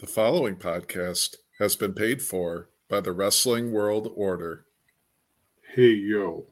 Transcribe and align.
The 0.00 0.06
following 0.06 0.54
podcast 0.54 1.34
has 1.58 1.74
been 1.74 1.92
paid 1.92 2.22
for 2.22 2.68
by 2.88 3.00
the 3.00 3.10
Wrestling 3.10 3.72
World 3.72 4.12
Order. 4.14 4.64
Hey 5.74 5.90
yo, 5.90 6.46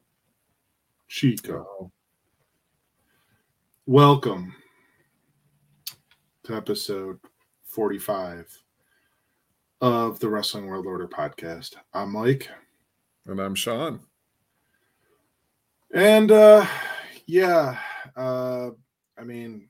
Chico. 1.06 1.92
Welcome 3.86 4.52
to 6.42 6.56
episode 6.56 7.20
45 7.66 8.64
of 9.80 10.18
the 10.18 10.28
Wrestling 10.28 10.66
World 10.66 10.86
Order 10.86 11.06
podcast. 11.06 11.76
I'm 11.94 12.10
Mike. 12.10 12.48
And 13.26 13.38
I'm 13.38 13.54
Sean. 13.54 14.00
And 15.94 16.32
uh 16.32 16.66
yeah, 17.26 17.78
uh 18.16 18.70
I 19.16 19.22
mean 19.22 19.68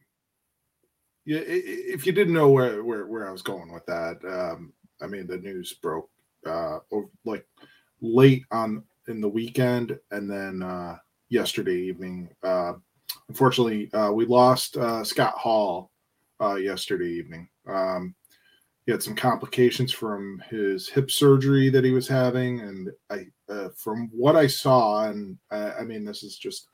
yeah, 1.26 1.40
if 1.44 2.06
you 2.06 2.12
didn't 2.12 2.34
know 2.34 2.48
where 2.48 2.82
where, 2.84 3.06
where 3.06 3.28
I 3.28 3.32
was 3.32 3.42
going 3.42 3.72
with 3.72 3.84
that, 3.86 4.18
um 4.24 4.72
I 5.02 5.06
mean 5.06 5.26
the 5.26 5.38
news 5.38 5.74
broke 5.74 6.08
uh 6.46 6.78
like 7.24 7.46
late 8.00 8.44
on 8.52 8.84
in 9.08 9.20
the 9.20 9.28
weekend 9.28 9.98
and 10.12 10.30
then 10.30 10.62
uh 10.62 10.96
yesterday 11.28 11.76
evening. 11.76 12.28
Uh 12.42 12.74
unfortunately, 13.28 13.92
uh 13.92 14.12
we 14.12 14.24
lost 14.24 14.76
uh 14.76 15.02
Scott 15.02 15.34
Hall 15.34 15.90
uh 16.40 16.54
yesterday 16.54 17.10
evening. 17.10 17.48
Um 17.68 18.14
he 18.86 18.92
had 18.92 19.02
some 19.02 19.16
complications 19.16 19.90
from 19.90 20.40
his 20.48 20.88
hip 20.88 21.10
surgery 21.10 21.70
that 21.70 21.82
he 21.82 21.90
was 21.90 22.06
having 22.06 22.60
and 22.60 22.88
i 23.10 23.26
uh, 23.52 23.68
from 23.76 24.08
what 24.12 24.36
i 24.36 24.46
saw 24.46 25.08
and 25.08 25.36
I, 25.50 25.72
I 25.72 25.82
mean 25.82 26.04
this 26.04 26.22
is 26.22 26.38
just 26.38 26.68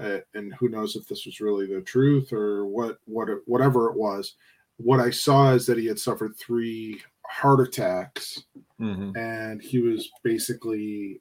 uh, 0.00 0.18
and 0.34 0.54
who 0.54 0.68
knows 0.68 0.96
if 0.96 1.06
this 1.08 1.26
was 1.26 1.40
really 1.40 1.66
the 1.66 1.80
truth 1.82 2.32
or 2.32 2.66
what 2.66 2.98
what 3.06 3.28
whatever 3.46 3.88
it 3.90 3.96
was 3.96 4.34
what 4.78 5.00
i 5.00 5.10
saw 5.10 5.52
is 5.52 5.66
that 5.66 5.78
he 5.78 5.86
had 5.86 5.98
suffered 5.98 6.36
three 6.36 7.00
heart 7.26 7.60
attacks 7.66 8.44
Mm-hmm. 8.80 9.16
and 9.16 9.62
he 9.62 9.78
was 9.78 10.10
basically 10.24 11.20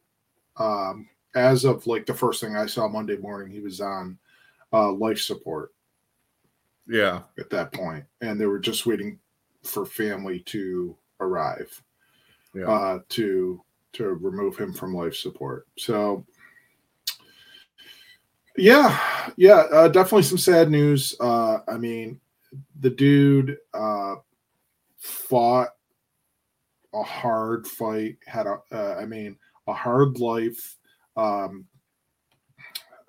um 0.58 1.08
as 1.36 1.63
of 1.63 1.86
like 1.86 2.05
the 2.08 2.13
first 2.13 2.41
thing 2.41 2.55
i 2.55 2.66
saw 2.66 2.88
monday 2.88 3.17
morning 3.17 3.52
he 3.52 3.59
was 3.59 3.80
on 3.81 4.17
uh 4.73 4.91
life 4.91 5.19
support 5.19 5.72
Yeah. 6.88 7.22
at 7.38 7.50
that 7.52 7.72
point, 7.72 8.03
and 8.22 8.39
they 8.41 8.47
were 8.47 8.58
just 8.59 8.85
waiting 8.88 9.19
for 9.63 9.85
family 9.85 10.39
to 10.47 10.95
arrive 11.19 11.69
Yeah. 12.56 12.66
uh, 12.69 13.00
to 13.09 13.61
to 13.94 14.06
remove 14.06 14.58
him 14.58 14.73
from 14.73 14.95
life 14.95 15.16
support. 15.16 15.67
So, 15.78 16.25
yeah, 18.62 19.00
yeah, 19.38 19.64
uh, 19.72 19.88
definitely 19.88 20.23
some 20.23 20.38
sad 20.38 20.70
news. 20.70 21.16
Uh, 21.20 21.59
I 21.67 21.78
mean, 21.78 22.20
the 22.80 22.90
dude 22.92 23.58
uh, 23.73 24.16
fought 24.98 25.70
a 26.94 27.03
hard 27.03 27.68
fight, 27.68 28.18
had 28.26 28.48
a, 28.48 28.59
uh, 28.72 28.98
I 29.00 29.06
mean, 29.06 29.38
a 29.68 29.73
hard 29.73 30.20
life. 30.20 30.78
Um, 31.18 31.66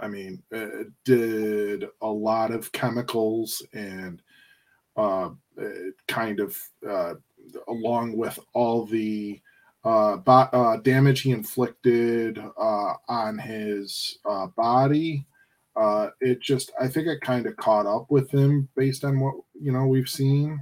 I 0.01 0.09
mean, 0.09 0.43
uh, 0.55 0.85
did 1.05 1.87
a 2.01 2.07
lot 2.07 2.51
of 2.51 2.73
chemicals 2.73 3.63
and 3.73 4.23
uh, 4.97 5.31
uh, 5.61 5.69
kind 6.09 6.41
of 6.41 6.59
uh, 6.89 7.15
along 7.69 8.17
with 8.17 8.39
all 8.53 8.85
the 8.87 9.41
uh, 9.85 10.17
bo- 10.17 10.49
uh, 10.53 10.77
damage 10.79 11.21
he 11.21 11.31
inflicted 11.31 12.43
on 12.57 13.39
his 13.39 14.19
body. 14.57 15.27
Uh, 15.75 16.09
it 16.21 16.41
just, 16.41 16.71
I 16.81 16.89
think 16.89 17.07
it 17.07 17.21
kind 17.21 17.47
of 17.47 17.57
caught 17.57 17.87
up 17.87 18.11
with 18.11 18.31
him 18.31 18.69
based 18.77 19.05
on 19.05 19.21
what 19.21 19.35
you 19.61 19.73
know 19.73 19.87
we've 19.87 20.09
seen. 20.09 20.61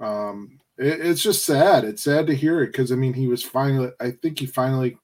Um, 0.00 0.58
it, 0.78 1.00
it's 1.00 1.22
just 1.22 1.44
sad. 1.44 1.84
It's 1.84 2.02
sad 2.02 2.26
to 2.26 2.34
hear 2.34 2.62
it 2.62 2.68
because 2.68 2.90
I 2.90 2.96
mean 2.96 3.14
he 3.14 3.28
was 3.28 3.42
finally. 3.42 3.90
I 4.00 4.10
think 4.10 4.38
he 4.38 4.46
finally 4.46 4.98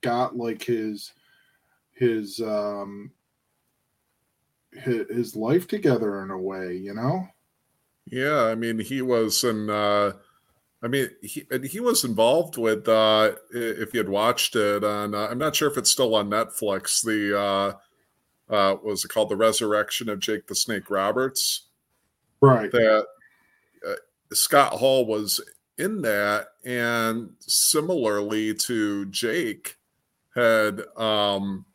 got 0.00 0.36
like 0.36 0.62
his 0.62 1.12
his 1.92 2.40
um 2.40 3.12
his, 4.72 5.08
his 5.08 5.36
life 5.36 5.66
together 5.66 6.22
in 6.22 6.30
a 6.30 6.38
way, 6.38 6.76
you 6.76 6.94
know. 6.94 7.28
Yeah. 8.06 8.44
I 8.44 8.54
mean, 8.54 8.78
he 8.78 9.02
was 9.02 9.44
in, 9.44 9.68
uh, 9.68 10.12
I 10.82 10.86
mean, 10.86 11.08
he 11.22 11.44
he 11.64 11.80
was 11.80 12.04
involved 12.04 12.56
with. 12.56 12.88
Uh, 12.88 13.32
if 13.50 13.92
you 13.92 13.98
had 13.98 14.08
watched 14.08 14.54
it 14.54 14.84
on, 14.84 15.12
uh, 15.12 15.26
I'm 15.28 15.38
not 15.38 15.56
sure 15.56 15.68
if 15.68 15.76
it's 15.76 15.90
still 15.90 16.14
on 16.14 16.30
Netflix. 16.30 17.02
The 17.02 17.38
uh, 17.38 17.72
uh, 18.50 18.76
was 18.82 19.04
it 19.04 19.08
called? 19.08 19.28
The 19.28 19.36
Resurrection 19.36 20.08
of 20.08 20.20
Jake 20.20 20.46
the 20.46 20.54
Snake 20.54 20.90
Roberts. 20.90 21.66
Right. 22.40 22.70
that 22.70 23.06
uh, 23.86 23.94
Scott 24.32 24.74
Hall 24.74 25.04
was 25.06 25.40
in 25.76 26.02
that, 26.02 26.48
and 26.64 27.30
similarly 27.40 28.54
to 28.54 29.06
Jake, 29.06 29.76
had 30.34 30.82
um, 30.96 31.66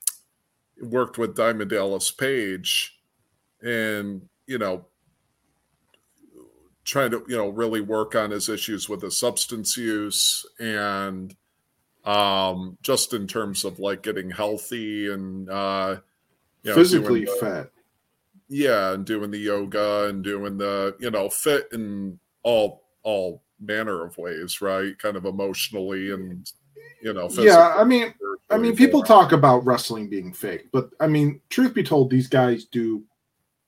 worked 0.81 1.17
with 1.17 1.35
Diamond 1.35 1.69
Dallas 1.69 2.11
Page, 2.11 2.97
and 3.61 4.27
you 4.47 4.57
know, 4.57 4.85
trying 6.83 7.11
to 7.11 7.23
you 7.27 7.37
know 7.37 7.49
really 7.49 7.81
work 7.81 8.15
on 8.15 8.31
his 8.31 8.49
issues 8.49 8.89
with 8.89 9.01
his 9.01 9.17
substance 9.19 9.77
use 9.77 10.45
and 10.59 11.35
um 12.03 12.77
just 12.81 13.13
in 13.13 13.25
terms 13.25 13.63
of 13.63 13.79
like 13.79 14.03
getting 14.03 14.29
healthy 14.29 15.09
and 15.09 15.49
uh 15.49 15.95
you 16.63 16.71
know, 16.71 16.75
Physically 16.75 17.25
the- 17.25 17.31
fit. 17.39 17.71
yeah 18.49 18.93
and 18.93 19.05
doing 19.05 19.31
the 19.31 19.37
yoga 19.37 20.07
and 20.09 20.23
doing 20.23 20.57
the 20.57 20.95
you 20.99 21.11
know 21.11 21.29
fit 21.29 21.67
in 21.73 22.17
all 22.43 22.83
all 23.03 23.43
manner 23.59 24.03
of 24.05 24.17
ways 24.17 24.61
right 24.61 24.97
kind 24.99 25.15
of 25.15 25.25
emotionally 25.25 26.11
and 26.11 26.51
you 27.01 27.13
know 27.13 27.29
Yeah, 27.31 27.75
I 27.77 27.83
mean, 27.83 28.13
I 28.49 28.57
mean, 28.57 28.75
people 28.77 29.03
talk 29.03 29.31
about 29.33 29.65
wrestling 29.65 30.09
being 30.09 30.31
fake, 30.31 30.67
but 30.71 30.89
I 31.01 31.07
mean, 31.07 31.41
truth 31.49 31.73
be 31.73 31.83
told, 31.83 32.09
these 32.09 32.27
guys 32.27 32.63
do 32.65 33.03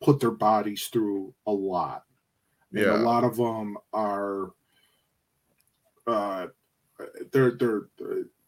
put 0.01 0.19
their 0.21 0.31
bodies 0.31 0.87
through 0.87 1.33
a 1.47 1.51
lot. 1.51 2.03
And 2.71 2.81
Yeah. 2.85 2.95
a 2.95 2.99
lot 3.03 3.23
of 3.25 3.35
them 3.35 3.77
are, 3.91 4.51
uh, 6.07 6.47
they're 7.31 7.51
they're 7.51 7.87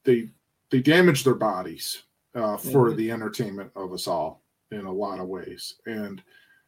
they 0.06 0.30
they 0.70 0.80
damage 0.80 1.24
their 1.24 1.36
bodies 1.36 2.04
uh, 2.38 2.56
for 2.58 2.92
Mhm. 2.92 2.96
the 2.98 3.12
entertainment 3.12 3.72
of 3.76 3.92
us 3.92 4.08
all 4.08 4.44
in 4.72 4.86
a 4.86 4.92
lot 4.94 5.20
of 5.20 5.28
ways, 5.28 5.76
and 5.88 6.22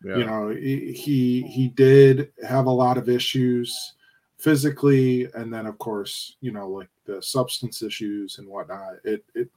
yeah. 0.03 0.17
you 0.17 0.25
know 0.25 0.49
he 0.49 1.43
he 1.43 1.67
did 1.69 2.31
have 2.47 2.65
a 2.65 2.71
lot 2.83 2.97
of 2.97 3.07
issues 3.09 3.93
physically. 4.37 5.25
And 5.35 5.53
then 5.53 5.65
of 5.67 5.77
course 5.77 6.37
you 6.41 6.51
know 6.51 6.67
like 6.69 6.89
the 7.05 7.21
substance 7.21 7.81
issues 7.83 8.39
and 8.39 8.47
whatnot. 8.47 8.95
It 9.03 9.23
it 9.35 9.49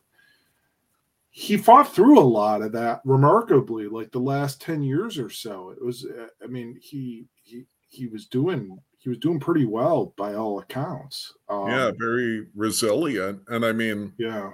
he 1.31 1.57
fought 1.57 1.95
through 1.95 2.19
a 2.19 2.33
lot 2.41 2.61
of 2.61 2.73
that 2.73 3.01
remarkably 3.07 3.89
like 3.89 4.13
the 4.13 4.19
last 4.21 4.61
10 4.61 4.83
years 4.83 5.19
or 5.19 5.31
so. 5.31 5.71
It 5.71 5.83
was 5.83 6.07
i 6.45 6.47
mean 6.47 6.79
he 6.83 7.27
he 7.43 7.65
he 7.89 8.07
was 8.07 8.27
doing 8.27 8.79
he 8.99 9.09
was 9.09 9.19
doing 9.19 9.41
pretty 9.41 9.65
well 9.65 10.13
by 10.19 10.35
all 10.35 10.59
accounts. 10.59 11.33
Um, 11.49 11.69
yeah 11.69 11.91
very 11.97 12.49
resilient. 12.55 13.41
And 13.49 13.65
i 13.65 13.73
mean 13.73 14.13
yeah 14.19 14.53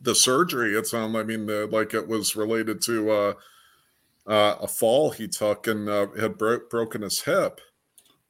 the 0.00 0.14
surgery 0.14 0.74
it's 0.74 0.94
on 0.94 1.14
i 1.16 1.22
mean 1.22 1.46
the, 1.46 1.66
like 1.68 1.94
it 1.94 2.06
was 2.06 2.36
related 2.36 2.80
to 2.80 3.10
uh 3.10 3.32
uh, 4.26 4.56
a 4.60 4.68
fall 4.68 5.10
he 5.10 5.26
took 5.26 5.66
and 5.66 5.88
uh, 5.88 6.06
had 6.20 6.36
bro- 6.36 6.60
broken 6.68 7.00
his 7.00 7.22
hip. 7.22 7.62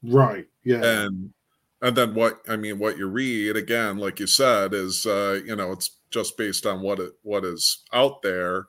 Right 0.01 0.47
yeah. 0.62 0.84
And 0.84 1.33
and 1.81 1.97
then 1.97 2.15
what 2.15 2.41
i 2.49 2.56
mean 2.56 2.79
what 2.79 2.99
you 2.99 3.09
read 3.09 3.56
again 3.56 3.99
like 3.99 4.19
you 4.19 4.27
said 4.27 4.75
is 4.75 5.06
uh 5.06 5.41
you 5.45 5.55
know 5.56 5.73
it's 5.73 5.99
just 6.11 6.37
based 6.37 6.67
on 6.67 6.83
what 6.83 6.99
it 7.01 7.12
what 7.23 7.45
is 7.45 7.85
out 7.93 8.23
there 8.23 8.67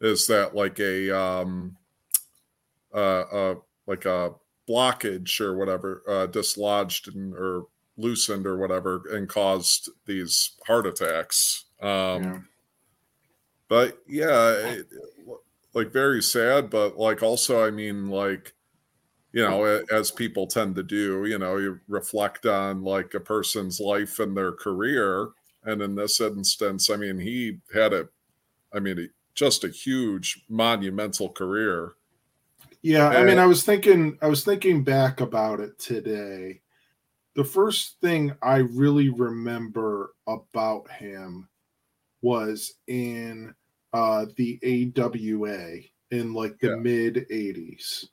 is 0.00 0.26
that 0.26 0.54
like 0.54 0.78
a 0.78 1.10
um 1.16 1.76
uh 2.94 3.20
uh 3.20 3.54
like 3.86 4.04
a 4.04 4.30
blockage 4.68 5.40
or 5.40 5.56
whatever 5.56 6.02
uh 6.08 6.26
dislodged 6.26 7.08
and 7.14 7.34
or 7.34 7.66
loosened 7.96 8.46
or 8.46 8.56
whatever 8.56 9.02
and 9.12 9.28
caused 9.28 9.88
these 10.06 10.52
heart 10.66 10.86
attacks 10.86 11.65
um 11.82 12.22
yeah. 12.22 12.38
but 13.68 13.98
yeah 14.06 14.52
it, 14.68 14.86
like 15.74 15.92
very 15.92 16.22
sad 16.22 16.70
but 16.70 16.96
like 16.98 17.22
also 17.22 17.66
i 17.66 17.70
mean 17.70 18.08
like 18.08 18.54
you 19.32 19.42
know 19.42 19.64
as 19.92 20.10
people 20.10 20.46
tend 20.46 20.74
to 20.74 20.82
do 20.82 21.26
you 21.26 21.38
know 21.38 21.58
you 21.58 21.78
reflect 21.88 22.46
on 22.46 22.82
like 22.82 23.12
a 23.14 23.20
person's 23.20 23.80
life 23.80 24.18
and 24.18 24.36
their 24.36 24.52
career 24.52 25.28
and 25.64 25.82
in 25.82 25.94
this 25.94 26.20
instance 26.20 26.88
i 26.88 26.96
mean 26.96 27.18
he 27.18 27.58
had 27.74 27.92
a 27.92 28.08
i 28.72 28.80
mean 28.80 28.98
a, 28.98 29.06
just 29.34 29.64
a 29.64 29.68
huge 29.68 30.44
monumental 30.48 31.28
career 31.28 31.96
Yeah, 32.86 33.08
I 33.08 33.24
mean, 33.24 33.38
I 33.38 33.46
was 33.46 33.64
thinking, 33.64 34.16
I 34.22 34.28
was 34.28 34.44
thinking 34.44 34.84
back 34.84 35.20
about 35.20 35.58
it 35.58 35.76
today. 35.76 36.60
The 37.34 37.42
first 37.42 38.00
thing 38.00 38.32
I 38.40 38.58
really 38.58 39.08
remember 39.08 40.14
about 40.28 40.88
him 40.92 41.48
was 42.26 42.74
in 42.88 43.54
uh, 43.92 44.26
the 44.36 44.58
AWA 44.96 45.78
in 46.10 46.34
like 46.34 46.58
the 46.58 46.70
Yeah. 46.70 46.76
mid 46.76 47.14
'80s. 47.30 48.08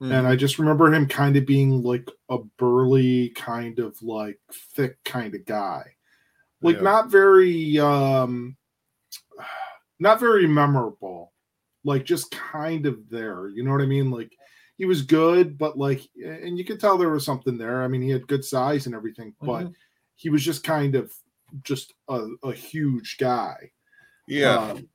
Mm-hmm. 0.00 0.12
And 0.12 0.26
I 0.26 0.36
just 0.36 0.58
remember 0.58 0.92
him 0.92 1.06
kind 1.06 1.36
of 1.36 1.44
being 1.46 1.82
like 1.82 2.08
a 2.30 2.38
burly, 2.58 3.28
kind 3.30 3.78
of 3.78 4.02
like 4.02 4.40
thick 4.74 4.96
kind 5.04 5.34
of 5.34 5.44
guy. 5.44 5.84
Like 6.62 6.76
yeah. 6.76 6.82
not 6.82 7.10
very 7.10 7.78
um 7.78 8.56
not 10.00 10.18
very 10.18 10.46
memorable. 10.46 11.32
Like 11.84 12.04
just 12.04 12.30
kind 12.30 12.86
of 12.86 13.08
there. 13.10 13.48
You 13.48 13.64
know 13.64 13.72
what 13.72 13.82
I 13.82 13.86
mean? 13.86 14.10
Like 14.10 14.32
he 14.76 14.86
was 14.86 15.02
good, 15.02 15.58
but 15.58 15.76
like 15.76 16.00
and 16.16 16.56
you 16.58 16.64
could 16.64 16.80
tell 16.80 16.96
there 16.96 17.10
was 17.10 17.26
something 17.26 17.58
there. 17.58 17.82
I 17.82 17.88
mean, 17.88 18.02
he 18.02 18.10
had 18.10 18.26
good 18.26 18.44
size 18.44 18.86
and 18.86 18.94
everything, 18.94 19.34
but 19.40 19.64
mm-hmm. 19.64 19.72
he 20.16 20.30
was 20.30 20.42
just 20.42 20.64
kind 20.64 20.94
of 20.94 21.12
just 21.62 21.94
a, 22.08 22.26
a 22.42 22.52
huge 22.52 23.16
guy. 23.18 23.70
Yeah. 24.28 24.58
Um, 24.58 24.88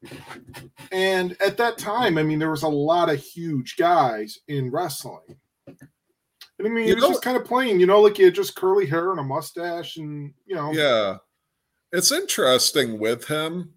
and 0.92 1.36
at 1.42 1.58
that 1.58 1.78
time, 1.78 2.18
I 2.18 2.24
mean, 2.24 2.40
there 2.40 2.52
was 2.52 2.64
a 2.64 2.68
lot 2.68 3.10
of 3.10 3.20
huge 3.20 3.76
guys 3.78 4.40
in 4.48 4.72
wrestling. 4.72 5.38
And 5.68 6.68
I 6.68 6.70
mean, 6.70 6.88
you 6.88 6.90
he 6.90 6.94
was 6.96 7.04
know, 7.04 7.10
just 7.10 7.22
kind 7.22 7.38
of 7.38 7.46
plain, 7.46 7.80
you 7.80 7.86
know, 7.86 8.02
like 8.02 8.18
he 8.18 8.24
had 8.24 8.34
just 8.36 8.56
curly 8.56 8.88
hair 8.88 9.12
and 9.12 9.20
a 9.20 9.24
mustache, 9.24 9.98
and 9.98 10.34
you 10.46 10.56
know. 10.56 10.72
Yeah, 10.72 11.18
it's 11.92 12.12
interesting 12.12 12.98
with 12.98 13.28
him 13.28 13.74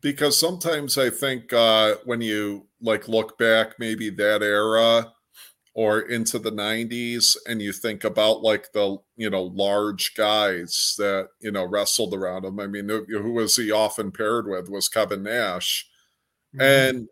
because 0.00 0.38
sometimes 0.38 0.96
I 0.96 1.10
think 1.10 1.52
uh, 1.52 1.96
when 2.04 2.22
you 2.22 2.68
like 2.80 3.06
look 3.08 3.36
back, 3.36 3.78
maybe 3.78 4.08
that 4.10 4.42
era, 4.42 5.12
or 5.80 6.00
into 6.00 6.38
the 6.38 6.52
90s 6.52 7.38
and 7.46 7.62
you 7.62 7.72
think 7.72 8.04
about 8.04 8.42
like 8.42 8.70
the 8.74 8.98
you 9.16 9.30
know 9.30 9.44
large 9.44 10.12
guys 10.14 10.94
that 10.98 11.28
you 11.40 11.50
know 11.50 11.64
wrestled 11.64 12.12
around 12.12 12.44
him 12.44 12.60
i 12.60 12.66
mean 12.66 12.86
who 12.86 13.32
was 13.32 13.56
he 13.56 13.70
often 13.70 14.12
paired 14.12 14.46
with 14.46 14.68
was 14.68 14.90
kevin 14.90 15.22
nash 15.22 15.88
mm-hmm. 16.54 16.60
and 16.60 17.08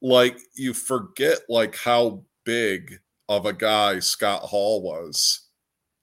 like 0.00 0.38
you 0.54 0.72
forget 0.72 1.40
like 1.50 1.76
how 1.76 2.24
big 2.46 2.98
of 3.28 3.44
a 3.44 3.52
guy 3.52 3.98
scott 3.98 4.40
hall 4.40 4.82
was 4.82 5.46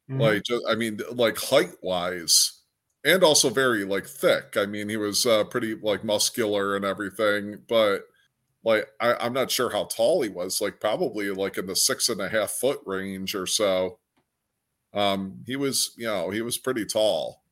mm-hmm. 0.08 0.22
like 0.22 0.44
just, 0.44 0.64
i 0.70 0.76
mean 0.76 1.00
like 1.14 1.40
height 1.40 1.74
wise 1.82 2.62
and 3.04 3.24
also 3.24 3.50
very 3.50 3.84
like 3.84 4.06
thick 4.06 4.58
i 4.58 4.66
mean 4.68 4.88
he 4.90 4.98
was 4.98 5.26
uh, 5.26 5.44
pretty 5.46 5.74
like 5.74 6.04
muscular 6.04 6.76
and 6.76 6.86
everything 6.86 7.58
but 7.68 8.04
like 8.64 8.88
I, 9.00 9.26
am 9.26 9.34
not 9.34 9.52
sure 9.52 9.70
how 9.70 9.86
tall 9.86 10.22
he 10.22 10.30
was, 10.30 10.62
like 10.62 10.80
probably 10.80 11.30
like 11.32 11.58
in 11.58 11.66
the 11.66 11.76
six 11.76 12.10
and 12.10 12.22
a 12.22 12.30
half 12.30 12.52
foot 12.52 12.80
range 12.86 13.36
or 13.36 13.46
so. 13.46 14.00
Um, 14.94 15.42
he 15.46 15.56
was, 15.56 15.94
you 15.98 16.06
know, 16.06 16.30
he 16.30 16.42
was 16.42 16.58
pretty 16.58 16.86
tall. 16.86 17.44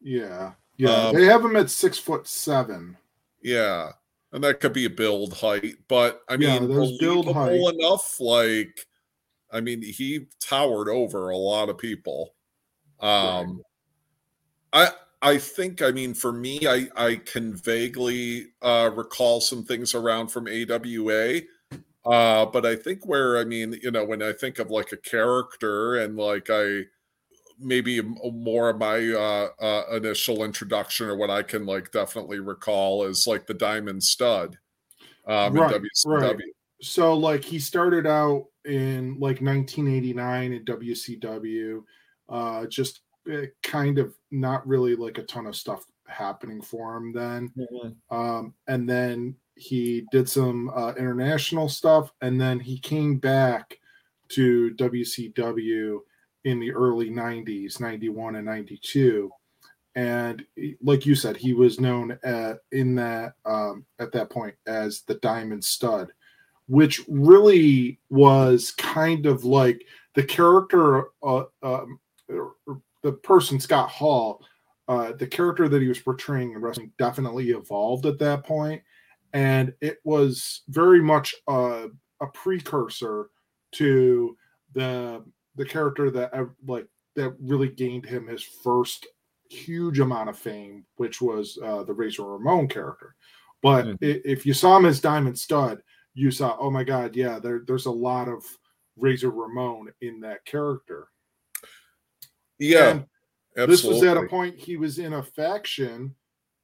Yeah, 0.00 0.52
yeah. 0.76 1.08
Um, 1.08 1.14
they 1.14 1.24
have 1.26 1.44
him 1.44 1.56
at 1.56 1.70
six 1.70 1.98
foot 1.98 2.26
seven. 2.26 2.96
Yeah, 3.42 3.90
and 4.32 4.42
that 4.42 4.60
could 4.60 4.72
be 4.72 4.84
a 4.84 4.90
build 4.90 5.34
height, 5.34 5.76
but 5.88 6.22
I 6.28 6.36
mean, 6.36 6.62
yeah, 6.62 6.68
there's 6.68 6.98
build 6.98 7.32
height 7.32 7.60
enough. 7.60 8.16
Like, 8.18 8.86
I 9.52 9.60
mean, 9.60 9.82
he 9.82 10.26
towered 10.40 10.88
over 10.88 11.30
a 11.30 11.36
lot 11.36 11.68
of 11.68 11.78
people. 11.78 12.34
Um, 13.00 13.62
right. 14.74 14.90
I 14.90 14.92
I 15.20 15.38
think, 15.38 15.82
I 15.82 15.90
mean, 15.90 16.14
for 16.14 16.32
me, 16.32 16.66
I, 16.66 16.88
I 16.96 17.16
can 17.16 17.54
vaguely 17.54 18.46
uh, 18.62 18.90
recall 18.94 19.40
some 19.40 19.64
things 19.64 19.94
around 19.94 20.28
from 20.28 20.46
AWA. 20.46 21.40
Uh, 22.06 22.46
but 22.46 22.64
I 22.64 22.76
think 22.76 23.04
where, 23.04 23.38
I 23.38 23.44
mean, 23.44 23.78
you 23.82 23.90
know, 23.90 24.04
when 24.04 24.22
I 24.22 24.32
think 24.32 24.58
of 24.58 24.70
like 24.70 24.92
a 24.92 24.96
character 24.96 25.96
and 25.96 26.16
like 26.16 26.48
I 26.50 26.84
maybe 27.60 28.00
more 28.00 28.70
of 28.70 28.78
my 28.78 28.98
uh, 29.10 29.48
uh, 29.60 29.96
initial 29.96 30.44
introduction 30.44 31.08
or 31.08 31.16
what 31.16 31.30
I 31.30 31.42
can 31.42 31.66
like 31.66 31.90
definitely 31.90 32.38
recall 32.38 33.04
is 33.04 33.26
like 33.26 33.46
the 33.46 33.54
Diamond 33.54 34.02
Stud 34.02 34.56
um, 35.26 35.54
right, 35.54 35.74
in 35.74 35.82
WCW. 35.82 36.22
Right. 36.22 36.36
So, 36.80 37.14
like, 37.14 37.44
he 37.44 37.58
started 37.58 38.06
out 38.06 38.46
in 38.64 39.14
like 39.18 39.40
1989 39.40 40.52
in 40.52 40.64
WCW, 40.64 41.82
uh, 42.28 42.66
just 42.66 43.00
kind 43.62 43.98
of 43.98 44.14
not 44.30 44.66
really 44.66 44.96
like 44.96 45.18
a 45.18 45.22
ton 45.24 45.46
of 45.46 45.56
stuff 45.56 45.84
happening 46.06 46.60
for 46.60 46.96
him 46.96 47.12
then. 47.12 47.52
Mm-hmm. 47.56 48.16
Um, 48.16 48.54
and 48.66 48.88
then 48.88 49.36
he 49.54 50.06
did 50.12 50.28
some 50.28 50.70
uh, 50.74 50.92
international 50.94 51.68
stuff, 51.68 52.12
and 52.20 52.40
then 52.40 52.60
he 52.60 52.78
came 52.78 53.18
back 53.18 53.78
to 54.30 54.74
WCW 54.76 55.98
in 56.44 56.60
the 56.60 56.72
early 56.72 57.10
90s, 57.10 57.80
91 57.80 58.36
and 58.36 58.46
92. 58.46 59.30
And 59.94 60.44
like 60.82 61.04
you 61.06 61.14
said, 61.14 61.36
he 61.36 61.52
was 61.54 61.80
known 61.80 62.18
at, 62.22 62.58
in 62.70 62.94
that 62.96 63.34
um, 63.44 63.84
at 63.98 64.12
that 64.12 64.30
point 64.30 64.54
as 64.66 65.02
the 65.02 65.16
Diamond 65.16 65.64
Stud, 65.64 66.12
which 66.66 67.02
really 67.08 67.98
was 68.08 68.70
kind 68.72 69.26
of 69.26 69.44
like 69.44 69.84
the 70.14 70.22
character 70.22 71.06
uh, 71.22 71.44
um, 71.62 71.98
the 73.02 73.12
person 73.12 73.60
Scott 73.60 73.88
Hall, 73.90 74.44
uh, 74.88 75.12
the 75.12 75.26
character 75.26 75.68
that 75.68 75.82
he 75.82 75.88
was 75.88 75.98
portraying 75.98 76.52
in 76.52 76.60
wrestling 76.60 76.92
definitely 76.98 77.50
evolved 77.50 78.06
at 78.06 78.18
that 78.18 78.44
point, 78.44 78.82
and 79.32 79.72
it 79.80 79.98
was 80.04 80.62
very 80.68 81.02
much 81.02 81.34
a, 81.48 81.88
a 82.20 82.26
precursor 82.34 83.30
to 83.72 84.36
the 84.74 85.24
the 85.56 85.64
character 85.64 86.10
that 86.10 86.32
like 86.66 86.86
that 87.16 87.34
really 87.40 87.68
gained 87.68 88.06
him 88.06 88.26
his 88.26 88.42
first 88.42 89.06
huge 89.50 89.98
amount 89.98 90.28
of 90.28 90.38
fame, 90.38 90.84
which 90.96 91.20
was 91.20 91.58
uh, 91.64 91.82
the 91.82 91.92
Razor 91.92 92.22
Ramon 92.22 92.68
character. 92.68 93.14
But 93.62 93.86
mm-hmm. 93.86 93.96
if 94.00 94.46
you 94.46 94.54
saw 94.54 94.76
him 94.76 94.86
as 94.86 95.00
Diamond 95.00 95.38
Stud, 95.38 95.82
you 96.14 96.30
saw, 96.30 96.56
oh 96.60 96.70
my 96.70 96.84
God, 96.84 97.16
yeah, 97.16 97.38
there, 97.38 97.62
there's 97.66 97.86
a 97.86 97.90
lot 97.90 98.28
of 98.28 98.44
Razor 98.96 99.30
Ramon 99.30 99.88
in 100.00 100.20
that 100.20 100.44
character. 100.44 101.08
Yeah. 102.58 103.00
This 103.54 103.82
was 103.82 104.02
at 104.04 104.16
a 104.16 104.26
point 104.26 104.56
he 104.56 104.76
was 104.76 104.98
in 104.98 105.14
a 105.14 105.22
faction 105.22 106.14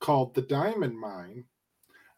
called 0.00 0.34
the 0.34 0.42
Diamond 0.42 0.98
Mine. 0.98 1.44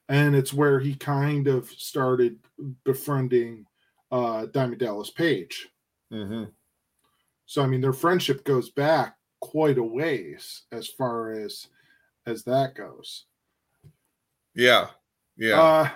And 0.08 0.37
it's 0.37 0.52
where 0.52 0.78
he 0.78 0.94
kind 0.94 1.49
of 1.49 1.69
started 1.69 2.38
befriending 2.84 3.67
uh, 4.12 4.46
Diamond 4.46 4.78
Dallas 4.78 5.11
Page. 5.11 5.69
Mm-hmm. 6.12 6.44
So 7.46 7.62
I 7.62 7.67
mean, 7.67 7.81
their 7.81 7.93
friendship 7.93 8.44
goes 8.44 8.70
back 8.70 9.17
quite 9.40 9.78
a 9.78 9.82
ways 9.82 10.62
as 10.73 10.88
far 10.88 11.31
as 11.31 11.69
as 12.26 12.43
that 12.44 12.75
goes. 12.75 13.25
Yeah, 14.55 14.88
yeah. 15.37 15.61
Uh, 15.61 15.88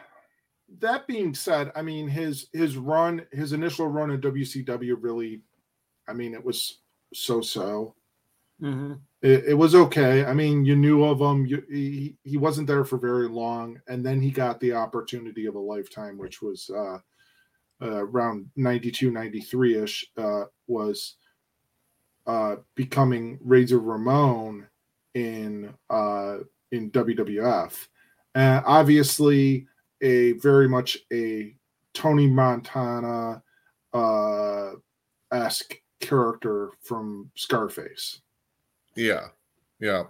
that 0.78 1.06
being 1.06 1.34
said, 1.34 1.72
I 1.74 1.82
mean 1.82 2.08
his 2.08 2.48
his 2.52 2.76
run, 2.76 3.26
his 3.32 3.52
initial 3.52 3.88
run 3.88 4.10
in 4.10 4.20
WCW 4.20 4.96
really, 5.00 5.42
I 6.08 6.12
mean, 6.12 6.34
it 6.34 6.44
was 6.44 6.78
so 7.12 7.40
so. 7.40 7.94
Mm-hmm. 8.62 8.94
It, 9.22 9.44
it, 9.48 9.54
was 9.54 9.74
okay. 9.74 10.24
I 10.24 10.34
mean, 10.34 10.66
you 10.66 10.76
knew 10.76 11.04
of 11.04 11.20
him. 11.20 11.46
You, 11.46 11.62
he 11.70 12.16
he 12.24 12.36
wasn't 12.36 12.66
there 12.66 12.84
for 12.84 12.98
very 12.98 13.28
long, 13.28 13.80
and 13.88 14.04
then 14.04 14.20
he 14.20 14.30
got 14.30 14.60
the 14.60 14.74
opportunity 14.74 15.46
of 15.46 15.54
a 15.54 15.58
lifetime, 15.58 16.18
which 16.18 16.42
was 16.42 16.70
uh, 16.70 16.98
uh, 17.82 18.04
around 18.04 18.50
92, 18.56 19.10
93 19.10 19.82
ish. 19.82 20.06
Uh, 20.16 20.44
was 20.66 21.16
uh, 22.26 22.56
becoming 22.74 23.38
Razor 23.42 23.80
Ramon 23.80 24.66
in 25.14 25.74
uh, 25.88 26.38
in 26.72 26.90
WWF. 26.90 27.88
And 28.34 28.62
obviously, 28.66 29.66
a 30.00 30.32
very 30.32 30.68
much 30.68 30.98
a 31.12 31.54
Tony 31.94 32.26
Montana 32.26 33.42
uh, 33.92 34.70
esque 35.32 35.79
character 36.00 36.70
from 36.82 37.30
Scarface. 37.34 38.20
Yeah. 38.96 39.28
Yeah. 39.78 40.04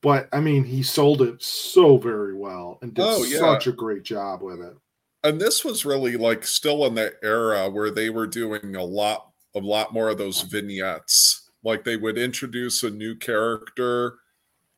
But 0.00 0.28
I 0.32 0.40
mean, 0.40 0.64
he 0.64 0.82
sold 0.82 1.22
it 1.22 1.42
so 1.42 1.96
very 1.96 2.34
well 2.34 2.78
and 2.82 2.92
did 2.92 3.04
oh, 3.04 3.24
yeah. 3.24 3.38
such 3.38 3.68
a 3.68 3.72
great 3.72 4.02
job 4.02 4.42
with 4.42 4.60
it. 4.60 4.76
And 5.24 5.40
this 5.40 5.64
was 5.64 5.84
really 5.84 6.16
like 6.16 6.44
still 6.44 6.84
in 6.86 6.96
that 6.96 7.14
era 7.22 7.70
where 7.70 7.90
they 7.90 8.10
were 8.10 8.26
doing 8.26 8.74
a 8.74 8.82
lot 8.82 9.28
a 9.54 9.60
lot 9.60 9.92
more 9.92 10.08
of 10.08 10.18
those 10.18 10.42
vignettes. 10.42 11.50
Like 11.62 11.84
they 11.84 11.96
would 11.96 12.18
introduce 12.18 12.82
a 12.82 12.90
new 12.90 13.14
character, 13.14 14.18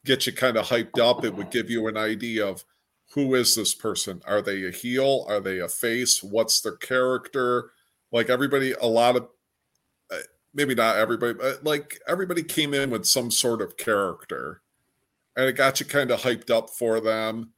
get 0.04 0.26
you 0.26 0.32
kind 0.32 0.58
of 0.58 0.66
hyped 0.66 0.98
up. 0.98 1.24
It 1.24 1.34
would 1.34 1.50
give 1.50 1.70
you 1.70 1.86
an 1.88 1.96
idea 1.96 2.46
of 2.46 2.64
who 3.14 3.34
is 3.34 3.54
this 3.54 3.74
person? 3.74 4.20
Are 4.26 4.42
they 4.42 4.66
a 4.66 4.70
heel? 4.70 5.24
Are 5.28 5.40
they 5.40 5.60
a 5.60 5.68
face? 5.68 6.22
What's 6.22 6.60
their 6.60 6.76
character? 6.76 7.70
Like 8.12 8.28
everybody, 8.28 8.72
a 8.72 8.86
lot 8.86 9.16
of 9.16 9.28
maybe 10.54 10.75
not 10.75 10.96
everybody, 10.96 11.34
but 11.34 11.64
like 11.64 12.00
everybody 12.06 12.42
came 12.42 12.73
in 12.73 12.90
with 12.90 13.06
some 13.06 13.30
sort 13.30 13.61
of 13.61 13.76
character 13.76 14.62
and 15.37 15.46
it 15.46 15.56
got 15.56 15.80
you 15.80 15.87
kind 15.87 16.11
of 16.11 16.20
hyped 16.20 16.50
up 16.50 16.70
for 16.70 17.00
them. 17.00 17.50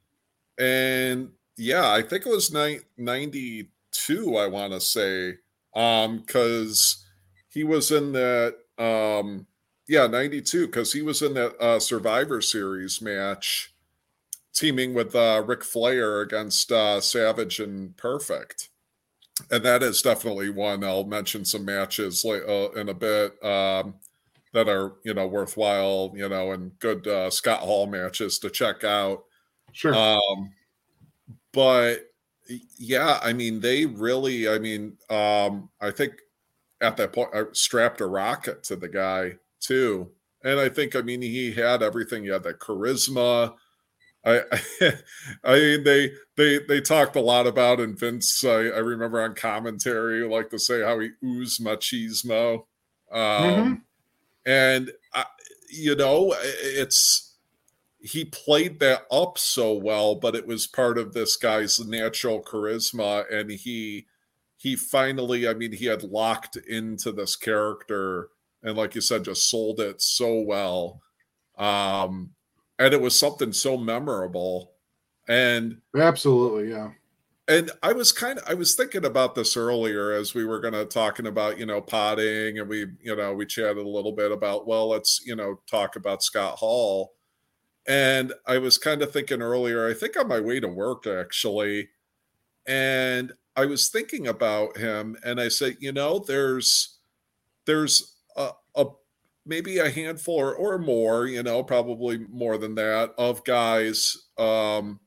And 0.59 1.31
yeah, 1.57 1.91
I 1.91 2.03
think 2.03 2.27
it 2.27 2.31
was 2.31 2.53
ni- 2.53 2.81
92, 2.97 4.37
I 4.37 4.47
want 4.47 4.73
to 4.73 4.81
say, 4.81 5.35
um, 5.75 6.19
because 6.19 7.05
he 7.49 7.65
was 7.65 7.91
in 7.91 8.13
that, 8.13 8.57
um, 8.79 9.47
yeah, 9.89 10.07
92, 10.07 10.67
because 10.67 10.93
he 10.93 11.03
was 11.03 11.23
in 11.23 11.35
that 11.35 11.57
uh, 11.61 11.79
Survivor 11.79 12.41
Series 12.41 13.01
match 13.03 13.75
teaming 14.55 14.95
with 14.95 15.15
uh, 15.15 15.43
Ric 15.47 15.63
Flair 15.63 16.23
against 16.23 16.73
uh, 16.73 17.01
Savage 17.01 17.61
and 17.61 17.95
Perfect. 17.97 18.71
And 19.51 19.65
that 19.65 19.83
is 19.83 20.03
definitely 20.03 20.51
one. 20.51 20.85
I'll 20.85 21.05
mention 21.05 21.45
some 21.45 21.65
matches 21.65 22.25
uh, 22.25 22.71
in 22.75 22.89
a 22.89 22.95
bit 22.95 23.43
um, 23.45 23.95
that 24.53 24.69
are 24.69 24.95
you 25.05 25.15
know 25.15 25.27
worthwhile, 25.27 26.13
you 26.15 26.29
know, 26.29 26.53
and 26.53 26.79
good 26.79 27.07
uh, 27.07 27.31
Scott 27.31 27.61
Hall 27.61 27.87
matches 27.87 28.39
to 28.41 28.51
check 28.51 28.85
out. 28.85 29.25
Sure. 29.73 29.95
Um, 29.95 30.53
but 31.53 32.11
yeah, 32.79 33.19
I 33.23 33.33
mean, 33.33 33.61
they 33.61 33.87
really, 33.87 34.49
I 34.49 34.59
mean, 34.59 34.97
um, 35.11 35.69
I 35.81 35.91
think 35.91 36.15
at 36.81 36.97
that 36.97 37.13
point, 37.13 37.31
I 37.35 37.45
strapped 37.53 38.01
a 38.01 38.07
rocket 38.07 38.63
to 38.65 38.77
the 38.77 38.89
guy 38.89 39.35
too. 39.61 40.11
And 40.45 40.61
I 40.61 40.69
think, 40.69 40.95
I 40.95 41.03
mean, 41.03 41.23
he 41.23 41.53
had 41.53 41.83
everything. 41.83 42.25
He 42.25 42.31
had 42.31 42.45
that 42.45 42.61
charisma. 42.61 43.55
I, 44.27 44.41
I, 45.45 45.55
mean, 45.55 45.85
they 45.85 46.11
they 46.37 46.59
they 46.59 46.81
talked 46.81 47.17
a 47.17 47.21
lot 47.21 47.47
about, 47.47 47.81
and 47.81 47.99
Vince, 47.99 48.45
I, 48.45 48.67
I 48.67 48.79
remember 48.79 49.23
on 49.23 49.35
commentary, 49.35 50.27
like 50.29 50.51
to 50.51 50.59
say 50.59 50.83
how 50.83 50.99
he 50.99 51.11
oozed 51.25 51.65
machismo, 51.65 52.65
um, 53.13 53.21
mm-hmm. 53.21 53.75
and 54.45 54.91
I, 55.15 55.25
you 55.71 55.95
know, 55.95 56.35
it's 56.41 57.37
he 58.01 58.25
played 58.25 58.81
that 58.81 59.07
up 59.11 59.39
so 59.39 59.75
well, 59.75 60.17
but 60.17 60.35
it 60.35 60.47
was 60.47 60.67
part 60.67 60.99
of 60.99 61.13
this 61.13 61.37
guy's 61.37 61.79
natural 61.79 62.43
charisma, 62.43 63.25
and 63.33 63.51
he 63.51 64.07
he 64.57 64.75
finally, 64.75 65.47
I 65.47 65.55
mean, 65.55 65.73
he 65.73 65.87
had 65.87 66.03
locked 66.03 66.57
into 66.57 67.13
this 67.13 67.37
character, 67.37 68.31
and 68.63 68.77
like 68.77 68.97
you 68.97 69.01
said, 69.01 69.25
just 69.25 69.49
sold 69.49 69.79
it 69.79 70.03
so 70.03 70.41
well. 70.41 71.01
Um, 71.57 72.31
and 72.79 72.93
it 72.93 73.01
was 73.01 73.19
something 73.19 73.53
so 73.53 73.77
memorable. 73.77 74.73
And 75.29 75.79
absolutely 75.97 76.71
yeah. 76.71 76.91
and 77.49 77.73
i 77.83 77.93
was 77.93 78.13
kind 78.13 78.39
of 78.39 78.45
i 78.49 78.55
was 78.55 78.77
thinking 78.77 79.05
about 79.05 79.35
this 79.35 79.57
earlier 79.57 80.13
as 80.13 80.35
we 80.35 80.45
were 80.45 80.61
going 80.61 80.73
to 80.73 80.85
talking 80.85 81.27
about 81.27 81.59
you 81.59 81.67
know 81.67 81.81
potting 81.81 82.61
and 82.61 82.69
we 82.69 82.87
you 83.03 83.17
know 83.17 83.35
we 83.35 83.45
chatted 83.45 83.79
a 83.79 83.89
little 83.89 84.13
bit 84.13 84.31
about 84.31 84.69
well 84.69 84.89
let's 84.89 85.21
you 85.27 85.35
know 85.35 85.61
talk 85.69 85.97
about 85.97 86.23
scott 86.23 86.59
hall. 86.59 87.15
And 87.89 88.33
i 88.47 88.59
was 88.59 88.79
kind 88.79 89.03
of 89.03 89.13
thinking 89.13 89.43
earlier 89.43 89.89
i 89.89 89.95
think 89.95 90.17
on 90.17 90.29
my 90.29 90.39
way 90.39 90.61
to 90.61 90.69
work 90.69 91.09
actually 91.09 91.89
and 92.69 93.33
i 93.57 93.67
was 93.67 93.89
thinking 93.89 94.29
about 94.29 94.77
him 94.77 95.17
and 95.25 95.41
i 95.41 95.49
said 95.49 95.77
you 95.81 95.91
know 95.91 96.21
there's 96.21 96.99
there's 97.65 98.16
maybe 99.47 99.79
a 99.79 99.89
handful 99.89 100.35
or, 100.35 100.55
or 100.55 100.79
more, 100.79 101.27
you 101.27 101.43
know, 101.43 101.63
probably 101.63 102.19
more 102.31 102.59
than 102.59 102.75
that, 102.75 103.15
of 103.17 103.45
guys 103.45 104.29
um, 104.37 105.01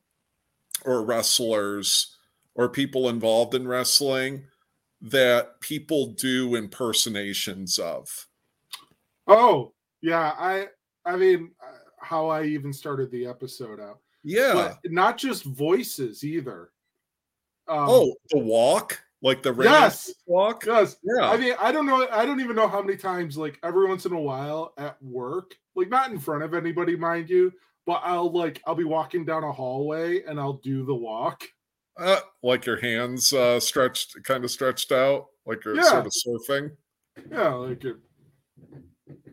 or 0.84 1.04
wrestlers 1.04 2.16
or 2.54 2.68
people 2.68 3.08
involved 3.08 3.54
in 3.54 3.68
wrestling 3.68 4.44
that 5.02 5.60
people 5.60 6.14
do 6.14 6.56
impersonations 6.56 7.78
of. 7.78 8.26
Oh, 9.26 9.72
yeah. 10.00 10.32
I, 10.38 10.68
I 11.04 11.16
mean, 11.16 11.52
uh, 11.62 11.76
how 12.00 12.28
I 12.28 12.44
even 12.44 12.72
started 12.72 13.10
the 13.10 13.26
episode 13.26 13.78
out. 13.78 14.00
Yeah. 14.24 14.74
But 14.82 14.92
not 14.92 15.16
just 15.16 15.44
voices 15.44 16.24
either. 16.24 16.70
Um, 17.68 17.86
oh, 17.88 18.14
the 18.30 18.38
walk 18.38 19.00
like 19.22 19.42
the 19.42 19.54
yes 19.54 20.12
walk. 20.26 20.64
Yes, 20.66 20.96
yeah. 21.02 21.30
I 21.30 21.36
mean, 21.36 21.54
I 21.58 21.72
don't 21.72 21.86
know. 21.86 22.06
I 22.10 22.24
don't 22.24 22.40
even 22.40 22.56
know 22.56 22.68
how 22.68 22.82
many 22.82 22.96
times, 22.96 23.36
like 23.36 23.58
every 23.62 23.86
once 23.86 24.06
in 24.06 24.12
a 24.12 24.20
while 24.20 24.72
at 24.78 25.02
work, 25.02 25.54
like 25.74 25.88
not 25.88 26.10
in 26.10 26.18
front 26.18 26.42
of 26.42 26.54
anybody, 26.54 26.96
mind 26.96 27.28
you, 27.28 27.52
but 27.86 28.00
I'll 28.04 28.32
like 28.32 28.62
I'll 28.66 28.74
be 28.74 28.84
walking 28.84 29.24
down 29.24 29.44
a 29.44 29.52
hallway 29.52 30.22
and 30.24 30.40
I'll 30.40 30.54
do 30.54 30.84
the 30.84 30.94
walk. 30.94 31.44
Uh, 31.98 32.20
like 32.42 32.64
your 32.64 32.80
hands 32.80 33.32
uh 33.32 33.60
stretched, 33.60 34.16
kind 34.24 34.44
of 34.44 34.50
stretched 34.50 34.92
out, 34.92 35.26
like 35.46 35.64
you're 35.64 35.76
yeah. 35.76 35.82
sort 35.82 36.06
of 36.06 36.12
surfing. 36.12 36.70
Yeah, 37.30 37.54
like 37.54 37.84
it. 37.84 37.96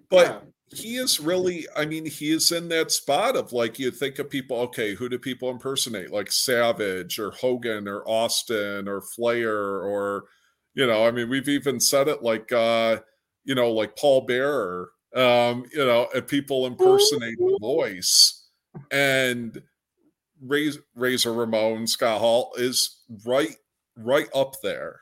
But 0.10 0.28
yeah 0.28 0.40
he 0.70 0.98
is 0.98 1.20
really 1.20 1.66
i 1.78 1.86
mean 1.86 2.06
he 2.06 2.32
is 2.32 2.52
in 2.52 2.68
that 2.68 2.92
spot 2.92 3.38
of 3.38 3.54
like 3.54 3.80
you 3.80 3.90
think 3.90 4.20
of 4.20 4.30
people 4.30 4.58
okay 4.58 4.96
who 4.96 5.08
do 5.08 5.18
people 5.18 5.50
impersonate? 5.50 6.12
Like 6.12 6.32
savage 6.32 7.20
or 7.20 7.32
hogan 7.32 7.88
or 7.88 8.04
austin 8.08 8.88
or 8.88 9.02
flair 9.02 9.56
or 9.56 10.26
you 10.74 10.86
know 10.86 11.06
i 11.06 11.12
mean 11.12 11.30
we've 11.30 11.50
even 11.50 11.80
said 11.80 12.08
it 12.08 12.22
like 12.22 12.52
uh 12.52 12.98
you 13.46 13.56
know 13.56 13.72
like 13.72 13.96
paul 13.96 14.22
bearer 14.22 14.90
um 15.16 15.64
you 15.74 15.86
know 15.86 16.08
and 16.14 16.28
people 16.28 16.68
impersonate 16.68 17.38
the 17.38 17.58
voice. 17.62 18.34
And 18.92 19.60
razor, 20.40 20.82
razor 20.96 21.34
ramon 21.34 21.88
scott 21.88 22.20
hall 22.20 22.54
is 22.58 23.02
right 23.26 23.56
right 23.96 24.28
up 24.36 24.56
there. 24.62 25.00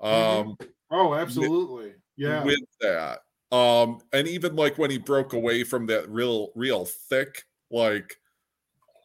Mm-hmm. 0.00 0.48
um 0.50 0.56
oh 0.90 1.14
absolutely. 1.14 1.94
Yeah. 2.16 2.44
with 2.44 2.60
that 2.80 3.20
um, 3.52 4.00
and 4.12 4.26
even 4.26 4.56
like 4.56 4.78
when 4.78 4.90
he 4.90 4.98
broke 4.98 5.32
away 5.32 5.64
from 5.64 5.86
that 5.86 6.08
real, 6.10 6.50
real 6.54 6.84
thick, 6.84 7.44
like 7.70 8.16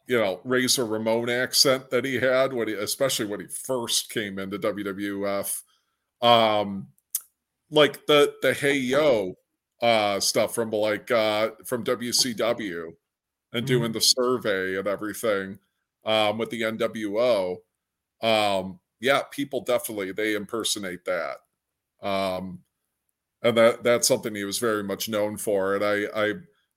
you 0.08 0.18
know, 0.18 0.40
Razor 0.44 0.84
Ramon 0.84 1.30
accent 1.30 1.90
that 1.90 2.04
he 2.04 2.16
had 2.16 2.52
when 2.52 2.68
he, 2.68 2.74
especially 2.74 3.26
when 3.26 3.40
he 3.40 3.46
first 3.46 4.10
came 4.10 4.38
into 4.38 4.58
WWF. 4.58 5.62
Um, 6.20 6.88
like 7.70 8.06
the 8.06 8.34
the 8.42 8.52
Hey 8.52 8.76
Yo 8.76 9.34
uh 9.80 10.20
stuff 10.20 10.54
from 10.54 10.70
like 10.70 11.10
uh 11.10 11.50
from 11.64 11.82
WCW 11.82 12.92
and 13.52 13.66
doing 13.66 13.84
mm-hmm. 13.84 13.92
the 13.92 14.00
survey 14.00 14.76
and 14.76 14.86
everything 14.86 15.58
um 16.04 16.38
with 16.38 16.50
the 16.50 16.62
NWO. 16.62 17.56
Um, 18.22 18.78
yeah, 19.00 19.22
people 19.30 19.62
definitely 19.62 20.12
they 20.12 20.34
impersonate 20.34 21.04
that. 21.06 21.38
Um, 22.06 22.60
and 23.42 23.56
that 23.56 23.82
that's 23.82 24.08
something 24.08 24.34
he 24.34 24.44
was 24.44 24.58
very 24.58 24.82
much 24.84 25.08
known 25.08 25.36
for. 25.36 25.74
And 25.74 25.84
I 25.84 26.06
I 26.14 26.34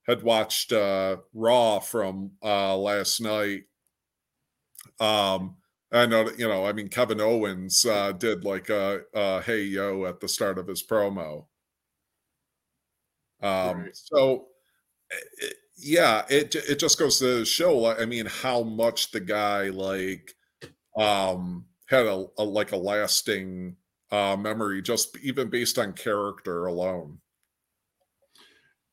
had 0.07 0.24
watched 0.24 0.72
uh, 0.72 1.17
Raw 1.34 1.79
from 1.79 2.31
uh, 2.43 2.77
last 2.77 3.22
night. 3.22 3.63
Um, 5.00 5.57
I 5.91 6.05
know 6.05 6.29
you 6.38 6.48
know 6.48 6.65
I 6.65 6.74
mean 6.74 6.89
Kevin 6.89 7.22
Owens 7.22 7.86
uh, 7.86 8.12
did 8.13 8.43
like 8.43 8.69
a, 8.69 9.01
a 9.13 9.41
hey 9.41 9.63
yo 9.63 10.05
at 10.05 10.19
the 10.19 10.27
start 10.27 10.57
of 10.57 10.67
his 10.67 10.84
promo. 10.86 11.45
Um, 13.41 13.81
right. 13.81 13.89
so 13.93 14.48
it, 15.39 15.55
yeah, 15.77 16.25
it 16.29 16.55
it 16.55 16.79
just 16.79 16.98
goes 16.98 17.19
to 17.19 17.45
show. 17.45 17.86
I 17.86 18.05
mean, 18.05 18.25
how 18.25 18.63
much 18.63 19.12
the 19.12 19.19
guy 19.19 19.69
like 19.69 20.34
um 20.98 21.65
had 21.88 22.05
a, 22.05 22.25
a 22.38 22.43
like 22.43 22.72
a 22.72 22.77
lasting 22.77 23.75
uh, 24.15 24.38
memory, 24.38 24.81
just 24.81 25.17
even 25.17 25.50
based 25.50 25.77
on 25.77 25.93
character 25.93 26.67
alone. 26.67 27.19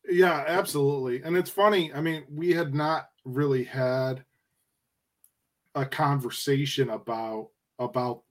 Yeah, 0.08 0.44
absolutely. 0.46 1.22
And 1.22 1.36
it's 1.36 1.50
funny. 1.50 1.92
I 1.94 2.00
mean, 2.00 2.24
we 2.28 2.50
had 2.52 2.74
not 2.74 3.10
really 3.24 3.62
had 3.62 4.24
a 5.74 5.86
conversation 5.86 6.90
about 6.90 7.48
about 7.78 8.22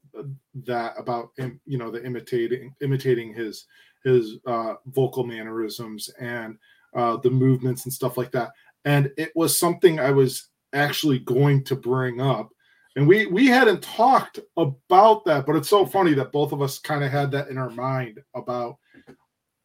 that 0.53 0.93
about 0.97 1.31
you 1.65 1.77
know 1.77 1.89
the 1.89 2.05
imitating 2.05 2.75
imitating 2.81 3.33
his 3.33 3.65
his 4.03 4.37
uh 4.45 4.75
vocal 4.87 5.23
mannerisms 5.23 6.09
and 6.19 6.57
uh 6.95 7.17
the 7.17 7.29
movements 7.29 7.85
and 7.85 7.93
stuff 7.93 8.17
like 8.17 8.31
that 8.31 8.51
and 8.85 9.09
it 9.17 9.31
was 9.35 9.57
something 9.57 9.99
i 9.99 10.11
was 10.11 10.49
actually 10.73 11.19
going 11.19 11.63
to 11.63 11.75
bring 11.75 12.19
up 12.21 12.51
and 12.95 13.07
we 13.07 13.25
we 13.27 13.47
hadn't 13.47 13.81
talked 13.81 14.39
about 14.57 15.23
that 15.25 15.45
but 15.45 15.55
it's 15.55 15.69
so 15.69 15.85
funny 15.85 16.13
that 16.13 16.31
both 16.31 16.51
of 16.51 16.61
us 16.61 16.79
kind 16.79 17.03
of 17.03 17.11
had 17.11 17.31
that 17.31 17.47
in 17.49 17.57
our 17.57 17.69
mind 17.69 18.19
about 18.35 18.77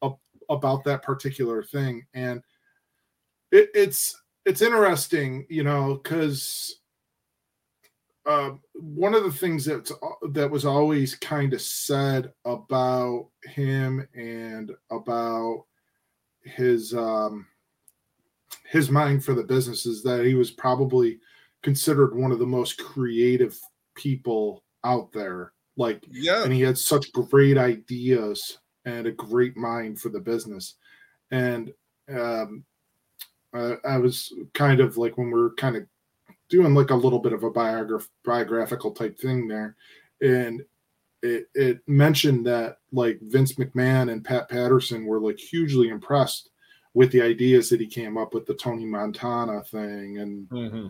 uh, 0.01 0.11
about 0.49 0.83
that 0.83 1.03
particular 1.03 1.63
thing. 1.63 2.05
And 2.13 2.41
it, 3.51 3.69
it's 3.73 4.15
it's 4.45 4.61
interesting 4.61 5.45
you 5.49 5.63
know 5.63 5.99
because 6.01 6.79
uh, 8.25 8.51
one 8.73 9.13
of 9.13 9.23
the 9.23 9.31
things 9.31 9.63
that 9.65 9.89
that 10.33 10.51
was 10.51 10.65
always 10.65 11.15
kind 11.15 11.53
of 11.53 11.61
said 11.61 12.33
about 12.45 13.29
him 13.43 14.05
and 14.15 14.71
about 14.91 15.65
his 16.43 16.93
um 16.93 17.45
his 18.69 18.89
mind 18.89 19.23
for 19.23 19.33
the 19.33 19.43
business 19.43 19.85
is 19.85 20.03
that 20.03 20.25
he 20.25 20.33
was 20.33 20.51
probably 20.51 21.19
considered 21.67 22.15
one 22.15 22.31
of 22.31 22.39
the 22.39 22.45
most 22.45 22.77
creative 22.77 23.59
people 23.93 24.63
out 24.85 25.11
there. 25.11 25.51
Like, 25.75 26.01
yeah, 26.09 26.45
and 26.45 26.53
he 26.53 26.61
had 26.61 26.77
such 26.77 27.11
great 27.11 27.57
ideas 27.57 28.59
and 28.85 29.05
a 29.05 29.11
great 29.11 29.57
mind 29.57 29.99
for 29.99 30.07
the 30.07 30.21
business. 30.21 30.75
And 31.29 31.73
um, 32.07 32.63
I, 33.53 33.75
I 33.83 33.97
was 33.97 34.33
kind 34.53 34.79
of 34.79 34.95
like 34.95 35.17
when 35.17 35.29
we 35.29 35.41
are 35.41 35.49
kind 35.57 35.75
of 35.75 35.83
doing 36.47 36.73
like 36.73 36.91
a 36.91 36.95
little 36.95 37.19
bit 37.19 37.33
of 37.33 37.43
a 37.43 37.51
biograph 37.51 38.07
biographical 38.23 38.91
type 38.91 39.19
thing 39.19 39.49
there, 39.49 39.75
and 40.21 40.63
it, 41.21 41.49
it 41.53 41.81
mentioned 41.85 42.45
that 42.45 42.77
like 42.93 43.19
Vince 43.23 43.55
McMahon 43.55 44.09
and 44.09 44.23
Pat 44.23 44.47
Patterson 44.47 45.03
were 45.03 45.19
like 45.19 45.37
hugely 45.37 45.89
impressed 45.89 46.49
with 46.93 47.11
the 47.11 47.21
ideas 47.21 47.69
that 47.69 47.81
he 47.81 47.87
came 47.87 48.17
up 48.17 48.33
with 48.33 48.45
the 48.45 48.55
Tony 48.55 48.85
Montana 48.85 49.65
thing 49.65 50.19
and 50.19 50.47
mm-hmm 50.47 50.87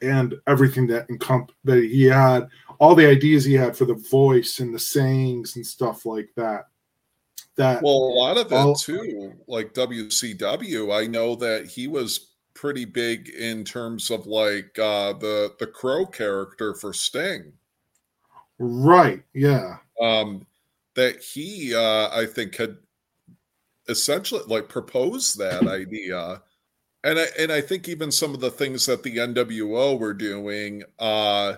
and 0.00 0.34
everything 0.46 0.86
that 0.88 1.08
encomp 1.08 1.50
that 1.64 1.82
he 1.82 2.04
had, 2.04 2.48
all 2.78 2.94
the 2.94 3.08
ideas 3.08 3.44
he 3.44 3.54
had 3.54 3.76
for 3.76 3.84
the 3.84 3.94
voice 4.10 4.60
and 4.60 4.74
the 4.74 4.78
sayings 4.78 5.56
and 5.56 5.66
stuff 5.66 6.06
like 6.06 6.30
that. 6.36 6.66
That 7.56 7.82
well, 7.82 7.94
a 7.94 8.14
lot 8.14 8.38
of 8.38 8.52
it 8.52 8.78
too, 8.78 9.32
like 9.48 9.74
WCW. 9.74 10.96
I 10.96 11.08
know 11.08 11.34
that 11.36 11.66
he 11.66 11.88
was 11.88 12.34
pretty 12.54 12.84
big 12.84 13.28
in 13.30 13.64
terms 13.64 14.10
of 14.10 14.26
like 14.28 14.78
uh, 14.78 15.14
the 15.14 15.54
the 15.58 15.66
Crow 15.66 16.06
character 16.06 16.74
for 16.74 16.92
Sting. 16.92 17.52
Right. 18.58 19.22
Yeah. 19.34 19.78
Um, 20.00 20.46
that 20.94 21.22
he, 21.22 21.74
uh, 21.74 22.08
I 22.12 22.26
think, 22.26 22.56
had 22.56 22.76
essentially 23.88 24.42
like 24.46 24.68
proposed 24.68 25.38
that 25.38 25.66
idea 25.68 26.42
and 27.04 27.18
I, 27.18 27.26
and 27.38 27.52
I 27.52 27.60
think 27.60 27.88
even 27.88 28.10
some 28.10 28.34
of 28.34 28.40
the 28.40 28.50
things 28.50 28.86
that 28.86 29.02
the 29.02 29.16
NWO 29.16 29.98
were 29.98 30.14
doing 30.14 30.82
uh 30.98 31.54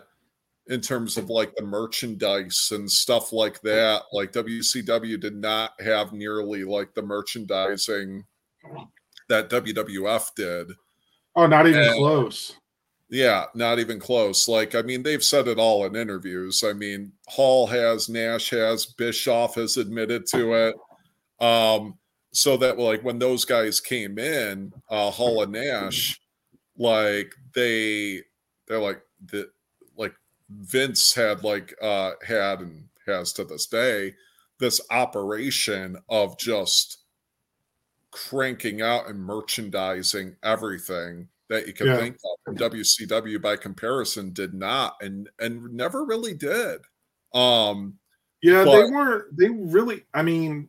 in 0.67 0.81
terms 0.81 1.17
of 1.17 1.31
like 1.31 1.55
the 1.57 1.65
merchandise 1.65 2.71
and 2.73 2.91
stuff 2.91 3.33
like 3.33 3.61
that 3.63 4.03
like 4.13 4.33
WCW 4.33 5.19
did 5.21 5.35
not 5.35 5.73
have 5.81 6.13
nearly 6.13 6.65
like 6.65 6.95
the 6.95 7.03
merchandising 7.03 8.25
that 9.29 9.51
WWF 9.51 10.35
did. 10.37 10.73
Oh 11.35 11.47
not 11.47 11.67
even 11.67 11.83
and, 11.83 11.97
close. 11.97 12.57
Yeah 13.09 13.47
not 13.55 13.79
even 13.79 13.99
close. 13.99 14.47
Like 14.47 14.75
I 14.75 14.83
mean 14.83 15.03
they've 15.03 15.25
said 15.25 15.49
it 15.49 15.59
all 15.59 15.87
in 15.87 15.97
interviews. 15.97 16.63
I 16.63 16.75
mean 16.75 17.13
Hall 17.27 17.67
has 17.67 18.09
Nash 18.09 18.51
has 18.51 18.87
Bischoff 18.87 19.55
has 19.55 19.79
admitted 19.79 20.27
to 20.27 20.53
it. 20.53 20.77
Um 21.45 21.99
so 22.33 22.57
that 22.57 22.79
like 22.79 23.03
when 23.03 23.19
those 23.19 23.45
guys 23.45 23.81
came 23.81 24.19
in, 24.19 24.73
uh 24.89 25.11
Hall 25.11 25.43
and 25.43 25.53
Nash, 25.53 26.21
like 26.77 27.35
they 27.55 28.23
they're 28.67 28.81
like 28.81 29.03
the 29.27 29.51
like 29.97 30.15
Vince 30.49 31.15
had 31.15 31.45
like 31.45 31.75
uh 31.83 32.13
had 32.27 32.61
and 32.61 32.89
has 33.07 33.33
to 33.35 33.45
this 33.45 33.67
day 33.67 34.15
this 34.61 34.81
operation 34.91 35.97
of 36.09 36.39
just 36.39 36.99
cranking 38.13 38.83
out 38.83 39.09
and 39.09 39.19
merchandising 39.19 40.37
everything 40.43 41.27
that 41.49 41.67
you 41.67 41.73
can 41.73 41.87
yeah. 41.89 41.97
think 41.97 42.17
of. 42.17 42.39
And 42.47 42.59
WCW 42.59 43.41
by 43.41 43.57
comparison 43.57 44.33
did 44.33 44.55
not 44.55 44.97
and 45.01 45.29
and 45.41 45.73
never 45.73 46.05
really 46.05 46.35
did. 46.35 46.81
Um 47.35 47.99
yeah, 48.43 48.65
but, 48.65 48.77
they 48.77 48.91
weren't 48.91 49.37
they 49.37 49.49
really 49.49 50.05
I 50.15 50.23
mean 50.23 50.69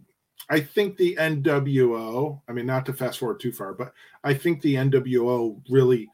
I 0.50 0.60
think 0.60 0.98
the 0.98 1.16
NWO, 1.16 2.42
I 2.48 2.52
mean, 2.52 2.66
not 2.66 2.86
to 2.88 2.94
fast 2.94 3.20
forward 3.20 3.40
too 3.40 3.52
far, 3.52 3.74
but 3.74 3.94
I 4.24 4.34
think 4.34 4.62
the 4.62 4.76
NWO 4.76 5.62
really 5.70 6.10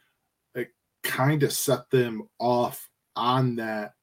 kind 1.08 1.44
of 1.44 1.54
set 1.54 1.90
them 1.90 2.28
off 2.40 2.90
on 3.16 3.56
that 3.56 3.94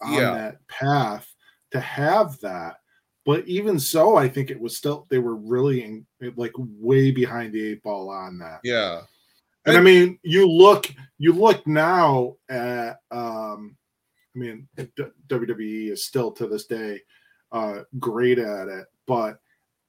on 0.00 0.12
yeah. 0.12 0.34
that 0.34 0.66
path 0.68 1.32
to 1.72 1.80
have 1.80 2.40
that. 2.40 2.76
But 3.24 3.46
even 3.46 3.78
so, 3.78 4.16
I 4.16 4.28
think 4.28 4.50
it 4.50 4.60
was 4.60 4.76
still 4.76 5.06
they 5.10 5.18
were 5.18 5.36
really 5.36 5.84
in, 5.84 6.06
like 6.36 6.52
way 6.56 7.10
behind 7.10 7.52
the 7.52 7.72
eight 7.72 7.82
ball 7.82 8.08
on 8.08 8.38
that. 8.38 8.60
Yeah. 8.64 9.02
And, 9.66 9.76
and 9.76 9.78
I 9.78 9.80
mean, 9.80 10.18
you 10.22 10.48
look 10.48 10.92
you 11.18 11.32
look 11.32 11.66
now 11.66 12.36
at 12.48 13.00
um 13.10 13.76
I 14.34 14.38
mean, 14.38 14.68
WWE 14.76 15.90
is 15.90 16.04
still 16.04 16.30
to 16.32 16.46
this 16.46 16.66
day 16.66 17.00
uh 17.52 17.80
great 17.98 18.38
at 18.38 18.68
it, 18.68 18.86
but 19.06 19.40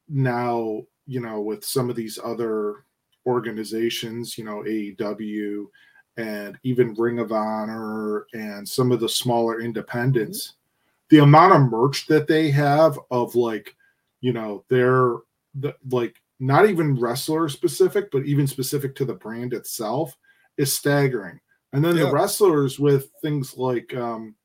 now, 0.10 0.84
you 1.06 1.20
know, 1.20 1.42
with 1.42 1.64
some 1.64 1.90
of 1.90 1.96
these 1.96 2.20
other 2.24 2.86
organizations, 3.26 4.38
you 4.38 4.44
know, 4.44 4.64
AEW 4.64 5.66
and 6.18 6.58
even 6.64 6.96
Ring 6.96 7.20
of 7.20 7.32
Honor 7.32 8.26
and 8.34 8.68
some 8.68 8.92
of 8.92 9.00
the 9.00 9.10
smaller 9.10 9.62
independents, 9.62 10.54
the 11.10 11.20
amount 11.20 11.54
of 11.54 11.72
merch 11.72 12.08
that 12.08 12.28
they 12.28 12.50
have 12.52 13.00
of 13.12 13.36
like, 13.36 13.76
you 14.22 14.34
know, 14.34 14.64
they're 14.70 15.18
the, 15.56 15.76
like 15.92 16.16
not 16.40 16.68
even 16.68 17.00
wrestler 17.00 17.50
specific, 17.50 18.12
but 18.12 18.26
even 18.26 18.48
specific 18.48 18.96
to 18.96 19.06
the 19.06 19.14
brand 19.14 19.54
itself 19.54 20.16
is 20.58 20.74
staggering. 20.74 21.40
And 21.74 21.84
then 21.84 21.96
yeah. 21.96 22.06
the 22.06 22.12
wrestlers 22.12 22.80
with 22.80 23.10
things 23.22 23.58
like 23.58 23.94
um, 23.96 24.36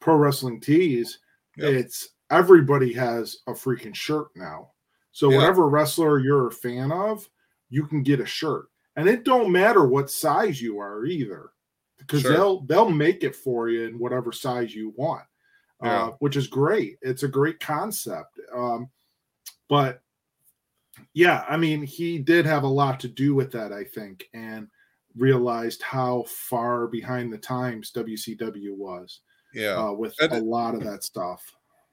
pro 0.00 0.16
wrestling 0.16 0.60
tees, 0.60 1.18
yep. 1.56 1.72
it's 1.72 2.10
everybody 2.30 2.92
has 2.92 3.38
a 3.46 3.52
freaking 3.52 3.94
shirt 3.94 4.28
now. 4.36 4.70
So 5.18 5.30
yeah. 5.30 5.38
whatever 5.38 5.68
wrestler 5.68 6.20
you're 6.20 6.46
a 6.46 6.52
fan 6.52 6.92
of, 6.92 7.28
you 7.70 7.86
can 7.86 8.04
get 8.04 8.20
a 8.20 8.24
shirt. 8.24 8.66
And 8.94 9.08
it 9.08 9.24
don't 9.24 9.50
matter 9.50 9.84
what 9.84 10.12
size 10.12 10.62
you 10.62 10.78
are 10.78 11.06
either. 11.06 11.50
Because 11.98 12.22
sure. 12.22 12.32
they'll 12.32 12.60
they'll 12.60 12.88
make 12.88 13.24
it 13.24 13.34
for 13.34 13.68
you 13.68 13.88
in 13.88 13.98
whatever 13.98 14.30
size 14.30 14.72
you 14.72 14.94
want. 14.96 15.24
Yeah. 15.82 16.04
Uh, 16.04 16.10
which 16.20 16.36
is 16.36 16.46
great. 16.46 16.98
It's 17.02 17.24
a 17.24 17.28
great 17.28 17.58
concept. 17.58 18.38
Um, 18.54 18.90
but 19.68 20.02
yeah, 21.14 21.44
I 21.48 21.56
mean, 21.56 21.82
he 21.82 22.20
did 22.20 22.46
have 22.46 22.62
a 22.62 22.68
lot 22.68 23.00
to 23.00 23.08
do 23.08 23.34
with 23.34 23.50
that, 23.50 23.72
I 23.72 23.82
think, 23.82 24.28
and 24.34 24.68
realized 25.16 25.82
how 25.82 26.26
far 26.28 26.86
behind 26.86 27.32
the 27.32 27.38
times 27.38 27.90
WCW 27.90 28.76
was. 28.76 29.22
Yeah, 29.52 29.88
uh, 29.88 29.92
with 29.94 30.14
and 30.20 30.32
a 30.32 30.38
lot 30.38 30.76
of 30.76 30.84
that 30.84 31.02
stuff. 31.02 31.42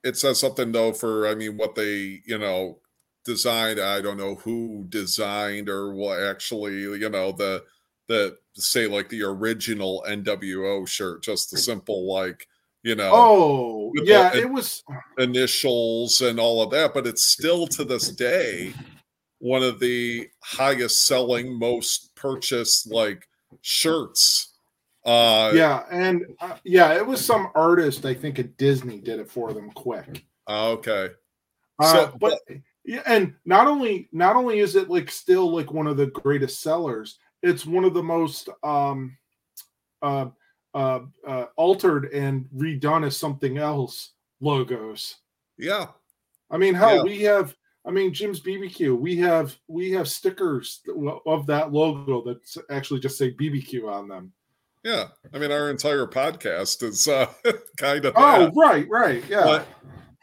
It 0.04 0.16
says 0.16 0.40
something 0.40 0.72
though 0.72 0.94
for 0.94 1.28
I 1.28 1.34
mean 1.34 1.58
what 1.58 1.74
they 1.74 2.22
you 2.28 2.38
know 2.38 2.82
designed 3.26 3.80
i 3.80 4.00
don't 4.00 4.18
know 4.18 4.36
who 4.36 4.86
designed 4.90 5.68
or 5.68 5.94
what 5.94 6.20
actually 6.22 6.74
you 6.74 7.10
know 7.10 7.32
the 7.32 7.64
the 8.08 8.38
say 8.54 8.88
like 8.88 9.10
the 9.10 9.24
original 9.24 10.04
nwo 10.08 10.88
shirt 10.88 11.24
just 11.24 11.52
the 11.52 11.58
simple 11.58 12.12
like 12.12 12.48
you 12.84 12.96
know 12.96 13.12
oh 13.14 13.92
yeah 14.04 14.34
it 14.34 14.50
was 14.50 14.84
initials 15.18 16.22
and 16.22 16.40
all 16.40 16.62
of 16.62 16.70
that 16.70 16.94
but 16.94 17.08
it's 17.08 17.26
still 17.26 17.66
to 17.66 17.84
this 17.84 18.10
day 18.10 18.72
one 19.40 19.64
of 19.64 19.80
the 19.80 20.28
highest 20.42 21.06
selling 21.06 21.58
most 21.58 22.16
purchased 22.16 22.90
like 22.92 23.28
shirts. 23.62 24.54
Uh 25.06 25.52
yeah 25.54 25.84
and 25.92 26.26
uh, 26.40 26.56
yeah 26.64 26.96
it 26.96 27.06
was 27.06 27.24
some 27.24 27.50
artist 27.54 28.06
i 28.06 28.14
think 28.14 28.40
at 28.40 28.58
disney 28.58 29.00
did 29.00 29.20
it 29.20 29.30
for 29.30 29.54
them 29.54 29.70
quick. 29.72 30.26
Okay. 30.50 31.10
Uh, 31.78 31.94
so 31.94 32.18
but, 32.20 32.40
but 32.48 32.58
yeah, 32.86 33.02
and 33.06 33.34
not 33.46 33.68
only 33.68 34.08
not 34.12 34.36
only 34.36 34.60
is 34.60 34.76
it 34.76 34.90
like 34.90 35.10
still 35.10 35.54
like 35.54 35.72
one 35.72 35.88
of 35.88 35.98
the 35.98 36.08
greatest 36.08 36.62
sellers, 36.62 37.18
it's 37.42 37.66
one 37.66 37.84
of 37.84 37.94
the 37.94 38.04
most 38.04 38.50
um 38.64 39.18
uh 40.02 40.28
uh, 40.74 41.00
uh 41.26 41.46
altered 41.56 42.06
and 42.14 42.48
redone 42.56 43.06
as 43.06 43.18
something 43.18 43.58
else 43.58 44.12
logos. 44.42 45.16
Yeah. 45.58 45.88
I 46.52 46.58
mean, 46.58 46.74
hell, 46.76 46.98
yeah. 46.98 47.04
we 47.04 47.22
have 47.22 47.56
I 47.86 47.92
mean, 47.92 48.14
Jim's 48.14 48.42
BBQ. 48.42 48.98
We 48.98 49.16
have 49.18 49.56
we 49.68 49.92
have 49.92 50.08
stickers 50.08 50.82
of 51.26 51.46
that 51.46 51.72
logo 51.72 52.24
that 52.24 52.64
actually 52.72 53.00
just 53.00 53.18
say 53.18 53.32
BBQ 53.32 53.92
on 53.92 54.08
them. 54.08 54.34
Yeah, 54.84 55.08
I 55.34 55.40
mean, 55.40 55.52
our 55.52 55.70
entire 55.70 56.06
podcast 56.06 56.84
is 56.84 57.08
uh, 57.08 57.28
kind 57.78 58.06
of. 58.06 58.14
Oh, 58.16 58.46
that. 58.46 58.54
right, 58.56 58.88
right, 58.90 59.24
yeah. 59.30 59.44
But 59.44 59.68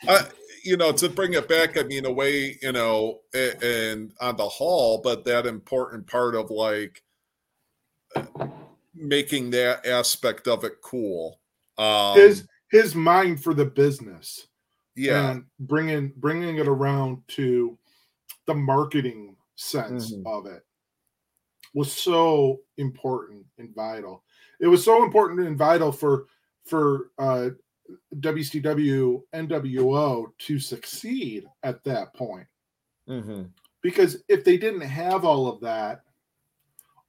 I, 0.09 0.27
you 0.64 0.77
know, 0.77 0.92
to 0.92 1.09
bring 1.09 1.35
it 1.35 1.48
back, 1.48 1.79
I 1.79 1.83
mean, 1.83 2.05
away, 2.05 2.59
you 2.62 2.72
know, 2.72 3.20
and, 3.35 3.62
and 3.62 4.12
on 4.20 4.37
the 4.37 4.48
hall, 4.48 5.01
but 5.03 5.25
that 5.25 5.46
important 5.46 6.07
part 6.07 6.35
of 6.35 6.51
like 6.51 7.03
making 8.94 9.51
that 9.51 9.87
aspect 9.87 10.48
of 10.48 10.64
it 10.64 10.81
cool. 10.83 11.40
Um, 11.79 12.16
his 12.16 12.46
his 12.70 12.94
mind 12.94 13.42
for 13.42 13.55
the 13.55 13.64
business, 13.64 14.48
yeah, 14.94 15.31
and 15.31 15.44
bringing 15.61 16.12
bringing 16.16 16.59
it 16.59 16.68
around 16.68 17.22
to 17.29 17.79
the 18.46 18.55
marketing 18.55 19.37
sense 19.57 20.12
mm-hmm. 20.12 20.27
of 20.27 20.46
it 20.46 20.62
was 21.75 21.92
so 21.92 22.61
important 22.77 23.46
and 23.59 23.75
vital. 23.75 24.22
It 24.61 24.66
was 24.66 24.85
so 24.85 25.03
important 25.05 25.40
and 25.40 25.57
vital 25.57 25.92
for 25.92 26.27
for 26.64 27.11
uh, 27.18 27.51
WCW 28.16 29.23
NWO 29.35 30.27
to 30.38 30.59
succeed 30.59 31.47
at 31.62 31.83
that 31.85 32.14
point. 32.14 32.47
Mm-hmm. 33.09 33.45
Because 33.83 34.23
if 34.29 34.45
they 34.45 34.57
didn't 34.57 34.83
have 34.83 35.25
all 35.25 35.49
of 35.49 35.61
that, 35.61 36.03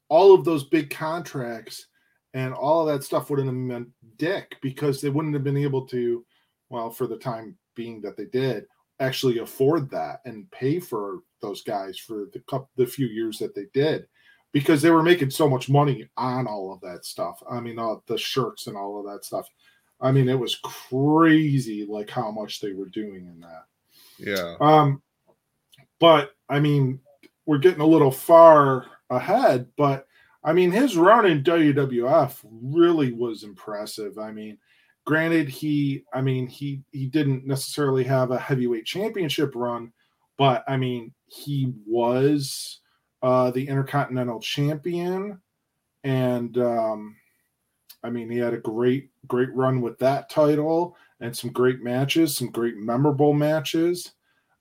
all 0.10 0.34
of 0.34 0.46
those 0.46 0.66
big 0.66 0.90
contracts 0.90 1.88
and 2.34 2.54
all 2.54 2.82
of 2.82 2.94
that 2.94 3.04
stuff 3.04 3.30
wouldn't 3.30 3.48
have 3.48 3.56
meant 3.56 3.90
dick 4.18 4.56
because 4.62 5.02
they 5.02 5.10
wouldn't 5.10 5.34
have 5.34 5.44
been 5.44 5.58
able 5.58 5.86
to, 5.88 6.26
well, 6.70 6.90
for 6.90 7.08
the 7.08 7.18
time 7.18 7.56
being 7.76 8.02
that 8.02 8.18
they 8.18 8.26
did, 8.26 8.66
actually 9.00 9.40
afford 9.40 9.90
that 9.92 10.20
and 10.26 10.50
pay 10.52 10.80
for 10.80 11.20
those 11.42 11.62
guys 11.62 11.98
for 11.98 12.28
the 12.34 12.40
couple, 12.50 12.70
the 12.76 12.86
few 12.86 13.08
years 13.08 13.38
that 13.38 13.54
they 13.54 13.66
did 13.74 14.08
because 14.54 14.82
they 14.82 14.92
were 14.92 15.04
making 15.04 15.32
so 15.32 15.50
much 15.50 15.68
money 15.68 16.08
on 16.16 16.48
all 16.48 16.72
of 16.72 16.80
that 16.82 17.04
stuff. 17.04 17.42
I 17.50 17.60
mean, 17.60 17.80
uh, 17.80 17.96
the 18.06 18.18
shirts 18.18 18.68
and 18.68 18.78
all 18.78 19.00
of 19.00 19.12
that 19.12 19.26
stuff. 19.26 19.50
I 20.04 20.12
mean, 20.12 20.28
it 20.28 20.38
was 20.38 20.56
crazy 20.58 21.86
like 21.89 22.10
how 22.10 22.30
much 22.30 22.60
they 22.60 22.74
were 22.74 22.89
doing 22.89 23.26
in 23.26 23.39
that. 23.39 23.63
Yeah. 24.20 24.56
Um, 24.60 25.02
but 26.00 26.36
I 26.50 26.60
mean, 26.60 27.00
we're 27.46 27.58
getting 27.58 27.82
a 27.82 27.86
little 27.86 28.12
far 28.12 28.86
ahead, 29.10 29.68
but 29.78 30.06
I 30.44 30.52
mean, 30.52 30.72
his 30.72 30.98
run 30.98 31.26
in 31.26 31.44
WWF 31.44 32.38
really 32.44 33.13
was 33.13 33.44
impressive. 33.44 34.18
I 34.18 34.32
mean, 34.32 34.58
granted, 35.06 35.48
he, 35.48 36.04
I 36.13 36.22
mean, 36.22 36.48
he 36.48 36.82
he 36.92 37.08
didn't 37.08 37.48
necessarily 37.48 38.04
have 38.04 38.32
a 38.32 38.39
heavyweight 38.39 38.86
championship 38.86 39.54
run, 39.56 39.94
but 40.38 40.66
I 40.68 40.76
mean, 40.76 41.13
he 41.28 41.74
was 41.88 42.82
uh, 43.22 43.52
the 43.52 43.66
Intercontinental 43.66 44.42
Champion, 44.42 45.39
and 46.04 46.58
um, 46.58 47.16
I 48.04 48.10
mean, 48.10 48.30
he 48.30 48.38
had 48.38 48.54
a 48.54 48.60
great 48.60 49.10
great 49.28 49.54
run 49.54 49.82
with 49.82 49.98
that 50.00 50.30
title 50.30 50.96
and 51.20 51.36
some 51.36 51.52
great 51.52 51.82
matches, 51.82 52.36
some 52.36 52.50
great 52.50 52.78
memorable 52.78 53.34
matches. 53.34 54.13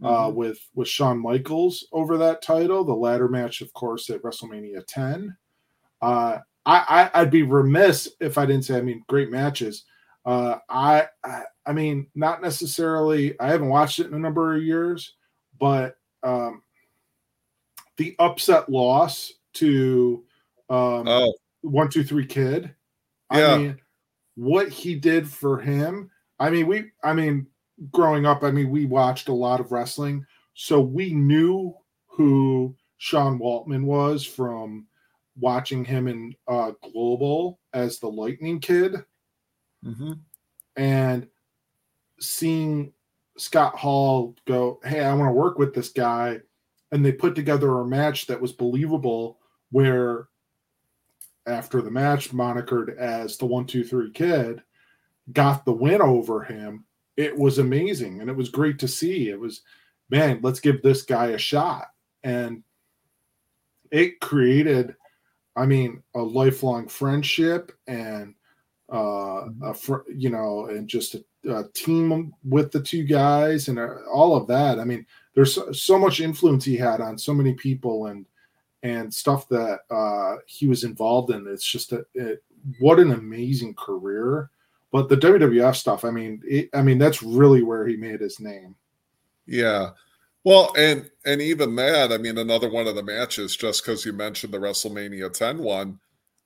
Uh, 0.03 0.27
mm-hmm. 0.27 0.37
with 0.37 0.59
with 0.75 0.89
Shawn 0.89 1.17
Michaels 1.17 1.87
over 1.93 2.19
that 2.19 2.43
title. 2.43 2.83
The 2.83 2.93
ladder 2.93 3.29
match, 3.29 3.61
of 3.61 3.73
course, 3.73 4.11
at 4.11 4.21
WrestleMania 4.23 4.85
10. 4.89 5.37
Uh, 6.01 6.39
I, 6.67 7.11
I 7.15 7.23
would 7.23 7.31
be 7.31 7.43
remiss 7.43 8.09
if 8.21 8.39
I 8.39 8.47
didn't 8.47 8.65
say. 8.65 8.77
I 8.79 8.83
mean, 8.83 9.05
great 9.09 9.31
matches. 9.31 9.85
Uh, 10.25 10.59
I, 10.69 11.07
I, 11.25 11.43
I 11.67 11.73
mean, 11.73 12.07
not 12.15 12.43
necessarily. 12.43 13.39
I 13.41 13.49
haven't 13.49 13.69
watched 13.69 13.99
it 13.99 14.07
in 14.07 14.15
a 14.15 14.19
number 14.19 14.55
of 14.55 14.63
years, 14.63 15.15
but 15.59 15.97
um, 16.23 16.63
the 17.97 18.15
upset 18.19 18.69
loss 18.69 19.33
to 19.55 20.25
um, 20.71 21.09
oh. 21.09 21.33
one 21.63 21.89
two 21.89 22.05
three 22.05 22.27
kid. 22.27 22.75
Yeah. 23.33 23.55
I 23.55 23.59
mean, 23.59 23.81
what 24.35 24.69
he 24.69 24.95
did 24.95 25.29
for 25.29 25.59
him. 25.59 26.11
I 26.39 26.51
mean, 26.51 26.67
we. 26.67 26.91
I 27.03 27.13
mean, 27.13 27.47
growing 27.91 28.27
up, 28.27 28.43
I 28.43 28.51
mean, 28.51 28.71
we 28.71 28.85
watched 28.85 29.29
a 29.29 29.35
lot 29.35 29.61
of 29.61 29.73
wrestling, 29.73 30.27
so 30.55 30.81
we 30.81 31.13
knew 31.13 31.75
who 32.07 32.75
Sean 32.99 33.39
Waltman 33.39 33.85
was 33.85 34.25
from 34.25 34.87
watching 35.39 35.85
him 35.85 36.09
in 36.09 36.35
uh, 36.49 36.73
Global 36.93 37.59
as 37.73 37.99
the 37.99 38.09
Lightning 38.09 38.61
Kid, 38.61 38.97
mm-hmm. 39.85 40.13
and 40.77 41.27
seeing 42.21 42.93
Scott 43.37 43.77
Hall 43.77 44.35
go, 44.47 44.81
"Hey, 44.85 45.01
I 45.01 45.15
want 45.15 45.29
to 45.29 45.33
work 45.33 45.59
with 45.59 45.75
this 45.75 45.91
guy," 45.91 46.41
and 46.91 47.05
they 47.05 47.13
put 47.13 47.35
together 47.35 47.81
a 47.81 47.87
match 47.87 48.27
that 48.27 48.41
was 48.41 48.53
believable. 48.53 49.39
Where 49.71 50.29
after 51.47 51.83
the 51.83 51.91
match, 51.91 52.31
monikered 52.31 52.97
as 52.97 53.37
the 53.37 53.47
One 53.47 53.67
Two 53.67 53.85
Three 53.85 54.11
Kid, 54.11 54.63
got 55.33 55.65
the 55.65 55.73
win 55.73 56.03
over 56.03 56.43
him 56.43 56.85
it 57.17 57.37
was 57.37 57.59
amazing 57.59 58.21
and 58.21 58.31
it 58.31 58.37
was 58.37 58.49
great 58.49 58.79
to 58.81 58.89
see. 58.89 59.29
It 59.29 59.39
was, 59.39 59.63
man, 60.11 60.41
let's 60.43 60.61
give 60.61 60.83
this 60.83 61.03
guy 61.03 61.27
a 61.27 61.39
shot. 61.39 61.89
And 62.23 62.63
it 63.91 64.21
created, 64.21 64.95
I 65.57 65.67
mean, 65.67 66.03
a 66.15 66.23
lifelong 66.23 66.89
friendship 66.89 67.73
and, 67.87 68.35
uh, 68.91 69.47
mm-hmm. 69.47 69.65
a 69.65 69.75
fr- 69.75 70.11
you 70.15 70.31
know, 70.31 70.67
and 70.67 70.89
just 70.89 71.15
a, 71.15 71.25
a, 71.49 71.69
team 71.73 72.33
with 72.45 72.71
the 72.73 72.81
two 72.81 73.05
guys 73.05 73.69
and 73.69 73.79
uh, 73.79 73.97
all 74.13 74.37
of 74.37 74.47
that. 74.49 74.79
I 74.79 74.85
mean, 74.85 75.07
there's 75.35 75.55
so, 75.55 75.73
so, 75.73 75.99
much 75.99 76.21
influence 76.21 76.65
he 76.65 76.77
had 76.77 77.01
on 77.01 77.17
so 77.17 77.33
many 77.33 77.55
people 77.55 78.07
and, 78.07 78.27
and 78.83 79.13
stuff 79.13 79.49
that 79.49 79.81
uh, 79.91 80.37
he 80.47 80.67
was 80.67 80.85
involved 80.85 81.31
in. 81.31 81.47
It's 81.47 81.67
just 81.67 81.93
a, 81.93 82.05
it, 82.15 82.43
what 82.81 82.99
an 82.99 83.13
amazing 83.13 83.75
career 83.75 84.51
but 84.93 85.09
the 85.09 85.17
WWF 85.17 85.75
stuff, 85.75 86.05
I 86.05 86.11
mean, 86.11 86.43
it, 86.45 86.69
I 86.75 86.83
mean 86.83 86.99
that's 86.99 87.23
really 87.23 87.63
where 87.63 87.87
he 87.87 87.97
made 87.97 88.21
his 88.21 88.39
name. 88.39 88.77
Yeah. 89.47 89.91
Well, 90.45 90.73
and 90.77 91.11
and 91.25 91.41
even 91.41 91.75
that, 91.77 92.13
I 92.13 92.19
mean, 92.19 92.37
another 92.37 92.71
one 92.71 92.87
of 92.87 92.95
the 92.95 93.03
matches, 93.03 93.57
just 93.57 93.85
because 93.85 94.05
you 94.05 94.13
mentioned 94.13 94.53
the 94.53 94.59
WrestleMania 94.59 95.33
10 95.33 95.59
one, 95.59 95.99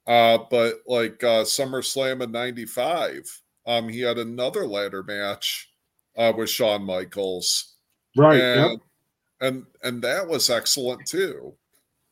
uh, 0.06 0.38
but 0.50 0.76
like 0.86 1.22
uh, 1.24 1.42
SummerSlam 1.42 2.22
in 2.22 2.30
'95, 2.30 3.42
um, 3.66 3.88
he 3.88 4.00
had 4.00 4.18
another 4.18 4.66
ladder 4.66 5.02
match 5.02 5.70
uh, 6.16 6.32
with 6.36 6.50
Shawn 6.50 6.84
Michaels, 6.84 7.74
right? 8.16 8.40
And, 8.40 8.70
yep. 8.70 8.80
and 9.40 9.66
and 9.82 10.02
that 10.02 10.28
was 10.28 10.50
excellent 10.50 11.06
too. 11.06 11.54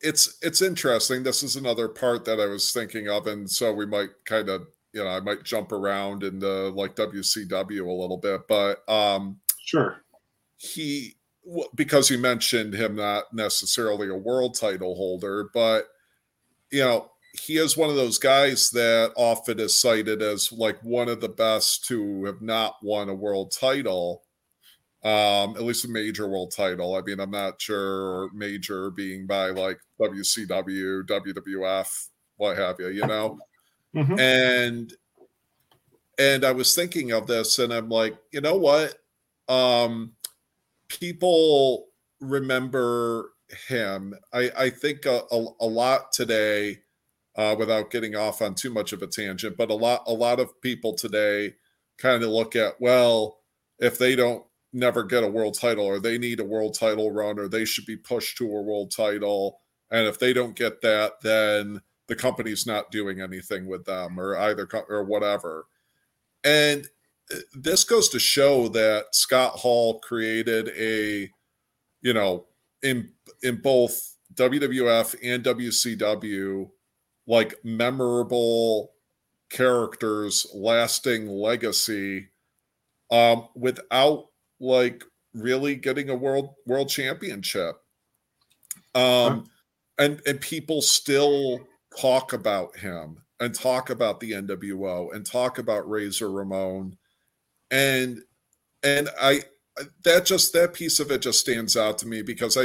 It's 0.05 0.37
it's 0.41 0.61
interesting. 0.61 1.23
This 1.23 1.41
is 1.43 1.55
another 1.55 1.87
part 1.87 2.25
that 2.25 2.39
I 2.39 2.45
was 2.45 2.71
thinking 2.71 3.09
of, 3.09 3.27
and 3.27 3.49
so 3.49 3.73
we 3.73 3.85
might 3.85 4.09
kind 4.25 4.49
of 4.49 4.67
you 4.95 5.03
know, 5.03 5.09
I 5.09 5.19
might 5.19 5.43
jump 5.43 5.73
around 5.73 6.23
into 6.23 6.69
like 6.69 6.95
WCW 6.95 7.85
a 7.85 7.91
little 7.91 8.17
bit, 8.17 8.47
but 8.47 8.87
um, 8.89 9.39
sure. 9.59 10.01
He 10.55 11.17
because 11.75 12.09
you 12.09 12.17
mentioned 12.17 12.73
him 12.73 12.95
not 12.95 13.25
necessarily 13.33 14.07
a 14.07 14.15
world 14.15 14.57
title 14.57 14.95
holder, 14.95 15.49
but 15.53 15.87
you 16.71 16.79
know, 16.79 17.11
he 17.39 17.57
is 17.57 17.75
one 17.75 17.89
of 17.89 17.97
those 17.97 18.17
guys 18.17 18.69
that 18.71 19.11
often 19.17 19.59
is 19.59 19.79
cited 19.79 20.21
as 20.21 20.51
like 20.51 20.81
one 20.81 21.09
of 21.09 21.19
the 21.19 21.29
best 21.29 21.85
to 21.85 22.23
have 22.23 22.41
not 22.41 22.77
won 22.81 23.09
a 23.09 23.13
world 23.13 23.51
title, 23.51 24.23
um, 25.05 25.55
at 25.55 25.61
least 25.61 25.85
a 25.85 25.87
major 25.87 26.27
world 26.27 26.51
title. 26.51 26.95
I 26.95 27.01
mean, 27.01 27.19
I'm 27.19 27.29
not 27.29 27.61
sure 27.61 28.31
major 28.33 28.89
being 28.89 29.27
by 29.27 29.51
like 29.51 29.79
WCW, 30.01 31.03
WWF, 31.03 32.07
what 32.37 32.57
have 32.57 32.79
you, 32.79 32.89
you 32.89 33.05
know. 33.05 33.37
Mm-hmm. 33.95 34.19
And 34.19 34.93
and 36.17 36.43
I 36.43 36.53
was 36.53 36.73
thinking 36.73 37.11
of 37.11 37.27
this 37.27 37.59
and 37.59 37.71
I'm 37.71 37.87
like, 37.87 38.17
you 38.31 38.41
know 38.41 38.55
what? 38.55 38.95
Um 39.47 40.13
people 40.87 41.85
remember 42.19 43.29
him. 43.67 44.15
I, 44.33 44.51
I 44.57 44.69
think 44.71 45.05
a, 45.05 45.21
a, 45.31 45.45
a 45.61 45.67
lot 45.67 46.13
today, 46.13 46.79
uh, 47.35 47.55
without 47.57 47.91
getting 47.91 48.15
off 48.15 48.41
on 48.41 48.55
too 48.55 48.71
much 48.71 48.91
of 48.91 49.03
a 49.03 49.07
tangent, 49.07 49.55
but 49.55 49.69
a 49.69 49.75
lot 49.75 50.01
a 50.07 50.13
lot 50.13 50.39
of 50.39 50.59
people 50.61 50.95
today 50.95 51.53
kind 51.99 52.23
of 52.23 52.29
look 52.29 52.55
at, 52.55 52.81
well, 52.81 53.37
if 53.77 53.99
they 53.99 54.15
don't 54.15 54.43
never 54.75 55.03
get 55.03 55.23
a 55.23 55.27
world 55.27 55.57
title 55.57 55.85
or 55.85 55.99
they 55.99 56.17
need 56.17 56.39
a 56.39 56.45
world 56.45 56.77
title 56.77 57.09
run 57.09 57.39
or 57.39 57.47
they 57.47 57.63
should 57.63 57.85
be 57.85 57.95
pushed 57.95 58.37
to 58.37 58.45
a 58.45 58.61
world 58.61 58.91
title. 58.91 59.61
And 59.89 60.05
if 60.05 60.19
they 60.19 60.33
don't 60.33 60.55
get 60.55 60.81
that, 60.81 61.21
then 61.21 61.81
the 62.07 62.15
company's 62.15 62.67
not 62.67 62.91
doing 62.91 63.21
anything 63.21 63.67
with 63.67 63.85
them 63.85 64.19
or 64.19 64.37
either 64.37 64.67
or 64.89 65.03
whatever. 65.03 65.67
And 66.43 66.87
uh, 67.33 67.37
this 67.53 67.85
goes 67.85 68.09
to 68.09 68.19
show 68.19 68.67
that 68.69 69.15
Scott 69.15 69.53
Hall 69.53 69.99
created 69.99 70.69
a, 70.77 71.31
you 72.01 72.13
know, 72.13 72.45
in 72.83 73.11
in 73.41 73.61
both 73.61 74.17
WWF 74.33 75.15
and 75.23 75.43
WCW, 75.43 76.69
like 77.25 77.55
memorable 77.63 78.91
characters, 79.49 80.45
lasting 80.53 81.27
legacy, 81.27 82.27
um, 83.09 83.47
without 83.55 84.25
like 84.59 85.03
really 85.33 85.75
getting 85.75 86.09
a 86.09 86.15
world 86.15 86.55
world 86.65 86.89
championship. 86.89 87.75
Um, 88.93 89.45
and 89.97 90.21
and 90.25 90.39
people 90.41 90.81
still 90.81 91.67
talk 91.99 92.33
about 92.33 92.77
him 92.77 93.17
and 93.39 93.53
talk 93.53 93.89
about 93.89 94.19
the 94.19 94.31
NWO 94.31 95.13
and 95.13 95.25
talk 95.25 95.57
about 95.57 95.89
Razor 95.89 96.31
Ramon 96.31 96.97
and 97.71 98.21
and 98.83 99.09
I 99.19 99.41
that 100.03 100.25
just 100.25 100.53
that 100.53 100.73
piece 100.73 100.99
of 100.99 101.11
it 101.11 101.21
just 101.21 101.39
stands 101.39 101.75
out 101.75 101.97
to 101.99 102.07
me 102.07 102.21
because 102.21 102.57
I 102.57 102.63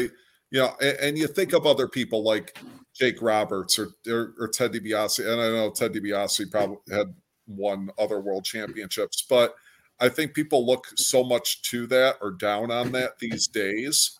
you 0.50 0.60
know 0.60 0.74
and, 0.80 0.96
and 0.98 1.18
you 1.18 1.26
think 1.26 1.52
of 1.52 1.66
other 1.66 1.88
people 1.88 2.22
like 2.22 2.56
Jake 2.94 3.20
Roberts 3.20 3.78
or 3.78 3.88
or, 4.08 4.34
or 4.38 4.48
Ted 4.48 4.72
DiBiase 4.72 5.20
and 5.20 5.40
I 5.40 5.48
know 5.48 5.70
Ted 5.70 5.92
DiBiase 5.92 6.50
probably 6.50 6.78
had 6.90 7.14
won 7.46 7.90
other 7.98 8.20
world 8.20 8.44
championships 8.44 9.24
but 9.28 9.54
I 10.00 10.08
think 10.08 10.34
people 10.34 10.66
look 10.66 10.86
so 10.96 11.22
much 11.22 11.62
to 11.70 11.86
that 11.88 12.16
or 12.20 12.30
down 12.30 12.70
on 12.70 12.92
that 12.92 13.18
these 13.18 13.46
days 13.46 14.18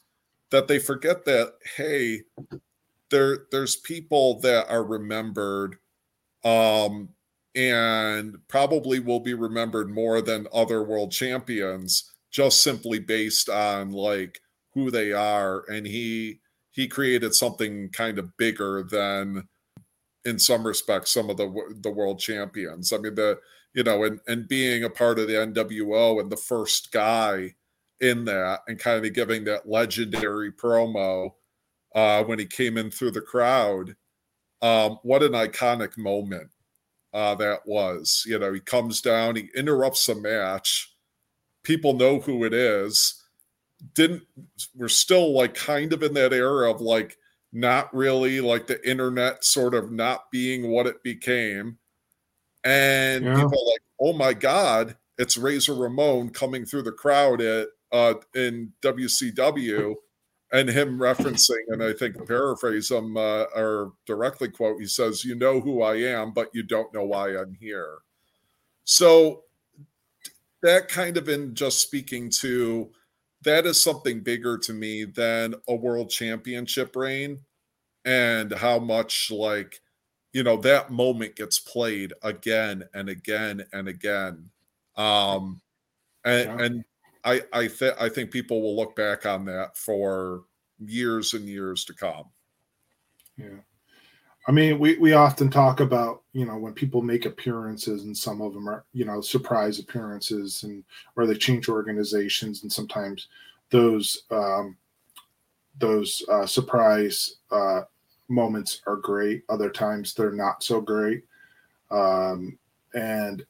that 0.51 0.69
they 0.69 0.79
forget 0.79 1.25
that 1.25 1.55
hey 1.77 2.23
there 3.11 3.47
there's 3.51 3.77
people 3.77 4.41
that 4.41 4.69
are 4.69 4.85
remembered 4.85 5.77
um 6.45 7.09
and 7.55 8.37
probably 8.49 9.01
will 9.01 9.21
be 9.21 9.35
remembered 9.35 9.91
more 9.91 10.21
than 10.21 10.47
other 10.53 10.83
world 10.83 11.11
champions 11.13 12.13
just 12.31 12.63
simply 12.63 12.99
based 12.99 13.49
on 13.49 13.91
like 13.91 14.41
who 14.75 14.91
they 14.91 15.13
are. 15.13 15.65
And 15.69 15.87
he 15.87 16.41
he 16.71 16.87
created 16.87 17.35
something 17.35 17.91
kind 17.91 18.19
of 18.19 18.37
bigger 18.37 18.85
than 18.89 19.49
in 20.25 20.39
some 20.39 20.67
respects 20.67 21.13
some 21.13 21.31
of 21.31 21.37
the 21.37 21.75
the 21.81 21.91
world 21.91 22.21
champions. 22.21 22.93
I 22.93 22.99
mean 22.99 23.15
the 23.15 23.39
you 23.75 23.83
know 23.83 24.05
and 24.05 24.21
and 24.27 24.49
being 24.49 24.83
a 24.83 24.91
part 24.91 25.19
of 25.19 25.29
the 25.29 25.35
nwo 25.35 26.21
and 26.21 26.31
the 26.31 26.37
first 26.37 26.91
guy 26.93 27.55
in 28.01 28.25
that 28.25 28.61
and 28.67 28.79
kind 28.79 29.05
of 29.05 29.15
giving 29.15 29.45
that 29.45 29.69
legendary 29.69 30.51
promo 30.51 31.33
uh, 31.95 32.25
when 32.25 32.39
he 32.39 32.47
came 32.47 32.77
in 32.77 32.91
through 32.91 33.11
the 33.11 33.21
crowd. 33.21 33.97
Um, 34.63 34.99
what 35.03 35.23
an 35.23 35.33
iconic 35.33 35.97
moment 35.97 36.51
uh, 37.13 37.35
that 37.37 37.61
was. 37.67 38.25
You 38.27 38.39
know, 38.39 38.53
he 38.53 38.61
comes 38.61 39.01
down, 39.01 39.37
he 39.37 39.49
interrupts 39.57 40.09
a 40.09 40.15
match. 40.15 40.95
People 41.63 41.95
know 41.95 42.21
who 42.21 42.45
it 42.45 42.55
is. 42.55 43.23
Didn't 43.95 44.23
we're 44.75 44.89
still 44.89 45.35
like 45.35 45.55
kind 45.55 45.93
of 45.93 46.03
in 46.03 46.15
that 46.15 46.33
era 46.33 46.71
of 46.71 46.81
like 46.81 47.17
not 47.53 47.93
really 47.95 48.41
like 48.41 48.67
the 48.67 48.89
internet 48.89 49.45
sort 49.45 49.75
of 49.75 49.91
not 49.91 50.31
being 50.31 50.71
what 50.71 50.87
it 50.87 51.03
became. 51.03 51.79
And 52.65 53.25
yeah. 53.25 53.35
people 53.35 53.67
like, 53.67 53.83
oh 54.01 54.13
my 54.13 54.35
God, 54.35 54.97
it's 55.19 55.37
Razor 55.37 55.75
Ramon 55.75 56.31
coming 56.31 56.65
through 56.65 56.83
the 56.83 56.93
crowd 56.93 57.41
at 57.41 57.69
uh, 57.93 58.15
in 58.35 58.73
WCW 58.83 59.95
and 60.53 60.69
him 60.69 60.99
referencing, 60.99 61.65
and 61.69 61.83
I 61.83 61.93
think 61.93 62.27
paraphrase 62.27 62.91
him 62.91 63.17
uh, 63.17 63.45
or 63.55 63.93
directly 64.07 64.49
quote, 64.49 64.81
he 64.81 64.87
says, 64.87 65.25
You 65.25 65.35
know 65.35 65.61
who 65.61 65.83
I 65.83 65.97
am, 65.97 66.33
but 66.33 66.51
you 66.53 66.63
don't 66.63 66.93
know 66.93 67.05
why 67.05 67.37
I'm 67.37 67.55
here. 67.55 67.99
So 68.85 69.45
that 70.63 70.89
kind 70.89 71.17
of 71.17 71.29
in 71.29 71.55
just 71.55 71.81
speaking 71.81 72.31
to 72.41 72.91
that 73.43 73.65
is 73.65 73.83
something 73.83 74.21
bigger 74.21 74.59
to 74.59 74.73
me 74.73 75.05
than 75.05 75.55
a 75.69 75.75
world 75.75 76.11
championship 76.11 76.95
reign 76.95 77.41
and 78.05 78.53
how 78.53 78.79
much 78.79 79.31
like 79.31 79.81
you 80.33 80.43
know 80.43 80.57
that 80.59 80.91
moment 80.91 81.37
gets 81.37 81.59
played 81.59 82.13
again 82.23 82.85
and 82.95 83.09
again 83.09 83.65
and 83.73 83.89
again. 83.89 84.51
Um 84.97 85.61
and 86.25 86.59
yeah. 86.59 86.65
and 86.67 86.85
i 87.25 87.41
i 87.53 87.67
think 87.67 87.95
i 87.99 88.09
think 88.09 88.31
people 88.31 88.61
will 88.61 88.77
look 88.77 88.95
back 88.95 89.25
on 89.25 89.47
that 89.47 89.77
for 89.77 90.43
years 90.79 91.35
and 91.35 91.45
years 91.47 91.85
to 91.85 91.95
come. 91.95 92.25
Yeah. 93.37 93.61
I 94.49 94.53
mean, 94.53 94.79
we, 94.79 94.97
we 94.97 95.13
often 95.13 95.51
talk 95.51 95.81
about, 95.81 96.23
you 96.33 96.47
know, 96.47 96.57
when 96.57 96.73
people 96.73 97.03
make 97.03 97.27
appearances 97.27 98.05
and 98.05 98.17
some 98.17 98.41
of 98.41 98.55
them 98.55 98.69
are, 98.69 98.85
you 98.93 99.05
know, 99.05 99.21
surprise 99.21 99.79
appearances 99.79 100.63
and 100.63 100.83
or 101.15 101.27
they 101.27 101.35
change 101.35 101.69
organizations 101.69 102.63
and 102.63 102.73
sometimes 102.73 103.29
those 103.71 104.25
um, 104.31 104.77
those 105.79 106.23
uh, 106.31 106.47
surprise 106.47 107.37
uh, 107.51 107.83
moments 108.31 108.81
are 108.87 108.97
great. 108.97 109.43
Other 109.49 109.71
times 109.71 110.15
they're 110.15 110.33
not 110.33 110.63
so 110.63 110.81
great. 110.81 111.25
Um, 111.91 112.59
and 112.95 113.45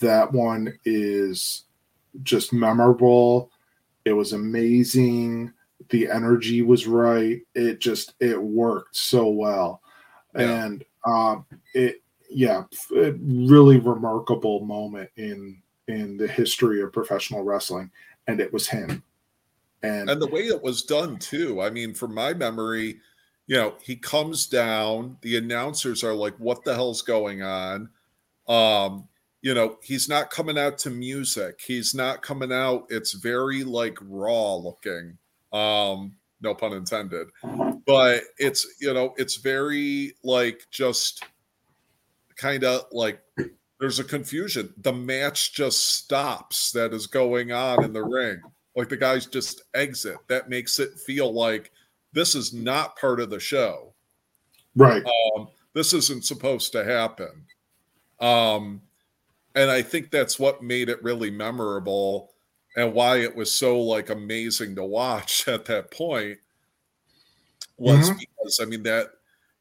that 0.00 0.32
one 0.32 0.78
is 0.84 1.64
just 2.22 2.52
memorable. 2.52 3.50
It 4.04 4.12
was 4.12 4.32
amazing. 4.32 5.52
The 5.90 6.08
energy 6.08 6.62
was 6.62 6.86
right. 6.86 7.40
It 7.54 7.80
just 7.80 8.14
it 8.20 8.40
worked 8.40 8.96
so 8.96 9.28
well 9.28 9.82
yeah. 10.34 10.64
and 10.64 10.84
um, 11.04 11.46
it 11.74 12.02
yeah, 12.28 12.64
it 12.92 13.16
really 13.20 13.78
remarkable 13.78 14.60
moment 14.60 15.10
in 15.16 15.60
in 15.88 16.16
the 16.16 16.28
history 16.28 16.80
of 16.82 16.92
professional 16.92 17.42
wrestling, 17.42 17.90
and 18.26 18.40
it 18.40 18.52
was 18.52 18.68
him. 18.68 19.02
And 19.82 20.10
and 20.10 20.20
the 20.20 20.28
way 20.28 20.42
it 20.42 20.62
was 20.62 20.82
done 20.82 21.18
too. 21.18 21.60
I 21.62 21.70
mean, 21.70 21.94
from 21.94 22.14
my 22.14 22.34
memory, 22.34 23.00
you 23.50 23.56
know, 23.56 23.74
he 23.82 23.96
comes 23.96 24.46
down. 24.46 25.16
The 25.22 25.36
announcers 25.36 26.04
are 26.04 26.14
like, 26.14 26.36
"What 26.38 26.62
the 26.62 26.72
hell's 26.72 27.02
going 27.02 27.42
on?" 27.42 27.90
Um, 28.46 29.08
you 29.42 29.54
know, 29.54 29.78
he's 29.82 30.08
not 30.08 30.30
coming 30.30 30.56
out 30.56 30.78
to 30.78 30.90
music. 30.90 31.60
He's 31.66 31.92
not 31.92 32.22
coming 32.22 32.52
out. 32.52 32.86
It's 32.90 33.14
very 33.14 33.64
like 33.64 33.98
raw 34.00 34.54
looking. 34.54 35.18
Um, 35.52 36.14
no 36.40 36.54
pun 36.54 36.72
intended 36.72 37.28
but 37.86 38.22
it's 38.38 38.66
you 38.80 38.92
know 38.92 39.14
it's 39.16 39.36
very 39.36 40.14
like 40.22 40.66
just 40.70 41.24
kind 42.36 42.64
of 42.64 42.82
like 42.92 43.20
there's 43.78 43.98
a 43.98 44.04
confusion 44.04 44.72
the 44.78 44.92
match 44.92 45.52
just 45.52 45.96
stops 45.96 46.72
that 46.72 46.94
is 46.94 47.06
going 47.06 47.52
on 47.52 47.84
in 47.84 47.92
the 47.92 48.02
ring 48.02 48.40
like 48.76 48.88
the 48.88 48.96
guys 48.96 49.26
just 49.26 49.62
exit 49.74 50.16
that 50.28 50.48
makes 50.48 50.78
it 50.78 50.98
feel 50.98 51.32
like 51.32 51.70
this 52.12 52.34
is 52.34 52.52
not 52.52 52.96
part 52.96 53.20
of 53.20 53.30
the 53.30 53.40
show 53.40 53.92
right 54.76 55.04
um, 55.36 55.48
this 55.72 55.92
isn't 55.92 56.24
supposed 56.24 56.72
to 56.72 56.84
happen 56.84 57.44
um, 58.20 58.80
and 59.54 59.70
i 59.70 59.82
think 59.82 60.10
that's 60.10 60.38
what 60.38 60.62
made 60.62 60.88
it 60.88 61.02
really 61.02 61.30
memorable 61.30 62.32
and 62.76 62.94
why 62.94 63.18
it 63.18 63.34
was 63.34 63.54
so 63.54 63.80
like 63.80 64.10
amazing 64.10 64.74
to 64.76 64.84
watch 64.84 65.46
at 65.48 65.64
that 65.66 65.90
point 65.90 66.38
was 67.80 68.10
mm-hmm. 68.10 68.18
because 68.18 68.60
I 68.60 68.66
mean 68.66 68.82
that 68.84 69.08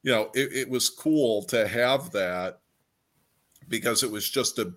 you 0.03 0.11
know 0.11 0.29
it, 0.35 0.53
it 0.53 0.69
was 0.69 0.89
cool 0.89 1.43
to 1.45 1.67
have 1.67 2.11
that 2.11 2.59
because 3.67 4.03
it 4.03 4.11
was 4.11 4.29
just 4.29 4.59
a 4.59 4.73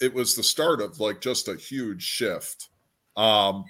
it 0.00 0.12
was 0.12 0.36
the 0.36 0.42
start 0.42 0.80
of 0.80 1.00
like 1.00 1.20
just 1.20 1.48
a 1.48 1.56
huge 1.56 2.02
shift. 2.02 2.68
Um, 3.16 3.64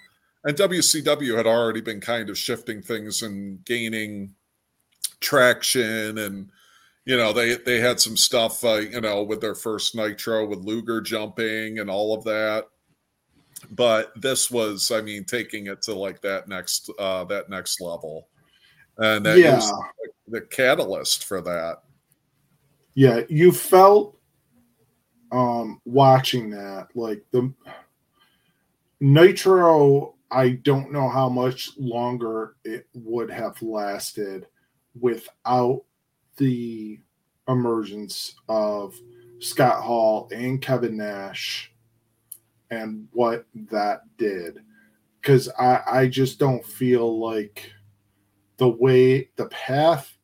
and 0.44 0.56
WCW 0.56 1.36
had 1.36 1.46
already 1.46 1.80
been 1.80 2.00
kind 2.00 2.30
of 2.30 2.38
shifting 2.38 2.82
things 2.82 3.22
and 3.22 3.64
gaining 3.64 4.34
traction 5.20 6.18
and 6.18 6.50
you 7.04 7.16
know 7.16 7.32
they 7.32 7.56
they 7.56 7.78
had 7.78 8.00
some 8.00 8.16
stuff 8.16 8.64
uh, 8.64 8.74
you 8.74 9.00
know 9.00 9.22
with 9.22 9.40
their 9.40 9.54
first 9.54 9.94
nitro 9.94 10.44
with 10.44 10.58
luger 10.58 11.00
jumping 11.00 11.78
and 11.78 11.88
all 11.88 12.12
of 12.12 12.24
that 12.24 12.66
but 13.70 14.12
this 14.20 14.50
was 14.50 14.90
i 14.90 15.00
mean 15.00 15.22
taking 15.24 15.68
it 15.68 15.80
to 15.80 15.94
like 15.94 16.20
that 16.20 16.48
next 16.48 16.90
uh 16.98 17.22
that 17.22 17.48
next 17.48 17.80
level 17.80 18.26
and 18.98 19.24
that 19.24 19.38
yeah. 19.38 19.54
was 19.54 19.72
the 20.28 20.40
catalyst 20.40 21.24
for 21.24 21.40
that. 21.42 21.78
Yeah, 22.94 23.20
you 23.28 23.52
felt 23.52 24.16
um 25.30 25.80
watching 25.84 26.50
that 26.50 26.88
like 26.94 27.24
the 27.30 27.52
Nitro. 29.00 30.11
I 30.32 30.50
don't 30.62 30.92
know 30.92 31.08
how 31.08 31.28
much 31.28 31.70
longer 31.76 32.56
it 32.64 32.86
would 32.94 33.30
have 33.30 33.60
lasted 33.60 34.46
without 34.98 35.82
the 36.38 37.00
emergence 37.48 38.34
of 38.48 38.98
Scott 39.40 39.82
Hall 39.82 40.28
and 40.32 40.62
Kevin 40.62 40.96
Nash 40.96 41.72
and 42.70 43.08
what 43.12 43.44
that 43.70 44.02
did. 44.16 44.60
Because 45.20 45.48
I, 45.58 45.82
I 45.86 46.06
just 46.08 46.38
don't 46.38 46.64
feel 46.64 47.20
like 47.20 47.70
the 48.56 48.68
way 48.68 49.28
the 49.36 49.46
path 49.46 50.16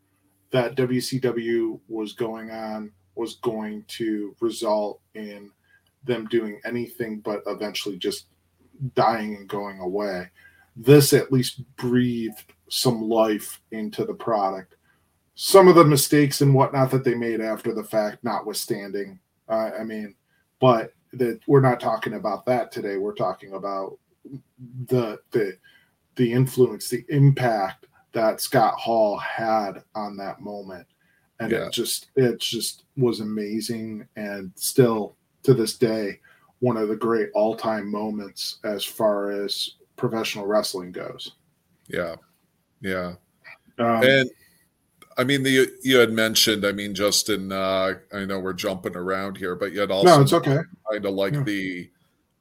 that 0.51 0.77
WCW 0.77 1.79
was 1.88 2.14
going 2.14 2.51
on 2.51 2.92
was 3.14 3.35
going 3.37 3.85
to 3.88 4.35
result 4.40 5.01
in 5.14 5.51
them 6.05 6.27
doing 6.27 6.61
anything 6.64 7.21
but 7.21 7.42
eventually 7.47 7.99
just 7.99 8.27
dying 8.94 9.34
and 9.36 9.48
going 9.48 9.80
away. 9.80 10.30
This 10.76 11.12
at 11.12 11.32
least 11.32 11.62
breathed 11.76 12.52
some 12.68 13.02
life 13.02 13.60
into 13.72 14.04
the 14.04 14.14
product. 14.14 14.76
Some 15.34 15.68
of 15.68 15.74
the 15.74 15.84
mistakes 15.84 16.40
and 16.40 16.54
whatnot 16.54 16.90
that 16.90 17.04
they 17.04 17.14
made 17.14 17.40
after 17.40 17.72
the 17.72 17.84
fact, 17.84 18.24
notwithstanding. 18.24 19.18
Uh, 19.48 19.70
I 19.78 19.84
mean, 19.84 20.14
but 20.60 20.92
that 21.12 21.40
we're 21.46 21.60
not 21.60 21.80
talking 21.80 22.14
about 22.14 22.44
that 22.46 22.70
today. 22.72 22.96
We're 22.96 23.14
talking 23.14 23.54
about 23.54 23.98
the 24.86 25.18
the 25.30 25.56
the 26.16 26.32
influence, 26.32 26.88
the 26.88 27.04
impact 27.08 27.86
that 28.12 28.40
Scott 28.40 28.74
Hall 28.74 29.16
had 29.18 29.82
on 29.94 30.16
that 30.16 30.40
moment. 30.40 30.86
And 31.40 31.52
yeah. 31.52 31.66
it 31.66 31.72
just 31.72 32.10
it 32.16 32.40
just 32.40 32.84
was 32.96 33.20
amazing 33.20 34.06
and 34.16 34.52
still 34.56 35.16
to 35.44 35.54
this 35.54 35.76
day 35.76 36.18
one 36.61 36.77
of 36.77 36.88
the 36.88 36.97
great 36.97 37.31
all-time 37.35 37.90
moments 37.90 38.59
as 38.64 38.85
far 38.85 39.31
as 39.31 39.75
professional 39.97 40.47
wrestling 40.47 40.92
goes. 40.92 41.33
Yeah. 41.88 42.16
Yeah. 42.81 43.14
Um, 43.79 44.03
and 44.03 44.31
I 45.16 45.25
mean, 45.25 45.42
the 45.42 45.68
you 45.83 45.99
had 45.99 46.12
mentioned. 46.12 46.64
I 46.64 46.73
mean, 46.73 46.94
Justin. 46.94 47.51
Uh, 47.51 47.94
I 48.12 48.25
know 48.25 48.38
we're 48.38 48.53
jumping 48.53 48.97
around 48.97 49.37
here, 49.37 49.57
but 49.57 49.73
you 49.73 49.81
had 49.81 49.90
also 49.90 50.16
no, 50.16 50.23
it's 50.23 50.33
okay. 50.33 50.61
Kind 50.90 51.05
of 51.05 51.14
like 51.14 51.35
yeah. 51.35 51.42
the 51.42 51.90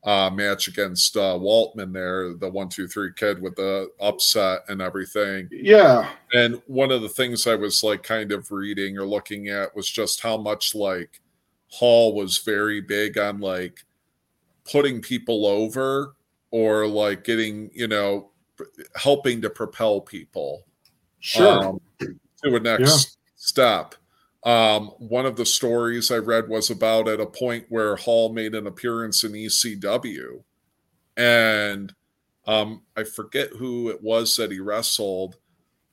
uh, 0.03 0.29
match 0.29 0.67
against 0.67 1.17
uh, 1.17 1.37
Waltman 1.37 1.91
there, 1.91 2.33
the 2.33 2.49
one, 2.49 2.69
two, 2.69 2.87
three 2.87 3.11
kid 3.15 3.41
with 3.41 3.55
the 3.55 3.91
upset 3.99 4.61
and 4.69 4.81
everything. 4.81 5.49
Yeah. 5.51 6.09
And 6.33 6.61
one 6.67 6.91
of 6.91 7.01
the 7.01 7.09
things 7.09 7.47
I 7.47 7.55
was 7.55 7.83
like 7.83 8.03
kind 8.03 8.31
of 8.31 8.51
reading 8.51 8.97
or 8.97 9.05
looking 9.05 9.49
at 9.49 9.75
was 9.75 9.89
just 9.89 10.21
how 10.21 10.37
much 10.37 10.73
like 10.73 11.19
Hall 11.69 12.15
was 12.15 12.37
very 12.37 12.79
big 12.79 13.17
on 13.17 13.39
like 13.39 13.83
putting 14.71 15.01
people 15.01 15.45
over 15.45 16.15
or 16.51 16.87
like 16.87 17.23
getting, 17.23 17.69
you 17.73 17.87
know, 17.87 18.31
helping 18.95 19.41
to 19.41 19.49
propel 19.49 20.01
people. 20.01 20.63
Sure. 21.19 21.65
Um, 21.65 21.81
to 22.43 22.55
a 22.55 22.59
next 22.59 23.17
yeah. 23.17 23.33
step. 23.35 23.95
Um, 24.43 24.87
one 24.99 25.25
of 25.25 25.35
the 25.35 25.45
stories 25.45 26.11
I 26.11 26.17
read 26.17 26.47
was 26.47 26.69
about 26.69 27.07
at 27.07 27.19
a 27.19 27.25
point 27.25 27.65
where 27.69 27.95
Hall 27.95 28.31
made 28.31 28.55
an 28.55 28.67
appearance 28.67 29.23
in 29.23 29.33
ECW, 29.33 30.43
and 31.17 31.93
um, 32.45 32.83
I 32.95 33.03
forget 33.03 33.49
who 33.49 33.89
it 33.89 34.01
was 34.01 34.37
that 34.37 34.51
he 34.51 34.59
wrestled, 34.59 35.37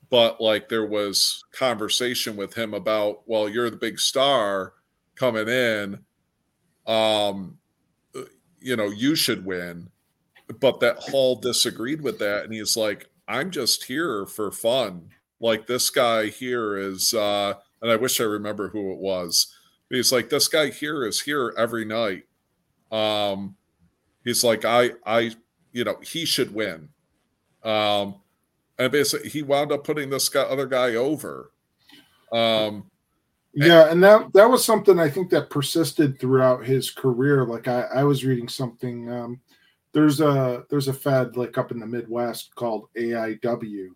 but 0.09 0.41
like 0.41 0.69
there 0.69 0.87
was 0.87 1.43
conversation 1.53 2.37
with 2.37 2.55
him 2.55 2.75
about, 2.75 3.23
well, 3.27 3.49
you're 3.49 3.71
the 3.71 3.77
big 3.77 3.99
star 3.99 4.75
coming 5.17 5.49
in, 5.49 6.05
um, 6.87 7.59
you 8.64 8.77
know, 8.77 8.87
you 8.90 9.14
should 9.14 9.44
win, 9.44 9.90
but 10.61 10.81
that 10.81 10.98
Hall 10.98 11.37
disagreed 11.37 12.00
with 12.03 12.18
that, 12.18 12.44
and 12.44 12.53
he's 12.53 12.77
like, 12.77 13.09
I'm 13.29 13.50
just 13.50 13.85
here 13.85 14.27
for 14.27 14.50
fun 14.50 15.11
like 15.40 15.66
this 15.66 15.90
guy 15.90 16.27
here 16.27 16.77
is 16.77 17.12
uh 17.14 17.55
and 17.83 17.90
I 17.90 17.96
wish 17.96 18.20
I 18.20 18.24
remember 18.24 18.68
who 18.68 18.92
it 18.92 18.98
was. 18.98 19.55
He's 19.90 20.11
like 20.11 20.31
this 20.31 20.48
guy 20.48 20.70
here 20.70 21.05
is 21.07 21.20
here 21.20 21.55
every 21.57 21.85
night. 21.85 22.24
Um 22.90 23.57
he's 24.24 24.42
like 24.42 24.64
I 24.64 24.92
I 25.05 25.33
you 25.72 25.85
know, 25.85 25.98
he 26.03 26.24
should 26.24 26.55
win. 26.55 26.88
Um 27.62 28.16
and 28.79 28.90
basically 28.90 29.29
he 29.29 29.42
wound 29.42 29.70
up 29.70 29.85
putting 29.85 30.11
this 30.11 30.29
guy 30.29 30.42
other 30.42 30.66
guy 30.66 30.94
over. 30.94 31.50
Um 32.33 32.90
yeah, 33.55 33.90
and 33.90 34.03
that 34.03 34.33
that 34.33 34.51
was 34.51 34.64
something 34.64 34.99
I 34.99 35.09
think 35.09 35.31
that 35.31 35.51
persisted 35.51 36.19
throughout 36.19 36.64
his 36.64 36.90
career. 36.90 37.45
Like 37.45 37.69
I, 37.69 37.83
I 37.95 38.05
was 38.05 38.25
reading 38.25 38.49
something. 38.49 39.11
Um, 39.11 39.40
there's 39.93 40.21
a 40.21 40.64
there's 40.71 40.88
a 40.88 40.93
fed 40.93 41.37
like 41.37 41.57
up 41.57 41.71
in 41.71 41.79
the 41.79 41.87
Midwest 41.87 42.55
called 42.57 42.88
AIW, 42.97 43.88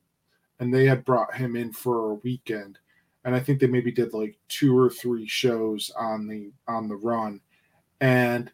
and 0.61 0.73
they 0.73 0.87
had 0.87 1.05
brought 1.05 1.35
him 1.35 1.57
in 1.57 1.73
for 1.73 2.11
a 2.11 2.15
weekend, 2.15 2.79
and 3.25 3.35
I 3.35 3.41
think 3.41 3.59
they 3.59 3.67
maybe 3.67 3.91
did 3.91 4.13
like 4.13 4.39
two 4.49 4.79
or 4.79 4.91
three 4.91 5.27
shows 5.27 5.91
on 5.99 6.29
the 6.29 6.53
on 6.69 6.89
the 6.89 6.97
run, 6.97 7.41
and 8.01 8.53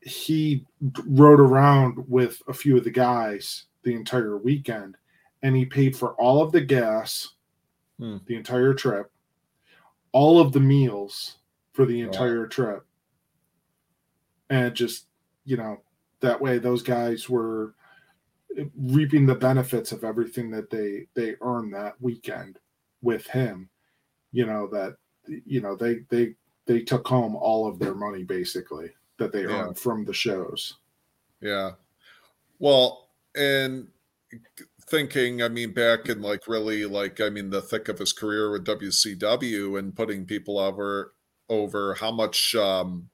he 0.00 0.64
rode 1.06 1.40
around 1.40 2.04
with 2.08 2.42
a 2.48 2.52
few 2.52 2.76
of 2.76 2.84
the 2.84 2.90
guys 2.90 3.64
the 3.84 3.94
entire 3.94 4.36
weekend, 4.36 4.96
and 5.42 5.54
he 5.54 5.64
paid 5.64 5.96
for 5.96 6.14
all 6.14 6.42
of 6.42 6.50
the 6.52 6.60
gas, 6.60 7.34
Hmm. 8.00 8.18
the 8.26 8.36
entire 8.36 8.74
trip 8.74 9.10
all 10.18 10.40
of 10.40 10.50
the 10.52 10.58
meals 10.58 11.36
for 11.72 11.86
the 11.86 12.00
entire 12.00 12.44
trip 12.48 12.84
and 14.50 14.74
just 14.74 15.06
you 15.44 15.56
know 15.56 15.80
that 16.18 16.40
way 16.40 16.58
those 16.58 16.82
guys 16.82 17.28
were 17.28 17.72
reaping 18.76 19.26
the 19.26 19.34
benefits 19.34 19.92
of 19.92 20.02
everything 20.02 20.50
that 20.50 20.70
they 20.70 21.06
they 21.14 21.36
earned 21.40 21.72
that 21.72 21.94
weekend 22.00 22.58
with 23.00 23.28
him 23.28 23.70
you 24.32 24.44
know 24.44 24.66
that 24.66 24.96
you 25.46 25.60
know 25.60 25.76
they 25.76 26.00
they 26.08 26.34
they 26.66 26.80
took 26.80 27.06
home 27.06 27.36
all 27.36 27.68
of 27.68 27.78
their 27.78 27.94
money 27.94 28.24
basically 28.24 28.90
that 29.18 29.30
they 29.30 29.42
Yeah. 29.42 29.66
earned 29.66 29.78
from 29.78 30.04
the 30.04 30.12
shows 30.12 30.78
Yeah. 31.40 31.74
Well, 32.58 33.10
and 33.36 33.86
thinking, 34.90 35.42
I 35.42 35.48
mean, 35.48 35.72
back 35.72 36.08
in 36.08 36.20
like 36.22 36.46
really 36.48 36.84
like, 36.84 37.20
I 37.20 37.30
mean, 37.30 37.50
the 37.50 37.62
thick 37.62 37.88
of 37.88 37.98
his 37.98 38.12
career 38.12 38.50
with 38.50 38.64
WCW 38.66 39.78
and 39.78 39.94
putting 39.94 40.24
people 40.26 40.58
over 40.58 41.14
over 41.48 41.94
how 41.94 42.10
much, 42.12 42.54
um, 42.54 43.08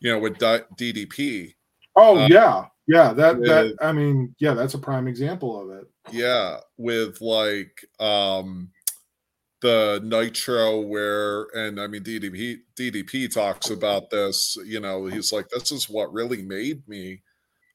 you 0.00 0.10
know, 0.10 0.18
with 0.18 0.38
DDP. 0.38 1.54
oh 1.96 2.16
Uh, 2.18 2.28
yeah 2.30 2.66
yeah 2.86 3.12
that 3.14 3.38
with- 3.38 3.48
that 3.48 3.74
i 3.80 3.92
mean 3.92 4.34
yeah 4.38 4.52
that's 4.52 4.74
a 4.74 4.78
prime 4.78 5.08
example 5.08 5.58
of 5.58 5.70
it 5.78 5.86
Yeah, 6.12 6.58
with 6.76 7.20
like 7.22 7.84
um 7.98 8.70
the 9.62 10.00
Nitro 10.04 10.80
where 10.82 11.44
and 11.54 11.80
I 11.80 11.86
mean 11.86 12.02
DDP 12.02 12.58
DDP 12.76 13.32
talks 13.32 13.70
about 13.70 14.10
this, 14.10 14.58
you 14.66 14.80
know, 14.80 15.06
he's 15.06 15.32
like 15.32 15.48
this 15.48 15.72
is 15.72 15.88
what 15.88 16.12
really 16.12 16.42
made 16.42 16.86
me 16.86 17.22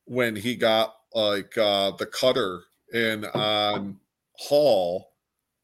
when 0.05 0.35
he 0.35 0.55
got 0.55 0.93
like 1.15 1.57
uh 1.57 1.89
the 1.97 2.05
cutter 2.05 2.61
in 2.93 3.25
on 3.25 3.99
Hall 4.33 5.13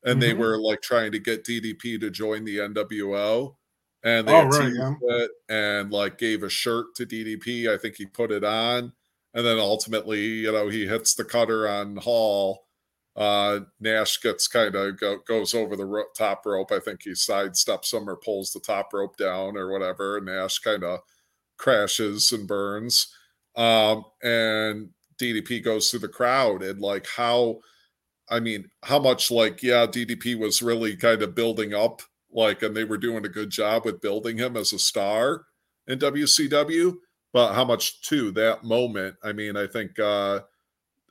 and 0.03 0.21
they 0.21 0.33
Mhm. 0.33 0.37
were 0.37 0.57
like 0.59 0.81
trying 0.81 1.11
to 1.13 1.19
get 1.19 1.43
DDP 1.45 1.97
to 1.99 2.09
join 2.09 2.43
the 2.45 2.59
NWO 2.59 3.57
and 4.03 4.27
they 4.27 4.33
Oh, 4.33 4.45
right, 4.45 4.71
yeah. 4.73 4.95
it 5.01 5.31
and 5.49 5.91
like 5.91 6.17
gave 6.17 6.43
a 6.43 6.49
shirt 6.49 6.95
to 6.95 7.05
DDP. 7.05 7.67
I 7.73 7.77
think 7.77 7.95
he 7.95 8.05
put 8.05 8.31
it 8.31 8.43
on 8.43 8.93
and 9.33 9.45
then 9.45 9.57
ultimately, 9.59 10.21
you 10.25 10.51
know, 10.51 10.69
he 10.69 10.87
hits 10.87 11.13
the 11.15 11.25
cutter 11.25 11.67
on 11.67 11.97
Hall. 11.97 12.67
Uh, 13.15 13.61
Nash 13.79 14.21
gets 14.21 14.47
kind 14.47 14.75
of 14.75 14.99
go, 14.99 15.19
goes 15.19 15.53
over 15.53 15.75
the 15.77 15.85
ro- 15.85 16.05
top 16.17 16.45
rope. 16.45 16.71
I 16.71 16.79
think 16.79 17.03
he 17.03 17.11
sidesteps 17.11 17.93
him 17.93 18.09
or 18.09 18.17
pulls 18.17 18.51
the 18.51 18.59
top 18.59 18.93
rope 18.93 19.15
down 19.17 19.55
or 19.57 19.71
whatever. 19.71 20.17
And 20.17 20.25
Nash 20.27 20.59
kind 20.59 20.83
of 20.83 20.99
crashes 21.57 22.31
and 22.33 22.47
burns. 22.47 23.13
Um, 23.55 24.05
and 24.21 24.89
DDP 25.19 25.63
goes 25.63 25.89
through 25.89 25.99
the 25.99 26.07
crowd 26.07 26.63
and 26.63 26.79
like 26.81 27.07
how, 27.15 27.59
I 28.29 28.39
mean, 28.39 28.69
how 28.83 28.99
much 28.99 29.31
like 29.31 29.63
yeah, 29.63 29.85
DDP 29.85 30.37
was 30.37 30.61
really 30.61 30.95
kind 30.95 31.21
of 31.21 31.35
building 31.35 31.73
up 31.73 32.01
like, 32.31 32.63
and 32.63 32.75
they 32.75 32.83
were 32.83 32.97
doing 32.97 33.25
a 33.25 33.29
good 33.29 33.49
job 33.49 33.85
with 33.85 34.01
building 34.01 34.37
him 34.37 34.57
as 34.57 34.73
a 34.73 34.79
star 34.79 35.45
in 35.87 35.99
WCW 35.99 36.95
but 37.35 37.53
how 37.53 37.65
much 37.65 37.99
to 38.03 38.31
that 38.31 38.63
moment? 38.63 39.17
I 39.21 39.33
mean 39.33 39.57
i 39.57 39.67
think 39.67 39.99
uh 39.99 40.39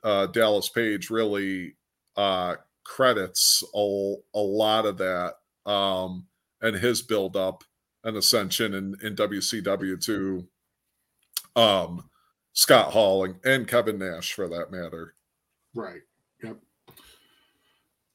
uh 0.03 0.25
dallas 0.27 0.69
page 0.69 1.11
really 1.11 1.75
uh 2.17 2.55
credits 2.83 3.63
a, 3.75 4.13
a 4.33 4.39
lot 4.39 4.87
of 4.87 4.97
that 4.97 5.35
um 5.71 6.25
and 6.61 6.75
his 6.75 7.03
build 7.03 7.37
up 7.37 7.63
and 8.03 8.17
ascension 8.17 8.73
in 8.73 8.95
in 9.03 9.15
wcw 9.15 10.03
to 10.03 10.47
um 11.55 12.09
scott 12.55 12.91
hall 12.91 13.23
and, 13.23 13.35
and 13.45 13.67
kevin 13.67 13.99
nash 13.99 14.33
for 14.33 14.47
that 14.47 14.71
matter 14.71 15.13
Right. 15.75 16.01
Yep. 16.41 16.57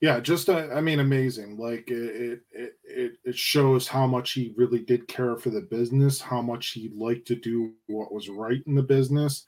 Yeah, 0.00 0.18
just 0.18 0.48
uh, 0.48 0.68
I 0.72 0.81
mean, 0.81 1.00
amazing. 1.00 1.59
Like 1.59 1.90
it, 1.90 2.40
it, 2.50 2.72
it, 2.83 3.12
it 3.22 3.37
shows 3.37 3.87
how 3.87 4.07
much 4.07 4.33
he 4.33 4.55
really 4.57 4.79
did 4.79 5.07
care 5.07 5.37
for 5.37 5.50
the 5.50 5.61
business, 5.61 6.22
how 6.22 6.40
much 6.40 6.70
he 6.70 6.90
liked 6.96 7.26
to 7.29 7.37
do 7.37 7.74
what 7.87 8.12
was 8.12 8.31
right 8.31 8.62
in 8.66 8.74
the 8.74 8.83
business, 8.83 9.44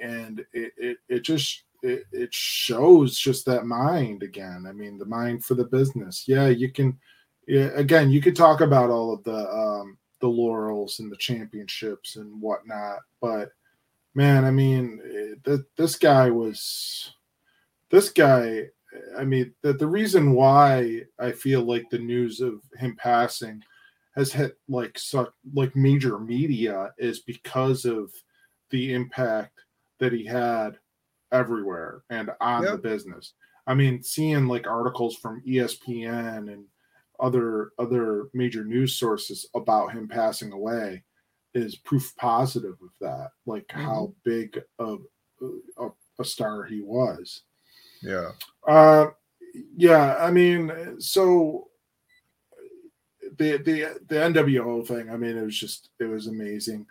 and 0.00 0.38
it, 0.52 0.72
it, 0.76 0.98
it 1.08 1.20
just 1.24 1.64
it, 1.82 2.04
it 2.12 2.32
shows 2.32 3.18
just 3.18 3.44
that 3.46 3.66
mind 3.66 4.22
again. 4.22 4.66
I 4.68 4.72
mean, 4.72 4.98
the 4.98 5.04
mind 5.04 5.44
for 5.44 5.54
the 5.54 5.64
business. 5.64 6.26
Yeah, 6.28 6.46
you 6.46 6.70
can. 6.70 6.96
Yeah, 7.48 7.70
again, 7.74 8.10
you 8.10 8.22
could 8.22 8.36
talk 8.36 8.60
about 8.60 8.90
all 8.90 9.12
of 9.12 9.24
the 9.24 9.50
um, 9.50 9.98
the 10.20 10.28
laurels 10.28 11.00
and 11.00 11.10
the 11.10 11.16
championships 11.16 12.14
and 12.14 12.40
whatnot, 12.40 13.00
but 13.20 13.50
man, 14.14 14.44
I 14.44 14.50
mean, 14.50 15.00
th- 15.44 15.60
this 15.76 15.96
guy 15.96 16.30
was 16.30 17.12
this 17.90 18.10
guy. 18.10 18.66
I 19.16 19.24
mean, 19.24 19.54
that 19.62 19.78
the 19.78 19.86
reason 19.86 20.32
why 20.32 21.02
I 21.18 21.32
feel 21.32 21.62
like 21.62 21.88
the 21.90 21.98
news 21.98 22.40
of 22.40 22.60
him 22.76 22.96
passing 22.96 23.62
has 24.16 24.32
hit 24.32 24.58
like 24.68 24.98
such 24.98 25.28
like 25.54 25.74
major 25.76 26.18
media 26.18 26.92
is 26.98 27.20
because 27.20 27.84
of 27.84 28.12
the 28.70 28.92
impact 28.92 29.60
that 29.98 30.12
he 30.12 30.24
had 30.24 30.78
everywhere 31.32 32.02
and 32.10 32.30
on 32.40 32.64
Yeah. 32.64 32.72
the 32.72 32.78
business. 32.78 33.34
I 33.66 33.74
mean, 33.74 34.02
seeing 34.02 34.46
like 34.48 34.66
articles 34.66 35.14
from 35.16 35.42
ESPN 35.46 36.52
and 36.52 36.64
other 37.20 37.70
other 37.78 38.28
major 38.32 38.64
news 38.64 38.96
sources 38.96 39.46
about 39.54 39.92
him 39.92 40.08
passing 40.08 40.52
away 40.52 41.04
is 41.54 41.76
proof 41.76 42.14
positive 42.16 42.76
of 42.82 42.90
that, 43.00 43.30
like 43.46 43.70
how 43.70 44.12
big 44.24 44.60
of 44.78 45.00
a, 45.78 45.88
a 46.18 46.24
star 46.24 46.64
he 46.64 46.80
was. 46.80 47.42
yeah 48.02 48.30
Uh, 48.66 49.06
yeah, 49.76 50.16
I 50.18 50.30
mean, 50.30 50.96
so 50.98 51.68
the 53.36 53.56
the 53.58 54.00
the 54.08 54.14
NWO 54.16 54.86
thing. 54.86 55.10
I 55.10 55.16
mean, 55.16 55.36
it 55.36 55.44
was 55.44 55.58
just 55.58 55.90
it 55.98 56.04
was 56.04 56.26
amazing. 56.26 56.86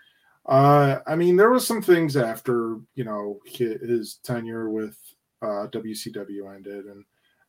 Uh, 0.46 1.00
I 1.06 1.16
mean, 1.16 1.36
there 1.36 1.52
was 1.52 1.66
some 1.66 1.82
things 1.82 2.18
after 2.18 2.78
you 2.96 3.04
know 3.04 3.40
his 3.46 4.20
tenure 4.24 4.70
with 4.70 4.98
uh, 5.42 5.68
WCW 5.68 6.54
ended, 6.56 6.86
and 6.86 7.06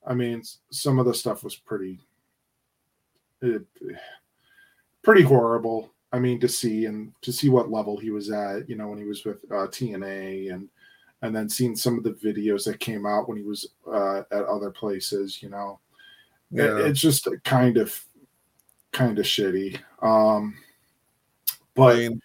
I 0.06 0.14
mean, 0.14 0.42
some 0.70 0.98
of 0.98 1.06
the 1.06 1.14
stuff 1.14 1.42
was 1.42 1.56
pretty, 1.56 2.00
it, 3.42 3.62
pretty 5.02 5.22
horrible. 5.22 5.92
I 6.12 6.18
mean, 6.18 6.40
to 6.40 6.48
see 6.48 6.86
and 6.86 7.12
to 7.22 7.32
see 7.32 7.48
what 7.48 7.70
level 7.70 7.96
he 7.96 8.10
was 8.10 8.30
at, 8.30 8.68
you 8.68 8.76
know, 8.76 8.88
when 8.88 8.98
he 8.98 9.04
was 9.04 9.24
with 9.24 9.44
uh, 9.50 9.66
TNA 9.68 10.52
and 10.52 10.68
and 11.22 11.36
then 11.36 11.48
seeing 11.48 11.76
some 11.76 11.98
of 11.98 12.02
the 12.04 12.12
videos 12.14 12.64
that 12.64 12.80
came 12.80 13.04
out 13.06 13.28
when 13.28 13.36
he 13.36 13.44
was 13.44 13.68
uh, 13.86 14.20
at 14.32 14.44
other 14.46 14.70
places, 14.70 15.42
you 15.42 15.50
know, 15.50 15.78
It- 16.52 16.86
it's 16.86 17.00
just 17.00 17.28
kind 17.44 17.76
of 17.76 18.04
kind 18.92 19.18
of 19.18 19.24
shitty. 19.26 19.78
Um, 20.02 20.56
I 21.50 21.54
but 21.74 21.96
mean, 21.98 22.22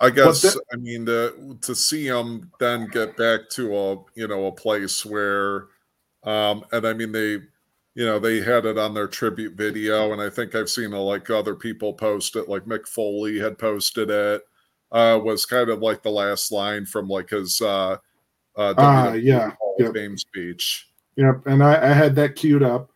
I 0.00 0.10
guess 0.10 0.42
the- 0.42 0.62
I 0.72 0.76
mean 0.76 1.04
the, 1.06 1.56
to 1.62 1.74
see 1.74 2.06
him 2.06 2.50
then 2.60 2.88
get 2.88 3.16
back 3.16 3.48
to 3.50 3.74
a 3.76 4.04
you 4.14 4.28
know 4.28 4.46
a 4.46 4.52
place 4.52 5.04
where, 5.06 5.68
um, 6.24 6.64
and 6.72 6.86
I 6.86 6.92
mean 6.92 7.12
they, 7.12 7.38
you 7.96 8.04
know 8.04 8.18
they 8.18 8.42
had 8.42 8.66
it 8.66 8.76
on 8.76 8.92
their 8.92 9.08
tribute 9.08 9.54
video, 9.54 10.12
and 10.12 10.20
I 10.20 10.28
think 10.28 10.54
I've 10.54 10.68
seen 10.68 10.92
uh, 10.92 11.00
like 11.00 11.30
other 11.30 11.54
people 11.54 11.94
post 11.94 12.36
it, 12.36 12.46
like 12.46 12.66
Mick 12.66 12.86
Foley 12.86 13.38
had 13.38 13.58
posted 13.58 14.10
it. 14.10 14.42
Uh, 14.92 15.18
was 15.24 15.46
kind 15.46 15.70
of 15.70 15.80
like 15.80 16.02
the 16.02 16.10
last 16.10 16.52
line 16.52 16.84
from 16.84 17.08
like 17.08 17.30
his 17.30 17.60
uh, 17.62 17.96
uh, 18.54 18.74
WWE 18.74 19.22
yeah, 19.22 19.50
Hall 19.58 19.76
yep. 19.78 19.94
Fame 19.94 20.18
speech. 20.18 20.88
Yep, 21.16 21.46
and 21.46 21.64
I, 21.64 21.90
I 21.90 21.92
had 21.94 22.14
that 22.16 22.36
queued 22.36 22.62
up. 22.62 22.90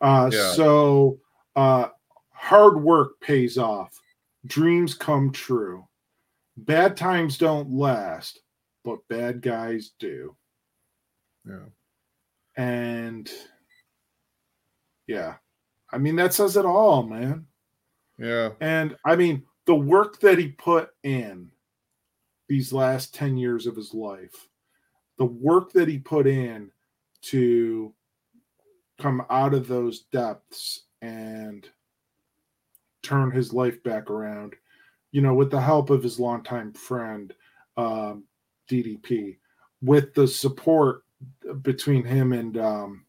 Uh, 0.00 0.30
Yeah. 0.32 0.52
So 0.52 1.18
uh, 1.56 1.88
hard 2.30 2.80
work 2.80 3.20
pays 3.20 3.58
off. 3.58 4.00
Dreams 4.46 4.94
come 4.94 5.32
true. 5.32 5.84
Bad 6.56 6.96
times 6.96 7.38
don't 7.38 7.72
last, 7.72 8.38
but 8.84 9.00
bad 9.08 9.42
guys 9.42 9.90
do. 9.98 10.36
Yeah. 11.44 11.66
and 12.56 13.30
yeah, 15.06 15.34
I 15.90 15.98
mean 15.98 16.16
that 16.16 16.34
says 16.34 16.56
it 16.56 16.64
all, 16.64 17.02
man. 17.02 17.46
Yeah, 18.18 18.50
and 18.60 18.96
I 19.04 19.16
mean 19.16 19.44
the 19.66 19.74
work 19.74 20.20
that 20.20 20.38
he 20.38 20.48
put 20.48 20.90
in 21.02 21.50
these 22.48 22.72
last 22.72 23.14
ten 23.14 23.36
years 23.36 23.66
of 23.66 23.76
his 23.76 23.94
life, 23.94 24.48
the 25.18 25.24
work 25.24 25.72
that 25.72 25.88
he 25.88 25.98
put 25.98 26.26
in 26.26 26.70
to 27.22 27.94
come 28.98 29.24
out 29.30 29.54
of 29.54 29.66
those 29.66 30.00
depths 30.12 30.84
and 31.02 31.68
turn 33.02 33.30
his 33.30 33.52
life 33.52 33.82
back 33.82 34.10
around, 34.10 34.54
you 35.12 35.20
know, 35.20 35.34
with 35.34 35.50
the 35.50 35.60
help 35.60 35.90
of 35.90 36.02
his 36.02 36.18
longtime 36.18 36.72
friend, 36.72 37.34
um, 37.76 38.24
DDP, 38.70 39.36
with 39.82 40.14
the 40.14 40.26
support 40.26 41.02
between 41.62 42.04
him 42.04 42.32
and 42.32 42.56
um, 42.58 43.04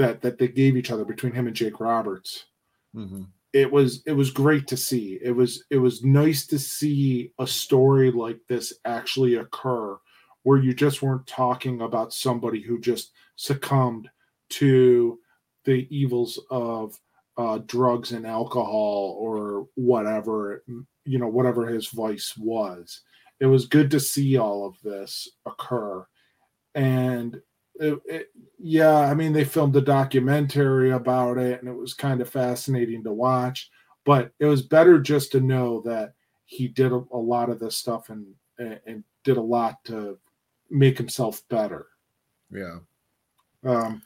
that 0.00 0.22
that 0.22 0.38
they 0.38 0.48
gave 0.48 0.78
each 0.78 0.90
other 0.90 1.04
between 1.04 1.32
him 1.32 1.46
and 1.46 1.54
Jake 1.54 1.78
Roberts. 1.78 2.46
Mm-hmm. 2.96 3.24
It 3.52 3.70
was 3.70 4.02
it 4.06 4.12
was 4.12 4.30
great 4.30 4.66
to 4.68 4.76
see. 4.76 5.18
It 5.22 5.32
was 5.32 5.64
it 5.68 5.76
was 5.76 6.02
nice 6.02 6.46
to 6.46 6.58
see 6.58 7.32
a 7.38 7.46
story 7.46 8.10
like 8.10 8.40
this 8.48 8.72
actually 8.86 9.34
occur, 9.34 9.98
where 10.42 10.58
you 10.58 10.72
just 10.72 11.02
weren't 11.02 11.26
talking 11.26 11.82
about 11.82 12.14
somebody 12.14 12.62
who 12.62 12.80
just 12.80 13.12
succumbed 13.36 14.08
to 14.50 15.18
the 15.64 15.86
evils 15.94 16.40
of 16.50 16.98
uh, 17.36 17.58
drugs 17.66 18.12
and 18.12 18.26
alcohol 18.26 19.16
or 19.20 19.68
whatever 19.74 20.64
you 21.04 21.18
know 21.18 21.28
whatever 21.28 21.66
his 21.66 21.86
vice 21.88 22.36
was 22.36 23.02
it 23.38 23.46
was 23.46 23.66
good 23.66 23.90
to 23.90 24.00
see 24.00 24.36
all 24.36 24.66
of 24.66 24.76
this 24.82 25.28
occur 25.46 26.04
and 26.74 27.40
it, 27.80 27.98
it, 28.06 28.30
yeah 28.58 28.98
i 28.98 29.14
mean 29.14 29.32
they 29.32 29.44
filmed 29.44 29.74
a 29.74 29.80
documentary 29.80 30.92
about 30.92 31.38
it 31.38 31.60
and 31.60 31.68
it 31.68 31.76
was 31.76 31.94
kind 31.94 32.20
of 32.20 32.28
fascinating 32.28 33.02
to 33.02 33.12
watch 33.12 33.70
but 34.04 34.32
it 34.38 34.46
was 34.46 34.62
better 34.62 35.00
just 35.00 35.32
to 35.32 35.40
know 35.40 35.80
that 35.80 36.14
he 36.46 36.68
did 36.68 36.92
a, 36.92 37.04
a 37.12 37.18
lot 37.18 37.50
of 37.50 37.58
this 37.58 37.76
stuff 37.76 38.10
and, 38.10 38.26
and, 38.58 38.80
and 38.86 39.04
did 39.24 39.36
a 39.36 39.42
lot 39.42 39.76
to 39.84 40.18
make 40.70 40.96
himself 40.96 41.42
better. 41.48 41.86
Yeah. 42.50 42.78
Um 43.64 44.02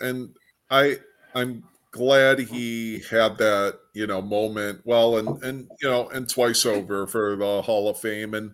and 0.00 0.34
i 0.70 0.96
i'm 1.34 1.62
glad 1.90 2.38
he 2.38 3.02
had 3.10 3.38
that 3.38 3.78
you 3.94 4.06
know 4.06 4.20
moment 4.20 4.80
well 4.84 5.18
and 5.18 5.42
and 5.42 5.70
you 5.80 5.88
know 5.88 6.08
and 6.10 6.28
twice 6.28 6.66
over 6.66 7.06
for 7.06 7.36
the 7.36 7.62
hall 7.62 7.88
of 7.88 7.98
fame 7.98 8.34
and 8.34 8.52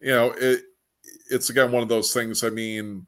you 0.00 0.10
know 0.10 0.34
it 0.38 0.62
it's 1.30 1.50
again 1.50 1.70
one 1.70 1.82
of 1.82 1.88
those 1.88 2.12
things 2.12 2.42
i 2.42 2.50
mean 2.50 3.06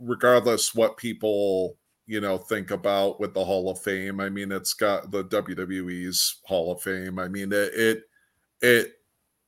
regardless 0.00 0.74
what 0.74 0.96
people 0.96 1.76
you 2.06 2.20
know 2.20 2.36
think 2.36 2.70
about 2.70 3.20
with 3.20 3.32
the 3.32 3.44
hall 3.44 3.70
of 3.70 3.80
fame 3.80 4.18
i 4.18 4.28
mean 4.28 4.50
it's 4.50 4.74
got 4.74 5.12
the 5.12 5.22
wwe's 5.22 6.40
hall 6.44 6.72
of 6.72 6.82
fame 6.82 7.16
i 7.16 7.28
mean 7.28 7.52
it 7.52 7.72
it, 7.74 8.02
it 8.60 8.92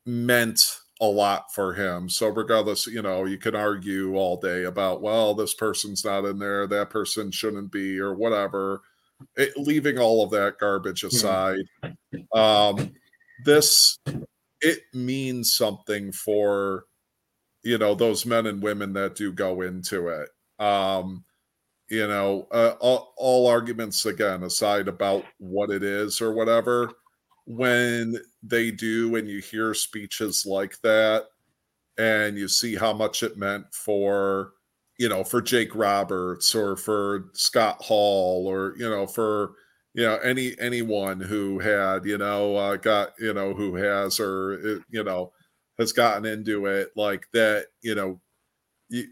meant 0.07 0.61
a 1.01 1.07
lot 1.07 1.53
for 1.53 1.75
him. 1.75 2.09
So 2.09 2.29
regardless, 2.29 2.87
you 2.87 3.03
know, 3.03 3.25
you 3.25 3.39
can 3.39 3.55
argue 3.55 4.17
all 4.17 4.37
day 4.39 4.65
about, 4.65 5.03
well, 5.03 5.35
this 5.35 5.55
person's 5.55 6.05
not 6.05 6.25
in 6.25 6.39
there, 6.39 6.67
that 6.67 6.91
person 6.91 7.31
shouldn't 7.31 7.73
be, 7.73 7.99
or 7.99 8.15
whatever. 8.15 8.83
It, 9.37 9.57
leaving 9.57 9.99
all 9.99 10.25
of 10.25 10.31
that 10.31 10.59
garbage 10.59 11.05
aside, 11.05 11.65
um, 12.35 12.93
this 13.45 13.99
it 14.61 14.81
means 14.93 15.55
something 15.55 16.13
for 16.13 16.85
you 17.65 17.79
know 17.79 17.95
those 17.95 18.27
men 18.27 18.47
and 18.47 18.63
women 18.63 18.93
that 18.95 19.15
do 19.17 19.33
go 19.33 19.63
into 19.63 20.09
it. 20.09 20.29
Um, 20.65 21.25
you 21.91 22.07
know, 22.09 22.49
uh, 22.51 22.75
all, 22.81 23.15
all 23.17 23.47
arguments 23.47 24.07
again 24.07 24.43
aside 24.43 24.89
about 24.89 25.25
what 25.39 25.71
it 25.71 25.83
is 25.83 26.21
or 26.21 26.33
whatever 26.33 26.91
when 27.47 28.17
they 28.43 28.71
do 28.71 29.17
and 29.17 29.29
you 29.29 29.41
hear 29.41 29.75
speeches 29.75 30.47
like 30.47 30.81
that 30.83 31.25
and 31.99 32.37
you 32.39 32.49
see 32.49 32.75
how 32.75 32.93
much 32.93 33.23
it 33.23 33.37
meant 33.37 33.67
for 33.73 34.53
you 34.99 35.09
know 35.09 35.25
for 35.25 35.43
Jake 35.43 35.75
Roberts 35.75 36.55
or 36.55 36.77
for 36.77 37.27
Scott 37.35 37.83
Hall 37.83 38.47
or 38.47 38.75
you 38.79 38.89
know 38.89 39.07
for 39.07 39.53
you 39.95 40.05
know 40.05 40.17
any 40.19 40.55
anyone 40.59 41.21
who 41.21 41.59
had 41.59 42.05
you 42.05 42.19
know 42.19 42.57
uh, 42.57 42.77
got 42.77 43.11
you 43.19 43.35
know 43.35 43.53
who 43.55 43.75
has 43.77 44.19
or 44.19 44.55
uh, 44.55 44.83
you 44.91 45.05
know 45.05 45.33
has 45.79 45.93
gotten 45.93 46.25
into 46.25 46.67
it 46.67 46.91
like 46.97 47.27
that 47.33 47.67
you 47.83 47.95
know 47.95 48.21
you 48.89 49.07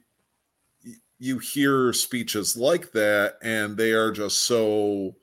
you 1.19 1.39
hear 1.39 1.93
speeches 1.93 2.57
like 2.57 2.93
that 2.93 3.35
and 3.43 3.77
they 3.77 3.93
are 3.93 4.11
just 4.11 4.45
so 4.45 5.15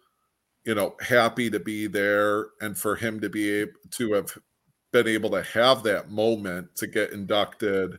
you 0.66 0.76
know, 0.76 0.96
happy 1.02 1.50
to 1.50 1.60
be 1.60 1.88
there 1.88 2.48
and 2.62 2.78
for 2.78 2.96
him 2.96 3.20
to 3.20 3.28
be 3.28 3.50
able 3.50 3.72
to 3.90 4.14
have 4.14 4.38
been 4.92 5.08
able 5.08 5.32
to 5.32 5.42
have 5.42 5.82
that 5.82 6.12
moment 6.12 6.76
to 6.76 6.86
get 6.86 7.12
inducted. 7.12 7.98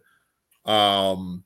Um, 0.65 1.43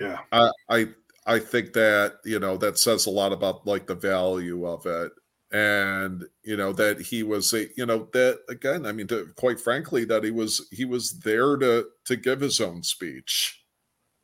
yeah, 0.00 0.18
I, 0.32 0.50
I, 0.68 0.88
I 1.26 1.38
think 1.38 1.74
that, 1.74 2.16
you 2.24 2.40
know, 2.40 2.56
that 2.56 2.78
says 2.78 3.06
a 3.06 3.10
lot 3.10 3.32
about 3.32 3.66
like 3.66 3.86
the 3.86 3.94
value 3.94 4.66
of 4.66 4.86
it. 4.86 5.12
And, 5.50 6.24
you 6.42 6.56
know, 6.56 6.72
that 6.74 7.00
he 7.00 7.22
was 7.22 7.54
a, 7.54 7.68
you 7.76 7.86
know, 7.86 8.08
that 8.12 8.40
again, 8.50 8.84
I 8.84 8.92
mean, 8.92 9.06
to, 9.06 9.32
quite 9.36 9.58
frankly, 9.58 10.04
that 10.04 10.22
he 10.22 10.30
was, 10.30 10.68
he 10.70 10.84
was 10.84 11.20
there 11.20 11.56
to, 11.56 11.86
to 12.04 12.16
give 12.16 12.40
his 12.40 12.60
own 12.60 12.82
speech 12.82 13.64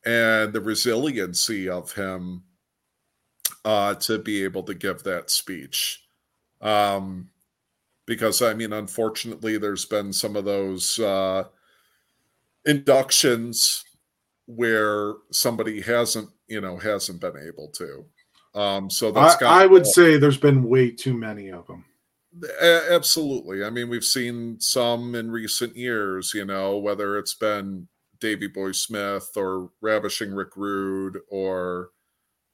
and 0.05 0.53
the 0.53 0.61
resiliency 0.61 1.67
of 1.67 1.93
him 1.93 2.43
uh, 3.63 3.95
to 3.95 4.19
be 4.19 4.43
able 4.43 4.61
to 4.63 4.75
give 4.75 5.01
that 5.01 5.31
speech 5.31 6.05
um, 6.61 7.29
because 8.05 8.41
I 8.41 8.53
mean, 8.53 8.73
unfortunately, 8.73 9.57
there's 9.57 9.85
been 9.85 10.13
some 10.13 10.35
of 10.35 10.45
those 10.45 10.99
uh, 10.99 11.45
inductions 12.65 13.83
where 14.47 15.13
somebody 15.31 15.81
hasn't, 15.81 16.29
you 16.47 16.61
know, 16.61 16.77
hasn't 16.77 17.21
been 17.21 17.37
able 17.37 17.69
to. 17.69 18.05
Um, 18.55 18.89
so 18.89 19.11
that's 19.11 19.41
I, 19.41 19.63
I 19.63 19.65
would 19.65 19.83
uh, 19.83 19.85
say 19.85 20.17
there's 20.17 20.37
been 20.37 20.63
way 20.63 20.89
too 20.89 21.13
many 21.13 21.51
of 21.51 21.67
them. 21.67 21.85
Absolutely. 22.61 23.63
I 23.63 23.69
mean, 23.69 23.89
we've 23.89 24.03
seen 24.03 24.59
some 24.59 25.15
in 25.15 25.29
recent 25.29 25.75
years, 25.75 26.33
you 26.33 26.45
know, 26.45 26.77
whether 26.77 27.17
it's 27.17 27.33
been 27.33 27.87
Davy 28.19 28.47
Boy 28.47 28.71
Smith 28.71 29.31
or 29.35 29.69
Ravishing 29.81 30.33
Rick 30.33 30.55
Rude 30.55 31.19
or 31.29 31.91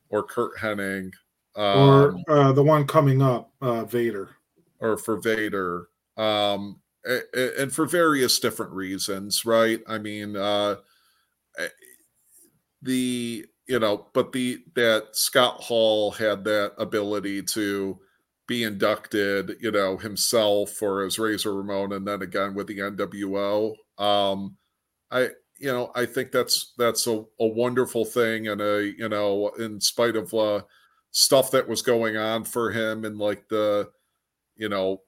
or 0.09 0.23
Curt 0.23 0.57
Hennig 0.57 1.11
um, 1.55 1.63
or 1.65 2.15
uh, 2.27 2.51
the 2.51 2.63
one 2.63 2.87
coming 2.87 3.21
up, 3.21 3.51
uh, 3.61 3.83
Vader, 3.85 4.35
or 4.79 4.97
for 4.97 5.17
Vader, 5.17 5.87
um, 6.17 6.79
and 7.33 7.73
for 7.73 7.85
various 7.85 8.39
different 8.39 8.71
reasons, 8.71 9.45
right? 9.45 9.81
I 9.87 9.97
mean, 9.97 10.37
uh, 10.37 10.75
eh, 11.57 11.67
the 12.81 13.45
you 13.71 13.79
know, 13.79 14.07
but 14.13 14.33
the 14.33 14.61
that 14.75 15.07
Scott 15.13 15.61
Hall 15.63 16.11
had 16.11 16.43
that 16.43 16.73
ability 16.77 17.41
to 17.43 17.97
be 18.45 18.63
inducted, 18.63 19.55
you 19.61 19.71
know, 19.71 19.95
himself 19.95 20.81
or 20.81 21.05
as 21.05 21.17
Razor 21.17 21.53
Ramon, 21.55 21.93
and 21.93 22.05
then 22.05 22.21
again 22.21 22.53
with 22.53 22.67
the 22.67 22.79
NWO. 22.79 23.73
Um, 23.97 24.57
I 25.09 25.29
you 25.57 25.71
know, 25.71 25.89
I 25.95 26.05
think 26.05 26.33
that's 26.33 26.73
that's 26.77 27.07
a, 27.07 27.23
a 27.39 27.47
wonderful 27.47 28.03
thing, 28.03 28.49
and 28.49 28.59
a 28.59 28.91
you 28.97 29.07
know, 29.07 29.51
in 29.57 29.79
spite 29.79 30.17
of 30.17 30.33
uh, 30.33 30.63
stuff 31.11 31.51
that 31.51 31.69
was 31.69 31.81
going 31.81 32.17
on 32.17 32.43
for 32.43 32.71
him 32.71 33.05
in 33.05 33.17
like 33.17 33.47
the 33.47 33.89
you 34.57 34.67
know 34.69 35.01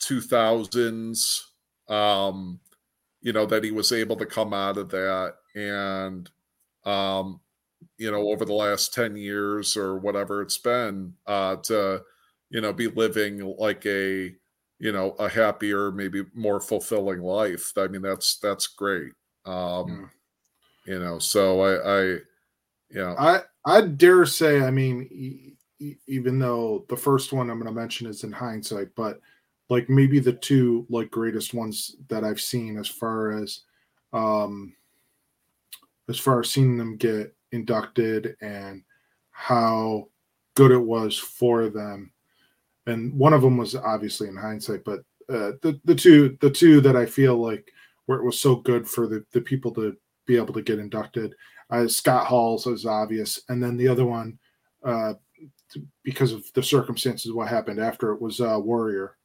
2000s 0.00 1.42
um 1.88 2.60
you 3.22 3.32
know 3.32 3.46
that 3.46 3.64
he 3.64 3.70
was 3.70 3.92
able 3.92 4.16
to 4.16 4.26
come 4.26 4.52
out 4.52 4.76
of 4.78 4.90
that 4.90 5.34
and 5.54 6.30
um 6.84 7.40
you 7.98 8.10
know 8.10 8.28
over 8.30 8.44
the 8.44 8.52
last 8.52 8.94
10 8.94 9.16
years 9.16 9.76
or 9.76 9.98
whatever 9.98 10.42
it's 10.42 10.58
been 10.58 11.12
uh 11.26 11.56
to 11.56 12.02
you 12.50 12.60
know 12.60 12.72
be 12.72 12.88
living 12.88 13.54
like 13.58 13.84
a 13.86 14.34
you 14.78 14.92
know 14.92 15.12
a 15.18 15.28
happier 15.28 15.90
maybe 15.90 16.24
more 16.34 16.60
fulfilling 16.60 17.20
life 17.20 17.72
i 17.76 17.86
mean 17.86 18.02
that's 18.02 18.36
that's 18.38 18.66
great 18.66 19.12
um 19.46 20.10
yeah. 20.86 20.94
you 20.94 21.00
know 21.00 21.18
so 21.18 21.60
i 21.60 22.00
i 22.00 22.02
you 22.02 22.20
know 22.94 23.14
i 23.18 23.40
I 23.64 23.82
dare 23.82 24.26
say, 24.26 24.60
I 24.60 24.70
mean, 24.70 25.56
even 26.06 26.38
though 26.38 26.84
the 26.88 26.96
first 26.96 27.32
one 27.32 27.50
I'm 27.50 27.58
going 27.58 27.72
to 27.72 27.80
mention 27.80 28.06
is 28.06 28.24
in 28.24 28.32
hindsight, 28.32 28.88
but 28.96 29.20
like 29.68 29.88
maybe 29.88 30.18
the 30.18 30.32
two 30.32 30.86
like 30.90 31.10
greatest 31.10 31.54
ones 31.54 31.96
that 32.08 32.24
I've 32.24 32.40
seen 32.40 32.78
as 32.78 32.88
far 32.88 33.32
as 33.32 33.60
um 34.12 34.74
as 36.08 36.18
far 36.18 36.40
as 36.40 36.50
seeing 36.50 36.76
them 36.76 36.96
get 36.96 37.34
inducted 37.52 38.36
and 38.40 38.82
how 39.30 40.08
good 40.54 40.70
it 40.70 40.78
was 40.78 41.16
for 41.16 41.68
them. 41.68 42.12
And 42.86 43.14
one 43.14 43.32
of 43.32 43.42
them 43.42 43.56
was 43.56 43.76
obviously 43.76 44.28
in 44.28 44.36
hindsight, 44.36 44.84
but 44.84 45.00
uh, 45.28 45.52
the 45.62 45.80
the 45.84 45.94
two 45.94 46.36
the 46.40 46.50
two 46.50 46.80
that 46.80 46.96
I 46.96 47.06
feel 47.06 47.36
like 47.36 47.70
where 48.06 48.18
it 48.18 48.24
was 48.24 48.40
so 48.40 48.56
good 48.56 48.88
for 48.88 49.06
the 49.06 49.24
the 49.32 49.40
people 49.40 49.72
to 49.74 49.96
be 50.26 50.36
able 50.36 50.52
to 50.54 50.62
get 50.62 50.78
inducted 50.78 51.34
Uh, 51.70 51.88
Scott 51.88 52.26
Hall's 52.26 52.66
is 52.66 52.84
obvious, 52.84 53.40
and 53.48 53.62
then 53.62 53.76
the 53.78 53.88
other 53.88 54.04
one, 54.04 54.38
uh, 54.84 55.14
because 56.02 56.32
of 56.32 56.44
the 56.52 56.62
circumstances, 56.62 57.32
what 57.32 57.48
happened 57.48 57.80
after 57.80 58.12
it 58.12 58.20
was 58.20 58.40
uh, 58.40 58.58
Warrior. 58.60 59.16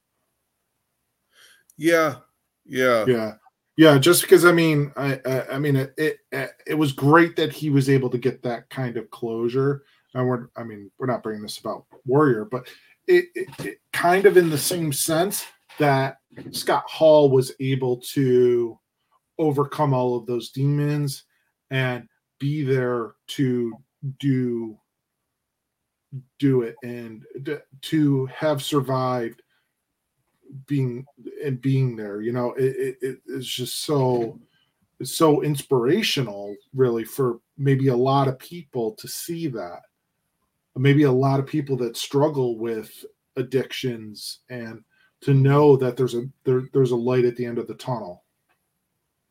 Yeah, 1.76 2.16
yeah, 2.66 3.06
yeah, 3.06 3.34
yeah. 3.78 3.98
Just 3.98 4.22
because 4.22 4.44
I 4.46 4.52
mean, 4.52 4.92
I, 4.98 5.20
I, 5.26 5.48
I 5.54 5.60
mean, 5.60 5.76
it, 5.76 5.94
it, 5.98 6.18
it 6.66 6.74
was 6.74 6.92
great 6.92 7.36
that 7.38 7.54
he 7.54 7.70
was 7.70 7.90
able 7.90 8.10
to 8.10 8.18
get 8.18 8.44
that 8.44 8.70
kind 8.70 8.98
of 8.98 9.10
closure. 9.12 9.84
And 10.14 10.28
we're, 10.28 10.48
I 10.58 10.64
mean, 10.64 10.92
we're 10.98 11.08
not 11.08 11.24
bringing 11.24 11.44
this 11.44 11.60
about 11.60 11.86
Warrior, 12.06 12.46
but 12.46 12.68
it, 13.08 13.26
it, 13.36 13.48
it 13.66 13.78
kind 13.94 14.26
of 14.26 14.36
in 14.36 14.50
the 14.50 14.58
same 14.58 14.92
sense 14.92 15.46
that 15.80 16.18
Scott 16.52 16.84
Hall 16.88 17.30
was 17.30 17.54
able 17.60 17.98
to 18.14 18.78
overcome 19.40 19.94
all 19.94 20.18
of 20.18 20.26
those 20.26 20.50
demons 20.50 21.24
and 21.70 22.08
be 22.40 22.64
there 22.64 23.14
to 23.28 23.74
do 24.20 24.78
do 26.40 26.62
it 26.62 26.76
and 26.84 27.26
to 27.82 28.26
have 28.28 28.64
survived 28.64 29.42
being 30.66 31.06
and 31.44 31.62
being 31.62 31.96
there 31.96 32.22
you 32.22 32.32
know 32.32 32.54
it, 32.54 32.98
it 33.02 33.22
it's 33.28 33.48
just 33.48 33.84
so 33.84 34.40
it's 35.00 35.16
so 35.16 35.44
inspirational 35.44 36.56
really 36.74 37.04
for 37.04 37.40
maybe 37.58 37.88
a 37.88 37.96
lot 37.96 38.28
of 38.28 38.40
people 38.40 38.94
to 38.94 39.08
see 39.08 39.48
that. 39.48 39.82
Maybe 40.76 41.04
a 41.04 41.12
lot 41.12 41.40
of 41.40 41.48
people 41.48 41.76
that 41.78 41.98
struggle 41.98 42.58
with 42.58 43.06
addictions 43.36 44.40
and 44.50 44.84
to 45.22 45.34
know 45.34 45.76
that 45.78 45.98
there's 45.98 46.14
a 46.14 46.26
there, 46.44 46.64
there's 46.74 46.92
a 46.92 46.96
light 46.96 47.26
at 47.26 47.36
the 47.36 47.46
end 47.46 47.58
of 47.58 47.68
the 47.68 47.74
tunnel. 47.76 48.24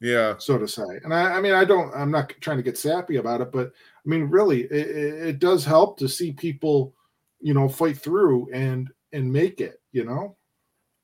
Yeah. 0.01 0.35
So 0.39 0.59
to 0.59 0.67
say. 0.67 0.83
And 1.05 1.15
I, 1.15 1.35
I 1.35 1.41
mean 1.41 1.55
i 1.55 1.65
don't 1.65 1.95
i'm 1.95 2.11
not 2.11 2.33
trying 2.41 2.59
to 2.59 2.63
get 2.63 2.77
sappy 2.77 3.17
about 3.17 3.41
it 3.41 3.53
but 3.53 3.69
i 3.69 4.09
mean 4.09 4.25
really 4.25 4.63
it, 4.63 5.29
it 5.29 5.39
does 5.39 5.65
help 5.65 5.99
to 5.99 6.09
see 6.09 6.33
people 6.33 6.95
you 7.41 7.55
know 7.55 7.69
fight 7.69 7.97
through 7.97 8.51
and 8.53 8.91
and 9.13 9.33
make 9.33 9.61
it 9.61 9.81
you 9.93 10.05
know 10.05 10.37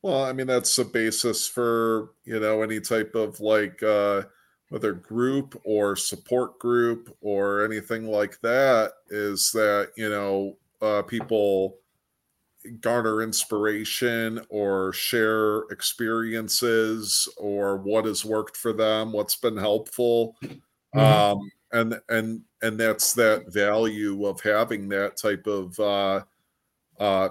well 0.03 0.25
i 0.25 0.33
mean 0.33 0.47
that's 0.47 0.75
the 0.77 0.85
basis 0.85 1.47
for 1.47 2.11
you 2.25 2.39
know 2.39 2.63
any 2.63 2.81
type 2.81 3.15
of 3.15 3.41
like 3.41 3.83
uh 3.83 4.23
whether 4.69 4.93
group 4.93 5.61
or 5.65 5.95
support 5.97 6.59
group 6.59 7.15
or 7.21 7.65
anything 7.65 8.07
like 8.07 8.41
that 8.41 8.93
is 9.11 9.51
that 9.53 9.91
you 9.97 10.09
know 10.09 10.57
uh 10.81 11.03
people 11.03 11.77
garner 12.81 13.23
inspiration 13.23 14.41
or 14.49 14.93
share 14.93 15.63
experiences 15.71 17.29
or 17.37 17.77
what 17.79 18.05
has 18.05 18.25
worked 18.25 18.57
for 18.57 18.73
them 18.73 19.13
what's 19.13 19.37
been 19.37 19.57
helpful 19.57 20.37
mm-hmm. 20.45 20.99
um, 20.99 21.51
and 21.73 22.01
and 22.09 22.43
and 22.63 22.79
that's 22.79 23.13
that 23.15 23.53
value 23.53 24.27
of 24.27 24.41
having 24.41 24.89
that 24.89 25.17
type 25.17 25.47
of 25.47 25.79
uh, 25.81 26.21
uh, 27.01 27.29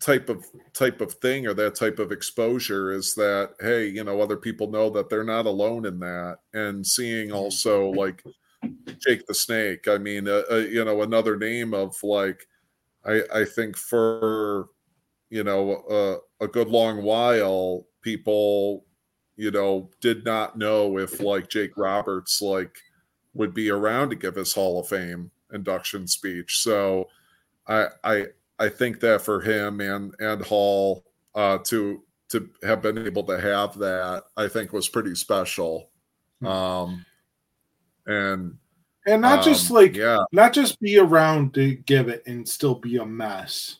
type 0.00 0.28
of 0.28 0.46
type 0.72 1.00
of 1.00 1.12
thing 1.14 1.46
or 1.46 1.52
that 1.52 1.74
type 1.74 1.98
of 1.98 2.10
exposure 2.10 2.90
is 2.90 3.14
that 3.14 3.50
hey 3.60 3.86
you 3.86 4.02
know 4.02 4.20
other 4.20 4.36
people 4.36 4.70
know 4.70 4.88
that 4.88 5.10
they're 5.10 5.22
not 5.22 5.44
alone 5.44 5.84
in 5.84 5.98
that 5.98 6.38
and 6.54 6.86
seeing 6.86 7.28
mm-hmm. 7.28 7.36
also 7.36 7.90
like 7.90 8.24
jake 8.98 9.26
the 9.26 9.34
snake 9.34 9.86
i 9.88 9.98
mean 9.98 10.26
uh, 10.26 10.42
uh, 10.50 10.56
you 10.56 10.82
know 10.82 11.02
another 11.02 11.36
name 11.36 11.74
of 11.74 11.94
like 12.02 12.46
I 13.04 13.22
I 13.34 13.44
think 13.44 13.76
for 13.76 14.68
you 15.30 15.44
know 15.44 15.74
uh, 15.90 16.44
a 16.44 16.48
good 16.48 16.68
long 16.68 17.02
while 17.02 17.86
people 18.02 18.84
you 19.36 19.50
know 19.50 19.90
did 20.00 20.24
not 20.24 20.58
know 20.58 20.98
if 20.98 21.20
like 21.20 21.48
Jake 21.48 21.76
Roberts 21.76 22.42
like 22.42 22.76
would 23.34 23.54
be 23.54 23.70
around 23.70 24.10
to 24.10 24.16
give 24.16 24.34
his 24.34 24.52
Hall 24.52 24.80
of 24.80 24.88
Fame 24.88 25.30
induction 25.52 26.06
speech. 26.06 26.58
So 26.58 27.08
I 27.66 27.86
I 28.04 28.26
I 28.60 28.68
think 28.68 29.00
that 29.00 29.22
for 29.22 29.40
him 29.40 29.80
and 29.80 30.14
and 30.20 30.42
Hall 30.42 31.04
uh, 31.34 31.58
to 31.64 32.02
to 32.28 32.48
have 32.62 32.82
been 32.82 32.98
able 32.98 33.24
to 33.24 33.40
have 33.40 33.76
that 33.78 34.24
I 34.36 34.46
think 34.46 34.72
was 34.72 34.88
pretty 34.88 35.16
special. 35.16 35.90
Hmm. 36.40 36.46
Um, 36.46 37.06
and 38.06 38.56
and 39.06 39.22
not 39.22 39.38
um, 39.38 39.44
just 39.44 39.70
like 39.70 39.96
yeah. 39.96 40.18
not 40.32 40.52
just 40.52 40.80
be 40.80 40.98
around 40.98 41.54
to 41.54 41.74
give 41.74 42.08
it 42.08 42.22
and 42.26 42.48
still 42.48 42.74
be 42.74 42.96
a 42.96 43.06
mess 43.06 43.78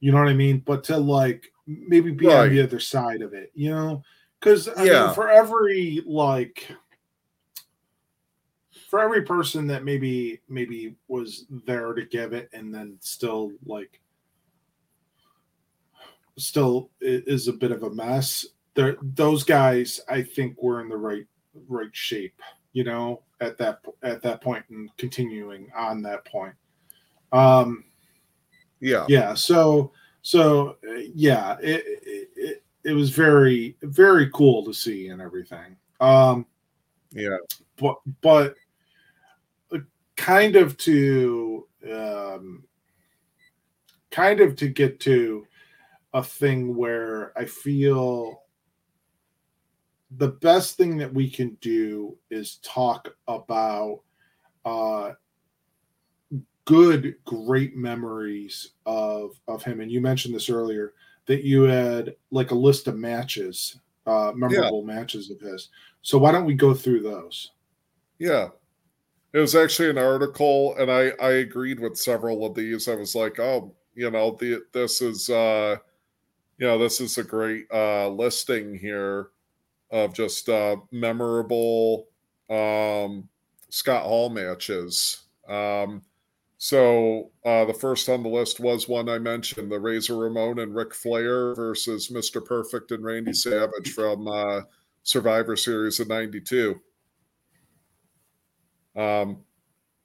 you 0.00 0.12
know 0.12 0.18
what 0.18 0.28
i 0.28 0.34
mean 0.34 0.62
but 0.64 0.84
to 0.84 0.96
like 0.96 1.52
maybe 1.66 2.10
be 2.10 2.26
right. 2.26 2.40
on 2.40 2.50
the 2.50 2.60
other 2.60 2.80
side 2.80 3.22
of 3.22 3.34
it 3.34 3.50
you 3.54 3.70
know 3.70 4.02
because 4.38 4.68
yeah 4.78 5.06
mean, 5.06 5.14
for 5.14 5.28
every 5.28 6.02
like 6.06 6.68
for 8.88 9.00
every 9.00 9.22
person 9.22 9.66
that 9.66 9.84
maybe 9.84 10.40
maybe 10.48 10.96
was 11.08 11.46
there 11.66 11.92
to 11.92 12.04
give 12.04 12.32
it 12.32 12.48
and 12.52 12.74
then 12.74 12.96
still 13.00 13.52
like 13.66 14.00
still 16.38 16.90
is 17.00 17.48
a 17.48 17.52
bit 17.52 17.72
of 17.72 17.82
a 17.82 17.90
mess 17.90 18.46
there 18.74 18.96
those 19.02 19.44
guys 19.44 20.00
i 20.08 20.22
think 20.22 20.60
were 20.62 20.80
in 20.80 20.88
the 20.88 20.96
right 20.96 21.26
right 21.68 21.90
shape 21.92 22.40
you 22.72 22.84
know 22.84 23.22
at 23.40 23.58
that 23.58 23.80
at 24.02 24.22
that 24.22 24.40
point 24.40 24.64
and 24.70 24.90
continuing 24.96 25.70
on 25.76 26.02
that 26.02 26.24
point. 26.24 26.54
Um, 27.32 27.84
yeah, 28.80 29.06
yeah. 29.08 29.34
So 29.34 29.92
so 30.22 30.76
yeah, 31.14 31.56
it, 31.60 31.84
it 32.36 32.62
it 32.84 32.92
was 32.92 33.10
very 33.10 33.76
very 33.82 34.30
cool 34.30 34.64
to 34.64 34.72
see 34.72 35.08
and 35.08 35.20
everything. 35.20 35.76
Um, 36.00 36.46
yeah, 37.10 37.38
but 37.76 37.96
but 38.20 38.54
kind 40.16 40.56
of 40.56 40.76
to 40.78 41.66
um, 41.92 42.64
kind 44.10 44.40
of 44.40 44.56
to 44.56 44.68
get 44.68 45.00
to 45.00 45.46
a 46.18 46.22
thing 46.22 46.74
where 46.74 47.32
I 47.38 47.44
feel 47.44 48.42
the 50.16 50.28
best 50.28 50.76
thing 50.76 50.96
that 50.96 51.14
we 51.14 51.30
can 51.30 51.56
do 51.60 52.16
is 52.28 52.56
talk 52.56 53.14
about 53.28 54.00
uh, 54.64 55.12
good, 56.64 57.14
great 57.24 57.76
memories 57.76 58.70
of 58.84 59.38
of 59.46 59.62
him. 59.62 59.80
And 59.80 59.92
you 59.92 60.00
mentioned 60.00 60.34
this 60.34 60.50
earlier 60.50 60.94
that 61.26 61.44
you 61.44 61.62
had 61.62 62.16
like 62.32 62.50
a 62.50 62.56
list 62.56 62.88
of 62.88 62.96
matches, 62.96 63.78
uh, 64.06 64.32
memorable 64.34 64.84
yeah. 64.84 64.94
matches 64.94 65.30
of 65.30 65.40
his. 65.40 65.68
So 66.02 66.18
why 66.18 66.32
don't 66.32 66.46
we 66.46 66.54
go 66.54 66.74
through 66.74 67.02
those? 67.02 67.52
Yeah. 68.18 68.48
It 69.32 69.38
was 69.38 69.54
actually 69.54 69.90
an 69.90 69.98
article, 69.98 70.74
and 70.78 70.90
I 70.90 71.12
I 71.20 71.30
agreed 71.46 71.78
with 71.78 71.96
several 71.96 72.44
of 72.44 72.54
these. 72.54 72.88
I 72.88 72.96
was 72.96 73.14
like, 73.14 73.38
oh, 73.38 73.72
you 73.94 74.10
know, 74.10 74.36
the 74.40 74.64
this 74.72 75.00
is 75.00 75.28
uh, 75.28 75.76
know, 76.66 76.78
this 76.78 77.00
is 77.00 77.18
a 77.18 77.22
great 77.22 77.66
uh 77.72 78.08
listing 78.08 78.74
here 78.74 79.28
of 79.90 80.12
just 80.12 80.50
uh, 80.50 80.76
memorable 80.92 82.08
um, 82.50 83.26
Scott 83.70 84.02
Hall 84.02 84.28
matches. 84.28 85.22
Um, 85.48 86.02
so 86.58 87.30
uh, 87.46 87.64
the 87.64 87.72
first 87.72 88.08
on 88.10 88.22
the 88.22 88.28
list 88.28 88.60
was 88.60 88.86
one 88.86 89.08
I 89.08 89.18
mentioned: 89.18 89.72
the 89.72 89.80
Razor 89.80 90.18
Ramon 90.18 90.58
and 90.58 90.74
Ric 90.74 90.92
Flair 90.92 91.54
versus 91.54 92.10
Mister 92.10 92.42
Perfect 92.42 92.90
and 92.90 93.02
Randy 93.02 93.32
Savage 93.32 93.94
from 93.94 94.28
uh, 94.28 94.60
Survivor 95.04 95.56
Series 95.56 96.00
of 96.00 96.08
'92. 96.08 96.78
Um, 98.94 99.38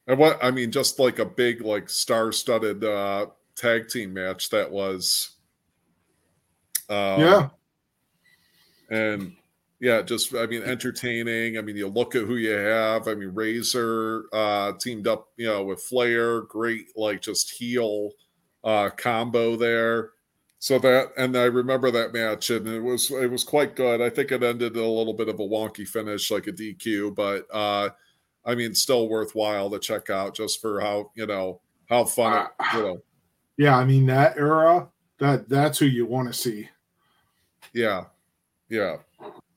and 0.08 0.18
what 0.18 0.41
I 0.41 0.49
mean, 0.51 0.72
just 0.72 0.97
like 0.97 1.20
a 1.20 1.26
big, 1.26 1.60
like 1.60 1.89
star-studded 1.89 2.86
uh, 2.86 3.26
tag 3.58 3.89
team 3.89 4.14
match 4.14 4.49
that 4.51 4.72
was. 4.72 5.33
Um, 6.90 7.22
yeah. 7.22 7.50
And 8.90 9.36
yeah, 9.80 10.02
just 10.02 10.34
I 10.34 10.46
mean 10.46 10.64
entertaining. 10.64 11.58
I 11.58 11.62
mean, 11.62 11.76
you 11.76 11.88
look 11.88 12.16
at 12.16 12.24
who 12.24 12.36
you 12.36 12.52
have. 12.52 13.08
I 13.08 13.16
mean, 13.16 13.34
Razor 13.34 14.26
uh, 14.32 14.74
teamed 14.80 15.08
up, 15.08 15.28
you 15.36 15.48
know, 15.48 15.64
with 15.66 15.82
Flair. 15.82 16.42
Great, 16.42 16.88
like 16.96 17.22
just 17.22 17.52
heel 17.52 18.12
uh, 18.64 18.90
combo 18.92 19.56
there. 19.56 20.12
So 20.60 20.80
that, 20.80 21.12
and 21.18 21.36
I 21.36 21.44
remember 21.44 21.92
that 21.92 22.14
match, 22.14 22.50
and 22.50 22.66
it 22.66 22.80
was 22.80 23.12
it 23.12 23.30
was 23.30 23.44
quite 23.44 23.76
good. 23.76 24.00
I 24.00 24.10
think 24.10 24.32
it 24.32 24.42
ended 24.42 24.78
a 24.78 24.88
little 24.88 25.14
bit 25.14 25.28
of 25.28 25.42
a 25.42 25.44
wonky 25.44 25.86
finish, 25.86 26.32
like 26.32 26.48
a 26.48 26.54
DQ, 26.54 27.14
but 27.14 27.46
uh, 27.54 27.90
I 28.46 28.56
mean, 28.56 28.74
still 28.74 29.10
worthwhile 29.10 29.70
to 29.72 29.80
check 29.80 30.10
out 30.10 30.34
just 30.34 30.62
for 30.62 30.80
how 30.80 31.12
you 31.16 31.26
know 31.26 31.60
how 31.90 32.06
fun 32.06 32.46
it, 32.46 32.66
you 32.74 32.82
know. 32.82 33.04
Yeah, 33.58 33.78
I 33.78 33.84
mean 33.84 34.06
that 34.06 34.38
era, 34.38 34.88
that 35.20 35.50
that's 35.50 35.78
who 35.78 35.86
you 35.88 36.06
want 36.06 36.30
to 36.30 36.34
see. 36.34 36.70
Yeah, 37.74 38.05
yeah. 38.69 38.97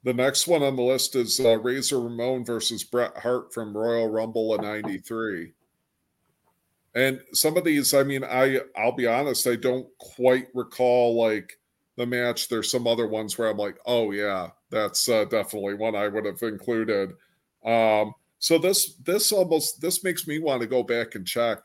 The 0.04 0.14
next 0.14 0.46
one 0.48 0.62
on 0.62 0.76
the 0.76 0.82
list 0.82 1.16
is 1.16 1.40
uh, 1.40 1.58
Razor 1.58 2.00
Ramon 2.00 2.44
versus 2.44 2.84
Bret 2.84 3.16
Hart 3.18 3.52
from 3.54 3.76
Royal 3.76 4.08
Rumble 4.10 4.54
in 4.54 4.62
'93. 4.62 5.52
And 6.94 7.20
some 7.32 7.56
of 7.56 7.64
these, 7.64 7.92
I 7.92 8.02
mean, 8.02 8.24
I 8.24 8.60
I'll 8.76 8.92
be 8.92 9.06
honest, 9.06 9.46
I 9.46 9.56
don't 9.56 9.86
quite 9.98 10.48
recall 10.54 11.16
like 11.20 11.58
the 11.96 12.06
match. 12.06 12.48
There's 12.48 12.70
some 12.70 12.86
other 12.86 13.06
ones 13.06 13.36
where 13.36 13.48
I'm 13.48 13.58
like, 13.58 13.78
oh 13.86 14.12
yeah, 14.12 14.50
that's 14.70 15.08
uh, 15.08 15.24
definitely 15.26 15.74
one 15.74 15.94
I 15.94 16.08
would 16.08 16.24
have 16.24 16.42
included. 16.42 17.12
Um, 17.64 18.14
So 18.38 18.58
this 18.58 18.94
this 19.04 19.32
almost 19.32 19.80
this 19.80 20.04
makes 20.04 20.26
me 20.26 20.38
want 20.38 20.60
to 20.62 20.66
go 20.68 20.82
back 20.82 21.14
and 21.14 21.26
check 21.26 21.58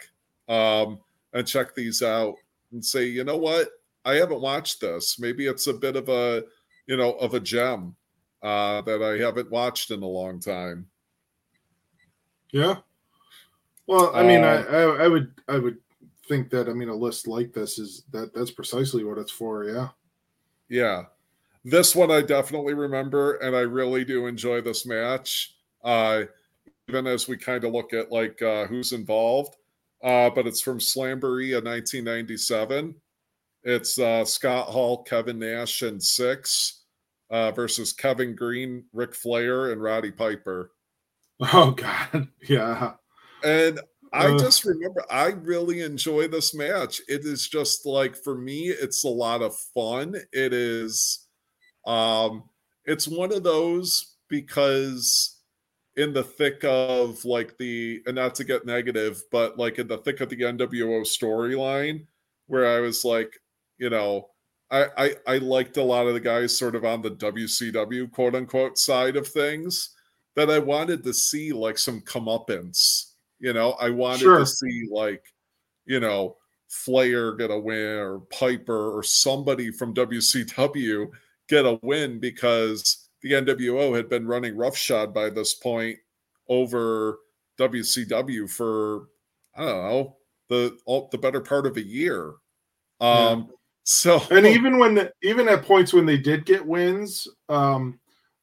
um 0.49 0.99
and 1.33 1.47
check 1.47 1.75
these 1.75 2.01
out 2.01 2.35
and 2.71 2.83
say, 2.83 3.05
you 3.05 3.23
know 3.23 3.37
what? 3.37 3.69
I 4.05 4.15
haven't 4.15 4.41
watched 4.41 4.81
this. 4.81 5.19
Maybe 5.19 5.47
it's 5.47 5.67
a 5.67 5.73
bit 5.73 5.95
of 5.95 6.09
a, 6.09 6.43
you 6.87 6.97
know, 6.97 7.13
of 7.13 7.33
a 7.33 7.39
gem 7.39 7.95
uh 8.43 8.81
that 8.81 9.03
I 9.03 9.23
haven't 9.23 9.51
watched 9.51 9.91
in 9.91 10.01
a 10.01 10.07
long 10.07 10.39
time. 10.39 10.87
Yeah. 12.51 12.77
Well, 13.87 14.15
I 14.15 14.23
mean, 14.23 14.43
I, 14.43 14.57
Um, 14.57 14.65
I 14.99 15.03
I 15.03 15.07
would 15.07 15.31
I 15.47 15.57
would 15.59 15.77
think 16.27 16.49
that 16.51 16.69
I 16.69 16.73
mean 16.73 16.89
a 16.89 16.95
list 16.95 17.27
like 17.27 17.53
this 17.53 17.77
is 17.77 18.03
that 18.11 18.33
that's 18.33 18.51
precisely 18.51 19.03
what 19.03 19.17
it's 19.17 19.31
for. 19.31 19.65
Yeah. 19.65 19.89
Yeah. 20.69 21.05
This 21.63 21.95
one 21.95 22.09
I 22.09 22.21
definitely 22.21 22.73
remember, 22.73 23.35
and 23.35 23.55
I 23.55 23.61
really 23.61 24.03
do 24.03 24.25
enjoy 24.25 24.61
this 24.61 24.85
match. 24.85 25.55
Uh, 25.83 26.23
even 26.87 27.07
as 27.07 27.27
we 27.27 27.37
kind 27.37 27.63
of 27.63 27.71
look 27.71 27.93
at 27.93 28.11
like 28.11 28.41
uh, 28.41 28.65
who's 28.65 28.91
involved. 28.91 29.55
Uh, 30.03 30.29
but 30.31 30.47
it's 30.47 30.61
from 30.61 30.79
Slamboree 30.79 31.53
1997. 31.53 32.95
It's 33.63 33.99
uh, 33.99 34.25
Scott 34.25 34.67
Hall, 34.67 35.03
Kevin 35.03 35.39
Nash, 35.39 35.81
and 35.83 36.01
Syxx 36.01 36.81
uh, 37.29 37.51
versus 37.51 37.93
Kevin 37.93 38.35
Greene, 38.35 38.83
Ric 38.93 39.15
Flair, 39.15 39.71
and 39.71 39.81
Roddy 39.81 40.11
Piper. 40.11 40.71
Oh 41.53 41.71
God. 41.71 42.27
Yeah. 42.47 42.93
And 43.43 43.79
I 44.13 44.27
Ugh. 44.27 44.39
just 44.39 44.65
remember 44.65 45.03
I 45.09 45.27
really 45.29 45.81
enjoy 45.81 46.27
this 46.27 46.53
match. 46.53 47.01
It 47.07 47.25
is 47.25 47.47
just 47.47 47.85
like 47.85 48.15
for 48.15 48.37
me, 48.37 48.67
it's 48.67 49.03
a 49.03 49.09
lot 49.09 49.41
of 49.41 49.55
fun. 49.73 50.15
It 50.33 50.53
is 50.53 51.27
um 51.87 52.43
it's 52.85 53.07
one 53.07 53.31
of 53.31 53.43
those 53.43 54.17
because 54.27 55.39
in 55.95 56.13
the 56.13 56.23
thick 56.23 56.63
of 56.63 57.23
like 57.25 57.57
the 57.57 58.01
and 58.05 58.15
not 58.15 58.35
to 58.35 58.43
get 58.43 58.65
negative, 58.65 59.23
but 59.31 59.57
like 59.57 59.79
in 59.79 59.87
the 59.87 59.97
thick 59.99 60.21
of 60.21 60.29
the 60.29 60.35
NWO 60.35 61.01
storyline, 61.01 62.05
where 62.47 62.67
I 62.67 62.81
was 62.81 63.03
like, 63.03 63.40
you 63.81 63.89
know, 63.89 64.29
I, 64.69 64.85
I 64.95 65.15
I 65.27 65.37
liked 65.39 65.77
a 65.77 65.83
lot 65.83 66.05
of 66.07 66.13
the 66.13 66.19
guys 66.19 66.55
sort 66.55 66.75
of 66.75 66.85
on 66.85 67.01
the 67.01 67.11
WCW 67.11 68.11
quote 68.11 68.35
unquote 68.35 68.77
side 68.77 69.17
of 69.17 69.27
things 69.27 69.95
that 70.35 70.51
I 70.51 70.59
wanted 70.59 71.03
to 71.03 71.13
see 71.13 71.51
like 71.51 71.79
some 71.79 71.99
comeuppance. 72.01 73.13
You 73.39 73.53
know, 73.53 73.71
I 73.71 73.89
wanted 73.89 74.19
Sure. 74.19 74.39
to 74.39 74.45
see 74.45 74.87
like, 74.89 75.23
you 75.85 75.99
know, 75.99 76.37
Flair 76.69 77.33
get 77.33 77.49
a 77.49 77.57
win 77.59 77.97
or 77.97 78.19
Piper 78.29 78.95
or 78.97 79.01
somebody 79.01 79.71
from 79.71 79.95
WCW 79.95 81.09
get 81.49 81.65
a 81.65 81.79
win 81.81 82.19
because 82.19 83.09
the 83.23 83.31
NWO 83.31 83.95
had 83.95 84.09
been 84.09 84.27
running 84.27 84.55
roughshod 84.55 85.11
by 85.13 85.29
this 85.31 85.55
point 85.55 85.97
over 86.47 87.17
WCW 87.59 88.47
for 88.49 89.07
I 89.55 89.65
don't 89.65 89.83
know 89.83 90.17
the 90.49 90.77
all, 90.85 91.09
the 91.11 91.17
better 91.17 91.41
part 91.41 91.65
of 91.65 91.77
a 91.77 91.83
year. 91.83 92.33
Um, 93.01 93.49
so 93.83 94.21
And 94.29 94.45
even 94.45 94.77
when 94.77 94.95
the, 94.95 95.11
even 95.23 95.47
at 95.49 95.63
points 95.63 95.93
when 95.93 96.05
they 96.05 96.17
did 96.17 96.45
get 96.45 96.65
wins, 96.65 97.27
um, 97.49 97.99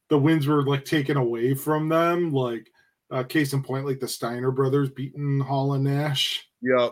the 0.08 0.18
wins 0.18 0.46
were 0.46 0.64
like 0.64 0.84
taken 0.84 1.16
away 1.16 1.54
from 1.54 1.88
them. 1.88 2.32
Like 2.32 2.70
uh, 3.10 3.22
case 3.22 3.52
in 3.52 3.62
point, 3.62 3.86
like 3.86 4.00
the 4.00 4.08
Steiner 4.08 4.50
brothers 4.50 4.90
beating 4.90 5.40
Hall 5.40 5.74
and 5.74 5.84
Nash. 5.84 6.46
Yeah. 6.60 6.90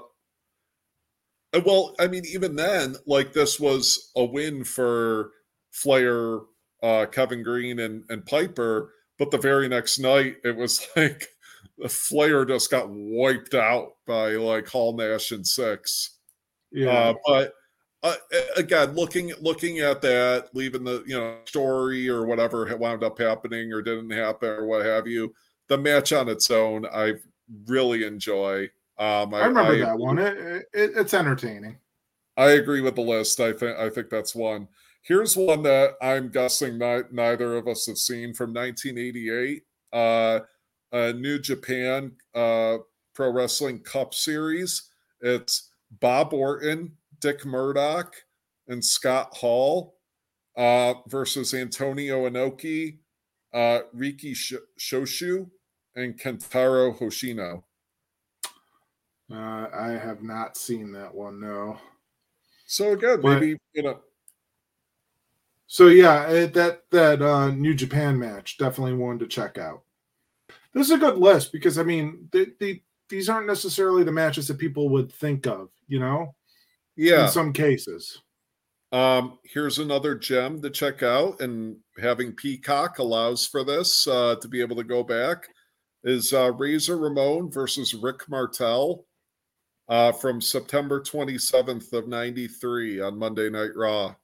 Well, 1.64 1.94
I 1.99 2.07
mean, 2.07 2.24
even 2.26 2.57
then, 2.57 2.97
like 3.07 3.32
this 3.32 3.59
was 3.59 4.11
a 4.16 4.24
win 4.24 4.64
for 4.64 5.30
Flair, 5.70 6.40
uh, 6.82 7.07
Kevin 7.07 7.42
Greene, 7.42 7.80
and 7.80 8.05
and 8.09 8.24
Piper. 8.26 8.92
But 9.18 9.30
the 9.30 9.38
very 9.38 9.68
next 9.68 9.99
night, 9.99 10.36
it 10.44 10.55
was 10.55 10.86
like 10.97 11.26
the 11.78 11.88
Flair 11.88 12.44
just 12.44 12.70
got 12.70 12.88
wiped 12.90 13.55
out 13.55 13.92
by 14.07 14.32
like 14.32 14.68
Hall, 14.68 14.97
Nash, 14.97 15.32
and 15.32 15.44
Syxx. 15.44 16.11
Yeah. 16.72 16.90
Uh, 16.90 17.14
but 17.26 17.53
uh, 18.03 18.14
again, 18.57 18.94
looking 18.94 19.32
looking 19.40 19.80
at 19.80 20.01
that, 20.03 20.49
leaving 20.55 20.84
the 20.84 21.03
you 21.07 21.18
know 21.18 21.38
story 21.47 22.09
or 22.09 22.26
whatever 22.26 22.76
wound 22.76 23.03
up 23.03 23.18
happening 23.18 23.72
or 23.72 23.82
didn't 23.82 24.11
happen 24.11 24.49
or 24.49 24.66
what 24.66 24.84
have 24.84 25.07
you, 25.07 25.34
the 25.68 25.78
match 25.78 26.12
on 26.12 26.28
its 26.28 26.51
own, 26.51 26.86
I 26.86 27.14
really 27.66 28.05
enjoy. 28.05 28.70
Um, 28.99 29.34
I 29.34 29.47
remember 29.47 29.78
that 29.78 29.99
one. 29.99 30.18
It, 30.18 30.36
it, 30.72 30.92
it's 30.97 31.14
entertaining. 31.14 31.78
I 32.36 32.51
agree 32.53 32.80
with 32.80 32.94
the 32.97 33.03
list. 33.03 33.40
I 33.40 33.53
think 33.53 33.78
I 33.78 33.88
think 33.88 34.11
that's 34.11 34.34
one. 34.34 34.68
Here's 35.03 35.36
one 35.36 35.62
that 35.62 35.94
I'm 36.03 36.30
guessing 36.30 36.78
ni- 36.78 37.03
neither 37.12 37.57
of 37.57 37.68
us 37.68 37.86
have 37.86 37.99
seen 37.99 38.34
from 38.34 38.53
1988. 38.53 39.62
Uh, 39.92 40.40
a 40.92 41.12
New 41.12 41.38
Japan 41.38 42.12
uh, 42.34 42.78
Pro 43.14 43.30
Wrestling 43.30 43.80
Cup 43.80 44.14
Series. 44.14 44.90
It's 45.20 45.70
Bob 46.01 46.32
Orton, 46.32 46.92
Dick 47.20 47.44
Murdoch, 47.44 48.14
and 48.68 48.84
Scott 48.84 49.34
Hall 49.34 49.96
uh, 50.56 50.94
versus 51.08 51.54
Antonio 51.54 52.28
Inoki, 52.28 52.98
uh, 53.52 53.80
Riki 53.92 54.34
Sh- 54.34 54.54
Choshu, 54.78 55.48
and 55.94 56.18
Kentaro 56.18 56.96
Hoshino. 56.98 57.62
Uh, 59.32 59.66
I 59.74 59.88
have 60.00 60.22
not 60.22 60.56
seen 60.56 60.92
that 60.92 61.12
one. 61.14 61.40
No. 61.40 61.78
So 62.66 62.92
again, 62.92 63.20
But- 63.20 63.40
maybe 63.40 63.58
you 63.72 63.82
know, 63.82 64.00
So 65.66 65.88
yeah, 65.88 66.28
it, 66.28 66.54
that 66.54 66.82
that 66.90 67.20
uh, 67.20 67.50
New 67.50 67.74
Japan 67.74 68.16
match 68.18 68.56
definitely 68.56 68.94
one 68.94 69.18
to 69.18 69.26
check 69.26 69.58
out. 69.58 69.82
This 70.72 70.86
is 70.86 70.92
a 70.92 70.98
good 70.98 71.18
list 71.18 71.50
because 71.52 71.76
I 71.78 71.82
mean, 71.82 72.28
the, 72.30 72.52
the, 72.60 72.80
these 73.08 73.28
aren't 73.28 73.46
necessarily 73.48 74.04
the 74.04 74.12
matches 74.12 74.46
that 74.48 74.58
people 74.58 74.88
would 74.90 75.10
think 75.10 75.46
of. 75.46 75.70
You 75.88 75.98
know, 75.98 76.34
yeah. 76.97 77.24
in 77.24 77.30
some 77.30 77.53
cases. 77.53 78.22
Um, 78.92 79.38
here's 79.44 79.78
another 79.78 80.14
gem 80.14 80.62
to 80.62 80.70
check 80.70 81.03
out, 81.03 81.40
and 81.40 81.76
having 82.01 82.32
Peacock 82.32 82.99
allows 82.99 83.47
for 83.47 83.64
this 83.64 84.07
uh, 84.07 84.36
to 84.36 84.49
be 84.49 84.61
able 84.61 84.76
to 84.76 84.84
go 84.84 85.03
back. 85.03 85.49
Is 86.05 86.32
uh, 86.32 86.53
Razor 86.53 86.99
Ramon 86.99 87.51
versus 87.51 87.92
Rick 87.92 88.28
Martel 88.28 89.05
uh, 89.88 90.12
from 90.12 90.40
September 90.40 91.01
27th 91.01 91.92
of 91.92 92.07
'93 92.07 93.01
on 93.01 93.18
Monday 93.18 93.51
Night 93.51 93.74
Raw. 93.74 94.14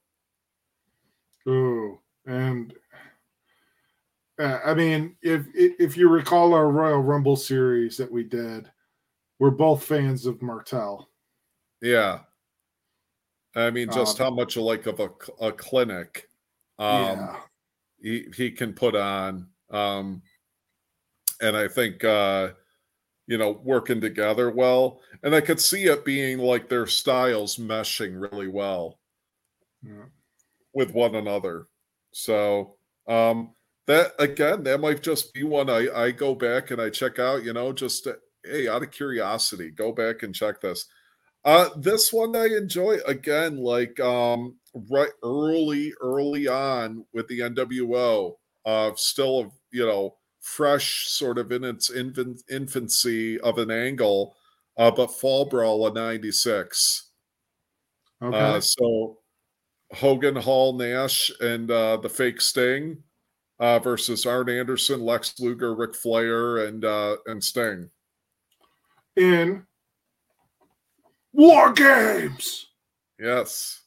Ooh, 1.47 1.99
and 2.25 2.73
uh, 4.39 4.59
I 4.65 4.73
mean, 4.73 5.15
if 5.21 5.45
if 5.53 5.73
if 5.79 5.97
you 5.97 6.09
recall 6.09 6.53
our 6.53 6.69
Royal 6.69 7.01
Rumble 7.01 7.35
series 7.35 7.97
that 7.97 8.11
we 8.11 8.23
did, 8.23 8.71
we're 9.39 9.51
both 9.51 9.83
fans 9.83 10.25
of 10.25 10.41
Martel. 10.41 11.09
Yeah, 11.81 12.19
I 13.55 13.69
mean, 13.69 13.89
just 13.91 14.19
Um, 14.19 14.25
how 14.25 14.31
much 14.31 14.57
like 14.57 14.87
of 14.87 14.99
a, 14.99 15.09
a 15.39 15.51
clinic 15.51 16.29
um, 16.79 17.19
yeah, 17.19 17.39
he 18.01 18.25
he 18.35 18.51
can 18.51 18.73
put 18.73 18.95
on, 18.95 19.47
um, 19.69 20.21
and 21.41 21.55
I 21.55 21.67
think 21.67 22.03
uh, 22.03 22.49
you 23.27 23.37
know 23.37 23.61
working 23.63 24.01
together 24.01 24.49
well, 24.49 25.01
and 25.23 25.35
I 25.35 25.41
could 25.41 25.61
see 25.61 25.85
it 25.85 26.03
being 26.03 26.39
like 26.39 26.67
their 26.67 26.87
styles 26.87 27.57
meshing 27.57 28.19
really 28.19 28.47
well 28.47 28.99
yeah. 29.83 30.05
with 30.73 30.93
one 30.93 31.15
another. 31.15 31.67
So 32.11 32.75
um, 33.07 33.53
that 33.87 34.13
again, 34.19 34.63
that 34.63 34.79
might 34.79 35.03
just 35.03 35.33
be 35.33 35.43
one 35.43 35.69
I 35.69 35.87
I 35.93 36.11
go 36.11 36.33
back 36.33 36.71
and 36.71 36.81
I 36.81 36.89
check 36.89 37.19
out. 37.19 37.43
You 37.43 37.53
know, 37.53 37.71
just 37.71 38.07
hey, 38.43 38.67
out 38.67 38.83
of 38.83 38.91
curiosity, 38.91 39.69
go 39.69 39.91
back 39.91 40.23
and 40.23 40.33
check 40.33 40.59
this. 40.59 40.87
Uh, 41.45 41.69
this 41.77 42.13
one 42.13 42.35
I 42.35 42.45
enjoy 42.45 42.97
again, 43.05 43.57
like 43.57 43.99
um, 43.99 44.55
right 44.89 45.11
early, 45.23 45.93
early 46.01 46.47
on 46.47 47.05
with 47.13 47.27
the 47.27 47.39
NWO, 47.39 48.35
uh, 48.65 48.91
still 48.95 49.39
of 49.39 49.51
you 49.71 49.85
know 49.85 50.15
fresh, 50.39 51.07
sort 51.07 51.37
of 51.37 51.51
in 51.51 51.63
its 51.63 51.89
infant, 51.89 52.43
infancy 52.49 53.39
of 53.41 53.57
an 53.57 53.71
angle, 53.71 54.35
uh, 54.77 54.91
but 54.91 55.07
Fall 55.07 55.45
Brawl 55.45 55.85
of 55.85 55.95
'96. 55.95 57.09
Okay. 58.21 58.37
Uh, 58.37 58.59
so 58.61 59.17
Hogan, 59.91 60.37
Hall, 60.37 60.73
Nash, 60.73 61.29
and 61.41 61.69
uh, 61.69 61.97
the 61.97 62.09
fake 62.09 62.39
Sting 62.39 63.03
uh, 63.59 63.79
versus 63.79 64.25
Arn 64.25 64.49
Anderson, 64.49 65.01
Lex 65.01 65.39
Luger, 65.39 65.75
Ric 65.75 65.93
Flair, 65.93 66.67
and 66.67 66.85
uh, 66.85 67.17
and 67.25 67.43
Sting. 67.43 67.89
in 69.17 69.65
War 71.33 71.73
Games. 71.73 72.67
Yes. 73.19 73.81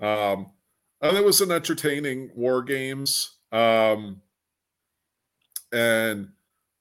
Um, 0.00 0.52
and 1.00 1.16
it 1.16 1.24
was 1.24 1.40
an 1.40 1.52
entertaining 1.52 2.30
War 2.34 2.62
Games. 2.62 3.38
Um, 3.50 4.20
and 5.72 6.28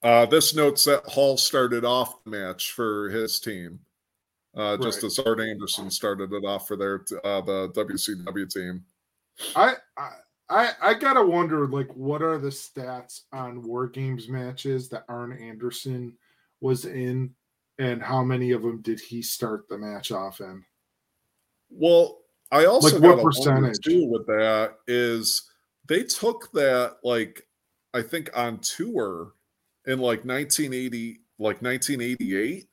uh, 0.04 0.26
this 0.26 0.56
notes 0.56 0.86
that 0.86 1.06
Hall 1.06 1.38
started 1.38 1.86
off 1.86 2.24
the 2.24 2.32
match 2.32 2.72
for 2.72 3.10
his 3.10 3.40
team, 3.40 3.80
uh, 4.56 4.78
just 4.78 5.04
as 5.04 5.20
Arn 5.20 5.40
Anderson 5.40 5.92
started 5.92 6.34
it 6.34 6.44
off 6.46 6.68
for 6.68 6.76
their 6.76 7.06
uh, 7.24 7.42
the 7.42 7.70
WCW 7.70 8.52
team. 8.52 8.84
I, 9.56 9.76
I 9.98 10.10
I 10.50 10.72
I 10.82 10.94
gotta 10.96 11.26
wonder, 11.26 11.68
like, 11.68 11.94
what 11.96 12.22
are 12.22 12.38
the 12.38 12.50
stats 12.50 13.22
on 13.32 13.64
War 13.64 13.88
Games 13.88 14.28
matches 14.28 14.90
that 14.90 15.06
Arn 15.08 15.32
Anderson 15.32 16.14
was 16.60 16.86
in, 16.86 17.34
and 17.82 18.02
how 18.02 18.24
many 18.24 18.52
of 18.52 18.62
them 18.62 18.80
did 18.82 19.00
he 19.00 19.22
start 19.22 19.68
the 19.68 19.78
match 19.78 20.12
off 20.12 20.40
in? 20.40 20.64
Well, 21.70 22.20
I 22.52 22.66
also 22.66 23.00
Like, 23.00 23.16
what 23.18 23.24
percentage? 23.24 23.80
too 23.84 24.06
with 24.08 24.28
that 24.28 24.76
is 24.88 25.50
they 25.88 26.04
took 26.04 26.52
that 26.52 26.98
like 27.04 27.48
I 27.94 28.02
think 28.02 28.30
on 28.38 28.60
tour 28.60 29.34
in 29.88 30.00
like 30.00 30.24
1980, 30.26 31.22
like 31.40 31.62
1988. 31.62 32.68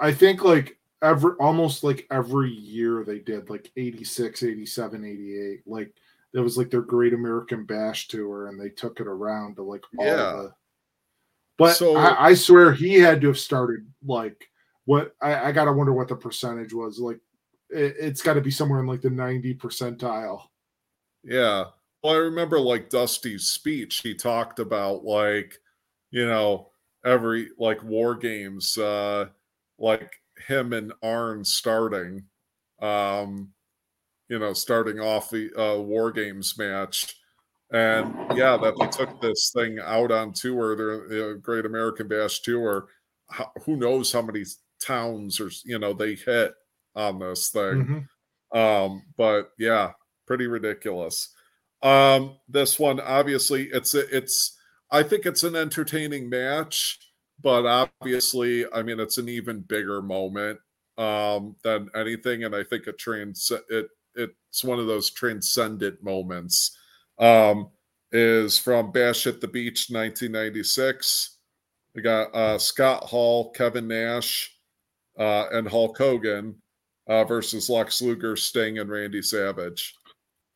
I 0.00 0.12
think 0.12 0.44
like 0.44 0.78
every 1.02 1.32
almost 1.40 1.82
like 1.82 2.06
every 2.10 2.50
year 2.50 3.02
they 3.04 3.18
did 3.18 3.50
like 3.50 3.70
86, 3.76 4.42
87, 4.42 5.04
88. 5.04 5.62
Like 5.66 5.92
that 6.32 6.42
was 6.42 6.56
like 6.56 6.70
their 6.70 6.82
Great 6.82 7.14
American 7.14 7.64
Bash 7.64 8.06
tour, 8.08 8.48
and 8.48 8.60
they 8.60 8.68
took 8.68 9.00
it 9.00 9.06
around 9.06 9.56
to 9.56 9.62
like 9.62 9.82
all 9.98 10.06
Yeah. 10.06 10.14
the. 10.42 10.54
But 11.58 11.74
So- 11.74 11.96
I, 11.96 12.28
I 12.28 12.34
swear 12.34 12.72
he 12.72 12.94
had 12.94 13.20
to 13.20 13.26
have 13.28 13.38
started 13.38 13.86
like 14.04 14.48
what 14.86 15.14
I, 15.20 15.48
I 15.48 15.52
gotta 15.52 15.72
wonder 15.72 15.92
what 15.92 16.08
the 16.08 16.16
percentage 16.16 16.72
was. 16.72 16.98
Like 16.98 17.20
it, 17.68 17.96
it's 17.98 18.22
got 18.22 18.34
to 18.34 18.40
be 18.40 18.50
somewhere 18.50 18.80
in 18.80 18.86
like 18.86 19.02
the 19.02 19.10
90 19.10 19.54
percentile. 19.56 20.42
Yeah. 21.22 21.64
Well, 22.02 22.14
I 22.14 22.18
remember 22.18 22.58
like 22.60 22.88
Dusty's 22.90 23.50
speech. 23.50 23.98
He 23.98 24.14
talked 24.14 24.60
about 24.60 25.04
like, 25.04 25.58
you 26.10 26.26
know, 26.26 26.70
every 27.04 27.48
like 27.58 27.82
war 27.82 28.14
games, 28.14 28.78
uh, 28.78 29.26
like 29.78 30.10
him 30.46 30.72
and 30.72 30.92
Arn 31.02 31.44
starting, 31.44 32.24
um, 32.80 33.50
you 34.28 34.38
know, 34.38 34.52
starting 34.52 35.00
off 35.00 35.30
the 35.30 35.50
uh, 35.60 35.80
war 35.80 36.12
games 36.12 36.56
match. 36.56 37.16
And 37.72 38.14
yeah, 38.34 38.56
that 38.56 38.74
they 38.80 38.86
took 38.86 39.20
this 39.20 39.50
thing 39.54 39.78
out 39.82 40.10
on 40.10 40.32
tour, 40.32 40.74
their 40.74 41.32
uh, 41.32 41.34
Great 41.34 41.66
American 41.66 42.08
Bash 42.08 42.40
tour. 42.40 42.88
How, 43.30 43.50
who 43.64 43.76
knows 43.76 44.10
how 44.10 44.22
many 44.22 44.44
towns 44.82 45.40
or 45.40 45.50
you 45.64 45.78
know 45.78 45.92
they 45.92 46.14
hit 46.14 46.54
on 46.94 47.18
this 47.18 47.50
thing. 47.50 48.06
Mhm. 48.52 48.56
Um, 48.58 49.02
but 49.16 49.50
yeah, 49.58 49.92
pretty 50.26 50.46
ridiculous. 50.46 51.34
Um, 51.82 52.38
this 52.48 52.78
one 52.78 53.00
obviously 53.00 53.64
it's 53.72 53.94
it's 53.94 54.56
I 54.90 55.02
think 55.02 55.26
it's 55.26 55.44
an 55.44 55.54
entertaining 55.54 56.30
match, 56.30 56.98
but 57.42 57.66
obviously, 57.66 58.64
I 58.72 58.82
mean 58.82 58.98
it's 59.00 59.18
an 59.18 59.28
even 59.28 59.60
bigger 59.60 60.00
moment 60.02 60.58
um 60.96 61.54
than 61.62 61.90
anything, 61.94 62.44
and 62.44 62.56
I 62.56 62.64
think 62.64 62.86
it 62.86 62.98
trans 62.98 63.52
it 63.68 63.88
it's 64.14 64.64
one 64.64 64.80
of 64.80 64.86
those 64.86 65.10
transcendent 65.10 66.02
moments. 66.02 66.76
Um, 67.18 67.70
is 68.10 68.58
from 68.58 68.90
Bash 68.90 69.26
at 69.26 69.40
the 69.40 69.48
Beach 69.48 69.90
1996. 69.90 71.36
We 71.94 72.02
got 72.02 72.34
uh 72.34 72.58
Scott 72.58 73.04
Hall, 73.04 73.50
Kevin 73.50 73.88
Nash, 73.88 74.56
uh, 75.18 75.46
and 75.52 75.68
Hulk 75.68 75.98
Hogan 75.98 76.54
uh, 77.06 77.24
versus 77.24 77.68
Lex 77.68 78.00
Luger, 78.00 78.36
Sting, 78.36 78.78
and 78.78 78.90
Randy 78.90 79.22
Savage. 79.22 79.94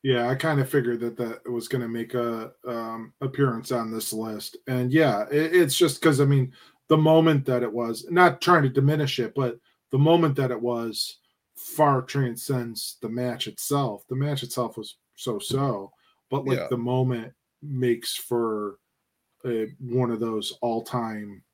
Yeah, 0.03 0.29
I 0.29 0.35
kind 0.35 0.61
of 0.61 0.69
figured 0.69 1.01
that 1.01 1.17
that 1.17 1.49
was 1.49 1.69
going 1.69 1.83
to 1.83 1.89
make 1.89 2.15
a 2.15 2.53
um, 2.67 3.13
appearance 3.21 3.71
on 3.71 3.91
this 3.91 4.13
list, 4.13 4.57
and 4.67 4.93
yeah, 4.93 5.27
it, 5.31 5.55
it's 5.55 5.77
just 5.77 6.01
because 6.01 6.21
I 6.21 6.25
mean 6.25 6.53
the 6.89 6.97
moment 6.97 7.47
that 7.47 7.63
it 7.63 7.73
was 7.73 8.07
not 8.11 8.41
trying 8.41 8.63
to 8.65 8.69
diminish 8.69 9.19
it, 9.19 9.35
but 9.35 9.59
the 9.91 9.99
moment 9.99 10.37
that 10.37 10.51
it 10.51 10.61
was 10.61 11.19
far 11.57 12.03
transcends 12.03 12.97
the 13.01 13.09
match 13.09 13.47
itself. 13.47 14.05
The 14.09 14.17
match 14.17 14.43
itself 14.43 14.77
was 14.77 14.97
so 15.15 15.39
so, 15.39 15.93
but 16.33 16.47
like 16.47 16.59
Yeah. 16.59 16.68
the 16.70 16.78
moment 16.78 17.35
makes 17.62 18.16
for 18.16 18.80
a, 19.45 19.68
one 19.80 20.11
of 20.11 20.20
those 20.20 20.53
all 20.62 20.83
time 20.83 21.45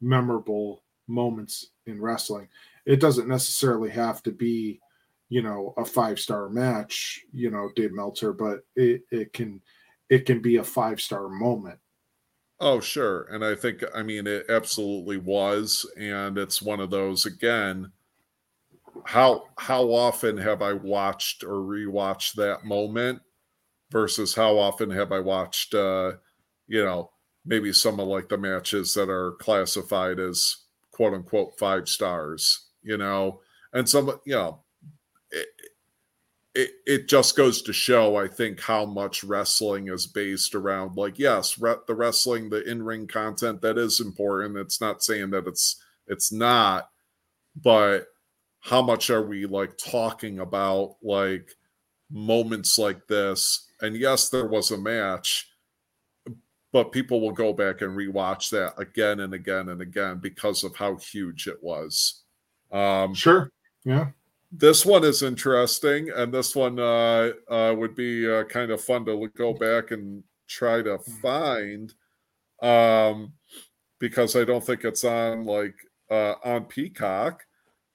memorable 0.00 0.84
moments 1.08 1.72
in 1.86 2.00
wrestling. 2.00 2.48
It 2.86 3.00
doesn't 3.00 3.28
necessarily 3.28 3.90
have 3.90 4.22
to 4.24 4.32
be 4.32 4.80
you 5.28 5.42
know 5.42 5.74
a 5.76 5.84
five 5.84 6.18
star 6.20 6.48
match 6.48 7.24
you 7.32 7.50
know 7.50 7.70
dave 7.76 7.92
meltzer 7.92 8.32
but 8.32 8.64
it, 8.76 9.04
it 9.12 9.32
can 9.32 9.62
it 10.08 10.26
can 10.26 10.42
be 10.42 10.56
a 10.56 10.64
five 10.64 11.00
star 11.00 11.28
moment 11.28 11.80
Oh, 12.60 12.80
sure. 12.80 13.22
And 13.24 13.44
I 13.44 13.54
think, 13.56 13.82
I 13.94 14.02
mean, 14.04 14.26
it 14.28 14.46
absolutely 14.48 15.16
was. 15.16 15.84
And 15.96 16.36
it's 16.38 16.60
one 16.62 16.78
of 16.80 16.90
those, 16.90 17.24
again, 17.26 17.92
how 19.06 19.48
how 19.58 19.90
often 19.92 20.36
have 20.38 20.62
I 20.62 20.72
watched 20.72 21.42
or 21.44 21.60
rewatched 21.60 22.34
that 22.34 22.64
moment 22.64 23.22
versus 23.90 24.34
how 24.34 24.58
often 24.58 24.90
have 24.90 25.12
I 25.12 25.20
watched 25.20 25.74
uh, 25.74 26.12
you 26.70 26.84
know, 26.84 27.10
maybe 27.44 27.72
some 27.72 27.98
of 27.98 28.06
like 28.06 28.28
the 28.28 28.38
matches 28.38 28.94
that 28.94 29.10
are 29.10 29.32
classified 29.32 30.20
as 30.20 30.56
quote 30.92 31.12
unquote 31.12 31.58
five 31.58 31.88
stars, 31.88 32.68
you 32.82 32.96
know, 32.96 33.40
and 33.72 33.88
some, 33.88 34.06
you 34.24 34.34
know, 34.34 34.60
it, 35.32 35.48
it, 36.54 36.70
it 36.86 37.08
just 37.08 37.36
goes 37.36 37.62
to 37.62 37.72
show, 37.72 38.16
I 38.16 38.28
think, 38.28 38.60
how 38.60 38.84
much 38.84 39.24
wrestling 39.24 39.88
is 39.88 40.06
based 40.06 40.54
around 40.54 40.96
like, 40.96 41.18
yes, 41.18 41.58
re- 41.58 41.74
the 41.88 41.94
wrestling, 41.94 42.50
the 42.50 42.68
in-ring 42.70 43.08
content 43.08 43.62
that 43.62 43.76
is 43.76 44.00
important. 44.00 44.56
It's 44.56 44.80
not 44.80 45.02
saying 45.02 45.30
that 45.30 45.48
it's 45.48 45.82
it's 46.06 46.32
not, 46.32 46.88
but 47.56 48.06
how 48.60 48.82
much 48.82 49.10
are 49.10 49.22
we 49.22 49.46
like 49.46 49.76
talking 49.76 50.38
about 50.38 50.96
like 51.02 51.50
moments 52.10 52.78
like 52.78 53.08
this? 53.08 53.66
And 53.82 53.96
yes, 53.96 54.28
there 54.28 54.46
was 54.46 54.70
a 54.70 54.78
match, 54.78 55.48
but 56.72 56.92
people 56.92 57.20
will 57.20 57.32
go 57.32 57.52
back 57.52 57.80
and 57.80 57.96
rewatch 57.96 58.50
that 58.50 58.74
again 58.78 59.20
and 59.20 59.34
again 59.34 59.70
and 59.70 59.80
again 59.80 60.18
because 60.18 60.64
of 60.64 60.76
how 60.76 60.96
huge 60.96 61.46
it 61.46 61.62
was. 61.62 62.22
Um, 62.72 63.14
sure 63.14 63.50
yeah. 63.84 64.08
this 64.52 64.84
one 64.84 65.04
is 65.04 65.22
interesting, 65.22 66.10
and 66.10 66.32
this 66.32 66.54
one 66.54 66.78
uh, 66.78 67.30
uh, 67.48 67.74
would 67.76 67.94
be 67.94 68.30
uh, 68.30 68.44
kind 68.44 68.70
of 68.70 68.80
fun 68.80 69.04
to 69.06 69.28
go 69.36 69.52
back 69.54 69.90
and 69.90 70.22
try 70.48 70.82
to 70.82 70.98
find, 71.22 71.94
um, 72.62 73.32
because 73.98 74.36
I 74.36 74.44
don't 74.44 74.64
think 74.64 74.84
it's 74.84 75.04
on 75.04 75.44
like 75.44 75.74
uh, 76.10 76.34
on 76.44 76.64
Peacock, 76.64 77.44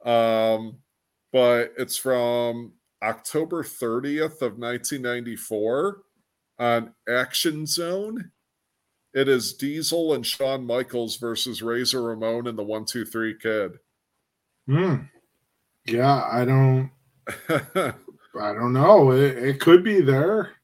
um, 0.03 0.77
but 1.31 1.73
it's 1.77 1.97
from 1.97 2.73
October 3.05 3.63
30th 3.63 4.41
of 4.41 4.57
1994 4.57 6.01
on 6.59 6.93
Action 7.07 7.65
Zone. 7.65 8.31
It 9.13 9.29
is 9.29 9.53
Diesel 9.53 10.13
and 10.13 10.25
Shawn 10.25 10.65
Michaels 10.65 11.17
versus 11.17 11.61
Razor 11.61 12.01
Ramon 12.01 12.47
and 12.47 12.57
the 12.57 12.63
One 12.63 12.85
Two 12.85 13.05
Three 13.05 13.35
Kid. 13.39 13.79
Hmm. 14.67 14.95
yeah 15.85 16.27
i 16.31 16.43
don't 16.43 16.89
i 17.49 17.93
don't 18.53 18.73
know 18.73 19.11
it, 19.11 19.37
it 19.37 19.59
could 19.59 19.83
be 19.83 20.01
there 20.01 20.55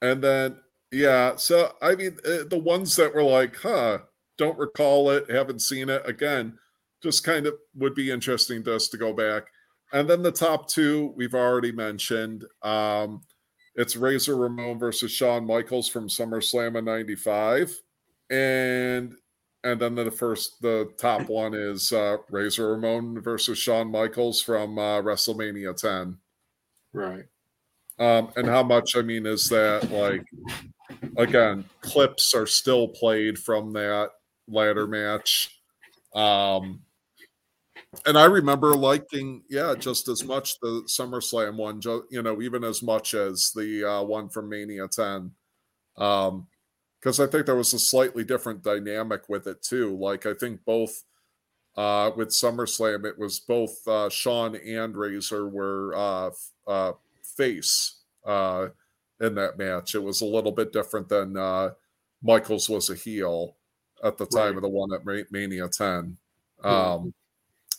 And 0.00 0.22
then, 0.22 0.56
yeah, 0.92 1.36
so 1.36 1.72
I 1.82 1.94
mean, 1.94 2.16
uh, 2.24 2.44
the 2.48 2.58
ones 2.58 2.96
that 2.96 3.14
were 3.14 3.22
like, 3.22 3.56
huh, 3.56 3.98
don't 4.36 4.58
recall 4.58 5.10
it, 5.10 5.30
haven't 5.30 5.60
seen 5.60 5.88
it 5.88 6.02
again, 6.04 6.58
just 7.02 7.24
kind 7.24 7.46
of 7.46 7.54
would 7.74 7.94
be 7.94 8.10
interesting 8.10 8.62
to 8.64 8.74
us 8.74 8.88
to 8.88 8.96
go 8.96 9.12
back. 9.12 9.44
And 9.92 10.08
then 10.08 10.22
the 10.22 10.32
top 10.32 10.68
two 10.68 11.12
we've 11.16 11.34
already 11.34 11.72
mentioned. 11.72 12.44
Um, 12.62 13.22
it's 13.74 13.96
Razor 13.96 14.36
Ramon 14.36 14.78
versus 14.78 15.12
Shawn 15.12 15.46
Michaels 15.46 15.88
from 15.88 16.08
SummerSlam 16.08 16.76
in 16.76 16.84
'95, 16.84 17.72
and 18.28 19.14
and 19.64 19.80
then 19.80 19.94
the 19.94 20.10
first, 20.10 20.60
the 20.60 20.90
top 20.98 21.22
one 21.28 21.54
is 21.54 21.92
uh, 21.92 22.18
Razor 22.30 22.72
Ramon 22.72 23.20
versus 23.20 23.58
Shawn 23.58 23.90
Michaels 23.90 24.40
from 24.40 24.78
uh, 24.78 25.00
WrestleMania 25.02 25.76
10 25.76 26.18
right. 26.92 27.24
Um, 27.98 28.30
and 28.36 28.46
how 28.46 28.62
much 28.62 28.96
I 28.96 29.02
mean 29.02 29.26
is 29.26 29.48
that 29.48 29.90
like 29.90 30.24
again 31.16 31.64
clips 31.80 32.32
are 32.32 32.46
still 32.46 32.88
played 32.88 33.38
from 33.38 33.72
that 33.72 34.10
ladder 34.46 34.86
match. 34.86 35.50
Um 36.14 36.82
and 38.06 38.18
I 38.18 38.24
remember 38.26 38.74
liking 38.74 39.42
yeah 39.48 39.74
just 39.78 40.08
as 40.08 40.24
much 40.24 40.58
the 40.60 40.82
SummerSlam 40.86 41.56
one 41.56 41.80
you 42.10 42.22
know 42.22 42.42
even 42.42 42.64
as 42.64 42.82
much 42.82 43.14
as 43.14 43.52
the 43.54 43.84
uh, 43.84 44.02
one 44.02 44.28
from 44.28 44.48
Mania 44.48 44.88
10 44.88 45.32
um 45.96 46.46
because 47.00 47.20
I 47.20 47.26
think 47.26 47.46
there 47.46 47.56
was 47.56 47.72
a 47.74 47.78
slightly 47.78 48.24
different 48.24 48.62
dynamic 48.62 49.28
with 49.28 49.46
it 49.46 49.62
too 49.62 49.96
like 49.96 50.26
I 50.26 50.34
think 50.34 50.64
both 50.64 51.04
uh 51.76 52.10
with 52.16 52.28
SummerSlam 52.30 53.04
it 53.04 53.18
was 53.18 53.40
both 53.40 53.86
uh 53.86 54.08
Shawn 54.08 54.56
and 54.56 54.96
Razor 54.96 55.48
were 55.48 55.94
uh 55.96 56.30
uh 56.66 56.92
face 57.22 58.02
uh, 58.26 58.68
in 59.20 59.34
that 59.36 59.58
match. 59.58 59.94
It 59.94 60.00
was 60.02 60.20
a 60.20 60.26
little 60.26 60.52
bit 60.52 60.72
different 60.72 61.08
than 61.08 61.36
uh, 61.36 61.70
Michaels 62.22 62.68
was 62.68 62.90
a 62.90 62.94
heel 62.96 63.56
at 64.04 64.18
the 64.18 64.26
time 64.26 64.54
Right. 64.54 64.56
of 64.56 64.62
the 64.62 64.68
one 64.68 64.92
at 64.92 65.04
Mania 65.32 65.68
10. 65.68 66.18
Yeah. 66.66 66.92
Um, 66.94 67.14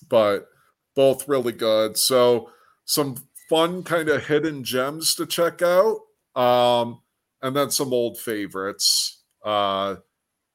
but 0.09 0.47
both 0.95 1.27
really 1.27 1.53
good. 1.53 1.97
So 1.97 2.49
some 2.85 3.15
fun 3.49 3.83
kind 3.83 4.09
of 4.09 4.27
hidden 4.27 4.63
gems 4.63 5.15
to 5.15 5.25
check 5.25 5.61
out. 5.61 5.99
Um, 6.35 7.01
and 7.41 7.55
then 7.55 7.71
some 7.71 7.93
old 7.93 8.17
favorites 8.17 9.23
uh, 9.45 9.95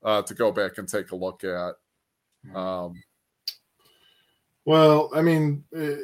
uh, 0.02 0.22
to 0.22 0.34
go 0.34 0.52
back 0.52 0.78
and 0.78 0.88
take 0.88 1.10
a 1.12 1.16
look 1.16 1.44
at. 1.44 1.74
Um, 2.54 3.02
well, 4.64 5.10
I 5.14 5.22
mean, 5.22 5.64
uh, 5.76 5.96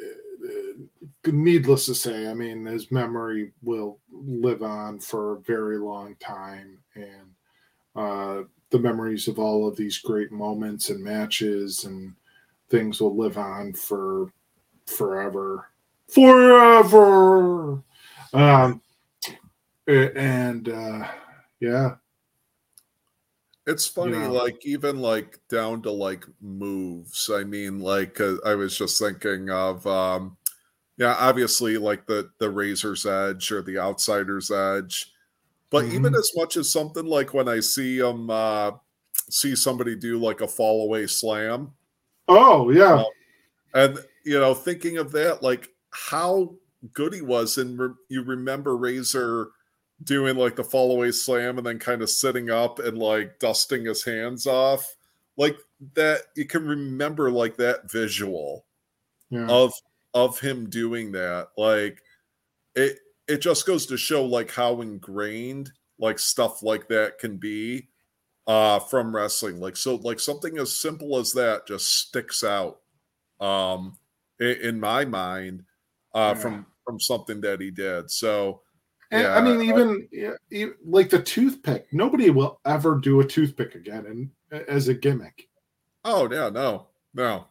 needless 1.25 1.85
to 1.87 1.95
say, 1.95 2.27
I 2.27 2.33
mean, 2.33 2.65
his 2.65 2.91
memory 2.91 3.51
will 3.61 3.99
live 4.11 4.63
on 4.63 4.99
for 4.99 5.33
a 5.33 5.41
very 5.41 5.77
long 5.77 6.15
time, 6.19 6.79
and 6.95 7.35
uh, 7.95 8.43
the 8.69 8.79
memories 8.79 9.27
of 9.27 9.37
all 9.37 9.67
of 9.67 9.75
these 9.75 9.99
great 9.99 10.31
moments 10.31 10.89
and 10.89 11.03
matches 11.03 11.83
and 11.83 12.13
things 12.71 13.01
will 13.01 13.15
live 13.15 13.37
on 13.37 13.73
for 13.73 14.31
forever, 14.87 15.69
forever. 16.07 17.83
Um, 18.33 18.81
and 19.87 20.69
uh, 20.69 21.07
yeah, 21.59 21.95
it's 23.67 23.85
funny, 23.85 24.17
yeah. 24.17 24.27
like 24.27 24.65
even 24.65 24.99
like 24.99 25.39
down 25.49 25.81
to 25.83 25.91
like 25.91 26.25
moves. 26.39 27.29
I 27.31 27.43
mean, 27.43 27.79
like 27.79 28.19
uh, 28.21 28.35
I 28.45 28.55
was 28.55 28.77
just 28.77 28.97
thinking 28.99 29.49
of, 29.49 29.85
um, 29.85 30.37
yeah, 30.97 31.15
obviously 31.19 31.77
like 31.77 32.07
the 32.07 32.29
the 32.39 32.49
Razor's 32.49 33.05
Edge 33.05 33.51
or 33.51 33.61
the 33.61 33.77
Outsider's 33.77 34.49
Edge, 34.49 35.11
but 35.69 35.83
mm-hmm. 35.83 35.95
even 35.95 36.15
as 36.15 36.31
much 36.37 36.55
as 36.55 36.71
something 36.71 37.05
like 37.05 37.33
when 37.33 37.49
I 37.49 37.59
see 37.59 37.99
them 37.99 38.29
uh, 38.29 38.71
see 39.29 39.55
somebody 39.55 39.95
do 39.95 40.17
like 40.17 40.39
a 40.39 40.47
fall 40.47 40.83
away 40.85 41.05
slam. 41.05 41.73
Oh 42.31 42.69
yeah, 42.69 42.93
um, 42.93 43.05
and 43.73 43.99
you 44.25 44.39
know, 44.39 44.53
thinking 44.53 44.97
of 44.97 45.11
that, 45.11 45.43
like 45.43 45.69
how 45.91 46.53
good 46.93 47.13
he 47.13 47.21
was, 47.21 47.57
and 47.57 47.77
re- 47.77 47.95
you 48.09 48.23
remember 48.23 48.77
Razor 48.77 49.49
doing 50.03 50.35
like 50.35 50.55
the 50.55 50.63
fall 50.63 50.91
away 50.91 51.11
slam 51.11 51.57
and 51.57 51.65
then 51.67 51.77
kind 51.77 52.01
of 52.01 52.09
sitting 52.09 52.49
up 52.49 52.79
and 52.79 52.97
like 52.97 53.39
dusting 53.39 53.85
his 53.85 54.03
hands 54.03 54.47
off? 54.47 54.95
Like 55.37 55.57
that 55.95 56.21
you 56.35 56.45
can 56.45 56.67
remember 56.67 57.31
like 57.31 57.57
that 57.57 57.91
visual 57.91 58.65
yeah. 59.29 59.47
of 59.47 59.73
of 60.13 60.39
him 60.39 60.69
doing 60.69 61.11
that. 61.13 61.49
Like 61.57 62.01
it 62.75 62.99
it 63.27 63.41
just 63.41 63.65
goes 63.65 63.85
to 63.87 63.97
show 63.97 64.25
like 64.25 64.51
how 64.51 64.81
ingrained 64.81 65.71
like 65.99 66.19
stuff 66.19 66.63
like 66.63 66.87
that 66.89 67.19
can 67.19 67.37
be 67.37 67.87
uh 68.47 68.79
from 68.79 69.15
wrestling 69.15 69.59
like 69.59 69.77
so 69.77 69.95
like 69.97 70.19
something 70.19 70.57
as 70.57 70.75
simple 70.75 71.17
as 71.17 71.31
that 71.31 71.67
just 71.67 71.95
sticks 71.99 72.43
out 72.43 72.79
um 73.39 73.97
in, 74.39 74.57
in 74.61 74.79
my 74.79 75.05
mind 75.05 75.63
uh 76.15 76.33
yeah. 76.35 76.41
from 76.41 76.65
from 76.85 76.99
something 76.99 77.39
that 77.39 77.61
he 77.61 77.69
did 77.69 78.09
so 78.09 78.61
and, 79.11 79.23
yeah, 79.23 79.35
I 79.35 79.41
mean, 79.41 79.61
even, 79.63 80.07
even 80.51 80.73
like 80.85 81.09
the 81.09 81.21
toothpick, 81.21 81.85
nobody 81.91 82.29
will 82.29 82.61
ever 82.65 82.95
do 82.95 83.19
a 83.19 83.27
toothpick 83.27 83.75
again 83.75 84.05
and 84.51 84.61
as 84.69 84.87
a 84.87 84.93
gimmick. 84.93 85.49
Oh 86.05 86.31
yeah, 86.31 86.49
no, 86.49 86.87
no. 87.13 87.47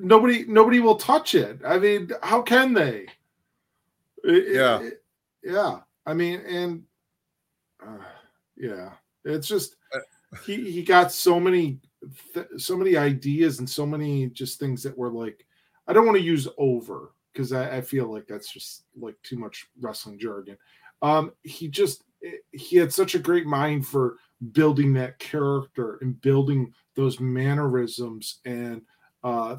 Nobody, 0.00 0.46
nobody 0.48 0.80
will 0.80 0.96
touch 0.96 1.34
it. 1.34 1.60
I 1.66 1.78
mean, 1.78 2.10
how 2.22 2.40
can 2.40 2.72
they? 2.72 3.08
It, 4.24 4.54
yeah, 4.54 4.80
it, 4.80 5.02
yeah. 5.44 5.80
I 6.06 6.14
mean, 6.14 6.40
and 6.48 6.82
uh, 7.86 7.98
yeah, 8.56 8.92
it's 9.22 9.46
just 9.46 9.76
uh, 9.94 9.98
he 10.44 10.70
he 10.70 10.82
got 10.82 11.12
so 11.12 11.38
many 11.40 11.78
th- 12.34 12.46
so 12.58 12.76
many 12.76 12.96
ideas 12.96 13.58
and 13.58 13.68
so 13.68 13.86
many 13.86 14.28
just 14.28 14.58
things 14.58 14.82
that 14.82 14.96
were 14.96 15.10
like 15.10 15.46
I 15.86 15.92
don't 15.92 16.06
want 16.06 16.18
to 16.18 16.24
use 16.24 16.48
over 16.58 17.12
because 17.32 17.52
I, 17.52 17.76
I, 17.76 17.80
feel 17.80 18.10
like 18.12 18.26
that's 18.26 18.50
just 18.50 18.84
like 18.98 19.14
too 19.22 19.36
much 19.36 19.66
wrestling 19.80 20.18
jargon. 20.18 20.56
Um, 21.02 21.32
he 21.42 21.68
just 21.68 22.04
eh, 22.24 22.38
he 22.52 22.76
had 22.76 22.92
such 22.92 23.14
a 23.14 23.20
great 23.20 23.46
mind 23.46 23.86
for 23.86 24.16
building 24.52 24.92
that 24.94 25.18
character 25.18 25.98
and 26.00 26.20
building 26.20 26.72
those 26.94 27.20
mannerisms 27.20 28.40
and 28.44 28.82
uh, 29.22 29.56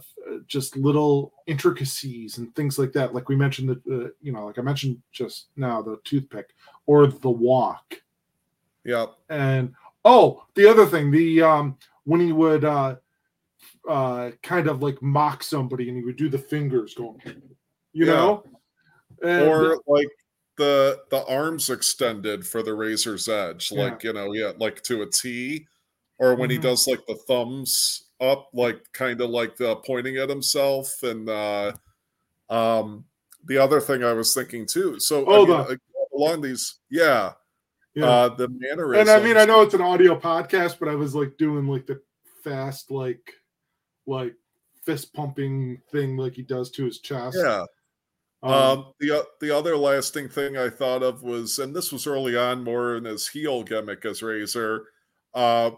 just 0.47 0.77
little 0.77 1.33
intricacies 1.45 2.37
and 2.37 2.55
things 2.55 2.79
like 2.79 2.93
that. 2.93 3.13
Like 3.13 3.29
we 3.29 3.35
mentioned 3.35 3.69
the, 3.69 4.05
uh, 4.05 4.09
you 4.21 4.31
know, 4.31 4.45
like 4.45 4.57
I 4.57 4.61
mentioned 4.61 5.01
just 5.11 5.47
now, 5.55 5.81
the 5.81 5.99
toothpick 6.03 6.51
or 6.85 7.07
the 7.07 7.29
walk. 7.29 7.95
Yeah. 8.85 9.07
And 9.29 9.73
oh, 10.07 10.45
the 10.55 10.67
other 10.67 10.85
thing, 10.85 11.11
the 11.11 11.41
um, 11.41 11.77
when 12.05 12.21
he 12.21 12.31
would 12.31 12.63
uh, 12.63 12.95
uh, 13.87 14.31
kind 14.41 14.67
of 14.67 14.81
like 14.81 15.01
mock 15.01 15.43
somebody 15.43 15.89
and 15.89 15.97
he 15.97 16.03
would 16.03 16.15
do 16.15 16.29
the 16.29 16.37
fingers 16.37 16.93
going, 16.93 17.21
you 17.93 18.05
yeah. 18.05 18.13
know, 18.13 18.43
and, 19.21 19.47
or 19.47 19.81
like 19.85 20.07
the 20.57 20.99
the 21.11 21.25
arms 21.27 21.69
extended 21.69 22.45
for 22.45 22.63
the 22.63 22.73
razor's 22.73 23.29
edge 23.29 23.71
yeah. 23.71 23.83
like 23.83 24.03
you 24.03 24.11
know 24.11 24.33
yeah 24.33 24.51
like 24.57 24.81
to 24.81 25.03
a 25.03 25.05
t 25.05 25.65
or 26.17 26.33
when 26.33 26.49
mm-hmm. 26.49 26.53
he 26.53 26.57
does 26.57 26.87
like 26.87 27.05
the 27.05 27.15
thumbs 27.27 28.05
up 28.19 28.49
like 28.53 28.81
kind 28.91 29.21
of 29.21 29.29
like 29.29 29.59
uh, 29.61 29.75
pointing 29.75 30.17
at 30.17 30.29
himself 30.29 31.03
and 31.03 31.29
uh 31.29 31.71
um 32.49 33.05
the 33.45 33.57
other 33.57 33.79
thing 33.79 34.03
i 34.03 34.13
was 34.13 34.33
thinking 34.33 34.65
too 34.65 34.99
so 34.99 35.23
oh, 35.27 35.45
I 35.45 35.47
mean, 35.47 35.67
the, 35.67 35.79
along 36.15 36.41
these 36.41 36.79
yeah 36.89 37.33
yeah. 37.97 38.05
Uh 38.05 38.29
the 38.29 38.47
mannerisms. 38.47 39.09
And 39.09 39.09
i 39.09 39.23
mean 39.23 39.37
i 39.37 39.45
know 39.45 39.61
it's 39.61 39.73
an 39.73 39.81
audio 39.81 40.17
podcast 40.17 40.79
but 40.79 40.87
i 40.87 40.95
was 40.95 41.13
like 41.15 41.37
doing 41.37 41.67
like 41.67 41.85
the 41.85 42.01
fast 42.43 42.91
like 42.91 43.33
like 44.05 44.35
fist 44.87 45.13
pumping 45.13 45.81
thing 45.91 46.15
like 46.15 46.33
he 46.33 46.41
does 46.41 46.71
to 46.71 46.85
his 46.85 46.99
chest. 46.99 47.37
Yeah. 47.37 47.65
Um, 48.41 48.53
um, 48.53 48.85
the 48.99 49.27
the 49.41 49.55
other 49.55 49.75
lasting 49.75 50.29
thing 50.29 50.57
I 50.57 50.69
thought 50.69 51.03
of 51.03 51.23
was, 51.23 51.59
and 51.59 51.75
this 51.75 51.91
was 51.91 52.07
early 52.07 52.37
on, 52.37 52.63
more 52.63 52.95
in 52.95 53.03
his 53.03 53.27
heel 53.27 53.63
gimmick 53.63 54.05
as 54.05 54.21
Razor, 54.21 54.85
uh, 55.33 55.71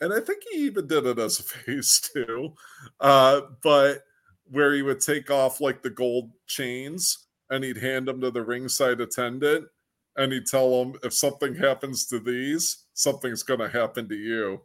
and 0.00 0.12
I 0.12 0.20
think 0.20 0.42
he 0.50 0.58
even 0.60 0.86
did 0.86 1.06
it 1.06 1.18
as 1.18 1.40
a 1.40 1.42
face 1.42 2.00
too, 2.14 2.52
uh, 3.00 3.40
but 3.62 4.02
where 4.50 4.74
he 4.74 4.82
would 4.82 5.00
take 5.00 5.30
off 5.30 5.60
like 5.60 5.82
the 5.82 5.90
gold 5.90 6.30
chains 6.46 7.26
and 7.50 7.64
he'd 7.64 7.78
hand 7.78 8.06
them 8.06 8.20
to 8.20 8.30
the 8.30 8.42
ringside 8.42 9.00
attendant, 9.00 9.66
and 10.16 10.32
he'd 10.32 10.46
tell 10.46 10.84
them, 10.84 10.98
if 11.02 11.12
something 11.12 11.54
happens 11.54 12.06
to 12.06 12.18
these, 12.18 12.84
something's 12.94 13.42
going 13.42 13.60
to 13.60 13.68
happen 13.68 14.08
to 14.08 14.16
you. 14.16 14.60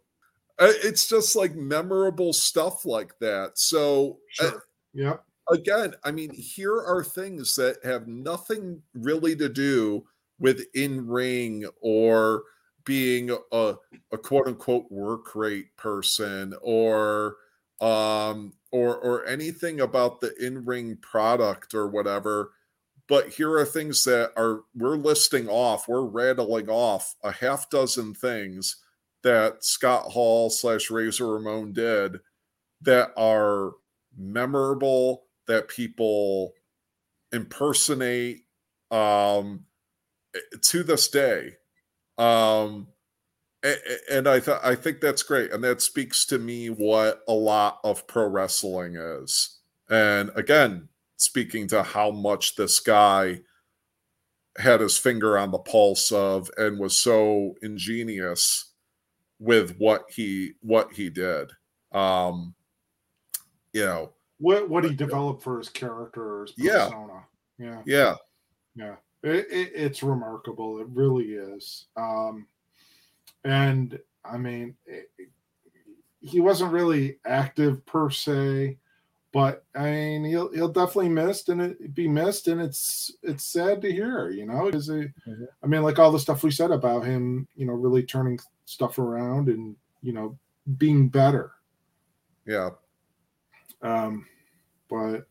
It's 0.60 1.08
just 1.08 1.36
like 1.36 1.56
memorable 1.56 2.34
stuff 2.34 2.86
like 2.86 3.18
that. 3.20 3.58
So, 3.58 4.18
uh, 4.40 4.50
sure. 4.50 4.64
yeah 4.94 5.18
again, 5.50 5.94
I 6.04 6.12
mean, 6.12 6.34
here 6.34 6.76
are 6.76 7.04
things 7.04 7.56
that 7.56 7.78
have 7.84 8.08
nothing 8.08 8.82
really 8.94 9.36
to 9.38 9.50
do 9.50 10.06
with 10.40 10.66
in 10.74 11.08
ring 11.08 11.66
or 11.82 12.44
being 12.86 13.36
a, 13.52 13.76
a 14.12 14.18
quote 14.18 14.48
unquote 14.48 14.90
work 14.92 15.36
rate 15.36 15.76
person 15.78 16.54
or 16.62 17.38
um 17.82 18.54
or 18.72 18.98
or 18.98 19.26
anything 19.28 19.82
about 19.82 20.20
the 20.20 20.34
in-ring 20.44 20.98
product 20.98 21.76
or 21.76 21.88
whatever 21.88 22.54
but 23.08 23.30
here 23.30 23.52
are 23.58 23.66
things 23.66 24.04
that 24.04 24.32
are 24.36 24.62
we're 24.76 24.98
listing 24.98 25.48
off 25.48 25.88
we're 25.88 26.06
rattling 26.06 26.70
off 26.70 27.16
a 27.24 27.32
half 27.32 27.70
dozen 27.70 28.14
things 28.14 28.78
that 29.24 29.64
scott 29.64 30.12
hall 30.12 30.50
slash 30.50 30.90
razor 30.90 31.28
ramon 31.28 31.74
did 31.74 32.18
that 32.82 33.12
are 33.18 33.74
memorable 34.18 35.24
that 35.48 35.68
people 35.68 36.54
impersonate 37.32 38.46
um, 38.92 39.66
to 40.62 40.84
this 40.84 41.08
day. 41.08 41.54
Um, 42.18 42.88
and 44.10 44.28
I 44.28 44.40
th- 44.40 44.60
I 44.64 44.76
think 44.76 45.02
that's 45.02 45.24
great, 45.24 45.52
and 45.52 45.64
that 45.64 45.82
speaks 45.82 46.26
to 46.28 46.38
me 46.40 46.68
what 46.68 47.22
a 47.28 47.34
lot 47.34 47.80
of 47.84 48.08
pro 48.08 48.28
wrestling 48.28 48.96
is. 48.96 49.60
And 49.90 50.32
again, 50.36 50.90
speaking 51.18 51.68
to 51.68 51.84
how 51.84 52.12
much 52.12 52.56
this 52.56 52.80
guy 52.80 53.42
had 54.58 54.80
his 54.80 54.98
finger 54.98 55.38
on 55.38 55.52
the 55.52 55.60
pulse 55.60 56.12
of 56.12 56.50
and 56.58 56.80
was 56.80 56.98
so 56.98 57.56
ingenious 57.62 58.72
with 59.40 59.76
what 59.78 60.06
he 60.10 60.54
what 60.62 60.92
he 60.94 61.10
did. 61.10 61.52
Um, 61.92 62.56
you 63.74 63.86
know, 63.86 64.14
what 64.40 64.70
what 64.70 64.84
he 64.84 64.94
developed 64.94 65.44
for 65.44 65.58
his 65.58 65.70
character, 65.70 66.42
his 66.42 66.52
persona. 66.54 67.24
Yeah, 67.60 67.82
yeah, 67.86 68.16
yeah. 68.76 68.96
It, 69.24 69.48
it, 69.52 69.72
it's 69.74 70.04
remarkable. 70.04 70.80
It 70.80 70.88
really 70.90 71.34
is. 71.34 71.88
Um, 71.96 72.48
and 73.44 74.00
I 74.24 74.38
mean, 74.38 74.76
it, 74.86 75.10
he 76.20 76.40
wasn't 76.40 76.74
really 76.74 77.20
active 77.26 77.86
per 77.86 78.10
se, 78.10 78.78
but 79.38 79.66
I 79.76 79.92
mean, 79.92 80.24
he'll 80.24 80.52
he'll 80.52 80.68
definitely 80.68 81.10
missed 81.10 81.50
and 81.50 81.62
it 81.62 81.94
be 81.94 82.08
missed, 82.08 82.48
and 82.48 82.60
it's 82.60 83.12
it's 83.22 83.46
sad 83.46 83.84
to 83.84 83.92
hear, 83.92 84.32
you 84.32 84.48
know, 84.48 84.66
because 84.66 84.90
mm-hmm. 84.90 85.44
I 85.64 85.68
mean, 85.68 85.84
like 85.84 86.00
all 86.00 86.12
the 86.12 86.18
stuff 86.18 86.42
we 86.42 86.50
said 86.50 86.72
about 86.72 87.06
him, 87.06 87.48
you 87.56 87.68
know, 87.68 87.74
really 87.74 88.02
turning 88.02 88.40
stuff 88.66 88.98
around 88.98 89.48
and 89.48 89.76
you 90.02 90.12
know 90.12 90.40
being 90.80 91.08
better. 91.08 91.52
Yeah, 92.48 92.72
um, 93.84 94.26
but 94.90 95.28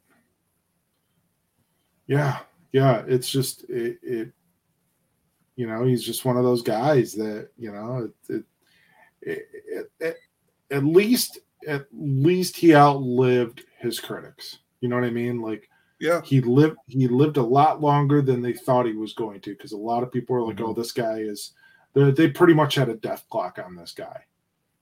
yeah, 2.07 2.38
yeah. 2.70 3.02
It's 3.09 3.28
just 3.28 3.64
it, 3.68 3.98
it. 4.04 4.30
You 5.57 5.66
know, 5.66 5.82
he's 5.82 6.04
just 6.04 6.24
one 6.24 6.36
of 6.36 6.44
those 6.44 6.62
guys 6.62 7.12
that 7.14 7.48
you 7.59 7.72
know. 7.72 8.09
It, 8.28 8.44
it, 9.22 9.48
it, 9.68 9.90
it, 9.98 10.16
at 10.70 10.84
least, 10.84 11.40
at 11.66 11.88
least 11.92 12.57
he 12.57 12.72
outlived 12.72 13.64
his 13.87 14.01
critics. 14.01 14.59
You 14.80 14.89
know 14.91 14.97
what 14.97 15.05
I 15.07 15.11
mean? 15.11 15.41
Like, 15.41 15.70
yeah, 15.99 16.20
he 16.22 16.43
lived. 16.43 16.76
He 16.87 17.09
lived 17.09 17.39
a 17.39 17.43
lot 17.43 17.80
longer 17.80 18.20
than 18.20 18.43
they 18.43 18.53
thought 18.53 18.84
he 18.87 18.93
was 18.93 19.14
going 19.14 19.41
to. 19.41 19.51
Because 19.55 19.72
a 19.72 19.78
lot 19.78 20.03
of 20.03 20.12
people 20.12 20.37
are 20.37 20.43
like, 20.43 20.57
Mhm. 20.57 20.68
"Oh, 20.68 20.72
this 20.74 20.93
guy 20.93 21.20
is." 21.20 21.53
They 21.95 22.11
they 22.11 22.28
pretty 22.30 22.53
much 22.53 22.74
had 22.74 22.91
a 22.91 22.97
death 22.97 23.24
clock 23.30 23.59
on 23.59 23.74
this 23.74 23.93
guy 23.93 24.24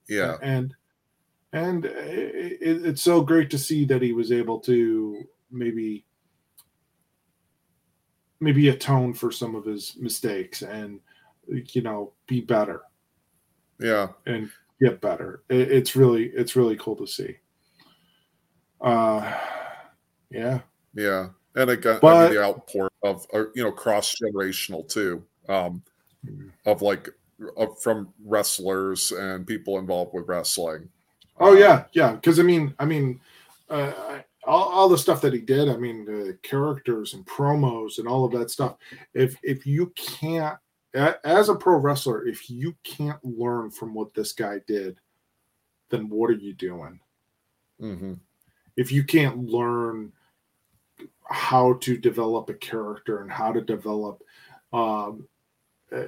yeah, 0.09 0.37
and 0.43 0.75
and 1.53 1.85
it, 1.85 2.59
it- 2.61 2.85
it's 2.87 3.03
so 3.03 3.23
great 3.23 3.51
to 3.51 3.59
see 3.59 3.85
that 3.85 4.03
he 4.03 4.13
was 4.13 4.33
able 4.33 4.59
to 4.61 5.23
maybe 5.51 6.05
maybe 8.41 8.69
atone 8.69 9.15
for 9.15 9.31
some 9.31 9.55
of 9.55 9.65
his 9.65 9.97
mistakes 9.97 10.63
and 10.63 11.01
you 11.47 11.83
know 11.83 12.13
be 12.27 12.41
better 12.41 12.83
yeah, 13.79 14.09
and 14.27 14.51
get 14.81 15.01
better 15.01 15.45
it, 15.49 15.71
it's 15.71 15.95
really 15.95 16.27
it's 16.35 16.57
really 16.57 16.77
cool 16.77 16.97
to 16.97 17.07
see 17.07 17.37
uh 18.81 19.41
yeah 20.31 20.61
yeah. 20.95 21.29
And 21.57 21.71
again, 21.71 22.01
I 22.03 22.25
mean, 22.25 22.35
the 22.35 22.43
outpour 22.43 22.91
of 23.05 23.27
uh, 23.33 23.45
you 23.55 23.63
know 23.63 23.71
cross 23.73 24.15
generational 24.23 24.89
too, 24.89 25.25
um, 25.49 25.83
Mhm. 26.27 26.51
of 26.67 26.81
like 26.83 27.11
of, 27.57 27.79
from 27.83 28.13
wrestlers 28.25 29.13
and 29.13 29.47
people 29.47 29.79
involved 29.79 30.15
with 30.15 30.27
wrestling. 30.27 30.89
oh 31.39 31.53
Um, 31.53 31.59
yeah 31.59 31.85
yeah 31.93 32.13
because 32.13 32.39
i 32.39 32.43
mean 32.43 32.75
i 32.79 32.85
mean 32.87 33.21
uh 33.69 33.93
I- 34.09 34.25
all, 34.47 34.69
all 34.71 34.89
the 34.89 34.97
stuff 34.97 35.21
that 35.23 35.33
he 35.35 35.41
did 35.41 35.69
i 35.69 35.77
mean 35.77 36.05
the 36.07 36.39
characters 36.43 37.13
and 37.15 37.27
promos 37.27 37.99
and 37.99 38.07
all 38.09 38.25
of 38.25 38.33
that 38.33 38.51
stuff 38.51 38.77
if 39.13 39.37
if 39.43 39.67
you 39.67 39.93
can't 39.97 40.57
as 40.95 41.49
a 41.51 41.55
pro 41.55 41.77
wrestler 41.77 42.27
if 42.27 42.49
you 42.49 42.75
can't 42.85 43.23
learn 43.25 43.71
from 43.71 43.93
what 43.95 44.15
this 44.15 44.33
guy 44.33 44.61
did 44.67 44.99
then 45.91 46.09
what 46.09 46.31
are 46.31 46.35
you 46.35 46.55
doing 46.55 46.99
mhm. 47.81 48.19
If 48.77 48.91
you 48.93 49.05
can't 49.05 49.47
learn 49.47 50.13
how 51.29 51.75
to 51.75 51.97
develop 51.97 52.51
a 52.51 52.55
character 52.55 53.23
and 53.23 53.31
how 53.31 53.53
to 53.53 53.61
develop 53.61 54.23
um, 54.73 55.27
uh, 55.95 56.03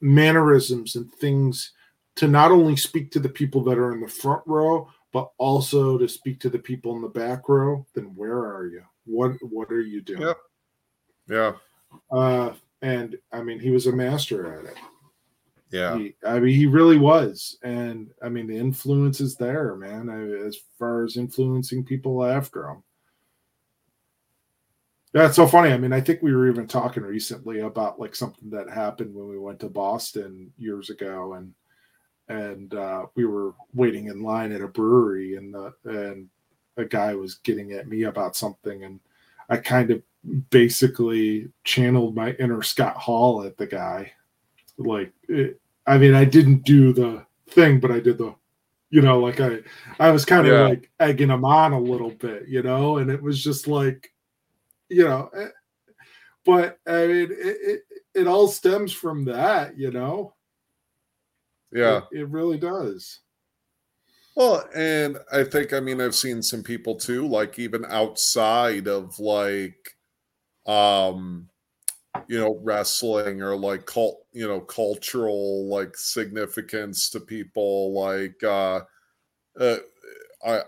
mannerisms 0.00 0.96
and 0.96 1.12
things 1.14 1.72
to 2.16 2.28
not 2.28 2.50
only 2.50 2.76
speak 2.76 3.10
to 3.10 3.20
the 3.20 3.28
people 3.28 3.62
that 3.64 3.78
are 3.78 3.92
in 3.92 4.00
the 4.00 4.08
front 4.08 4.42
row 4.46 4.88
but 5.12 5.30
also 5.38 5.98
to 5.98 6.08
speak 6.08 6.38
to 6.38 6.48
the 6.48 6.58
people 6.58 6.94
in 6.94 7.02
the 7.02 7.08
back 7.08 7.48
row 7.48 7.84
then 7.94 8.04
where 8.14 8.38
are 8.38 8.66
you? 8.66 8.82
What 9.06 9.32
what 9.42 9.70
are 9.72 9.80
you 9.80 10.02
doing? 10.02 10.22
Yep. 10.22 10.38
Yeah, 11.28 11.52
uh 12.10 12.52
and 12.82 13.16
i 13.32 13.42
mean 13.42 13.58
he 13.58 13.70
was 13.70 13.86
a 13.86 13.92
master 13.92 14.58
at 14.58 14.64
it 14.64 14.76
yeah, 15.70 15.96
he, 15.96 16.14
I 16.26 16.40
mean, 16.40 16.54
he 16.54 16.66
really 16.66 16.98
was, 16.98 17.58
and 17.62 18.10
I 18.22 18.28
mean, 18.28 18.46
the 18.46 18.56
influence 18.56 19.20
is 19.20 19.36
there, 19.36 19.76
man. 19.76 20.08
I, 20.10 20.46
as 20.46 20.58
far 20.78 21.04
as 21.04 21.16
influencing 21.16 21.84
people 21.84 22.24
after 22.24 22.68
him, 22.68 22.82
that's 25.12 25.36
so 25.36 25.46
funny. 25.46 25.72
I 25.72 25.78
mean, 25.78 25.92
I 25.92 26.00
think 26.00 26.22
we 26.22 26.34
were 26.34 26.48
even 26.48 26.66
talking 26.66 27.02
recently 27.02 27.60
about 27.60 28.00
like 28.00 28.16
something 28.16 28.50
that 28.50 28.68
happened 28.68 29.14
when 29.14 29.28
we 29.28 29.38
went 29.38 29.60
to 29.60 29.68
Boston 29.68 30.52
years 30.58 30.90
ago, 30.90 31.34
and 31.34 31.54
and 32.28 32.74
uh, 32.74 33.06
we 33.14 33.24
were 33.24 33.54
waiting 33.74 34.06
in 34.06 34.22
line 34.22 34.52
at 34.52 34.60
a 34.62 34.68
brewery, 34.68 35.36
and 35.36 35.54
the 35.54 35.72
and 35.84 36.28
a 36.76 36.84
guy 36.84 37.14
was 37.14 37.36
getting 37.36 37.72
at 37.72 37.88
me 37.88 38.04
about 38.04 38.36
something, 38.36 38.84
and 38.84 39.00
I 39.48 39.56
kind 39.56 39.90
of 39.90 40.02
basically 40.50 41.50
channeled 41.64 42.14
my 42.14 42.32
inner 42.32 42.62
Scott 42.62 42.96
Hall 42.96 43.42
at 43.42 43.56
the 43.56 43.66
guy 43.66 44.12
like 44.80 45.12
it, 45.28 45.60
i 45.86 45.96
mean 45.98 46.14
i 46.14 46.24
didn't 46.24 46.64
do 46.64 46.92
the 46.92 47.24
thing 47.50 47.78
but 47.80 47.90
i 47.90 48.00
did 48.00 48.18
the 48.18 48.34
you 48.90 49.00
know 49.02 49.20
like 49.20 49.40
i 49.40 49.58
i 49.98 50.10
was 50.10 50.24
kind 50.24 50.46
of 50.46 50.52
Yeah. 50.52 50.68
like 50.68 50.90
egging 51.00 51.30
him 51.30 51.44
on 51.44 51.72
a 51.72 51.78
little 51.80 52.10
bit 52.10 52.48
you 52.48 52.62
know 52.62 52.98
and 52.98 53.10
it 53.10 53.22
was 53.22 53.42
just 53.42 53.68
like 53.68 54.12
you 54.88 55.04
know 55.04 55.30
eh, 55.36 55.48
but 56.44 56.78
i 56.86 57.06
mean 57.06 57.28
it 57.30 57.56
it, 57.70 57.80
it 58.14 58.26
all 58.26 58.48
stems 58.48 58.92
from 58.92 59.24
that 59.26 59.76
you 59.78 59.90
know 59.90 60.34
yeah. 61.72 62.00
it, 62.10 62.20
it 62.20 62.28
really 62.28 62.58
does 62.58 63.20
Well, 64.36 64.64
and 64.74 65.18
I 65.32 65.44
think 65.44 65.72
I 65.72 65.80
mean 65.80 66.00
I've 66.00 66.14
seen 66.14 66.40
some 66.42 66.62
people 66.62 66.94
too, 66.96 67.26
like 67.26 67.58
even 67.58 67.84
outside 67.84 68.88
of 68.88 69.18
like 69.18 69.96
um 70.66 71.48
you 72.28 72.38
know 72.38 72.58
wrestling 72.62 73.42
or 73.42 73.56
like 73.56 73.86
cult 73.86 74.26
you 74.32 74.46
know 74.46 74.60
cultural 74.60 75.68
like 75.68 75.96
significance 75.96 77.08
to 77.10 77.20
people 77.20 77.92
like 77.94 78.42
uh 78.42 78.80
uh 79.60 79.76
I 80.44 80.62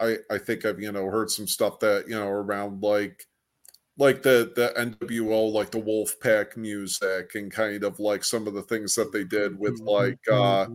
I 0.00 0.18
I 0.30 0.38
think 0.38 0.64
I've 0.64 0.80
you 0.80 0.92
know 0.92 1.06
heard 1.06 1.30
some 1.30 1.46
stuff 1.46 1.80
that 1.80 2.06
you 2.08 2.14
know 2.14 2.28
around 2.28 2.82
like 2.82 3.26
like 3.98 4.22
the 4.22 4.52
the 4.54 4.72
NWO 4.78 5.52
like 5.52 5.70
the 5.70 5.80
Wolfpack 5.80 6.56
music 6.56 7.34
and 7.34 7.50
kind 7.50 7.84
of 7.84 7.98
like 7.98 8.24
some 8.24 8.46
of 8.46 8.54
the 8.54 8.62
things 8.62 8.94
that 8.94 9.12
they 9.12 9.24
did 9.24 9.58
with 9.58 9.80
like 9.86 10.18
uh 10.30 10.66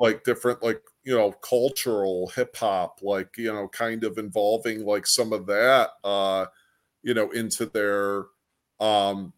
like 0.00 0.24
different 0.24 0.62
like 0.62 0.82
you 1.04 1.16
know 1.16 1.32
cultural 1.32 2.28
hip 2.34 2.56
hop 2.56 3.00
like 3.02 3.36
you 3.38 3.52
know 3.52 3.68
kind 3.68 4.04
of 4.04 4.18
involving 4.18 4.84
like 4.84 5.06
some 5.06 5.32
of 5.32 5.46
that 5.46 5.90
uh 6.04 6.46
you 7.02 7.14
know 7.14 7.30
into 7.32 7.66
their 7.66 8.26
um 8.80 9.32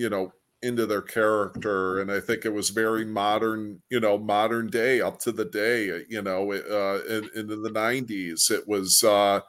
you 0.00 0.08
know 0.08 0.32
into 0.62 0.86
their 0.86 1.02
character 1.02 2.00
and 2.00 2.10
i 2.10 2.18
think 2.18 2.44
it 2.44 2.52
was 2.52 2.70
very 2.70 3.04
modern 3.04 3.80
you 3.90 4.00
know 4.00 4.16
modern 4.16 4.66
day 4.66 5.00
up 5.00 5.18
to 5.18 5.30
the 5.30 5.44
day 5.44 6.04
you 6.08 6.22
know 6.22 6.52
uh 6.52 7.00
in, 7.08 7.28
into 7.36 7.56
the 7.56 7.70
90s 7.70 8.50
it 8.50 8.66
was 8.66 9.04
uh 9.04 9.40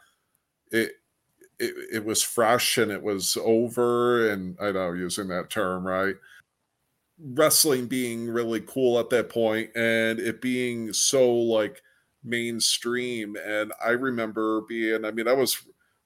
it 0.71 0.91
it, 1.57 1.73
it 1.93 2.05
was 2.05 2.21
fresh 2.21 2.77
and 2.77 2.91
it 2.91 3.01
was 3.01 3.37
over 3.41 4.29
and 4.29 4.57
i 4.61 4.71
know 4.71 4.91
using 4.91 5.27
that 5.29 5.49
term 5.49 5.87
right? 5.87 6.15
Wrestling 7.23 7.87
being 7.87 8.27
really 8.27 8.61
cool 8.61 8.99
at 8.99 9.09
that 9.11 9.29
point 9.29 9.69
and 9.75 10.19
it 10.19 10.41
being 10.41 10.91
so 10.91 11.33
like 11.33 11.81
mainstream 12.23 13.37
and 13.45 13.71
i 13.83 13.91
remember 13.91 14.61
being 14.67 15.05
i 15.05 15.11
mean 15.11 15.27
i 15.27 15.33
was 15.33 15.65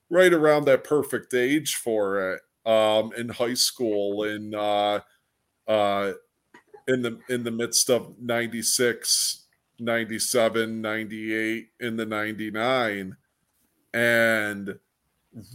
right 0.09 0.33
around 0.33 0.65
that 0.65 0.83
perfect 0.83 1.33
age 1.33 1.75
for 1.75 2.33
it 2.33 2.41
um 2.65 3.11
in 3.17 3.29
high 3.29 3.53
school 3.53 4.23
in 4.23 4.53
uh 4.55 4.99
uh 5.67 6.11
in 6.87 7.01
the 7.01 7.19
in 7.29 7.43
the 7.43 7.51
midst 7.51 7.89
of 7.89 8.15
96 8.19 9.45
97 9.79 10.81
98 10.81 11.67
in 11.79 11.97
the 11.97 12.05
99 12.05 13.17
and 13.93 14.79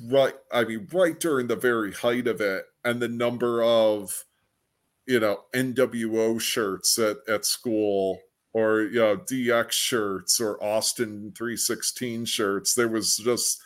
right 0.05 0.35
i 0.53 0.65
mean 0.65 0.87
right 0.93 1.19
during 1.21 1.47
the 1.47 1.57
very 1.57 1.93
height 1.93 2.27
of 2.27 2.41
it 2.41 2.65
and 2.85 3.01
the 3.01 3.09
number 3.09 3.63
of 3.63 4.25
you 5.07 5.19
know 5.21 5.41
nwo 5.55 6.41
shirts 6.41 6.99
at, 6.99 7.17
at 7.29 7.45
school 7.45 8.19
or 8.53 8.83
you 8.83 9.01
know 9.01 9.17
dx 9.17 9.73
shirts 9.73 10.41
or 10.41 10.63
austin 10.63 11.33
316 11.37 12.25
shirts 12.25 12.75
there 12.75 12.89
was 12.89 13.17
just 13.17 13.61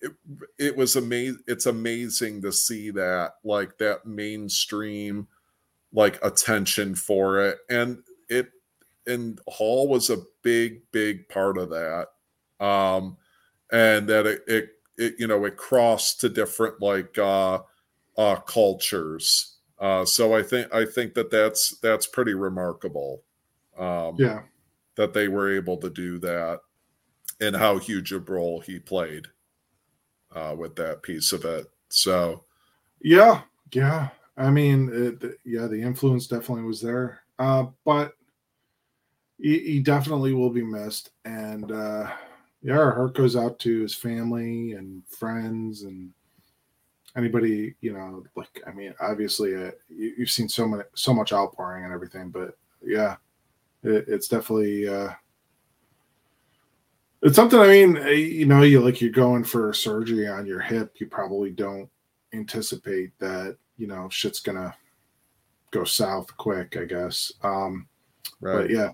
it, 0.00 0.12
it 0.58 0.76
was 0.76 0.96
amazing 0.96 1.40
it's 1.46 1.66
amazing 1.66 2.42
to 2.42 2.52
see 2.52 2.90
that 2.90 3.34
like 3.44 3.78
that 3.78 4.06
mainstream 4.06 5.26
like 5.92 6.22
attention 6.22 6.94
for 6.94 7.40
it. 7.40 7.58
And 7.70 8.02
it 8.28 8.50
and 9.06 9.40
hall 9.48 9.88
was 9.88 10.10
a 10.10 10.18
big 10.42 10.82
big 10.92 11.28
part 11.28 11.58
of 11.58 11.70
that. 11.70 12.08
Um 12.60 13.16
and 13.72 14.08
that 14.08 14.26
it, 14.26 14.42
it 14.46 14.68
it 14.96 15.14
you 15.18 15.26
know 15.26 15.44
it 15.44 15.56
crossed 15.56 16.20
to 16.20 16.28
different 16.28 16.80
like 16.80 17.16
uh 17.18 17.60
uh 18.16 18.36
cultures. 18.36 19.56
Uh 19.78 20.04
so 20.04 20.34
i 20.34 20.42
think 20.42 20.72
i 20.72 20.84
think 20.84 21.14
that 21.14 21.30
that's 21.30 21.78
that's 21.80 22.06
pretty 22.06 22.32
remarkable 22.32 23.22
um 23.78 24.16
yeah. 24.18 24.40
that 24.94 25.12
they 25.12 25.28
were 25.28 25.54
able 25.54 25.76
to 25.76 25.90
do 25.90 26.18
that 26.18 26.60
and 27.42 27.54
how 27.54 27.76
huge 27.76 28.10
a 28.10 28.18
role 28.18 28.60
he 28.60 28.78
played 28.78 29.26
uh 30.36 30.54
with 30.56 30.76
that 30.76 31.02
piece 31.02 31.32
of 31.32 31.44
it. 31.44 31.66
So 31.88 32.44
yeah 33.00 33.42
yeah. 33.72 34.08
I 34.36 34.50
mean 34.50 34.90
it, 34.92 35.38
yeah 35.44 35.66
the 35.66 35.80
influence 35.80 36.26
definitely 36.28 36.64
was 36.64 36.80
there. 36.80 37.20
Uh 37.38 37.66
but 37.84 38.12
he, 39.38 39.58
he 39.58 39.80
definitely 39.80 40.32
will 40.32 40.50
be 40.50 40.62
missed. 40.62 41.10
And 41.24 41.72
uh 41.72 42.12
yeah 42.62 42.78
our 42.78 42.92
heart 42.92 43.14
goes 43.14 43.36
out 43.36 43.58
to 43.60 43.80
his 43.80 43.94
family 43.94 44.72
and 44.72 45.02
friends 45.08 45.82
and 45.82 46.10
anybody 47.16 47.74
you 47.80 47.92
know 47.92 48.24
like 48.34 48.62
i 48.66 48.72
mean 48.72 48.94
obviously 49.00 49.54
uh, 49.54 49.70
you, 49.88 50.14
you've 50.18 50.30
seen 50.30 50.48
so 50.48 50.66
many 50.66 50.82
so 50.94 51.14
much 51.14 51.32
outpouring 51.32 51.84
and 51.84 51.92
everything 51.94 52.28
but 52.28 52.58
yeah 52.82 53.16
it, 53.82 54.04
it's 54.08 54.28
definitely 54.28 54.88
uh 54.88 55.10
it's 57.22 57.36
something 57.36 57.58
i 57.58 57.66
mean 57.66 57.96
eh, 57.98 58.10
you 58.10 58.46
know 58.46 58.62
you 58.62 58.80
like 58.80 59.00
you're 59.00 59.10
going 59.10 59.42
for 59.44 59.72
surgery 59.72 60.28
on 60.28 60.46
your 60.46 60.60
hip 60.60 60.96
you 61.00 61.06
probably 61.06 61.50
don't 61.50 61.88
anticipate 62.32 63.16
that 63.18 63.56
you 63.76 63.86
know 63.86 64.08
shit's 64.10 64.40
gonna 64.40 64.74
go 65.76 65.84
south 65.84 66.34
quick. 66.36 66.76
I 66.76 66.84
guess. 66.84 67.32
Um, 67.42 67.88
right. 68.40 68.62
But 68.62 68.70
yeah, 68.70 68.90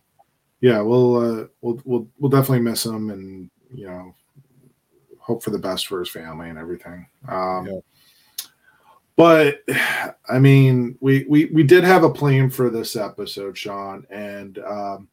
yeah, 0.61 0.81
we'll 0.81 1.17
uh, 1.17 1.47
we'll 1.61 1.81
we'll 1.85 2.09
we'll 2.19 2.31
definitely 2.31 2.61
miss 2.61 2.85
him, 2.85 3.11
and 3.11 3.51
you 3.73 3.87
know, 3.87 4.15
hope 5.19 5.43
for 5.43 5.51
the 5.51 5.59
best 5.59 5.87
for 5.87 6.01
his 6.01 6.11
family 6.11 6.49
and 6.49 6.59
everything. 6.59 7.07
Um, 7.29 7.67
yeah. 7.67 7.79
But 9.17 9.63
I 10.29 10.39
mean, 10.39 10.97
we 11.01 11.25
we 11.29 11.47
we 11.47 11.63
did 11.63 11.85
have 11.85 12.05
a 12.05 12.11
plan 12.11 12.51
for 12.51 12.71
this 12.71 12.97
episode, 12.97 13.57
Shawn, 13.57 14.07
and 14.11 14.59
um, 14.59 15.09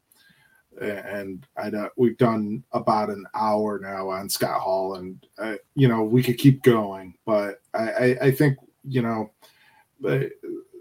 and 0.81 1.45
I 1.57 1.69
know 1.69 1.89
we've 1.97 2.17
done 2.17 2.63
about 2.71 3.09
an 3.09 3.25
hour 3.33 3.79
now 3.79 4.09
on 4.09 4.29
Scott 4.29 4.61
Hall, 4.61 4.95
and 4.95 5.25
uh, 5.37 5.55
you 5.75 5.87
know 5.87 6.03
we 6.03 6.23
could 6.23 6.37
keep 6.37 6.63
going, 6.63 7.15
but 7.25 7.61
I, 7.73 7.89
I, 7.89 8.17
I 8.23 8.31
think 8.31 8.57
you 8.87 9.01
know 9.01 9.31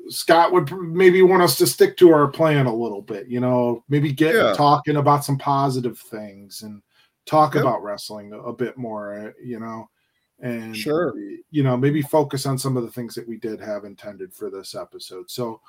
Scott 0.08 0.52
would 0.52 0.72
maybe 0.72 1.22
want 1.22 1.42
us 1.42 1.56
to 1.58 1.66
stick 1.66 1.96
to 1.98 2.12
our 2.12 2.28
plan 2.28 2.66
a 2.66 2.74
little 2.74 3.02
bit, 3.02 3.28
you 3.28 3.40
know, 3.40 3.84
maybe 3.88 4.12
get 4.12 4.34
yeah. 4.34 4.54
talking 4.54 4.96
about 4.96 5.24
some 5.24 5.38
positive 5.38 5.98
things 5.98 6.62
and 6.62 6.82
talk 7.26 7.54
yep. 7.54 7.62
about 7.62 7.82
wrestling 7.82 8.32
a, 8.32 8.38
a 8.38 8.52
bit 8.52 8.76
more, 8.76 9.28
uh, 9.28 9.32
you 9.42 9.60
know, 9.60 9.88
and 10.40 10.76
sure, 10.76 11.14
you 11.50 11.62
know, 11.62 11.76
maybe 11.76 12.00
focus 12.00 12.46
on 12.46 12.58
some 12.58 12.76
of 12.76 12.84
the 12.84 12.90
things 12.90 13.14
that 13.14 13.28
we 13.28 13.36
did 13.36 13.60
have 13.60 13.84
intended 13.84 14.32
for 14.32 14.50
this 14.50 14.74
episode. 14.74 15.30
So 15.30 15.60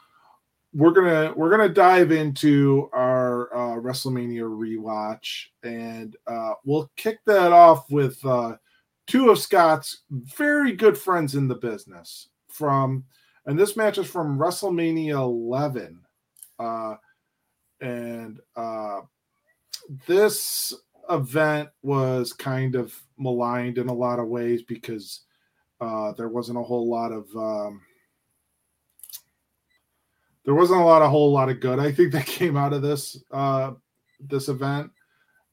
we're 0.73 0.91
gonna 0.91 1.33
we're 1.35 1.49
gonna 1.49 1.69
dive 1.69 2.11
into 2.11 2.89
our 2.93 3.53
uh, 3.53 3.79
WrestleMania 3.79 4.43
rewatch, 4.43 5.45
and 5.63 6.15
uh, 6.27 6.53
we'll 6.63 6.91
kick 6.95 7.19
that 7.25 7.51
off 7.51 7.89
with 7.89 8.23
uh, 8.25 8.55
two 9.07 9.29
of 9.29 9.39
Scott's 9.39 10.03
very 10.11 10.73
good 10.73 10.97
friends 10.97 11.35
in 11.35 11.47
the 11.47 11.55
business 11.55 12.29
from, 12.49 13.03
and 13.45 13.57
this 13.57 13.75
match 13.75 13.97
is 13.97 14.07
from 14.07 14.37
WrestleMania 14.37 15.19
11, 15.19 15.99
uh, 16.59 16.95
and 17.81 18.39
uh, 18.55 19.01
this 20.05 20.73
event 21.09 21.69
was 21.81 22.31
kind 22.33 22.75
of 22.75 22.95
maligned 23.17 23.79
in 23.79 23.89
a 23.89 23.93
lot 23.93 24.19
of 24.19 24.27
ways 24.27 24.61
because 24.61 25.21
uh, 25.81 26.11
there 26.13 26.29
wasn't 26.29 26.59
a 26.59 26.63
whole 26.63 26.87
lot 26.87 27.11
of 27.11 27.27
um, 27.35 27.81
there 30.49 30.55
wasn't 30.55 30.81
a 30.81 30.83
lot 30.83 31.03
a 31.03 31.07
whole 31.07 31.31
lot 31.31 31.47
of 31.47 31.59
good 31.59 31.77
I 31.77 31.91
think 31.91 32.11
that 32.13 32.25
came 32.25 32.57
out 32.57 32.73
of 32.73 32.81
this 32.81 33.23
uh, 33.31 33.73
this 34.19 34.49
event 34.49 34.89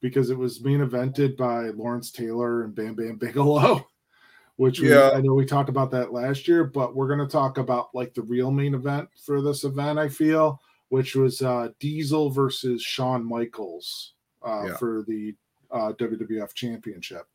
because 0.01 0.31
it 0.31 0.39
was 0.39 0.59
being 0.59 0.81
evented 0.81 1.37
by 1.37 1.69
Lawrence 1.69 2.11
Taylor 2.11 2.65
and 2.65 2.75
Bam 2.75 2.95
Bam 2.95 3.17
Bigelow, 3.17 3.87
which 4.57 4.81
we, 4.81 4.89
yeah. 4.89 5.11
I 5.11 5.21
know 5.21 5.35
we 5.35 5.45
talked 5.45 5.69
about 5.69 5.91
that 5.91 6.15
last 6.15 6.49
year, 6.49 6.65
but 6.65 6.97
we're 6.97 7.09
going 7.09 7.19
to 7.19 7.31
talk 7.31 7.59
about 7.59 7.95
like 7.95 8.15
the 8.15 8.23
real 8.23 8.51
main 8.51 8.75
event 8.75 9.11
for 9.23 9.43
this 9.43 9.65
event. 9.65 9.99
I 9.99 10.09
feel, 10.09 10.63
which 10.89 11.15
was 11.15 11.43
uh, 11.43 11.69
Diesel 11.79 12.31
versus 12.31 12.81
Shawn 12.81 13.23
Michaels 13.23 14.15
uh, 14.47 14.65
yeah. 14.69 14.77
for 14.79 15.05
the 15.07 15.35
uh, 15.71 15.93
WWF 15.93 16.55
Championship. 16.55 17.27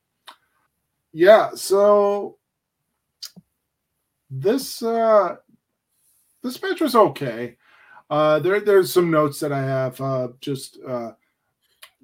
Yeah, 1.14 1.51
so 1.53 2.39
this 4.32 4.82
uh 4.82 5.36
this 6.43 6.61
match 6.61 6.81
was 6.81 6.95
okay. 6.95 7.57
Uh, 8.09 8.39
there, 8.39 8.59
there's 8.59 8.91
some 8.91 9.09
notes 9.09 9.39
that 9.39 9.51
I 9.51 9.61
have. 9.61 9.99
Uh, 10.01 10.29
just 10.41 10.79
uh, 10.85 11.11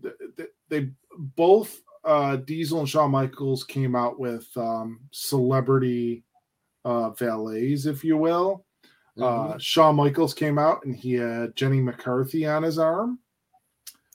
they, 0.01 0.45
they 0.69 0.89
both 1.17 1.81
uh, 2.05 2.37
Diesel 2.37 2.79
and 2.79 2.89
Shawn 2.89 3.11
Michaels 3.11 3.65
came 3.65 3.95
out 3.95 4.19
with 4.19 4.47
um, 4.55 5.01
celebrity 5.11 6.23
uh, 6.85 7.09
valets, 7.11 7.85
if 7.85 8.03
you 8.03 8.17
will. 8.17 8.65
Mm-hmm. 9.17 9.55
Uh, 9.55 9.57
Shawn 9.57 9.95
Michaels 9.95 10.33
came 10.33 10.57
out 10.57 10.85
and 10.85 10.95
he 10.95 11.13
had 11.13 11.55
Jenny 11.55 11.81
McCarthy 11.81 12.45
on 12.45 12.63
his 12.63 12.79
arm. 12.79 13.19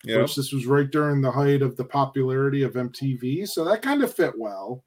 Yeah, 0.05 0.23
this 0.23 0.53
was 0.53 0.67
right 0.67 0.91
during 0.91 1.21
the 1.21 1.31
height 1.31 1.63
of 1.63 1.77
the 1.77 1.85
popularity 1.85 2.65
of 2.65 2.73
MTV, 2.73 3.47
so 3.47 3.65
that 3.65 3.83
kind 3.83 4.03
of 4.03 4.13
fit 4.13 4.37
well. 4.37 4.83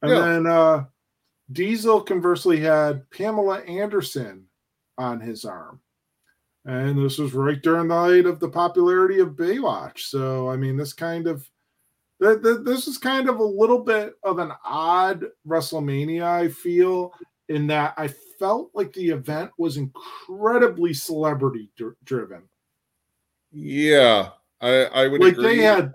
And 0.00 0.10
yeah. 0.10 0.20
then 0.20 0.46
uh, 0.46 0.84
Diesel 1.52 2.00
conversely 2.00 2.58
had 2.58 3.10
Pamela 3.10 3.58
Anderson 3.60 4.47
on 4.98 5.20
his 5.20 5.44
arm. 5.44 5.80
And 6.64 7.02
this 7.02 7.16
was 7.16 7.32
right 7.32 7.62
during 7.62 7.88
the 7.88 7.94
height 7.94 8.26
of 8.26 8.40
the 8.40 8.48
popularity 8.48 9.20
of 9.20 9.36
Baywatch. 9.36 10.00
So, 10.00 10.50
I 10.50 10.56
mean, 10.56 10.76
this 10.76 10.92
kind 10.92 11.26
of 11.26 11.48
this 12.20 12.88
is 12.88 12.98
kind 12.98 13.28
of 13.28 13.38
a 13.38 13.44
little 13.44 13.78
bit 13.78 14.14
of 14.24 14.38
an 14.38 14.52
odd 14.64 15.24
WrestleMania, 15.46 16.24
I 16.24 16.48
feel, 16.48 17.14
in 17.48 17.68
that 17.68 17.94
I 17.96 18.08
felt 18.38 18.70
like 18.74 18.92
the 18.92 19.10
event 19.10 19.50
was 19.56 19.76
incredibly 19.76 20.92
celebrity 20.92 21.70
driven. 22.04 22.42
Yeah, 23.52 24.30
I, 24.60 24.84
I 24.86 25.06
would 25.06 25.20
like 25.20 25.34
agree. 25.34 25.56
they 25.56 25.62
had 25.62 25.92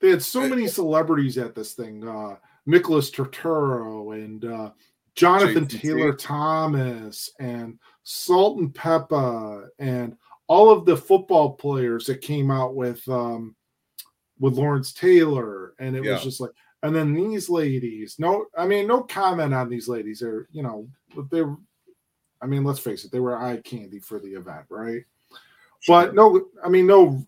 they 0.00 0.10
had 0.10 0.22
so 0.22 0.46
many 0.46 0.66
celebrities 0.68 1.38
at 1.38 1.54
this 1.54 1.72
thing. 1.72 2.06
Uh 2.06 2.36
Nicholas 2.66 3.10
Turturro 3.10 4.14
and 4.14 4.44
uh 4.44 4.70
Jonathan 5.16 5.66
JTT. 5.66 5.80
Taylor 5.80 6.12
Thomas 6.14 7.30
and 7.40 7.78
Salt-N-Pepa 8.04 9.68
and 9.78 10.16
all 10.46 10.70
of 10.70 10.84
the 10.84 10.96
football 10.96 11.54
players 11.54 12.06
that 12.06 12.20
came 12.20 12.50
out 12.50 12.74
with 12.74 13.06
um 13.08 13.56
with 14.38 14.54
Lawrence 14.54 14.92
Taylor 14.92 15.74
and 15.78 15.96
it 15.96 16.04
yeah. 16.04 16.12
was 16.12 16.22
just 16.22 16.40
like 16.40 16.52
and 16.82 16.94
then 16.94 17.14
these 17.14 17.48
ladies 17.48 18.16
no 18.18 18.46
I 18.56 18.66
mean 18.66 18.86
no 18.86 19.02
comment 19.02 19.54
on 19.54 19.68
these 19.68 19.88
ladies 19.88 20.20
they're 20.20 20.46
you 20.52 20.62
know 20.62 20.86
they're 21.30 21.56
I 22.40 22.46
mean 22.46 22.62
let's 22.62 22.78
face 22.78 23.04
it 23.04 23.10
they 23.10 23.20
were 23.20 23.36
eye 23.36 23.56
candy 23.56 23.98
for 23.98 24.20
the 24.20 24.34
event 24.34 24.66
right 24.68 25.02
sure. 25.80 26.04
but 26.04 26.14
no 26.14 26.46
I 26.62 26.68
mean 26.68 26.86
no 26.86 27.26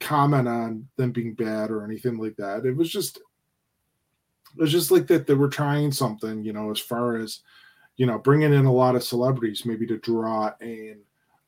comment 0.00 0.48
on 0.48 0.88
them 0.96 1.12
being 1.12 1.34
bad 1.34 1.70
or 1.70 1.84
anything 1.84 2.18
like 2.18 2.36
that 2.36 2.64
it 2.64 2.74
was 2.74 2.90
just 2.90 3.20
it 4.58 4.62
was 4.62 4.72
just 4.72 4.90
like 4.90 5.06
that 5.06 5.26
they 5.26 5.34
were 5.34 5.48
trying 5.48 5.92
something, 5.92 6.42
you 6.42 6.52
know, 6.52 6.70
as 6.70 6.80
far 6.80 7.16
as 7.16 7.40
you 7.96 8.06
know, 8.06 8.18
bringing 8.18 8.52
in 8.52 8.64
a 8.64 8.72
lot 8.72 8.96
of 8.96 9.04
celebrities 9.04 9.66
maybe 9.66 9.86
to 9.86 9.98
draw 9.98 10.52
an 10.60 11.00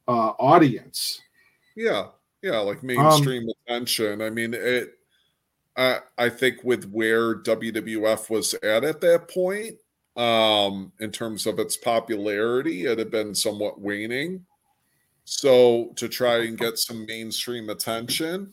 uh, 0.07 0.33
audience. 0.39 1.21
Yeah, 1.77 2.09
yeah, 2.43 2.59
like 2.59 2.83
mainstream 2.83 3.45
um, 3.45 3.55
attention. 3.67 4.21
I 4.21 4.31
mean, 4.31 4.55
it. 4.55 4.99
I 5.77 6.01
I 6.19 6.29
think 6.29 6.63
with 6.65 6.91
where 6.91 7.37
WWF 7.37 8.29
was 8.29 8.55
at 8.55 8.85
at 8.85 9.01
that 9.01 9.29
point, 9.29 9.77
um, 10.17 10.93
in 11.01 11.11
terms 11.11 11.47
of 11.47 11.59
its 11.59 11.77
popularity, 11.77 12.87
it 12.87 12.99
had 12.99 13.11
been 13.11 13.35
somewhat 13.35 13.81
waning. 13.81 14.45
So 15.25 15.93
to 15.97 16.09
try 16.09 16.39
and 16.39 16.59
get 16.59 16.79
some 16.79 17.07
mainstream 17.07 17.71
attention, 17.71 18.53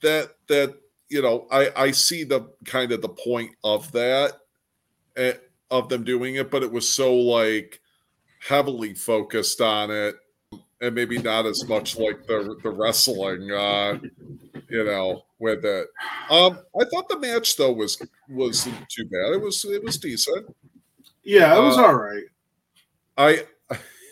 that 0.00 0.36
that 0.48 0.74
you 1.10 1.20
know, 1.22 1.46
I 1.50 1.70
I 1.76 1.90
see 1.90 2.24
the 2.24 2.52
kind 2.64 2.92
of 2.92 3.02
the 3.02 3.08
point 3.08 3.50
of 3.64 3.90
that 3.92 4.32
eh, 5.16 5.34
of 5.70 5.88
them 5.88 6.04
doing 6.04 6.36
it, 6.36 6.50
but 6.50 6.62
it 6.62 6.72
was 6.72 6.88
so 6.88 7.14
like 7.14 7.80
heavily 8.48 8.94
focused 8.94 9.60
on 9.60 9.90
it 9.90 10.16
and 10.80 10.94
maybe 10.94 11.18
not 11.18 11.44
as 11.46 11.68
much 11.68 11.98
like 11.98 12.26
the 12.26 12.56
the 12.62 12.70
wrestling 12.70 13.50
uh 13.50 13.98
you 14.70 14.84
know 14.84 15.22
with 15.38 15.64
it. 15.64 15.88
Um 16.30 16.58
i 16.80 16.84
thought 16.84 17.08
the 17.08 17.18
match 17.18 17.56
though 17.56 17.72
was 17.72 18.00
wasn't 18.28 18.88
too 18.88 19.04
bad. 19.04 19.34
It 19.34 19.40
was 19.40 19.64
it 19.64 19.82
was 19.82 19.98
decent. 19.98 20.54
Yeah 21.22 21.58
it 21.58 21.62
was 21.62 21.76
uh, 21.76 21.84
all 21.86 21.94
right. 21.94 22.24
I 23.18 23.44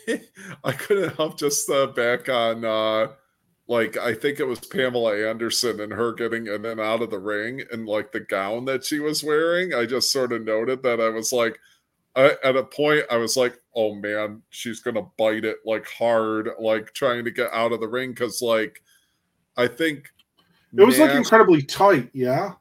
i 0.63 0.71
couldn't 0.71 1.15
help 1.15 1.37
just 1.37 1.69
uh 1.69 1.87
back 1.87 2.29
on 2.29 2.65
uh 2.65 3.07
like 3.69 3.97
I 3.97 4.15
think 4.15 4.39
it 4.39 4.47
was 4.47 4.59
Pamela 4.59 5.29
Anderson 5.29 5.79
and 5.79 5.93
her 5.93 6.11
getting 6.11 6.47
in 6.47 6.65
and 6.65 6.81
out 6.81 7.03
of 7.03 7.11
the 7.11 7.19
ring 7.19 7.61
and 7.71 7.87
like 7.87 8.11
the 8.11 8.19
gown 8.19 8.65
that 8.65 8.83
she 8.83 8.99
was 8.99 9.23
wearing. 9.23 9.75
I 9.75 9.85
just 9.85 10.11
sort 10.11 10.33
of 10.33 10.43
noted 10.43 10.81
that 10.81 10.99
I 10.99 11.09
was 11.09 11.31
like, 11.31 11.59
I, 12.15 12.35
at 12.43 12.55
a 12.55 12.63
point 12.63 13.05
I 13.11 13.17
was 13.17 13.37
like, 13.37 13.61
oh 13.75 13.93
man, 13.93 14.41
she's 14.49 14.79
gonna 14.79 15.03
bite 15.19 15.45
it 15.45 15.57
like 15.65 15.87
hard, 15.87 16.49
like 16.59 16.93
trying 16.95 17.23
to 17.25 17.31
get 17.31 17.53
out 17.53 17.71
of 17.71 17.79
the 17.79 17.87
ring 17.87 18.09
because 18.09 18.41
like 18.41 18.81
I 19.55 19.67
think 19.67 20.11
it 20.75 20.83
was 20.83 20.97
man, 20.97 21.09
like 21.09 21.17
incredibly 21.17 21.61
tight. 21.61 22.09
Yeah, 22.11 22.53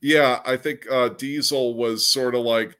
yeah. 0.00 0.42
I 0.46 0.56
think 0.56 0.86
uh, 0.88 1.08
Diesel 1.08 1.74
was 1.74 2.06
sort 2.06 2.36
of 2.36 2.42
like 2.42 2.78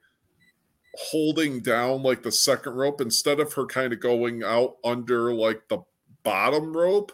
holding 0.95 1.59
down 1.59 2.01
like 2.01 2.23
the 2.23 2.31
second 2.31 2.75
rope 2.75 3.01
instead 3.01 3.41
of 3.41 3.51
her 3.53 3.65
kind 3.65 3.91
of 3.91 3.99
going 3.99 4.41
out 4.41 4.77
under 4.85 5.33
like 5.33 5.67
the 5.67 5.79
bottom 6.23 6.71
rope 6.75 7.11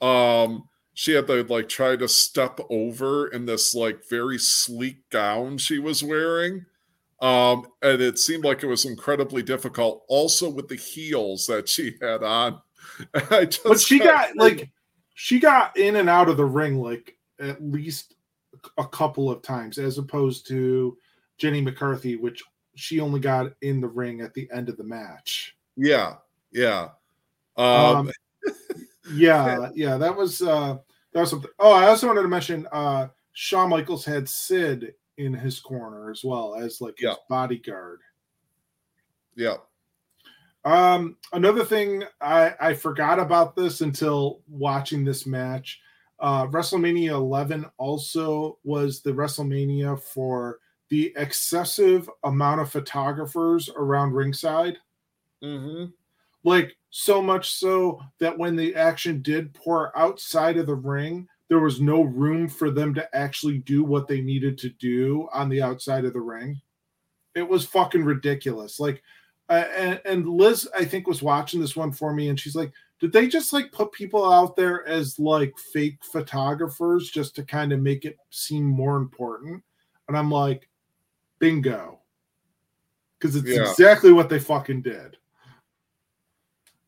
um, 0.00 0.68
she 0.94 1.12
had 1.12 1.26
to 1.28 1.44
like 1.44 1.68
try 1.68 1.96
to 1.96 2.08
step 2.08 2.60
over 2.70 3.28
in 3.28 3.46
this 3.46 3.74
like 3.74 4.08
very 4.08 4.38
sleek 4.38 5.08
gown 5.10 5.58
she 5.58 5.78
was 5.78 6.02
wearing. 6.02 6.64
Um, 7.20 7.66
and 7.82 8.00
it 8.00 8.18
seemed 8.18 8.44
like 8.44 8.62
it 8.62 8.68
was 8.68 8.84
incredibly 8.84 9.42
difficult, 9.42 10.04
also 10.08 10.48
with 10.48 10.68
the 10.68 10.76
heels 10.76 11.46
that 11.46 11.68
she 11.68 11.96
had 12.00 12.22
on. 12.22 12.60
I 13.30 13.44
just 13.44 13.64
but 13.64 13.80
she 13.80 13.98
got 13.98 14.36
like 14.36 14.70
she 15.14 15.40
got 15.40 15.76
in 15.76 15.96
and 15.96 16.08
out 16.08 16.28
of 16.28 16.36
the 16.36 16.44
ring 16.44 16.80
like 16.80 17.16
at 17.40 17.62
least 17.62 18.14
a 18.76 18.86
couple 18.86 19.30
of 19.30 19.42
times, 19.42 19.78
as 19.78 19.98
opposed 19.98 20.46
to 20.48 20.96
Jenny 21.38 21.60
McCarthy, 21.60 22.16
which 22.16 22.42
she 22.74 23.00
only 23.00 23.20
got 23.20 23.52
in 23.62 23.80
the 23.80 23.88
ring 23.88 24.20
at 24.20 24.34
the 24.34 24.48
end 24.52 24.68
of 24.68 24.76
the 24.76 24.84
match. 24.84 25.56
Yeah, 25.76 26.14
yeah, 26.52 26.88
um, 27.56 27.66
Um, 27.66 28.12
yeah, 29.12 29.70
yeah, 29.74 29.96
that 29.96 30.16
was 30.16 30.42
uh 30.42 30.78
that 31.12 31.20
was 31.20 31.30
something. 31.30 31.50
Oh, 31.58 31.72
I 31.72 31.86
also 31.86 32.06
wanted 32.06 32.22
to 32.22 32.28
mention 32.28 32.66
uh 32.72 33.08
Shawn 33.32 33.70
Michaels 33.70 34.04
had 34.04 34.28
Sid 34.28 34.94
in 35.16 35.32
his 35.34 35.60
corner 35.60 36.10
as 36.10 36.24
well 36.24 36.54
as 36.54 36.80
like 36.80 36.96
his 36.98 37.16
bodyguard. 37.28 38.00
yeah. 39.34 39.56
Um, 40.64 41.16
another 41.32 41.64
thing 41.64 42.04
I, 42.20 42.54
I 42.60 42.74
forgot 42.74 43.18
about 43.18 43.56
this 43.56 43.80
until 43.80 44.42
watching 44.48 45.04
this 45.04 45.26
match. 45.26 45.80
Uh, 46.20 46.46
WrestleMania 46.48 47.10
11 47.10 47.64
also 47.78 48.58
was 48.64 49.00
the 49.00 49.12
WrestleMania 49.12 50.00
for 50.00 50.58
the 50.88 51.12
excessive 51.16 52.10
amount 52.24 52.60
of 52.60 52.70
photographers 52.70 53.70
around 53.76 54.12
ringside. 54.12 54.78
hmm 55.42 55.86
Like 56.44 56.76
so 56.90 57.20
much 57.20 57.50
so 57.52 58.00
that 58.20 58.36
when 58.36 58.56
the 58.56 58.74
action 58.74 59.22
did 59.22 59.52
pour 59.54 59.96
outside 59.98 60.56
of 60.56 60.66
the 60.66 60.74
ring, 60.74 61.28
there 61.48 61.60
was 61.60 61.80
no 61.80 62.02
room 62.02 62.48
for 62.48 62.70
them 62.70 62.94
to 62.94 63.16
actually 63.16 63.58
do 63.58 63.82
what 63.82 64.06
they 64.06 64.20
needed 64.20 64.58
to 64.58 64.68
do 64.70 65.28
on 65.32 65.48
the 65.48 65.62
outside 65.62 66.04
of 66.04 66.12
the 66.12 66.20
ring. 66.20 66.60
It 67.34 67.48
was 67.48 67.64
fucking 67.64 68.04
ridiculous. 68.04 68.78
Like, 68.78 69.02
uh, 69.48 69.64
and, 69.76 70.00
and 70.04 70.28
Liz, 70.28 70.68
I 70.76 70.84
think, 70.84 71.06
was 71.06 71.22
watching 71.22 71.60
this 71.60 71.76
one 71.76 71.92
for 71.92 72.12
me, 72.12 72.28
and 72.28 72.38
she's 72.38 72.54
like, 72.56 72.72
"Did 73.00 73.12
they 73.12 73.28
just 73.28 73.52
like 73.52 73.72
put 73.72 73.92
people 73.92 74.30
out 74.30 74.56
there 74.56 74.86
as 74.86 75.18
like 75.18 75.54
fake 75.72 75.98
photographers 76.04 77.10
just 77.10 77.34
to 77.36 77.42
kind 77.42 77.72
of 77.72 77.80
make 77.80 78.04
it 78.04 78.18
seem 78.30 78.64
more 78.64 78.98
important?" 78.98 79.62
And 80.08 80.18
I'm 80.18 80.30
like, 80.30 80.68
"Bingo," 81.38 82.00
because 83.18 83.36
it's 83.36 83.48
Yeah. 83.48 83.70
exactly 83.70 84.12
what 84.12 84.28
they 84.28 84.38
fucking 84.38 84.82
did. 84.82 85.16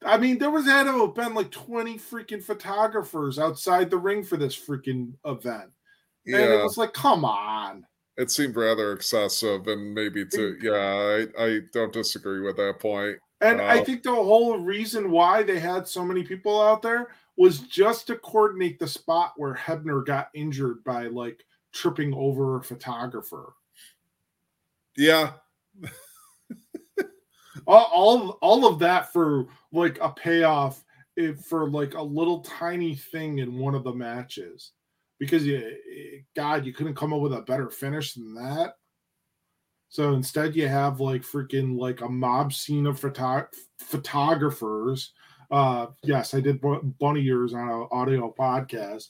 I 0.05 0.17
mean, 0.17 0.39
there 0.39 0.51
was 0.51 0.65
had 0.65 0.85
to 0.85 1.07
have 1.07 1.15
been 1.15 1.35
like 1.35 1.51
20 1.51 1.99
freaking 1.99 2.43
photographers 2.43 3.39
outside 3.39 3.91
the 3.91 3.99
ring 3.99 4.25
for 4.25 4.37
this 4.37 4.57
freaking 4.57 5.13
event. 5.25 5.71
And 6.27 6.37
it 6.37 6.63
was 6.63 6.79
like, 6.79 6.93
come 6.93 7.25
on. 7.25 7.87
it 8.17 8.31
seemed 8.31 8.57
rather 8.57 8.93
excessive, 8.93 9.67
and 9.67 9.95
maybe 9.95 10.25
to 10.27 10.57
yeah, 10.61 11.27
I, 11.39 11.45
I 11.45 11.61
don't 11.73 11.93
disagree 11.93 12.41
with 12.41 12.57
that 12.57 12.79
point. 12.79 13.19
And 13.41 13.61
I 13.61 13.81
uh, 13.81 13.85
think 13.85 14.03
the 14.03 14.15
whole 14.15 14.59
reason 14.59 15.11
why 15.11 15.43
they 15.43 15.59
had 15.59 15.89
so 15.89 16.05
many 16.05 16.23
people 16.23 16.61
out 16.61 16.83
there 16.83 17.09
was 17.37 17.61
just 17.61 18.07
to 18.09 18.17
coordinate 18.17 18.79
the 18.79 18.87
spot 18.87 19.33
where 19.37 19.55
Hebner 19.55 20.05
got 20.05 20.29
injured 20.35 20.85
by 20.85 21.07
like 21.07 21.45
tripping 21.73 22.13
over 22.13 22.59
a 22.59 22.63
photographer. 22.63 23.55
Yeah, 24.97 25.33
All, 27.67 27.89
all, 27.93 28.39
all 28.41 28.67
of 28.67 28.79
that 28.81 29.13
for 29.13 29.47
like 29.73 29.99
a 30.01 30.11
payoff 30.11 30.85
if, 31.17 31.41
for 31.41 31.71
like 31.71 31.95
a 31.95 32.03
little 32.03 32.41
tiny 32.41 32.95
thing 32.95 33.39
in 33.39 33.59
one 33.59 33.75
of 33.75 33.85
the 33.85 33.93
matches. 33.93 34.73
Because 35.19 35.47
you, 35.47 35.77
God, 36.35 36.65
you 36.65 36.73
couldn't 36.73 36.95
come 36.95 37.13
up 37.13 37.21
with 37.21 37.35
a 37.35 37.43
better 37.43 37.69
finish 37.69 38.15
than 38.15 38.35
that. 38.35 38.75
So 39.91 40.15
instead, 40.15 40.55
you 40.55 40.69
have 40.69 41.01
like 41.01 41.23
freaking 41.23 41.79
like 41.79 42.01
a 42.01 42.09
mob 42.09 42.53
scene 42.53 42.87
of 42.87 42.99
photo- 42.99 43.49
photographers. 43.81 45.13
Uh, 45.51 45.89
yes, 46.05 46.33
I 46.33 46.41
did 46.41 46.61
bu- 46.61 46.83
bunny 47.01 47.27
ears 47.27 47.55
on 47.55 47.69
an 47.69 47.89
audio 47.91 48.33
podcast. 48.39 49.09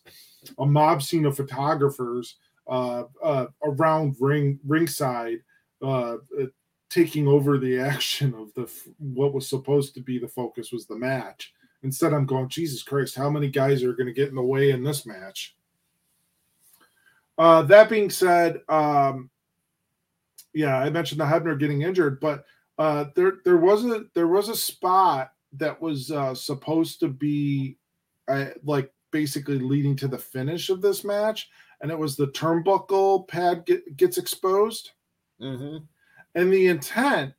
A 0.59 0.65
mob 0.65 1.03
scene 1.03 1.27
of 1.27 1.37
photographers 1.37 2.37
uh, 2.67 3.05
uh, 3.23 3.47
around 3.63 4.17
ring 4.21 4.59
ringside, 4.67 5.41
uh, 5.83 6.15
uh, 6.15 6.47
taking 6.91 7.29
over 7.29 7.57
the 7.57 7.79
action 7.79 8.35
of 8.35 8.53
the 8.55 8.71
what 8.99 9.33
was 9.33 9.49
supposed 9.49 9.95
to 9.95 10.01
be 10.01 10.19
the 10.19 10.29
focus 10.29 10.73
was 10.73 10.87
the 10.87 10.97
match. 10.97 11.53
Instead, 11.83 12.13
I'm 12.13 12.27
going, 12.27 12.49
Jesus 12.49 12.83
Christ, 12.83 13.17
how 13.17 13.31
many 13.31 13.49
guys 13.49 13.83
are 13.83 13.95
going 13.95 14.07
to 14.07 14.13
get 14.13 14.29
in 14.29 14.35
the 14.35 14.43
way 14.43 14.71
in 14.71 14.85
this 14.85 15.07
match? 15.07 15.57
Uh, 17.39 17.63
that 17.63 17.89
being 17.89 18.11
said, 18.11 18.61
um, 18.69 19.31
yeah, 20.53 20.77
I 20.77 20.91
mentioned 20.91 21.21
the 21.21 21.25
Hebner 21.25 21.59
getting 21.59 21.83
injured, 21.83 22.21
but 22.21 22.45
uh, 22.77 23.07
there 23.15 23.39
there 23.45 23.57
was 23.57 23.85
a 23.87 24.05
there 24.15 24.29
was 24.29 24.51
a 24.51 24.57
spot 24.57 25.33
that 25.55 25.81
was 25.81 26.11
uh, 26.11 26.35
supposed 26.35 27.01
to 27.01 27.09
be 27.09 27.79
uh, 28.29 28.47
like 28.63 28.93
basically 29.11 29.59
leading 29.59 29.97
to 29.97 30.09
the 30.09 30.19
finish 30.19 30.69
of 30.69 30.83
this 30.83 31.03
match, 31.03 31.49
and 31.81 31.91
it 31.91 31.99
was 31.99 32.15
the 32.15 32.29
turnbuckle 32.29 33.27
pad 33.27 33.65
get, 33.65 33.97
gets 33.97 34.19
exposed, 34.19 34.91
hmm 35.41 35.79
and 36.35 36.53
the 36.53 36.69
intent 36.69 37.35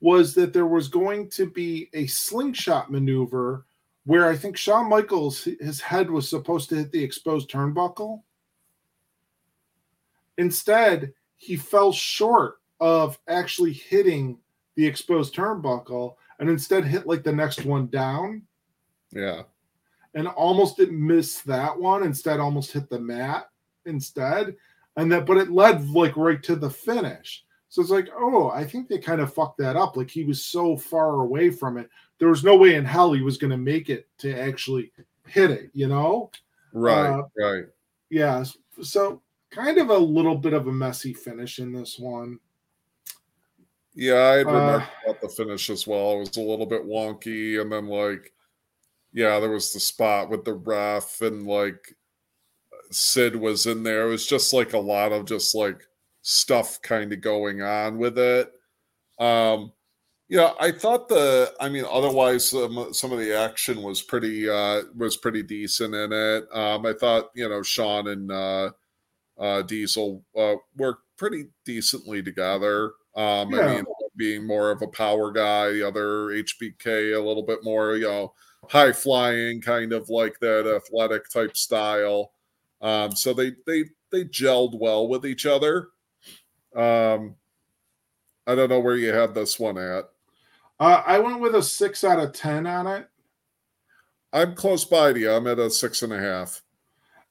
was 0.00 0.34
that 0.34 0.52
there 0.52 0.66
was 0.66 0.88
going 0.88 1.30
to 1.30 1.46
be 1.46 1.88
a 1.94 2.06
slingshot 2.06 2.90
maneuver 2.90 3.64
where 4.04 4.28
I 4.28 4.36
think 4.36 4.56
Shawn 4.56 4.88
Michaels 4.88 5.44
his 5.44 5.80
head 5.80 6.10
was 6.10 6.28
supposed 6.28 6.68
to 6.70 6.74
hit 6.74 6.90
the 6.90 7.02
exposed 7.02 7.48
turnbuckle. 7.48 8.22
Instead, 10.38 11.12
he 11.36 11.56
fell 11.56 11.92
short 11.92 12.60
of 12.80 13.18
actually 13.28 13.72
hitting 13.72 14.38
the 14.74 14.84
exposed 14.84 15.34
turnbuckle 15.34 16.16
and 16.40 16.50
instead 16.50 16.84
hit 16.84 17.06
like 17.06 17.22
the 17.22 17.32
next 17.32 17.64
one 17.64 17.86
down. 17.86 18.42
Yeah, 19.12 19.42
and 20.14 20.26
almost 20.26 20.76
didn't 20.76 21.06
miss 21.06 21.42
that 21.42 21.78
one 21.78 22.02
instead 22.02 22.40
almost 22.40 22.72
hit 22.72 22.90
the 22.90 22.98
mat 22.98 23.50
instead. 23.86 24.56
And 24.96 25.10
that 25.12 25.26
but 25.26 25.36
it 25.36 25.50
led 25.50 25.88
like 25.90 26.16
right 26.16 26.42
to 26.42 26.56
the 26.56 26.70
finish 26.70 27.44
so 27.72 27.80
it's 27.80 27.90
like 27.90 28.08
oh 28.18 28.50
i 28.50 28.62
think 28.62 28.86
they 28.86 28.98
kind 28.98 29.22
of 29.22 29.32
fucked 29.32 29.56
that 29.56 29.76
up 29.76 29.96
like 29.96 30.10
he 30.10 30.24
was 30.24 30.44
so 30.44 30.76
far 30.76 31.22
away 31.22 31.48
from 31.48 31.78
it 31.78 31.88
there 32.18 32.28
was 32.28 32.44
no 32.44 32.54
way 32.54 32.74
in 32.74 32.84
hell 32.84 33.14
he 33.14 33.22
was 33.22 33.38
going 33.38 33.50
to 33.50 33.56
make 33.56 33.88
it 33.88 34.06
to 34.18 34.38
actually 34.38 34.92
hit 35.26 35.50
it 35.50 35.70
you 35.72 35.88
know 35.88 36.30
right, 36.74 37.08
Uh, 37.08 37.22
right. 37.38 37.64
yeah 38.10 38.44
so 38.82 39.22
kind 39.50 39.78
of 39.78 39.88
a 39.88 39.96
little 39.96 40.36
bit 40.36 40.52
of 40.52 40.66
a 40.66 40.72
messy 40.72 41.14
finish 41.14 41.60
in 41.60 41.72
this 41.72 41.98
one 41.98 42.38
Yeah, 43.94 44.20
I 44.22 44.36
had 44.38 44.46
Uh, 44.48 44.52
remarked 44.52 44.92
about 45.04 45.20
the 45.22 45.28
finish 45.30 45.70
as 45.70 45.86
well. 45.86 46.16
It 46.16 46.18
was 46.20 46.36
a 46.36 46.40
little 46.42 46.64
bit 46.66 46.84
wonky, 46.84 47.60
and 47.60 47.70
then 47.70 47.88
like, 47.88 48.32
yeah, 49.12 49.38
there 49.40 49.50
was 49.50 49.72
the 49.72 49.80
spot 49.80 50.30
with 50.30 50.44
the 50.44 50.54
ref, 50.54 51.20
and 51.20 51.46
like 51.46 51.94
Sid 52.90 53.36
was 53.36 53.66
in 53.66 53.82
there. 53.82 54.06
It 54.06 54.10
was 54.10 54.26
just 54.26 54.52
like 54.54 54.72
a 54.72 54.78
lot 54.78 55.12
of 55.12 55.26
just 55.26 55.54
like 55.54 55.86
stuff 56.22 56.80
kind 56.82 57.12
of 57.12 57.20
going 57.20 57.62
on 57.62 57.98
with 57.98 58.18
it. 58.18 58.52
Um, 59.18 59.72
yeah, 60.28 60.52
I 60.60 60.72
thought 60.72 61.08
the. 61.08 61.52
I 61.60 61.68
mean, 61.68 61.84
otherwise, 61.90 62.54
um, 62.54 62.94
some 62.94 63.12
of 63.12 63.18
the 63.18 63.36
action 63.36 63.82
was 63.82 64.00
pretty 64.02 64.48
uh, 64.48 64.82
was 64.96 65.16
pretty 65.16 65.42
decent 65.42 65.94
in 65.94 66.12
it. 66.12 66.44
Um, 66.52 66.86
I 66.86 66.94
thought 66.94 67.30
you 67.34 67.48
know 67.48 67.62
Shawn 67.62 68.08
and 68.08 68.32
uh, 68.32 68.70
uh, 69.38 69.62
Diesel 69.62 70.24
uh, 70.36 70.54
worked 70.76 71.04
pretty 71.16 71.46
decently 71.64 72.22
together. 72.22 72.92
Um, 73.16 73.52
Yeah. 73.52 73.60
I 73.60 73.74
mean, 73.76 73.84
being 74.16 74.46
more 74.46 74.70
of 74.70 74.82
a 74.82 74.88
power 74.88 75.30
guy, 75.32 75.70
the 75.72 75.86
other 75.86 76.32
HBK 76.32 77.14
a 77.14 77.20
little 77.20 77.42
bit 77.42 77.64
more, 77.64 77.96
you 77.96 78.04
know, 78.06 78.34
high 78.68 78.92
flying, 78.92 79.60
kind 79.60 79.92
of 79.92 80.08
like 80.10 80.38
that 80.40 80.66
athletic 80.66 81.28
type 81.30 81.56
style. 81.56 82.32
Um, 82.80 83.12
so 83.12 83.32
they 83.32 83.52
they 83.66 83.84
they 84.10 84.24
gelled 84.24 84.78
well 84.78 85.08
with 85.08 85.24
each 85.26 85.46
other. 85.46 85.88
Um, 86.74 87.36
I 88.46 88.54
don't 88.54 88.70
know 88.70 88.80
where 88.80 88.96
you 88.96 89.12
had 89.12 89.34
this 89.34 89.58
one 89.58 89.78
at. 89.78 90.08
uh, 90.80 91.02
i 91.06 91.18
went 91.18 91.40
with 91.40 91.54
a 91.54 91.62
six 91.62 92.02
out 92.04 92.18
of 92.18 92.32
ten 92.32 92.66
on 92.66 92.86
it 92.86 93.08
I'm 94.32 94.54
close 94.54 94.84
by 94.84 95.12
to 95.12 95.20
you. 95.20 95.30
I'm 95.30 95.46
at 95.46 95.58
a 95.58 95.68
six 95.70 96.02
and 96.02 96.12
a 96.12 96.18
half. 96.18 96.62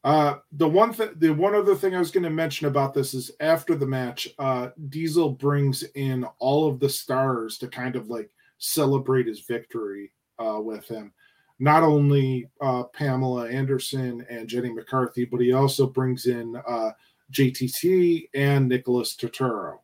Uh, 0.03 0.35
the 0.53 0.67
one 0.67 0.93
thing, 0.93 1.09
the 1.17 1.31
one 1.31 1.55
other 1.55 1.75
thing 1.75 1.95
I 1.95 1.99
was 1.99 2.11
going 2.11 2.23
to 2.23 2.29
mention 2.29 2.67
about 2.67 2.93
this 2.93 3.13
is 3.13 3.31
after 3.39 3.75
the 3.75 3.85
match, 3.87 4.29
uh, 4.39 4.69
Diesel 4.89 5.31
brings 5.31 5.83
in 5.95 6.25
all 6.39 6.67
of 6.67 6.79
the 6.79 6.89
stars 6.89 7.57
to 7.59 7.67
kind 7.67 7.95
of 7.95 8.09
like 8.09 8.29
celebrate 8.59 9.27
his 9.27 9.41
victory 9.41 10.11
uh, 10.39 10.59
with 10.61 10.87
him. 10.87 11.11
Not 11.59 11.83
only 11.83 12.49
uh, 12.61 12.83
Pamela 12.83 13.49
Anderson 13.49 14.25
and 14.29 14.47
Jenny 14.47 14.71
McCarthy, 14.71 15.25
but 15.25 15.41
he 15.41 15.53
also 15.53 15.85
brings 15.87 16.25
in 16.25 16.55
uh, 16.67 16.91
JTT 17.31 18.29
and 18.33 18.67
Nicholas 18.67 19.15
Turturro. 19.15 19.79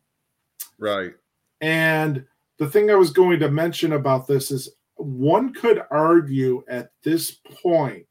Right. 0.78 1.14
And 1.62 2.26
the 2.60 2.68
thing 2.70 2.92
I 2.92 2.96
was 2.96 3.12
going 3.12 3.40
to 3.40 3.50
mention 3.50 3.94
about 3.94 4.28
this 4.28 4.52
is 4.52 4.70
one 4.96 5.54
could 5.54 5.82
argue 5.92 6.64
at 6.68 6.92
this 7.04 7.32
point 7.62 8.06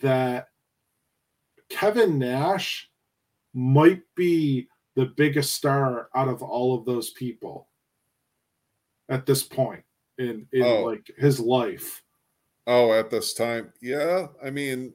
that 0.00 0.48
Kevin 1.68 2.18
Nash 2.18 2.90
might 3.54 4.02
be 4.14 4.68
the 4.94 5.06
biggest 5.06 5.54
star 5.54 6.08
out 6.14 6.28
of 6.28 6.42
all 6.42 6.76
of 6.78 6.84
those 6.84 7.10
people 7.10 7.68
at 9.08 9.26
this 9.26 9.42
point 9.42 9.82
in, 10.18 10.46
in 10.52 10.62
Oh. 10.62 10.84
like 10.84 11.10
his 11.18 11.40
life. 11.40 12.02
Oh, 12.66 12.92
at 12.92 13.10
this 13.10 13.34
time, 13.34 13.72
yeah. 13.80 14.28
I 14.44 14.50
mean, 14.50 14.92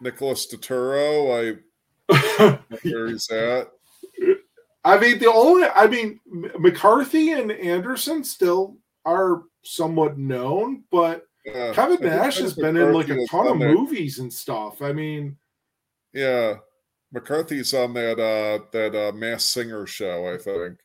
Nicholas 0.00 0.52
Turturro. 0.52 1.54
I 1.54 1.58
where 2.82 3.08
he's 3.08 3.30
at. 3.30 3.70
I 4.84 4.98
mean, 4.98 5.18
the 5.18 5.32
only, 5.32 5.68
I 5.68 5.86
mean, 5.86 6.18
McCarthy 6.58 7.32
and 7.32 7.52
Anderson 7.52 8.24
still 8.24 8.76
are 9.04 9.42
somewhat 9.62 10.18
known, 10.18 10.84
but 10.90 11.26
yeah. 11.44 11.72
Kevin 11.72 12.00
Nash 12.00 12.38
has 12.38 12.54
been 12.54 12.76
in 12.76 12.92
like 12.92 13.08
a 13.08 13.26
ton 13.26 13.46
of 13.48 13.58
movies 13.58 14.18
and 14.18 14.32
stuff. 14.32 14.82
I 14.82 14.92
mean, 14.92 15.36
yeah, 16.12 16.56
McCarthy's 17.12 17.74
on 17.74 17.94
that 17.94 18.18
uh 18.20 18.64
that 18.72 18.94
uh 18.94 19.12
Masked 19.12 19.50
Singer 19.50 19.86
show, 19.86 20.32
I 20.32 20.38
think. 20.38 20.78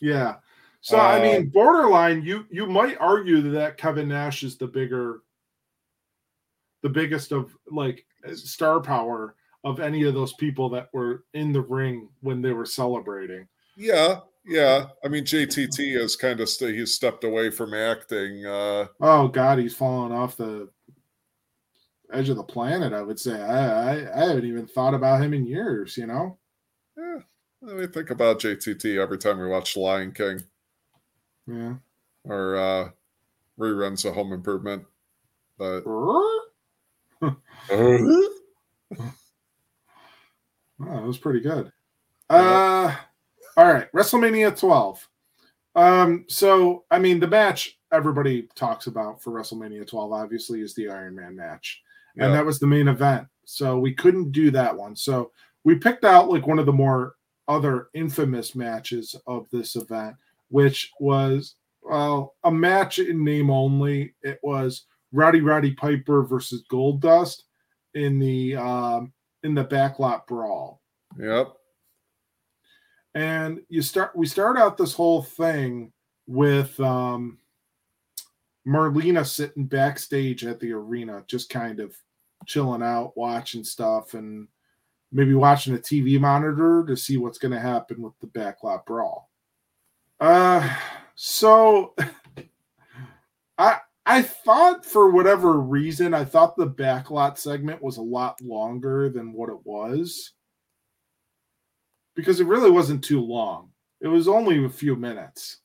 Yeah. 0.00 0.36
So 0.80 0.98
I 0.98 1.20
mean, 1.20 1.48
borderline. 1.48 2.22
You 2.22 2.44
you 2.50 2.66
might 2.66 2.98
argue 3.00 3.50
that 3.52 3.78
Kevin 3.78 4.08
Nash 4.08 4.42
is 4.42 4.56
the 4.56 4.66
bigger, 4.66 5.20
the 6.82 6.88
biggest 6.88 7.32
of 7.32 7.56
like 7.70 8.04
star 8.34 8.80
power 8.80 9.34
of 9.64 9.80
any 9.80 10.04
of 10.04 10.14
those 10.14 10.34
people 10.34 10.68
that 10.70 10.88
were 10.92 11.24
in 11.32 11.52
the 11.52 11.60
ring 11.60 12.08
when 12.20 12.42
they 12.42 12.52
were 12.52 12.66
celebrating. 12.66 13.48
Yeah, 13.76 14.20
yeah. 14.46 14.86
I 15.04 15.08
mean, 15.08 15.24
JTT 15.24 16.00
has 16.00 16.16
kind 16.16 16.40
of 16.40 16.48
st- 16.48 16.74
he's 16.74 16.94
stepped 16.94 17.24
away 17.24 17.50
from 17.50 17.74
acting. 17.74 18.44
Uh, 18.44 18.86
oh 19.00 19.28
God, 19.28 19.58
he's 19.58 19.74
fallen 19.74 20.12
off 20.12 20.36
the 20.36 20.68
edge 22.12 22.28
of 22.28 22.36
the 22.36 22.44
planet. 22.44 22.92
I 22.92 23.02
would 23.02 23.18
say. 23.18 23.40
I, 23.40 23.94
I, 23.94 24.22
I 24.22 24.28
haven't 24.28 24.44
even 24.44 24.66
thought 24.66 24.94
about 24.94 25.22
him 25.22 25.32
in 25.34 25.46
years. 25.46 25.96
You 25.96 26.06
know. 26.06 26.38
Yeah, 26.96 27.18
we 27.62 27.86
think 27.86 28.10
about 28.10 28.40
JTT 28.40 28.98
every 29.02 29.18
time 29.18 29.38
we 29.38 29.48
watch 29.48 29.76
Lion 29.76 30.12
King. 30.12 30.42
Yeah. 31.46 31.74
Or 32.24 32.56
uh, 32.56 32.90
reruns 33.58 34.04
of 34.04 34.14
Home 34.14 34.32
Improvement. 34.32 34.84
But. 35.58 35.84
Oh, 40.80 40.94
that 40.94 41.06
was 41.06 41.18
pretty 41.18 41.40
good. 41.40 41.72
Uh, 42.28 42.94
all 43.56 43.72
right, 43.72 43.90
WrestleMania 43.92 44.58
12. 44.58 45.08
Um, 45.76 46.24
so 46.28 46.84
I 46.90 46.98
mean, 46.98 47.20
the 47.20 47.28
match 47.28 47.78
everybody 47.92 48.48
talks 48.54 48.86
about 48.86 49.22
for 49.22 49.32
WrestleMania 49.32 49.86
12 49.86 50.12
obviously 50.12 50.60
is 50.60 50.74
the 50.74 50.88
Iron 50.88 51.14
Man 51.14 51.36
match, 51.36 51.82
and 52.16 52.32
that 52.32 52.46
was 52.46 52.58
the 52.58 52.66
main 52.66 52.88
event. 52.88 53.26
So 53.44 53.78
we 53.78 53.92
couldn't 53.92 54.32
do 54.32 54.50
that 54.52 54.76
one. 54.76 54.96
So 54.96 55.32
we 55.64 55.76
picked 55.76 56.04
out 56.04 56.28
like 56.28 56.46
one 56.46 56.58
of 56.58 56.66
the 56.66 56.72
more 56.72 57.14
other 57.48 57.88
infamous 57.94 58.54
matches 58.54 59.14
of 59.26 59.48
this 59.50 59.76
event, 59.76 60.16
which 60.48 60.92
was 61.00 61.56
well 61.82 62.34
a 62.44 62.50
match 62.50 62.98
in 62.98 63.24
name 63.24 63.50
only. 63.50 64.14
It 64.22 64.38
was 64.42 64.86
Rowdy 65.12 65.40
Roddy 65.40 65.72
Piper 65.72 66.22
versus 66.22 66.64
Goldust 66.70 67.42
in 67.94 68.18
the 68.18 68.56
um, 68.56 69.12
in 69.44 69.54
the 69.54 69.64
backlot 69.64 70.26
brawl. 70.26 70.80
Yep. 71.18 71.52
And 73.14 73.60
you 73.68 73.82
start 73.82 74.16
we 74.16 74.26
start 74.26 74.58
out 74.58 74.76
this 74.76 74.92
whole 74.92 75.22
thing 75.22 75.92
with 76.26 76.78
um 76.80 77.38
Marlena 78.66 79.26
sitting 79.26 79.66
backstage 79.66 80.44
at 80.44 80.58
the 80.58 80.72
arena, 80.72 81.22
just 81.28 81.50
kind 81.50 81.78
of 81.80 81.94
chilling 82.46 82.82
out, 82.82 83.16
watching 83.16 83.62
stuff, 83.62 84.14
and 84.14 84.48
maybe 85.12 85.34
watching 85.34 85.74
a 85.74 85.78
TV 85.78 86.18
monitor 86.18 86.84
to 86.86 86.96
see 86.96 87.18
what's 87.18 87.38
going 87.38 87.52
to 87.52 87.60
happen 87.60 88.02
with 88.02 88.14
the 88.20 88.26
backlot 88.26 88.84
brawl. 88.86 89.30
Uh, 90.18 90.68
so 91.14 91.94
I 93.58 93.78
I 94.06 94.22
thought 94.22 94.84
for 94.84 95.10
whatever 95.10 95.58
reason, 95.58 96.12
I 96.12 96.24
thought 96.24 96.56
the 96.56 96.68
backlot 96.68 97.38
segment 97.38 97.82
was 97.82 97.96
a 97.96 98.02
lot 98.02 98.40
longer 98.42 99.08
than 99.08 99.32
what 99.32 99.48
it 99.48 99.58
was. 99.64 100.32
Because 102.14 102.40
it 102.40 102.46
really 102.46 102.70
wasn't 102.70 103.02
too 103.02 103.20
long. 103.20 103.70
It 104.00 104.08
was 104.08 104.28
only 104.28 104.64
a 104.64 104.68
few 104.68 104.94
minutes. 104.94 105.58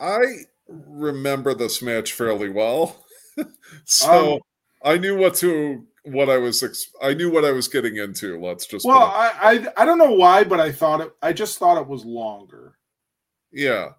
I 0.00 0.20
remember 0.68 1.54
this 1.54 1.80
match 1.80 2.12
fairly 2.12 2.50
well. 2.50 3.04
so 3.84 4.34
um, 4.34 4.40
I 4.84 4.98
knew 4.98 5.16
what 5.16 5.34
to 5.36 5.86
what 6.04 6.28
I 6.28 6.38
was 6.38 6.90
I 7.00 7.14
knew 7.14 7.30
what 7.30 7.44
I 7.44 7.52
was 7.52 7.68
getting 7.68 7.96
into. 7.96 8.40
Let's 8.40 8.66
just 8.66 8.84
Well, 8.84 8.98
I, 8.98 9.32
I 9.42 9.82
I 9.82 9.84
don't 9.84 9.98
know 9.98 10.12
why, 10.12 10.44
but 10.44 10.60
I 10.60 10.72
thought 10.72 11.00
it 11.00 11.12
I 11.22 11.32
just 11.32 11.58
thought 11.58 11.80
it 11.80 11.88
was 11.88 12.04
longer. 12.04 12.76
Yeah. 13.52 13.90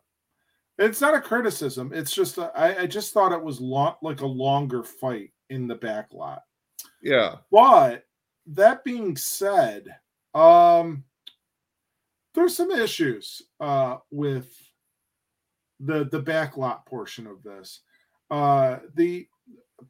It's 0.79 1.01
not 1.01 1.13
a 1.13 1.21
criticism. 1.21 1.91
It's 1.93 2.13
just 2.13 2.37
a, 2.37 2.51
I, 2.55 2.83
I 2.83 2.85
just 2.87 3.13
thought 3.13 3.33
it 3.33 3.43
was 3.43 3.59
long, 3.59 3.95
like 4.01 4.21
a 4.21 4.25
longer 4.25 4.81
fight 4.81 5.31
in 5.49 5.67
the 5.67 5.75
back 5.75 6.13
lot. 6.13 6.43
Yeah. 7.03 7.35
But 7.51 8.05
that 8.47 8.85
being 8.85 9.17
said, 9.17 9.87
um, 10.33 11.03
there's 12.33 12.55
some 12.55 12.71
issues 12.71 13.41
uh, 13.59 13.97
with 14.09 14.55
the 15.81 16.05
the 16.05 16.21
backlot 16.21 16.85
portion 16.85 17.27
of 17.27 17.43
this. 17.43 17.81
Uh, 18.31 18.77
the 18.95 19.27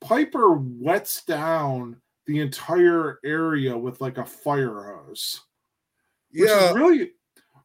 Piper 0.01 0.55
wets 0.55 1.23
down 1.25 1.97
the 2.25 2.39
entire 2.39 3.19
area 3.23 3.77
with 3.77 4.01
like 4.01 4.17
a 4.17 4.25
fire 4.25 4.95
hose. 4.95 5.41
yeah, 6.31 6.71
really 6.73 7.11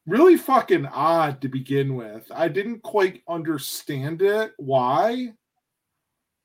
really 0.06 0.36
fucking 0.36 0.86
odd 0.86 1.40
to 1.40 1.48
begin 1.48 1.94
with. 1.94 2.30
I 2.34 2.48
didn't 2.48 2.82
quite 2.82 3.22
understand 3.28 4.22
it, 4.22 4.52
why. 4.56 5.32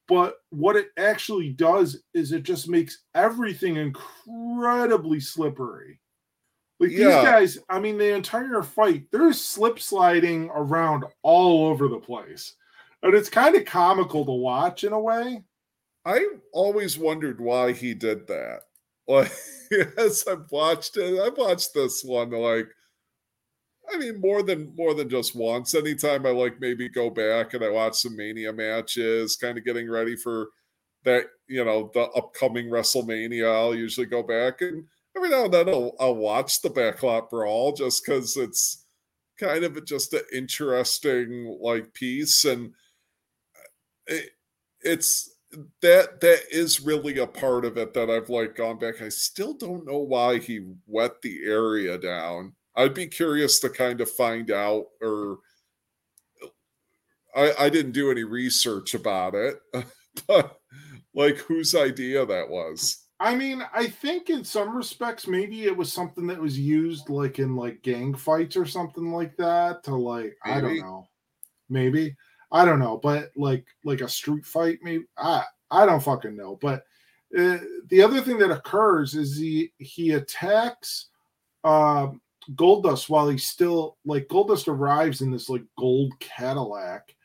But 0.08 0.38
what 0.50 0.76
it 0.76 0.88
actually 0.98 1.50
does 1.50 2.02
is 2.14 2.32
it 2.32 2.44
just 2.44 2.68
makes 2.68 3.04
everything 3.14 3.76
incredibly 3.76 5.20
slippery. 5.20 6.00
Like 6.80 6.92
yeah. 6.92 6.98
these 6.98 7.30
guys, 7.30 7.60
I 7.70 7.80
mean, 7.80 7.98
the 7.98 8.16
entire 8.16 8.64
fight, 8.64 9.06
they're 9.12 9.34
slip 9.34 9.80
sliding 9.80 10.50
around 10.54 11.04
all 11.22 11.68
over 11.68 11.88
the 11.88 12.00
place. 12.00 12.56
And 13.04 13.14
it's 13.14 13.30
kind 13.30 13.56
of 13.56 13.66
comical 13.66 14.26
to 14.26 14.32
watch 14.32 14.84
in 14.84 14.94
a 14.94 15.00
way. 15.00 15.44
I 16.06 16.26
always 16.54 16.98
wondered 16.98 17.40
why 17.40 17.74
he 17.74 17.94
did 17.94 18.28
that. 18.28 18.62
Like, 19.10 19.32
as 19.98 20.24
I've 20.28 20.52
watched 20.52 20.96
it, 20.96 21.20
I've 21.20 21.36
watched 21.36 21.74
this 21.74 22.04
one, 22.04 22.30
like, 22.30 22.70
I 23.92 23.98
mean, 23.98 24.22
more 24.22 24.44
than 24.44 24.74
more 24.76 24.94
than 24.94 25.10
just 25.10 25.36
once. 25.36 25.74
Anytime 25.74 26.26
I 26.26 26.30
like 26.32 26.60
maybe 26.60 26.90
go 26.90 27.10
back 27.10 27.54
and 27.54 27.64
I 27.64 27.70
watch 27.70 28.02
some 28.02 28.16
Mania 28.16 28.54
matches, 28.54 29.36
kind 29.36 29.58
of 29.58 29.66
getting 29.66 29.90
ready 29.90 30.16
for 30.16 30.50
that, 31.04 31.26
you 31.48 31.64
know, 31.64 31.90
the 31.94 32.02
upcoming 32.02 32.68
WrestleMania, 32.68 33.52
I'll 33.54 33.76
usually 33.76 34.06
go 34.06 34.22
back 34.22 34.62
and 34.62 34.86
every 35.16 35.30
now 35.30 35.46
and 35.46 35.54
then 35.54 35.70
I'll, 35.70 35.96
I'll 36.00 36.16
watch 36.16 36.62
the 36.62 36.70
backlot 36.70 37.30
brawl 37.30 37.74
just 37.74 38.06
because 38.06 38.38
it's 38.38 38.86
kind 39.40 39.64
of 39.64 39.86
just 39.86 40.14
an 40.14 40.22
interesting 40.34 41.58
like 41.62 41.94
piece 41.94 42.46
and 42.46 42.74
uh, 43.56 44.14
it, 44.16 44.30
it's 44.82 45.36
that 45.82 46.22
that 46.22 46.40
is 46.52 46.82
really 46.82 47.18
a 47.18 47.26
part 47.26 47.66
of 47.66 47.78
it 47.78 47.94
that 47.94 48.10
I've 48.10 48.30
like 48.30 48.56
gone 48.56 48.78
back. 48.78 49.02
I 49.02 49.10
still 49.10 49.54
don't 49.54 49.86
know 49.86 50.00
why 50.00 50.38
he 50.38 50.74
wet 50.86 51.22
the 51.22 51.40
area 51.46 51.98
down 51.98 52.54
I'd 52.80 52.94
be 52.94 53.08
curious 53.08 53.60
to 53.60 53.70
kind 53.70 54.00
of 54.00 54.10
find 54.10 54.52
out, 54.52 54.86
or 55.02 55.40
I, 57.36 57.54
I 57.60 57.70
didn't 57.70 57.92
do 57.92 58.10
any 58.10 58.24
research 58.24 58.94
about 58.94 59.36
it, 59.36 59.60
but 60.28 60.58
like 61.14 61.38
whose 61.40 61.76
idea 61.76 62.26
that 62.26 62.50
was. 62.50 63.04
I 63.20 63.36
mean, 63.36 63.62
I 63.74 63.88
think 63.88 64.30
in 64.30 64.46
some 64.46 64.74
respects, 64.74 65.28
maybe 65.28 65.66
it 65.66 65.76
was 65.76 65.92
something 65.92 66.26
that 66.28 66.40
was 66.40 66.58
used 66.58 67.10
like 67.10 67.38
in 67.38 67.58
like 67.58 67.82
gang 67.82 68.14
fights 68.14 68.56
or 68.56 68.66
something 68.66 69.12
like 69.12 69.36
that 69.36 69.84
to 69.84 69.96
like, 69.96 70.38
maybe. 70.46 70.58
I 70.58 70.62
don't 70.62 70.80
know. 70.80 71.08
Maybe. 71.68 72.16
I 72.54 72.64
don't 72.64 72.80
know, 72.80 72.98
but 72.98 73.32
like 73.36 73.66
like 73.84 74.00
a 74.00 74.08
street 74.08 74.46
fight, 74.46 74.80
maybe 74.82 75.04
I 75.18 75.44
I 75.70 75.86
don't 75.86 76.02
fucking 76.02 76.36
know. 76.36 76.58
But 76.62 76.86
uh, 77.38 77.58
the 77.90 78.02
other 78.02 78.22
thing 78.22 78.38
that 78.40 78.52
occurs 78.52 79.16
is 79.16 79.38
he 79.38 79.74
he 79.80 80.12
attacks 80.12 81.10
um, 81.66 82.22
Goldust 82.56 83.10
while 83.10 83.30
he's 83.30 83.48
still 83.48 83.98
like 84.06 84.28
Goldust 84.28 84.68
arrives 84.68 85.22
in 85.22 85.32
this 85.32 85.50
like 85.50 85.64
gold 85.78 86.14
Cadillac, 86.20 87.16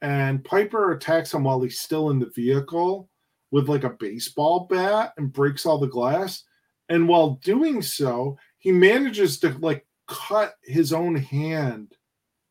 and 0.00 0.44
Piper 0.44 0.92
attacks 0.92 1.32
him 1.32 1.44
while 1.44 1.60
he's 1.62 1.80
still 1.80 2.10
in 2.10 2.18
the 2.18 2.30
vehicle 2.34 3.08
with 3.52 3.68
like 3.68 3.84
a 3.84 3.90
baseball 3.90 4.66
bat 4.68 5.12
and 5.16 5.32
breaks 5.32 5.66
all 5.66 5.78
the 5.78 5.86
glass. 5.86 6.42
And 6.88 7.06
while 7.06 7.38
doing 7.44 7.80
so, 7.80 8.36
he 8.58 8.72
manages 8.72 9.38
to 9.40 9.56
like 9.58 9.86
cut 10.08 10.54
his 10.64 10.92
own 10.92 11.14
hand 11.14 11.94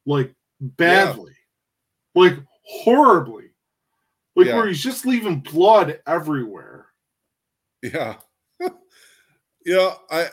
like 0.06 0.34
badly, 0.60 1.34
yeah. 2.16 2.22
like 2.22 2.40
horribly, 2.64 3.52
like 4.36 4.48
yeah. 4.48 4.56
where 4.56 4.68
he's 4.68 4.82
just 4.82 5.06
leaving 5.06 5.40
blood 5.40 6.00
everywhere. 6.08 6.88
Yeah. 7.84 8.16
yeah, 9.66 9.94
I 10.10 10.30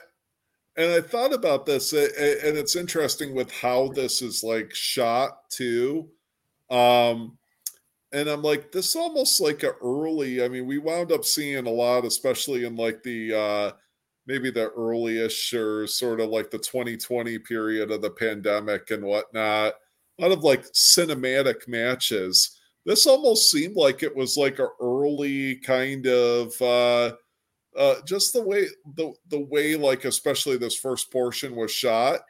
and 0.79 0.93
I 0.93 1.01
thought 1.01 1.35
about 1.35 1.67
this, 1.67 1.93
and 1.93 2.57
it's 2.57 2.77
interesting 2.77 3.35
with 3.35 3.51
how 3.51 3.89
this 3.89 4.23
is 4.23 4.45
like 4.45 4.73
shot 4.73 5.51
too. 5.51 6.09
Um, 6.71 7.37
and 8.13 8.29
I'm 8.29 8.43
like, 8.43 8.71
this 8.71 8.95
almost 8.95 9.41
like 9.41 9.65
a 9.65 9.73
early. 9.83 10.43
I 10.43 10.49
mean, 10.49 10.67
we 10.67 10.79
wound 10.79 11.11
up 11.11 11.25
seeing 11.25 11.67
a 11.67 11.71
lot, 11.71 12.05
especially 12.05 12.65
in 12.65 12.77
like 12.77 13.03
the 13.03 13.35
uh, 13.37 13.73
maybe 14.29 14.53
the 14.53 14.71
early-ish 14.71 15.53
or 15.53 15.89
sort 15.89 16.21
of 16.21 16.31
like 16.31 16.53
the 16.53 16.59
2020 16.59 17.41
period 17.41 17.91
of 17.91 18.01
the 18.01 18.11
pandemic 18.11 18.93
and 18.93 19.03
whatnot. 19.03 19.75
A 20.21 20.23
lot 20.23 20.31
of 20.31 20.45
like 20.45 20.63
cinematic 20.73 21.67
matches. 21.67 22.57
This 22.87 23.05
almost 23.05 23.51
seemed 23.51 23.75
like 23.75 24.05
it 24.05 24.15
was 24.15 24.37
like 24.37 24.61
a 24.61 24.69
early 24.81 25.57
kind 25.57 26.07
of 26.07 26.53
uh 26.63 27.13
uh 27.77 27.97
just 28.07 28.33
the 28.33 28.43
way 28.43 28.67
the 28.97 29.13
the 29.29 29.41
way 29.41 29.77
like 29.77 30.05
especially 30.05 30.57
this 30.57 30.77
first 30.77 31.11
portion 31.13 31.55
was 31.57 31.71
shot, 31.71 32.21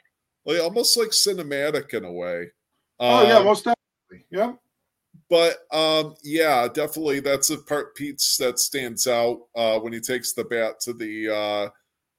like 0.44 0.60
almost 0.60 0.96
like 0.96 1.08
cinematic 1.08 1.94
in 1.94 2.04
a 2.04 2.12
way. 2.12 2.50
oh 3.00 3.26
yeah, 3.26 3.38
Um, 3.38 3.44
most 3.44 3.64
definitely. 3.64 4.26
Yeah. 4.30 4.52
but 5.30 5.58
um 5.72 6.14
yeah 6.22 6.66
definitely 6.72 7.20
that's 7.20 7.50
a 7.50 7.58
part 7.58 7.94
pete's 7.94 8.36
that 8.38 8.58
stands 8.58 9.06
out 9.06 9.40
uh 9.54 9.78
when 9.78 9.92
he 9.92 10.00
takes 10.00 10.32
the 10.32 10.44
bat 10.44 10.80
to 10.80 10.92
the 10.94 11.28
uh 11.34 11.68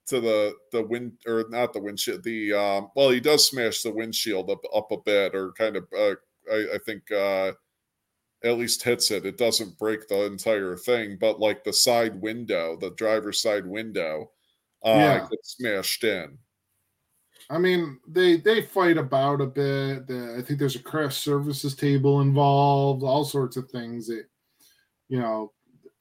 to 0.06 0.20
the 0.22 0.54
the 0.72 0.84
wind 0.84 1.14
or 1.28 1.46
not 1.50 1.74
the 1.74 1.80
windshield 1.80 2.24
the 2.24 2.54
um 2.54 2.90
well 2.96 3.10
he 3.10 3.20
does 3.20 3.48
smash 3.48 3.82
the 3.82 3.92
windshield 3.92 4.50
up 4.50 4.62
up 4.76 4.92
a 4.92 4.98
bit 4.98 5.34
or 5.36 5.52
kind 5.54 5.76
of 5.76 5.86
uh 5.98 6.16
i, 6.52 6.76
I 6.76 6.78
think 6.86 7.12
uh 7.12 7.52
at 8.44 8.58
least 8.58 8.84
hits 8.84 9.12
it 9.12 9.26
it 9.26 9.38
doesn't 9.38 9.78
break 9.78 10.08
the 10.08 10.26
entire 10.26 10.76
thing 10.76 11.18
but 11.20 11.40
like 11.40 11.64
the 11.64 11.74
side 11.74 12.20
window 12.22 12.78
the 12.80 12.92
driver's 12.92 13.42
side 13.42 13.66
window 13.66 14.32
uh 14.84 14.96
Yeah. 14.98 15.28
gets 15.30 15.56
smashed 15.58 16.04
in 16.04 16.38
I 17.50 17.58
mean, 17.58 18.00
they 18.08 18.38
they 18.38 18.62
fight 18.62 18.98
about 18.98 19.42
a 19.42 19.48
bit. 19.48 20.08
The, 20.08 20.36
I 20.38 20.42
think 20.42 20.60
there's 20.60 20.76
a 20.76 20.84
craft 20.84 21.16
services 21.16 21.76
table 21.76 22.22
involved, 22.22 23.04
all 23.04 23.26
sorts 23.26 23.58
of 23.58 23.70
things 23.72 24.08
that 24.08 24.26
you 25.08 25.20
know 25.20 25.52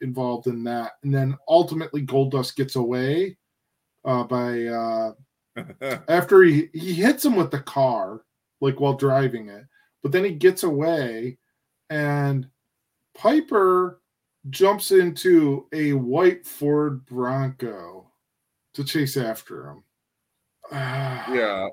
involved 0.01 0.47
in 0.47 0.62
that. 0.65 0.93
And 1.02 1.15
then 1.15 1.36
ultimately, 1.48 2.05
Goldust 2.05 2.56
gets 2.56 2.77
away 2.77 3.39
uh, 4.05 4.24
by 4.24 4.66
uh, 4.66 5.12
after 6.09 6.43
he 6.43 6.69
he 6.74 6.94
hits 6.94 7.24
him 7.24 7.36
with 7.36 7.51
the 7.51 7.60
car, 7.60 8.24
like 8.60 8.78
while 8.81 8.94
driving 8.97 9.48
it. 9.48 9.65
But 10.02 10.12
then 10.12 10.24
he 10.24 10.32
gets 10.32 10.65
away, 10.65 11.39
and 11.90 12.48
Piper 13.15 14.01
jumps 14.51 14.93
into 14.93 15.66
a 15.73 15.93
white 15.93 16.47
Ford 16.47 17.05
Bronco 17.06 18.10
to 18.74 18.85
chase 18.85 19.16
after 19.16 19.70
him. 19.70 19.85
yeah. 20.73 21.69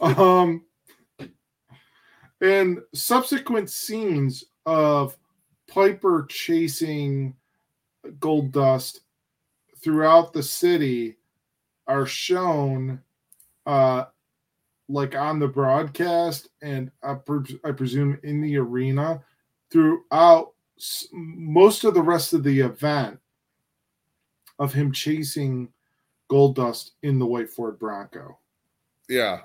Um, 0.00 0.64
and 2.40 2.80
subsequent 2.94 3.70
scenes 3.70 4.44
of 4.66 5.16
Piper 5.68 6.26
chasing 6.28 7.34
Goldust 8.18 9.00
throughout 9.82 10.32
the 10.32 10.42
city 10.42 11.16
are 11.86 12.06
shown, 12.06 13.00
uh, 13.66 14.04
like 14.88 15.14
on 15.14 15.38
the 15.38 15.48
broadcast, 15.48 16.48
and 16.62 16.90
I, 17.02 17.14
pre- 17.14 17.60
I 17.64 17.72
presume 17.72 18.18
in 18.22 18.40
the 18.40 18.56
arena 18.56 19.22
throughout 19.70 20.52
most 21.12 21.84
of 21.84 21.94
the 21.94 22.02
rest 22.02 22.32
of 22.32 22.44
the 22.44 22.60
event 22.60 23.18
of 24.58 24.72
him 24.72 24.92
chasing 24.92 25.68
Goldust 26.30 26.90
in 27.02 27.18
the 27.18 27.26
white 27.26 27.50
Ford 27.50 27.78
Bronco 27.78 28.38
yeah 29.08 29.40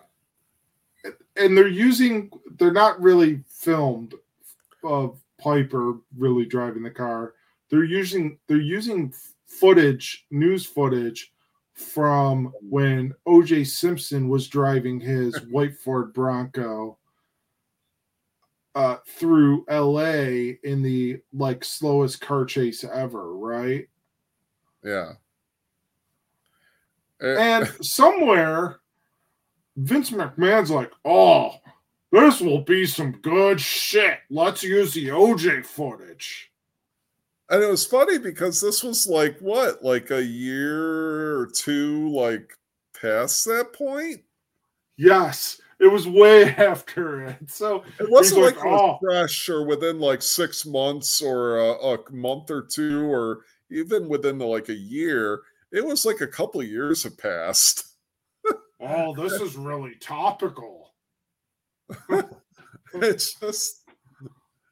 and 1.35 1.57
they're 1.57 1.67
using 1.67 2.29
they're 2.57 2.71
not 2.71 3.01
really 3.01 3.43
filmed 3.47 4.13
of 4.83 5.19
Piper 5.37 5.97
really 6.17 6.45
driving 6.45 6.83
the 6.83 6.91
car. 6.91 7.33
They're 7.69 7.83
using 7.83 8.37
they're 8.47 8.57
using 8.57 9.13
footage, 9.45 10.25
news 10.31 10.65
footage 10.65 11.33
from 11.73 12.53
when 12.61 13.13
OJ 13.27 13.67
Simpson 13.67 14.29
was 14.29 14.47
driving 14.47 14.99
his 14.99 15.35
white 15.49 15.75
Ford 15.75 16.13
Bronco 16.13 16.97
uh 18.75 18.97
through 19.07 19.65
LA 19.69 20.55
in 20.63 20.81
the 20.81 21.21
like 21.33 21.63
slowest 21.63 22.21
car 22.21 22.45
chase 22.45 22.83
ever, 22.83 23.33
right? 23.35 23.87
yeah 24.83 25.13
Eh, 27.21 27.35
And 27.39 27.67
somewhere 27.85 28.79
Vince 29.75 30.11
McMahon's 30.11 30.69
like, 30.69 30.91
oh, 31.05 31.55
this 32.11 32.41
will 32.41 32.61
be 32.61 32.85
some 32.85 33.13
good 33.23 33.59
shit. 33.59 34.19
Let's 34.29 34.61
use 34.61 34.93
the 34.93 35.07
OJ 35.07 35.65
footage. 35.65 36.51
And 37.49 37.63
it 37.63 37.69
was 37.69 37.85
funny 37.85 38.19
because 38.19 38.61
this 38.61 38.83
was 38.83 39.07
like 39.07 39.39
what, 39.39 39.83
like 39.83 40.11
a 40.11 40.23
year 40.23 41.39
or 41.39 41.47
two, 41.47 42.09
like 42.09 42.57
past 42.99 43.45
that 43.45 43.73
point. 43.73 44.21
Yes, 44.95 45.59
it 45.84 45.91
was 45.91 46.07
way 46.07 46.43
after 46.57 47.26
it. 47.26 47.49
So 47.49 47.84
It 47.99 48.10
wasn't 48.10 48.43
like, 48.43 48.55
like, 48.55 48.65
"Oh." 48.65 48.97
fresh 49.01 49.49
or 49.49 49.65
within 49.65 49.99
like 49.99 50.22
six 50.22 50.65
months 50.65 51.22
or 51.22 51.60
a, 51.60 51.72
a 51.73 52.11
month 52.11 52.49
or 52.49 52.64
two 52.64 53.05
or 53.11 53.41
even 53.69 54.07
within 54.07 54.38
the, 54.38 54.45
like 54.45 54.69
a 54.69 54.73
year. 54.73 55.41
It 55.72 55.85
was 55.85 56.05
like 56.05 56.22
a 56.22 56.27
couple 56.27 56.61
of 56.61 56.68
years 56.68 57.03
have 57.03 57.18
passed. 57.18 57.85
oh, 58.80 59.15
this 59.15 59.34
is 59.34 59.55
really 59.55 59.95
topical. 59.99 60.93
It's 62.95 63.39
just, 63.39 63.85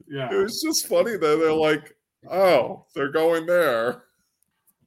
yeah. 0.07 0.31
it 0.31 0.35
was 0.35 0.61
just 0.61 0.87
funny 0.87 1.13
that 1.13 1.19
they're 1.19 1.51
like, 1.51 1.95
oh, 2.29 2.85
they're 2.93 3.11
going 3.11 3.47
there. 3.47 4.03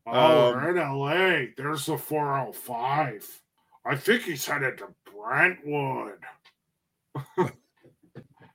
Oh, 0.06 0.52
Um, 0.52 0.54
we're 0.54 0.70
in 0.70 0.76
LA. 0.76 1.52
There's 1.56 1.86
the 1.86 1.98
405. 1.98 3.42
I 3.86 3.96
think 3.96 4.22
he's 4.22 4.46
headed 4.46 4.78
to 4.78 4.88
Brentwood. 5.12 6.18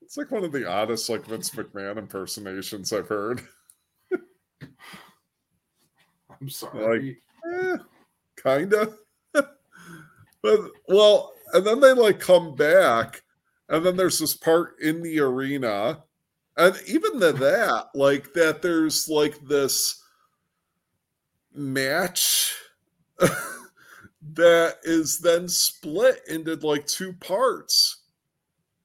It's 0.01 0.17
like 0.17 0.31
one 0.31 0.43
of 0.43 0.51
the 0.51 0.67
oddest 0.67 1.07
like 1.09 1.25
Vince 1.25 1.51
McMahon 1.51 1.97
impersonations 1.97 2.91
I've 2.91 3.07
heard. 3.07 3.41
I'm 6.41 6.49
sorry. 6.49 7.19
Eh, 7.45 7.77
kinda. 8.43 8.91
but 9.33 10.59
well, 10.87 11.33
and 11.53 11.63
then 11.65 11.79
they 11.79 11.93
like 11.93 12.19
come 12.19 12.55
back, 12.55 13.21
and 13.69 13.85
then 13.85 13.97
there's 13.97 14.17
this 14.17 14.35
part 14.35 14.79
in 14.81 15.03
the 15.03 15.19
arena, 15.19 16.03
and 16.57 16.75
even 16.87 17.19
the 17.19 17.31
that, 17.33 17.89
like 17.93 18.33
that, 18.33 18.63
there's 18.63 19.07
like 19.07 19.39
this 19.41 20.01
match 21.53 22.55
that 24.33 24.77
is 24.83 25.19
then 25.19 25.47
split 25.47 26.21
into 26.27 26.55
like 26.55 26.85
two 26.85 27.13
parts 27.13 28.03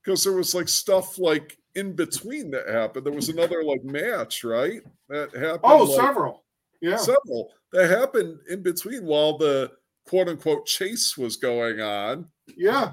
because 0.02 0.23
there 0.23 0.32
was 0.32 0.55
like 0.55 0.69
stuff 0.69 1.19
like 1.19 1.59
in 1.74 1.94
between 1.94 2.51
that 2.52 2.69
happened. 2.69 3.06
There 3.06 3.12
was 3.12 3.28
another 3.28 3.65
like 3.65 3.85
match, 3.85 4.44
right? 4.44 4.82
That 5.09 5.35
happened. 5.35 5.61
oh, 5.65 5.85
like, 5.85 6.01
several. 6.01 6.44
Yeah. 6.81 6.97
several 6.97 7.51
that 7.73 7.90
happened 7.90 8.39
in 8.48 8.62
between 8.62 9.05
while 9.05 9.39
the 9.39 9.73
quote 10.06 10.28
unquote 10.28 10.66
chase 10.66 11.16
was 11.16 11.36
going 11.36 11.81
on. 11.81 12.28
yeah. 12.56 12.93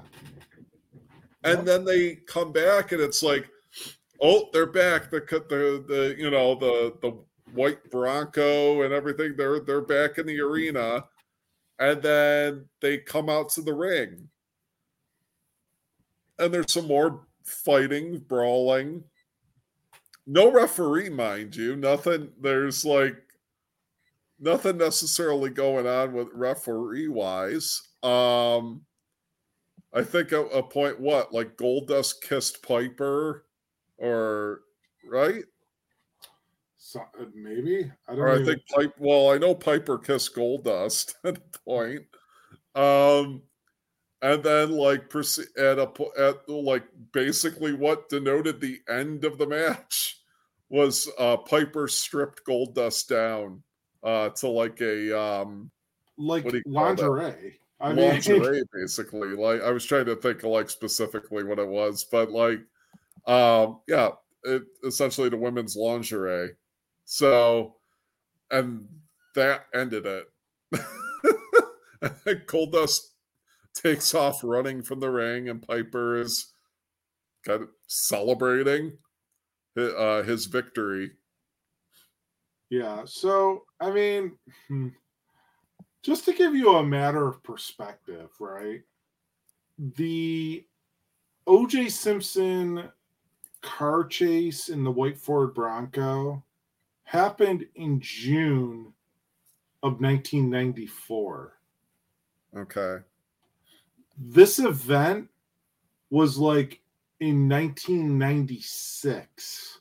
And 1.44 1.66
then 1.66 1.84
they 1.84 2.16
come 2.26 2.52
back 2.52 2.92
and 2.92 3.00
it's 3.00 3.22
like, 3.22 3.48
oh, 4.20 4.48
they're 4.52 4.66
back. 4.66 5.10
The 5.10 5.20
the 5.20 5.84
the 5.86 6.14
you 6.16 6.30
know 6.30 6.54
the 6.54 6.94
the 7.02 7.18
white 7.52 7.90
Bronco 7.90 8.82
and 8.82 8.94
everything. 8.94 9.34
They're 9.36 9.60
they're 9.60 9.80
back 9.80 10.18
in 10.18 10.26
the 10.26 10.40
arena, 10.40 11.04
and 11.82 12.00
then 12.00 12.64
they 12.80 12.98
come 12.98 13.28
out 13.28 13.48
to 13.50 13.60
the 13.60 13.74
ring, 13.74 14.28
and 16.38 16.54
there's 16.54 16.72
some 16.72 16.86
more 16.86 17.26
fighting, 17.42 18.20
brawling. 18.20 19.02
No 20.24 20.52
referee, 20.52 21.10
mind 21.10 21.56
you. 21.56 21.74
Nothing. 21.74 22.30
There's 22.40 22.84
like 22.84 23.16
nothing 24.38 24.78
necessarily 24.78 25.50
going 25.50 25.88
on 25.88 26.12
with 26.12 26.28
referee 26.32 27.08
wise. 27.08 27.82
Um, 28.04 28.82
I 29.92 30.02
think 30.02 30.30
a, 30.30 30.42
a 30.46 30.62
point 30.62 31.00
what 31.00 31.34
like 31.34 31.56
Goldust 31.56 32.22
kissed 32.22 32.62
Piper, 32.62 33.44
or 33.98 34.60
right? 35.04 35.42
So, 36.92 37.00
uh, 37.00 37.24
maybe. 37.34 37.90
I 38.06 38.14
don't 38.14 38.20
Or 38.20 38.28
I 38.28 38.44
think 38.44 38.60
Pipe. 38.68 38.92
Well, 38.98 39.30
I 39.30 39.38
know 39.38 39.54
Piper 39.54 39.96
kissed 39.96 40.36
Goldust 40.36 41.14
at 41.24 41.38
a 41.38 41.58
point. 41.64 42.02
Um, 42.74 43.40
and 44.20 44.42
then 44.42 44.72
like 44.72 45.04
at 45.58 45.78
a 45.78 45.90
at 46.18 46.48
like 46.50 46.84
basically 47.12 47.72
what 47.72 48.10
denoted 48.10 48.60
the 48.60 48.78
end 48.90 49.24
of 49.24 49.38
the 49.38 49.46
match 49.46 50.20
was 50.68 51.08
uh 51.18 51.38
Piper 51.38 51.88
stripped 51.88 52.44
Goldust 52.46 53.08
down 53.08 53.62
uh 54.02 54.28
to 54.28 54.48
like 54.48 54.78
a 54.82 55.18
um 55.18 55.70
like 56.18 56.44
what 56.44 56.52
do 56.52 56.62
you 56.64 56.74
call 56.74 56.94
that? 56.94 57.02
lingerie. 57.02 57.58
I 57.80 57.92
mean, 57.94 58.10
lingerie 58.10 58.62
basically 58.72 59.30
like 59.30 59.60
i 59.60 59.70
was 59.72 59.84
trying 59.84 60.06
to 60.06 60.14
think 60.14 60.38
of 60.44 60.50
like 60.50 60.70
specifically 60.70 61.42
what 61.42 61.58
it 61.58 61.66
was 61.66 62.04
but 62.04 62.30
like 62.30 62.60
um 63.26 63.80
yeah 63.88 64.10
it 64.44 64.62
essentially 64.84 65.28
the 65.28 65.36
women's 65.36 65.74
lingerie 65.74 66.50
so 67.12 67.76
and 68.50 68.88
that 69.34 69.66
ended 69.74 70.06
it 70.06 70.26
Goldust 72.46 73.00
takes 73.74 74.14
off 74.14 74.40
running 74.42 74.82
from 74.82 75.00
the 75.00 75.10
ring, 75.10 75.48
and 75.48 75.66
Piper 75.66 76.18
is 76.18 76.52
kind 77.44 77.62
of 77.62 77.68
celebrating 77.86 78.96
uh, 79.76 80.22
his 80.22 80.46
victory. 80.46 81.12
Yeah. 82.70 83.02
So, 83.04 83.64
I 83.80 83.90
mean, 83.90 84.32
hmm, 84.68 84.88
just 86.02 86.24
to 86.24 86.32
give 86.32 86.54
you 86.54 86.76
a 86.76 86.84
matter 86.84 87.28
of 87.28 87.42
perspective, 87.42 88.30
right? 88.40 88.80
The 89.96 90.64
OJ 91.46 91.90
Simpson 91.90 92.88
car 93.60 94.04
chase 94.04 94.70
in 94.70 94.82
the 94.82 94.90
white 94.90 95.18
Ford 95.18 95.54
Bronco 95.54 96.42
happened 97.12 97.66
in 97.74 98.00
June 98.00 98.92
of 99.82 100.00
1994. 100.00 101.58
Okay. 102.56 102.96
This 104.16 104.58
event 104.58 105.28
was 106.08 106.38
like 106.38 106.80
in 107.20 107.50
1996. 107.50 109.80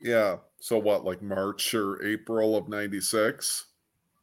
Yeah. 0.00 0.38
So 0.58 0.76
what, 0.76 1.04
like 1.04 1.22
March 1.22 1.72
or 1.72 2.04
April 2.04 2.56
of 2.56 2.68
96? 2.68 3.66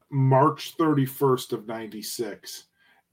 March 0.10 0.76
31st 0.78 1.54
of 1.54 1.66
96. 1.66 2.66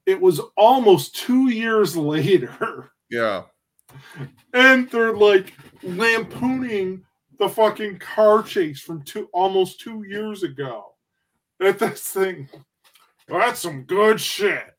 It 0.07 0.20
was 0.20 0.41
almost 0.57 1.15
two 1.15 1.51
years 1.51 1.97
later. 1.97 2.91
Yeah. 3.11 3.43
And 4.53 4.91
they're 4.91 5.16
like 5.16 5.55
lampooning 5.85 7.05
the 7.39 7.48
fucking 7.48 7.98
car 7.98 8.43
chase 8.43 8.81
from 8.81 9.02
two 9.02 9.28
almost 9.32 9.81
two 9.81 10.05
years 10.06 10.43
ago. 10.43 10.94
At 11.61 11.78
this 11.78 12.09
thing. 12.09 12.48
That's 13.28 13.61
some 13.61 13.85
good 13.85 14.20
shit. 14.20 14.74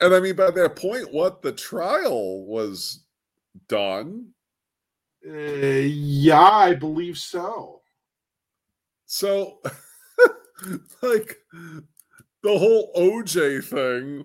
And 0.00 0.14
I 0.14 0.20
mean, 0.20 0.36
by 0.36 0.50
that 0.50 0.76
point, 0.76 1.12
what 1.12 1.42
the 1.42 1.52
trial 1.52 2.44
was 2.44 3.04
done. 3.68 4.28
Uh, 5.26 5.32
yeah, 5.32 6.40
I 6.40 6.74
believe 6.74 7.16
so. 7.16 7.80
So, 9.06 9.60
like, 11.02 11.38
the 12.42 12.58
whole 12.58 12.92
OJ 12.96 13.64
thing 13.64 14.24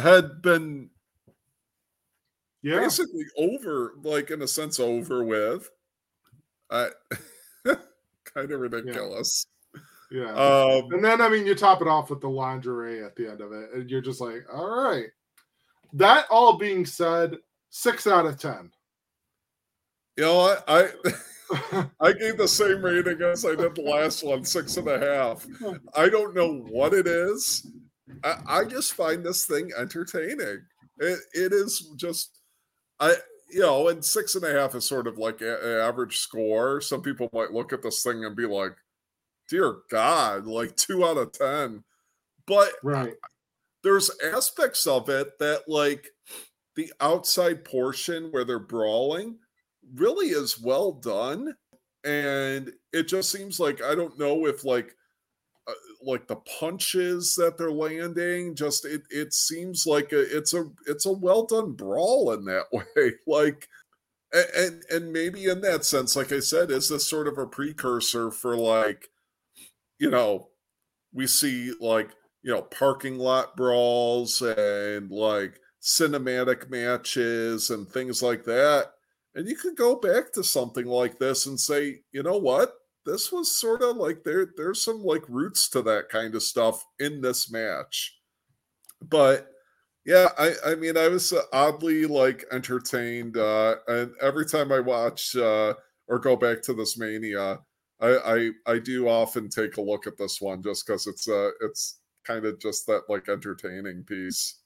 had 0.00 0.40
been 0.40 0.88
yeah. 2.62 2.80
basically 2.80 3.26
over, 3.36 3.94
like, 4.02 4.30
in 4.30 4.42
a 4.42 4.48
sense, 4.48 4.80
over 4.80 5.22
with. 5.22 5.68
I 6.72 6.88
kind 8.24 8.50
of 8.50 8.60
ridiculous. 8.60 9.46
Yeah. 10.10 10.32
Um, 10.32 10.92
and 10.92 11.04
then, 11.04 11.20
I 11.20 11.28
mean, 11.28 11.46
you 11.46 11.54
top 11.54 11.80
it 11.80 11.88
off 11.88 12.10
with 12.10 12.20
the 12.20 12.28
lingerie 12.28 13.04
at 13.04 13.16
the 13.16 13.30
end 13.30 13.40
of 13.40 13.52
it, 13.52 13.70
and 13.74 13.90
you're 13.90 14.00
just 14.00 14.20
like, 14.20 14.44
all 14.52 14.82
right. 14.84 15.06
That 15.94 16.26
all 16.30 16.58
being 16.58 16.84
said, 16.86 17.36
six 17.70 18.06
out 18.06 18.26
of 18.26 18.38
10. 18.38 18.70
you 20.16 20.24
know, 20.24 20.56
I, 20.66 20.88
I 20.90 21.86
I 22.00 22.12
gave 22.12 22.36
the 22.38 22.48
same 22.48 22.82
rating 22.82 23.20
as 23.22 23.44
I 23.44 23.54
did 23.54 23.74
the 23.74 23.82
last 23.82 24.24
one, 24.24 24.44
six 24.44 24.76
and 24.76 24.88
a 24.88 24.98
half. 24.98 25.46
I 25.94 26.08
don't 26.08 26.34
know 26.34 26.64
what 26.70 26.94
it 26.94 27.06
is. 27.06 27.66
I, 28.24 28.36
I 28.46 28.64
just 28.64 28.94
find 28.94 29.24
this 29.24 29.46
thing 29.46 29.70
entertaining. 29.78 30.62
It, 30.98 31.18
it 31.34 31.52
is 31.52 31.90
just, 31.96 32.38
I 33.00 33.14
you 33.52 33.60
know, 33.60 33.88
and 33.88 34.04
six 34.04 34.34
and 34.34 34.44
a 34.44 34.52
half 34.52 34.74
is 34.74 34.86
sort 34.86 35.06
of 35.06 35.18
like 35.18 35.40
an 35.40 35.58
average 35.62 36.18
score. 36.18 36.80
Some 36.80 37.02
people 37.02 37.28
might 37.32 37.52
look 37.52 37.72
at 37.72 37.82
this 37.82 38.02
thing 38.02 38.24
and 38.24 38.34
be 38.36 38.46
like, 38.46 38.76
"Dear 39.48 39.76
God, 39.90 40.46
like 40.46 40.76
two 40.76 41.04
out 41.04 41.18
of 41.18 41.32
ten. 41.32 41.84
But 42.46 42.72
right. 42.82 43.14
there's 43.84 44.10
aspects 44.24 44.86
of 44.86 45.08
it 45.08 45.38
that, 45.38 45.68
like, 45.68 46.08
the 46.74 46.92
outside 47.00 47.64
portion 47.64 48.32
where 48.32 48.44
they're 48.44 48.58
brawling 48.58 49.38
really 49.94 50.28
is 50.28 50.60
well 50.60 50.92
done 50.92 51.54
and 52.04 52.72
it 52.92 53.06
just 53.08 53.30
seems 53.30 53.60
like 53.60 53.82
i 53.82 53.94
don't 53.94 54.18
know 54.18 54.46
if 54.46 54.64
like 54.64 54.94
like 56.04 56.26
the 56.26 56.36
punches 56.36 57.34
that 57.36 57.56
they're 57.58 57.72
landing 57.72 58.54
just 58.54 58.84
it 58.84 59.02
it 59.10 59.32
seems 59.32 59.86
like 59.86 60.12
a, 60.12 60.36
it's 60.36 60.54
a 60.54 60.70
it's 60.86 61.06
a 61.06 61.12
well 61.12 61.46
done 61.46 61.72
brawl 61.72 62.32
in 62.32 62.44
that 62.44 62.64
way 62.72 63.12
like 63.26 63.68
and 64.32 64.82
and 64.90 65.12
maybe 65.12 65.46
in 65.46 65.60
that 65.60 65.84
sense 65.84 66.16
like 66.16 66.32
i 66.32 66.40
said 66.40 66.70
is 66.70 66.88
this 66.88 67.06
sort 67.06 67.28
of 67.28 67.38
a 67.38 67.46
precursor 67.46 68.30
for 68.30 68.56
like 68.56 69.08
you 69.98 70.10
know 70.10 70.48
we 71.12 71.26
see 71.26 71.72
like 71.80 72.10
you 72.42 72.52
know 72.52 72.62
parking 72.62 73.18
lot 73.18 73.56
brawls 73.56 74.40
and 74.42 75.10
like 75.10 75.60
cinematic 75.82 76.70
matches 76.70 77.70
and 77.70 77.88
things 77.88 78.22
like 78.22 78.44
that. 78.44 78.92
And 79.34 79.48
you 79.48 79.56
could 79.56 79.76
go 79.76 79.96
back 79.96 80.32
to 80.32 80.44
something 80.44 80.86
like 80.86 81.18
this 81.18 81.46
and 81.46 81.58
say, 81.58 82.02
you 82.12 82.22
know 82.22 82.38
what? 82.38 82.74
This 83.04 83.32
was 83.32 83.58
sort 83.58 83.82
of 83.82 83.96
like 83.96 84.22
there 84.24 84.48
there's 84.56 84.82
some 84.82 85.02
like 85.02 85.28
roots 85.28 85.68
to 85.70 85.82
that 85.82 86.08
kind 86.08 86.34
of 86.34 86.42
stuff 86.42 86.84
in 86.98 87.20
this 87.20 87.50
match. 87.50 88.18
But 89.00 89.48
yeah, 90.04 90.28
I 90.38 90.52
I 90.64 90.74
mean 90.76 90.96
I 90.96 91.08
was 91.08 91.34
oddly 91.52 92.06
like 92.06 92.44
entertained 92.52 93.36
uh 93.36 93.76
and 93.88 94.12
every 94.20 94.46
time 94.46 94.70
I 94.72 94.80
watch 94.80 95.34
uh 95.36 95.74
or 96.08 96.18
go 96.18 96.36
back 96.36 96.62
to 96.62 96.74
this 96.74 96.96
mania, 96.98 97.58
I 98.00 98.50
I, 98.66 98.74
I 98.74 98.78
do 98.78 99.08
often 99.08 99.48
take 99.48 99.76
a 99.76 99.82
look 99.82 100.06
at 100.06 100.16
this 100.16 100.40
one 100.40 100.62
just 100.62 100.86
because 100.86 101.06
it's 101.06 101.28
uh 101.28 101.50
it's 101.60 101.98
kind 102.24 102.44
of 102.44 102.60
just 102.60 102.86
that 102.86 103.02
like 103.08 103.28
entertaining 103.28 104.04
piece. 104.04 104.60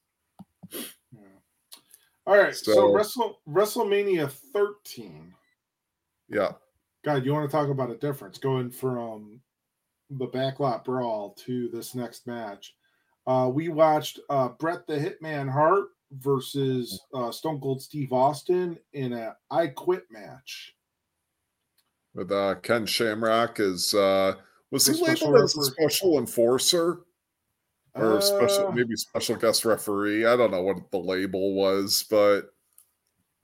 All 2.26 2.36
right, 2.36 2.54
so, 2.56 2.72
so 2.72 2.92
Wrestle, 2.92 3.40
WrestleMania 3.48 4.28
13. 4.52 5.32
Yeah. 6.28 6.52
God, 7.06 7.24
you 7.24 7.32
want 7.32 7.48
to 7.48 7.56
talk 7.56 7.68
about 7.68 7.88
a 7.88 7.96
difference 7.96 8.36
going 8.36 8.68
from 8.68 9.40
the 10.10 10.26
backlot 10.26 10.84
brawl 10.84 11.36
to 11.44 11.68
this 11.68 11.94
next 11.94 12.26
match? 12.26 12.74
Uh, 13.28 13.48
we 13.52 13.68
watched 13.68 14.18
uh, 14.28 14.48
Bret 14.48 14.88
the 14.88 14.94
Hitman 14.94 15.48
Hart 15.48 15.90
versus 16.10 17.00
uh, 17.14 17.30
Stone 17.30 17.60
Cold 17.60 17.80
Steve 17.80 18.12
Austin 18.12 18.76
in 18.92 19.12
a 19.12 19.36
I 19.52 19.68
Quit 19.68 20.06
match. 20.10 20.74
With 22.12 22.32
uh, 22.32 22.56
Ken 22.56 22.84
Shamrock 22.84 23.60
is 23.60 23.94
uh, 23.94 24.34
was 24.72 24.88
he 24.88 25.00
labeled 25.00 25.40
as 25.40 25.56
a 25.56 25.62
special 25.62 26.18
enforcer? 26.18 27.02
or 27.94 28.20
special 28.20 28.66
uh, 28.66 28.72
maybe 28.72 28.94
special 28.94 29.36
guest 29.36 29.64
referee. 29.64 30.26
I 30.26 30.36
don't 30.36 30.50
know 30.50 30.60
what 30.60 30.90
the 30.90 30.98
label 30.98 31.54
was, 31.54 32.04
but 32.10 32.50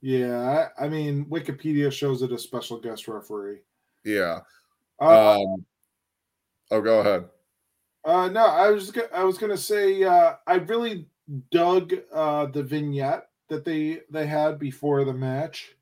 yeah, 0.02 0.68
I, 0.78 0.84
I 0.84 0.88
mean 0.88 1.24
Wikipedia 1.26 1.90
shows 1.90 2.22
it 2.22 2.32
a 2.32 2.38
special 2.38 2.78
guest 2.78 3.08
referee. 3.08 3.60
Yeah. 4.04 4.40
Uh, 5.00 5.40
um, 5.40 5.64
oh, 6.70 6.80
go 6.80 7.00
ahead. 7.00 7.24
Uh, 8.04 8.28
no, 8.28 8.44
I 8.44 8.70
was 8.70 8.92
I 9.14 9.22
was 9.22 9.38
gonna 9.38 9.56
say 9.56 10.02
uh, 10.02 10.34
I 10.46 10.56
really 10.56 11.06
dug 11.52 11.94
uh, 12.12 12.46
the 12.46 12.64
vignette 12.64 13.28
that 13.48 13.64
they 13.64 14.00
they 14.10 14.26
had 14.26 14.58
before 14.58 15.04
the 15.04 15.14
match, 15.14 15.76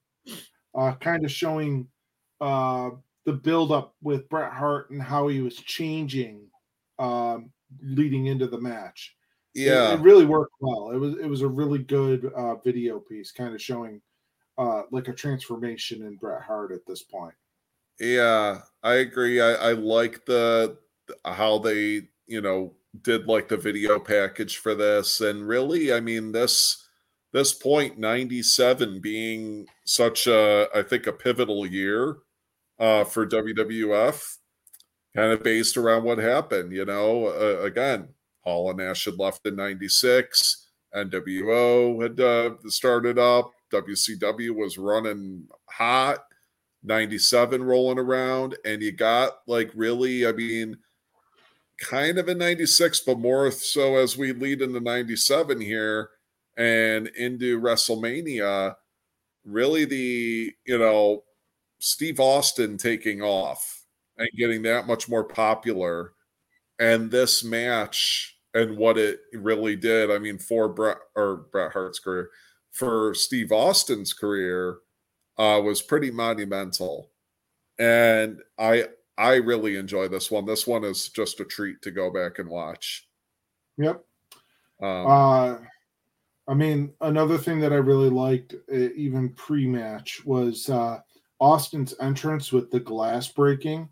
uh, 0.74 0.92
kind 0.96 1.24
of 1.24 1.30
showing 1.30 1.88
uh, 2.42 2.90
the 3.24 3.32
build 3.32 3.72
up 3.72 3.94
with 4.02 4.28
Bret 4.28 4.52
Hart 4.52 4.90
and 4.90 5.00
how 5.00 5.28
he 5.28 5.40
was 5.40 5.56
changing 5.56 6.42
um, 6.98 7.50
leading 7.82 8.26
into 8.26 8.46
the 8.46 8.60
match. 8.60 9.16
Yeah, 9.54 9.92
it, 9.92 9.94
it 9.94 10.02
really 10.02 10.26
worked 10.26 10.54
well. 10.60 10.90
It 10.90 10.98
was 10.98 11.14
it 11.16 11.26
was 11.26 11.40
a 11.40 11.48
really 11.48 11.78
good 11.78 12.30
uh, 12.36 12.56
video 12.56 13.00
piece, 13.00 13.32
kind 13.32 13.54
of 13.54 13.62
showing 13.62 14.02
uh, 14.60 14.82
like 14.90 15.08
a 15.08 15.12
transformation 15.12 16.02
in 16.02 16.16
Bret 16.16 16.42
Hart 16.42 16.70
at 16.70 16.84
this 16.86 17.02
point. 17.02 17.34
Yeah, 17.98 18.60
I 18.82 18.94
agree. 18.96 19.40
I, 19.40 19.52
I 19.52 19.72
like 19.72 20.26
the 20.26 20.76
how 21.24 21.58
they 21.58 22.02
you 22.26 22.42
know 22.42 22.74
did 23.02 23.26
like 23.26 23.48
the 23.48 23.56
video 23.56 23.98
package 23.98 24.58
for 24.58 24.74
this, 24.74 25.22
and 25.22 25.48
really, 25.48 25.92
I 25.92 26.00
mean 26.00 26.32
this 26.32 26.86
this 27.32 27.54
point 27.54 27.98
97 27.98 29.00
being 29.00 29.66
such 29.86 30.26
a 30.26 30.68
I 30.74 30.82
think 30.82 31.06
a 31.06 31.12
pivotal 31.12 31.64
year 31.64 32.18
uh, 32.78 33.04
for 33.04 33.26
WWF 33.26 34.36
kind 35.16 35.32
of 35.32 35.42
based 35.42 35.76
around 35.76 36.04
what 36.04 36.18
happened. 36.18 36.72
You 36.72 36.84
know, 36.84 37.28
uh, 37.28 37.62
again, 37.64 38.08
Hall 38.42 38.68
and 38.68 38.78
Nash 38.78 39.06
had 39.06 39.18
left 39.18 39.46
in 39.46 39.56
'96. 39.56 40.66
NWO 40.94 42.02
had 42.02 42.20
uh, 42.20 42.56
started 42.68 43.18
up. 43.18 43.52
WCW 43.70 44.54
was 44.54 44.78
running 44.78 45.46
hot. 45.68 46.24
97 46.82 47.62
rolling 47.62 47.98
around, 47.98 48.56
and 48.64 48.80
you 48.82 48.90
got 48.90 49.40
like 49.46 49.70
really, 49.74 50.26
I 50.26 50.32
mean, 50.32 50.78
kind 51.78 52.18
of 52.18 52.28
in 52.28 52.38
96, 52.38 53.00
but 53.00 53.18
more 53.18 53.50
so 53.50 53.96
as 53.96 54.16
we 54.16 54.32
lead 54.32 54.62
into 54.62 54.80
97 54.80 55.60
here 55.60 56.10
and 56.56 57.08
into 57.08 57.60
WrestleMania. 57.60 58.76
Really, 59.44 59.84
the 59.84 60.52
you 60.66 60.78
know, 60.78 61.24
Steve 61.78 62.20
Austin 62.20 62.76
taking 62.76 63.22
off 63.22 63.84
and 64.18 64.28
getting 64.36 64.62
that 64.62 64.86
much 64.86 65.08
more 65.08 65.24
popular. 65.24 66.12
And 66.78 67.10
this 67.10 67.44
match 67.44 68.38
and 68.54 68.76
what 68.76 68.96
it 68.96 69.20
really 69.34 69.76
did. 69.76 70.10
I 70.10 70.18
mean, 70.18 70.38
for 70.38 70.68
Bret 70.68 70.96
or 71.14 71.44
Bret 71.52 71.72
Hart's 71.72 71.98
career, 71.98 72.30
for 72.72 73.14
Steve 73.14 73.52
Austin's 73.52 74.12
career, 74.12 74.78
uh, 75.38 75.60
was 75.62 75.82
pretty 75.82 76.10
monumental, 76.10 77.10
and 77.78 78.40
I 78.58 78.88
I 79.16 79.34
really 79.34 79.76
enjoy 79.76 80.08
this 80.08 80.30
one. 80.30 80.46
This 80.46 80.66
one 80.66 80.84
is 80.84 81.08
just 81.08 81.40
a 81.40 81.44
treat 81.44 81.82
to 81.82 81.90
go 81.90 82.10
back 82.10 82.38
and 82.38 82.48
watch. 82.48 83.08
Yep. 83.76 84.04
Um, 84.82 85.06
uh, 85.06 85.58
I 86.48 86.54
mean, 86.54 86.92
another 87.00 87.38
thing 87.38 87.60
that 87.60 87.72
I 87.72 87.76
really 87.76 88.10
liked, 88.10 88.54
even 88.70 89.28
pre-match, 89.34 90.24
was 90.24 90.68
uh, 90.68 91.00
Austin's 91.38 91.94
entrance 92.00 92.50
with 92.50 92.70
the 92.70 92.80
glass 92.80 93.28
breaking, 93.28 93.88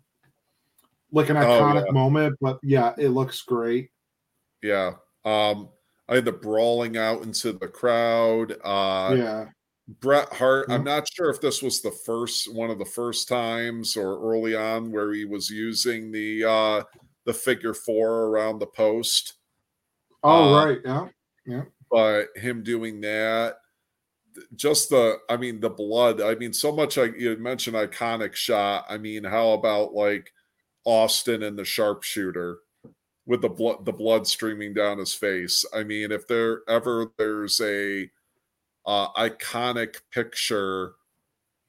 like 1.11 1.29
an 1.29 1.37
oh, 1.37 1.41
iconic 1.41 1.83
oh, 1.83 1.85
yeah. 1.85 1.91
moment. 1.91 2.37
But 2.41 2.59
yeah, 2.63 2.93
it 2.97 3.09
looks 3.09 3.41
great. 3.43 3.91
Yeah. 4.61 4.93
Um, 5.25 5.69
I 6.09 6.15
had 6.15 6.25
the 6.25 6.31
brawling 6.31 6.97
out 6.97 7.21
into 7.21 7.53
the 7.53 7.67
crowd. 7.67 8.55
Uh, 8.63 9.15
yeah. 9.15 9.45
Bret 10.01 10.31
Hart. 10.33 10.67
I'm 10.69 10.83
not 10.83 11.07
sure 11.11 11.29
if 11.29 11.39
this 11.39 11.61
was 11.61 11.81
the 11.81 11.91
first 11.91 12.53
one 12.53 12.69
of 12.69 12.77
the 12.77 12.85
first 12.85 13.27
times 13.27 13.95
or 13.95 14.19
early 14.21 14.55
on 14.55 14.91
where 14.91 15.13
he 15.13 15.25
was 15.25 15.49
using 15.49 16.11
the 16.11 16.43
uh, 16.43 16.83
the 17.25 17.33
figure 17.33 17.73
four 17.73 18.27
around 18.27 18.59
the 18.59 18.67
post. 18.67 19.35
Oh 20.23 20.53
uh, 20.53 20.65
right, 20.65 20.79
yeah, 20.85 21.07
yeah. 21.45 21.63
But 21.89 22.27
him 22.35 22.61
doing 22.61 23.01
that, 23.01 23.55
just 24.55 24.89
the, 24.89 25.17
I 25.27 25.37
mean, 25.37 25.59
the 25.59 25.71
blood. 25.71 26.21
I 26.21 26.35
mean, 26.35 26.53
so 26.53 26.71
much. 26.71 26.97
Like 26.97 27.15
you 27.17 27.35
mentioned, 27.37 27.75
iconic 27.75 28.35
shot. 28.35 28.85
I 28.89 28.97
mean, 28.97 29.23
how 29.23 29.51
about 29.51 29.93
like 29.93 30.31
Austin 30.85 31.41
and 31.41 31.57
the 31.57 31.65
sharpshooter? 31.65 32.59
With 33.29 33.41
the 33.41 33.49
blood 33.49 33.85
the 33.85 33.93
blood 33.93 34.25
streaming 34.27 34.73
down 34.73 34.97
his 34.97 35.13
face. 35.13 35.63
I 35.71 35.83
mean, 35.83 36.11
if 36.11 36.27
there 36.27 36.61
ever 36.67 37.11
there's 37.17 37.61
a 37.61 38.09
uh, 38.87 39.13
iconic 39.13 39.97
picture 40.11 40.93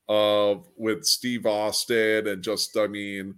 of 0.09 0.67
with 0.77 1.05
Steve 1.05 1.45
Austin 1.45 2.27
and 2.27 2.43
just 2.43 2.77
I 2.79 2.87
mean 2.87 3.35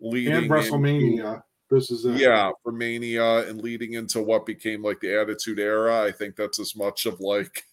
leading 0.00 0.32
and 0.32 0.50
WrestleMania. 0.50 1.18
Into, 1.18 1.42
this 1.70 1.90
is 1.90 2.06
it. 2.06 2.16
Yeah, 2.16 2.50
for 2.62 2.72
Mania 2.72 3.46
and 3.46 3.60
leading 3.60 3.92
into 3.92 4.22
what 4.22 4.46
became 4.46 4.82
like 4.82 5.00
the 5.00 5.20
Attitude 5.20 5.58
Era. 5.58 6.02
I 6.02 6.12
think 6.12 6.34
that's 6.34 6.58
as 6.58 6.74
much 6.74 7.04
of 7.04 7.20
like 7.20 7.64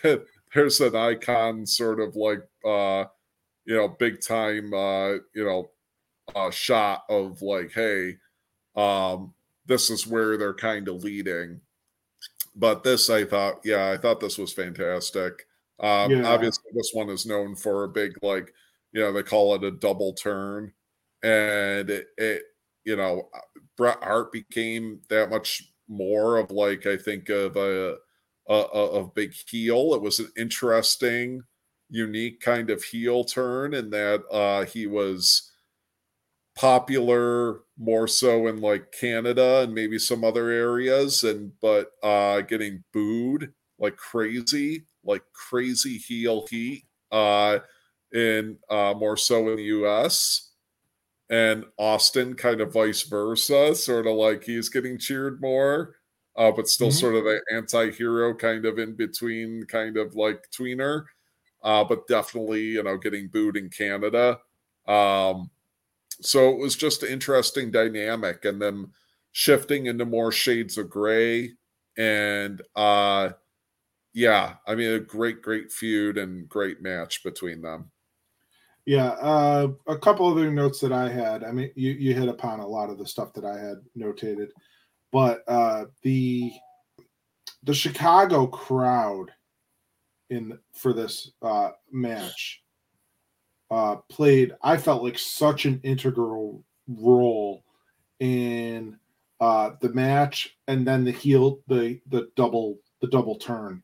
there's 0.54 0.80
an 0.80 0.94
icon 0.94 1.66
sort 1.66 1.98
of 1.98 2.14
like 2.14 2.46
uh 2.64 3.04
you 3.64 3.76
know 3.76 3.88
big 3.88 4.20
time 4.20 4.72
uh 4.72 5.14
you 5.34 5.44
know 5.44 5.70
uh 6.36 6.52
shot 6.52 7.02
of 7.08 7.42
like 7.42 7.72
hey 7.72 8.16
um 8.76 9.34
this 9.66 9.90
is 9.90 10.06
where 10.06 10.36
they're 10.36 10.54
kind 10.54 10.88
of 10.88 11.04
leading. 11.04 11.60
But 12.56 12.82
this, 12.82 13.08
I 13.08 13.24
thought, 13.24 13.60
yeah, 13.64 13.90
I 13.90 13.96
thought 13.96 14.20
this 14.20 14.38
was 14.38 14.52
fantastic. 14.52 15.46
Um, 15.78 16.10
yeah. 16.10 16.26
Obviously, 16.26 16.70
this 16.74 16.90
one 16.92 17.08
is 17.08 17.24
known 17.24 17.56
for 17.56 17.84
a 17.84 17.88
big, 17.88 18.12
like, 18.22 18.52
you 18.92 19.00
know, 19.00 19.12
they 19.12 19.22
call 19.22 19.54
it 19.54 19.64
a 19.64 19.70
double 19.70 20.12
turn, 20.14 20.72
and 21.22 21.88
it, 21.88 22.06
it 22.18 22.42
you 22.84 22.96
know, 22.96 23.28
Bret 23.76 24.02
Hart 24.02 24.32
became 24.32 25.00
that 25.08 25.30
much 25.30 25.62
more 25.88 26.38
of 26.38 26.50
like 26.50 26.86
I 26.86 26.96
think 26.96 27.28
of 27.28 27.56
a, 27.56 27.96
a, 28.48 28.54
a 28.54 28.86
of 28.98 29.14
big 29.14 29.32
heel. 29.32 29.94
It 29.94 30.02
was 30.02 30.18
an 30.18 30.30
interesting, 30.36 31.42
unique 31.88 32.40
kind 32.40 32.70
of 32.70 32.82
heel 32.82 33.24
turn 33.24 33.74
in 33.74 33.90
that 33.90 34.22
uh, 34.30 34.64
he 34.64 34.86
was 34.86 35.49
popular 36.60 37.60
more 37.78 38.06
so 38.06 38.46
in 38.46 38.60
like 38.60 38.92
Canada 38.92 39.60
and 39.62 39.74
maybe 39.74 39.98
some 39.98 40.22
other 40.22 40.50
areas 40.50 41.24
and 41.24 41.52
but 41.62 41.92
uh 42.02 42.42
getting 42.42 42.84
booed 42.92 43.50
like 43.78 43.96
crazy 43.96 44.84
like 45.02 45.22
crazy 45.32 45.96
heel 45.96 46.46
heat 46.50 46.84
uh 47.12 47.58
in 48.12 48.58
uh 48.68 48.92
more 48.94 49.16
so 49.16 49.48
in 49.48 49.56
the 49.56 49.62
US 49.62 50.50
and 51.30 51.64
Austin 51.78 52.34
kind 52.34 52.60
of 52.60 52.74
vice 52.74 53.04
versa 53.04 53.74
sort 53.74 54.06
of 54.06 54.16
like 54.16 54.44
he's 54.44 54.68
getting 54.68 54.98
cheered 54.98 55.40
more 55.40 55.94
uh 56.36 56.52
but 56.52 56.68
still 56.68 56.88
mm-hmm. 56.88 56.94
sort 56.94 57.14
of 57.14 57.24
the 57.24 57.40
anti-hero 57.54 58.34
kind 58.34 58.66
of 58.66 58.78
in 58.78 58.94
between 58.94 59.64
kind 59.64 59.96
of 59.96 60.14
like 60.14 60.44
tweener 60.54 61.04
uh 61.62 61.82
but 61.82 62.06
definitely 62.06 62.64
you 62.64 62.82
know 62.82 62.98
getting 62.98 63.28
booed 63.28 63.56
in 63.56 63.70
Canada 63.70 64.38
um 64.86 65.48
so 66.20 66.50
it 66.50 66.58
was 66.58 66.76
just 66.76 67.02
an 67.02 67.10
interesting 67.10 67.70
dynamic 67.70 68.44
and 68.44 68.60
then 68.60 68.90
shifting 69.32 69.86
into 69.86 70.04
more 70.04 70.32
shades 70.32 70.76
of 70.76 70.90
gray 70.90 71.50
and 71.98 72.62
uh 72.76 73.30
yeah 74.12 74.54
i 74.66 74.74
mean 74.74 74.92
a 74.92 75.00
great 75.00 75.42
great 75.42 75.70
feud 75.70 76.18
and 76.18 76.48
great 76.48 76.82
match 76.82 77.22
between 77.22 77.62
them. 77.62 77.90
Yeah 78.86 79.10
uh 79.10 79.68
a 79.86 79.98
couple 79.98 80.26
other 80.26 80.50
notes 80.50 80.80
that 80.80 80.92
i 80.92 81.08
had 81.08 81.44
i 81.44 81.52
mean 81.52 81.70
you 81.76 81.92
you 81.92 82.14
hit 82.14 82.28
upon 82.28 82.60
a 82.60 82.66
lot 82.66 82.90
of 82.90 82.98
the 82.98 83.06
stuff 83.06 83.32
that 83.34 83.44
i 83.44 83.58
had 83.58 83.76
notated 83.96 84.48
but 85.12 85.42
uh 85.48 85.84
the 86.02 86.52
the 87.62 87.74
chicago 87.74 88.46
crowd 88.46 89.30
in 90.30 90.58
for 90.72 90.92
this 90.92 91.32
uh 91.42 91.70
match 91.92 92.59
uh, 93.70 93.96
played, 94.08 94.52
I 94.62 94.76
felt 94.76 95.02
like 95.02 95.18
such 95.18 95.64
an 95.64 95.80
integral 95.82 96.64
role 96.88 97.62
in 98.18 98.98
uh, 99.40 99.70
the 99.80 99.90
match 99.90 100.56
and 100.68 100.86
then 100.86 101.04
the 101.04 101.12
heel, 101.12 101.60
the 101.68 102.00
the 102.08 102.28
double 102.36 102.78
the 103.00 103.08
double 103.08 103.36
turn. 103.36 103.82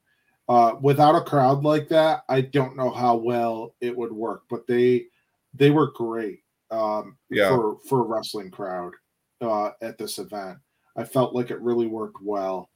Uh, 0.48 0.74
without 0.80 1.16
a 1.16 1.24
crowd 1.24 1.64
like 1.64 1.88
that, 1.88 2.22
I 2.28 2.40
don't 2.40 2.76
know 2.76 2.90
how 2.90 3.16
well 3.16 3.74
it 3.80 3.96
would 3.96 4.12
work. 4.12 4.42
But 4.48 4.66
they 4.66 5.06
they 5.54 5.70
were 5.70 5.92
great 5.92 6.40
um, 6.70 7.16
yeah. 7.30 7.48
for 7.48 7.78
for 7.88 8.00
a 8.00 8.06
wrestling 8.06 8.50
crowd 8.50 8.92
uh, 9.40 9.70
at 9.80 9.98
this 9.98 10.18
event. 10.18 10.58
I 10.96 11.04
felt 11.04 11.34
like 11.34 11.50
it 11.50 11.60
really 11.60 11.86
worked 11.86 12.22
well. 12.22 12.70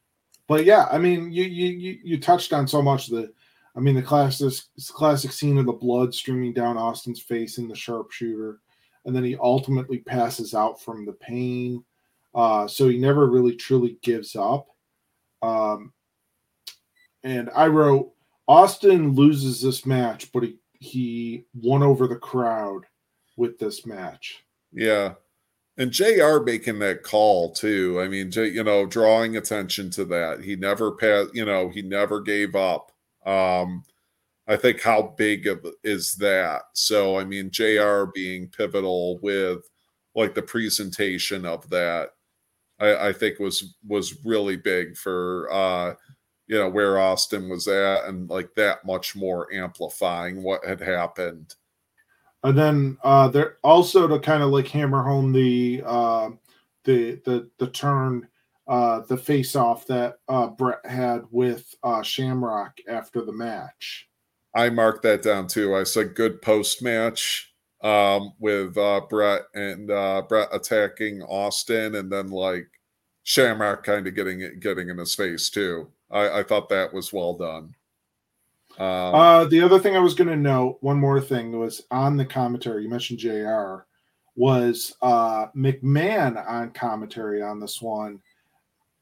But 0.46 0.64
yeah, 0.64 0.88
I 0.90 0.98
mean, 0.98 1.30
you 1.30 1.44
you 1.44 1.98
you 2.02 2.20
touched 2.20 2.52
on 2.52 2.66
so 2.66 2.82
much 2.82 3.06
the 3.06 3.32
I 3.76 3.80
mean, 3.80 3.94
the 3.94 4.02
classic 4.02 4.52
classic 4.88 5.32
scene 5.32 5.58
of 5.58 5.66
the 5.66 5.72
blood 5.72 6.14
streaming 6.14 6.52
down 6.52 6.76
Austin's 6.76 7.20
face 7.20 7.58
in 7.58 7.68
the 7.68 7.74
sharpshooter, 7.74 8.60
and 9.04 9.14
then 9.14 9.24
he 9.24 9.36
ultimately 9.36 9.98
passes 9.98 10.54
out 10.54 10.82
from 10.82 11.06
the 11.06 11.12
pain. 11.12 11.84
Uh, 12.34 12.66
so 12.66 12.88
he 12.88 12.98
never 12.98 13.26
really 13.28 13.56
truly 13.56 13.96
gives 14.02 14.36
up. 14.36 14.68
Um, 15.42 15.92
and 17.22 17.50
I 17.54 17.66
wrote 17.66 18.12
Austin 18.48 19.14
loses 19.14 19.60
this 19.60 19.86
match, 19.86 20.32
but 20.32 20.42
he 20.42 20.58
he 20.80 21.44
won 21.54 21.82
over 21.82 22.08
the 22.08 22.16
crowd 22.16 22.84
with 23.36 23.58
this 23.58 23.86
match. 23.86 24.44
Yeah. 24.72 25.14
And 25.76 25.90
JR 25.90 26.40
making 26.40 26.78
that 26.80 27.02
call 27.02 27.52
too. 27.52 28.00
I 28.00 28.08
mean, 28.08 28.32
you 28.32 28.64
know, 28.64 28.86
drawing 28.86 29.36
attention 29.36 29.90
to 29.90 30.04
that. 30.06 30.42
He 30.42 30.56
never 30.56 30.92
passed, 30.92 31.34
you 31.34 31.44
know, 31.44 31.68
he 31.68 31.82
never 31.82 32.20
gave 32.20 32.54
up. 32.54 32.89
Um, 33.26 33.84
I 34.46 34.56
think 34.56 34.80
how 34.80 35.14
big 35.16 35.46
of, 35.46 35.64
is 35.84 36.16
that? 36.16 36.62
So, 36.72 37.18
I 37.18 37.24
mean, 37.24 37.50
JR 37.50 38.04
being 38.12 38.48
pivotal 38.48 39.18
with 39.18 39.60
like 40.14 40.34
the 40.34 40.42
presentation 40.42 41.46
of 41.46 41.68
that, 41.70 42.10
I, 42.80 43.08
I 43.08 43.12
think 43.12 43.38
was 43.38 43.76
was 43.86 44.24
really 44.24 44.56
big 44.56 44.96
for 44.96 45.48
uh, 45.52 45.94
you 46.46 46.58
know 46.58 46.68
where 46.68 46.98
Austin 46.98 47.48
was 47.48 47.68
at, 47.68 48.06
and 48.06 48.28
like 48.28 48.54
that 48.56 48.84
much 48.84 49.14
more 49.14 49.52
amplifying 49.52 50.42
what 50.42 50.64
had 50.64 50.80
happened. 50.80 51.54
And 52.42 52.56
then 52.58 52.98
uh, 53.04 53.28
there 53.28 53.58
also 53.62 54.08
to 54.08 54.18
kind 54.18 54.42
of 54.42 54.50
like 54.50 54.66
hammer 54.66 55.02
home 55.02 55.32
the 55.32 55.82
uh, 55.86 56.30
the 56.84 57.20
the 57.24 57.48
the 57.58 57.68
turn 57.68 58.26
uh, 58.70 59.00
the 59.00 59.16
face 59.16 59.56
off 59.56 59.84
that 59.88 60.18
uh, 60.28 60.46
Bret 60.46 60.86
had 60.86 61.24
with 61.32 61.74
uh, 61.82 62.02
Shamrock 62.02 62.78
after 62.88 63.20
the 63.22 63.32
match. 63.32 64.08
I 64.54 64.70
marked 64.70 65.02
that 65.02 65.22
down 65.22 65.48
too. 65.48 65.74
I 65.74 65.82
said 65.82 66.14
good 66.14 66.40
post 66.40 66.80
match 66.80 67.52
um, 67.82 68.32
with 68.38 68.78
uh, 68.78 69.00
Bret 69.10 69.42
and 69.54 69.90
uh, 69.90 70.22
Bret 70.28 70.50
attacking 70.52 71.20
Austin, 71.22 71.96
and 71.96 72.12
then 72.12 72.28
like 72.28 72.68
Shamrock 73.24 73.82
kind 73.82 74.06
of 74.06 74.14
getting 74.14 74.40
it, 74.40 74.60
getting 74.60 74.88
in 74.88 74.98
his 74.98 75.16
face 75.16 75.50
too. 75.50 75.88
I, 76.08 76.38
I 76.38 76.42
thought 76.44 76.68
that 76.68 76.94
was 76.94 77.12
well 77.12 77.34
done. 77.34 77.74
Um, 78.78 79.14
uh, 79.14 79.44
the 79.46 79.62
other 79.62 79.80
thing 79.80 79.96
I 79.96 80.00
was 80.00 80.14
going 80.14 80.30
to 80.30 80.36
note, 80.36 80.78
one 80.80 80.96
more 80.96 81.20
thing 81.20 81.58
was 81.58 81.82
on 81.90 82.16
the 82.16 82.24
commentary. 82.24 82.84
You 82.84 82.88
mentioned 82.88 83.18
JR 83.18 83.78
Was 84.36 84.94
uh, 85.02 85.46
McMahon 85.56 86.48
on 86.48 86.70
commentary 86.70 87.42
on 87.42 87.58
this 87.58 87.82
one? 87.82 88.20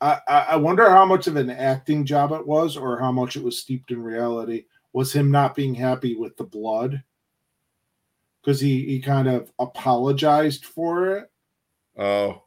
I, 0.00 0.20
I 0.28 0.56
wonder 0.56 0.88
how 0.88 1.04
much 1.04 1.26
of 1.26 1.36
an 1.36 1.50
acting 1.50 2.04
job 2.04 2.32
it 2.32 2.46
was 2.46 2.76
or 2.76 2.98
how 2.98 3.10
much 3.10 3.36
it 3.36 3.42
was 3.42 3.58
steeped 3.58 3.90
in 3.90 4.02
reality. 4.02 4.66
Was 4.92 5.12
him 5.12 5.30
not 5.30 5.54
being 5.54 5.74
happy 5.74 6.14
with 6.14 6.36
the 6.36 6.44
blood? 6.44 7.02
Because 8.40 8.60
he, 8.60 8.84
he 8.84 9.00
kind 9.00 9.28
of 9.28 9.50
apologized 9.58 10.64
for 10.64 11.16
it. 11.16 11.30
Oh. 11.98 12.44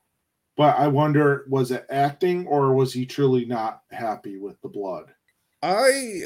But 0.55 0.77
I 0.77 0.87
wonder, 0.87 1.45
was 1.49 1.71
it 1.71 1.85
acting 1.89 2.47
or 2.47 2.73
was 2.73 2.93
he 2.93 3.05
truly 3.05 3.45
not 3.45 3.81
happy 3.91 4.37
with 4.37 4.59
the 4.61 4.69
blood? 4.69 5.13
I 5.61 6.21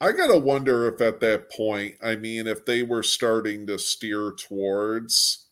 I 0.00 0.12
gotta 0.12 0.38
wonder 0.38 0.86
if 0.92 1.00
at 1.00 1.20
that 1.20 1.50
point, 1.50 1.94
I 2.02 2.16
mean, 2.16 2.46
if 2.46 2.66
they 2.66 2.82
were 2.82 3.02
starting 3.02 3.66
to 3.68 3.78
steer 3.78 4.32
towards 4.32 5.46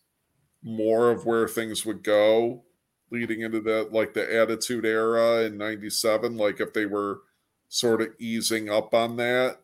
more 0.63 1.11
of 1.11 1.25
where 1.25 1.49
things 1.49 1.87
would 1.87 2.03
go 2.03 2.65
leading 3.13 3.43
into 3.43 3.61
that 3.61 3.93
like 3.93 4.15
the 4.15 4.35
attitude 4.35 4.87
era 4.87 5.43
in 5.43 5.59
97 5.59 6.37
like 6.37 6.61
if 6.61 6.73
they 6.73 6.87
were 6.87 7.21
sort 7.69 8.01
of 8.01 8.09
easing 8.19 8.71
up 8.71 8.95
on 8.95 9.17
that 9.17 9.59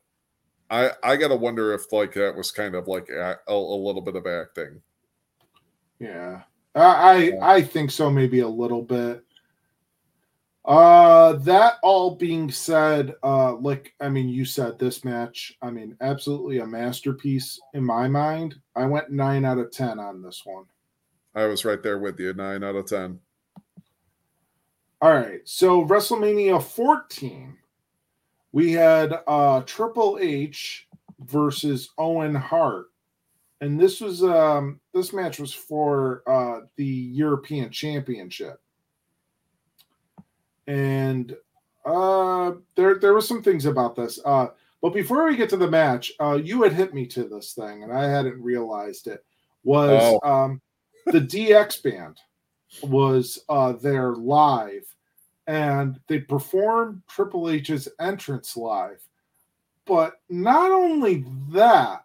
i 0.70 0.90
i 1.02 1.16
gotta 1.16 1.34
wonder 1.34 1.72
if 1.72 1.90
like 1.92 2.12
that 2.12 2.36
was 2.36 2.50
kind 2.50 2.74
of 2.74 2.86
like 2.86 3.08
a, 3.08 3.36
a 3.48 3.54
little 3.54 4.02
bit 4.02 4.16
of 4.16 4.26
acting 4.26 4.82
yeah 5.98 6.42
i 6.74 7.30
yeah. 7.32 7.38
i 7.42 7.62
think 7.62 7.90
so 7.90 8.10
maybe 8.10 8.40
a 8.40 8.48
little 8.48 8.82
bit 8.82 9.24
uh 10.66 11.32
that 11.32 11.76
all 11.82 12.14
being 12.16 12.50
said 12.50 13.14
uh 13.22 13.54
like 13.54 13.94
i 14.00 14.08
mean 14.10 14.28
you 14.28 14.44
said 14.44 14.78
this 14.78 15.04
match 15.04 15.56
i 15.62 15.70
mean 15.70 15.96
absolutely 16.02 16.58
a 16.58 16.66
masterpiece 16.66 17.58
in 17.72 17.82
my 17.82 18.06
mind 18.06 18.56
i 18.76 18.84
went 18.84 19.10
nine 19.10 19.46
out 19.46 19.56
of 19.56 19.70
ten 19.70 19.98
on 19.98 20.20
this 20.20 20.42
one 20.44 20.66
I 21.38 21.46
was 21.46 21.64
right 21.64 21.82
there 21.82 21.98
with 21.98 22.18
you. 22.18 22.34
Nine 22.34 22.64
out 22.64 22.74
of 22.74 22.86
10. 22.86 23.20
All 25.00 25.12
right. 25.12 25.40
So 25.44 25.84
WrestleMania 25.84 26.60
14, 26.62 27.56
we 28.52 28.72
had 28.72 29.20
uh, 29.26 29.62
Triple 29.62 30.18
H 30.20 30.88
versus 31.20 31.90
Owen 31.98 32.34
Hart. 32.34 32.86
And 33.60 33.78
this 33.78 34.00
was 34.00 34.22
um 34.22 34.80
this 34.94 35.12
match 35.12 35.40
was 35.40 35.52
for 35.52 36.22
uh 36.28 36.66
the 36.76 36.84
European 36.84 37.70
Championship. 37.70 38.60
And 40.66 41.36
uh 41.84 42.52
there 42.76 42.98
there 43.00 43.14
were 43.14 43.20
some 43.20 43.42
things 43.42 43.66
about 43.66 43.96
this. 43.96 44.20
Uh 44.24 44.48
but 44.80 44.94
before 44.94 45.26
we 45.26 45.34
get 45.34 45.50
to 45.50 45.56
the 45.56 45.70
match, 45.70 46.12
uh 46.20 46.38
you 46.40 46.62
had 46.62 46.72
hit 46.72 46.94
me 46.94 47.04
to 47.08 47.24
this 47.24 47.52
thing 47.52 47.82
and 47.82 47.92
I 47.92 48.08
hadn't 48.08 48.40
realized 48.40 49.08
it 49.08 49.24
was 49.64 50.18
oh. 50.22 50.28
um 50.28 50.60
the 51.06 51.20
DX 51.20 51.82
band 51.82 52.20
was 52.82 53.38
uh, 53.48 53.72
there 53.72 54.14
live, 54.14 54.94
and 55.46 55.98
they 56.06 56.20
performed 56.20 57.02
Triple 57.08 57.50
H's 57.50 57.88
entrance 58.00 58.56
live. 58.56 59.02
But 59.84 60.20
not 60.28 60.70
only 60.70 61.24
that, 61.50 62.04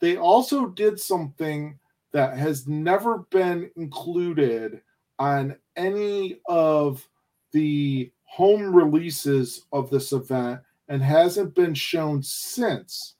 they 0.00 0.16
also 0.16 0.66
did 0.66 1.00
something 1.00 1.78
that 2.12 2.36
has 2.38 2.68
never 2.68 3.18
been 3.30 3.70
included 3.76 4.80
on 5.18 5.56
any 5.76 6.40
of 6.46 7.06
the 7.50 8.10
home 8.24 8.74
releases 8.74 9.66
of 9.72 9.90
this 9.90 10.12
event 10.12 10.60
and 10.88 11.02
hasn't 11.02 11.54
been 11.54 11.74
shown 11.74 12.22
since. 12.22 13.14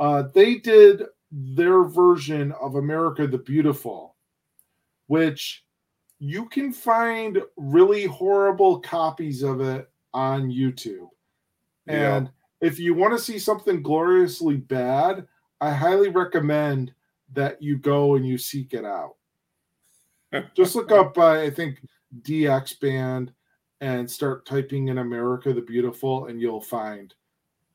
Uh, 0.00 0.24
they 0.34 0.56
did 0.56 1.04
their 1.30 1.84
version 1.84 2.52
of 2.60 2.74
America 2.74 3.26
the 3.26 3.38
Beautiful 3.38 4.14
which 5.06 5.63
you 6.18 6.48
can 6.48 6.72
find 6.72 7.40
really 7.56 8.06
horrible 8.06 8.80
copies 8.80 9.42
of 9.42 9.60
it 9.60 9.90
on 10.12 10.50
YouTube. 10.50 11.08
And 11.86 12.26
yeah. 12.26 12.68
if 12.68 12.78
you 12.78 12.94
want 12.94 13.16
to 13.16 13.22
see 13.22 13.38
something 13.38 13.82
gloriously 13.82 14.56
bad, 14.56 15.26
I 15.60 15.70
highly 15.70 16.08
recommend 16.08 16.92
that 17.32 17.60
you 17.62 17.76
go 17.76 18.14
and 18.14 18.26
you 18.26 18.38
seek 18.38 18.74
it 18.74 18.84
out. 18.84 19.16
Just 20.56 20.74
look 20.74 20.92
up, 20.92 21.18
uh, 21.18 21.32
I 21.32 21.50
think, 21.50 21.80
DX 22.22 22.80
Band 22.80 23.32
and 23.80 24.10
start 24.10 24.46
typing 24.46 24.88
in 24.88 24.98
America 24.98 25.52
the 25.52 25.60
Beautiful, 25.60 26.26
and 26.26 26.40
you'll 26.40 26.60
find 26.60 27.14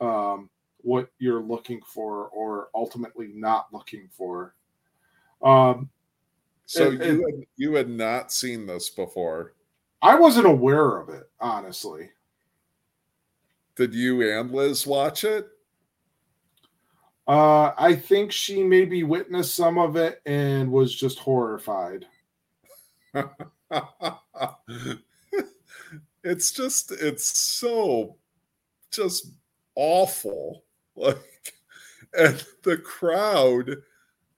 um, 0.02 0.50
what 0.78 1.10
you're 1.20 1.42
looking 1.42 1.82
for 1.86 2.30
or 2.30 2.70
ultimately 2.74 3.30
not 3.34 3.68
looking 3.72 4.10
for. 4.12 4.56
Um, 5.42 5.90
so 6.70 6.92
you 6.92 7.00
had, 7.00 7.46
you 7.58 7.74
had 7.74 7.90
not 7.90 8.32
seen 8.32 8.68
this 8.68 8.92
before. 8.92 9.56
I 10.04 10.14
wasn't 10.14 10.46
aware 10.46 11.00
of 11.00 11.10
it, 11.10 11.24
honestly. 11.40 12.12
Did 13.76 13.96
you 13.96 14.22
and 14.22 14.52
Liz 14.52 14.86
watch 14.86 15.24
it? 15.24 15.48
Uh, 17.28 17.72
I 17.76 17.96
think 17.96 18.32
she 18.32 18.62
maybe 18.64 19.02
witnessed 19.02 19.56
some 19.56 19.80
of 19.80 19.96
it 19.96 20.22
and 20.28 20.72
was 20.72 20.94
just 20.94 21.18
horrified. 21.18 22.06
it's 26.24 26.52
just 26.52 26.92
it's 26.92 27.26
so 27.26 28.16
just 28.92 29.32
awful. 29.76 30.66
Like 30.96 31.54
and 32.18 32.44
the 32.64 32.78
crowd 32.78 33.78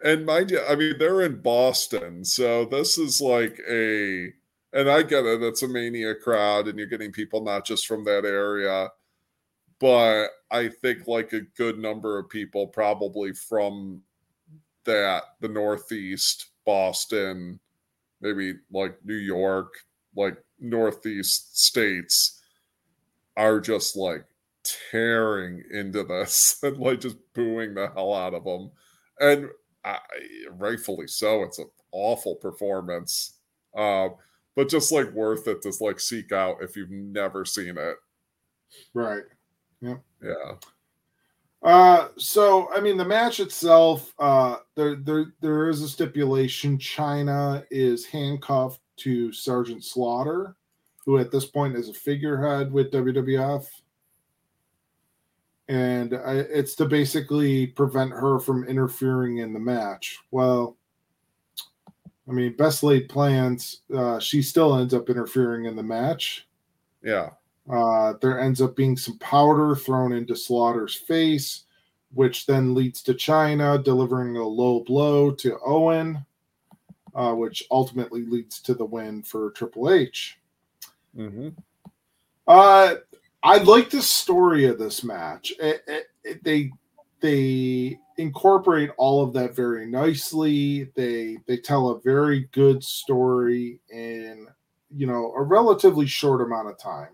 and 0.03 0.25
mind 0.25 0.51
you, 0.51 0.61
I 0.67 0.75
mean, 0.75 0.97
they're 0.97 1.21
in 1.21 1.41
Boston. 1.41 2.25
So 2.25 2.65
this 2.65 2.97
is 2.97 3.21
like 3.21 3.59
a, 3.69 4.29
and 4.73 4.89
I 4.89 5.03
get 5.03 5.25
it, 5.25 5.41
it's 5.43 5.63
a 5.63 5.67
mania 5.67 6.15
crowd 6.15 6.67
and 6.67 6.77
you're 6.77 6.87
getting 6.87 7.11
people 7.11 7.43
not 7.43 7.65
just 7.65 7.85
from 7.85 8.03
that 8.05 8.25
area, 8.25 8.89
but 9.79 10.27
I 10.49 10.69
think 10.69 11.07
like 11.07 11.33
a 11.33 11.41
good 11.41 11.79
number 11.79 12.17
of 12.17 12.29
people 12.29 12.67
probably 12.67 13.33
from 13.33 14.01
that, 14.85 15.23
the 15.39 15.47
Northeast, 15.47 16.51
Boston, 16.65 17.59
maybe 18.21 18.55
like 18.71 18.97
New 19.03 19.15
York, 19.15 19.73
like 20.15 20.37
Northeast 20.59 21.59
states 21.59 22.41
are 23.37 23.59
just 23.59 23.95
like 23.95 24.25
tearing 24.63 25.63
into 25.71 26.03
this 26.03 26.57
and 26.63 26.77
like 26.77 27.01
just 27.01 27.17
booing 27.33 27.73
the 27.73 27.89
hell 27.95 28.13
out 28.13 28.33
of 28.33 28.43
them. 28.43 28.71
And 29.19 29.49
I, 29.83 29.97
rightfully 30.49 31.07
so. 31.07 31.43
It's 31.43 31.59
an 31.59 31.69
awful 31.91 32.35
performance, 32.35 33.37
uh, 33.75 34.09
but 34.55 34.69
just 34.69 34.91
like 34.91 35.11
worth 35.13 35.47
it 35.47 35.61
to 35.63 35.73
like 35.81 35.99
seek 35.99 36.31
out 36.31 36.57
if 36.61 36.75
you've 36.75 36.91
never 36.91 37.45
seen 37.45 37.77
it. 37.77 37.95
Right. 38.93 39.23
Yeah. 39.81 39.97
Yeah. 40.21 40.53
Uh, 41.63 42.07
so 42.17 42.71
I 42.73 42.79
mean, 42.79 42.97
the 42.97 43.05
match 43.05 43.39
itself, 43.39 44.13
uh, 44.17 44.57
there 44.75 44.95
there 44.95 45.33
there 45.41 45.69
is 45.69 45.81
a 45.81 45.89
stipulation. 45.89 46.77
Chyna 46.77 47.63
is 47.69 48.05
handcuffed 48.05 48.81
to 48.97 49.31
Sergeant 49.31 49.83
Slaughter, 49.83 50.55
who 51.05 51.19
at 51.19 51.31
this 51.31 51.45
point 51.45 51.75
is 51.75 51.89
a 51.89 51.93
figurehead 51.93 52.71
with 52.71 52.91
WWF 52.91 53.65
and 55.71 56.15
I, 56.15 56.33
it's 56.33 56.75
to 56.75 56.85
basically 56.85 57.65
prevent 57.65 58.11
her 58.11 58.39
from 58.39 58.65
interfering 58.65 59.37
in 59.37 59.53
the 59.53 59.59
match. 59.59 60.19
Well, 60.29 60.75
I 62.27 62.33
mean, 62.33 62.57
best 62.57 62.83
laid 62.83 63.07
plans. 63.07 63.79
Uh, 63.95 64.19
she 64.19 64.41
still 64.41 64.75
ends 64.77 64.93
up 64.93 65.09
interfering 65.09 65.65
in 65.65 65.77
the 65.77 65.83
match. 65.83 66.45
Yeah. 67.01 67.29
Uh, 67.71 68.15
there 68.21 68.41
ends 68.41 68.61
up 68.61 68.75
being 68.75 68.97
some 68.97 69.17
powder 69.19 69.73
thrown 69.73 70.11
into 70.11 70.35
Slaughter's 70.35 70.95
face, 70.95 71.63
which 72.13 72.45
then 72.45 72.75
leads 72.75 73.01
to 73.03 73.13
Chyna 73.13 73.81
delivering 73.81 74.35
a 74.35 74.43
low 74.45 74.81
blow 74.81 75.31
to 75.31 75.57
Owen, 75.65 76.25
uh, 77.15 77.33
which 77.33 77.63
ultimately 77.71 78.25
leads 78.25 78.59
to 78.63 78.73
the 78.73 78.83
win 78.83 79.23
for 79.23 79.51
Triple 79.51 79.89
H. 79.89 80.37
Mm-hmm. 81.15 81.49
Uh, 82.45 82.95
I 83.43 83.57
like 83.57 83.89
the 83.89 84.01
story 84.01 84.65
of 84.65 84.77
this 84.77 85.03
match. 85.03 85.51
It, 85.59 85.83
it, 85.87 86.05
it, 86.23 86.43
they 86.43 86.71
they 87.21 87.99
incorporate 88.17 88.91
all 88.97 89.23
of 89.23 89.33
that 89.33 89.55
very 89.55 89.85
nicely. 89.85 90.89
They 90.95 91.37
they 91.47 91.57
tell 91.57 91.89
a 91.89 92.01
very 92.01 92.49
good 92.51 92.83
story 92.83 93.79
in 93.89 94.47
you 94.95 95.07
know 95.07 95.33
a 95.35 95.41
relatively 95.41 96.05
short 96.05 96.41
amount 96.41 96.69
of 96.69 96.77
time. 96.77 97.09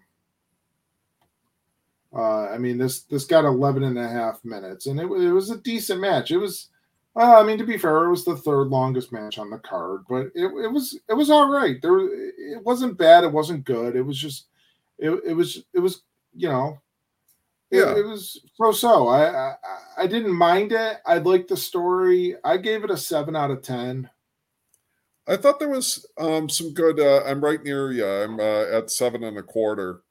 Uh, 2.13 2.47
I 2.47 2.57
mean 2.57 2.77
this 2.77 3.01
this 3.01 3.25
got 3.25 3.45
11 3.45 3.83
and 3.83 3.99
a 3.99 4.07
half 4.07 4.43
minutes 4.43 4.87
and 4.87 4.99
it, 4.99 5.03
it 5.03 5.31
was 5.31 5.51
a 5.51 5.57
decent 5.57 6.01
match. 6.01 6.31
It 6.31 6.37
was 6.37 6.69
uh, 7.15 7.39
I 7.39 7.43
mean 7.43 7.57
to 7.57 7.65
be 7.65 7.77
fair, 7.77 8.05
it 8.05 8.09
was 8.09 8.25
the 8.25 8.37
third 8.37 8.67
longest 8.67 9.11
match 9.11 9.37
on 9.37 9.49
the 9.49 9.59
card, 9.59 10.03
but 10.09 10.27
it, 10.35 10.45
it 10.45 10.71
was 10.71 10.99
it 11.09 11.13
was 11.13 11.29
all 11.29 11.49
right. 11.49 11.81
There 11.81 11.99
it 11.99 12.63
wasn't 12.63 12.97
bad, 12.97 13.23
it 13.23 13.31
wasn't 13.31 13.65
good. 13.65 13.95
It 13.95 14.03
was 14.03 14.17
just 14.17 14.47
it, 14.99 15.09
it 15.25 15.33
was 15.33 15.63
it 15.73 15.79
was 15.79 16.01
you 16.37 16.47
know, 16.49 16.79
it, 17.71 17.79
yeah. 17.79 17.97
it 17.97 18.05
was 18.05 18.39
so 18.55 18.71
so. 18.71 19.07
I, 19.07 19.29
I 19.29 19.55
I 19.97 20.07
didn't 20.07 20.35
mind 20.35 20.71
it. 20.71 20.97
I 21.05 21.17
liked 21.17 21.49
the 21.49 21.57
story. 21.57 22.35
I 22.43 22.57
gave 22.57 22.83
it 22.83 22.91
a 22.91 22.97
seven 22.97 23.35
out 23.35 23.51
of 23.51 23.61
ten. 23.63 24.09
I 25.27 25.35
thought 25.35 25.59
there 25.59 25.67
was 25.67 26.05
um, 26.17 26.47
some 26.47 26.73
good. 26.73 26.99
Uh, 26.99 27.23
I'm 27.25 27.43
right 27.43 27.61
near 27.61 27.91
you. 27.91 28.05
I'm 28.05 28.39
uh, 28.39 28.63
at 28.77 28.91
seven 28.91 29.23
and 29.23 29.37
a 29.37 29.43
quarter 29.43 30.01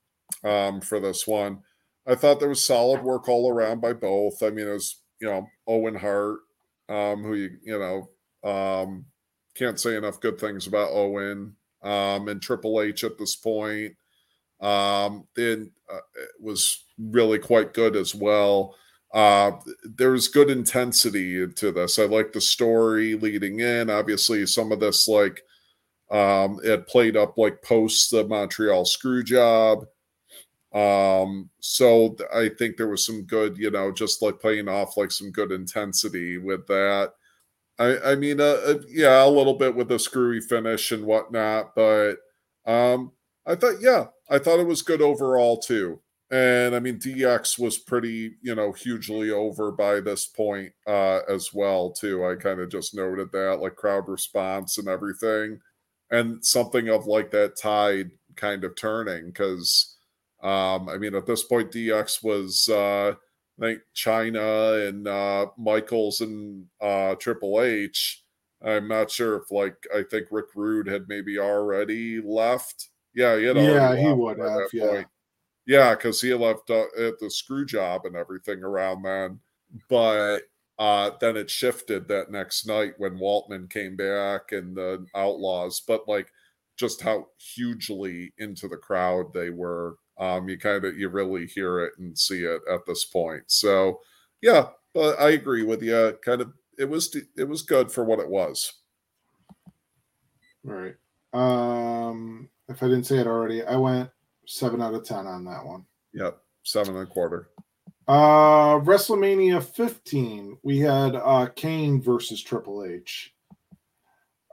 um, 0.45 0.81
for 0.81 1.01
this 1.01 1.27
one. 1.27 1.61
I 2.07 2.15
thought 2.15 2.41
there 2.41 2.49
was 2.51 2.67
solid 2.67 3.03
work 3.03 3.29
all 3.29 3.51
around 3.51 3.81
by 3.81 3.93
both. 3.95 4.43
I 4.43 4.51
mean, 4.51 4.67
it 4.69 4.73
was 4.73 5.01
you 5.21 5.29
know 5.29 5.47
Owen 5.67 5.95
Hart, 5.95 6.41
um, 6.89 7.23
who 7.23 7.35
you 7.35 7.51
you 7.63 7.79
know 7.79 8.11
um, 8.51 9.07
can't 9.55 9.81
say 9.81 9.97
enough 9.97 10.21
good 10.21 10.39
things 10.39 10.67
about 10.67 10.91
Owen. 10.93 11.57
um, 11.83 12.29
and 12.29 12.43
Triple 12.43 12.81
H 12.81 13.05
at 13.05 13.17
this 13.17 13.37
point. 13.37 13.95
Um, 14.61 15.27
then 15.35 15.71
uh, 15.93 15.99
it 16.15 16.31
was 16.41 16.85
really 16.99 17.39
quite 17.39 17.75
good 17.75 17.97
as 17.97 18.15
well. 18.15 18.75
Uh, 19.13 19.53
there's 19.85 20.29
good 20.29 20.51
intensity 20.51 21.47
to 21.47 21.73
this. 21.73 21.99
I 21.99 22.05
like 22.05 22.33
the 22.33 22.41
story 22.41 23.15
leading 23.15 23.61
in. 23.61 23.89
Obviously, 23.89 24.45
some 24.47 24.73
of 24.73 24.81
this 24.81 25.09
like 25.09 25.43
um, 26.11 26.61
it 26.63 26.87
played 26.87 27.17
up 27.17 27.39
like 27.39 27.63
post 27.63 28.11
the 28.11 28.27
Montreal 28.27 28.85
screw 28.85 29.23
job. 29.23 29.85
Um, 30.73 31.49
so 31.61 32.17
I 32.35 32.51
think 32.51 32.77
there 32.77 32.89
was 32.89 33.07
some 33.07 33.23
good, 33.23 33.57
you 33.57 33.71
know, 33.71 33.91
just 33.91 34.21
like 34.21 34.41
playing 34.41 34.69
off 34.69 34.97
like 34.97 35.11
some 35.11 35.31
good 35.31 35.51
intensity 35.51 36.39
with 36.39 36.67
that. 36.67 37.13
I, 37.79 37.99
I 38.13 38.15
mean, 38.15 38.41
uh, 38.41 38.59
uh, 38.67 38.79
yeah, 38.89 39.25
a 39.25 39.29
little 39.29 39.55
bit 39.55 39.75
with 39.75 39.89
the 39.89 39.99
screwy 39.99 40.41
finish 40.41 40.93
and 40.93 41.05
whatnot, 41.05 41.75
but 41.75 42.17
um, 42.67 43.13
I 43.47 43.55
thought, 43.55 43.77
yeah, 43.81 44.07
I 44.29 44.39
thought 44.39 44.61
it 44.61 44.67
was 44.67 44.83
good 44.83 45.03
overall 45.03 45.59
too. 45.59 46.01
And 46.31 46.75
I 46.75 46.81
mean, 46.81 46.99
DX 46.99 47.59
was 47.59 47.79
pretty, 47.79 48.35
you 48.43 48.55
know, 48.57 48.73
hugely 48.73 49.31
over 49.31 49.71
by 49.71 50.01
this 50.01 50.27
point 50.27 50.73
uh, 50.87 51.21
as 51.29 51.55
well 51.55 51.93
too. 51.93 52.27
I 52.27 52.35
kind 52.35 52.61
of 52.61 52.69
just 52.69 52.95
noted 52.95 53.31
that, 53.33 53.61
like 53.61 53.77
crowd 53.77 54.09
response 54.09 54.79
and 54.79 54.89
everything, 54.89 55.61
and 56.11 56.45
something 56.45 56.89
of 56.89 57.07
like 57.07 57.31
that 57.31 57.57
tide 57.57 58.11
kind 58.35 58.65
of 58.65 58.75
turning 58.77 59.27
because, 59.27 59.97
um, 60.43 60.89
I 60.89 60.99
mean, 60.99 61.15
at 61.15 61.27
this 61.27 61.45
point, 61.45 61.71
DX 61.73 62.25
was. 62.25 62.69
Uh, 62.69 63.15
I 63.59 63.63
think 63.65 63.81
Chyna 63.95 64.89
and 64.89 65.09
uh, 65.09 65.47
Michaels 65.57 66.21
and 66.21 66.67
uh, 66.81 67.15
Triple 67.15 67.63
H. 67.63 68.23
I'm 68.63 68.89
not 68.89 69.11
sure 69.11 69.37
if 69.37 69.51
like 69.51 69.77
I 69.95 70.03
think 70.03 70.27
Rick 70.31 70.47
Rude 70.55 70.87
had 70.87 71.09
maybe 71.09 71.39
already 71.39 72.21
left. 72.21 72.89
Yeah, 73.17 73.37
he 73.37 73.45
yeah, 73.47 73.97
he 73.97 74.13
would 74.13 74.39
have. 74.39 74.69
Yeah, 74.73 74.87
point. 74.87 75.07
yeah, 75.67 75.95
because 75.95 76.21
he 76.21 76.33
left 76.35 76.71
uh, 76.71 76.85
at 76.99 77.19
the 77.19 77.31
screw 77.31 77.67
job 77.67 78.05
and 78.05 78.15
everything 78.15 78.63
around 78.63 79.03
then. 79.03 79.41
But 79.89 80.43
uh, 80.79 81.11
then 81.21 81.37
it 81.37 81.51
shifted 81.51 82.07
that 82.09 82.31
next 82.31 82.67
night 82.67 82.93
when 82.99 83.19
Waltman 83.19 83.69
came 83.71 83.97
back 83.97 84.53
and 84.53 84.77
the 84.77 85.07
Outlaws. 85.15 85.81
But 85.81 86.07
like 86.07 86.31
just 86.77 87.01
how 87.01 87.29
hugely 87.39 88.33
into 88.39 88.69
the 88.69 88.77
crowd 88.77 89.33
they 89.33 89.49
were 89.49 89.97
um, 90.19 90.49
you 90.49 90.59
kind 90.59 90.85
of 90.85 90.97
you 90.97 91.09
really 91.09 91.47
hear 91.47 91.81
it 91.81 91.93
and 91.99 92.19
see 92.19 92.45
it 92.45 92.61
at 92.71 92.87
this 92.87 93.05
point. 93.05 93.45
So 93.47 94.01
yeah, 94.41 94.69
but 94.95 95.21
I 95.21 95.31
agree 95.31 95.63
with 95.63 95.83
you. 95.83 96.17
Kind 96.25 96.41
of 96.41 96.53
it 96.79 96.89
was 96.89 97.15
it 97.37 97.49
was 97.49 97.63
good 97.63 97.91
for 97.91 98.05
what 98.05 98.21
it 98.21 98.29
was. 98.29 98.73
All 100.67 100.75
right. 100.75 100.95
Um, 101.33 102.49
if 102.69 102.83
I 102.83 102.87
didn't 102.87 103.05
say 103.05 103.19
it 103.19 103.27
already, 103.27 103.63
I 103.63 103.77
went 103.77 104.11
seven 104.47 104.83
out 104.83 104.95
of 104.95 105.05
ten 105.05 105.27
on 105.27 105.45
that 105.45 105.65
one. 105.65 105.85
Yep, 106.13 106.39
seven 106.63 106.97
and 106.97 107.09
a 107.09 107.11
quarter. 107.11 107.49
Uh, 108.09 108.79
WrestleMania 108.81 109.63
15, 109.63 110.59
we 110.63 110.79
had 110.79 111.17
uh 111.17 111.49
Kane 111.57 112.01
versus 112.01 112.41
Triple 112.41 112.85
H. 112.85 113.35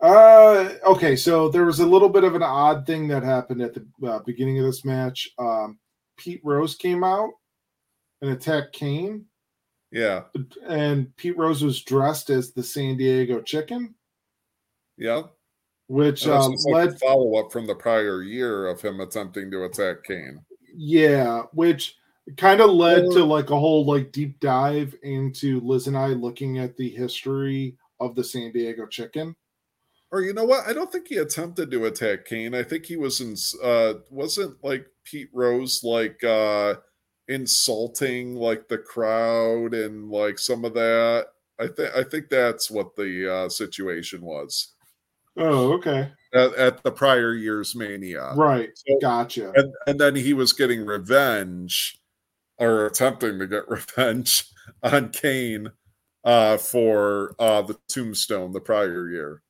Uh, 0.02 0.74
okay, 0.86 1.16
so 1.16 1.48
there 1.48 1.64
was 1.64 1.80
a 1.80 1.86
little 1.86 2.10
bit 2.10 2.24
of 2.24 2.36
an 2.36 2.44
odd 2.44 2.86
thing 2.86 3.08
that 3.08 3.24
happened 3.24 3.62
at 3.62 3.74
the 3.74 3.86
uh, 4.06 4.20
beginning 4.20 4.60
of 4.60 4.66
this 4.66 4.84
match. 4.84 5.30
Um, 5.40 5.80
Pete 6.18 6.42
Rose 6.44 6.76
came 6.76 7.04
out 7.04 7.32
and 8.22 8.32
attacked 8.32 8.74
Kane. 8.74 9.26
Yeah, 9.92 10.24
and 10.68 11.16
Pete 11.16 11.38
Rose 11.38 11.64
was 11.64 11.84
dressed 11.84 12.32
as 12.32 12.52
the 12.52 12.64
San 12.64 12.98
Diego 12.98 13.40
Chicken. 13.40 13.94
Yeah, 14.98 15.24
which 15.88 16.28
um, 16.28 16.54
like 16.68 16.90
led 16.90 17.00
follow 17.00 17.36
up 17.36 17.52
from 17.52 17.68
the 17.68 17.76
prior 17.76 18.24
year 18.24 18.68
of 18.68 18.82
him 18.82 19.00
attempting 19.00 19.52
to 19.52 19.66
attack 19.66 20.04
Kane. 20.04 20.40
Yeah, 20.76 21.44
which 21.54 21.98
kind 22.38 22.62
of 22.62 22.72
led 22.72 23.04
to 23.12 23.24
like 23.24 23.50
a 23.50 23.60
whole 23.60 23.86
like 23.86 24.12
deep 24.12 24.40
dive 24.40 24.96
into 25.04 25.60
Liz 25.62 25.88
and 25.88 25.98
I 25.98 26.08
looking 26.08 26.58
at 26.58 26.78
the 26.78 26.90
history 26.90 27.78
of 28.00 28.16
the 28.16 28.24
San 28.24 28.52
Diego 28.52 28.88
Chicken 28.88 29.36
or 30.14 30.22
you 30.22 30.32
know 30.32 30.46
what? 30.46 30.68
I 30.68 30.74
don't 30.74 30.92
think 30.92 31.08
he 31.08 31.18
attempted 31.18 31.72
to 31.72 31.86
attack 31.86 32.26
Kane. 32.26 32.54
I 32.54 32.62
think 32.62 32.86
he 32.86 32.98
was 32.98 33.20
in 33.20 33.36
uh 33.64 33.96
wasn't 34.12 34.64
like 34.64 34.86
Pete 35.04 35.30
Rose 35.34 35.84
like 35.84 36.24
uh 36.24 36.76
insulting 37.28 38.36
like 38.36 38.68
the 38.68 38.78
crowd 38.78 39.74
and 39.74 40.12
like 40.12 40.38
some 40.38 40.66
of 40.66 40.76
that. 40.76 41.30
I 41.60 41.66
think 41.66 41.96
I 41.96 42.04
think 42.04 42.30
that's 42.30 42.70
what 42.70 42.96
the 42.96 43.34
uh 43.34 43.50
situation 43.50 44.22
was. 44.22 44.73
Oh, 45.38 45.74
okay. 45.74 46.12
At, 46.34 46.54
at 46.56 46.84
the 46.84 46.92
prior 46.92 47.34
year's 47.34 47.76
Mania. 47.76 48.34
Right. 48.36 48.70
So, 48.76 48.98
gotcha. 49.02 49.52
And 49.56 49.74
and 49.88 50.00
then 50.00 50.16
he 50.16 50.34
was 50.34 50.54
getting 50.54 50.86
revenge 50.86 51.98
or 52.58 52.86
attempting 52.86 53.40
to 53.40 53.48
get 53.48 53.68
revenge 53.70 54.46
on 54.82 55.10
Kane 55.10 55.72
uh 56.24 56.56
for 56.58 57.36
uh 57.38 57.62
the 57.64 57.78
tombstone 57.90 58.52
the 58.52 58.62
prior 58.62 59.10
year. 59.10 59.42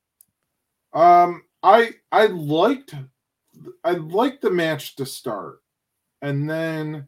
Um, 0.93 1.43
I 1.61 1.91
I 2.11 2.27
liked 2.27 2.95
I 3.83 3.91
liked 3.91 4.41
the 4.41 4.51
match 4.51 4.95
to 4.97 5.05
start, 5.05 5.59
and 6.21 6.49
then 6.49 7.07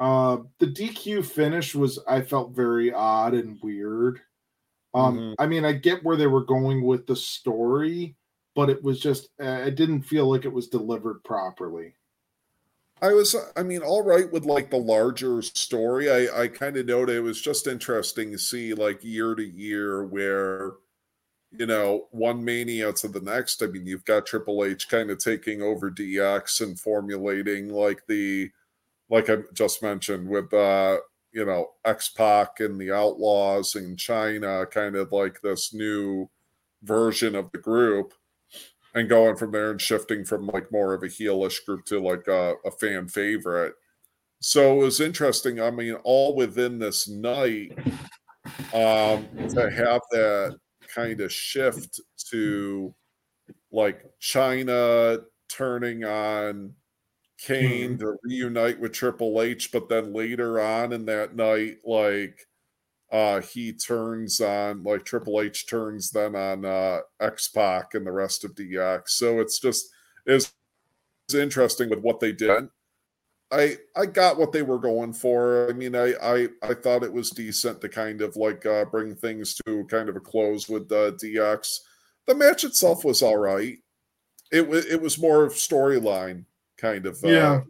uh, 0.00 0.38
the 0.58 0.66
DQ 0.66 1.24
finish 1.24 1.74
was 1.74 1.98
I 2.08 2.22
felt 2.22 2.56
very 2.56 2.92
odd 2.92 3.34
and 3.34 3.58
weird. 3.62 4.20
Um, 4.94 5.18
mm-hmm. 5.18 5.32
I 5.38 5.46
mean, 5.46 5.64
I 5.64 5.72
get 5.72 6.04
where 6.04 6.16
they 6.16 6.26
were 6.26 6.44
going 6.44 6.82
with 6.82 7.06
the 7.06 7.16
story, 7.16 8.16
but 8.54 8.70
it 8.70 8.82
was 8.82 9.00
just 9.00 9.28
uh, 9.42 9.62
it 9.66 9.74
didn't 9.74 10.02
feel 10.02 10.30
like 10.30 10.44
it 10.44 10.52
was 10.52 10.68
delivered 10.68 11.24
properly. 11.24 11.94
I 13.00 13.12
was, 13.12 13.34
I 13.56 13.64
mean, 13.64 13.82
all 13.82 14.02
right 14.02 14.30
with 14.30 14.44
like 14.44 14.70
the 14.70 14.76
larger 14.76 15.42
story. 15.42 16.10
I 16.10 16.42
I 16.42 16.48
kind 16.48 16.76
of 16.76 16.86
noted 16.86 17.16
it 17.16 17.20
was 17.20 17.40
just 17.40 17.66
interesting 17.66 18.30
to 18.32 18.38
see 18.38 18.74
like 18.74 19.02
year 19.02 19.34
to 19.34 19.44
year 19.44 20.04
where 20.04 20.72
you 21.52 21.66
know, 21.66 22.06
one 22.10 22.44
mania 22.44 22.92
to 22.94 23.08
the 23.08 23.20
next. 23.20 23.62
I 23.62 23.66
mean, 23.66 23.86
you've 23.86 24.04
got 24.04 24.26
Triple 24.26 24.64
H 24.64 24.88
kind 24.88 25.10
of 25.10 25.18
taking 25.18 25.62
over 25.62 25.90
DX 25.90 26.62
and 26.62 26.80
formulating 26.80 27.68
like 27.68 28.02
the, 28.08 28.50
like 29.10 29.28
I 29.28 29.38
just 29.52 29.82
mentioned 29.82 30.28
with, 30.28 30.52
uh, 30.54 30.98
you 31.32 31.44
know, 31.44 31.70
X 31.84 32.08
Pac 32.10 32.60
and 32.60 32.80
the 32.80 32.92
Outlaws 32.92 33.74
in 33.74 33.96
Chyna, 33.96 34.70
kind 34.70 34.96
of 34.96 35.12
like 35.12 35.40
this 35.40 35.72
new 35.72 36.28
version 36.82 37.34
of 37.34 37.50
the 37.52 37.58
group, 37.58 38.12
and 38.94 39.08
going 39.08 39.36
from 39.36 39.52
there 39.52 39.70
and 39.70 39.80
shifting 39.80 40.24
from 40.24 40.46
like 40.48 40.70
more 40.70 40.94
of 40.94 41.02
a 41.02 41.06
heelish 41.06 41.64
group 41.64 41.84
to 41.86 42.00
like 42.00 42.28
a, 42.28 42.54
a 42.64 42.70
fan 42.70 43.08
favorite. 43.08 43.74
So 44.40 44.80
it 44.80 44.84
was 44.84 45.00
interesting. 45.00 45.60
I 45.60 45.70
mean, 45.70 45.94
all 46.04 46.34
within 46.34 46.78
this 46.78 47.08
night, 47.08 47.78
um, 48.74 49.26
to 49.54 49.70
have 49.70 50.02
that 50.10 50.58
kind 50.94 51.20
of 51.20 51.32
shift 51.32 52.00
to 52.30 52.94
like 53.70 54.04
Chyna 54.20 55.22
turning 55.48 56.04
on 56.04 56.74
Kane 57.42 57.98
mm-hmm. 57.98 57.98
to 57.98 58.16
reunite 58.22 58.78
with 58.78 58.92
Triple 58.92 59.42
H, 59.42 59.72
but 59.72 59.88
then 59.88 60.12
later 60.12 60.60
on 60.60 60.92
in 60.92 61.04
that 61.06 61.34
night, 61.34 61.78
like 61.84 62.46
uh 63.10 63.40
he 63.40 63.72
turns 63.72 64.40
on 64.40 64.82
like 64.84 65.04
Triple 65.04 65.40
H 65.40 65.66
turns 65.66 66.10
then 66.10 66.34
on 66.34 66.64
uh 66.64 67.00
X 67.20 67.48
Pac 67.48 67.94
and 67.94 68.06
the 68.06 68.12
rest 68.12 68.44
of 68.44 68.54
DX. 68.54 69.08
So 69.08 69.40
it's 69.40 69.58
just 69.58 69.86
is 70.26 70.52
interesting 71.34 71.90
with 71.90 72.00
what 72.00 72.20
they 72.20 72.32
did. 72.32 72.68
I 73.50 73.76
I 73.96 74.06
got 74.06 74.38
what 74.38 74.52
they 74.52 74.62
were 74.62 74.78
going 74.78 75.12
for. 75.12 75.68
I 75.68 75.72
mean, 75.72 75.94
I 75.94 76.14
I 76.22 76.48
I 76.62 76.74
thought 76.74 77.02
it 77.02 77.12
was 77.12 77.30
decent 77.30 77.80
to 77.80 77.88
kind 77.88 78.22
of 78.22 78.36
like 78.36 78.64
uh, 78.64 78.86
bring 78.86 79.14
things 79.14 79.54
to 79.66 79.84
kind 79.86 80.08
of 80.08 80.16
a 80.16 80.20
close 80.20 80.68
with 80.68 80.90
uh, 80.92 81.12
DX. 81.12 81.80
The 82.26 82.34
match 82.34 82.64
itself 82.64 83.04
was 83.04 83.20
all 83.20 83.36
right. 83.36 83.78
It 84.50 84.66
was 84.66 84.86
it 84.86 85.02
was 85.02 85.18
more 85.18 85.44
of 85.44 85.52
storyline 85.52 86.44
kind 86.82 87.06
of 87.06 87.22
uh, 87.24 87.28
yeah 87.28 87.60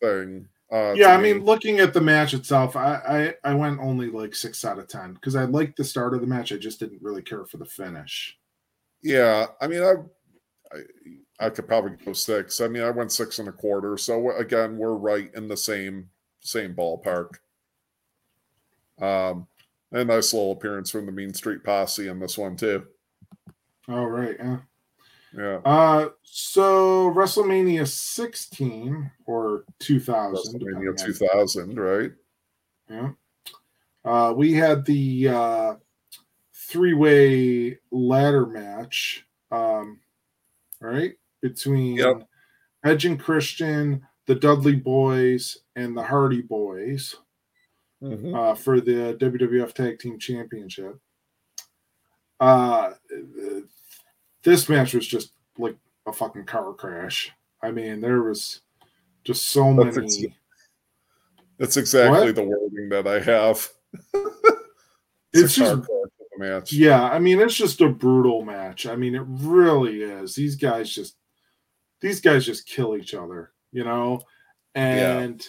thing. 0.00 0.48
Uh, 0.72 0.94
yeah, 0.96 1.08
I 1.08 1.18
me. 1.18 1.34
mean, 1.34 1.44
looking 1.44 1.80
at 1.80 1.92
the 1.92 2.00
match 2.00 2.32
itself, 2.32 2.76
I 2.76 3.34
I, 3.44 3.50
I 3.50 3.54
went 3.54 3.78
only 3.78 4.08
like 4.08 4.34
six 4.34 4.64
out 4.64 4.78
of 4.78 4.88
ten 4.88 5.12
because 5.12 5.36
I 5.36 5.44
liked 5.44 5.76
the 5.76 5.84
start 5.84 6.14
of 6.14 6.22
the 6.22 6.26
match. 6.26 6.50
I 6.50 6.56
just 6.56 6.80
didn't 6.80 7.02
really 7.02 7.22
care 7.22 7.44
for 7.44 7.58
the 7.58 7.66
finish. 7.66 8.38
Yeah, 9.02 9.46
I 9.60 9.66
mean, 9.66 9.82
I, 9.82 9.94
I 10.74 11.46
I 11.46 11.50
could 11.50 11.68
probably 11.68 11.92
go 12.04 12.14
six. 12.14 12.60
I 12.60 12.68
mean, 12.68 12.82
I 12.82 12.90
went 12.90 13.12
six 13.12 13.38
and 13.38 13.48
a 13.48 13.52
quarter. 13.52 13.98
So 13.98 14.30
again, 14.36 14.78
we're 14.78 14.94
right 14.94 15.30
in 15.34 15.46
the 15.46 15.56
same 15.56 16.08
same 16.40 16.74
ballpark. 16.74 17.34
Um, 19.00 19.46
a 19.90 20.04
nice 20.04 20.32
little 20.32 20.52
appearance 20.52 20.90
from 20.90 21.04
the 21.04 21.12
Mean 21.12 21.34
Street 21.34 21.62
Posse 21.62 22.08
in 22.08 22.18
this 22.18 22.38
one 22.38 22.56
too. 22.56 22.86
All 23.88 24.06
right, 24.06 24.36
yeah. 24.38 24.58
Yeah. 25.36 25.60
Uh, 25.64 26.08
so 26.22 27.10
WrestleMania 27.12 27.86
16 27.86 29.10
or 29.26 29.64
2000. 29.78 30.60
WrestleMania 30.60 30.96
2000, 30.96 31.78
right? 31.78 32.12
Yeah. 32.90 33.10
Uh, 34.04 34.34
we 34.36 34.52
had 34.52 34.84
the 34.84 35.28
uh, 35.28 35.74
three 36.54 36.94
way 36.94 37.78
ladder 37.90 38.46
match. 38.46 39.26
Um, 39.50 40.00
right? 40.80 41.14
between 41.42 41.96
Yep. 41.96 42.28
Edge 42.84 43.04
and 43.04 43.18
Christian, 43.20 44.06
the 44.26 44.34
Dudley 44.34 44.76
Boys, 44.76 45.58
and 45.76 45.96
the 45.96 46.02
Hardy 46.02 46.40
Boys 46.40 47.16
Mhm. 48.02 48.34
uh, 48.34 48.54
for 48.54 48.80
the 48.80 49.16
WWF 49.18 49.72
Tag 49.74 49.98
Team 49.98 50.18
Championship. 50.18 50.98
Uh, 52.40 52.94
this 54.44 54.68
match 54.68 54.94
was 54.94 55.06
just 55.06 55.32
like 55.58 55.76
a 56.06 56.12
fucking 56.12 56.44
car 56.44 56.72
crash. 56.74 57.30
I 57.62 57.70
mean, 57.70 58.00
there 58.00 58.22
was 58.22 58.60
just 59.24 59.50
so 59.50 59.74
That's 59.74 59.96
many. 59.96 60.06
ex- 60.26 60.34
That's 61.58 61.76
exactly 61.76 62.26
What? 62.26 62.34
the 62.34 62.42
wording 62.42 62.88
that 62.90 63.06
I 63.06 63.20
have. 63.20 63.68
It's 65.34 65.56
car 65.56 65.76
just- 65.76 65.88
match. 66.38 66.72
Yeah, 66.74 67.02
I 67.04 67.18
mean, 67.18 67.40
it's 67.40 67.54
just 67.54 67.80
a 67.80 67.88
brutal 67.88 68.42
match. 68.44 68.84
I 68.86 68.96
mean, 68.96 69.14
it 69.14 69.22
really 69.26 70.02
is. 70.02 70.34
These 70.34 70.56
guys 70.56 70.92
just, 70.94 71.16
these 72.02 72.20
guys 72.20 72.44
just 72.44 72.66
kill 72.66 72.96
each 72.96 73.14
other, 73.14 73.52
you 73.72 73.84
know? 73.84 74.22
And, 74.74 75.42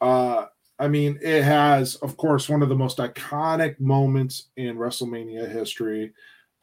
uh, 0.00 0.46
I 0.78 0.88
mean, 0.88 1.18
it 1.22 1.44
has, 1.44 1.96
of 1.96 2.16
course, 2.18 2.48
one 2.48 2.62
of 2.62 2.68
the 2.68 2.74
most 2.74 2.98
iconic 2.98 3.78
moments 3.80 4.48
in 4.56 4.76
WrestleMania 4.76 5.50
history. 5.50 6.12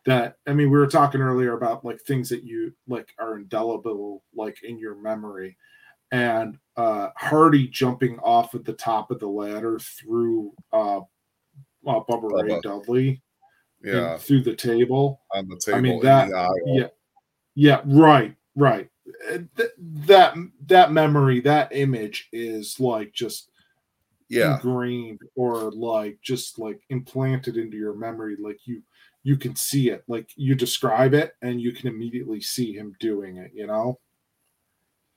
That 0.05 0.37
I 0.47 0.53
mean, 0.53 0.71
we 0.71 0.77
were 0.77 0.87
talking 0.87 1.21
earlier 1.21 1.53
about 1.55 1.85
like 1.85 2.01
things 2.01 2.27
that 2.29 2.43
you 2.43 2.73
like 2.87 3.09
are 3.19 3.37
indelible, 3.37 4.23
like 4.35 4.63
in 4.63 4.79
your 4.79 4.95
memory, 4.95 5.57
and 6.11 6.57
uh 6.75 7.09
Hardy 7.17 7.67
jumping 7.67 8.17
off 8.19 8.55
at 8.55 8.65
the 8.65 8.73
top 8.73 9.11
of 9.11 9.19
the 9.19 9.27
ladder 9.27 9.77
through 9.79 10.53
uh, 10.73 10.99
uh 10.99 11.01
Bubba 11.85 12.31
Ray 12.43 12.49
Bubba. 12.53 12.61
Dudley, 12.63 13.21
Yeah, 13.83 14.17
through 14.17 14.41
the 14.41 14.55
table. 14.55 15.21
on 15.33 15.47
the 15.47 15.59
table. 15.63 15.77
I 15.77 15.81
mean, 15.81 16.01
that- 16.01 16.29
Yeah, 16.65 16.87
yeah, 17.53 17.81
right, 17.85 18.35
right. 18.55 18.89
Uh, 19.31 19.39
th- 19.55 19.69
that 20.07 20.35
that 20.67 20.91
memory, 20.91 21.41
that 21.41 21.75
image 21.75 22.27
is 22.31 22.79
like 22.79 23.13
just 23.13 23.51
yeah. 24.29 24.55
ingrained 24.55 25.19
or 25.35 25.71
like 25.71 26.17
just 26.23 26.57
like 26.57 26.81
implanted 26.89 27.57
into 27.57 27.77
your 27.77 27.93
memory. 27.93 28.35
Like 28.39 28.59
you 28.65 28.81
you 29.23 29.37
can 29.37 29.55
see 29.55 29.89
it, 29.89 30.03
like 30.07 30.29
you 30.35 30.55
describe 30.55 31.13
it, 31.13 31.35
and 31.41 31.61
you 31.61 31.71
can 31.71 31.87
immediately 31.87 32.41
see 32.41 32.73
him 32.73 32.95
doing 32.99 33.37
it. 33.37 33.51
You 33.53 33.67
know? 33.67 33.99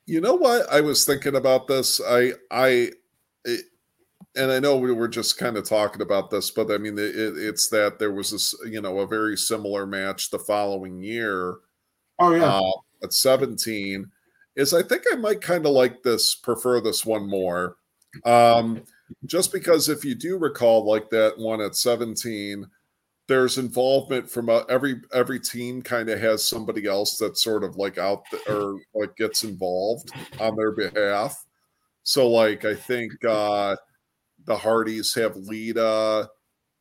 You 0.07 0.21
know 0.21 0.35
what? 0.35 0.71
I 0.71 0.81
was 0.81 1.05
thinking 1.05 1.37
about 1.37 1.67
this. 1.67 2.01
I, 2.07 2.33
I, 2.51 2.91
it, 3.45 3.65
and 4.37 4.51
I 4.51 4.59
know 4.59 4.77
we 4.77 4.93
were 4.93 5.09
just 5.09 5.39
kind 5.39 5.57
of 5.57 5.67
talking 5.67 6.03
about 6.03 6.31
this, 6.31 6.51
but 6.51 6.71
I 6.71 6.77
mean, 6.77 6.99
it, 6.99 7.15
it's 7.17 7.69
that 7.69 7.99
there 7.99 8.13
was 8.13 8.31
this, 8.33 8.55
you 8.69 8.83
know, 8.83 8.99
a 8.99 9.07
very 9.07 9.37
similar 9.37 9.87
match 9.87 10.31
the 10.31 10.39
following 10.39 11.03
year 11.03 11.59
Oh 12.19 12.35
yeah, 12.35 12.59
uh, 12.59 12.71
at 13.03 13.13
17. 13.13 14.11
Is 14.57 14.73
I 14.73 14.83
think 14.83 15.03
I 15.13 15.17
might 15.17 15.41
kind 15.41 15.67
of 15.67 15.73
like 15.73 16.03
this, 16.03 16.35
prefer 16.35 16.81
this 16.81 17.05
one 17.05 17.29
more. 17.29 17.77
Um, 18.25 18.83
just 19.27 19.53
because 19.53 19.89
if 19.89 20.05
you 20.05 20.15
do 20.15 20.39
recall, 20.39 20.85
like 20.85 21.11
that 21.11 21.37
one 21.37 21.61
at 21.61 21.75
17, 21.75 22.65
there's 23.27 23.59
involvement 23.59 24.31
from 24.31 24.51
uh, 24.51 24.63
every 24.69 25.01
every 25.13 25.41
team 25.41 25.83
kind 25.83 26.09
of 26.11 26.21
has 26.21 26.47
somebody 26.47 26.87
else 26.87 27.17
that's 27.19 27.43
sort 27.43 27.65
of 27.65 27.77
like 27.77 27.99
out 27.99 28.25
th- 28.31 28.43
or 28.49 28.79
like 28.95 29.17
gets 29.17 29.45
involved 29.45 30.11
on 30.41 30.57
their 30.57 30.73
behalf. 30.73 31.45
So 32.03 32.29
like 32.29 32.65
i 32.67 32.75
think 32.75 33.13
uh 33.27 33.77
the 34.45 34.57
hardys 34.57 35.15
have 35.15 35.37
lita 35.37 36.29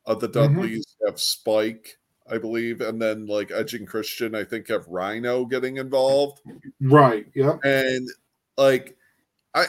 uh, 0.06 0.16
the 0.16 0.28
dudleys 0.28 0.86
have 1.08 1.18
spike 1.20 1.98
i 2.30 2.38
believe 2.38 2.82
and 2.82 3.02
then 3.02 3.26
like 3.26 3.50
edge 3.52 3.74
and 3.74 3.88
christian 3.88 4.36
i 4.36 4.44
think 4.44 4.68
have 4.68 4.86
rhino 4.88 5.46
getting 5.46 5.78
involved. 5.78 6.42
Right. 6.82 7.26
yeah 7.34 7.56
and 7.64 8.10
like 8.58 8.98
i 9.56 9.66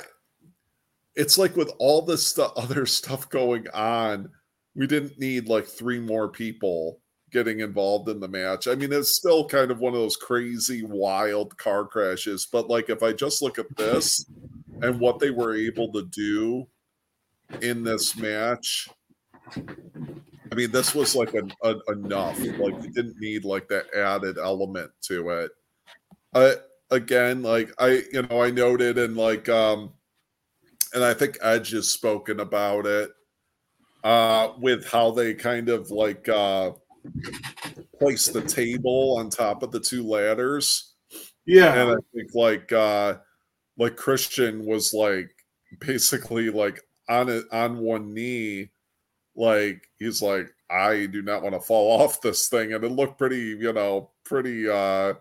it's 1.14 1.38
like 1.38 1.54
with 1.54 1.70
all 1.78 2.02
this 2.02 2.36
other 2.56 2.84
stuff 2.84 3.28
going 3.28 3.68
on 3.72 4.28
we 4.76 4.86
didn't 4.86 5.18
need 5.18 5.48
like 5.48 5.66
three 5.66 6.00
more 6.00 6.28
people 6.28 7.00
getting 7.30 7.60
involved 7.60 8.08
in 8.08 8.20
the 8.20 8.28
match. 8.28 8.68
I 8.68 8.74
mean 8.74 8.92
it's 8.92 9.16
still 9.16 9.46
kind 9.46 9.70
of 9.70 9.80
one 9.80 9.94
of 9.94 10.00
those 10.00 10.16
crazy 10.16 10.84
wild 10.84 11.56
car 11.58 11.84
crashes 11.84 12.46
but 12.50 12.68
like 12.68 12.90
if 12.90 13.02
i 13.02 13.12
just 13.12 13.42
look 13.42 13.58
at 13.58 13.76
this 13.76 14.26
and 14.82 15.00
what 15.00 15.18
they 15.18 15.30
were 15.30 15.54
able 15.54 15.92
to 15.92 16.04
do 16.06 16.66
in 17.60 17.82
this 17.84 18.16
match 18.16 18.88
i 19.56 20.54
mean 20.54 20.70
this 20.70 20.94
was 20.94 21.14
like 21.14 21.34
an, 21.34 21.52
an 21.62 21.80
enough. 21.88 22.38
Like 22.40 22.82
you 22.82 22.90
didn't 22.90 23.20
need 23.20 23.44
like 23.44 23.68
that 23.68 23.92
added 23.94 24.38
element 24.38 24.90
to 25.02 25.30
it. 25.30 25.50
I 26.34 26.54
again 26.90 27.42
like 27.42 27.72
i 27.78 28.02
you 28.12 28.22
know 28.22 28.42
i 28.42 28.50
noted 28.50 28.98
and 28.98 29.16
like 29.16 29.48
um 29.48 29.92
and 30.92 31.02
i 31.02 31.14
think 31.14 31.38
edge 31.40 31.70
has 31.70 31.88
spoken 31.88 32.40
about 32.40 32.86
it 32.86 33.10
uh 34.04 34.52
with 34.58 34.86
how 34.88 35.10
they 35.10 35.34
kind 35.34 35.68
of 35.68 35.90
like 35.90 36.28
uh 36.28 36.70
place 37.98 38.28
the 38.28 38.42
table 38.42 39.16
on 39.18 39.30
top 39.30 39.62
of 39.62 39.72
the 39.72 39.80
two 39.80 40.06
ladders. 40.06 40.94
Yeah. 41.46 41.74
and 41.74 41.90
i 41.90 41.96
think 42.14 42.34
like 42.34 42.72
uh 42.72 43.16
like 43.76 43.96
christian 43.96 44.64
was 44.64 44.94
like 44.94 45.30
basically 45.80 46.48
like 46.48 46.80
on 47.08 47.28
it 47.28 47.44
on 47.52 47.78
one 47.78 48.14
knee 48.14 48.70
like 49.36 49.86
he's 49.98 50.22
like 50.22 50.48
i 50.70 51.04
do 51.06 51.20
not 51.20 51.42
want 51.42 51.54
to 51.54 51.60
fall 51.60 52.00
off 52.00 52.22
this 52.22 52.48
thing. 52.48 52.72
And 52.72 52.82
it 52.82 52.92
looked 52.92 53.18
pretty 53.18 53.56
you 53.60 53.72
know 53.72 54.10
pretty 54.24 54.68
uh 54.68 55.14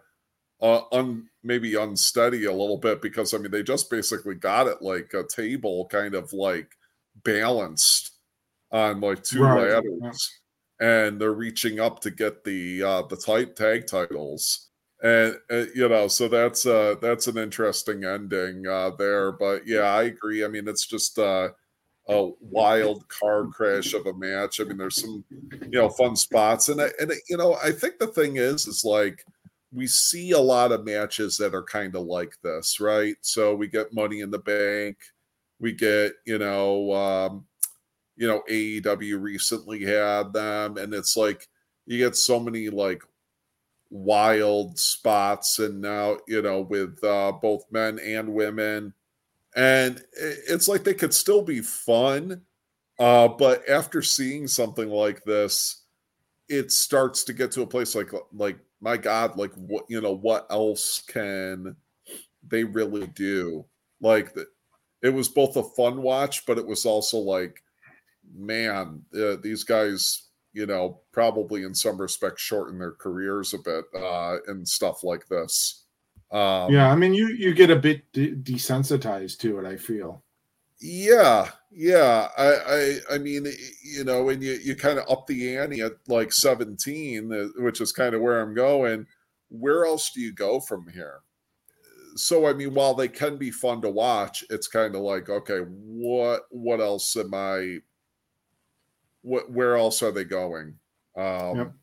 uh, 0.62 0.82
un 0.94 1.28
maybe 1.44 1.76
unsteady 1.76 2.46
a 2.46 2.52
little 2.52 2.78
bit 2.78 3.02
because 3.02 3.34
I 3.34 3.38
mean 3.38 3.52
they 3.52 3.64
just 3.64 3.90
basically 3.90 4.36
got 4.36 4.68
it 4.68 4.82
like 4.82 5.14
a 5.14 5.28
table 5.28 5.88
kind 5.92 6.16
of 6.16 6.32
like 6.32 6.72
balanced 7.26 8.13
on 8.74 9.02
like 9.02 9.24
two 9.24 9.48
Right, 9.48 9.54
ladders, 9.54 10.42
and 10.82 11.22
they're 11.22 11.34
reaching 11.34 11.80
up 11.80 12.02
to 12.02 12.12
get 12.12 12.44
the 12.44 12.84
uh, 12.84 13.04
the 13.04 13.18
type 13.18 13.56
tag 13.56 13.88
titles, 13.88 14.70
and 15.04 15.38
uh, 15.52 15.66
you 15.76 15.88
know 15.90 16.08
so 16.10 16.28
that's 16.28 16.66
uh 16.66 16.96
that's 17.02 17.28
an 17.28 17.38
interesting 17.38 18.04
ending 18.06 18.68
uh, 18.68 18.92
there. 18.98 19.32
But 19.34 19.68
yeah, 19.68 19.84
I 19.84 20.04
agree. 20.06 20.44
I 20.46 20.50
mean 20.50 20.68
it's 20.68 20.88
just 20.88 21.20
uh, 21.20 21.52
a 22.10 22.30
wild 22.42 23.08
car 23.10 23.48
crash 23.48 23.94
of 23.94 24.06
a 24.08 24.14
match. 24.14 24.60
I 24.62 24.66
mean 24.66 24.78
there's 24.78 25.00
some 25.02 25.26
you 25.72 25.80
know 25.80 25.90
fun 25.90 26.16
spots, 26.16 26.70
and 26.70 26.82
I, 26.82 26.90
and 27.00 27.14
you 27.30 27.38
know 27.38 27.56
I 27.64 27.72
think 27.72 28.00
the 28.00 28.08
thing 28.08 28.38
is 28.38 28.68
is 28.68 28.84
like 28.86 29.26
we 29.72 29.88
see 29.88 30.32
a 30.32 30.40
lot 30.40 30.72
of 30.72 30.86
matches 30.86 31.38
that 31.38 31.56
are 31.56 31.64
kind 31.64 31.96
of 31.96 32.04
like 32.06 32.36
this, 32.44 32.80
right? 32.80 33.16
So 33.22 33.56
we 33.56 33.68
get 33.68 33.94
Money 33.94 34.22
in 34.22 34.32
the 34.32 34.40
Bank, 34.40 34.98
we 35.60 35.74
get 35.74 36.14
you 36.26 36.38
know, 36.38 36.94
um, 36.94 37.46
you 38.16 38.28
know, 38.28 38.44
AEW 38.50 39.22
recently 39.22 39.84
had 39.84 40.34
them, 40.34 40.78
and 40.78 40.94
it's 40.94 41.18
like 41.18 41.48
you 41.86 41.98
get 41.98 42.16
so 42.16 42.40
many 42.40 42.70
like 42.70 43.04
wild 43.90 44.78
spots, 44.78 45.60
and 45.60 45.82
now 45.82 46.18
you 46.28 46.42
know 46.42 46.62
with 46.62 47.04
uh, 47.04 47.32
both 47.32 47.66
men 47.72 48.00
and 48.00 48.34
women, 48.34 48.94
and 49.56 50.04
it's 50.14 50.68
like 50.68 50.84
they 50.84 50.94
could 50.94 51.14
still 51.14 51.42
be 51.42 51.62
fun, 51.62 52.42
uh, 53.00 53.28
but 53.28 53.68
after 53.70 54.02
seeing 54.02 54.48
something 54.48 54.90
like 54.90 55.24
this, 55.24 55.84
it 56.50 56.72
starts 56.72 57.24
to 57.24 57.34
get 57.34 57.52
to 57.52 57.62
a 57.62 57.68
place 57.68 57.96
like 57.96 58.12
like 58.34 58.58
my 58.82 58.98
god 58.98 59.38
like 59.38 59.54
what 59.54 59.86
you 59.88 60.02
know 60.02 60.12
what 60.16 60.46
else 60.50 61.02
can 61.08 61.76
they 62.48 62.64
really 62.64 63.08
do? 63.08 63.66
Like 64.02 64.36
it 65.02 65.10
was 65.10 65.30
both 65.30 65.56
a 65.56 65.64
fun 65.64 66.02
watch 66.02 66.46
but 66.46 66.58
it 66.58 66.68
was 66.68 66.86
also 66.86 67.18
like 67.18 67.63
man 68.36 69.02
uh, 69.16 69.36
these 69.42 69.64
guys 69.64 70.30
you 70.54 70.66
know 70.66 71.02
probably 71.12 71.64
in 71.64 71.74
some 71.74 72.00
respects 72.00 72.42
shorten 72.42 72.80
their 72.80 72.94
careers 72.94 73.54
a 73.54 73.58
bit 73.60 73.86
uh 73.96 74.38
and 74.48 74.68
stuff 74.68 75.04
like 75.04 75.28
this 75.28 75.84
um 76.34 76.74
yeah. 76.74 76.92
I 76.92 76.96
mean, 76.96 77.14
you 77.14 77.28
you 77.28 77.54
get 77.54 77.70
a 77.70 77.76
bit 77.76 78.12
de- 78.12 78.36
desensitized 78.36 79.38
to 79.40 79.60
it. 79.60 79.66
I 79.66 79.78
feel. 79.78 80.24
Yeah, 80.82 81.50
yeah. 81.72 82.28
I, 82.36 82.46
I, 82.46 82.98
I 83.12 83.18
mean, 83.20 83.46
you 83.84 84.04
know, 84.04 84.24
when 84.24 84.42
you 84.42 84.54
you 84.54 84.76
kind 84.76 84.98
of 84.98 85.10
up 85.10 85.28
the 85.28 85.56
ante 85.56 85.82
at 85.82 85.94
like 86.08 86.34
seventeen, 86.34 87.32
uh, 87.32 87.62
which 87.62 87.82
is 87.82 87.92
kind 87.92 88.16
of 88.16 88.22
where 88.22 88.42
I'm 88.42 88.56
going. 88.56 89.06
Where 89.50 89.86
else 89.86 90.10
do 90.10 90.22
you 90.22 90.34
go 90.34 90.60
from 90.60 90.88
here? 90.88 91.20
So, 92.16 92.48
I 92.48 92.54
mean, 92.54 92.74
while 92.74 92.96
they 92.96 93.08
can 93.08 93.38
be 93.38 93.52
fun 93.52 93.82
to 93.84 93.90
watch, 93.90 94.44
it's 94.50 94.68
kind 94.68 94.96
of 94.96 95.02
like, 95.02 95.30
okay, 95.30 95.60
what 95.60 96.48
what 96.50 96.82
else 96.82 97.16
am 97.16 97.36
I? 97.36 97.78
What 99.24 99.52
where 99.52 99.76
else 99.76 100.04
are 100.04 100.12
they 100.12 100.26
going? 100.26 100.80
Um, 101.18 101.56
Yep. 101.58 101.74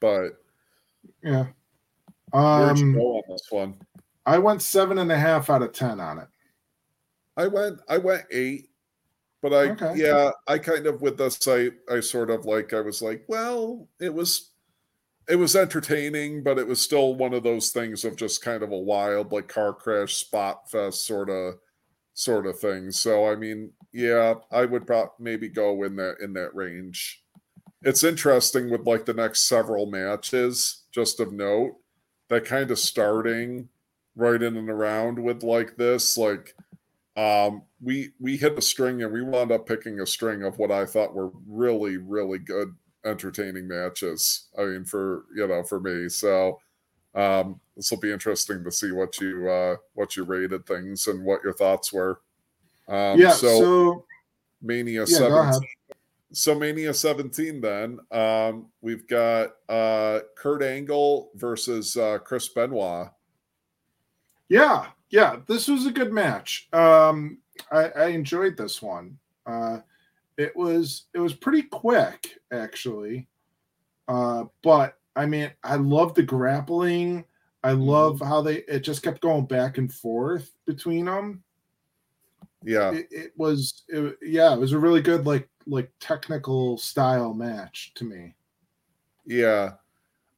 But 0.00 0.32
Yeah. 1.22 1.52
where'd 2.52 2.78
you 2.78 2.86
Um, 2.92 2.94
go 2.94 3.16
on 3.16 3.22
this 3.28 3.46
one? 3.50 3.80
I 4.26 4.38
went 4.38 4.62
seven 4.62 4.98
and 4.98 5.10
a 5.10 5.18
half 5.18 5.50
out 5.50 5.62
of 5.62 5.72
ten 5.72 5.98
on 5.98 6.18
it. 6.20 6.28
I 7.36 7.46
went 7.46 7.80
I 7.88 7.98
went 7.98 8.26
eight, 8.30 8.70
but 9.42 9.54
I 9.54 9.72
Okay. 9.72 9.94
yeah 9.94 10.32
I 10.48 10.58
kind 10.58 10.86
of 10.86 11.02
with 11.02 11.18
this 11.18 11.46
I 11.48 11.70
I 11.90 12.00
sort 12.00 12.30
of 12.30 12.46
like 12.46 12.72
I 12.74 12.80
was 12.82 13.02
like 13.02 13.24
well 13.28 13.88
it 14.00 14.14
was 14.14 14.52
it 15.28 15.36
was 15.36 15.56
entertaining, 15.56 16.42
but 16.44 16.58
it 16.58 16.66
was 16.68 16.80
still 16.82 17.14
one 17.14 17.34
of 17.34 17.44
those 17.44 17.70
things 17.72 18.04
of 18.04 18.16
just 18.16 18.42
kind 18.42 18.62
of 18.62 18.72
a 18.72 18.78
wild, 18.78 19.32
like 19.32 19.48
car 19.48 19.74
crash 19.74 20.16
spot 20.16 20.70
fest 20.70 21.06
sort 21.06 21.30
of 21.30 21.56
sort 22.14 22.46
of 22.46 22.58
thing. 22.60 22.90
So 22.92 23.26
I 23.26 23.36
mean, 23.36 23.72
yeah, 23.92 24.34
I 24.50 24.64
would 24.64 24.86
probably 24.86 25.10
maybe 25.18 25.48
go 25.48 25.82
in 25.84 25.96
that 25.96 26.16
in 26.20 26.32
that 26.34 26.54
range. 26.54 27.22
It's 27.82 28.04
interesting 28.04 28.70
with 28.70 28.86
like 28.86 29.04
the 29.04 29.14
next 29.14 29.48
several 29.48 29.86
matches, 29.86 30.84
just 30.90 31.20
of 31.20 31.32
note, 31.32 31.76
that 32.28 32.44
kind 32.44 32.70
of 32.70 32.78
starting 32.78 33.68
right 34.16 34.42
in 34.42 34.56
and 34.56 34.68
around 34.68 35.18
with 35.18 35.42
like 35.42 35.76
this, 35.76 36.18
like 36.18 36.54
um 37.16 37.62
we 37.80 38.10
we 38.20 38.36
hit 38.36 38.58
a 38.58 38.62
string 38.62 39.02
and 39.02 39.12
we 39.12 39.22
wound 39.22 39.52
up 39.52 39.66
picking 39.66 40.00
a 40.00 40.06
string 40.06 40.42
of 40.42 40.58
what 40.58 40.70
I 40.70 40.84
thought 40.86 41.14
were 41.14 41.30
really, 41.46 41.96
really 41.96 42.38
good 42.38 42.74
entertaining 43.04 43.68
matches. 43.68 44.48
I 44.58 44.64
mean, 44.64 44.84
for 44.84 45.24
you 45.34 45.46
know, 45.46 45.62
for 45.62 45.80
me. 45.80 46.08
So 46.08 46.60
um, 47.14 47.60
this 47.76 47.90
will 47.90 47.98
be 47.98 48.12
interesting 48.12 48.62
to 48.64 48.70
see 48.70 48.92
what 48.92 49.18
you 49.20 49.48
uh, 49.48 49.76
what 49.94 50.16
you 50.16 50.24
rated 50.24 50.66
things 50.66 51.06
and 51.06 51.24
what 51.24 51.42
your 51.42 51.54
thoughts 51.54 51.92
were. 51.92 52.20
Um, 52.88 53.18
yeah. 53.18 53.32
So, 53.32 53.60
so 53.60 54.04
Mania 54.62 55.00
yeah, 55.00 55.04
seventeen. 55.04 55.68
So 56.32 56.54
Mania 56.54 56.94
seventeen. 56.94 57.60
Then 57.60 57.98
um, 58.10 58.66
we've 58.80 59.06
got 59.06 59.50
uh, 59.68 60.20
Kurt 60.36 60.62
Angle 60.62 61.30
versus 61.34 61.96
uh, 61.96 62.18
Chris 62.18 62.48
Benoit. 62.48 63.08
Yeah, 64.48 64.86
yeah. 65.10 65.36
This 65.46 65.68
was 65.68 65.86
a 65.86 65.92
good 65.92 66.12
match. 66.12 66.68
Um, 66.72 67.38
I, 67.70 67.88
I 67.90 68.06
enjoyed 68.06 68.56
this 68.56 68.80
one. 68.80 69.18
Uh, 69.46 69.78
it 70.38 70.56
was 70.56 71.06
it 71.12 71.18
was 71.18 71.34
pretty 71.34 71.62
quick 71.62 72.38
actually 72.52 73.26
uh 74.06 74.44
but 74.62 74.96
i 75.16 75.26
mean 75.26 75.50
i 75.64 75.74
love 75.74 76.14
the 76.14 76.22
grappling 76.22 77.24
i 77.64 77.72
mm-hmm. 77.72 77.82
love 77.82 78.20
how 78.20 78.40
they 78.40 78.58
it 78.68 78.80
just 78.80 79.02
kept 79.02 79.20
going 79.20 79.44
back 79.44 79.76
and 79.76 79.92
forth 79.92 80.52
between 80.64 81.04
them 81.04 81.42
yeah. 82.68 82.92
It, 82.92 83.08
it 83.10 83.32
was 83.36 83.84
it, 83.88 84.18
yeah 84.20 84.52
it 84.52 84.60
was 84.60 84.72
a 84.72 84.78
really 84.78 85.00
good 85.00 85.26
like 85.26 85.48
like 85.66 85.90
technical 86.00 86.76
style 86.76 87.32
match 87.32 87.92
to 87.94 88.04
me. 88.04 88.34
Yeah. 89.26 89.72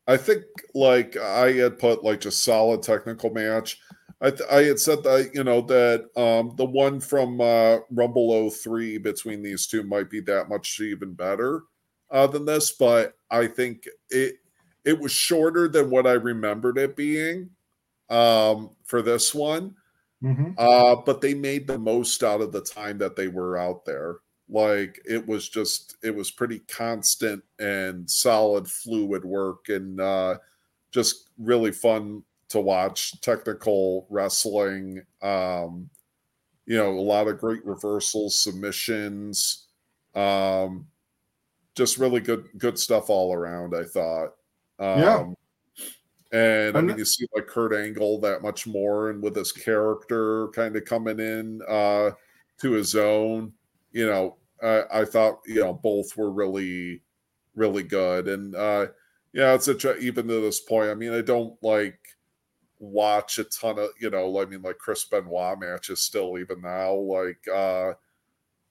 I 0.07 0.17
think 0.17 0.45
like 0.75 1.17
i 1.17 1.53
had 1.53 1.79
put 1.79 2.03
like 2.03 2.21
just 2.21 2.43
solid 2.45 2.83
technical 2.83 3.31
match. 3.31 3.79
I, 4.21 4.31
th- 4.31 4.49
I 4.51 4.63
had 4.65 4.79
said 4.79 5.03
that 5.05 5.31
you 5.35 5.45
know 5.45 5.63
that 5.63 6.09
um, 6.17 6.53
the 6.57 6.65
one 6.65 7.01
from 7.01 7.41
uh, 7.41 7.79
Rumble 7.91 8.51
03 8.51 8.99
between 8.99 9.43
these 9.43 9.67
two 9.67 9.83
might 9.83 10.11
be 10.11 10.21
that 10.21 10.49
much 10.49 10.79
even 10.81 11.15
better 11.15 11.63
uh, 12.11 12.27
than 12.27 12.45
this, 12.45 12.73
but 12.73 13.15
I 13.31 13.47
think 13.47 13.89
it 14.11 14.35
it 14.85 14.99
was 14.99 15.13
shorter 15.13 15.69
than 15.69 15.91
what 15.91 16.07
I 16.07 16.13
remembered 16.13 16.77
it 16.77 16.97
being 16.97 17.51
um, 18.11 18.71
for 18.85 19.01
this 19.01 19.35
one. 19.35 19.75
Mm-hmm. 20.23 20.53
Uh, 20.59 20.97
but 20.97 21.21
they 21.21 21.35
made 21.35 21.67
the 21.67 21.79
most 21.79 22.23
out 22.23 22.41
of 22.41 22.53
the 22.53 22.61
time 22.61 22.99
that 22.99 23.17
they 23.17 23.29
were 23.29 23.57
out 23.57 23.85
there. 23.85 24.17
Like 24.49 25.01
it 25.05 25.27
was 25.27 25.49
just 25.49 25.97
it 26.03 26.15
was 26.15 26.31
pretty 26.31 26.59
constant 26.61 27.43
and 27.59 28.11
solid, 28.11 28.69
fluid 28.69 29.25
work, 29.25 29.69
and 29.69 30.01
uh, 30.01 30.39
just 30.91 31.31
really 31.39 31.73
fun 31.73 32.25
to 32.49 32.61
watch 32.61 33.21
technical 33.21 34.07
wrestling. 34.11 35.03
Um, 35.23 35.89
you 36.67 36.77
know, 36.77 36.91
a 36.91 37.01
lot 37.01 37.29
of 37.29 37.39
great 37.39 37.65
reversals, 37.65 38.43
submissions, 38.43 39.69
um, 40.15 40.87
just 41.77 41.99
really 41.99 42.21
good 42.21 42.49
good 42.59 42.79
stuff 42.79 43.09
all 43.09 43.33
around. 43.33 43.75
I 43.75 43.85
thought. 43.85 44.35
Um, 44.79 45.01
yeah. 45.01 45.27
And 46.33 46.77
I 46.77 46.81
mean, 46.81 46.97
you 46.97 47.05
see 47.05 47.27
like 47.35 47.49
Kurt 47.49 47.73
Angle 47.75 48.21
that 48.21 48.43
much 48.43 48.67
more, 48.67 49.11
and 49.11 49.23
with 49.23 49.35
his 49.35 49.51
character 49.51 50.49
kind 50.49 50.77
of 50.77 50.85
coming 50.85 51.19
in 51.19 51.61
uh, 51.69 52.13
to 52.59 52.71
his 52.73 52.95
own. 52.95 53.53
You 53.93 54.07
know, 54.07 54.37
I, 54.63 55.01
I 55.01 55.05
thought 55.05 55.41
you 55.47 55.61
know 55.61 55.75
both 55.75 56.17
were 56.17 56.31
really, 56.31 57.03
really 57.57 57.83
good, 57.83 58.29
and 58.29 58.55
uh, 58.55 58.87
yeah, 59.33 59.55
it's 59.55 59.67
a 59.67 59.97
even 59.99 60.29
to 60.29 60.41
this 60.41 60.61
point. 60.61 60.91
I 60.91 60.95
mean, 60.95 61.13
I 61.13 61.21
don't 61.21 61.61
like 61.63 61.99
watch 62.81 63.39
a 63.39 63.45
ton 63.45 63.79
of 63.79 63.91
you 64.01 64.09
know 64.09 64.41
i 64.41 64.47
mean 64.47 64.63
like 64.63 64.79
chris 64.79 65.05
benoit 65.05 65.61
matches 65.61 66.01
still 66.01 66.39
even 66.39 66.63
now 66.63 66.95
like 66.95 67.47
uh 67.55 67.93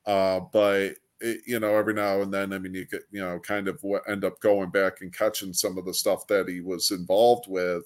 uh 0.07 0.39
but 0.51 0.95
you 1.21 1.59
know 1.59 1.75
every 1.75 1.93
now 1.93 2.21
and 2.21 2.33
then 2.33 2.53
i 2.53 2.57
mean 2.59 2.73
you 2.73 2.85
get 2.85 3.01
you 3.11 3.19
know 3.21 3.39
kind 3.39 3.67
of 3.67 3.83
end 4.07 4.23
up 4.23 4.39
going 4.39 4.69
back 4.69 5.01
and 5.01 5.13
catching 5.13 5.53
some 5.53 5.77
of 5.77 5.85
the 5.85 5.93
stuff 5.93 6.25
that 6.27 6.47
he 6.47 6.61
was 6.61 6.91
involved 6.91 7.45
with 7.47 7.83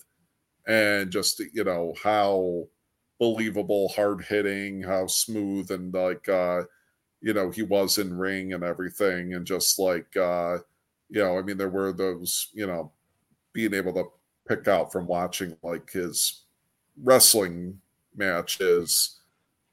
and 0.67 1.11
just 1.11 1.39
you 1.53 1.63
know 1.63 1.93
how 2.03 2.67
believable 3.19 3.89
hard 3.89 4.23
hitting 4.25 4.81
how 4.81 5.07
smooth 5.07 5.71
and 5.71 5.93
like 5.93 6.27
uh 6.29 6.63
you 7.21 7.33
know 7.33 7.49
he 7.51 7.63
was 7.63 7.97
in 7.97 8.17
ring 8.17 8.53
and 8.53 8.63
everything 8.63 9.33
and 9.33 9.45
just 9.45 9.79
like 9.79 10.15
uh 10.17 10.57
you 11.09 11.21
know 11.21 11.37
i 11.37 11.41
mean 11.41 11.57
there 11.57 11.69
were 11.69 11.93
those 11.93 12.49
you 12.53 12.67
know 12.67 12.91
being 13.53 13.73
able 13.73 13.93
to 13.93 14.05
pick 14.47 14.67
out 14.67 14.91
from 14.91 15.07
watching 15.07 15.57
like 15.63 15.89
his 15.91 16.43
wrestling 17.03 17.79
matches 18.15 19.21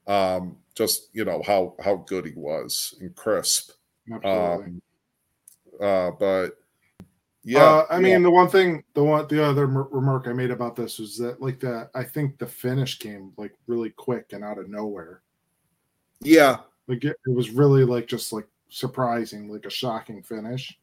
um 0.07 0.57
just 0.75 1.09
you 1.13 1.25
know 1.25 1.41
how 1.45 1.75
how 1.83 1.95
good 2.07 2.25
he 2.25 2.33
was 2.35 2.95
and 3.01 3.15
crisp 3.15 3.71
um 4.23 4.81
uh 5.81 6.11
but 6.19 6.51
yeah 7.43 7.63
uh, 7.63 7.85
i 7.89 7.95
yeah. 7.95 7.99
mean 7.99 8.23
the 8.23 8.31
one 8.31 8.49
thing 8.49 8.83
the 8.93 9.03
one 9.03 9.27
the 9.27 9.43
other 9.43 9.67
remark 9.67 10.27
i 10.27 10.33
made 10.33 10.51
about 10.51 10.75
this 10.75 10.99
was 10.99 11.17
that 11.17 11.41
like 11.41 11.59
the 11.59 11.89
i 11.95 12.03
think 12.03 12.37
the 12.37 12.47
finish 12.47 12.99
came 12.99 13.31
like 13.37 13.53
really 13.67 13.89
quick 13.89 14.33
and 14.33 14.43
out 14.43 14.57
of 14.57 14.69
nowhere 14.69 15.21
yeah 16.21 16.57
like 16.87 17.03
it, 17.03 17.17
it 17.25 17.33
was 17.33 17.49
really 17.49 17.83
like 17.83 18.07
just 18.07 18.31
like 18.31 18.47
surprising 18.69 19.49
like 19.49 19.65
a 19.65 19.69
shocking 19.69 20.23
finish 20.23 20.77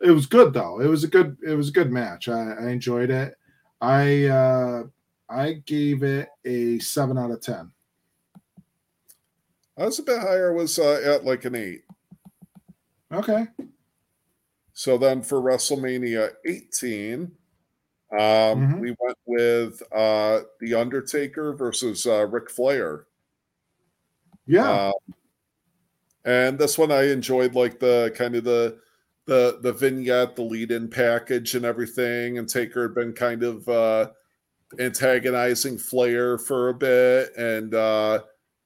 it 0.00 0.10
was 0.10 0.26
good 0.26 0.52
though. 0.52 0.80
It 0.80 0.86
was 0.86 1.04
a 1.04 1.08
good 1.08 1.36
it 1.46 1.54
was 1.54 1.68
a 1.68 1.72
good 1.72 1.92
match. 1.92 2.28
I, 2.28 2.52
I 2.52 2.68
enjoyed 2.70 3.10
it. 3.10 3.34
I 3.80 4.26
uh 4.26 4.84
I 5.28 5.54
gave 5.66 6.02
it 6.02 6.28
a 6.44 6.78
seven 6.78 7.18
out 7.18 7.30
of 7.30 7.40
ten. 7.40 7.70
I 9.80 9.86
was 9.86 9.98
a 9.98 10.02
bit 10.02 10.20
higher. 10.20 10.52
Was 10.52 10.78
uh, 10.78 11.00
at 11.04 11.24
like 11.24 11.46
an 11.46 11.54
eight. 11.54 11.84
Okay. 13.10 13.46
So 14.74 14.98
then 14.98 15.22
for 15.22 15.40
WrestleMania 15.40 16.30
18, 16.46 17.22
um, 18.12 18.18
mm-hmm. 18.18 18.78
we 18.78 18.96
went 19.00 19.18
with 19.26 19.82
uh, 19.92 20.40
The 20.60 20.74
Undertaker 20.74 21.54
versus 21.54 22.06
uh, 22.06 22.26
Ric 22.26 22.50
Flair. 22.50 23.06
Yeah. 24.46 24.70
Uh, 24.70 24.92
and 26.24 26.58
this 26.58 26.76
one 26.76 26.92
I 26.92 27.10
enjoyed 27.10 27.54
like 27.54 27.80
the 27.80 28.12
kind 28.14 28.36
of 28.36 28.44
the 28.44 28.78
the 29.26 29.58
the 29.62 29.72
vignette, 29.72 30.36
the 30.36 30.42
lead-in 30.42 30.88
package, 30.88 31.54
and 31.54 31.64
everything. 31.64 32.36
And 32.36 32.48
Taker 32.48 32.82
had 32.82 32.94
been 32.94 33.12
kind 33.14 33.42
of 33.42 33.66
uh, 33.68 34.10
antagonizing 34.78 35.78
Flair 35.78 36.36
for 36.36 36.68
a 36.68 36.74
bit, 36.74 37.34
and 37.36 37.74
uh, 37.74 38.20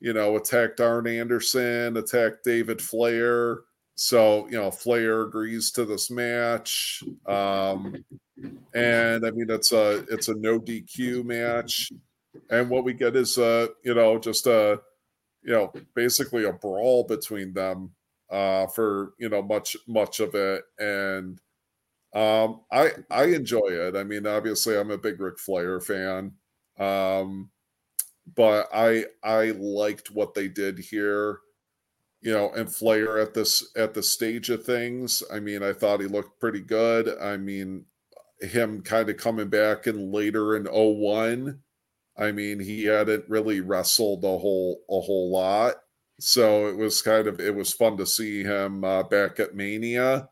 you 0.04 0.12
know 0.12 0.36
attacked 0.36 0.82
Arn 0.82 1.06
Anderson, 1.06 1.96
attacked 1.96 2.44
David 2.44 2.82
Flair. 2.82 3.60
So 3.94 4.46
you 4.50 4.58
know 4.58 4.70
Flair 4.70 5.22
agrees 5.22 5.70
to 5.72 5.86
this 5.86 6.10
match, 6.10 7.02
um, 7.26 8.04
and 8.74 9.24
I 9.26 9.30
mean 9.30 9.46
it's 9.48 9.72
a 9.72 10.04
it's 10.10 10.28
a 10.28 10.34
no 10.34 10.60
DQ 10.60 11.24
match, 11.24 11.90
and 12.50 12.68
what 12.68 12.84
we 12.84 12.92
get 12.92 13.16
is 13.16 13.38
uh 13.38 13.68
you 13.82 13.94
know 13.94 14.18
just 14.18 14.46
a 14.46 14.78
you 15.42 15.52
know 15.54 15.72
basically 15.94 16.44
a 16.44 16.52
brawl 16.52 17.04
between 17.04 17.54
them 17.54 17.92
uh, 18.30 18.66
for 18.66 19.14
you 19.18 19.30
know 19.30 19.42
much 19.42 19.74
much 19.88 20.20
of 20.20 20.34
it, 20.34 20.64
and 20.78 21.40
um, 22.14 22.60
I 22.70 22.92
I 23.10 23.24
enjoy 23.26 23.68
it. 23.68 23.96
I 23.96 24.04
mean, 24.04 24.26
obviously, 24.26 24.76
I'm 24.76 24.90
a 24.90 24.98
big 24.98 25.18
Ric 25.18 25.38
Flair 25.38 25.80
fan, 25.80 26.32
um, 26.78 27.50
but 28.36 28.68
I 28.72 29.06
I 29.22 29.52
liked 29.52 30.10
what 30.10 30.34
they 30.34 30.48
did 30.48 30.78
here. 30.78 31.40
You 32.20 32.32
know, 32.32 32.50
and 32.52 32.74
Flair 32.74 33.18
at 33.18 33.34
this 33.34 33.70
at 33.76 33.94
the 33.94 34.02
stage 34.02 34.50
of 34.50 34.64
things. 34.64 35.22
I 35.32 35.40
mean, 35.40 35.62
I 35.62 35.72
thought 35.72 36.00
he 36.00 36.06
looked 36.06 36.40
pretty 36.40 36.60
good. 36.60 37.18
I 37.20 37.36
mean, 37.36 37.84
him 38.40 38.82
kind 38.82 39.10
of 39.10 39.18
coming 39.18 39.48
back 39.48 39.86
in 39.86 40.10
later 40.10 40.56
in 40.56 40.64
01 40.64 41.60
I 42.16 42.32
mean, 42.32 42.60
he 42.60 42.84
hadn't 42.84 43.28
really 43.28 43.60
wrestled 43.60 44.24
a 44.24 44.38
whole 44.38 44.82
a 44.88 45.00
whole 45.00 45.30
lot. 45.30 45.74
So 46.20 46.68
it 46.68 46.76
was 46.76 47.02
kind 47.02 47.26
of 47.26 47.40
it 47.40 47.54
was 47.54 47.72
fun 47.72 47.96
to 47.98 48.06
see 48.06 48.42
him 48.44 48.84
uh, 48.84 49.02
back 49.04 49.40
at 49.40 49.54
Mania, 49.56 50.28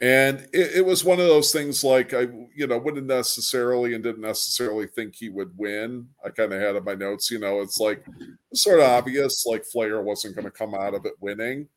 and 0.00 0.46
it, 0.52 0.76
it, 0.76 0.84
was 0.84 1.04
one 1.04 1.18
of 1.20 1.26
those 1.26 1.52
things 1.52 1.82
like 1.82 2.12
I 2.12 2.28
you 2.54 2.66
know 2.66 2.76
wouldn't 2.76 3.06
necessarily 3.06 3.94
and 3.94 4.04
didn't 4.04 4.20
necessarily 4.20 4.86
think 4.86 5.14
he 5.14 5.30
would 5.30 5.56
win. 5.56 6.08
I 6.24 6.28
kind 6.28 6.52
of 6.52 6.60
had 6.60 6.76
in 6.76 6.84
my 6.84 6.94
notes, 6.94 7.30
you 7.30 7.38
know, 7.38 7.60
it's 7.60 7.78
like 7.78 8.04
sort 8.52 8.80
of 8.80 8.86
obvious 8.86 9.46
like 9.46 9.64
Flair 9.64 10.02
wasn't 10.02 10.34
going 10.34 10.44
to 10.44 10.50
come 10.50 10.74
out 10.74 10.94
of 10.94 11.06
it 11.06 11.14
winning, 11.20 11.68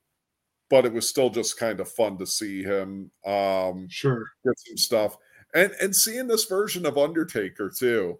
but 0.69 0.85
it 0.85 0.91
was 0.91 1.07
still 1.07 1.29
just 1.29 1.57
kind 1.57 1.79
of 1.79 1.89
fun 1.89 2.17
to 2.17 2.25
see 2.25 2.61
him 2.61 3.09
um, 3.25 3.87
sure 3.89 4.25
get 4.45 4.59
some 4.67 4.77
stuff. 4.77 5.15
and 5.55 5.71
and 5.81 5.95
seeing 5.95 6.27
this 6.27 6.43
version 6.43 6.85
of 6.85 6.97
Undertaker 6.97 7.71
too, 7.75 8.19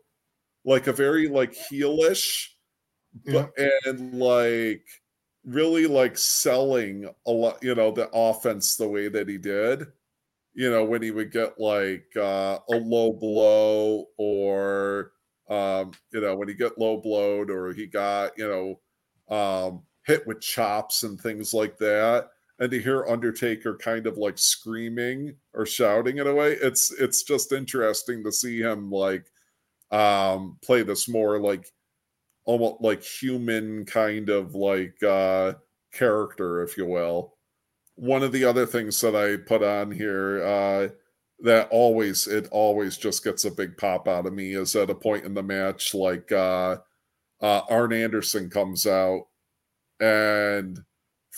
like 0.63 0.87
a 0.87 0.93
very 0.93 1.27
like 1.27 1.53
heelish, 1.53 2.47
but 3.25 3.51
and 3.85 4.17
like 4.17 4.85
really 5.49 5.87
like 5.87 6.17
selling 6.17 7.09
a 7.25 7.31
lot, 7.31 7.61
you 7.61 7.75
know, 7.75 7.91
the 7.91 8.09
offense 8.13 8.75
the 8.75 8.87
way 8.87 9.07
that 9.09 9.27
he 9.27 9.37
did. 9.37 9.87
You 10.53 10.71
know, 10.71 10.83
when 10.83 11.01
he 11.01 11.11
would 11.11 11.31
get 11.31 11.59
like 11.59 12.07
uh, 12.17 12.59
a 12.69 12.75
low 12.75 13.13
blow 13.13 14.05
or 14.17 15.11
um, 15.49 15.91
you 16.11 16.21
know, 16.21 16.35
when 16.35 16.47
he 16.47 16.53
get 16.53 16.77
low 16.77 16.97
blowed 16.97 17.49
or 17.49 17.73
he 17.73 17.87
got, 17.87 18.37
you 18.37 18.47
know, 18.47 19.35
um, 19.35 19.83
hit 20.05 20.25
with 20.27 20.41
chops 20.41 21.03
and 21.03 21.19
things 21.19 21.53
like 21.53 21.77
that 21.77 22.29
and 22.59 22.71
to 22.71 22.81
hear 22.81 23.05
undertaker 23.07 23.75
kind 23.77 24.05
of 24.05 24.17
like 24.17 24.37
screaming 24.37 25.35
or 25.53 25.65
shouting 25.65 26.17
in 26.17 26.27
a 26.27 26.33
way 26.33 26.53
it's 26.53 26.91
it's 26.99 27.23
just 27.23 27.51
interesting 27.51 28.23
to 28.23 28.31
see 28.31 28.59
him 28.59 28.91
like 28.91 29.25
um 29.91 30.57
play 30.61 30.83
this 30.83 31.07
more 31.07 31.39
like 31.39 31.71
almost 32.49 32.81
like 32.81 33.03
human 33.03 33.85
kind 33.85 34.29
of 34.29 34.55
like 34.55 34.95
uh 35.03 35.53
character 35.93 36.63
if 36.63 36.77
you 36.77 36.85
will 36.85 37.35
one 37.95 38.23
of 38.23 38.31
the 38.31 38.45
other 38.45 38.65
things 38.65 38.99
that 39.01 39.15
i 39.15 39.35
put 39.47 39.63
on 39.63 39.91
here 39.91 40.43
uh 40.43 40.87
that 41.41 41.67
always 41.69 42.27
it 42.27 42.47
always 42.51 42.97
just 42.97 43.23
gets 43.23 43.45
a 43.45 43.51
big 43.51 43.77
pop 43.77 44.07
out 44.07 44.25
of 44.25 44.33
me 44.33 44.53
is 44.53 44.75
at 44.75 44.89
a 44.89 44.95
point 44.95 45.25
in 45.25 45.33
the 45.33 45.43
match 45.43 45.93
like 45.93 46.31
uh 46.31 46.77
uh 47.41 47.61
arn 47.69 47.93
anderson 47.93 48.49
comes 48.49 48.85
out 48.85 49.25
and 49.99 50.79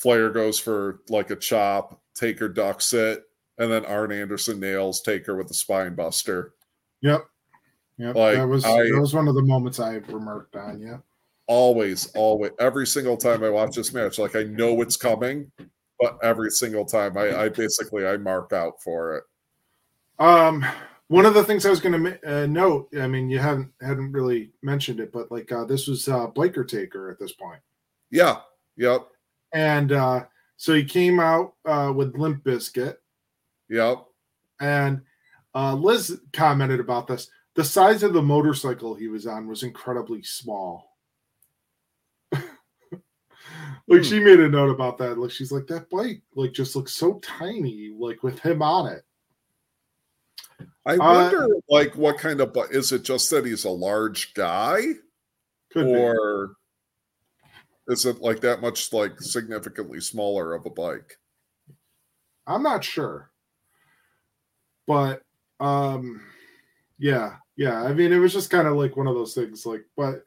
Flair 0.02 0.32
goes 0.32 0.60
for 0.60 1.02
like 1.10 1.30
a 1.30 1.36
chop, 1.36 2.02
Taker 2.16 2.50
ducks 2.50 2.94
it, 2.94 3.24
and 3.58 3.72
then 3.72 3.86
Arn 3.86 4.12
Anderson 4.12 4.60
nails 4.60 5.02
Taker 5.02 5.36
with 5.36 5.48
the 5.48 5.54
spine 5.54 5.96
buster. 5.96 6.54
Yep. 7.02 7.24
Yep. 7.98 8.16
Like, 8.16 8.36
that 8.36 8.48
was 8.48 8.66
I, 8.66 8.84
that 8.84 9.00
was 9.00 9.14
one 9.14 9.28
of 9.28 9.36
the 9.36 9.44
moments 9.44 9.80
I 9.80 9.96
remarked 9.96 10.56
on, 10.56 10.82
yeah. 10.82 10.98
Always, 11.48 12.12
always 12.16 12.52
every 12.60 12.88
single 12.88 13.18
time 13.18 13.44
I 13.44 13.50
watch 13.50 13.76
this 13.76 13.94
match, 13.94 14.18
like 14.18 14.36
I 14.36 14.44
know 14.44 14.82
it's 14.82 14.96
coming, 14.96 15.52
but 16.00 16.18
every 16.24 16.50
single 16.50 16.86
time 16.86 17.18
I, 17.18 17.44
I 17.44 17.50
basically 17.50 18.08
I 18.08 18.18
mark 18.18 18.54
out 18.54 18.82
for 18.82 19.18
it. 19.18 19.24
Um 20.20 20.66
one 21.08 21.26
of 21.26 21.34
the 21.34 21.44
things 21.44 21.66
I 21.66 21.70
was 21.70 21.82
going 21.82 22.02
to 22.02 22.44
uh, 22.44 22.46
note, 22.46 22.88
I 22.98 23.06
mean, 23.06 23.30
you 23.30 23.38
haven't 23.38 23.74
hadn't 23.82 24.14
really 24.14 24.52
mentioned 24.62 25.02
it, 25.02 25.12
but 25.12 25.30
like 25.30 25.52
uh, 25.52 25.66
this 25.66 25.86
was 25.86 26.08
uh, 26.08 26.28
Biker 26.28 26.66
Taker 26.66 27.10
at 27.10 27.20
this 27.20 27.34
point. 27.34 27.60
Yeah, 28.12 28.38
Yep. 28.78 29.08
And 29.54 29.92
uh, 29.92 30.26
so 30.58 30.74
he 30.74 30.84
came 30.84 31.20
out 31.20 31.54
uh, 31.66 31.94
with 31.96 32.16
Limp 32.16 32.44
Bizkit. 32.44 32.96
Yep. 33.70 34.06
And 34.60 35.02
uh, 35.54 35.76
Liz 35.76 36.20
commented 36.34 36.80
about 36.80 37.08
this. 37.08 37.30
The 37.56 37.64
size 37.64 38.04
of 38.04 38.14
the 38.14 38.22
motorcycle 38.22 38.96
he 38.96 39.08
was 39.08 39.28
on 39.28 39.48
was 39.48 39.64
incredibly 39.64 40.24
small. 40.24 40.98
like 42.32 42.42
hmm. 43.88 44.02
she 44.02 44.20
made 44.20 44.40
a 44.40 44.48
note 44.48 44.70
about 44.70 44.98
that. 45.00 45.18
Like 45.18 45.32
she's 45.32 45.52
like 45.52 45.68
that 45.68 45.90
bike, 45.90 46.22
like 46.36 46.54
just 46.54 46.76
looks 46.76 46.94
so 46.94 47.20
tiny, 47.20 47.94
like 47.98 48.24
with 48.24 48.40
him 48.40 48.62
on 48.62 48.88
it. 48.88 49.04
I 50.86 50.98
wonder, 50.98 51.44
uh, 51.44 51.60
like, 51.70 51.96
what 51.96 52.18
kind 52.18 52.42
of 52.42 52.56
is 52.72 52.92
it? 52.92 53.04
Just 53.04 53.30
that 53.30 53.46
he's 53.46 53.66
a 53.66 53.70
large 53.70 54.34
guy, 54.34 54.80
or 55.76 56.48
be 56.48 56.54
is 57.88 58.06
it 58.06 58.22
like 58.22 58.40
that 58.42 58.62
much 58.62 58.94
like 58.94 59.20
significantly 59.20 60.00
smaller 60.00 60.54
of 60.54 60.66
a 60.66 60.70
bike? 60.70 61.18
I'm 62.48 62.64
not 62.64 62.84
sure. 62.84 63.32
But 64.88 65.22
um 65.60 66.22
yeah, 67.02 67.36
yeah. 67.58 67.84
I 67.84 67.94
mean 67.94 68.14
it 68.14 68.20
was 68.20 68.32
just 68.32 68.50
kind 68.50 68.68
of 68.68 68.78
like 68.78 68.96
one 68.96 69.08
of 69.08 69.16
those 69.16 69.34
things 69.34 69.66
like 69.66 69.84
but 69.98 70.24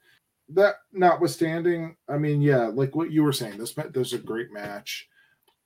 that 0.51 0.75
notwithstanding, 0.93 1.97
I 2.09 2.19
mean 2.19 2.43
yeah, 2.43 2.67
like 2.67 2.95
what 2.95 3.13
you 3.13 3.23
were 3.23 3.33
saying, 3.33 3.57
this 3.57 3.75
there's 3.93 4.13
a 4.13 4.19
great 4.19 4.53
match. 4.53 5.09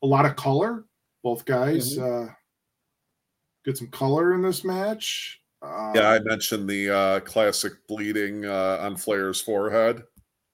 A 0.02 0.06
lot 0.06 0.26
of 0.26 0.36
color, 0.36 0.84
both 1.24 1.44
guys 1.44 1.96
mm-hmm. 1.96 2.28
uh 2.28 2.32
get 3.64 3.78
some 3.78 3.88
color 3.88 4.34
in 4.34 4.42
this 4.42 4.64
match. 4.64 5.40
Um, 5.62 5.92
yeah, 5.94 6.10
I 6.10 6.20
mentioned 6.20 6.68
the 6.68 6.94
uh 6.94 7.20
classic 7.20 7.72
bleeding 7.88 8.44
uh 8.44 8.78
on 8.82 8.96
Flair's 8.96 9.40
forehead. 9.40 10.04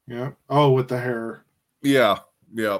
Yeah. 0.06 0.30
Oh, 0.48 0.70
with 0.70 0.88
the 0.88 1.00
hair. 1.00 1.44
Yeah. 1.82 2.18
Yeah. 2.52 2.78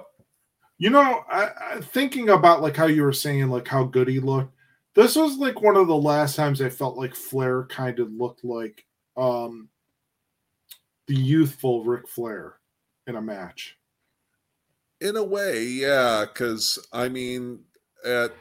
You 0.79 0.91
know, 0.91 1.25
I, 1.31 1.51
I, 1.61 1.81
thinking 1.81 2.31
about 2.31 2.63
like 2.63 2.77
how 2.77 2.87
you 2.87 3.03
were 3.03 3.13
saying, 3.13 3.49
like 3.49 3.69
how 3.69 3.85
good 3.85 4.09
he 4.09 4.21
looked. 4.21 4.54
This 4.95 5.17
was 5.17 5.39
like 5.39 5.61
one 5.61 5.77
of 5.77 5.89
the 5.89 5.97
last 5.97 6.37
times 6.37 6.63
I 6.63 6.69
felt 6.69 6.97
like 6.97 7.15
Flair 7.15 7.65
kind 7.65 7.99
of 7.99 8.13
looked 8.13 8.45
like 8.45 8.85
um 9.17 9.69
the 11.07 11.15
youthful 11.15 11.85
Ric 11.85 12.09
Flair 12.09 12.55
in 13.07 13.17
a 13.17 13.23
match. 13.23 13.77
In 15.01 15.17
a 15.17 15.25
way, 15.25 15.65
yeah, 15.65 16.25
because 16.27 16.79
I 16.93 17.09
mean, 17.09 17.61
at 18.05 18.33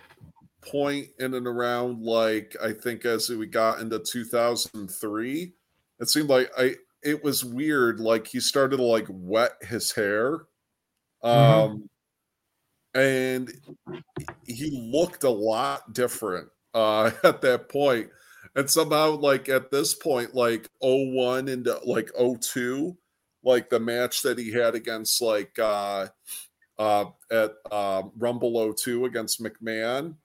point 0.62 1.10
in 1.20 1.34
and 1.34 1.48
around 1.48 2.02
like 2.02 2.56
I 2.64 2.72
think 2.72 3.06
as 3.06 3.30
we 3.30 3.48
got 3.48 3.80
into 3.80 4.00
2003, 4.00 5.54
it 6.00 6.10
seemed 6.10 6.30
like 6.30 6.52
I 6.58 6.76
it 7.02 7.24
was 7.24 7.44
weird. 7.44 8.00
Like 8.00 8.28
he 8.28 8.40
started 8.40 8.78
to 8.78 8.84
like 8.84 9.08
wet 9.10 9.54
his 9.62 9.92
hair. 9.92 10.46
Mm-hmm. 11.24 11.28
Um 11.28 11.70
mm-hmm. 11.70 11.86
And 12.95 13.52
he 14.45 14.91
looked 14.94 15.24
a 15.24 15.30
lot 15.30 15.94
different 15.94 16.49
uh 16.74 17.11
at 17.24 17.41
that 17.41 17.70
point. 17.70 18.10
And 18.56 18.70
somehow 18.70 19.11
like 19.11 19.49
at 19.49 19.72
this 19.72 19.95
point, 19.95 20.36
like 20.36 20.70
01 20.80 21.48
into 21.48 21.80
like 21.86 22.11
02, 22.15 22.95
like 23.44 23.70
the 23.70 23.80
match 23.80 24.22
that 24.22 24.38
he 24.38 24.52
had 24.52 24.76
against 24.76 25.22
like 25.22 25.57
uh 25.57 26.07
uh 26.78 27.06
at 27.32 27.53
uh, 27.72 28.03
Rumble 28.18 28.74
02 28.74 29.06
against 29.06 29.41
McMahon. 29.41 30.15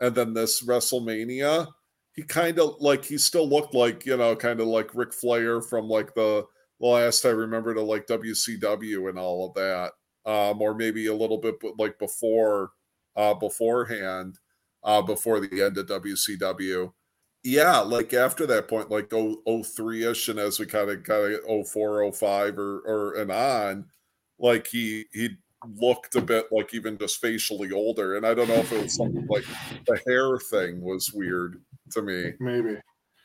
And 0.00 0.14
then 0.14 0.34
this 0.34 0.62
WrestleMania 0.62 1.68
he 2.14 2.22
kind 2.22 2.58
of 2.58 2.76
like 2.80 3.04
he 3.04 3.18
still 3.18 3.48
looked 3.48 3.74
like 3.74 4.04
you 4.06 4.16
know 4.16 4.36
kind 4.36 4.60
of 4.60 4.66
like 4.66 4.94
Ric 4.94 5.12
Flair 5.12 5.60
from 5.60 5.88
like 5.88 6.14
the, 6.14 6.44
the 6.80 6.86
last 6.86 7.24
I 7.24 7.30
remember 7.30 7.74
to 7.74 7.82
like 7.82 8.06
WCW 8.06 9.08
and 9.08 9.18
all 9.18 9.48
of 9.48 9.54
that, 9.54 9.92
um, 10.24 10.60
or 10.62 10.74
maybe 10.74 11.06
a 11.06 11.14
little 11.14 11.38
bit 11.38 11.56
like 11.78 11.98
before 11.98 12.70
uh, 13.16 13.34
beforehand, 13.34 14.38
uh, 14.84 15.02
before 15.02 15.40
the 15.40 15.62
end 15.62 15.78
of 15.78 15.86
WCW. 15.86 16.92
Yeah, 17.44 17.78
like 17.78 18.14
after 18.14 18.46
that 18.46 18.68
point, 18.68 18.90
like 18.90 19.10
03 19.10 20.04
ish, 20.04 20.28
and 20.28 20.38
as 20.38 20.60
we 20.60 20.66
kind 20.66 20.90
of 20.90 21.02
kind 21.02 21.34
of 21.34 21.68
04, 21.68 22.12
05 22.12 22.58
or 22.58 22.78
or 22.80 23.14
and 23.14 23.32
on, 23.32 23.86
like 24.38 24.66
he 24.68 25.06
he 25.12 25.30
looked 25.76 26.14
a 26.14 26.20
bit 26.20 26.46
like 26.50 26.74
even 26.74 26.98
just 26.98 27.20
facially 27.20 27.72
older. 27.72 28.16
And 28.16 28.26
I 28.26 28.34
don't 28.34 28.48
know 28.48 28.54
if 28.54 28.72
it 28.72 28.82
was 28.82 28.94
something 28.94 29.26
like 29.28 29.44
the 29.86 30.00
hair 30.06 30.38
thing 30.38 30.80
was 30.80 31.12
weird 31.12 31.60
to 31.92 32.02
me. 32.02 32.32
Maybe. 32.40 32.76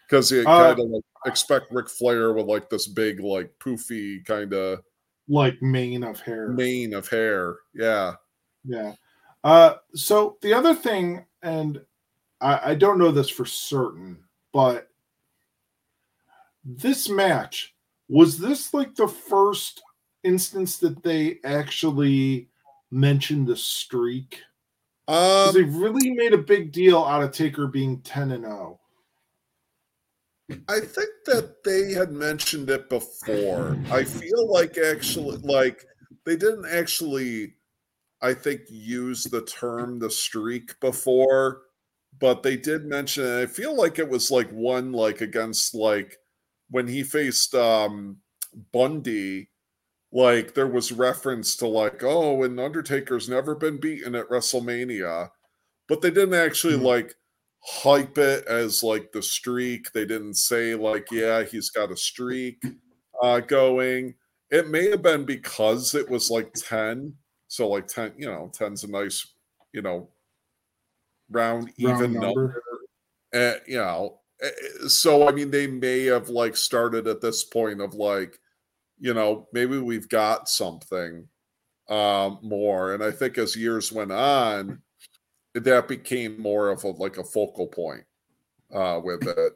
Because 0.08 0.32
you 0.32 0.42
uh, 0.42 0.74
kind 0.74 0.80
of 0.80 0.90
like 0.90 1.04
expect 1.26 1.72
Ric 1.72 1.90
Flair 1.90 2.34
with 2.34 2.46
like 2.46 2.70
this 2.70 2.88
big, 2.88 3.20
like 3.20 3.52
poofy 3.60 4.24
kind 4.26 4.54
of 4.54 4.80
like 5.28 5.62
mane 5.62 6.04
of 6.04 6.20
hair. 6.20 6.50
Mane 6.50 6.94
of 6.94 7.08
hair. 7.08 7.58
Yeah. 7.74 8.14
Yeah. 8.64 8.94
Uh 9.44 9.76
so 9.94 10.38
the 10.42 10.54
other 10.54 10.74
thing, 10.74 11.26
and 11.44 11.82
I, 12.42 12.72
I 12.72 12.76
don't 12.76 13.00
know 13.00 13.12
this 13.12 13.30
for 13.30 13.46
certain, 13.46 14.18
but 14.54 14.90
this 16.64 17.10
match 17.10 17.76
was 18.10 18.38
this 18.38 18.74
like 18.74 18.96
the 18.96 19.08
first 19.08 19.82
instance 20.24 20.78
that 20.78 21.04
they 21.04 21.40
actually 21.44 22.50
mentioned 22.92 23.48
the 23.48 23.56
streak? 23.56 24.42
Um, 25.08 25.54
they 25.54 25.64
really 25.64 26.12
made 26.12 26.34
a 26.34 26.38
big 26.38 26.72
deal 26.72 27.04
out 27.04 27.24
of 27.24 27.32
Taker 27.32 27.68
being 27.68 28.02
10 28.02 28.32
and 28.32 28.44
0. 28.44 28.80
I 30.70 30.80
think 30.80 31.10
that 31.26 31.64
they 31.64 31.92
had 31.92 32.12
mentioned 32.12 32.70
it 32.70 32.90
before. 32.90 33.78
I 33.92 34.04
feel 34.04 34.50
like 34.52 34.78
actually, 34.78 35.38
like 35.38 35.86
they 36.26 36.36
didn't 36.36 36.68
actually, 36.72 37.54
I 38.22 38.34
think, 38.34 38.62
use 38.70 39.26
the 39.26 39.44
term 39.44 40.00
the 40.00 40.10
streak 40.10 40.80
before, 40.80 41.64
but 42.20 42.44
they 42.44 42.56
did 42.56 42.86
mention 42.86 43.26
it. 43.26 43.42
I 43.42 43.46
feel 43.46 43.76
like 43.76 44.00
it 44.00 44.10
was 44.10 44.32
like 44.32 44.50
one 44.52 44.94
like 44.94 45.22
against 45.22 45.76
like 45.76 46.18
when 46.70 46.88
he 46.88 47.04
faced 47.04 47.54
um 47.54 48.18
Bundy 48.72 49.50
like 50.12 50.54
there 50.54 50.68
was 50.68 50.92
reference 50.92 51.56
to 51.58 51.68
like 51.68 52.02
oh 52.04 52.44
and 52.44 52.60
undertaker's 52.60 53.28
never 53.30 53.56
been 53.56 53.78
beaten 53.78 54.16
at 54.16 54.30
wrestlemania 54.30 55.30
but 55.88 56.02
they 56.02 56.10
didn't 56.10 56.34
actually 56.34 56.76
mm-hmm. 56.76 56.86
like 56.86 57.16
hype 57.64 58.18
it 58.18 58.46
as 58.48 58.82
like 58.82 59.12
the 59.12 59.22
streak 59.22 59.92
they 59.92 60.06
didn't 60.06 60.36
say 60.36 60.74
like 60.74 61.06
yeah 61.12 61.44
he's 61.44 61.70
got 61.70 61.92
a 61.92 61.98
streak 61.98 62.64
uh 63.22 63.40
going 63.40 64.14
it 64.50 64.70
may 64.70 64.90
have 64.90 65.02
been 65.02 65.26
because 65.26 65.94
it 65.94 66.10
was 66.10 66.30
like 66.30 66.54
10 66.54 67.14
so 67.50 67.68
like 67.68 67.88
10 67.88 68.14
you 68.18 68.28
know 68.28 68.50
10's 68.58 68.84
a 68.84 68.88
nice 68.88 69.34
you 69.74 69.82
know 69.82 70.10
round, 71.30 71.64
round 71.64 71.74
even 71.78 72.14
number. 72.14 72.26
number. 72.26 72.64
uh, 73.34 73.60
you 73.68 73.78
know, 73.78 74.20
uh, 74.44 74.88
so 74.88 75.28
I 75.28 75.32
mean, 75.32 75.52
they 75.52 75.68
may 75.68 76.06
have 76.06 76.30
like 76.30 76.56
started 76.56 77.08
at 77.08 77.22
this 77.22 77.44
point 77.44 77.82
of 77.82 77.94
like, 77.94 78.40
you 79.00 79.14
know, 79.14 79.48
maybe 79.54 79.78
we've 79.78 80.10
got 80.10 80.50
something 80.50 81.28
um, 81.90 82.40
more, 82.42 82.94
and 82.94 83.04
I 83.04 83.12
think 83.12 83.38
as 83.38 83.56
years 83.56 83.92
went 83.92 84.12
on, 84.12 84.82
that 85.64 85.88
became 85.88 86.42
more 86.42 86.70
of 86.70 86.84
a 86.84 86.90
like 86.90 87.18
a 87.18 87.24
focal 87.24 87.68
point 87.68 88.04
uh, 88.74 89.00
with 89.04 89.28
it. 89.28 89.54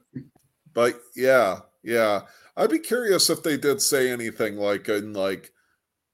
But 0.74 1.00
yeah, 1.16 1.60
yeah, 1.84 2.22
I'd 2.56 2.70
be 2.70 2.80
curious 2.80 3.30
if 3.30 3.44
they 3.44 3.58
did 3.58 3.82
say 3.82 4.10
anything 4.10 4.58
like 4.58 4.90
in 4.90 5.14
like 5.14 5.52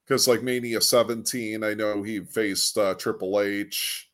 because 0.04 0.26
like 0.26 0.42
Mania 0.42 0.80
17, 0.80 1.62
I 1.62 1.74
know 1.74 2.02
he 2.02 2.20
faced 2.20 2.78
uh, 2.78 2.94
Triple 2.94 3.40
H. 3.40 4.10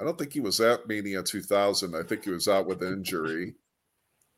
I 0.00 0.04
don't 0.04 0.18
think 0.18 0.32
he 0.32 0.40
was 0.40 0.58
at 0.60 0.88
Mania 0.88 1.22
2000. 1.22 1.94
I 1.94 2.02
think 2.02 2.24
he 2.24 2.30
was 2.30 2.48
out 2.48 2.66
with 2.66 2.82
injury. 2.82 3.54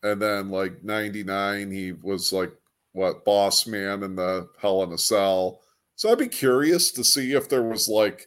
And 0.02 0.20
then 0.20 0.50
like 0.50 0.82
99, 0.82 1.70
he 1.70 1.92
was 1.92 2.32
like 2.32 2.52
what 2.92 3.24
boss 3.24 3.66
man 3.66 4.02
in 4.02 4.16
the 4.16 4.48
Hell 4.60 4.82
in 4.82 4.92
a 4.92 4.98
Cell. 4.98 5.60
So 5.94 6.10
I'd 6.10 6.18
be 6.18 6.28
curious 6.28 6.90
to 6.92 7.04
see 7.04 7.34
if 7.34 7.48
there 7.48 7.62
was 7.62 7.88
like 7.88 8.26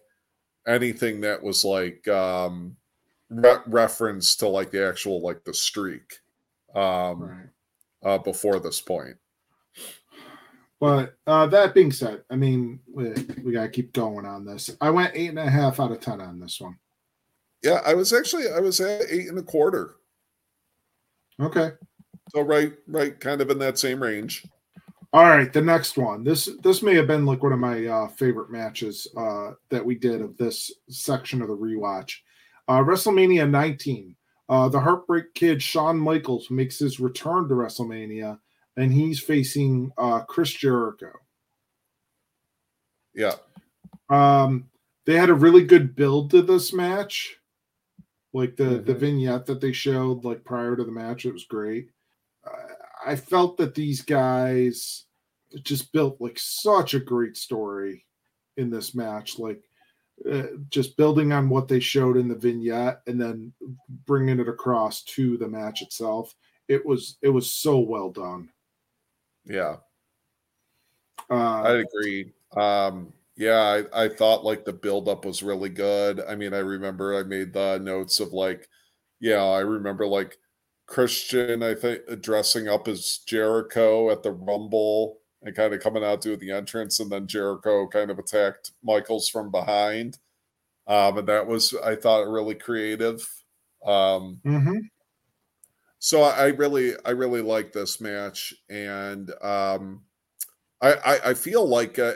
anything 0.68 1.22
that 1.22 1.41
was 1.41 1.64
like 1.64 2.07
um 2.07 2.76
re- 3.30 3.61
reference 3.68 4.35
to 4.35 4.48
like 4.48 4.72
the 4.72 4.85
actual 4.85 5.22
like 5.22 5.44
the 5.44 5.53
streak 5.53 6.19
um 6.76 7.22
right. 7.22 7.49
uh 8.03 8.18
before 8.18 8.60
this 8.60 8.81
point. 8.81 9.15
But 10.80 11.15
uh, 11.26 11.48
that 11.48 11.73
being 11.73 11.91
said, 11.91 12.22
I 12.30 12.35
mean, 12.35 12.80
we, 12.91 13.10
we 13.44 13.52
got 13.52 13.64
to 13.64 13.69
keep 13.69 13.94
going 13.94 14.26
on 14.26 14.45
this. 14.45 14.76
I 14.80 14.91
went 14.91 15.15
eight 15.15 15.30
and 15.30 15.39
a 15.39 15.49
half 15.49 15.80
out 15.80 15.91
of 15.91 15.99
10 15.99 16.22
on 16.22 16.39
this 16.39 16.61
one. 16.61 16.77
Yeah, 17.64 17.81
I 17.84 17.95
was 17.95 18.14
actually, 18.14 18.45
I 18.56 18.60
was 18.60 18.80
at 18.80 19.10
eight 19.10 19.27
and 19.27 19.39
a 19.39 19.44
quarter. 19.44 19.95
Okay. 21.39 21.72
So 22.31 22.41
right, 22.41 22.73
right, 22.88 23.19
kind 23.19 23.41
of 23.41 23.49
in 23.49 23.57
that 23.60 23.80
same 23.80 24.02
range. 24.02 24.45
All 25.13 25.23
right, 25.23 25.51
the 25.51 25.61
next 25.61 25.97
one. 25.97 26.23
This 26.23 26.49
this 26.63 26.84
may 26.84 26.95
have 26.95 27.07
been 27.07 27.25
like 27.25 27.41
one 27.41 27.53
of 27.53 27.59
my 27.59 27.85
uh, 27.85 28.07
favorite 28.09 28.51
matches 28.51 29.07
uh, 29.15 29.51
that 29.69 29.85
we 29.85 29.95
did 29.95 30.21
of 30.21 30.38
this 30.38 30.71
section 30.89 31.41
of 31.41 31.47
the 31.47 31.55
rewatch. 31.55 32.17
Uh, 32.67 32.79
WrestleMania 32.79 33.49
19. 33.49 34.15
Uh, 34.49 34.69
the 34.69 34.79
Heartbreak 34.79 35.34
Kid 35.34 35.61
Shawn 35.61 35.97
Michaels 35.97 36.49
makes 36.49 36.79
his 36.79 36.99
return 36.99 37.47
to 37.47 37.55
WrestleMania 37.55 38.39
and 38.77 38.93
he's 38.93 39.19
facing 39.19 39.91
uh, 39.97 40.21
Chris 40.21 40.51
Jericho. 40.53 41.11
Yeah. 43.13 43.34
Um, 44.09 44.69
they 45.05 45.15
had 45.15 45.29
a 45.29 45.34
really 45.34 45.63
good 45.63 45.95
build 45.95 46.31
to 46.31 46.41
this 46.41 46.71
match. 46.71 47.38
Like 48.34 48.55
the 48.55 48.63
mm-hmm. 48.63 48.85
the 48.85 48.93
vignette 48.93 49.45
that 49.47 49.61
they 49.61 49.71
showed 49.71 50.23
like 50.23 50.43
prior 50.43 50.75
to 50.75 50.84
the 50.84 50.91
match, 50.91 51.25
it 51.25 51.34
was 51.34 51.45
great. 51.45 51.89
I 53.07 53.15
felt 53.15 53.57
that 53.57 53.73
these 53.73 54.01
guys 54.01 55.05
just 55.63 55.91
built 55.93 56.17
like 56.19 56.38
such 56.38 56.93
a 56.93 56.99
great 56.99 57.38
story 57.38 58.05
in 58.57 58.69
this 58.69 58.93
match. 58.93 59.39
Like 59.39 59.63
uh, 60.29 60.43
just 60.69 60.97
building 60.97 61.31
on 61.31 61.47
what 61.47 61.67
they 61.67 61.79
showed 61.79 62.17
in 62.17 62.27
the 62.27 62.35
vignette 62.35 63.01
and 63.07 63.19
then 63.19 63.53
bringing 64.05 64.39
it 64.39 64.49
across 64.49 65.03
to 65.03 65.38
the 65.38 65.47
match 65.47 65.81
itself. 65.81 66.35
It 66.67 66.85
was 66.85 67.17
it 67.21 67.29
was 67.29 67.53
so 67.53 67.79
well 67.79 68.11
done. 68.11 68.49
Yeah. 69.45 69.77
Uh, 71.29 71.61
I 71.61 71.84
agree. 71.84 72.34
Um, 72.55 73.13
yeah, 73.38 73.84
I, 73.93 74.05
I 74.05 74.09
thought 74.09 74.43
like 74.43 74.65
the 74.65 74.73
buildup 74.73 75.23
was 75.23 75.43
really 75.43 75.69
good. 75.69 76.21
I 76.27 76.35
mean, 76.35 76.53
I 76.53 76.59
remember 76.59 77.17
I 77.17 77.23
made 77.23 77.53
the 77.53 77.77
notes 77.77 78.19
of 78.19 78.34
like, 78.34 78.67
yeah, 79.21 79.43
I 79.43 79.59
remember 79.59 80.07
like 80.07 80.38
Christian, 80.88 81.61
I 81.61 81.76
think, 81.76 82.22
dressing 82.22 82.68
up 82.68 82.88
as 82.88 83.19
Jericho 83.27 84.09
at 84.09 84.23
the 84.23 84.31
Rumble 84.31 85.19
and 85.43 85.55
kind 85.55 85.73
of 85.73 85.81
coming 85.81 86.03
out 86.03 86.22
doing 86.22 86.39
the 86.39 86.51
entrance, 86.51 86.99
and 86.99 87.11
then 87.11 87.27
Jericho 87.27 87.88
kind 87.88 88.09
of 88.09 88.18
attacked 88.19 88.72
Michaels 88.84 89.30
from 89.30 89.51
behind. 89.51 90.18
Um, 90.88 91.19
and 91.19 91.27
that 91.27 91.45
was, 91.45 91.76
I 91.84 91.95
thought, 91.95 92.31
really 92.31 92.55
creative. 92.55 93.30
Um, 93.85 94.39
mm-hmm 94.45 94.77
so 95.99 96.22
I 96.22 96.47
really, 96.47 96.93
I 97.05 97.11
really 97.11 97.41
like 97.41 97.73
this 97.73 97.99
match, 97.99 98.53
and 98.69 99.31
um, 99.41 100.03
I, 100.81 100.93
I, 100.93 101.30
I 101.30 101.34
feel 101.34 101.68
like 101.68 101.97
uh, 101.97 102.14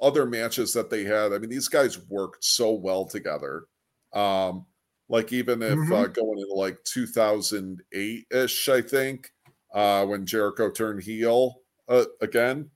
other 0.00 0.26
matches 0.26 0.74
that 0.74 0.90
they 0.90 1.04
had. 1.04 1.32
I 1.32 1.38
mean, 1.38 1.48
these 1.48 1.68
guys 1.68 1.98
worked 2.08 2.44
so 2.44 2.72
well 2.72 3.06
together. 3.06 3.64
Um, 4.12 4.66
like 5.08 5.32
even 5.32 5.62
if 5.62 5.78
mm-hmm. 5.78 5.92
uh, 5.92 6.06
going 6.06 6.38
into 6.38 6.54
like 6.54 6.82
2008 6.84 8.26
ish, 8.30 8.68
I 8.68 8.80
think 8.80 9.30
uh, 9.74 10.04
when 10.06 10.26
Jericho 10.26 10.70
turned 10.70 11.02
heel 11.02 11.60
uh, 11.88 12.04
again, 12.20 12.70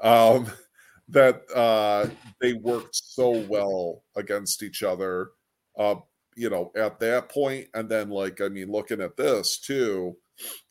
um, 0.00 0.50
that 1.08 1.42
uh, 1.54 2.08
they 2.40 2.54
worked 2.54 2.94
so 2.94 3.44
well 3.48 4.02
against 4.16 4.62
each 4.62 4.82
other. 4.82 5.30
Uh, 5.78 5.96
you 6.36 6.50
know, 6.50 6.70
at 6.76 7.00
that 7.00 7.28
point, 7.28 7.66
and 7.74 7.88
then 7.88 8.10
like 8.10 8.40
I 8.40 8.48
mean, 8.48 8.70
looking 8.70 9.00
at 9.00 9.16
this 9.16 9.58
too, 9.58 10.16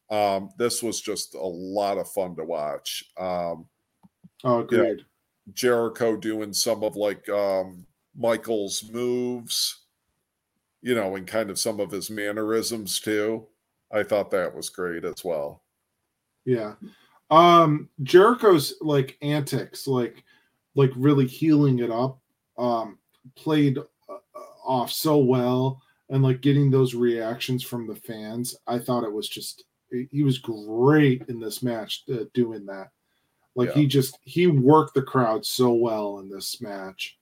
um, 0.10 0.50
this 0.58 0.82
was 0.82 1.02
just 1.02 1.36
a 1.36 1.40
lot 1.40 1.98
of 1.98 2.10
fun 2.12 2.36
to 2.36 2.44
watch. 2.44 3.04
Um, 3.20 3.68
oh, 4.44 4.64
great. 4.64 4.80
You 4.80 4.96
know, 4.96 5.04
Jericho 5.54 6.16
doing 6.18 6.54
some 6.54 6.84
of 6.84 6.96
like 6.96 7.28
um, 7.30 7.86
Michaels' 8.16 8.90
moves, 8.92 9.87
you 10.82 10.96
know, 10.96 11.16
and 11.16 11.28
kind 11.28 11.50
of 11.50 11.60
some 11.60 11.80
of 11.80 11.92
his 11.92 12.10
mannerisms 12.10 13.00
too. 13.00 13.48
I 13.92 14.04
thought 14.04 14.32
that 14.32 14.56
was 14.56 14.70
great 14.70 15.06
as 15.06 15.24
well. 15.24 15.64
Yeah. 16.46 16.74
Um 17.30 17.90
Jericho's 18.04 18.76
like 18.82 19.18
antics, 19.22 19.88
like 19.88 20.24
like 20.76 20.92
really 20.96 21.26
heeling 21.26 21.80
it 21.80 21.92
up, 21.92 22.20
um, 22.58 23.00
played 23.36 23.80
off 24.66 24.92
so 24.92 25.18
well 25.18 25.82
and 26.10 26.24
like 26.24 26.42
getting 26.42 26.70
those 26.70 26.94
reactions 26.94 27.64
from 27.64 27.88
the 27.88 27.96
fans. 27.96 28.56
I 28.68 28.80
thought 28.80 29.04
it 29.04 29.12
was 29.12 29.28
just 29.28 29.64
he 29.90 30.24
was 30.24 30.38
great 30.38 31.24
in 31.30 31.40
this 31.40 31.64
match 31.64 32.04
uh, 32.12 32.26
doing 32.34 32.66
that. 32.66 32.90
Like 33.56 33.70
yeah. 33.70 33.76
he 33.76 33.88
just 33.88 34.20
he 34.22 34.48
worked 34.48 34.94
the 34.94 35.02
crowd 35.02 35.46
so 35.46 35.74
well 35.74 36.20
in 36.20 36.30
this 36.30 36.62
match. 36.62 37.18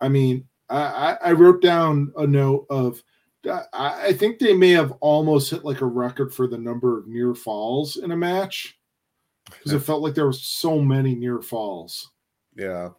I 0.00 0.08
mean, 0.08 0.48
I, 0.70 1.16
I 1.24 1.32
wrote 1.32 1.62
down 1.62 2.12
a 2.16 2.26
note 2.26 2.66
of 2.70 3.02
I 3.72 4.12
think 4.14 4.38
they 4.38 4.52
may 4.52 4.70
have 4.70 4.92
almost 5.00 5.50
hit 5.50 5.64
like 5.64 5.80
a 5.80 5.86
record 5.86 6.34
for 6.34 6.46
the 6.46 6.58
number 6.58 6.98
of 6.98 7.06
near 7.06 7.34
falls 7.34 7.96
in 7.96 8.10
a 8.10 8.16
match 8.16 8.78
because 9.46 9.72
it 9.72 9.80
felt 9.80 10.02
like 10.02 10.14
there 10.14 10.26
were 10.26 10.32
so 10.32 10.80
many 10.80 11.14
near 11.14 11.40
falls. 11.40 12.10
Yeah 12.56 12.90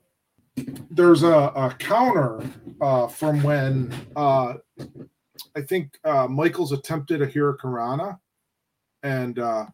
there's 0.91 1.23
a, 1.23 1.27
a 1.27 1.75
counter 1.79 2.41
uh, 2.81 3.07
from 3.07 3.41
when 3.43 3.93
uh, 4.15 4.55
I 5.55 5.61
think 5.61 5.97
uh, 6.03 6.27
Michaels 6.27 6.71
attempted 6.71 7.21
a 7.21 7.27
Hurricanrana, 7.27 8.19
and 9.03 9.39
uh, 9.39 9.65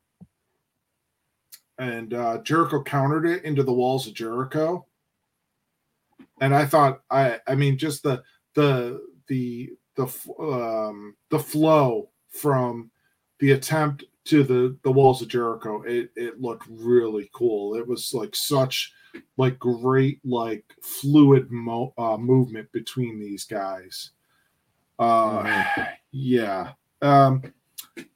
and 1.78 2.14
uh, 2.14 2.40
Jericho 2.44 2.84
countered 2.84 3.26
it 3.26 3.44
into 3.44 3.64
the 3.64 3.74
walls 3.74 4.08
of 4.08 4.14
Jericho. 4.14 4.86
And 6.42 6.54
I 6.54 6.66
thought, 6.66 7.02
I 7.10 7.40
I 7.48 7.56
mean, 7.56 7.78
just 7.78 8.04
the 8.04 8.24
the 8.54 9.02
the 9.28 9.72
the 9.96 10.08
um, 10.40 11.16
the 11.30 11.40
flow 11.40 12.10
from 12.30 12.92
the 13.40 13.52
attempt 13.52 14.04
to 14.26 14.44
the 14.44 14.78
the 14.84 14.92
walls 14.92 15.22
of 15.22 15.28
Jericho, 15.28 15.82
it 15.84 16.12
it 16.16 16.42
looked 16.42 16.68
really 16.70 17.30
cool. 17.34 17.76
It 17.76 17.88
was 17.88 18.14
like 18.14 18.36
such 18.36 18.92
like 19.38 19.58
great 19.60 20.20
like 20.26 20.66
fluid 20.82 21.52
mo- 21.52 21.94
uh, 21.98 22.18
movement 22.18 22.72
between 22.72 23.20
these 23.20 23.46
guys. 23.46 24.12
Uh, 25.00 25.44
mm-hmm. 25.44 25.82
yeah. 26.12 26.72
Um, 27.02 27.44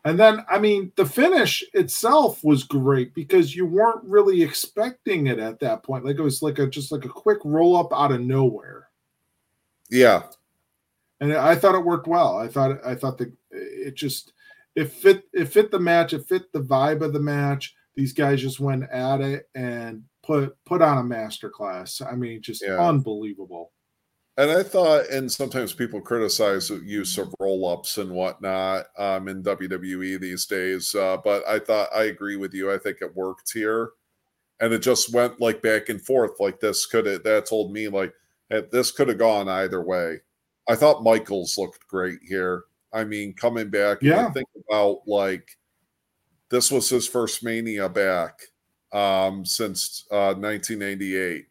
and 0.06 0.20
then 0.20 0.46
I 0.50 0.60
mean 0.60 0.92
the 0.96 1.06
finish 1.06 1.64
itself 1.74 2.44
was 2.44 2.64
great 2.64 3.14
because 3.14 3.56
you 3.56 3.66
weren't 3.66 4.04
really 4.04 4.42
expecting 4.42 5.28
it 5.28 5.40
at 5.40 5.60
that 5.60 5.84
point. 5.84 6.06
Like 6.06 6.18
it 6.18 6.24
was 6.24 6.42
like 6.42 6.60
a 6.60 6.68
just 6.68 6.92
like 6.92 7.06
a 7.06 7.10
quick 7.10 7.40
roll 7.44 7.78
up 7.78 7.94
out 7.94 8.12
of 8.12 8.22
nowhere. 8.22 8.88
Yeah. 9.90 10.24
And 11.22 11.34
I 11.34 11.56
thought 11.56 11.76
it 11.76 11.84
worked 11.84 12.08
well. 12.08 12.38
I 12.38 12.48
thought 12.48 12.86
I 12.86 12.96
thought 12.96 13.18
that 13.18 13.32
it 13.52 13.96
just 13.96 14.34
it 14.76 14.92
fit 14.92 15.24
it 15.34 15.46
fit 15.46 15.72
the 15.72 15.80
match, 15.80 16.14
it 16.14 16.28
fit 16.28 16.52
the 16.52 16.62
vibe 16.62 17.02
of 17.02 17.14
the 17.14 17.20
match. 17.20 17.76
These 17.96 18.14
guys 18.14 18.42
just 18.42 18.60
went 18.60 18.90
at 18.92 19.20
it 19.22 19.50
and 19.56 20.04
put 20.24 20.56
put 20.66 20.82
on 20.82 20.98
a 20.98 21.04
masterclass. 21.04 22.06
I 22.06 22.16
mean, 22.16 22.42
just 22.42 22.64
yeah. 22.66 22.80
unbelievable. 22.80 23.72
And 24.40 24.50
I 24.52 24.64
thought, 24.64 25.10
and 25.10 25.30
sometimes 25.30 25.74
people 25.74 26.00
criticize 26.00 26.70
the 26.70 26.78
use 26.78 27.18
of 27.18 27.36
roll 27.42 27.68
ups 27.68 27.98
and 27.98 28.10
whatnot 28.10 28.86
um, 28.98 29.28
in 29.28 29.44
WWE 29.44 30.18
these 30.18 30.46
days. 30.46 30.96
Uh, 30.96 31.18
but 31.22 31.46
I 31.46 31.60
thought 31.60 31.90
I 31.94 32.04
agree 32.04 32.38
with 32.38 32.54
you. 32.54 32.72
I 32.72 32.78
think 32.78 33.00
it 33.02 33.14
worked 33.18 33.52
here, 33.52 33.90
and 34.62 34.72
it 34.72 34.80
just 34.80 35.14
went 35.14 35.42
like 35.42 35.62
back 35.62 35.90
and 35.90 36.02
forth. 36.02 36.40
Like 36.40 36.62
this 36.62 36.86
could 36.86 37.06
have 37.06 37.24
that 37.24 37.48
told 37.48 37.74
me 37.74 37.90
like 37.90 38.14
this 38.50 38.92
could 38.92 39.10
have 39.10 39.18
gone 39.18 39.50
either 39.50 39.82
way. 39.82 40.22
I 40.70 40.76
thought 40.76 41.04
Michaels 41.04 41.58
looked 41.58 41.86
great 41.90 42.20
here. 42.26 42.64
I 42.94 43.04
mean, 43.04 43.34
coming 43.34 43.70
back, 43.70 43.98
yeah. 44.02 44.32
think 44.32 44.48
about 44.70 45.02
like 45.06 45.58
this 46.50 46.72
was 46.72 46.88
his 46.90 47.06
first 47.10 47.44
Mania 47.44 47.90
back 47.90 48.40
um, 48.94 49.44
since 49.44 50.06
uh, 50.10 50.34
1988. 50.34 51.49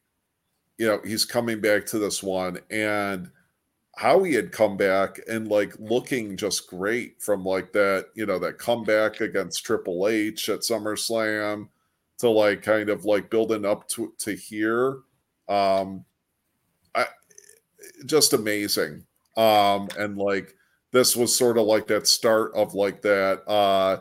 You 0.78 0.86
know, 0.86 1.00
he's 1.05 1.24
coming 1.24 1.60
back 1.60 1.86
to 1.86 1.98
this 1.98 2.22
one, 2.22 2.59
and 2.70 3.30
how 3.96 4.22
he 4.22 4.32
had 4.32 4.52
come 4.52 4.76
back 4.76 5.20
and 5.28 5.48
like 5.48 5.74
looking 5.80 6.36
just 6.36 6.68
great 6.68 7.20
from 7.20 7.44
like 7.44 7.72
that, 7.72 8.06
you 8.14 8.26
know, 8.26 8.38
that 8.38 8.59
comeback 8.59 9.20
against 9.20 9.64
Triple 9.64 10.06
H 10.06 10.48
at 10.48 10.60
SummerSlam 10.60 11.68
to 12.18 12.30
like 12.30 12.62
kind 12.62 12.90
of 12.90 13.05
like 13.05 13.30
building 13.30 13.64
up 13.64 13.88
to 13.88 14.12
to 14.18 14.34
here. 14.36 14.98
Um, 15.48 16.05
I 16.94 17.06
just 18.06 18.32
amazing. 18.34 19.05
Um, 19.36 19.88
and 19.98 20.16
like 20.16 20.55
this 20.92 21.16
was 21.16 21.36
sort 21.36 21.59
of 21.59 21.66
like 21.66 21.86
that 21.88 22.06
start 22.06 22.52
of 22.55 22.74
like 22.74 23.02
that, 23.02 23.42
uh, 23.48 24.00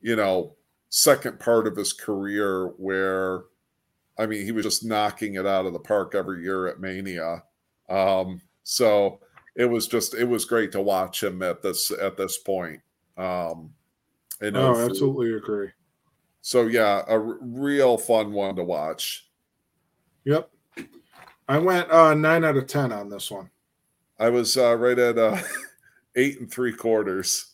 you 0.00 0.16
know, 0.16 0.56
second 0.90 1.40
part 1.40 1.66
of 1.66 1.76
his 1.76 1.92
career 1.92 2.66
where, 2.76 3.44
I 4.18 4.26
mean, 4.26 4.44
he 4.44 4.52
was 4.52 4.64
just 4.64 4.84
knocking 4.84 5.34
it 5.34 5.46
out 5.46 5.66
of 5.66 5.72
the 5.72 5.78
park 5.78 6.14
every 6.14 6.42
year 6.42 6.66
at 6.66 6.80
Mania. 6.80 7.42
Um, 7.88 8.40
so 8.62 9.20
it 9.56 9.66
was 9.66 9.86
just 9.86 10.14
it 10.14 10.24
was 10.24 10.44
great 10.44 10.72
to 10.72 10.80
watch 10.80 11.22
him 11.22 11.42
at 11.42 11.62
this 11.62 11.90
at 11.90 12.16
this 12.16 12.38
point. 12.38 12.80
Um, 13.16 13.70
and 14.40 14.56
oh, 14.56 14.76
absolutely 14.76 15.34
agree. 15.34 15.68
So 16.40 16.66
yeah, 16.66 17.02
a 17.06 17.12
r- 17.12 17.38
real 17.40 17.96
fun 17.96 18.32
one 18.32 18.56
to 18.56 18.64
watch. 18.64 19.28
Yep, 20.24 20.50
I 21.48 21.58
went 21.58 21.90
uh, 21.90 22.14
nine 22.14 22.44
out 22.44 22.56
of 22.56 22.66
ten 22.66 22.92
on 22.92 23.08
this 23.08 23.30
one. 23.30 23.50
I 24.18 24.28
was 24.28 24.56
uh, 24.56 24.76
right 24.76 24.98
at 24.98 25.18
uh, 25.18 25.38
eight 26.16 26.40
and 26.40 26.50
three 26.50 26.72
quarters. 26.72 27.52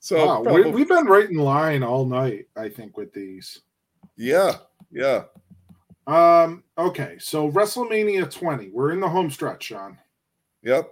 So 0.00 0.24
wow, 0.24 0.42
probably... 0.42 0.70
we, 0.70 0.80
have 0.80 0.88
been 0.88 1.06
right 1.06 1.28
in 1.28 1.36
line 1.36 1.82
all 1.82 2.06
night. 2.06 2.46
I 2.56 2.68
think 2.68 2.96
with 2.96 3.12
these. 3.12 3.60
Yeah, 4.16 4.54
yeah. 4.90 5.24
Um. 6.08 6.64
Okay, 6.78 7.16
so 7.20 7.50
WrestleMania 7.50 8.30
20. 8.30 8.70
We're 8.70 8.92
in 8.92 9.00
the 9.00 9.08
home 9.08 9.30
stretch, 9.30 9.64
Sean. 9.64 9.98
Yep. 10.62 10.88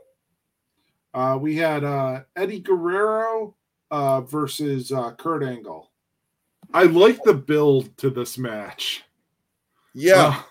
Uh, 1.14 1.38
we 1.40 1.56
had 1.56 1.82
uh, 1.84 2.20
Eddie 2.36 2.60
Guerrero 2.60 3.55
uh, 3.90 4.20
versus 4.20 4.93
uh, 4.93 5.12
Kurt 5.12 5.43
Angle. 5.43 5.90
I 6.74 6.84
like 6.84 7.22
the 7.22 7.32
build 7.32 7.97
to 7.98 8.10
this 8.10 8.36
match. 8.36 9.05
Yeah. 9.94 10.43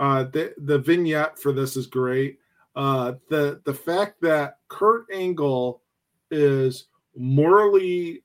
Uh, 0.00 0.02
uh, 0.02 0.22
the 0.24 0.54
the 0.58 0.78
vignette 0.78 1.38
for 1.38 1.52
this 1.52 1.76
is 1.76 1.86
great. 1.86 2.38
Uh, 2.74 3.14
the 3.28 3.60
the 3.64 3.74
fact 3.74 4.20
that 4.22 4.58
Kurt 4.68 5.06
Angle 5.12 5.82
is 6.30 6.86
morally 7.16 8.22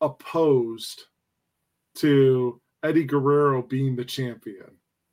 opposed 0.00 1.04
to 1.96 2.60
Eddie 2.82 3.04
Guerrero 3.04 3.62
being 3.62 3.96
the 3.96 4.04
champion. 4.04 4.70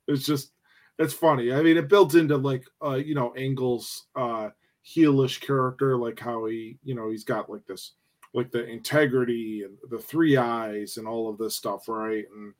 It's 0.08 0.26
just 0.26 0.52
it's 0.98 1.14
funny. 1.14 1.52
I 1.52 1.62
mean, 1.62 1.76
it 1.76 1.88
builds 1.88 2.14
into 2.14 2.36
like 2.36 2.64
uh, 2.84 2.94
you 2.94 3.14
know, 3.14 3.32
Angle's 3.34 4.06
uh 4.16 4.50
heelish 4.84 5.40
character, 5.40 5.96
like 5.96 6.18
how 6.18 6.46
he, 6.46 6.78
you 6.82 6.94
know, 6.94 7.10
he's 7.10 7.24
got 7.24 7.50
like 7.50 7.66
this 7.66 7.92
like 8.34 8.50
the 8.50 8.66
integrity 8.66 9.62
and 9.62 9.76
the 9.90 9.98
three 9.98 10.36
I's 10.36 10.96
and 10.96 11.06
all 11.06 11.28
of 11.28 11.38
this 11.38 11.56
stuff, 11.56 11.88
right? 11.88 12.24
And 12.34 12.54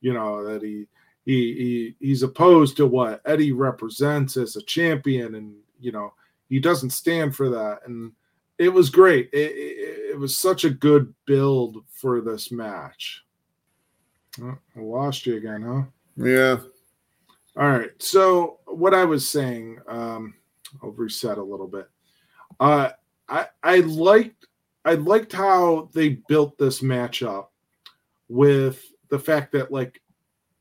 you 0.00 0.12
know, 0.12 0.44
that 0.44 0.62
he 0.62 0.86
he, 1.24 1.94
he 2.00 2.06
he's 2.06 2.22
opposed 2.22 2.76
to 2.76 2.86
what 2.86 3.22
Eddie 3.24 3.52
represents 3.52 4.36
as 4.36 4.56
a 4.56 4.62
champion, 4.62 5.34
and 5.36 5.54
you 5.80 5.92
know 5.92 6.12
he 6.48 6.60
doesn't 6.60 6.90
stand 6.90 7.34
for 7.34 7.48
that. 7.50 7.80
And 7.86 8.12
it 8.58 8.68
was 8.68 8.90
great. 8.90 9.30
It, 9.32 9.52
it, 9.52 10.10
it 10.12 10.18
was 10.18 10.36
such 10.36 10.64
a 10.64 10.70
good 10.70 11.12
build 11.26 11.84
for 11.88 12.20
this 12.20 12.52
match. 12.52 13.24
Oh, 14.42 14.58
I 14.76 14.80
lost 14.80 15.26
you 15.26 15.36
again, 15.36 15.62
huh? 15.62 15.82
Yeah. 16.16 16.58
All 17.56 17.70
right. 17.70 17.90
So 18.02 18.58
what 18.66 18.94
I 18.94 19.04
was 19.04 19.28
saying, 19.28 19.78
um, 19.86 20.34
I'll 20.82 20.90
reset 20.90 21.38
a 21.38 21.42
little 21.42 21.68
bit. 21.68 21.88
Uh, 22.58 22.90
I 23.28 23.46
I 23.62 23.78
liked 23.80 24.46
I 24.84 24.94
liked 24.94 25.32
how 25.32 25.88
they 25.92 26.20
built 26.28 26.58
this 26.58 26.80
matchup 26.80 27.46
with 28.28 28.84
the 29.08 29.18
fact 29.18 29.52
that 29.52 29.70
like 29.70 30.02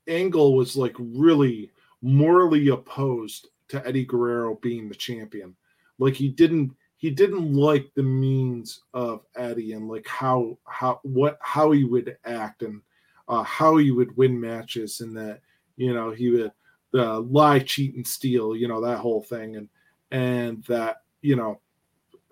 Angle 0.08 0.56
was 0.56 0.76
like 0.78 0.96
really 1.00 1.72
morally 2.02 2.68
opposed 2.70 3.50
to 3.70 3.86
Eddie 3.88 4.06
Guerrero 4.06 4.56
being 4.62 4.88
the 4.88 4.96
champion. 4.96 5.56
Like 5.98 6.14
he 6.14 6.30
didn't 6.30 6.74
he 6.98 7.10
didn't 7.10 7.54
like 7.54 7.92
the 7.96 8.04
means 8.04 8.84
of 8.94 9.26
Eddie 9.36 9.74
and 9.74 9.88
like 9.88 10.08
how 10.08 10.58
how 10.66 11.00
what 11.04 11.38
how 11.42 11.72
he 11.72 11.84
would 11.86 12.18
act 12.24 12.62
and 12.62 12.82
uh, 13.28 13.44
how 13.44 13.78
he 13.78 13.92
would 13.92 14.16
win 14.16 14.40
matches 14.40 15.02
and 15.02 15.18
that 15.18 15.42
you 15.76 15.94
know 15.94 16.12
he 16.12 16.30
would 16.30 16.52
the 16.94 17.20
lie, 17.20 17.60
cheat, 17.60 17.96
and 17.96 18.08
steal, 18.08 18.56
you 18.56 18.70
know, 18.70 18.80
that 18.80 19.00
whole 19.00 19.22
thing. 19.22 19.58
And 19.58 19.68
and 20.12 20.64
that, 20.66 21.02
you 21.22 21.36
know, 21.36 21.60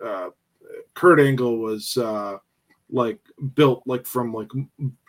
uh, 0.04 0.30
Kurt 0.94 1.20
Angle 1.20 1.58
was 1.58 1.98
uh, 1.98 2.38
like 2.90 3.20
built 3.56 3.84
like 3.86 4.06
from 4.06 4.34
like 4.34 4.50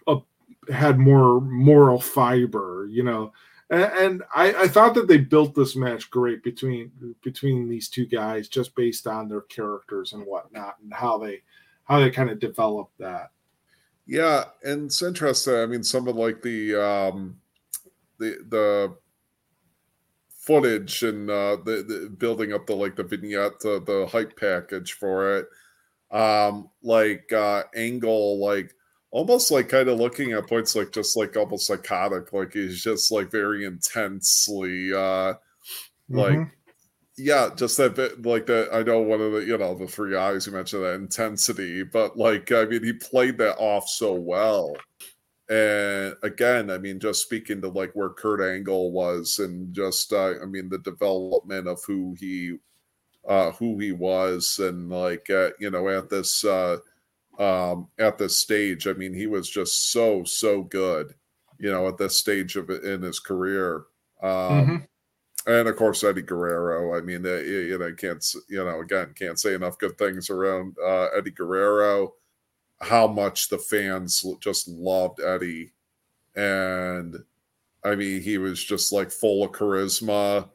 a, 0.08 0.16
had 0.72 0.98
more 0.98 1.40
moral 1.40 2.00
fiber, 2.00 2.88
you 2.90 3.04
know. 3.04 3.32
And, 3.70 3.92
and 3.92 4.22
I, 4.34 4.54
I 4.54 4.68
thought 4.68 4.94
that 4.94 5.06
they 5.06 5.18
built 5.18 5.54
this 5.54 5.76
match 5.76 6.10
great 6.10 6.42
between 6.42 6.90
between 7.22 7.68
these 7.68 7.88
two 7.88 8.06
guys 8.06 8.48
just 8.48 8.74
based 8.74 9.06
on 9.06 9.28
their 9.28 9.42
characters 9.42 10.14
and 10.14 10.24
whatnot 10.24 10.76
and 10.82 10.92
how 10.92 11.18
they 11.18 11.42
how 11.84 12.00
they 12.00 12.10
kind 12.10 12.30
of 12.30 12.40
developed 12.40 12.96
that. 12.98 13.30
Yeah, 14.06 14.44
and 14.64 14.86
it's 14.86 15.02
interesting. 15.02 15.54
I 15.54 15.66
mean, 15.66 15.84
some 15.84 16.08
of 16.08 16.16
like 16.16 16.42
the 16.42 16.74
um 16.74 17.36
the 18.18 18.38
the 18.48 18.96
footage 20.42 21.04
and 21.04 21.30
uh, 21.30 21.56
the, 21.64 21.84
the, 21.86 22.10
building 22.18 22.52
up 22.52 22.66
the 22.66 22.74
like 22.74 22.96
the 22.96 23.04
vignette, 23.04 23.60
the, 23.60 23.80
the 23.86 24.06
hype 24.10 24.36
package 24.36 24.94
for 24.94 25.38
it. 25.38 25.46
Um, 26.10 26.68
like 26.82 27.32
uh, 27.32 27.62
Angle, 27.74 28.38
like 28.38 28.74
almost 29.12 29.50
like 29.50 29.68
kind 29.68 29.88
of 29.88 29.98
looking 29.98 30.32
at 30.32 30.48
points 30.48 30.74
like 30.74 30.92
just 30.92 31.16
like 31.16 31.36
almost 31.36 31.66
psychotic, 31.66 32.32
like 32.32 32.52
he's 32.52 32.82
just 32.82 33.12
like 33.12 33.30
very 33.30 33.64
intensely, 33.64 34.92
uh, 34.92 35.34
mm-hmm. 35.34 36.18
like 36.18 36.48
yeah, 37.16 37.50
just 37.54 37.76
that 37.76 37.94
bit 37.94 38.22
like 38.22 38.46
that. 38.46 38.70
I 38.72 38.82
know 38.82 39.00
one 39.00 39.20
of 39.20 39.32
the 39.32 39.44
you 39.44 39.56
know 39.56 39.74
the 39.74 39.86
three 39.86 40.16
I's 40.16 40.46
you 40.46 40.52
mentioned 40.52 40.82
that 40.82 40.94
intensity, 40.94 41.84
but 41.84 42.16
like 42.18 42.50
I 42.50 42.64
mean 42.64 42.82
he 42.82 42.92
played 42.92 43.38
that 43.38 43.56
off 43.58 43.88
so 43.88 44.14
well. 44.14 44.74
And 45.52 46.16
again, 46.22 46.70
I 46.70 46.78
mean, 46.78 46.98
just 46.98 47.20
speaking 47.20 47.60
to 47.60 47.68
like 47.68 47.92
where 47.92 48.08
Kurt 48.08 48.40
Angle 48.40 48.90
was, 48.90 49.38
and 49.38 49.74
just 49.74 50.10
uh, 50.10 50.40
I 50.42 50.46
mean 50.46 50.70
the 50.70 50.78
development 50.78 51.68
of 51.68 51.78
who 51.86 52.16
he 52.18 52.56
uh, 53.28 53.50
who 53.52 53.78
he 53.78 53.92
was, 53.92 54.58
and 54.60 54.88
like 54.88 55.28
uh, 55.28 55.50
you 55.60 55.70
know 55.70 55.90
at 55.90 56.08
this 56.08 56.42
uh, 56.42 56.78
um, 57.38 57.88
at 57.98 58.16
this 58.16 58.38
stage, 58.38 58.86
I 58.86 58.94
mean, 58.94 59.12
he 59.12 59.26
was 59.26 59.50
just 59.50 59.92
so 59.92 60.24
so 60.24 60.62
good, 60.62 61.12
you 61.58 61.70
know, 61.70 61.86
at 61.86 61.98
this 61.98 62.16
stage 62.16 62.56
of 62.56 62.70
in 62.70 63.02
his 63.02 63.20
career. 63.20 63.84
Um, 64.22 64.30
mm-hmm. 64.30 64.76
And 65.48 65.68
of 65.68 65.76
course, 65.76 66.02
Eddie 66.02 66.22
Guerrero. 66.22 66.96
I 66.96 67.02
mean, 67.02 67.26
uh, 67.26 67.40
you 67.40 67.76
know, 67.76 67.92
can't 67.92 68.24
you 68.48 68.64
know 68.64 68.80
again 68.80 69.12
can't 69.14 69.38
say 69.38 69.52
enough 69.52 69.76
good 69.76 69.98
things 69.98 70.30
around 70.30 70.76
uh, 70.82 71.08
Eddie 71.14 71.32
Guerrero 71.32 72.14
how 72.82 73.06
much 73.06 73.48
the 73.48 73.58
fans 73.58 74.24
just 74.40 74.68
loved 74.68 75.20
Eddie. 75.20 75.72
And 76.34 77.16
I 77.84 77.94
mean, 77.94 78.20
he 78.20 78.38
was 78.38 78.62
just 78.62 78.92
like 78.92 79.10
full 79.10 79.44
of 79.44 79.52
charisma 79.52 80.48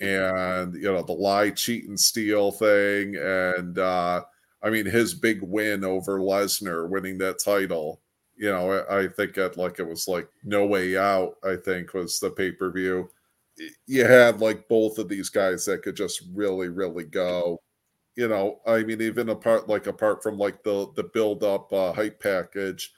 and, 0.00 0.74
you 0.74 0.92
know, 0.92 1.02
the 1.02 1.12
lie, 1.12 1.50
cheat, 1.50 1.88
and 1.88 1.98
steal 1.98 2.52
thing. 2.52 3.16
And, 3.16 3.78
uh, 3.78 4.22
I 4.62 4.70
mean, 4.70 4.86
his 4.86 5.14
big 5.14 5.40
win 5.42 5.84
over 5.84 6.18
Lesnar, 6.18 6.88
winning 6.88 7.18
that 7.18 7.38
title, 7.38 8.00
you 8.36 8.50
know, 8.50 8.84
I 8.90 9.08
think 9.08 9.36
at 9.38 9.56
like 9.56 9.78
it 9.78 9.86
was 9.86 10.08
like 10.08 10.28
No 10.44 10.66
Way 10.66 10.96
Out, 10.96 11.36
I 11.44 11.56
think 11.56 11.94
was 11.94 12.18
the 12.18 12.30
pay 12.30 12.52
per 12.52 12.70
view. 12.70 13.10
You 13.86 14.04
had 14.04 14.40
like 14.40 14.68
both 14.68 14.98
of 14.98 15.08
these 15.08 15.28
guys 15.28 15.64
that 15.66 15.82
could 15.82 15.96
just 15.96 16.22
really, 16.32 16.68
really 16.68 17.04
go 17.04 17.60
you 18.18 18.26
know, 18.26 18.60
I 18.66 18.82
mean, 18.82 19.00
even 19.00 19.28
apart 19.28 19.68
like 19.68 19.86
apart 19.86 20.24
from 20.24 20.38
like 20.38 20.64
the 20.64 20.90
the 20.96 21.04
build 21.04 21.44
up 21.44 21.72
uh, 21.72 21.92
hype 21.92 22.20
package, 22.20 22.92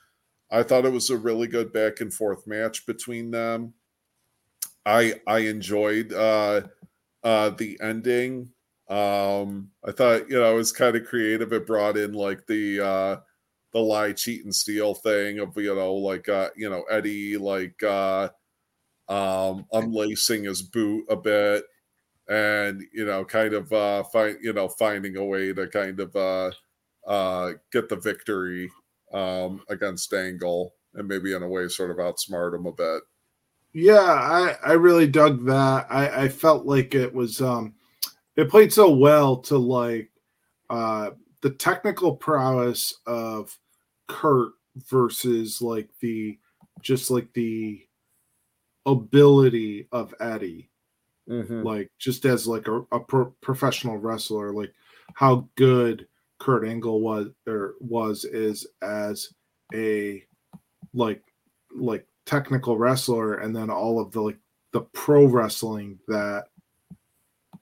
I 0.51 0.63
thought 0.63 0.87
it 0.87 0.93
was 0.93 1.11
a 1.11 1.19
really 1.19 1.47
good 1.47 1.75
back 1.75 2.01
and 2.01 2.13
forth 2.13 2.47
match 2.47 2.87
between 2.87 3.31
them. 3.31 3.75
I 4.87 5.21
I 5.27 5.41
enjoyed 5.41 6.15
uh, 6.15 6.63
uh, 7.23 7.51
the 7.51 7.79
ending. 7.83 8.51
Um, 8.89 9.73
I 9.85 9.93
thought 9.93 10.31
you 10.31 10.41
know 10.41 10.55
it 10.55 10.57
was 10.57 10.73
kind 10.73 10.97
of 10.97 11.05
creative. 11.05 11.53
It 11.53 11.67
brought 11.67 11.99
in 11.99 12.15
like 12.15 12.47
the 12.47 12.81
uh, 12.81 13.17
the 13.75 13.81
lie, 13.81 14.15
cheat, 14.15 14.45
and 14.45 14.55
steal 14.55 14.95
thing 14.95 15.39
of 15.41 15.55
you 15.59 15.75
know 15.75 15.97
like 15.97 16.31
uh, 16.31 16.49
you 16.57 16.71
know 16.71 16.85
Eddie 16.91 17.37
like 17.37 17.83
uh, 17.83 18.31
um, 19.07 19.67
unlacing 19.71 20.45
his 20.45 20.63
boot 20.63 21.05
a 21.11 21.17
bit 21.17 21.65
and 22.31 22.83
you 22.95 23.05
know 23.05 23.25
kind 23.25 23.53
of 23.53 23.71
uh 23.73 24.03
find 24.05 24.39
you 24.43 24.55
know 24.55 24.69
finding 24.69 25.17
a 25.17 25.25
way 25.25 25.53
to 25.53 25.67
kind 25.69 26.01
of 26.01 26.17
uh 26.17 26.51
uh, 27.07 27.53
get 27.73 27.89
the 27.89 27.97
victory 27.97 28.71
um, 29.13 29.63
against 29.69 30.13
Angle 30.13 30.75
and 30.95 31.09
maybe 31.09 31.35
in 31.35 31.43
a 31.43 31.49
way 31.49 31.69
sort 31.69 31.91
of 31.91 31.97
outsmart 31.99 32.55
him 32.55 32.67
a 32.67 32.73
bit. 32.73 33.03
Yeah, 33.73 33.99
I, 34.01 34.57
I 34.65 34.73
really 34.73 35.07
dug 35.07 35.45
that. 35.47 35.87
I, 35.91 36.25
I 36.25 36.29
felt 36.29 36.67
like 36.67 36.95
it 36.95 37.13
was 37.13 37.41
um 37.41 37.75
it 38.37 38.51
played 38.51 38.73
so 38.73 38.91
well 38.91 39.37
to 39.39 39.59
like 39.59 40.11
uh 40.69 41.11
the 41.41 41.51
technical 41.51 42.17
prowess 42.17 42.95
of 43.07 43.57
Kurt 44.09 44.53
versus 44.89 45.63
like 45.63 45.89
the 46.01 46.39
just 46.81 47.11
like 47.11 47.33
the 47.33 47.81
ability 48.87 49.89
of 49.93 50.15
Eddie. 50.21 50.70
Mm-hmm. 51.31 51.63
Like 51.63 51.91
just 51.99 52.25
as 52.25 52.47
like 52.47 52.67
a, 52.67 52.85
a 52.93 52.99
pro- 53.01 53.33
professional 53.41 53.97
wrestler, 53.99 54.53
like 54.53 54.73
how 55.15 55.49
good 55.55 56.07
Kurt 56.39 56.67
Angle 56.67 57.01
was 57.01 57.29
or 57.47 57.75
was 57.81 58.25
is 58.25 58.67
as 58.83 59.33
a 59.73 60.25
like 60.93 61.23
like 61.73 62.05
technical 62.27 62.77
wrestler 62.77 63.35
and 63.37 63.55
then 63.55 63.71
all 63.71 64.01
of 64.01 64.11
the 64.11 64.21
like 64.21 64.39
the 64.73 64.81
pro 64.81 65.25
wrestling 65.25 65.99
that 66.09 66.47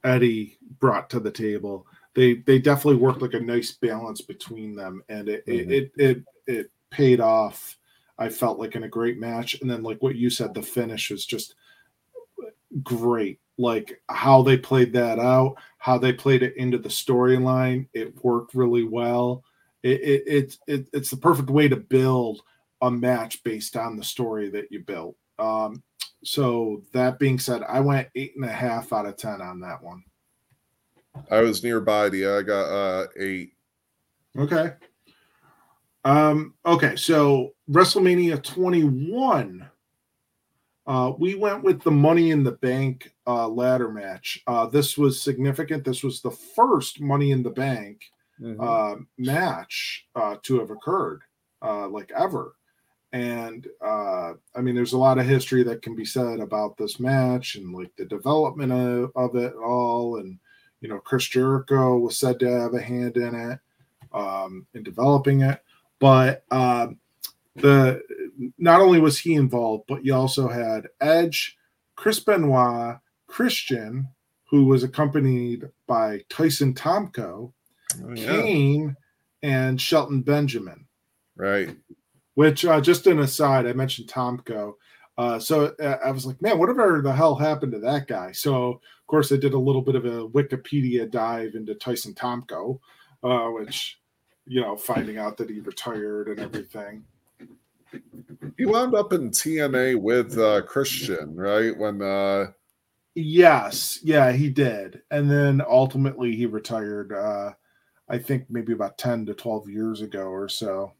Eddie 0.04 0.56
brought 0.80 1.10
to 1.10 1.20
the 1.20 1.30
table. 1.30 1.86
They 2.14 2.34
they 2.34 2.58
definitely 2.58 3.00
worked 3.00 3.20
like 3.20 3.34
a 3.34 3.40
nice 3.40 3.72
balance 3.72 4.22
between 4.22 4.74
them 4.74 5.02
and 5.10 5.28
it 5.28 5.44
Mhm. 5.46 5.70
it, 5.70 5.70
it 5.72 5.92
it 5.96 6.24
it 6.46 6.70
paid 6.90 7.20
off. 7.20 7.76
I 8.18 8.30
felt 8.30 8.58
like 8.58 8.74
in 8.76 8.84
a 8.84 8.88
great 8.88 9.18
match 9.20 9.60
and 9.60 9.70
then 9.70 9.82
like 9.82 10.02
what 10.02 10.16
you 10.16 10.30
said 10.30 10.54
the 10.54 10.62
finish 10.62 11.10
was 11.10 11.26
just 11.26 11.54
great. 12.82 13.40
Like 13.58 14.00
how 14.08 14.42
they 14.42 14.56
played 14.56 14.92
that 14.92 15.18
out, 15.18 15.56
how 15.78 15.98
they 15.98 16.12
played 16.12 16.42
it 16.42 16.56
into 16.56 16.78
the 16.78 16.88
storyline, 16.88 17.88
it 17.92 18.22
worked 18.24 18.54
really 18.54 18.84
well. 18.84 19.42
It, 19.82 20.00
it, 20.00 20.22
it, 20.26 20.58
it 20.66 20.88
it's 20.92 21.10
the 21.10 21.16
perfect 21.16 21.50
way 21.50 21.68
to 21.68 21.76
build 21.76 22.42
a 22.80 22.90
match 22.90 23.42
based 23.42 23.76
on 23.76 23.96
the 23.96 24.04
story 24.04 24.48
that 24.50 24.70
you 24.70 24.80
built. 24.80 25.16
Um, 25.38 25.82
so 26.24 26.82
that 26.92 27.18
being 27.18 27.38
said, 27.38 27.62
I 27.62 27.80
went 27.80 28.08
eight 28.14 28.34
and 28.36 28.44
a 28.44 28.52
half 28.52 28.92
out 28.92 29.06
of 29.06 29.16
ten 29.16 29.40
on 29.40 29.60
that 29.60 29.82
one. 29.82 30.04
I 31.30 31.40
was 31.40 31.62
nearby 31.62 32.06
you. 32.06 32.34
I 32.34 32.42
got 32.42 32.64
uh, 32.64 33.06
eight. 33.18 33.52
Okay. 34.36 34.72
Um, 36.04 36.54
okay, 36.64 36.96
so 36.96 37.54
WrestleMania 37.70 38.42
21. 38.42 39.67
Uh, 40.88 41.12
we 41.18 41.34
went 41.34 41.62
with 41.62 41.82
the 41.82 41.90
Money 41.90 42.30
in 42.30 42.42
the 42.42 42.52
Bank 42.52 43.12
uh, 43.26 43.46
ladder 43.46 43.90
match. 43.92 44.42
Uh, 44.46 44.64
this 44.66 44.96
was 44.96 45.20
significant. 45.20 45.84
This 45.84 46.02
was 46.02 46.22
the 46.22 46.30
first 46.30 46.98
Money 47.00 47.30
in 47.30 47.42
the 47.42 47.50
Bank 47.50 48.02
Mhm. 48.40 48.56
uh, 48.58 49.00
match 49.18 50.06
uh, 50.14 50.36
to 50.44 50.58
have 50.60 50.70
occurred, 50.70 51.22
uh, 51.60 51.88
like 51.88 52.10
ever. 52.16 52.54
And 53.12 53.66
uh, 53.84 54.34
I 54.54 54.60
mean, 54.62 54.74
there's 54.74 54.92
a 54.94 54.98
lot 54.98 55.18
of 55.18 55.26
history 55.26 55.62
that 55.64 55.82
can 55.82 55.94
be 55.94 56.04
said 56.04 56.40
about 56.40 56.76
this 56.76 57.00
match 57.00 57.56
and 57.56 57.74
like 57.74 57.94
the 57.96 58.04
development 58.04 58.72
of, 58.72 59.12
of 59.16 59.34
it 59.36 59.54
all. 59.56 60.18
And, 60.18 60.38
you 60.80 60.88
know, 60.88 61.00
Chris 61.00 61.26
Jericho 61.26 61.98
was 61.98 62.16
said 62.16 62.38
to 62.40 62.50
have 62.50 62.74
a 62.74 62.80
hand 62.80 63.16
in 63.16 63.34
it 63.34 63.58
um, 64.12 64.66
in 64.74 64.82
developing 64.84 65.40
it. 65.42 65.60
But 65.98 66.44
um, 66.50 66.98
the 67.60 68.02
not 68.58 68.80
only 68.80 69.00
was 69.00 69.18
he 69.18 69.34
involved, 69.34 69.84
but 69.88 70.04
you 70.04 70.14
also 70.14 70.48
had 70.48 70.88
Edge, 71.00 71.56
Chris 71.96 72.20
Benoit, 72.20 72.98
Christian, 73.26 74.08
who 74.50 74.64
was 74.64 74.82
accompanied 74.82 75.68
by 75.86 76.24
Tyson 76.28 76.74
Tomko, 76.74 77.52
Oh, 78.04 78.14
yeah. 78.14 78.26
Kane 78.26 78.96
and 79.42 79.80
Shelton 79.80 80.22
Benjamin. 80.22 80.86
Right. 81.36 81.76
Which, 82.34 82.64
uh, 82.64 82.80
just 82.80 83.06
an 83.06 83.18
aside, 83.20 83.66
I 83.66 83.72
mentioned 83.72 84.08
Tomko. 84.08 84.74
Uh, 85.16 85.38
so 85.38 85.74
uh, 85.82 85.96
I 86.04 86.10
was 86.10 86.26
like, 86.26 86.40
man, 86.40 86.58
whatever 86.58 87.00
the 87.02 87.12
hell 87.12 87.34
happened 87.34 87.72
to 87.72 87.80
that 87.80 88.06
guy? 88.06 88.32
So, 88.32 88.72
of 88.72 89.06
course, 89.06 89.32
I 89.32 89.36
did 89.36 89.54
a 89.54 89.58
little 89.58 89.82
bit 89.82 89.96
of 89.96 90.04
a 90.04 90.28
Wikipedia 90.28 91.10
dive 91.10 91.54
into 91.54 91.74
Tyson 91.74 92.14
Tomko, 92.14 92.78
uh, 93.24 93.48
which, 93.48 93.98
you 94.46 94.60
know, 94.60 94.76
finding 94.76 95.18
out 95.18 95.36
that 95.38 95.50
he 95.50 95.60
retired 95.60 96.28
and 96.28 96.38
everything. 96.38 97.04
He 98.56 98.66
wound 98.66 98.94
up 98.94 99.12
in 99.12 99.30
TNA 99.30 100.00
with 100.00 100.38
uh, 100.38 100.62
Christian, 100.62 101.34
right? 101.36 101.76
When 101.76 102.02
uh, 102.02 102.46
Yes, 103.20 103.98
yeah, 104.04 104.30
he 104.30 104.48
did. 104.48 105.02
And 105.10 105.28
then 105.28 105.60
ultimately 105.68 106.36
he 106.36 106.46
retired, 106.46 107.12
uh, 107.12 107.52
I 108.08 108.18
think 108.18 108.44
maybe 108.48 108.72
about 108.72 108.96
10 108.96 109.26
to 109.26 109.34
12 109.34 109.68
years 109.68 110.02
ago 110.02 110.26
or 110.26 110.48
so. 110.48 110.92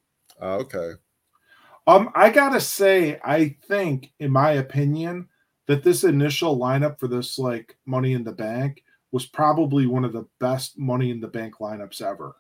uh, 0.43 0.57
okay. 0.57 0.93
Um, 1.87 2.11
I 2.17 2.31
gotta 2.31 2.61
say, 2.61 3.21
I 3.25 3.57
think, 3.69 4.13
in 4.19 4.33
my 4.33 4.53
opinion, 4.53 5.29
that 5.67 5.85
this 5.85 6.03
initial 6.03 6.59
lineup 6.59 6.99
for 6.99 7.07
this 7.07 7.39
like 7.39 7.77
Money 7.87 8.15
in 8.15 8.25
the 8.25 8.33
Bank 8.33 8.83
was 9.13 9.25
probably 9.25 9.87
one 9.87 10.05
of 10.05 10.13
the 10.13 10.27
best 10.41 10.77
Money 10.77 11.11
in 11.11 11.21
the 11.21 11.29
Bank 11.29 11.55
lineups 11.61 12.03
ever. 12.03 12.35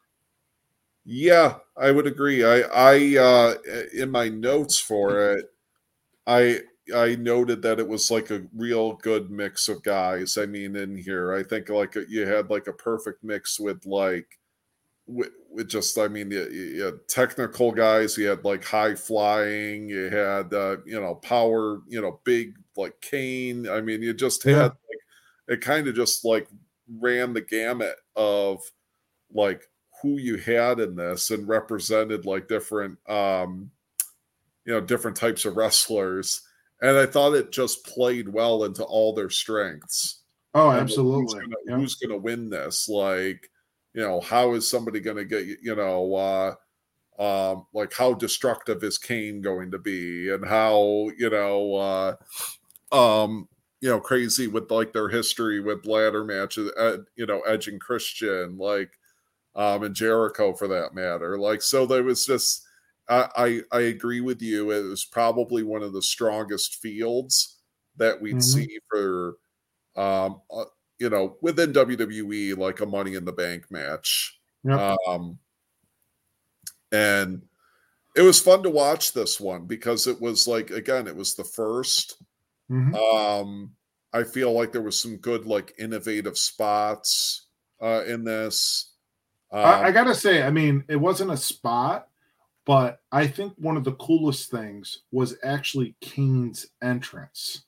Yeah, 1.10 1.58
I 1.76 1.90
would 1.90 2.06
agree. 2.06 2.44
I 2.44 2.60
I 2.60 3.16
uh 3.18 3.54
in 3.94 4.10
my 4.10 4.28
notes 4.28 4.78
for 4.78 5.32
it, 5.32 5.46
I 6.26 6.60
I 6.94 7.16
noted 7.16 7.62
that 7.62 7.80
it 7.80 7.88
was 7.88 8.10
like 8.10 8.30
a 8.30 8.46
real 8.54 8.94
good 8.94 9.30
mix 9.30 9.68
of 9.68 9.82
guys. 9.84 10.38
I 10.38 10.46
mean, 10.46 10.76
in 10.76 10.96
here, 10.96 11.34
I 11.34 11.42
think 11.44 11.70
like 11.70 11.96
you 12.08 12.26
had 12.26 12.50
like 12.50 12.68
a 12.68 12.72
perfect 12.74 13.24
mix 13.24 13.60
with 13.60 13.86
like 13.86 14.28
with, 15.06 15.30
with 15.50 15.68
just 15.68 15.98
I 15.98 16.08
mean, 16.08 16.30
you, 16.32 16.48
you 16.50 16.84
had 16.84 17.08
technical 17.08 17.72
guys. 17.72 18.18
You 18.18 18.28
had 18.28 18.44
like 18.44 18.64
high 18.64 18.94
flying. 18.96 19.88
You 19.90 20.10
had 20.10 20.54
uh, 20.54 20.78
you 20.86 21.00
know 21.00 21.16
power. 21.16 21.82
You 21.88 22.02
know, 22.02 22.20
big 22.24 22.54
like 22.76 23.00
Kane. 23.02 23.68
I 23.68 23.80
mean, 23.82 24.02
you 24.02 24.14
just 24.14 24.44
had 24.44 24.50
Yeah. 24.50 24.64
like 24.64 25.00
it 25.48 25.60
kind 25.62 25.88
of 25.88 25.94
just 25.96 26.24
like 26.24 26.48
ran 27.00 27.34
the 27.34 27.42
gamut 27.42 27.96
of 28.16 28.62
like 29.32 29.62
who 30.02 30.18
you 30.18 30.36
had 30.36 30.80
in 30.80 30.94
this 30.96 31.30
and 31.30 31.48
represented 31.48 32.24
like 32.26 32.46
different 32.48 32.98
um 33.08 33.70
you 34.64 34.72
know 34.72 34.80
different 34.80 35.16
types 35.16 35.44
of 35.44 35.56
wrestlers. 35.56 36.42
And 36.80 36.96
i 36.96 37.06
thought 37.06 37.34
it 37.34 37.50
just 37.50 37.84
played 37.84 38.28
well 38.28 38.64
into 38.64 38.84
all 38.84 39.12
their 39.14 39.30
strengths. 39.30 40.20
Oh, 40.54 40.70
And, 40.70 40.80
absolutely. 40.80 41.22
who's 41.22 41.34
gonna, 41.34 41.56
Yeah. 41.66 41.76
who's 41.76 41.94
gonna 41.96 42.16
win 42.18 42.50
this? 42.50 42.88
Like 42.88 43.50
you 43.94 44.02
know 44.02 44.20
how 44.20 44.54
is 44.54 44.68
somebody 44.70 45.00
gonna 45.00 45.24
get 45.24 45.46
you 45.62 45.74
know 45.74 46.14
uh 46.14 46.54
um 47.18 47.66
like 47.74 47.92
how 47.92 48.14
destructive 48.14 48.84
is 48.84 48.98
kane 48.98 49.40
going 49.40 49.70
to 49.72 49.78
be? 49.78 50.30
And 50.32 50.46
how 50.46 51.10
you 51.18 51.30
know 51.30 51.74
uh 51.74 52.16
um 53.24 53.48
you 53.80 53.88
know 53.88 54.00
crazy 54.00 54.46
with 54.48 54.70
like 54.70 54.92
their 54.92 55.08
history 55.08 55.60
with 55.60 55.86
ladder 55.86 56.24
matches 56.24 56.70
uh, 56.76 56.98
you 57.16 57.26
know 57.26 57.40
edge 57.40 57.68
and 57.68 57.80
christian. 57.80 58.56
Like 58.58 58.97
um 59.54 59.82
and 59.82 59.94
jericho 59.94 60.52
for 60.54 60.68
that 60.68 60.94
matter 60.94 61.38
like 61.38 61.62
so 61.62 61.86
there 61.86 62.04
was 62.04 62.26
just 62.26 62.66
I, 63.08 63.28
I 63.72 63.78
i 63.78 63.80
agree 63.82 64.20
with 64.20 64.42
you 64.42 64.70
it 64.70 64.82
was 64.82 65.04
probably 65.04 65.62
one 65.62 65.82
of 65.82 65.92
the 65.92 66.02
strongest 66.02 66.76
fields 66.76 67.60
that 67.96 68.20
we'd 68.20 68.42
Mhm. 68.42 68.42
see 68.42 68.78
for 68.90 69.36
um 69.96 70.42
uh, 70.50 70.66
you 70.98 71.10
know 71.10 71.38
within 71.42 71.72
wwe 71.72 72.56
like 72.56 72.80
a 72.80 72.86
money 72.86 73.14
in 73.14 73.24
the 73.24 73.32
bank 73.32 73.70
match 73.70 74.40
Yep. 74.64 74.88
um 75.12 75.38
and 76.92 77.42
it 78.16 78.22
was 78.22 78.40
fun 78.40 78.62
to 78.62 78.70
watch 78.70 79.12
this 79.12 79.40
one 79.40 79.66
because 79.66 80.06
it 80.06 80.20
was 80.20 80.48
like 80.48 80.70
again 80.70 81.06
it 81.08 81.16
was 81.16 81.34
the 81.36 81.44
first 81.44 82.22
Mhm. 82.68 82.98
um 82.98 83.72
i 84.12 84.24
feel 84.24 84.52
like 84.52 84.72
there 84.72 84.82
was 84.82 85.00
some 85.00 85.16
good 85.18 85.46
like 85.46 85.74
innovative 85.78 86.38
spots 86.38 87.48
uh 87.82 88.04
in 88.06 88.24
this 88.24 88.94
um, 89.50 89.60
I, 89.60 89.84
I 89.84 89.90
gotta 89.92 90.14
say, 90.14 90.42
I 90.42 90.50
mean, 90.50 90.84
it 90.88 90.96
wasn't 90.96 91.30
a 91.30 91.36
spot, 91.36 92.08
but 92.66 93.00
I 93.12 93.26
think 93.26 93.54
one 93.56 93.76
of 93.76 93.84
the 93.84 93.92
coolest 93.94 94.50
things 94.50 95.00
was 95.10 95.36
actually 95.42 95.94
Kane's 96.00 96.66
entrance. 96.82 97.64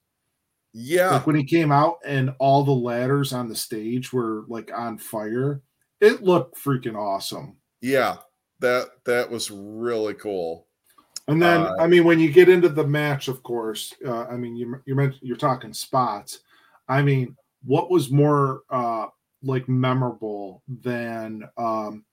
yeah 0.72 1.10
Like 1.10 1.26
when 1.26 1.36
he 1.36 1.44
came 1.44 1.72
out 1.72 1.98
and 2.04 2.34
all 2.38 2.64
the 2.64 2.70
ladders 2.72 3.32
on 3.32 3.48
the 3.48 3.56
stage 3.56 4.12
were 4.12 4.44
like 4.48 4.70
on 4.76 4.98
fire. 4.98 5.62
It 6.00 6.22
looked 6.22 6.56
freaking 6.56 6.96
awesome. 6.96 7.56
yeah 7.80 8.16
that 8.60 8.88
that 9.04 9.30
was 9.30 9.50
really 9.50 10.14
cool 10.14 10.66
And 11.28 11.40
then, 11.40 11.60
Uh, 11.62 11.76
I 11.78 11.86
mean, 11.86 12.04
when 12.04 12.18
you 12.18 12.30
get 12.32 12.48
into 12.48 12.68
the 12.68 12.86
match, 12.86 13.28
of 13.28 13.42
course, 13.42 13.94
uh, 14.04 14.24
I 14.24 14.36
mean, 14.36 14.56
you 14.56 14.82
you 14.84 14.94
meant 14.94 15.14
you're 15.22 15.36
talking 15.36 15.72
spots. 15.72 16.40
I 16.88 17.02
mean, 17.02 17.36
what 17.64 17.90
was 17.90 18.10
more 18.10 18.62
uh, 18.68 19.06
like 19.42 19.68
memorable 19.68 20.62
than 20.68 21.48
um, 21.56 22.04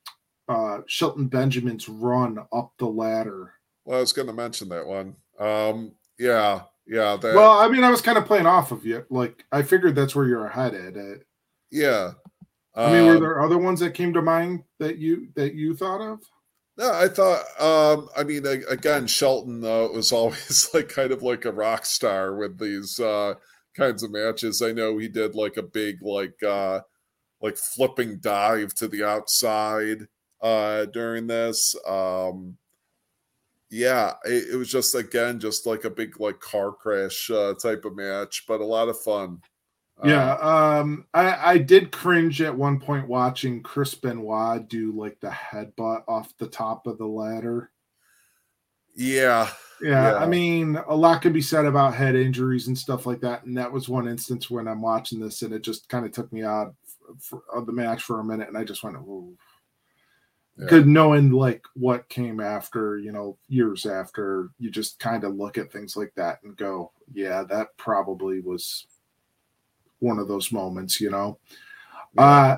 uh, 0.49 0.79
Shelton 0.87 1.27
Benjamin's 1.27 1.89
run 1.89 2.39
up 2.53 2.73
the 2.79 2.87
ladder? 2.87 3.53
well 3.85 3.97
i 3.97 4.01
was 4.01 4.13
going 4.13 4.27
to 4.27 4.33
mention 4.33 4.69
that 4.69 4.85
one 4.85 5.15
um 5.39 5.91
yeah 6.19 6.61
yeah 6.87 7.17
that 7.17 7.35
Well, 7.35 7.51
I 7.59 7.67
mean, 7.67 7.83
I 7.83 7.89
was 7.89 8.01
kind 8.01 8.17
of 8.17 8.25
playing 8.25 8.45
off 8.45 8.71
of 8.71 8.85
you. 8.85 9.05
Like, 9.09 9.45
I 9.51 9.61
figured 9.61 9.95
that's 9.95 10.15
where 10.15 10.25
you're 10.27 10.47
headed. 10.47 10.97
Uh, 10.97 11.23
yeah 11.71 12.11
I 12.81 12.87
mean, 12.87 13.05
were 13.05 13.17
Um, 13.17 13.21
there 13.21 13.41
other 13.43 13.57
ones 13.57 13.79
that 13.81 13.93
came 13.93 14.13
to 14.13 14.21
mind 14.21 14.63
that 14.79 14.97
you 14.97 15.29
that 15.35 15.53
you 15.55 15.75
thought 15.75 16.01
of? 16.01 16.21
No, 16.77 16.91
I 16.93 17.07
thought. 17.07 17.43
Um, 17.59 18.09
I 18.15 18.23
mean, 18.23 18.45
again, 18.45 19.07
Shelton 19.07 19.63
uh, 19.63 19.87
was 19.87 20.11
always 20.13 20.69
like 20.73 20.89
kind 20.89 21.11
of 21.11 21.23
like 21.23 21.45
a 21.45 21.51
rock 21.51 21.85
star 21.85 22.35
with 22.35 22.59
these 22.59 22.99
uh, 22.99 23.35
kinds 23.75 24.03
of 24.03 24.11
matches. 24.11 24.61
I 24.61 24.71
know 24.73 24.97
he 24.97 25.07
did 25.07 25.35
like 25.35 25.57
a 25.57 25.63
big 25.63 26.01
like 26.01 26.41
uh, 26.43 26.81
like 27.41 27.57
flipping 27.57 28.19
dive 28.19 28.73
to 28.75 28.87
the 28.87 29.03
outside 29.03 30.07
uh, 30.41 30.85
during 30.85 31.27
this. 31.27 31.75
Um, 31.87 32.57
yeah, 33.69 34.13
it, 34.25 34.53
it 34.53 34.55
was 34.55 34.69
just 34.71 34.95
again 34.95 35.39
just 35.39 35.65
like 35.65 35.83
a 35.83 35.89
big 35.89 36.19
like 36.19 36.39
car 36.39 36.71
crash 36.71 37.29
uh, 37.29 37.53
type 37.61 37.85
of 37.85 37.95
match, 37.95 38.45
but 38.47 38.61
a 38.61 38.65
lot 38.65 38.89
of 38.89 38.99
fun. 39.01 39.41
Uh, 40.01 40.07
Yeah, 40.09 40.33
um, 40.35 41.07
I 41.13 41.53
I 41.53 41.57
did 41.57 41.91
cringe 41.91 42.41
at 42.41 42.55
one 42.55 42.79
point 42.79 43.07
watching 43.07 43.61
Chris 43.63 43.93
Benoit 43.95 44.67
do 44.67 44.91
like 44.91 45.19
the 45.19 45.29
headbutt 45.29 46.03
off 46.07 46.37
the 46.37 46.47
top 46.47 46.87
of 46.87 46.97
the 46.97 47.07
ladder. 47.07 47.71
yeah, 48.95 49.49
Yeah, 49.79 50.11
Yeah. 50.11 50.17
I 50.17 50.25
mean, 50.25 50.75
a 50.75 50.95
lot 50.95 51.21
can 51.21 51.33
be 51.33 51.41
said 51.41 51.65
about 51.65 51.93
head 51.93 52.15
injuries 52.15 52.67
and 52.67 52.77
stuff 52.77 53.05
like 53.05 53.21
that, 53.21 53.43
and 53.45 53.57
that 53.57 53.71
was 53.71 53.87
one 53.89 54.07
instance 54.07 54.49
when 54.49 54.67
I'm 54.67 54.81
watching 54.81 55.19
this, 55.19 55.41
and 55.43 55.53
it 55.53 55.61
just 55.61 55.87
kind 55.89 56.05
of 56.05 56.11
took 56.11 56.31
me 56.33 56.43
out 56.43 56.75
f- 57.15 57.39
of 57.53 57.65
the 57.65 57.73
match 57.73 58.03
for 58.03 58.19
a 58.19 58.23
minute, 58.23 58.47
and 58.47 58.57
I 58.57 58.63
just 58.63 58.83
went, 58.83 58.97
Ooh. 58.97 59.37
Yeah. 60.59 60.65
Good 60.69 60.87
knowing 60.87 61.29
like 61.29 61.63
what 61.75 62.09
came 62.09 62.39
after, 62.39 62.97
you 62.97 63.11
know, 63.11 63.37
years 63.47 63.85
after, 63.85 64.49
you 64.57 64.71
just 64.71 64.99
kind 64.99 65.23
of 65.23 65.35
look 65.35 65.55
at 65.59 65.71
things 65.71 65.95
like 65.95 66.11
that 66.15 66.39
and 66.43 66.57
go, 66.57 66.91
yeah, 67.13 67.43
that 67.43 67.77
probably 67.77 68.39
was 68.39 68.87
one 69.99 70.17
of 70.17 70.27
those 70.27 70.51
moments, 70.51 70.99
you 70.99 71.11
know. 71.11 71.37
Uh, 72.17 72.57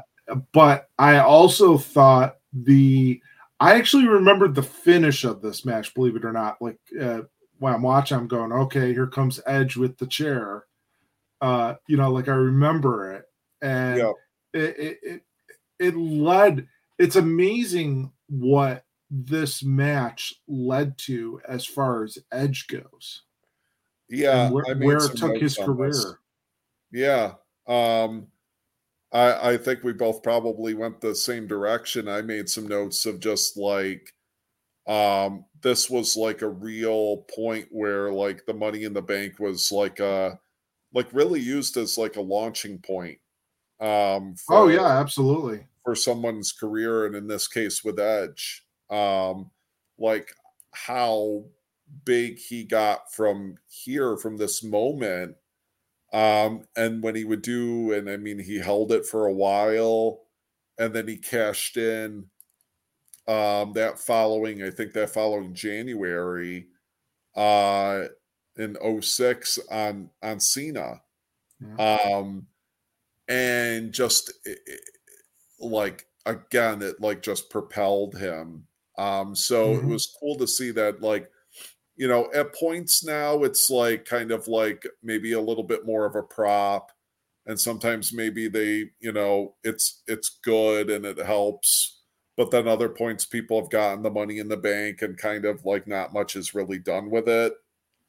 but 0.53 0.89
I 0.97 1.17
also 1.19 1.77
thought 1.77 2.37
the 2.53 3.21
I 3.59 3.75
actually 3.75 4.07
remembered 4.07 4.55
the 4.55 4.63
finish 4.63 5.25
of 5.25 5.41
this 5.41 5.65
match, 5.65 5.93
believe 5.93 6.15
it 6.15 6.25
or 6.25 6.31
not. 6.31 6.61
Like 6.61 6.79
uh, 6.99 7.21
when 7.57 7.73
I'm 7.73 7.81
watching, 7.81 8.17
I'm 8.17 8.27
going, 8.27 8.51
okay, 8.51 8.93
here 8.93 9.07
comes 9.07 9.41
Edge 9.45 9.75
with 9.75 9.97
the 9.97 10.07
chair. 10.07 10.65
Uh, 11.41 11.75
you 11.87 11.97
know, 11.97 12.11
like 12.11 12.27
I 12.27 12.33
remember 12.33 13.13
it, 13.13 13.25
and 13.61 13.97
yeah, 13.97 14.11
it, 14.53 14.79
it 14.79 14.99
it 15.03 15.21
it 15.79 15.97
led. 15.97 16.67
It's 16.97 17.15
amazing 17.15 18.11
what 18.27 18.83
this 19.09 19.63
match 19.63 20.33
led 20.47 20.97
to 20.99 21.41
as 21.47 21.65
far 21.65 22.03
as 22.03 22.17
Edge 22.31 22.67
goes, 22.67 23.23
yeah. 24.09 24.49
where, 24.49 24.65
I 24.69 24.73
where 24.73 24.97
it 24.97 25.15
took 25.15 25.37
his 25.37 25.57
on 25.57 25.77
this. 25.77 26.03
career. 26.03 26.19
Yeah. 26.91 27.33
Um 27.67 28.27
I 29.11 29.53
I 29.53 29.57
think 29.57 29.83
we 29.83 29.93
both 29.93 30.21
probably 30.21 30.73
went 30.73 31.01
the 31.01 31.15
same 31.15 31.47
direction. 31.47 32.07
I 32.07 32.21
made 32.21 32.49
some 32.49 32.67
notes 32.67 33.05
of 33.05 33.19
just 33.19 33.57
like 33.57 34.13
um 34.87 35.45
this 35.61 35.89
was 35.89 36.15
like 36.15 36.41
a 36.41 36.49
real 36.49 37.17
point 37.35 37.67
where 37.71 38.11
like 38.11 38.45
the 38.45 38.53
money 38.53 38.83
in 38.83 38.93
the 38.93 39.01
bank 39.01 39.39
was 39.39 39.71
like 39.71 39.99
uh 39.99 40.31
like 40.93 41.07
really 41.13 41.39
used 41.39 41.77
as 41.77 41.97
like 41.97 42.15
a 42.15 42.21
launching 42.21 42.79
point. 42.79 43.19
Um 43.79 44.35
Oh 44.49 44.67
yeah, 44.67 44.99
absolutely. 44.99 45.65
for 45.83 45.95
someone's 45.95 46.51
career 46.51 47.05
and 47.05 47.15
in 47.15 47.27
this 47.27 47.47
case 47.47 47.83
with 47.83 47.99
edge. 47.99 48.63
Um 48.89 49.51
like 49.97 50.33
how 50.73 51.45
big 52.05 52.37
he 52.37 52.63
got 52.63 53.11
from 53.13 53.55
here 53.67 54.15
from 54.15 54.37
this 54.37 54.63
moment 54.63 55.35
um 56.13 56.63
and 56.77 57.01
when 57.03 57.15
he 57.15 57.23
would 57.25 57.41
do 57.41 57.91
and 57.93 58.09
i 58.09 58.15
mean 58.17 58.37
he 58.39 58.59
held 58.59 58.91
it 58.91 59.05
for 59.05 59.25
a 59.25 59.33
while 59.33 60.21
and 60.77 60.93
then 60.93 61.07
he 61.07 61.17
cashed 61.17 61.77
in 61.77 62.25
um 63.27 63.73
that 63.73 63.99
following 63.99 64.63
i 64.63 64.69
think 64.69 64.93
that 64.93 65.09
following 65.09 65.53
january 65.53 66.67
uh 67.35 68.05
in 68.57 68.75
06 69.01 69.59
on 69.71 70.09
on 70.21 70.39
cena. 70.39 71.01
Um 71.77 72.47
and 73.29 73.93
just 73.93 74.31
it- 74.45 74.59
it- 74.67 74.81
like 75.59 76.07
again 76.25 76.81
it 76.81 76.99
like 77.01 77.21
just 77.21 77.49
propelled 77.49 78.17
him 78.17 78.67
um 78.97 79.35
so 79.35 79.77
it 79.77 79.85
Mhm. 79.85 79.89
was 79.89 80.15
cool 80.19 80.37
to 80.37 80.47
see 80.47 80.71
that 80.71 81.01
like 81.01 81.31
you 81.95 82.07
know 82.07 82.31
at 82.33 82.53
points 82.55 83.03
now 83.03 83.43
it's 83.43 83.69
like 83.69 84.05
kind 84.05 84.31
of 84.31 84.47
like 84.47 84.85
maybe 85.03 85.33
a 85.33 85.41
little 85.41 85.63
bit 85.63 85.85
more 85.85 86.05
of 86.05 86.15
a 86.15 86.23
prop 86.23 86.91
and 87.45 87.59
sometimes 87.59 88.13
maybe 88.13 88.47
they 88.47 88.89
you 88.99 89.11
know 89.11 89.55
it's 89.63 90.03
it's 90.07 90.39
good 90.43 90.89
and 90.89 91.05
it 91.05 91.17
helps 91.17 92.03
but 92.37 92.51
then 92.51 92.67
other 92.67 92.89
points 92.89 93.25
people 93.25 93.59
have 93.61 93.69
gotten 93.71 94.03
the 94.03 94.11
money 94.11 94.39
in 94.39 94.47
the 94.49 94.57
bank 94.57 95.01
and 95.01 95.17
kind 95.17 95.45
of 95.45 95.65
like 95.65 95.87
not 95.87 96.13
much 96.13 96.35
is 96.35 96.53
really 96.55 96.79
done 96.79 97.09
with 97.09 97.27
it 97.27 97.53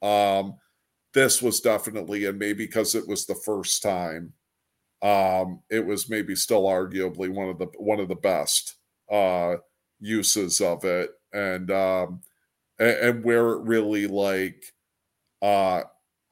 um 0.02 0.58
this 1.15 1.42
was 1.42 1.60
definitely 1.60 2.24
and 2.26 2.39
maybe 2.39 2.66
because 2.66 2.94
it 2.94 3.08
was 3.08 3.26
the 3.26 3.34
first 3.34 3.82
time 3.82 4.34
um 5.02 5.60
it 5.70 5.86
was 5.86 6.10
maybe 6.10 6.34
still 6.36 6.64
arguably 6.64 7.30
one 7.30 7.48
of 7.48 7.58
the 7.58 7.66
one 7.78 8.00
of 8.00 8.08
the 8.08 8.14
best 8.16 8.76
uh 9.12 9.56
uses 10.00 10.60
of 10.60 10.84
it. 10.84 11.10
And 11.32 11.70
um 11.70 12.22
and, 12.78 12.98
and 12.98 13.24
where 13.24 13.50
it 13.50 13.62
really 13.64 14.06
like 14.08 14.64
uh 15.42 15.82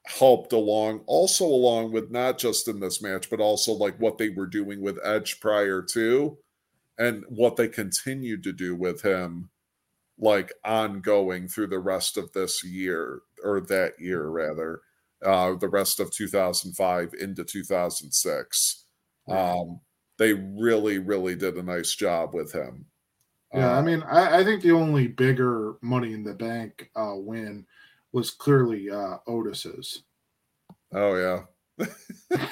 helped 0.06 0.52
along 0.52 1.00
also 1.06 1.44
along 1.46 1.92
with 1.92 2.10
not 2.10 2.38
just 2.38 2.68
in 2.68 2.80
this 2.80 3.02
match 3.02 3.30
but 3.30 3.40
also 3.40 3.72
like 3.72 3.98
what 4.00 4.18
they 4.18 4.30
were 4.30 4.46
doing 4.46 4.82
with 4.82 4.98
edge 5.04 5.40
prior 5.40 5.82
to 5.82 6.38
and 6.98 7.24
what 7.28 7.56
they 7.56 7.68
continued 7.68 8.42
to 8.44 8.52
do 8.52 8.74
with 8.76 9.02
him 9.02 9.50
like 10.18 10.52
ongoing 10.64 11.48
through 11.48 11.66
the 11.68 11.78
rest 11.78 12.16
of 12.16 12.32
this 12.32 12.64
year 12.64 13.20
or 13.44 13.60
that 13.60 13.94
year 14.00 14.28
rather 14.28 14.80
uh 15.24 15.54
the 15.56 15.68
rest 15.68 16.00
of 16.00 16.10
2005 16.12 17.14
into 17.20 17.44
2006 17.44 18.84
um 19.28 19.80
they 20.18 20.32
really 20.32 20.98
really 20.98 21.34
did 21.34 21.56
a 21.56 21.62
nice 21.62 21.94
job 21.94 22.34
with 22.34 22.52
him 22.52 22.84
Yeah, 23.54 23.72
Uh, 23.72 23.78
I 23.78 23.82
mean, 23.82 24.02
I, 24.02 24.40
I 24.40 24.44
think 24.44 24.62
the 24.62 24.72
only 24.72 25.08
bigger 25.08 25.74
Money 25.80 26.12
in 26.12 26.22
the 26.22 26.34
Bank 26.34 26.90
uh, 26.94 27.14
win 27.14 27.66
was 28.12 28.30
clearly 28.30 28.90
uh, 28.90 29.18
Otis's. 29.26 30.02
oh 30.92 31.16
yeah 31.16 31.86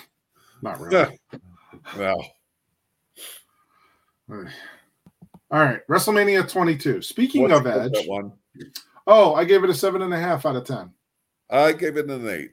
Not 0.62 0.80
really. 0.80 1.18
no 1.98 2.16
All 4.28 5.60
right, 5.60 5.86
WrestleMania 5.86 6.50
22. 6.50 7.02
Speaking 7.02 7.42
What's 7.42 7.60
of 7.60 7.66
Edge, 7.66 8.06
one 8.06 8.32
oh, 9.06 9.34
I 9.34 9.44
gave 9.44 9.62
it 9.64 9.70
a 9.70 9.74
seven 9.74 10.02
and 10.02 10.12
a 10.12 10.18
half 10.18 10.46
out 10.46 10.56
of 10.56 10.64
ten. 10.64 10.90
i 11.50 11.72
gave 11.72 11.96
it 11.96 12.10
an 12.10 12.28
eight 12.28 12.52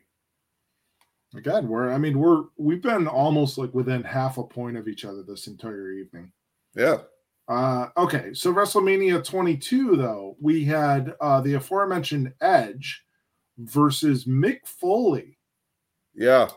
Again, 1.35 1.67
we're 1.67 1.91
I 1.91 1.97
mean 1.97 2.19
we're 2.19 2.43
we've 2.57 2.81
been 2.81 3.07
almost 3.07 3.57
like 3.57 3.73
within 3.73 4.03
half 4.03 4.37
a 4.37 4.43
point 4.43 4.77
of 4.77 4.87
each 4.87 5.05
other 5.05 5.23
this 5.23 5.47
entire 5.47 5.91
evening. 5.91 6.31
yeah. 6.75 6.97
Uh, 7.45 7.89
okay, 7.97 8.33
so 8.33 8.53
WrestleMania 8.53 9.21
22, 9.21 9.97
though, 9.97 10.37
we 10.39 10.63
had 10.63 11.13
uh, 11.19 11.41
the 11.41 11.55
aforementioned 11.55 12.31
Edge 12.39 13.03
versus 13.57 14.23
Mick 14.23 14.65
Foley, 14.65 15.37
yeah. 16.15 16.49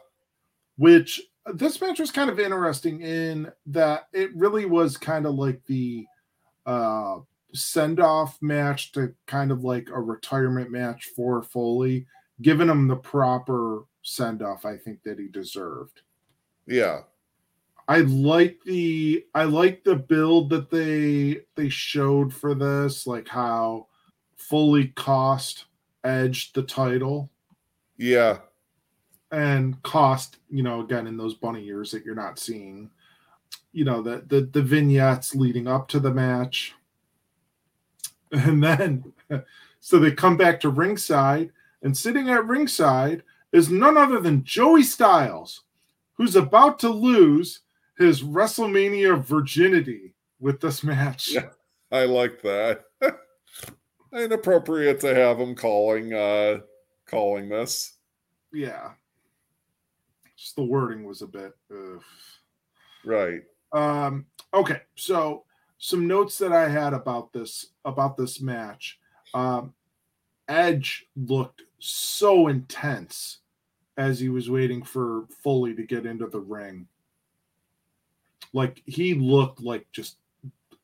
Which 0.76 1.20
this 1.54 1.80
match 1.80 1.98
was 1.98 2.10
kind 2.10 2.28
of 2.28 2.38
interesting 2.38 3.00
in 3.00 3.50
that 3.66 4.08
it 4.12 4.34
really 4.34 4.66
was 4.66 4.96
kind 4.96 5.26
of 5.26 5.34
like 5.34 5.64
the 5.66 6.04
uh, 6.66 7.18
send 7.54 8.00
off 8.00 8.36
match 8.42 8.92
to 8.92 9.14
kind 9.26 9.50
of 9.50 9.64
like 9.64 9.88
a 9.90 10.00
retirement 10.00 10.70
match 10.70 11.10
for 11.16 11.42
Foley, 11.42 12.06
giving 12.42 12.68
him 12.68 12.88
the 12.88 12.96
proper 12.96 13.84
send 14.06 14.42
off, 14.42 14.64
I 14.64 14.76
think, 14.76 15.02
that 15.02 15.18
he 15.18 15.28
deserved. 15.28 16.02
yeah 16.66 17.00
I 17.88 18.00
like 18.00 18.62
the 18.64 19.24
I 19.34 19.44
like 19.44 19.84
the 19.84 19.94
build 19.94 20.50
that 20.50 20.70
they 20.70 21.42
they 21.54 21.68
showed 21.68 22.34
for 22.34 22.54
this, 22.54 23.06
like 23.06 23.28
how 23.28 23.86
Foley 24.36 24.88
cost 24.88 25.66
Edge 26.02 26.52
the 26.52 26.62
title 26.62 27.30
yeah 27.96 28.38
and 29.32 29.80
cost, 29.82 30.38
you 30.50 30.62
know, 30.62 30.80
again 30.80 31.06
in 31.06 31.16
those 31.16 31.34
bunny 31.34 31.62
years 31.62 31.90
that 31.90 32.04
you're 32.04 32.14
not 32.14 32.38
seeing, 32.38 32.90
you 33.72 33.84
know, 33.84 34.02
the 34.02 34.24
the, 34.26 34.42
the 34.52 34.62
vignettes 34.62 35.34
leading 35.34 35.68
up 35.68 35.88
to 35.88 36.00
the 36.00 36.12
match. 36.12 36.74
And 38.32 38.62
then 38.62 39.12
so 39.80 40.00
they 40.00 40.10
come 40.10 40.36
back 40.36 40.58
to 40.60 40.70
ringside, 40.70 41.52
and 41.82 41.96
sitting 41.96 42.30
at 42.30 42.46
ringside 42.46 43.22
is 43.56 43.70
none 43.70 43.96
other 43.96 44.20
than 44.20 44.44
Joey 44.44 44.82
Styles, 44.82 45.62
who's 46.12 46.36
about 46.36 46.78
to 46.80 46.90
lose 46.90 47.60
his 47.96 48.22
WrestleMania 48.22 49.24
virginity 49.24 50.12
with 50.38 50.60
this 50.60 50.84
match. 50.84 51.30
Yeah. 51.32 51.48
i 51.90 52.04
like 52.04 52.42
that 52.42 52.82
inappropriate 54.12 55.00
to 55.00 55.14
have 55.14 55.38
him 55.40 55.54
calling 55.54 56.12
uh 56.12 56.58
calling 57.06 57.48
this 57.48 57.94
Yeah. 58.52 58.90
Just 60.36 60.56
the 60.56 60.64
wording 60.64 61.04
was 61.04 61.22
a 61.22 61.26
bit. 61.26 61.52
Ugh. 61.72 62.02
right 63.06 63.40
Um, 63.72 64.26
okay, 64.52 64.82
so 64.96 65.44
some 65.78 66.06
notes 66.06 66.36
that 66.38 66.52
I 66.52 66.68
had 66.68 66.92
about 66.92 67.32
this 67.32 67.68
about 67.86 68.18
this 68.18 68.42
match. 68.42 68.98
Um, 69.32 69.72
Edge 70.46 71.06
looked 71.16 71.62
so 71.78 72.48
intense 72.48 73.38
as 73.96 74.20
he 74.20 74.28
was 74.28 74.50
waiting 74.50 74.82
for 74.82 75.26
Foley 75.42 75.74
to 75.74 75.82
get 75.82 76.06
into 76.06 76.26
the 76.26 76.40
ring. 76.40 76.86
Like 78.52 78.82
he 78.86 79.14
looked 79.14 79.60
like 79.60 79.86
just 79.92 80.16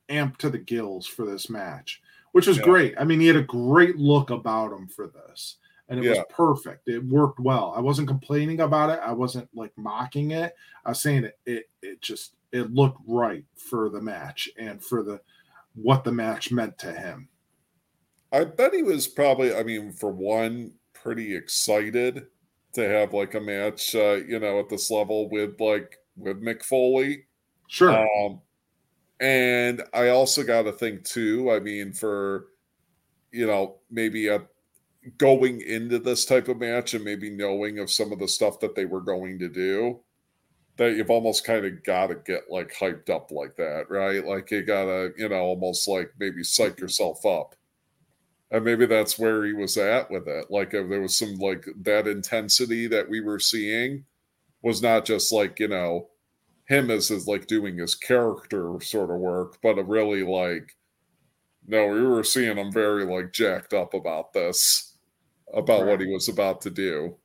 amped 0.09 0.39
to 0.39 0.51
the 0.51 0.59
gills 0.59 1.07
for 1.07 1.25
this 1.25 1.49
match, 1.49 2.03
which 2.33 2.47
was 2.47 2.59
Yeah. 2.59 2.65
great. 2.65 2.95
I 2.99 3.05
mean, 3.05 3.21
he 3.21 3.27
had 3.27 3.37
a 3.37 3.43
great 3.43 3.97
look 3.97 4.31
about 4.31 4.73
him 4.73 4.89
for 4.89 5.07
this, 5.07 5.57
and 5.89 5.99
it 5.99 6.05
Yeah. 6.05 6.11
was 6.11 6.25
perfect. 6.29 6.89
It 6.89 7.05
worked 7.05 7.41
well. 7.41 7.73
I 7.77 7.81
wasn't 7.81 8.09
complaining 8.09 8.61
about 8.61 8.91
it. 8.91 9.01
I 9.01 9.13
wasn't 9.13 9.49
like 9.55 9.77
mocking 9.77 10.33
it. 10.33 10.55
I 10.85 10.91
was 10.91 11.01
saying 11.01 11.25
it. 11.25 11.39
It 11.47 11.71
it 11.83 12.01
just 12.01 12.35
it 12.51 12.73
looked 12.73 13.01
right 13.07 13.45
for 13.55 13.89
the 13.89 14.01
match 14.01 14.51
and 14.59 14.83
for 14.85 15.03
the 15.03 15.21
what 15.75 16.05
the 16.05 16.13
match 16.13 16.53
meant 16.53 16.77
to 16.79 16.93
him. 16.93 17.29
I 18.31 18.45
bet 18.45 18.75
he 18.75 18.83
was 18.83 19.09
probably, 19.09 19.55
I 19.55 19.63
mean, 19.63 19.93
for 19.93 20.11
one, 20.11 20.73
pretty 20.95 21.35
excited 21.35 22.27
to 22.75 22.89
have 22.89 23.13
like 23.13 23.35
a 23.35 23.41
match, 23.41 23.95
uh, 23.95 24.15
you 24.27 24.39
know, 24.39 24.59
at 24.59 24.69
this 24.69 24.91
level 24.91 25.29
with 25.29 25.61
like 25.61 25.99
with 26.17 26.43
Mick 26.43 26.63
Foley. 26.63 27.25
Sure. 27.69 28.07
Um, 28.19 28.41
and 29.21 29.83
I 29.95 30.09
also 30.09 30.43
got 30.43 30.63
to 30.63 30.73
think 30.73 31.05
too. 31.05 31.51
I 31.51 31.61
mean, 31.61 31.93
for 31.93 32.47
you 33.31 33.47
know, 33.47 33.77
maybe 33.91 34.29
a, 34.29 34.43
going 35.19 35.61
into 35.63 35.99
this 35.99 36.25
type 36.25 36.49
of 36.49 36.59
match 36.59 36.95
and 36.95 37.05
maybe 37.05 37.31
knowing 37.31 37.79
of 37.79 37.91
some 37.91 38.13
of 38.13 38.19
the 38.19 38.29
stuff 38.29 38.61
that 38.61 38.75
they 38.75 38.85
were 38.85 39.01
going 39.01 39.39
to 39.39 39.49
do, 39.49 40.01
that 40.77 40.97
you've 40.97 41.11
almost 41.11 41.45
kind 41.45 41.65
of 41.65 41.83
got 41.85 42.09
to 42.09 42.15
get 42.15 42.43
like 42.51 42.75
hyped 42.75 43.11
up 43.11 43.31
like 43.31 43.57
that, 43.57 43.87
right? 43.91 44.25
Like 44.25 44.51
you 44.51 44.63
gotta, 44.63 45.13
you 45.17 45.29
know, 45.29 45.41
almost 45.41 45.89
like 45.89 46.13
maybe 46.19 46.43
psych 46.45 46.79
yourself 46.79 47.25
up. 47.27 47.55
And 48.53 48.67
maybe 48.67 48.85
that's 48.85 49.19
where 49.19 49.45
he 49.45 49.55
was 49.55 49.79
at 49.79 50.11
with 50.11 50.29
it. 50.29 50.51
Like 50.51 50.75
if 50.75 50.89
there 50.89 51.01
was 51.01 51.17
some 51.17 51.37
like 51.37 51.67
that 51.81 52.07
intensity 52.07 52.87
that 52.87 53.09
we 53.09 53.21
were 53.21 53.39
seeing 53.39 54.05
was 54.63 54.83
not 54.83 55.07
just 55.07 55.33
like, 55.33 55.59
you 55.59 55.69
know, 55.69 56.11
him 56.69 56.91
as 56.91 57.11
is 57.11 57.27
like 57.27 57.47
doing 57.47 57.79
his 57.79 57.95
character 57.95 58.79
sort 58.83 59.11
of 59.11 59.17
work, 59.17 59.57
but 59.63 59.79
a 59.79 59.83
really 59.83 60.23
like 60.23 60.77
no, 61.67 61.87
we 61.87 62.03
were 62.03 62.25
seeing 62.25 62.59
him 62.59 62.73
very 62.73 63.05
like 63.05 63.33
jacked 63.33 63.73
up 63.73 63.95
about 63.95 64.33
this, 64.33 64.97
about 65.55 65.87
what 65.87 66.01
he 66.01 66.07
was 66.07 66.29
about 66.29 66.61
to 66.63 66.71
do. 66.71 67.17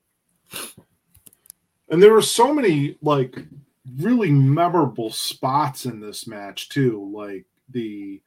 And 1.90 2.02
there 2.02 2.14
were 2.14 2.22
so 2.22 2.54
many 2.54 2.98
like 3.02 3.36
really 3.98 4.32
memorable 4.32 5.10
spots 5.10 5.86
in 5.86 6.00
this 6.00 6.28
match 6.28 6.70
too, 6.70 7.12
like 7.14 7.46
the 7.70 8.22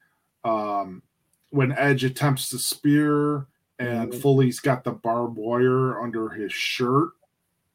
um 0.45 1.03
when 1.51 1.73
Edge 1.73 2.05
attempts 2.05 2.49
to 2.51 2.59
spear 2.59 3.47
and 3.79 4.13
Mhm. 4.13 4.21
Foley's 4.21 4.61
got 4.61 4.85
the 4.85 4.93
barbed 4.93 5.37
wire 5.37 6.01
under 6.03 6.29
his 6.29 6.53
shirt. 6.53 7.11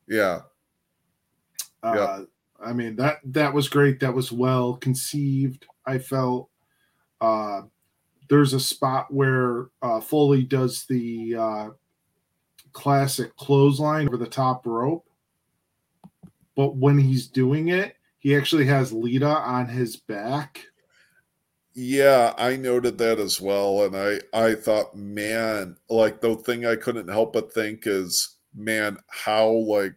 Yeah, 0.08 0.42
Uh 1.84 2.26
I 2.60 2.74
mean 2.74 2.96
that 2.96 3.20
that 3.26 3.54
was 3.54 3.68
great. 3.70 4.00
That 4.00 4.14
was 4.14 4.32
well 4.32 4.76
conceived, 4.78 5.66
I 5.86 5.98
felt. 6.00 6.50
Uh 7.22 7.64
there's 8.30 8.54
a 8.54 8.60
spot 8.60 9.14
where 9.14 9.70
uh 9.82 10.00
Foley 10.00 10.44
does 10.44 10.86
the 10.86 11.36
uh 11.36 11.70
classic 12.72 13.36
clothesline 13.36 14.08
over 14.08 14.18
the 14.18 14.26
top 14.28 14.66
rope. 14.66 15.08
But 16.56 16.76
when 16.76 16.98
he's 16.98 17.28
doing 17.28 17.70
it, 17.70 17.98
he 18.20 18.36
actually 18.36 18.66
has 18.66 18.92
Lita 18.94 19.28
on 19.28 19.68
his 19.68 19.98
back. 19.98 20.66
Yeah, 21.76 22.34
I 22.38 22.56
noted 22.56 22.98
that 23.00 23.20
as 23.20 23.42
well, 23.42 23.84
and 23.84 23.96
I 23.96 24.20
I 24.34 24.56
thought, 24.56 24.96
man, 24.96 25.78
like 25.90 26.22
the 26.22 26.36
thing 26.36 26.66
I 26.66 26.76
couldn't 26.76 27.10
help 27.10 27.34
but 27.34 27.54
think 27.54 27.84
is, 27.86 28.38
man, 28.56 28.98
how 29.10 29.50
like 29.50 29.96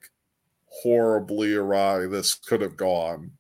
horribly 0.83 1.55
awry 1.55 2.07
this 2.07 2.35
could 2.35 2.61
have 2.61 2.77
gone. 2.77 3.33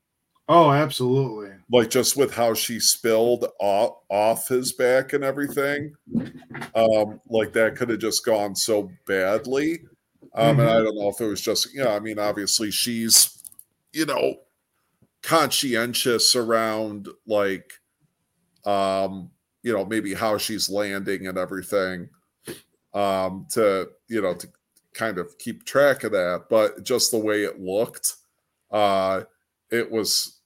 Oh, 0.50 0.70
absolutely. 0.72 1.50
like 1.70 1.90
just 1.90 2.16
with 2.16 2.32
how 2.32 2.54
she 2.54 2.80
spilled 2.80 3.46
off, 3.60 3.98
off 4.08 4.48
his 4.48 4.72
back 4.72 5.12
and 5.12 5.22
everything 5.22 5.92
um 6.74 7.20
like 7.28 7.52
that 7.52 7.76
could 7.76 7.90
have 7.90 7.98
just 7.98 8.24
gone 8.24 8.54
so 8.54 8.90
badly 9.06 9.80
um 10.34 10.58
and 10.58 10.70
i 10.70 10.78
don't 10.78 10.96
know 10.96 11.08
if 11.08 11.20
it 11.20 11.26
was 11.26 11.42
just 11.42 11.72
you 11.74 11.84
know 11.84 11.90
i 11.94 12.00
mean 12.00 12.18
obviously 12.18 12.70
she's 12.70 13.42
you 13.92 14.06
know 14.06 14.36
conscientious 15.22 16.34
around 16.34 17.08
like 17.26 17.72
um 18.68 19.30
you 19.62 19.72
know 19.72 19.84
maybe 19.84 20.14
how 20.14 20.36
she's 20.36 20.68
landing 20.68 21.26
and 21.26 21.38
everything 21.38 22.08
um 22.94 23.46
to 23.50 23.88
you 24.08 24.20
know 24.20 24.34
to 24.34 24.46
kind 24.94 25.18
of 25.18 25.38
keep 25.38 25.64
track 25.64 26.04
of 26.04 26.12
that. 26.12 26.46
But 26.50 26.82
just 26.82 27.10
the 27.10 27.18
way 27.18 27.44
it 27.44 27.60
looked 27.60 28.14
uh 28.70 29.22
it 29.70 29.90
was 29.90 30.40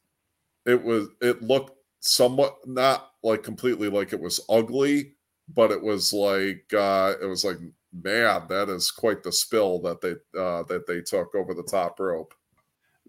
it 0.66 0.82
was 0.82 1.08
it 1.20 1.42
looked 1.42 1.76
somewhat 2.00 2.56
not 2.66 3.12
like 3.22 3.42
completely 3.42 3.88
like 3.88 4.12
it 4.12 4.20
was 4.20 4.40
ugly 4.48 5.14
but 5.54 5.70
it 5.70 5.80
was 5.80 6.12
like 6.12 6.64
uh 6.74 7.14
it 7.20 7.26
was 7.26 7.44
like 7.44 7.58
man 7.92 8.42
that 8.48 8.68
is 8.68 8.90
quite 8.90 9.22
the 9.22 9.30
spill 9.32 9.80
that 9.80 10.00
they 10.00 10.12
uh 10.38 10.62
that 10.64 10.84
they 10.86 11.00
took 11.00 11.34
over 11.34 11.54
the 11.54 11.62
top 11.62 11.98
rope 12.00 12.34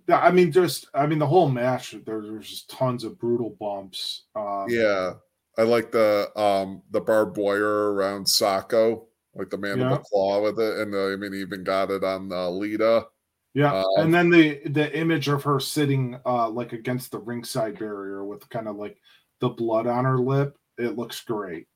I 0.09 0.31
mean, 0.31 0.51
just 0.51 0.87
I 0.93 1.05
mean, 1.05 1.19
the 1.19 1.27
whole 1.27 1.49
match. 1.49 1.91
There, 2.05 2.21
there's 2.21 2.49
just 2.49 2.69
tons 2.69 3.03
of 3.03 3.19
brutal 3.19 3.55
bumps. 3.59 4.23
Um, 4.35 4.65
yeah 4.67 5.13
i 5.57 5.61
like 5.61 5.91
the 5.91 6.29
um 6.39 6.81
the 6.91 7.01
barbed 7.01 7.37
wire 7.37 7.93
around 7.93 8.25
Socko, 8.25 9.05
like 9.35 9.49
the 9.49 9.57
mandible 9.57 9.85
Yeah. 9.85 9.91
With 9.91 9.99
the 9.99 10.09
claw 10.09 10.41
with 10.41 10.59
it 10.59 10.77
and 10.79 10.95
uh, 10.95 11.13
i 11.13 11.15
mean 11.15 11.33
he 11.33 11.41
even 11.41 11.63
got 11.63 11.91
it 11.91 12.03
on 12.03 12.31
uh, 12.31 12.49
lita 12.49 13.07
yeah. 13.55 13.71
Um, 13.71 13.85
and 13.97 14.13
then 14.13 14.31
the 14.31 14.61
the 14.65 14.97
image 14.97 15.27
of 15.27 15.43
her 15.43 15.59
sitting 15.59 16.19
uh 16.25 16.49
like 16.49 16.73
against 16.73 17.11
the 17.11 17.19
ringside 17.19 17.77
barrier 17.77 18.25
with 18.25 18.49
kind 18.49 18.67
of 18.67 18.77
like 18.77 18.97
the 19.41 19.49
blood 19.49 19.85
on 19.85 20.05
her 20.05 20.17
lip. 20.17 20.57
It 20.79 20.97
looks 20.97 21.21
great. 21.21 21.67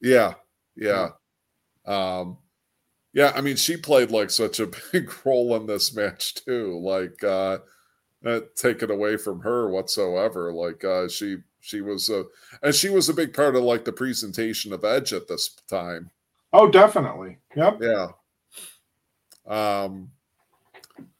Yeah, 0.00 0.34
yeah. 0.74 1.10
Um 1.86 2.38
yeah, 3.12 3.32
I 3.34 3.40
mean 3.40 3.56
she 3.56 3.76
played 3.76 4.10
like 4.10 4.30
such 4.30 4.60
a 4.60 4.68
big 4.92 5.10
role 5.24 5.54
in 5.56 5.66
this 5.66 5.94
match 5.94 6.34
too. 6.34 6.78
Like 6.78 7.22
uh 7.24 7.58
not 8.22 8.54
taken 8.54 8.90
away 8.90 9.16
from 9.16 9.40
her 9.40 9.70
whatsoever. 9.70 10.52
Like 10.52 10.84
uh 10.84 11.08
she 11.08 11.38
she 11.60 11.80
was 11.80 12.08
a 12.08 12.24
and 12.62 12.74
she 12.74 12.88
was 12.90 13.08
a 13.08 13.14
big 13.14 13.34
part 13.34 13.56
of 13.56 13.62
like 13.62 13.84
the 13.84 13.92
presentation 13.92 14.72
of 14.72 14.84
Edge 14.84 15.12
at 15.12 15.28
this 15.28 15.50
time. 15.68 16.10
Oh, 16.52 16.70
definitely. 16.70 17.38
Yep. 17.56 17.80
Yeah. 17.82 18.08
Um 19.46 20.10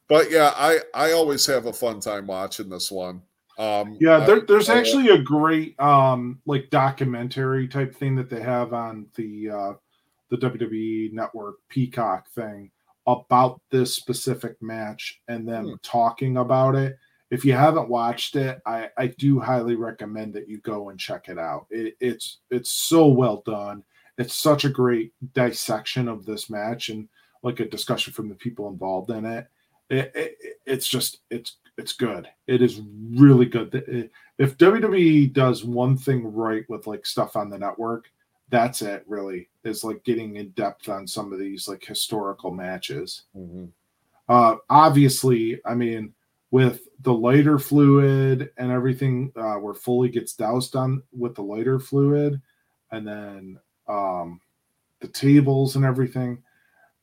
but 0.09 0.31
yeah, 0.31 0.53
I 0.57 0.81
I 0.95 1.13
always 1.13 1.47
have 1.47 1.67
a 1.67 1.73
fun 1.73 2.01
time 2.01 2.27
watching 2.27 2.69
this 2.69 2.91
one. 2.91 3.23
Um 3.59 3.97
Yeah, 4.01 4.25
there, 4.25 4.41
there's 4.41 4.69
I- 4.69 4.79
actually 4.79 5.09
a 5.09 5.23
great 5.23 5.79
um 5.81 6.41
like 6.47 6.71
documentary 6.71 7.69
type 7.69 7.95
thing 7.95 8.15
that 8.17 8.29
they 8.31 8.41
have 8.41 8.73
on 8.73 9.07
the 9.15 9.51
uh 9.51 9.73
the 10.31 10.37
WWE 10.39 11.13
network 11.13 11.57
Peacock 11.69 12.29
thing 12.31 12.71
about 13.07 13.61
this 13.71 13.95
specific 13.95 14.61
match 14.63 15.21
and 15.29 15.47
them 15.49 15.65
Hmm. 15.69 15.75
talking 15.83 16.37
about 16.39 16.75
it. 16.75 16.97
If 17.31 17.45
you 17.45 17.53
haven't 17.53 17.89
watched 17.89 18.37
it, 18.37 18.61
I, 18.67 18.91
I 18.97 19.07
do 19.09 19.39
highly 19.39 19.77
recommend 19.77 20.35
that 20.35 20.49
you 20.49 20.59
go 20.59 20.89
and 20.89 20.99
check 20.99 21.29
it 21.29 21.39
out. 21.39 21.67
It, 21.71 21.97
it's 22.01 22.39
it's 22.51 22.73
so 22.73 23.07
well 23.07 23.43
done. 23.47 23.85
It's 24.19 24.35
such 24.35 24.65
a 24.65 24.69
great 24.71 25.13
dissection 25.35 26.09
of 26.09 26.27
this 26.27 26.51
match 26.51 26.89
and 26.89 27.09
like 27.43 27.61
a 27.61 27.69
discussion 27.69 28.13
from 28.13 28.29
the 28.29 28.35
people 28.35 28.69
involved 28.69 29.11
in 29.11 29.25
it. 29.25 29.47
It, 29.91 30.13
it 30.15 30.37
it's 30.67 30.89
just 30.89 31.21
it's 31.31 31.57
it's 31.79 31.93
good. 31.93 32.29
It 32.47 32.63
is 32.63 32.81
really 33.15 33.47
good. 33.47 34.11
If 34.39 34.59
WWE 34.59 35.33
does 35.33 35.65
one 35.65 35.97
thing 35.97 36.33
right 36.35 36.65
with 36.69 36.87
like 36.87 37.07
stuff 37.07 37.37
on 37.37 37.49
the 37.49 37.59
network, 37.59 38.11
that's 38.49 38.83
it. 38.83 39.05
Really, 39.07 39.49
is 39.65 39.85
like 39.85 40.03
getting 40.05 40.37
in 40.37 40.51
depth 40.51 40.89
on 40.89 41.07
some 41.07 41.33
of 41.33 41.39
these 41.39 41.69
like 41.69 41.85
historical 41.85 42.51
matches. 42.51 43.25
Mhm. 43.37 43.71
Uh, 44.29 44.57
obviously, 44.69 45.61
I 45.65 45.75
mean, 45.75 46.15
with 46.51 46.89
the 47.03 47.13
lighter 47.13 47.59
fluid 47.59 48.51
and 48.57 48.71
everything, 48.71 49.33
uh, 49.37 49.55
where 49.55 49.75
Foley 49.75 50.09
gets 50.09 50.35
doused 50.35 50.77
on 50.77 51.03
with 51.13 51.35
the 51.35 51.43
lighter 51.43 51.79
fluid, 51.79 52.41
and 52.93 53.07
then 53.07 53.59
um, 53.89 54.41
the 55.01 55.09
tables 55.09 55.77
and 55.77 55.85
everything. 55.85 56.43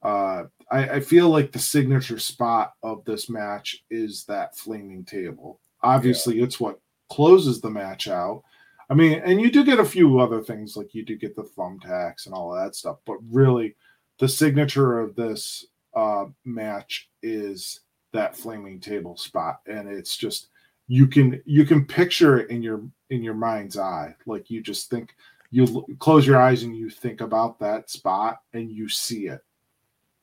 Uh, 0.03 0.45
I, 0.71 0.89
I 0.89 0.99
feel 0.99 1.29
like 1.29 1.51
the 1.51 1.59
signature 1.59 2.19
spot 2.19 2.73
of 2.83 3.03
this 3.05 3.29
match 3.29 3.83
is 3.89 4.23
that 4.25 4.55
flaming 4.55 5.03
table. 5.03 5.59
Obviously, 5.81 6.39
it's 6.39 6.59
what 6.59 6.79
closes 7.09 7.61
the 7.61 7.69
match 7.69 8.07
out. 8.07 8.43
I 8.89 8.93
mean, 8.93 9.21
and 9.25 9.41
you 9.41 9.51
do 9.51 9.65
get 9.65 9.79
a 9.79 9.85
few 9.85 10.19
other 10.19 10.41
things, 10.41 10.77
like 10.77 10.95
you 10.95 11.03
do 11.03 11.17
get 11.17 11.35
the 11.35 11.43
thumbtacks 11.43 12.25
and 12.25 12.33
all 12.33 12.55
of 12.55 12.63
that 12.63 12.75
stuff, 12.75 12.97
but 13.05 13.17
really, 13.29 13.75
the 14.19 14.27
signature 14.27 14.99
of 14.99 15.15
this 15.15 15.65
uh, 15.93 16.25
match 16.45 17.09
is 17.21 17.81
that 18.13 18.35
flaming 18.35 18.79
table 18.79 19.17
spot, 19.17 19.59
and 19.67 19.89
it's 19.89 20.15
just 20.15 20.47
you 20.87 21.07
can 21.07 21.41
you 21.45 21.65
can 21.65 21.85
picture 21.85 22.39
it 22.39 22.49
in 22.49 22.63
your 22.63 22.81
in 23.09 23.21
your 23.21 23.33
mind's 23.33 23.77
eye. 23.77 24.15
Like 24.25 24.49
you 24.49 24.61
just 24.61 24.89
think 24.89 25.15
you 25.51 25.65
l- 25.65 25.85
close 25.99 26.25
your 26.25 26.41
eyes 26.41 26.63
and 26.63 26.75
you 26.75 26.89
think 26.89 27.21
about 27.21 27.59
that 27.59 27.89
spot 27.89 28.39
and 28.53 28.71
you 28.71 28.89
see 28.89 29.27
it. 29.27 29.41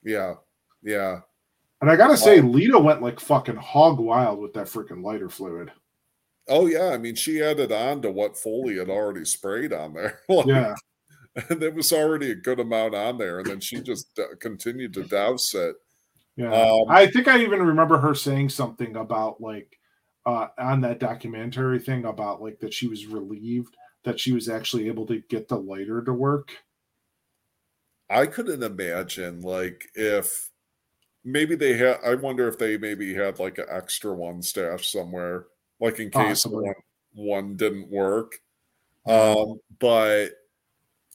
Yeah. 0.03 0.35
Yeah. 0.83 1.21
And 1.81 1.91
I 1.91 1.97
gotta 1.97 2.17
say, 2.17 2.41
Lita 2.41 2.79
went 2.79 3.03
like 3.03 3.21
fucking 3.21 3.57
hog 3.57 3.99
wild 3.99 4.39
with 4.39 4.55
that 4.55 4.67
freaking 4.67 5.03
lighter 5.03 5.29
fluid. 5.29 5.71
Oh 6.49 6.67
yeah, 6.67 6.89
I 6.89 6.99
mean 6.99 7.15
she 7.15 7.43
added 7.43 7.73
on 7.73 8.03
to 8.03 8.11
what 8.11 8.37
Foley 8.37 8.79
had 8.79 8.91
already 8.91 9.25
sprayed 9.25 9.73
on 9.73 9.95
there. 9.95 10.21
Like, 10.29 10.47
Yeah, 10.47 10.75
and 11.49 11.61
there 11.61 11.73
was 11.73 11.93
already 11.93 12.31
a 12.31 12.37
good 12.37 12.61
amount 12.61 12.95
on 12.95 13.19
there, 13.19 13.39
and 13.39 13.47
then 13.47 13.61
she 13.61 13.81
just 13.81 14.19
uh, 14.19 14.37
continued 14.41 14.95
to 14.95 15.05
douse 15.05 15.55
it. 15.55 15.77
yeah. 16.37 16.53
Um, 16.53 16.85
I 16.89 17.07
think 17.07 17.29
I 17.29 17.39
even 17.39 17.63
remember 17.63 17.99
her 17.99 18.15
saying 18.15 18.51
something 18.51 18.97
about 18.97 19.41
like 19.41 19.79
uh 20.27 20.49
on 20.59 20.81
that 20.83 21.01
documentary 21.01 21.79
thing 21.79 22.05
about 22.05 22.41
like 22.41 22.59
that 22.61 22.73
she 22.73 22.89
was 22.89 23.07
relieved 23.07 23.77
that 24.05 24.21
she 24.21 24.33
was 24.33 24.49
actually 24.49 24.87
able 24.87 25.07
to 25.07 25.23
get 25.29 25.49
the 25.49 25.57
lighter 25.57 26.03
to 26.03 26.13
work. 26.13 26.53
I 28.09 28.27
couldn't 28.27 28.63
imagine 28.63 29.41
like 29.41 29.87
if 29.95 30.51
maybe 31.25 31.57
they 31.57 31.77
had. 31.77 31.99
I 32.05 32.15
wonder 32.15 32.47
if 32.47 32.59
they 32.59 32.77
maybe 32.77 33.15
had 33.15 33.39
like 33.39 33.59
an 33.59 33.67
extra 33.69 34.15
one 34.15 34.43
stashed 34.43 34.93
somewhere, 34.93 35.47
like 35.85 36.01
in 36.01 36.11
case 36.11 36.45
Possibly. 36.45 36.65
one 36.67 36.75
one 37.15 37.57
didn't 37.57 37.91
work. 37.91 38.41
Um, 39.07 39.61
but 39.81 40.31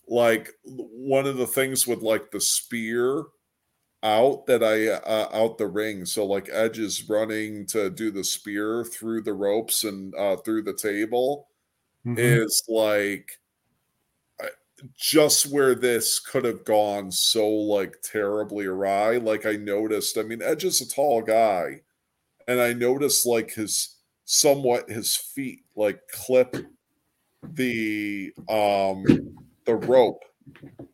like 0.07 0.51
one 0.65 1.27
of 1.27 1.38
the 1.38 1.48
things 1.48 1.88
with 1.88 2.01
like 2.01 2.31
the 2.31 2.41
spear 2.41 3.25
out 4.03 4.45
that 4.48 4.64
I 4.64 4.89
uh, 4.89 5.30
out 5.33 5.57
the 5.57 5.67
ring. 5.67 6.06
So 6.06 6.25
like 6.25 6.49
Edge 6.51 6.80
is 6.80 7.09
running 7.09 7.65
to 7.67 7.89
do 7.89 8.11
the 8.11 8.23
spear 8.23 8.83
through 8.85 9.23
the 9.23 9.33
ropes 9.33 9.83
and 9.83 10.14
uh, 10.15 10.38
through 10.38 10.64
the 10.64 10.75
table 10.75 11.48
Mhm. 12.06 12.17
is 12.19 12.64
like 12.69 13.30
just 14.98 15.48
where 15.48 15.75
this 15.75 16.19
could 16.19 16.45
have 16.45 16.64
gone 16.65 17.11
so 17.11 17.48
like 17.49 18.01
terribly 18.01 18.65
awry. 18.65 19.17
Like 19.17 19.45
I 19.45 19.53
noticed, 19.53 20.17
I 20.17 20.23
mean, 20.23 20.41
Edge 20.41 20.64
is 20.64 20.81
a 20.81 20.88
tall 20.88 21.22
guy, 21.22 21.81
and 22.48 22.61
I 22.61 22.73
noticed 22.73 23.25
like 23.27 23.53
his 23.53 23.98
somewhat 24.32 24.88
his 24.88 25.16
feet 25.16 25.64
like 25.75 25.99
clip 26.11 26.56
the 27.53 28.32
um 28.48 29.03
the 29.66 29.74
rope 29.74 30.24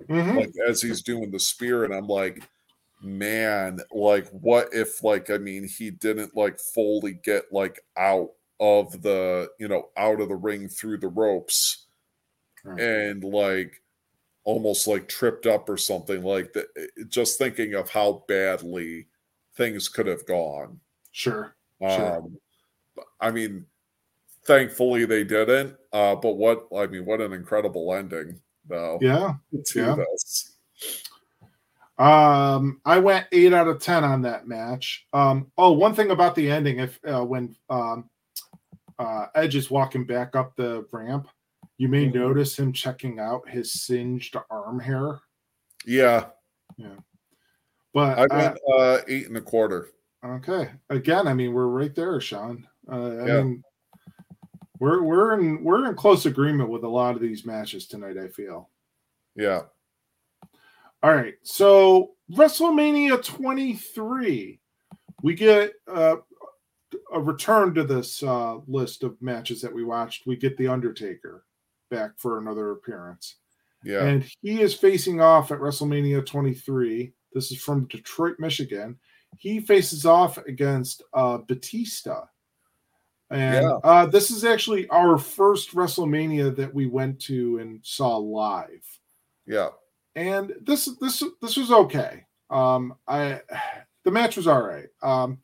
Mhm. 0.08 0.38
like 0.38 0.52
as 0.70 0.82
he's 0.82 1.02
doing 1.02 1.32
the 1.32 1.40
spear 1.40 1.84
and 1.84 1.94
i'm 1.94 2.08
like 2.08 2.44
man 3.02 3.78
like 3.92 4.26
what 4.30 4.70
if 4.72 5.04
like 5.04 5.30
i 5.30 5.38
mean 5.38 5.68
he 5.68 5.92
didn't 5.92 6.34
like 6.34 6.58
fully 6.74 7.12
get 7.26 7.44
like 7.52 7.82
out 7.98 8.30
of 8.62 9.02
the 9.02 9.50
you 9.60 9.68
know 9.68 9.90
out 9.98 10.22
of 10.22 10.30
the 10.30 10.36
ring 10.36 10.70
through 10.70 10.98
the 10.98 11.10
ropes 11.10 11.88
Right. 12.64 12.82
and 12.82 13.24
like 13.26 13.84
almost 14.46 14.88
like 14.88 15.10
tripped 15.10 15.46
up 15.46 15.68
or 15.68 15.78
something 15.78 16.24
like 16.24 16.54
that 16.54 16.68
just 17.10 17.38
thinking 17.38 17.74
of 17.74 17.90
how 17.90 18.24
badly 18.30 19.08
things 19.56 19.90
could 19.90 20.08
have 20.08 20.26
gone 20.26 20.80
Sure. 21.12 21.54
Sure. 21.82 22.24
I 23.20 23.32
mean 23.32 23.66
thankfully 24.46 25.06
they 25.06 25.24
didn't 25.24 25.76
uh 25.94 26.16
but 26.16 26.34
what 26.38 26.68
i 26.78 26.86
mean 26.88 27.06
what 27.06 27.22
an 27.22 27.34
incredible 27.34 27.94
ending 27.94 28.40
though 28.68 28.98
Yeah. 29.02 29.34
to 29.68 29.80
yeah. 29.80 29.96
this 29.96 30.52
Um, 31.98 32.82
I 32.84 33.00
went 33.00 33.26
eight 33.32 33.54
out 33.54 33.70
of 33.70 33.80
ten 33.82 34.04
on 34.04 34.22
that 34.24 34.48
match. 34.50 35.08
Um, 35.14 35.50
oh, 35.58 35.72
one 35.72 35.96
thing 35.96 36.12
about 36.12 36.36
the 36.36 36.52
ending, 36.52 36.80
if 36.80 37.00
uh, 37.08 37.24
when 37.24 37.56
um, 37.70 38.10
uh, 39.00 39.28
Edge 39.34 39.56
is 39.56 39.72
walking 39.72 40.06
back 40.06 40.36
up 40.36 40.54
the 40.58 40.86
ramp, 40.92 41.30
you 41.78 41.88
may 41.88 42.08
Mhm. 42.08 42.16
notice 42.16 42.60
him 42.60 42.74
checking 42.74 43.20
out 43.20 43.48
his 43.48 43.72
singed 43.72 44.36
arm 44.50 44.80
hair. 44.80 45.22
yeah 45.86 46.26
yeah. 46.78 46.96
But 47.94 48.20
I 48.20 48.24
uh, 48.24 48.28
went 48.38 48.58
uh, 48.78 48.98
eight 49.08 49.28
and 49.28 49.38
a 49.38 49.42
quarter. 49.42 49.92
okay, 50.22 50.72
again, 50.90 51.28
I 51.30 51.34
mean, 51.34 51.54
we're 51.54 51.68
right 51.68 51.96
there, 51.96 52.20
Sean. 52.20 52.68
Uh, 52.92 52.96
I 52.96 53.28
Yeah. 53.28 53.44
mean, 53.44 53.64
we're 54.80 55.04
we're 55.04 55.40
in 55.40 55.64
we're 55.64 55.88
in 55.88 55.96
close 55.96 56.26
agreement 56.26 56.70
with 56.70 56.84
a 56.84 56.90
lot 56.90 57.16
of 57.16 57.22
these 57.22 57.46
matches 57.46 57.88
tonight. 57.88 58.18
I 58.18 58.28
feel. 58.28 58.70
Yeah. 59.36 59.64
All 61.04 61.14
right. 61.14 61.36
So 61.44 62.16
WrestleMania 62.32 63.24
23, 63.24 64.60
we 65.22 65.34
get 65.36 65.74
uh, 65.88 66.16
a 67.14 67.20
return 67.20 67.74
to 67.76 67.84
this 67.84 68.24
uh, 68.24 68.58
list 68.68 69.04
of 69.04 69.22
matches 69.22 69.62
that 69.62 69.74
we 69.74 69.84
watched. 69.84 70.26
We 70.26 70.36
get 70.36 70.58
The 70.58 70.68
Undertaker 70.68 71.46
back 71.92 72.12
for 72.18 72.40
another 72.40 72.72
appearance. 72.72 73.36
Yeah. 73.84 74.04
And 74.06 74.26
he 74.42 74.62
is 74.62 74.74
facing 74.74 75.22
off 75.22 75.52
at 75.52 75.60
WrestleMania 75.60 76.26
23. 76.26 77.14
This 77.34 77.52
is 77.52 77.62
from 77.62 77.86
Detroit, 77.88 78.38
Michigan. 78.40 78.98
He 79.38 79.60
faces 79.60 80.06
off 80.08 80.38
against 80.40 81.04
uh, 81.14 81.38
Batista. 81.38 82.24
And 83.32 83.64
Yeah. 83.66 83.78
uh, 83.84 84.06
this 84.06 84.30
is 84.32 84.46
actually 84.46 84.88
our 84.90 85.18
first 85.18 85.74
WrestleMania 85.76 86.56
that 86.56 86.74
we 86.74 86.86
went 86.86 87.20
to 87.22 87.58
and 87.60 87.80
saw 87.84 88.18
live 88.18 89.00
yeah. 89.46 89.70
and 90.16 90.54
this 90.62 90.86
this 91.02 91.24
this 91.42 91.58
was 91.58 91.72
okay. 91.72 92.26
Um, 92.50 92.96
I 93.08 93.42
the 94.04 94.12
match 94.12 94.38
was 94.38 94.48
all 94.48 94.62
right. 94.62 94.88
Um, 95.02 95.40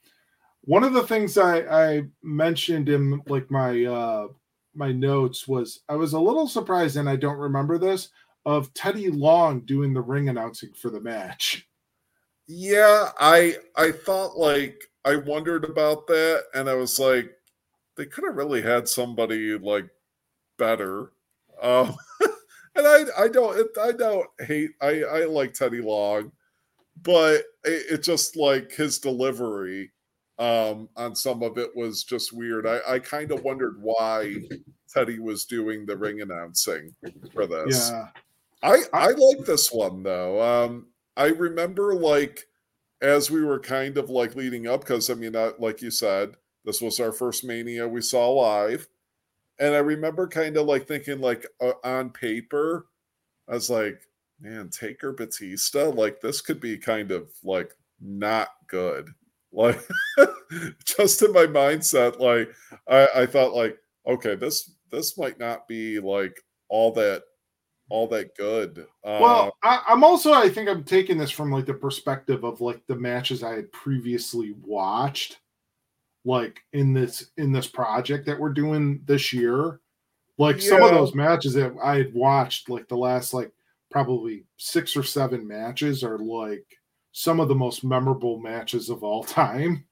one 0.64 0.84
of 0.84 0.94
the 0.94 1.04
things 1.08 1.38
I, 1.38 1.60
I 1.98 2.04
mentioned 2.24 2.90
in 2.90 3.22
like 3.28 3.50
my 3.52 3.84
uh, 3.86 4.28
my 4.76 4.92
notes 4.92 5.48
was 5.48 5.82
I 5.90 5.96
was 5.96 6.14
a 6.14 6.20
little 6.20 6.48
surprised, 6.48 6.98
and 6.98 7.10
I 7.10 7.16
don't 7.16 7.38
remember 7.38 7.78
this 7.78 8.10
of 8.46 8.74
Teddy 8.74 9.10
Long 9.10 9.62
doing 9.62 9.94
the 9.94 10.02
ring 10.02 10.30
announcing 10.30 10.74
for 10.74 10.90
the 10.90 11.02
match. 11.02 11.68
Yeah. 12.48 13.10
I 13.20 13.58
I 13.76 13.92
thought 13.92 14.38
like 14.38 14.82
I 15.06 15.16
wondered 15.16 15.66
about 15.66 16.08
that 16.08 16.44
and 16.54 16.70
I 16.70 16.76
was 16.76 17.00
like, 17.00 17.32
they 18.02 18.08
could 18.08 18.24
have 18.24 18.36
really 18.36 18.64
had 18.64 18.90
somebody 18.90 19.56
like 19.56 19.88
better. 20.58 21.12
Um 21.62 21.96
and 22.76 22.88
I 22.88 23.06
I 23.16 23.28
don't 23.28 23.78
I 23.78 23.92
don't 23.92 24.28
hate 24.40 24.72
I 24.82 25.04
I 25.04 25.26
like 25.26 25.54
Teddy 25.54 25.82
Long, 25.82 26.32
but 27.00 27.44
it, 27.64 27.86
it 27.92 28.04
just 28.04 28.36
like 28.36 28.72
his 28.72 28.98
delivery 28.98 29.92
um 30.40 30.90
on 30.98 31.16
some 31.16 31.44
of 31.44 31.60
it 31.60 31.76
was 31.76 32.04
just 32.04 32.34
weird. 32.34 32.66
I 32.66 32.80
I 32.88 32.98
kind 32.98 33.32
of 33.32 33.44
wondered 33.44 33.76
why 33.80 34.38
Teddy 34.92 35.20
was 35.20 35.46
doing 35.46 35.86
the 35.86 35.96
ring 35.96 36.22
announcing 36.22 36.96
for 37.36 37.46
this. 37.46 37.92
Yeah, 37.92 38.08
I 38.64 38.82
I 38.92 39.12
like 39.12 39.46
this 39.46 39.72
one 39.72 40.02
though. 40.02 40.42
Um, 40.42 40.88
I 41.16 41.28
remember 41.28 41.94
like 41.94 42.48
as 43.00 43.30
we 43.30 43.44
were 43.44 43.60
kind 43.60 44.00
of 44.00 44.10
like 44.10 44.36
leading 44.36 44.66
up 44.66 44.82
because 44.82 45.08
I 45.12 45.14
mean, 45.14 45.36
uh, 45.36 45.52
like 45.60 45.84
you 45.84 45.92
said, 45.92 46.36
this 46.66 46.82
was 46.82 47.00
our 47.00 47.12
first 47.12 47.44
Mania 47.44 47.88
we 47.88 48.02
saw 48.02 48.30
live, 48.30 48.88
and 49.60 49.74
I 49.76 49.80
remember 49.80 50.28
kind 50.28 50.58
of 50.58 50.66
like 50.66 50.88
thinking 50.88 51.22
like 51.22 51.46
uh, 51.62 51.74
on 51.84 52.10
paper, 52.10 52.88
I 53.48 53.54
was 53.54 53.70
like, 53.70 54.02
man, 54.40 54.70
Taker 54.70 55.14
Batista, 55.14 55.90
like 55.90 56.20
this 56.22 56.42
could 56.42 56.60
be 56.60 56.78
kind 56.78 57.12
of 57.12 57.32
like 57.44 57.76
not 58.00 58.50
good. 58.68 59.10
Like 59.54 59.82
just 60.86 61.22
in 61.24 61.34
my 61.34 61.46
mindset, 61.46 62.22
like 62.22 62.50
I, 62.88 63.24
I 63.24 63.26
thought 63.26 63.54
like, 63.54 63.78
okay, 64.08 64.36
this 64.36 64.72
this 64.90 65.18
might 65.18 65.38
not 65.40 65.68
be 65.68 66.00
like 66.00 66.42
all 66.70 66.94
that 66.94 67.24
all 67.90 68.08
that 68.08 68.34
good. 68.38 68.88
Uh, 69.04 69.20
well, 69.22 69.58
I, 69.62 69.82
I'm 69.90 70.06
also 70.06 70.32
I 70.32 70.48
think 70.48 70.70
I'm 70.70 70.86
taking 70.86 71.18
this 71.18 71.32
from 71.32 71.52
like 71.52 71.66
the 71.66 71.74
perspective 71.74 72.46
of 72.46 72.62
like 72.62 72.82
the 72.88 72.96
matches 72.96 73.44
I 73.44 73.56
had 73.56 73.70
previously 73.74 74.56
watched, 74.62 75.40
like 76.26 76.62
in 76.74 76.94
this 76.94 77.32
in 77.38 77.52
this 77.52 77.68
project 77.68 78.26
that 78.26 78.40
we're 78.40 78.54
doing 78.54 79.02
this 79.06 79.34
year. 79.34 79.80
Like 80.38 80.60
some 80.60 80.82
of 80.82 80.92
those 80.92 81.14
matches 81.14 81.54
that 81.54 81.74
I 81.84 81.98
had 81.98 82.14
watched, 82.14 82.70
like 82.70 82.88
the 82.88 82.98
last 82.98 83.34
like 83.34 83.52
probably 83.92 84.46
six 84.58 84.96
or 84.98 85.04
seven 85.04 85.48
matches, 85.48 86.04
are 86.04 86.18
like 86.18 86.66
some 87.12 87.40
of 87.40 87.48
the 87.48 87.56
most 87.56 87.84
memorable 87.84 88.40
matches 88.40 88.90
of 88.90 89.04
all 89.04 89.24
time. 89.24 89.86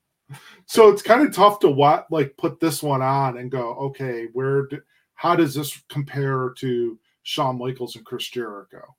So 0.66 0.90
it's 0.90 1.02
kind 1.02 1.28
of 1.28 1.34
tough 1.34 1.60
to 1.60 1.70
what 1.70 2.08
like 2.12 2.38
put 2.38 2.60
this 2.60 2.82
one 2.82 3.02
on 3.02 3.38
and 3.38 3.52
go, 3.52 3.74
okay, 3.76 4.28
where 4.34 4.68
do, 4.68 4.82
how 5.16 5.36
does 5.36 5.54
this 5.54 5.82
compare 5.90 6.54
to 6.58 6.98
Shawn 7.24 7.58
Michaels 7.58 7.96
and 7.96 8.06
Chris 8.06 8.28
Jericho? 8.30 8.96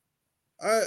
I 0.63 0.83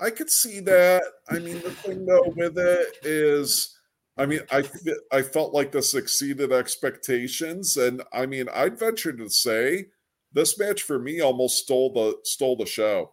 I 0.00 0.10
could 0.10 0.30
see 0.30 0.60
that. 0.60 1.02
I 1.28 1.38
mean, 1.38 1.60
the 1.60 1.70
thing 1.70 2.06
though 2.06 2.32
with 2.34 2.58
it 2.58 2.96
is, 3.02 3.78
I 4.16 4.26
mean, 4.26 4.40
I 4.50 4.64
I 5.12 5.22
felt 5.22 5.54
like 5.54 5.72
this 5.72 5.94
exceeded 5.94 6.52
expectations, 6.52 7.76
and 7.76 8.02
I 8.12 8.26
mean, 8.26 8.48
I'd 8.52 8.78
venture 8.78 9.12
to 9.12 9.28
say 9.30 9.86
this 10.32 10.58
match 10.58 10.82
for 10.82 10.98
me 10.98 11.20
almost 11.20 11.58
stole 11.58 11.92
the 11.92 12.18
stole 12.24 12.56
the 12.56 12.66
show. 12.66 13.12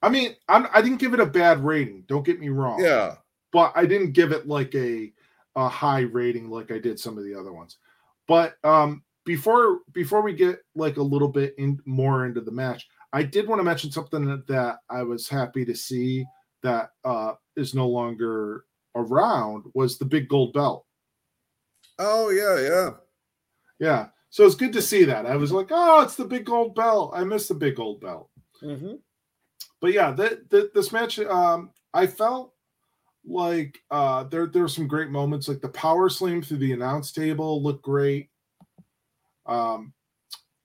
I 0.00 0.08
mean, 0.08 0.36
I'm, 0.48 0.68
I 0.72 0.80
didn't 0.80 1.00
give 1.00 1.12
it 1.12 1.20
a 1.20 1.26
bad 1.26 1.64
rating. 1.64 2.04
Don't 2.06 2.24
get 2.24 2.38
me 2.38 2.50
wrong. 2.50 2.82
Yeah, 2.82 3.16
but 3.52 3.72
I 3.74 3.86
didn't 3.86 4.12
give 4.12 4.32
it 4.32 4.46
like 4.46 4.74
a 4.74 5.12
a 5.56 5.68
high 5.68 6.02
rating 6.02 6.50
like 6.50 6.70
I 6.70 6.78
did 6.78 7.00
some 7.00 7.18
of 7.18 7.24
the 7.24 7.34
other 7.34 7.52
ones. 7.52 7.78
But 8.28 8.56
um, 8.62 9.02
before 9.24 9.80
before 9.92 10.22
we 10.22 10.34
get 10.34 10.60
like 10.74 10.98
a 10.98 11.02
little 11.02 11.28
bit 11.28 11.54
in 11.58 11.80
more 11.84 12.26
into 12.26 12.40
the 12.40 12.52
match, 12.52 12.86
I 13.12 13.22
did 13.24 13.48
want 13.48 13.58
to 13.58 13.64
mention 13.64 13.90
something 13.90 14.24
that, 14.26 14.46
that 14.46 14.78
I 14.88 15.02
was 15.02 15.28
happy 15.28 15.64
to 15.64 15.74
see 15.74 16.24
that 16.62 16.90
uh, 17.04 17.34
is 17.56 17.74
no 17.74 17.88
longer 17.88 18.64
around 18.98 19.64
was 19.74 19.96
the 19.96 20.04
big 20.04 20.28
gold 20.28 20.52
belt. 20.52 20.84
Oh 21.98 22.28
yeah, 22.30 22.60
yeah, 22.60 22.90
yeah. 23.78 24.06
So 24.30 24.44
it's 24.44 24.54
good 24.54 24.72
to 24.74 24.82
see 24.82 25.04
that. 25.04 25.24
I 25.24 25.36
was 25.36 25.52
like, 25.52 25.68
oh, 25.70 26.02
it's 26.02 26.16
the 26.16 26.24
big 26.24 26.44
gold 26.44 26.74
belt. 26.74 27.12
I 27.14 27.24
miss 27.24 27.48
the 27.48 27.54
big 27.54 27.76
gold 27.76 28.00
belt. 28.00 28.28
Mm-hmm. 28.62 28.94
But 29.80 29.92
yeah, 29.92 30.10
the, 30.10 30.42
the, 30.50 30.70
this 30.74 30.92
match, 30.92 31.18
um, 31.18 31.70
I 31.94 32.06
felt 32.06 32.52
like 33.26 33.78
uh, 33.90 34.24
there 34.24 34.46
there 34.46 34.62
were 34.62 34.68
some 34.68 34.88
great 34.88 35.10
moments, 35.10 35.48
like 35.48 35.60
the 35.60 35.68
power 35.68 36.08
slam 36.08 36.42
through 36.42 36.58
the 36.58 36.72
announce 36.72 37.12
table 37.12 37.62
looked 37.62 37.82
great. 37.82 38.28
Um, 39.46 39.94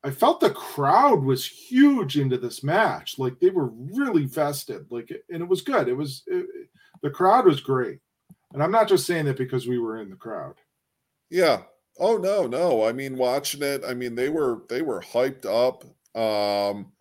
I 0.03 0.11
felt 0.11 0.41
the 0.41 0.49
crowd 0.49 1.23
was 1.23 1.47
huge 1.47 2.17
into 2.17 2.37
this 2.37 2.63
match. 2.63 3.17
Like 3.17 3.39
they 3.39 3.49
were 3.49 3.67
really 3.67 4.25
vested. 4.25 4.85
Like, 4.89 5.09
and 5.29 5.41
it 5.41 5.47
was 5.47 5.61
good. 5.61 5.87
It 5.87 5.95
was 5.95 6.23
it, 6.27 6.45
the 7.01 7.09
crowd 7.09 7.45
was 7.45 7.61
great. 7.61 7.99
And 8.53 8.61
I'm 8.61 8.71
not 8.71 8.87
just 8.87 9.05
saying 9.05 9.25
that 9.25 9.37
because 9.37 9.67
we 9.67 9.79
were 9.79 9.97
in 9.97 10.09
the 10.09 10.15
crowd. 10.15 10.55
Yeah. 11.29 11.63
Oh 11.99 12.17
no, 12.17 12.47
no. 12.47 12.85
I 12.85 12.91
mean, 12.91 13.17
watching 13.17 13.63
it, 13.63 13.83
I 13.87 13.93
mean, 13.93 14.15
they 14.15 14.29
were 14.29 14.63
they 14.69 14.81
were 14.81 15.01
hyped 15.01 15.45
up. 15.45 15.83
Um, 16.19 16.91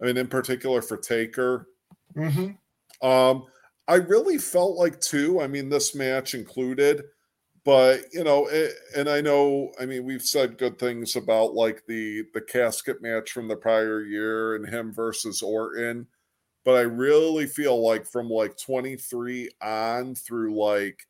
I 0.00 0.06
mean, 0.06 0.16
in 0.16 0.28
particular 0.28 0.82
for 0.82 0.96
Taker. 0.96 1.68
Mm-hmm. 2.16 3.06
Um, 3.06 3.44
I 3.86 3.94
really 3.94 4.38
felt 4.38 4.76
like 4.76 5.00
too. 5.00 5.40
I 5.40 5.46
mean, 5.46 5.68
this 5.68 5.94
match 5.94 6.34
included 6.34 7.04
but 7.68 8.04
you 8.14 8.24
know 8.24 8.46
it, 8.46 8.72
and 8.96 9.10
i 9.10 9.20
know 9.20 9.70
i 9.78 9.84
mean 9.84 10.02
we've 10.02 10.22
said 10.22 10.56
good 10.56 10.78
things 10.78 11.16
about 11.16 11.52
like 11.52 11.84
the 11.86 12.24
the 12.32 12.40
casket 12.40 13.02
match 13.02 13.30
from 13.30 13.46
the 13.46 13.54
prior 13.54 14.02
year 14.04 14.54
and 14.54 14.66
him 14.66 14.90
versus 14.90 15.42
orton 15.42 16.06
but 16.68 16.76
i 16.76 16.82
really 16.82 17.46
feel 17.46 17.82
like 17.82 18.04
from 18.04 18.28
like 18.28 18.54
23 18.58 19.48
on 19.62 20.14
through 20.14 20.54
like 20.54 21.00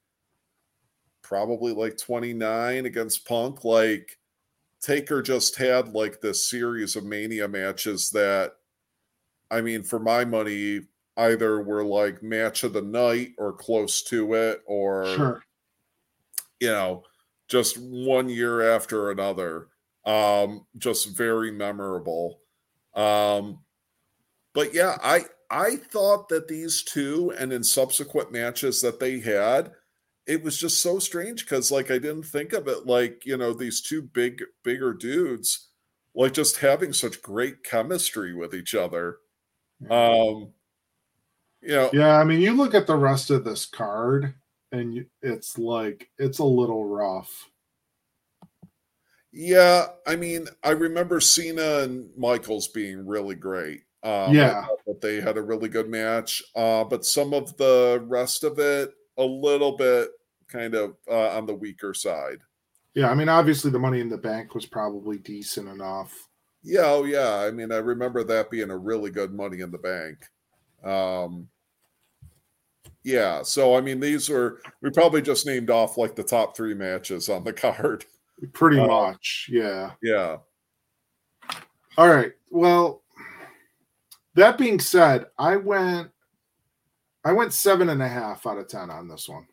probably 1.23 1.73
like 1.73 1.99
29 1.99 2.87
against 2.87 3.27
punk 3.27 3.65
like 3.65 4.17
taker 4.81 5.21
just 5.21 5.57
had 5.57 5.89
like 5.89 6.21
this 6.21 6.49
series 6.49 6.95
of 6.95 7.05
mania 7.05 7.49
matches 7.49 8.09
that 8.11 8.53
i 9.51 9.61
mean 9.61 9.83
for 9.83 9.99
my 9.99 10.25
money 10.25 10.83
either 11.17 11.61
were 11.61 11.85
like 11.85 12.23
match 12.23 12.63
of 12.63 12.73
the 12.73 12.81
night 12.81 13.33
or 13.37 13.53
close 13.53 14.03
to 14.03 14.35
it 14.35 14.63
or 14.65 15.07
sure 15.17 15.43
you 16.61 16.69
know, 16.69 17.05
just 17.49 17.79
one 17.79 18.29
year 18.29 18.75
after 18.75 19.11
another. 19.11 19.69
Um, 20.05 20.67
just 20.79 21.17
very 21.17 21.51
memorable. 21.51 22.41
Um, 22.95 23.61
but 24.55 24.75
yeah, 24.75 24.97
I 25.03 25.25
I 25.51 25.77
thought 25.77 26.29
that 26.29 26.49
these 26.49 26.83
two 26.83 27.33
and 27.39 27.53
in 27.53 27.65
subsequent 27.65 28.33
matches 28.33 28.81
that 28.83 29.01
they 29.01 29.21
had, 29.21 29.73
it 30.27 30.43
was 30.43 30.59
just 30.59 30.83
so 30.83 30.99
strange 30.99 31.45
because 31.45 31.71
like 31.71 31.91
I 31.91 31.99
didn't 31.99 32.25
think 32.25 32.53
of 32.53 32.69
it 32.69 32.87
like, 32.87 33.25
you 33.25 33.37
know, 33.37 33.53
these 33.55 33.81
two 33.81 34.03
big 34.03 34.43
bigger 34.63 34.93
dudes 34.93 35.69
like 36.15 36.33
just 36.33 36.59
having 36.59 36.93
such 36.93 37.23
great 37.23 37.65
chemistry 37.65 38.35
with 38.35 38.55
each 38.55 38.75
other. 38.75 39.19
Um 39.91 40.53
you 41.61 41.75
know, 41.75 41.91
yeah, 41.93 42.19
I 42.19 42.25
mean, 42.25 42.41
you 42.41 42.53
look 42.53 42.75
at 42.75 42.87
the 42.87 42.97
rest 42.97 43.31
of 43.31 43.45
this 43.45 43.67
card, 43.67 44.35
and 44.71 44.95
you, 44.95 45.07
it's 45.23 45.59
like 45.59 46.09
it's 46.19 46.39
a 46.39 46.45
little 46.45 46.87
rough. 46.87 47.51
Yeah, 49.33 49.87
I 50.07 50.17
mean, 50.17 50.47
I 50.63 50.71
remember 50.71 51.21
Cena 51.21 51.81
and 51.81 52.11
Michaels 52.17 52.69
being 52.69 53.07
really 53.07 53.35
great. 53.35 53.83
Um, 54.03 54.35
yeah, 54.35 54.67
that 55.01 55.07
they 55.07 55.21
had 55.21 55.37
a 55.37 55.43
really 55.43 55.69
good 55.69 55.89
match. 55.89 56.43
Uh, 56.55 56.85
but 56.85 57.05
some 57.05 57.33
of 57.33 57.57
the 57.57 58.05
rest 58.07 58.45
of 58.45 58.59
it, 58.59 58.91
a 59.17 59.25
little 59.25 59.77
bit 59.77 60.09
kind 60.49 60.75
of 60.75 60.95
uh, 61.11 61.31
on 61.31 61.47
the 61.47 61.55
weaker 61.55 61.95
side. 61.95 62.39
Yeah, 62.95 63.11
I 63.11 63.15
mean, 63.15 63.29
obviously 63.29 63.71
the 63.71 63.79
Money 63.79 64.01
in 64.01 64.09
the 64.09 64.19
Bank 64.19 64.55
was 64.55 64.67
probably 64.67 65.19
decent 65.19 65.69
enough. 65.69 66.29
Yeah, 66.63 66.87
oh 66.87 67.05
yeah. 67.05 67.37
I 67.37 67.51
mean, 67.51 67.73
I 67.73 67.77
remember 67.77 68.25
that 68.25 68.51
being 68.51 68.71
a 68.71 68.77
really 68.77 69.11
good 69.11 69.33
Money 69.33 69.61
in 69.61 69.71
the 69.71 69.79
Bank. 69.79 70.19
Um, 70.85 71.49
yeah, 73.05 73.43
so 73.43 73.77
I 73.77 73.81
mean, 73.81 74.01
these 74.01 74.29
are 74.31 74.61
we 74.83 74.91
probably 74.91 75.23
just 75.23 75.47
named 75.47 75.71
off 75.71 75.97
like 75.97 76.17
the 76.17 76.25
top 76.25 76.57
three 76.57 76.75
matches 76.75 77.29
on 77.29 77.45
the 77.45 77.53
card. 77.55 78.05
Pretty 78.53 78.79
uh, 78.79 78.87
much, 78.87 79.49
yeah. 79.51 79.93
Yeah. 80.03 80.39
All 81.97 82.09
right. 82.09 82.33
Well, 82.51 83.03
that 84.39 84.59
being 84.59 84.81
said, 84.81 85.27
I 85.39 85.57
went 85.57 86.11
I 87.25 87.33
went 87.33 87.53
seven 87.53 87.89
and 87.89 88.03
a 88.03 88.09
half 88.09 88.47
out 88.47 88.59
of 88.59 88.69
ten 88.69 88.91
on 88.91 89.09
this 89.09 89.29
one. 89.29 89.47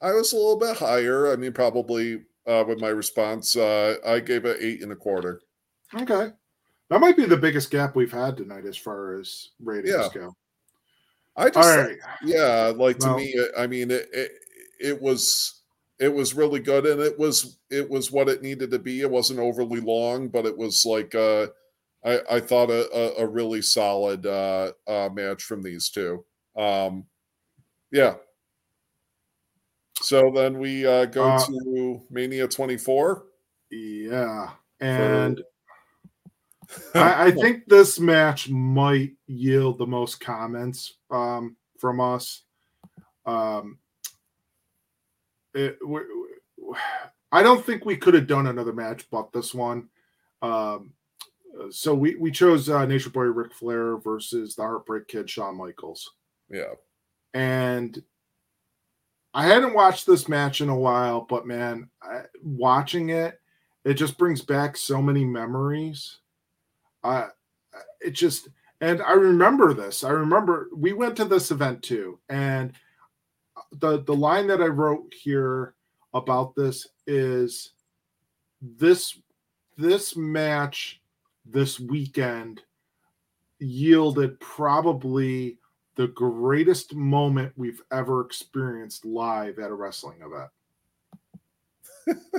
I 0.00 0.12
was 0.12 0.32
a 0.32 0.36
little 0.36 0.58
bit 0.58 0.76
higher. 0.76 1.32
I 1.32 1.36
mean, 1.36 1.52
probably 1.52 2.22
uh, 2.46 2.64
with 2.66 2.80
my 2.80 2.88
response, 2.88 3.56
uh, 3.56 3.96
I 4.06 4.20
gave 4.20 4.44
it 4.44 4.58
eight 4.60 4.82
and 4.82 4.92
a 4.92 4.96
quarter. 4.96 5.42
Okay, 5.94 6.30
that 6.88 7.00
might 7.00 7.16
be 7.16 7.26
the 7.26 7.36
biggest 7.36 7.70
gap 7.70 7.96
we've 7.96 8.12
had 8.12 8.36
tonight 8.36 8.64
as 8.64 8.76
far 8.76 9.18
as 9.18 9.50
ratings 9.62 9.94
yeah. 9.94 10.08
go. 10.14 10.36
I 11.36 11.50
just, 11.50 11.76
right. 11.76 11.96
yeah, 12.24 12.72
like 12.74 12.98
to 12.98 13.08
well, 13.08 13.16
me, 13.16 13.34
I 13.56 13.66
mean, 13.68 13.90
it, 13.90 14.08
it, 14.12 14.32
it 14.80 15.02
was 15.02 15.62
it 15.98 16.12
was 16.12 16.34
really 16.34 16.60
good, 16.60 16.86
and 16.86 17.00
it 17.00 17.18
was 17.18 17.58
it 17.70 17.88
was 17.88 18.10
what 18.10 18.28
it 18.28 18.42
needed 18.42 18.70
to 18.70 18.78
be. 18.78 19.00
It 19.00 19.10
wasn't 19.10 19.40
overly 19.40 19.80
long, 19.80 20.28
but 20.28 20.46
it 20.46 20.56
was 20.56 20.84
like 20.84 21.14
uh, 21.14 21.48
I 22.08 22.36
I 22.36 22.40
thought 22.40 22.70
a, 22.70 23.20
a, 23.20 23.26
really 23.26 23.60
solid 23.60 24.24
uh, 24.24 24.72
uh, 24.86 25.10
match 25.12 25.42
from 25.42 25.62
these 25.62 25.90
two. 25.90 26.24
Um, 26.56 27.04
yeah. 27.92 28.14
So 30.00 30.30
then 30.34 30.58
we 30.58 30.86
uh, 30.86 31.06
go 31.06 31.24
uh, 31.24 31.44
to 31.46 32.02
Mania 32.10 32.48
24. 32.48 33.26
Yeah, 33.70 34.50
and 34.80 35.42
I, 36.94 37.26
I, 37.26 37.30
think 37.32 37.66
this 37.66 38.00
match 38.00 38.48
might 38.48 39.12
yield 39.26 39.78
the 39.78 39.86
most 39.86 40.20
comments 40.20 40.94
um, 41.10 41.56
from 41.78 42.00
us. 42.00 42.42
Um, 43.26 43.78
it, 45.52 45.78
I 47.32 47.42
don't 47.42 47.64
think 47.64 47.84
we 47.84 47.96
could 47.96 48.14
have 48.14 48.26
done 48.26 48.46
another 48.46 48.72
match 48.72 49.06
but 49.10 49.32
this 49.32 49.52
one. 49.52 49.88
Um, 50.40 50.92
so 51.70 51.94
we 51.94 52.16
we 52.16 52.30
chose 52.30 52.68
uh, 52.68 52.84
Nature 52.86 53.10
Boy 53.10 53.24
Ric 53.24 53.52
Flair 53.52 53.96
versus 53.96 54.54
the 54.54 54.62
Heartbreak 54.62 55.08
Kid 55.08 55.28
Shawn 55.28 55.56
Michaels. 55.56 56.14
Yeah, 56.48 56.74
and 57.34 58.02
I 59.34 59.46
hadn't 59.46 59.74
watched 59.74 60.06
this 60.06 60.28
match 60.28 60.60
in 60.60 60.68
a 60.68 60.78
while, 60.78 61.26
but 61.28 61.46
man, 61.46 61.90
I, 62.02 62.22
watching 62.42 63.10
it, 63.10 63.40
it 63.84 63.94
just 63.94 64.18
brings 64.18 64.42
back 64.42 64.76
so 64.76 65.00
many 65.02 65.24
memories. 65.24 66.18
Uh, 67.04 67.28
it 68.00 68.12
just 68.12 68.48
and 68.80 69.02
I 69.02 69.12
remember 69.12 69.74
this. 69.74 70.04
I 70.04 70.10
remember 70.10 70.68
we 70.74 70.92
went 70.92 71.16
to 71.16 71.24
this 71.24 71.50
event 71.50 71.82
too, 71.82 72.18
and 72.28 72.72
the 73.72 74.02
the 74.02 74.14
line 74.14 74.46
that 74.48 74.62
I 74.62 74.66
wrote 74.66 75.12
here 75.12 75.74
about 76.14 76.54
this 76.54 76.88
is 77.06 77.72
this 78.60 79.18
this 79.76 80.16
match 80.16 81.00
this 81.50 81.80
weekend 81.80 82.62
yielded 83.58 84.38
probably 84.40 85.58
the 85.96 86.08
greatest 86.08 86.94
moment 86.94 87.52
we've 87.56 87.82
ever 87.90 88.20
experienced 88.20 89.04
live 89.04 89.58
at 89.58 89.70
a 89.70 89.74
wrestling 89.74 90.18
event. 90.22 90.50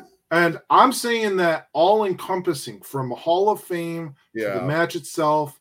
and 0.32 0.60
I'm 0.70 0.94
saying 0.94 1.38
that 1.38 1.68
all 1.74 2.06
encompassing 2.06 2.82
from 2.82 3.12
Hall 3.12 3.50
of 3.50 3.62
Fame 3.62 4.16
yeah. 4.34 4.54
to 4.54 4.60
the 4.60 4.66
match 4.66 4.96
itself 4.96 5.60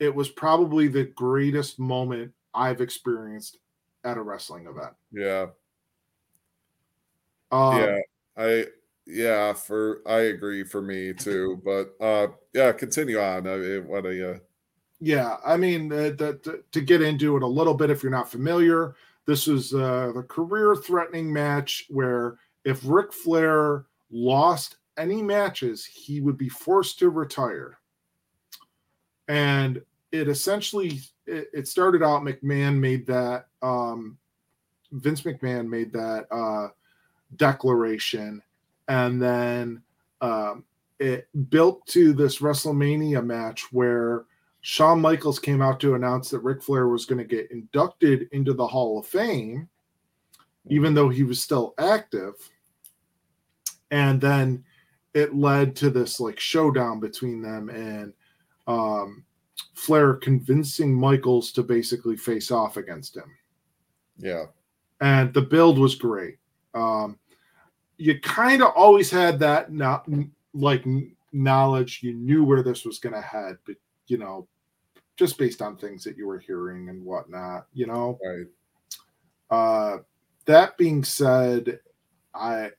it 0.00 0.12
was 0.12 0.30
probably 0.30 0.88
the 0.88 1.04
greatest 1.04 1.78
moment 1.78 2.32
I've 2.54 2.80
experienced 2.80 3.58
at 4.02 4.16
a 4.16 4.22
wrestling 4.22 4.66
event. 4.66 4.94
Yeah. 5.12 5.46
Um, 7.52 7.78
yeah. 7.78 7.98
I 8.36 8.64
yeah, 9.10 9.52
for 9.52 10.02
I 10.06 10.20
agree 10.20 10.64
for 10.64 10.82
me 10.82 11.12
too, 11.12 11.60
but 11.64 11.94
uh 12.00 12.28
yeah, 12.52 12.72
continue 12.72 13.18
on. 13.18 13.46
I 13.46 13.78
what 13.78 14.06
are 14.06 14.12
you 14.12 14.40
yeah, 15.00 15.38
I 15.44 15.56
mean, 15.56 15.90
uh, 15.92 16.12
to 16.12 16.80
get 16.82 17.00
into 17.00 17.36
it 17.36 17.42
a 17.42 17.46
little 17.46 17.72
bit, 17.72 17.88
if 17.88 18.02
you're 18.02 18.12
not 18.12 18.30
familiar, 18.30 18.94
this 19.24 19.48
is 19.48 19.72
uh, 19.72 20.12
the 20.14 20.22
career-threatening 20.22 21.32
match 21.32 21.86
where 21.88 22.36
if 22.64 22.82
Ric 22.84 23.12
Flair 23.12 23.86
lost 24.10 24.76
any 24.98 25.22
matches, 25.22 25.86
he 25.86 26.20
would 26.20 26.36
be 26.36 26.50
forced 26.50 26.98
to 26.98 27.08
retire. 27.08 27.78
And 29.28 29.80
it 30.12 30.28
essentially 30.28 31.00
it, 31.26 31.48
it, 31.54 31.68
started 31.68 32.02
out 32.02 32.22
McMahon 32.22 32.78
made 32.78 33.06
that 33.06 33.46
um, 33.62 34.18
Vince 34.92 35.22
McMahon 35.22 35.68
made 35.68 35.92
that 35.92 36.26
uh, 36.30 36.68
declaration, 37.36 38.42
and 38.90 39.22
then 39.22 39.80
um, 40.20 40.64
it 40.98 41.28
built 41.48 41.86
to 41.86 42.12
this 42.12 42.40
WrestleMania 42.40 43.24
match 43.24 43.72
where 43.72 44.24
Shawn 44.62 45.00
Michaels 45.00 45.38
came 45.38 45.62
out 45.62 45.78
to 45.80 45.94
announce 45.94 46.28
that 46.30 46.40
Ric 46.40 46.60
Flair 46.60 46.88
was 46.88 47.06
going 47.06 47.20
to 47.20 47.24
get 47.24 47.52
inducted 47.52 48.28
into 48.32 48.52
the 48.52 48.66
Hall 48.66 48.98
of 48.98 49.06
Fame, 49.06 49.68
even 50.68 50.92
though 50.92 51.08
he 51.08 51.22
was 51.22 51.40
still 51.40 51.72
active. 51.78 52.34
And 53.92 54.20
then 54.20 54.64
it 55.14 55.36
led 55.36 55.76
to 55.76 55.90
this 55.90 56.18
like 56.18 56.40
showdown 56.40 56.98
between 56.98 57.40
them 57.40 57.68
and 57.68 58.12
um, 58.66 59.24
Flair 59.74 60.14
convincing 60.14 60.92
Michaels 60.92 61.52
to 61.52 61.62
basically 61.62 62.16
face 62.16 62.50
off 62.50 62.76
against 62.76 63.16
him. 63.16 63.36
Yeah. 64.18 64.46
And 65.00 65.32
the 65.32 65.42
build 65.42 65.78
was 65.78 65.94
great. 65.94 66.38
Um, 66.74 67.20
you 68.00 68.18
kind 68.20 68.62
of 68.62 68.72
always 68.74 69.10
had 69.10 69.38
that 69.40 69.70
not 69.70 70.08
like 70.54 70.86
knowledge. 71.32 72.00
You 72.02 72.14
knew 72.14 72.44
where 72.44 72.62
this 72.62 72.84
was 72.86 72.98
going 72.98 73.14
to 73.14 73.20
head, 73.20 73.58
but 73.66 73.76
you 74.06 74.16
know, 74.16 74.48
just 75.16 75.36
based 75.36 75.60
on 75.60 75.76
things 75.76 76.02
that 76.04 76.16
you 76.16 76.26
were 76.26 76.38
hearing 76.38 76.88
and 76.88 77.04
whatnot, 77.04 77.66
you 77.74 77.86
know. 77.86 78.18
Right. 78.24 78.46
Uh, 79.50 79.98
that 80.46 80.78
being 80.78 81.04
said, 81.04 81.80
I, 82.34 82.70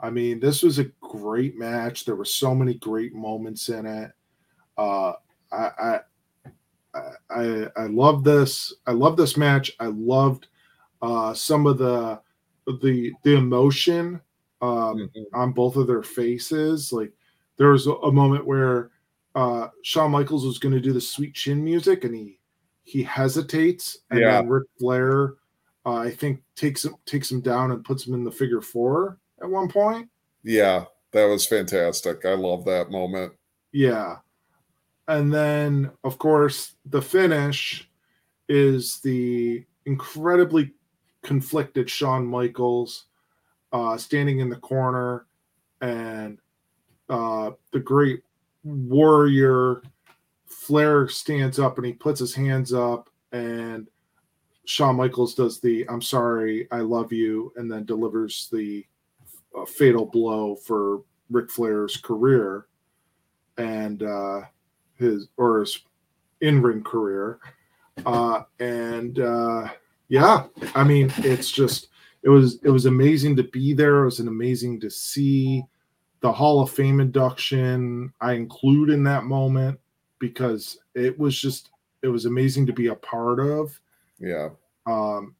I 0.00 0.08
mean, 0.08 0.40
this 0.40 0.62
was 0.62 0.78
a 0.78 0.90
great 1.00 1.58
match. 1.58 2.06
There 2.06 2.16
were 2.16 2.24
so 2.24 2.54
many 2.54 2.74
great 2.74 3.14
moments 3.14 3.68
in 3.68 3.84
it. 3.84 4.12
Uh, 4.78 5.12
I, 5.52 5.70
I, 5.78 7.00
I, 7.30 7.66
I 7.76 7.86
love 7.86 8.24
this. 8.24 8.72
I 8.86 8.92
love 8.92 9.18
this 9.18 9.36
match. 9.36 9.72
I 9.78 9.86
loved 9.86 10.46
uh, 11.02 11.34
some 11.34 11.66
of 11.66 11.76
the 11.76 12.20
the 12.66 13.12
the 13.22 13.36
emotion 13.36 14.20
um, 14.60 14.70
mm-hmm. 14.70 15.22
on 15.34 15.52
both 15.52 15.76
of 15.76 15.86
their 15.86 16.02
faces. 16.02 16.92
Like 16.92 17.12
there 17.56 17.70
was 17.70 17.86
a 17.86 18.10
moment 18.10 18.46
where 18.46 18.90
uh, 19.34 19.68
Shawn 19.82 20.10
Michaels 20.10 20.46
was 20.46 20.58
going 20.58 20.74
to 20.74 20.80
do 20.80 20.92
the 20.92 21.00
sweet 21.00 21.34
chin 21.34 21.62
music, 21.62 22.04
and 22.04 22.14
he 22.14 22.38
he 22.82 23.02
hesitates, 23.02 23.98
and 24.10 24.20
yeah. 24.20 24.32
then 24.32 24.48
Ric 24.48 24.68
Flair, 24.78 25.34
uh, 25.86 25.96
I 25.96 26.10
think, 26.10 26.42
takes 26.56 26.84
him 26.84 26.94
takes 27.06 27.30
him 27.30 27.40
down 27.40 27.70
and 27.72 27.84
puts 27.84 28.06
him 28.06 28.14
in 28.14 28.24
the 28.24 28.30
figure 28.30 28.60
four 28.60 29.18
at 29.42 29.48
one 29.48 29.68
point. 29.68 30.08
Yeah, 30.42 30.84
that 31.12 31.24
was 31.24 31.46
fantastic. 31.46 32.24
I 32.24 32.34
love 32.34 32.64
that 32.66 32.90
moment. 32.90 33.32
Yeah, 33.72 34.16
and 35.08 35.32
then 35.32 35.90
of 36.04 36.18
course 36.18 36.74
the 36.86 37.02
finish 37.02 37.88
is 38.48 39.00
the 39.00 39.64
incredibly 39.86 40.72
conflicted 41.24 41.90
Shawn 41.90 42.26
Michaels 42.26 43.06
uh, 43.72 43.96
standing 43.96 44.38
in 44.38 44.48
the 44.48 44.56
corner, 44.56 45.26
and 45.80 46.38
uh, 47.08 47.50
the 47.72 47.80
great 47.80 48.22
warrior 48.62 49.82
Flair 50.46 51.08
stands 51.08 51.58
up 51.58 51.76
and 51.76 51.86
he 51.86 51.92
puts 51.92 52.20
his 52.20 52.34
hands 52.34 52.72
up, 52.72 53.10
and 53.32 53.88
Shawn 54.64 54.96
Michaels 54.96 55.34
does 55.34 55.60
the 55.60 55.84
"I'm 55.88 56.00
sorry, 56.00 56.68
I 56.70 56.80
love 56.80 57.12
you," 57.12 57.52
and 57.56 57.70
then 57.70 57.84
delivers 57.84 58.48
the 58.52 58.86
uh, 59.58 59.66
fatal 59.66 60.06
blow 60.06 60.54
for 60.54 61.02
Ric 61.30 61.50
Flair's 61.50 61.96
career 61.96 62.66
and 63.58 64.02
uh, 64.02 64.42
his 64.96 65.28
or 65.36 65.60
his 65.60 65.80
in 66.40 66.62
ring 66.62 66.82
career. 66.82 67.40
Uh, 68.06 68.42
and 68.58 69.18
uh, 69.18 69.68
yeah, 70.08 70.44
I 70.74 70.84
mean, 70.84 71.12
it's 71.18 71.50
just 71.50 71.88
it 72.22 72.28
was 72.28 72.58
it 72.62 72.70
was 72.70 72.86
amazing 72.86 73.36
to 73.36 73.44
be 73.44 73.74
there. 73.74 74.02
It 74.02 74.06
was 74.06 74.20
an 74.20 74.28
amazing 74.28 74.80
to 74.80 74.90
see 74.90 75.64
the 76.20 76.32
Hall 76.32 76.62
of 76.62 76.70
Fame 76.70 77.00
induction. 77.00 78.12
I 78.20 78.32
include 78.32 78.88
in 78.88 79.04
that 79.04 79.24
moment 79.24 79.78
because 80.18 80.78
it 80.94 81.18
was 81.18 81.38
just 81.38 81.70
it 82.02 82.08
was 82.08 82.24
amazing 82.24 82.66
to 82.66 82.72
be 82.72 82.86
a 82.86 82.94
part 82.94 83.40
of. 83.40 83.78
Yeah. 84.18 84.48
Um 84.86 85.34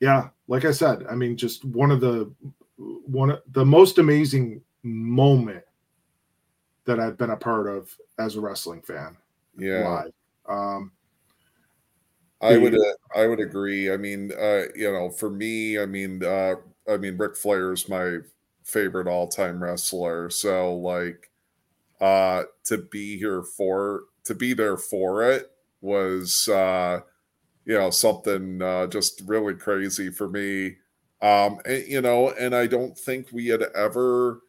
yeah, 0.00 0.28
like 0.48 0.64
I 0.64 0.70
said, 0.70 1.04
I 1.10 1.14
mean 1.14 1.36
just 1.36 1.64
one 1.66 1.90
of 1.90 2.00
the 2.00 2.32
one 2.78 3.30
of 3.30 3.42
the 3.52 3.64
most 3.64 3.98
amazing 3.98 4.62
moment 4.82 5.64
that 6.86 6.98
I've 6.98 7.18
been 7.18 7.30
a 7.30 7.36
part 7.36 7.68
of 7.68 7.94
as 8.18 8.36
a 8.36 8.40
wrestling 8.40 8.80
fan. 8.80 9.14
Yeah. 9.58 9.88
Live. 9.88 10.12
Um 10.48 10.92
I 12.40 12.56
would 12.56 12.74
uh, 12.74 12.94
I 13.14 13.26
would 13.26 13.40
agree. 13.40 13.92
I 13.92 13.96
mean, 13.96 14.32
uh, 14.32 14.64
you 14.74 14.90
know, 14.90 15.10
for 15.10 15.28
me, 15.30 15.78
I 15.78 15.86
mean, 15.86 16.24
uh, 16.24 16.54
I 16.88 16.96
mean, 16.96 17.16
Ric 17.18 17.36
Flair 17.36 17.72
is 17.72 17.88
my 17.88 18.18
favorite 18.64 19.06
all 19.08 19.28
time 19.28 19.62
wrestler. 19.62 20.30
So 20.30 20.74
like, 20.76 21.30
uh, 22.00 22.44
to 22.64 22.78
be 22.78 23.18
here 23.18 23.42
for 23.42 24.04
to 24.24 24.34
be 24.34 24.54
there 24.54 24.76
for 24.78 25.22
it 25.30 25.50
was, 25.82 26.48
uh, 26.48 27.00
you 27.66 27.74
know, 27.78 27.90
something 27.90 28.62
uh, 28.62 28.86
just 28.88 29.22
really 29.26 29.54
crazy 29.54 30.10
for 30.10 30.28
me. 30.28 30.76
Um, 31.22 31.60
and, 31.66 31.86
you 31.88 32.00
know, 32.02 32.30
and 32.30 32.54
I 32.56 32.66
don't 32.68 32.98
think 32.98 33.28
we 33.32 33.48
had 33.48 33.62
ever. 33.76 34.40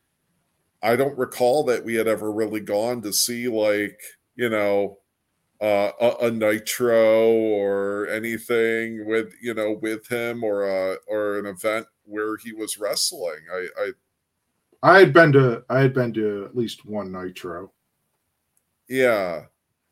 I 0.84 0.96
don't 0.96 1.18
recall 1.18 1.64
that 1.66 1.84
we 1.86 1.96
had 1.96 2.08
ever 2.08 2.32
really 2.32 2.60
gone 2.60 3.02
to 3.04 3.14
see 3.14 3.48
like 3.48 4.00
you 4.36 4.50
know 4.50 5.00
uh, 5.62 5.92
a, 6.02 6.26
a, 6.26 6.32
nitro 6.32 7.30
or 7.32 8.08
anything 8.08 9.06
with 9.06 9.32
you 9.42 9.54
know 9.54 9.78
with 9.82 10.08
him 10.08 10.44
or 10.44 10.68
a 10.68 10.98
or 11.08 11.38
an 11.38 11.46
event 11.46 11.86
where 12.04 12.36
he 12.38 12.52
was 12.52 12.80
wrestling. 12.80 13.40
I 13.54 13.68
I, 13.78 13.92
I 14.82 15.00
had 15.00 15.14
been 15.14 15.32
to 15.34 15.64
I 15.70 15.80
had 15.80 15.94
been 15.94 16.14
to 16.14 16.46
at 16.46 16.58
least 16.58 16.86
one 16.86 17.12
nitro. 17.12 17.72
Yeah, 18.90 19.44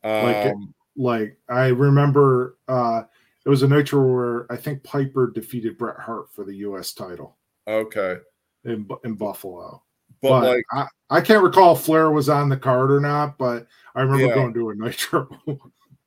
um, 0.03 0.23
like 0.25 0.55
like 0.97 1.37
I 1.49 1.67
remember 1.67 2.57
uh, 2.67 3.03
it 3.45 3.49
was 3.49 3.63
a 3.63 3.67
nitro 3.67 4.01
where 4.01 4.51
I 4.51 4.57
think 4.57 4.83
Piper 4.83 5.31
defeated 5.31 5.77
Bret 5.77 5.99
Hart 5.99 6.31
for 6.33 6.43
the 6.43 6.55
U.S. 6.55 6.93
title. 6.93 7.37
Okay. 7.67 8.17
In 8.65 8.87
in 9.03 9.13
Buffalo. 9.13 9.83
But, 10.21 10.41
but 10.41 10.47
like 10.47 10.65
I, 10.71 10.87
I 11.09 11.21
can't 11.21 11.43
recall 11.43 11.75
if 11.75 11.81
Flair 11.81 12.11
was 12.11 12.29
on 12.29 12.49
the 12.49 12.57
card 12.57 12.91
or 12.91 12.99
not, 12.99 13.37
but 13.37 13.67
I 13.95 14.01
remember 14.01 14.27
yeah. 14.27 14.35
going 14.35 14.53
to 14.53 14.69
a 14.69 14.75
nitro. 14.75 15.29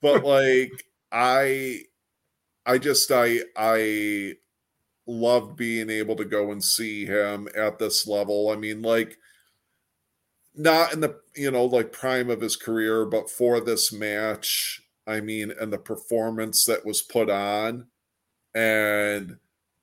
but 0.00 0.24
like 0.24 0.84
I 1.10 1.82
I 2.66 2.78
just 2.78 3.10
I 3.10 3.40
I 3.56 4.34
love 5.06 5.56
being 5.56 5.90
able 5.90 6.16
to 6.16 6.24
go 6.24 6.52
and 6.52 6.62
see 6.62 7.06
him 7.06 7.48
at 7.56 7.78
this 7.78 8.06
level. 8.06 8.50
I 8.50 8.56
mean, 8.56 8.82
like 8.82 9.18
not 10.54 10.92
in 10.92 11.00
the 11.00 11.16
you 11.34 11.50
know 11.50 11.64
like 11.64 11.92
prime 11.92 12.30
of 12.30 12.40
his 12.40 12.56
career, 12.56 13.04
but 13.04 13.30
for 13.30 13.60
this 13.60 13.92
match, 13.92 14.82
I 15.06 15.20
mean, 15.20 15.52
and 15.60 15.72
the 15.72 15.78
performance 15.78 16.64
that 16.66 16.86
was 16.86 17.02
put 17.02 17.30
on, 17.30 17.86
and 18.54 19.38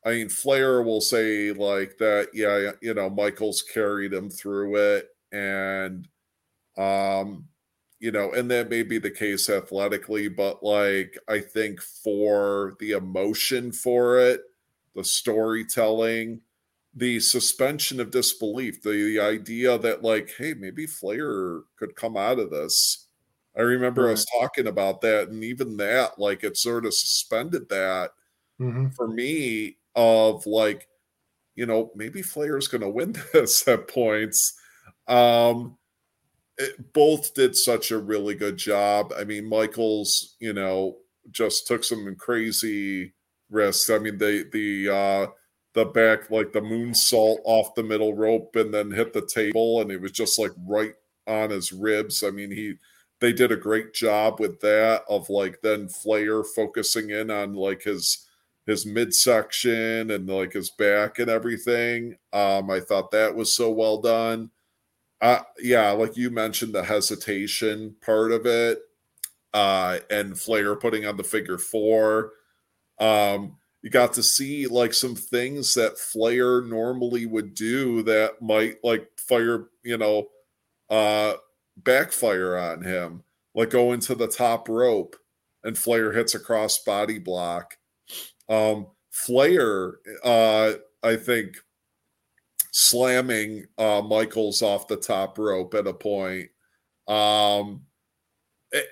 I 0.06 0.12
mean, 0.12 0.30
Flair 0.30 0.82
will 0.82 1.02
say 1.02 1.52
like 1.52 1.98
that. 1.98 2.30
Yeah, 2.34 2.72
you 2.82 2.94
know, 2.94 3.10
Michaels 3.10 3.62
carried 3.62 4.14
him 4.14 4.30
through 4.30 4.78
it, 4.78 5.10
and 5.32 6.08
um, 6.78 7.46
you 8.00 8.12
know, 8.12 8.32
and 8.32 8.50
that 8.52 8.70
may 8.70 8.84
be 8.84 8.98
the 8.98 9.12
case 9.12 9.50
athletically, 9.50 10.30
but 10.30 10.64
like 10.64 11.18
I 11.28 11.40
think 11.40 11.82
for 11.82 12.76
the 12.80 12.92
emotion 12.92 13.72
for 13.72 14.20
it, 14.20 14.42
the 14.96 15.04
storytelling, 15.04 16.42
the 16.96 17.20
suspension 17.20 18.00
of 18.00 18.12
disbelief, 18.12 18.82
the, 18.82 18.92
the 18.92 19.20
idea 19.20 19.78
that 19.78 20.04
like, 20.04 20.32
hey, 20.38 20.54
maybe 20.54 20.86
Flair 20.88 21.62
could 21.78 21.96
come 21.96 22.16
out 22.16 22.40
of 22.40 22.52
this. 22.52 23.08
I 23.58 23.62
remember 23.62 24.06
right. 24.06 24.14
us 24.14 24.26
talking 24.40 24.68
about 24.68 25.02
that, 25.02 25.28
and 25.28 25.44
even 25.44 25.76
that, 25.78 26.18
like, 26.18 26.44
it 26.44 26.56
sort 26.56 26.86
of 26.86 26.94
suspended 26.94 27.68
that 27.70 28.12
mm-hmm. 28.62 28.90
for 28.90 29.08
me 29.08 29.78
of 29.96 30.46
like, 30.46 30.88
you 31.56 31.66
know, 31.66 31.92
maybe 31.96 32.22
Flair's 32.22 32.68
going 32.68 32.82
to 32.82 32.90
win 32.90 33.16
this 33.34 33.68
at 33.68 33.88
points. 33.88 34.54
Um, 35.08 35.78
it, 36.58 36.94
both 36.94 37.34
did 37.34 37.56
such 37.56 37.92
a 37.92 37.98
really 37.98 38.36
good 38.36 38.58
job. 38.58 39.14
I 39.18 39.24
mean, 39.24 39.48
Michaels, 39.48 40.36
you 40.40 40.54
know, 40.54 40.98
just 41.32 41.68
took 41.68 41.84
some 41.84 42.16
crazy 42.16 43.14
risks. 43.50 43.90
I 43.90 44.00
mean, 44.00 44.18
the 44.18 44.48
the 44.52 44.90
uh 44.94 45.28
the 45.74 45.86
back 45.86 46.30
like 46.32 46.52
the 46.52 46.62
moonsault 46.62 47.38
off 47.44 47.76
the 47.76 47.84
middle 47.84 48.14
rope 48.14 48.56
and 48.56 48.74
then 48.74 48.92
hit 48.92 49.14
the 49.14 49.26
table 49.26 49.82
and 49.82 49.92
it 49.92 50.02
was 50.02 50.12
just 50.12 50.40
like 50.40 50.52
right 50.68 50.96
on 51.28 51.52
his 51.52 51.72
ribs. 51.72 52.24
I 52.24 52.32
mean, 52.32 52.52
he 52.52 52.76
they 53.20 53.34
did 53.34 53.52
a 53.52 53.58
great 53.58 53.94
job 53.94 54.40
with 54.40 54.60
that 54.62 55.04
of 55.10 55.30
like 55.30 55.62
then 55.62 55.88
Flair 55.88 56.44
focusing 56.44 57.10
in 57.10 57.30
on 57.30 57.54
like 57.54 57.84
his 57.84 58.26
his 58.70 58.86
midsection 58.86 60.12
and 60.12 60.28
like 60.30 60.54
his 60.54 60.72
back 60.72 61.20
and 61.20 61.30
everything. 61.30 62.18
Um, 62.34 62.70
I 62.72 62.80
thought 62.80 63.12
that 63.12 63.36
was 63.36 63.54
so 63.54 63.72
well 63.72 64.00
done. 64.02 64.52
Uh, 65.22 65.42
yeah, 65.60 65.92
like 65.92 66.18
you 66.18 66.30
mentioned, 66.30 66.74
the 66.74 66.84
hesitation 66.84 67.96
part 68.02 68.32
of 68.32 68.46
it, 68.46 68.80
uh, 69.54 70.00
and 70.10 70.40
Flair 70.40 70.76
putting 70.76 71.06
on 71.06 71.18
the 71.18 71.24
figure 71.24 71.58
four. 71.58 72.32
Um, 73.00 73.58
you 73.82 73.90
got 73.90 74.14
to 74.14 74.24
see 74.24 74.68
like 74.68 74.94
some 74.94 75.16
things 75.16 75.74
that 75.76 75.98
Flair 75.98 76.62
normally 76.62 77.26
would 77.26 77.54
do 77.56 78.04
that 78.04 78.42
might 78.42 78.78
like 78.84 79.10
fire, 79.18 79.68
you 79.84 79.98
know, 79.98 80.28
uh 80.90 81.36
backfire 81.78 82.58
on 82.58 82.84
him, 82.84 83.24
like 83.56 83.70
go 83.72 83.94
into 83.94 84.16
the 84.16 84.28
top 84.28 84.70
rope 84.70 85.16
and 85.64 85.78
Flair 85.78 86.14
hits 86.14 86.36
a 86.36 86.40
cross 86.40 86.80
body 86.84 87.20
block. 87.20 87.78
Um 88.50 88.88
Flair, 89.12 90.00
uh, 90.24 90.74
I 91.02 91.16
think 91.16 91.56
slamming 92.72 93.66
uh 93.78 94.02
Michaels 94.02 94.62
off 94.62 94.88
the 94.88 94.98
top 94.98 95.38
rope 95.38 95.74
at 95.74 95.88
a 95.88 95.94
point. 95.94 96.50
Um 97.08 97.84
it, 98.72 98.86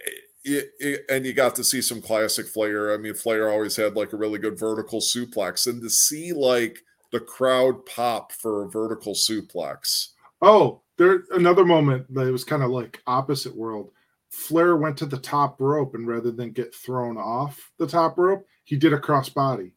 it, 0.43 0.71
it, 0.79 1.05
and 1.09 1.25
you 1.25 1.33
got 1.33 1.55
to 1.55 1.63
see 1.63 1.81
some 1.81 2.01
classic 2.01 2.47
Flair. 2.47 2.93
I 2.93 2.97
mean, 2.97 3.13
Flair 3.13 3.49
always 3.49 3.75
had 3.75 3.95
like 3.95 4.13
a 4.13 4.17
really 4.17 4.39
good 4.39 4.57
vertical 4.57 4.99
suplex, 4.99 5.67
and 5.67 5.81
to 5.81 5.89
see 5.89 6.33
like 6.33 6.79
the 7.11 7.19
crowd 7.19 7.85
pop 7.85 8.31
for 8.31 8.63
a 8.63 8.69
vertical 8.69 9.13
suplex. 9.13 10.09
Oh, 10.41 10.81
there 10.97 11.23
another 11.31 11.65
moment 11.65 12.11
that 12.13 12.27
it 12.27 12.31
was 12.31 12.43
kind 12.43 12.63
of 12.63 12.69
like 12.69 13.01
opposite 13.07 13.55
world. 13.55 13.91
Flair 14.29 14.77
went 14.77 14.97
to 14.97 15.05
the 15.05 15.17
top 15.17 15.59
rope, 15.59 15.95
and 15.95 16.07
rather 16.07 16.31
than 16.31 16.51
get 16.51 16.73
thrown 16.73 17.17
off 17.17 17.71
the 17.77 17.87
top 17.87 18.17
rope, 18.17 18.45
he 18.67 18.75
did 18.75 18.91
a 18.91 18.99
crossbody. 18.99 19.71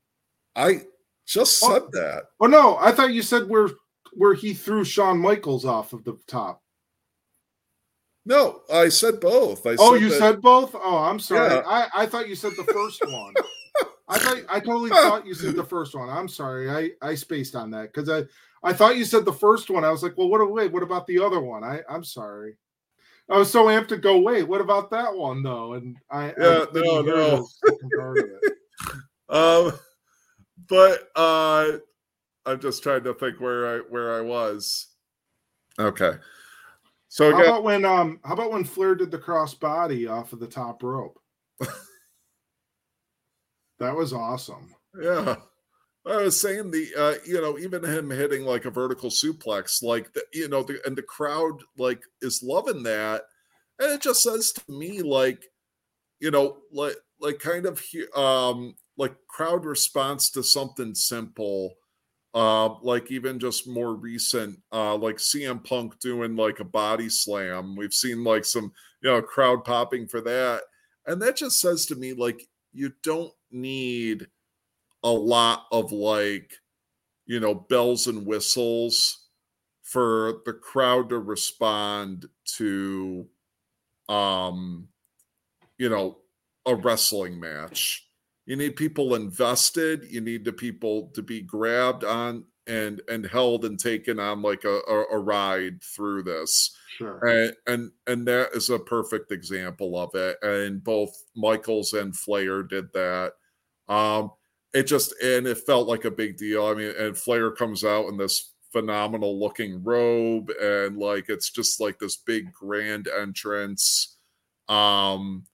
I 0.57 0.83
just 1.25 1.63
oh. 1.63 1.73
said 1.73 1.83
oh, 1.83 1.89
that. 1.93 2.23
Oh 2.41 2.47
no, 2.47 2.77
I 2.81 2.91
thought 2.91 3.13
you 3.13 3.23
said 3.23 3.49
where 3.49 3.69
where 4.15 4.35
he 4.35 4.53
threw 4.53 4.83
Shawn 4.83 5.19
Michaels 5.19 5.65
off 5.65 5.93
of 5.93 6.03
the 6.03 6.19
top. 6.27 6.61
No, 8.27 8.63
I 8.71 8.89
said 8.89 9.21
both. 9.21 9.65
I 9.65 9.77
oh, 9.79 9.95
said 9.95 10.03
you 10.03 10.09
that, 10.11 10.19
said 10.19 10.41
both? 10.43 10.75
Oh, 10.75 10.99
I'm 10.99 11.21
sorry. 11.21 11.55
Yeah. 11.55 11.63
I, 11.67 12.03
I 12.03 12.07
thought 12.07 12.29
you 12.29 12.35
said 12.35 12.53
the 12.57 12.65
first 12.65 13.01
one. 13.07 13.33
I 14.09 14.19
thought 14.19 14.39
I 14.51 14.59
totally 14.59 14.91
thought 14.91 15.25
you 15.25 15.35
said 15.35 15.55
the 15.55 15.65
first 15.65 15.95
one. 15.95 16.11
I'm 16.11 16.29
sorry. 16.29 16.69
I, 16.69 16.91
I 17.01 17.15
spaced 17.15 17.55
on 17.55 17.71
that 17.71 17.93
because 17.93 18.11
I, 18.11 18.25
I 18.69 18.73
thought 18.73 18.97
you 18.97 19.05
said 19.05 19.25
the 19.25 19.33
first 19.33 19.71
one. 19.71 19.85
I 19.85 19.91
was 19.91 20.03
like, 20.03 20.19
well, 20.19 20.29
what 20.29 20.51
wait, 20.51 20.73
what 20.73 20.83
about 20.83 21.07
the 21.07 21.21
other 21.21 21.41
one? 21.41 21.63
I, 21.63 21.81
I'm 21.89 22.03
sorry. 22.03 22.57
I 23.31 23.39
was 23.39 23.53
so 23.53 23.67
amped 23.67 23.89
to 23.89 23.97
go, 23.97 24.19
wait, 24.19 24.49
what 24.49 24.61
about 24.61 24.91
that 24.91 25.15
one 25.15 25.45
though? 25.45 25.75
And 25.75 25.97
I 26.11 26.35
Yeah, 26.37 26.65
I 26.69 26.75
no, 26.75 27.03
no. 27.03 27.49
Part 29.31 29.67
of 29.67 29.67
it. 29.67 29.75
um 29.75 29.81
but 30.69 31.09
uh 31.17 31.79
I'm 32.47 32.61
just 32.61 32.83
trying 32.83 33.05
to 33.05 33.15
think 33.15 33.41
where 33.41 33.77
I 33.77 33.79
where 33.89 34.15
I 34.15 34.21
was. 34.23 34.89
Okay. 35.79 36.13
So 37.09 37.33
How 37.33 37.43
about 37.43 37.65
when 37.65 37.85
um 37.85 38.21
how 38.25 38.35
about 38.35 38.53
when 38.53 38.65
Flair 38.65 38.95
did 38.95 39.11
the 39.11 39.19
crossbody 39.19 40.11
off 40.11 40.33
of 40.33 40.41
the 40.41 40.47
top 40.47 40.83
rope? 40.83 41.19
that 43.79 43.95
was 43.95 44.13
awesome. 44.13 44.75
Yeah. 45.01 45.37
I 46.07 46.17
was 46.17 46.41
saying 46.41 46.71
the 46.71 46.89
uh 46.97 47.15
you 47.27 47.41
know 47.41 47.59
even 47.59 47.85
him 47.85 48.11
hitting 48.11 48.45
like 48.45 48.65
a 48.65 48.71
vertical 48.71 49.11
suplex 49.11 49.83
like 49.83 50.13
the, 50.15 50.25
you 50.33 50.49
know 50.49 50.63
the 50.63 50.81
and 50.87 50.97
the 50.97 51.03
crowd 51.03 51.61
like 51.77 52.03
is 52.23 52.43
loving 52.43 52.83
that 52.85 53.23
and 53.79 53.93
it 53.93 54.01
just 54.01 54.23
says 54.23 54.51
to 54.53 54.63
me 54.73 55.03
like 55.03 55.43
you 56.21 56.31
know 56.31 56.57
like 56.73 56.97
like 57.21 57.39
kind 57.39 57.67
of 57.67 57.83
um 58.17 58.75
like 59.01 59.17
crowd 59.27 59.65
response 59.65 60.31
to 60.31 60.43
something 60.43 60.95
simple 60.95 61.75
uh 62.35 62.69
like 62.83 63.11
even 63.11 63.41
just 63.41 63.67
more 63.67 63.95
recent 63.95 64.57
uh 64.73 64.95
like 64.95 65.17
CM 65.17 65.65
Punk 65.65 65.99
doing 65.99 66.37
like 66.37 66.61
a 66.61 66.65
body 66.65 67.09
slam. 67.09 67.75
We've 67.75 67.95
seen 67.95 68.23
like 68.23 68.45
some 68.45 68.73
you 69.03 69.11
know 69.11 69.23
crowd 69.23 69.65
popping 69.65 70.07
for 70.07 70.21
that. 70.21 70.63
And 71.07 71.21
that 71.23 71.37
just 71.37 71.61
says 71.61 71.87
to 71.87 71.97
me 71.97 72.13
like 72.13 72.47
you 72.73 72.93
don't 73.03 73.33
need 73.51 74.29
a 75.03 75.11
lot 75.11 75.65
of 75.73 75.93
like 75.93 76.53
you 77.25 77.41
know 77.41 77.55
bells 77.55 78.07
and 78.07 78.27
whistles 78.27 79.27
for 79.83 80.43
the 80.45 80.53
crowd 80.53 81.09
to 81.09 81.19
respond 81.19 82.27
to 82.45 83.27
um 84.11 84.87
you 85.79 85.89
know 85.89 86.19
a 86.67 86.75
wrestling 86.75 87.41
match 87.41 88.10
you 88.51 88.57
need 88.57 88.75
people 88.75 89.15
invested. 89.15 90.09
You 90.11 90.21
need 90.21 90.45
the 90.45 90.53
people 90.53 91.13
to 91.15 91.23
be 91.23 91.41
grabbed 91.41 92.03
on 92.03 92.47
and 92.67 93.01
and 93.09 93.25
held 93.25 93.65
and 93.65 93.79
taken 93.79 94.19
on 94.19 94.43
like 94.43 94.65
a, 94.65 94.81
a, 94.89 95.05
a 95.13 95.19
ride 95.21 95.81
through 95.85 96.25
this. 96.25 96.77
Sure. 96.99 97.25
and 97.25 97.55
and 97.69 97.93
and 98.09 98.27
that 98.27 98.49
is 98.53 98.69
a 98.69 98.81
perfect 98.81 99.31
example 99.31 99.97
of 99.97 100.17
it. 100.17 100.37
And 100.43 100.83
both 100.83 101.13
michaels 101.37 101.93
and 101.93 102.17
flair 102.17 102.65
did 102.65 102.93
that. 102.93 103.35
Um 103.89 104.33
it 104.75 104.89
just 104.89 105.15
and 105.23 105.47
it 105.47 105.59
felt 105.59 105.87
like 105.87 106.05
a 106.05 106.11
big 106.11 106.37
deal. 106.37 106.67
I 106.67 106.75
mean 106.75 106.93
and 106.99 107.17
flair 107.17 107.53
comes 107.53 107.85
out 107.85 108.09
in 108.09 108.17
this 108.17 108.53
phenomenal 108.73 109.39
looking 109.39 109.81
robe 109.85 110.51
and 110.61 110.99
like 110.99 111.27
it's 111.29 111.51
just 111.51 111.81
like 111.81 112.01
this 112.01 112.17
big 112.17 112.53
grand 112.53 113.07
entrance. 113.07 114.17
Um 114.69 115.45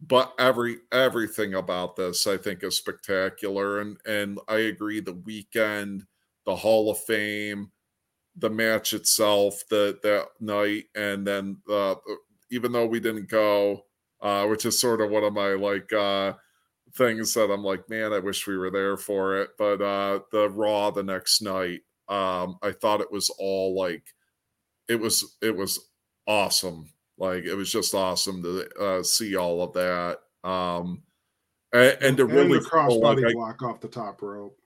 but 0.00 0.32
every 0.38 0.78
everything 0.92 1.54
about 1.54 1.96
this 1.96 2.26
i 2.26 2.36
think 2.36 2.62
is 2.62 2.76
spectacular 2.76 3.80
and 3.80 3.98
and 4.06 4.38
i 4.48 4.56
agree 4.56 5.00
the 5.00 5.12
weekend 5.12 6.04
the 6.46 6.54
hall 6.56 6.90
of 6.90 6.98
fame 6.98 7.70
the 8.36 8.50
match 8.50 8.92
itself 8.92 9.62
the 9.70 9.98
that 10.02 10.28
night 10.40 10.84
and 10.96 11.26
then 11.26 11.58
uh 11.70 11.94
even 12.50 12.72
though 12.72 12.86
we 12.86 13.00
didn't 13.00 13.28
go 13.28 13.84
uh 14.22 14.46
which 14.46 14.66
is 14.66 14.78
sort 14.80 15.00
of 15.00 15.10
one 15.10 15.24
of 15.24 15.32
my 15.32 15.50
like 15.54 15.92
uh 15.92 16.32
things 16.94 17.34
that 17.34 17.50
i'm 17.52 17.64
like 17.64 17.88
man 17.90 18.12
i 18.12 18.18
wish 18.18 18.46
we 18.46 18.56
were 18.56 18.70
there 18.70 18.96
for 18.96 19.38
it 19.38 19.50
but 19.58 19.82
uh 19.82 20.20
the 20.32 20.48
raw 20.50 20.90
the 20.90 21.02
next 21.02 21.42
night 21.42 21.80
um 22.08 22.58
i 22.62 22.72
thought 22.72 23.00
it 23.00 23.12
was 23.12 23.30
all 23.38 23.74
like 23.76 24.04
it 24.88 24.96
was 25.00 25.36
it 25.42 25.56
was 25.56 25.90
awesome 26.26 26.90
like 27.18 27.44
it 27.44 27.54
was 27.54 27.70
just 27.70 27.94
awesome 27.94 28.42
to 28.42 28.68
uh 28.80 29.02
see 29.02 29.36
all 29.36 29.62
of 29.62 29.72
that 29.74 30.18
um 30.48 31.02
and, 31.72 31.98
and 32.02 32.16
to 32.16 32.24
and 32.24 32.32
really 32.32 32.58
the 32.58 32.60
like 32.60 32.72
crossbody 32.72 33.28
I- 33.28 33.32
block 33.32 33.62
off 33.62 33.80
the 33.80 33.88
top 33.88 34.22
rope. 34.22 34.58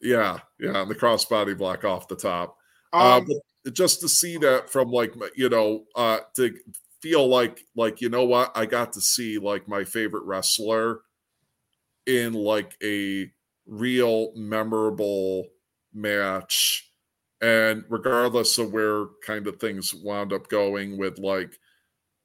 yeah 0.00 0.38
yeah 0.58 0.82
and 0.82 0.90
the 0.90 0.94
crossbody 0.94 1.56
block 1.56 1.84
off 1.84 2.08
the 2.08 2.16
top. 2.16 2.56
Uh, 2.92 3.18
Um, 3.18 3.26
but 3.64 3.74
just 3.74 4.00
to 4.00 4.08
see 4.08 4.36
that 4.38 4.68
from 4.70 4.90
like 4.90 5.14
you 5.36 5.48
know 5.48 5.84
uh 5.94 6.18
to 6.36 6.54
feel 7.02 7.26
like 7.28 7.60
like 7.76 8.00
you 8.00 8.08
know 8.08 8.24
what? 8.24 8.52
I 8.56 8.66
got 8.66 8.92
to 8.94 9.00
see 9.00 9.38
like 9.38 9.68
my 9.68 9.84
favorite 9.84 10.24
wrestler 10.24 11.00
in 12.06 12.32
like 12.32 12.76
a 12.82 13.30
real 13.66 14.32
memorable 14.34 15.46
match. 15.94 16.90
And 17.42 17.84
regardless 17.88 18.58
of 18.58 18.72
where 18.72 19.06
kind 19.24 19.46
of 19.46 19.58
things 19.60 19.94
wound 19.94 20.32
up 20.32 20.48
going 20.48 20.98
with 20.98 21.18
like 21.18 21.58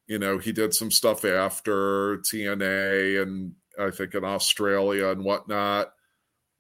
you 0.08 0.20
know 0.20 0.38
he 0.38 0.52
did 0.52 0.74
some 0.74 0.92
stuff 0.92 1.26
after 1.26 2.18
tna 2.20 3.22
and 3.22 3.54
i 3.80 3.90
think 3.90 4.14
in 4.14 4.24
australia 4.24 5.08
and 5.08 5.24
whatnot 5.24 5.92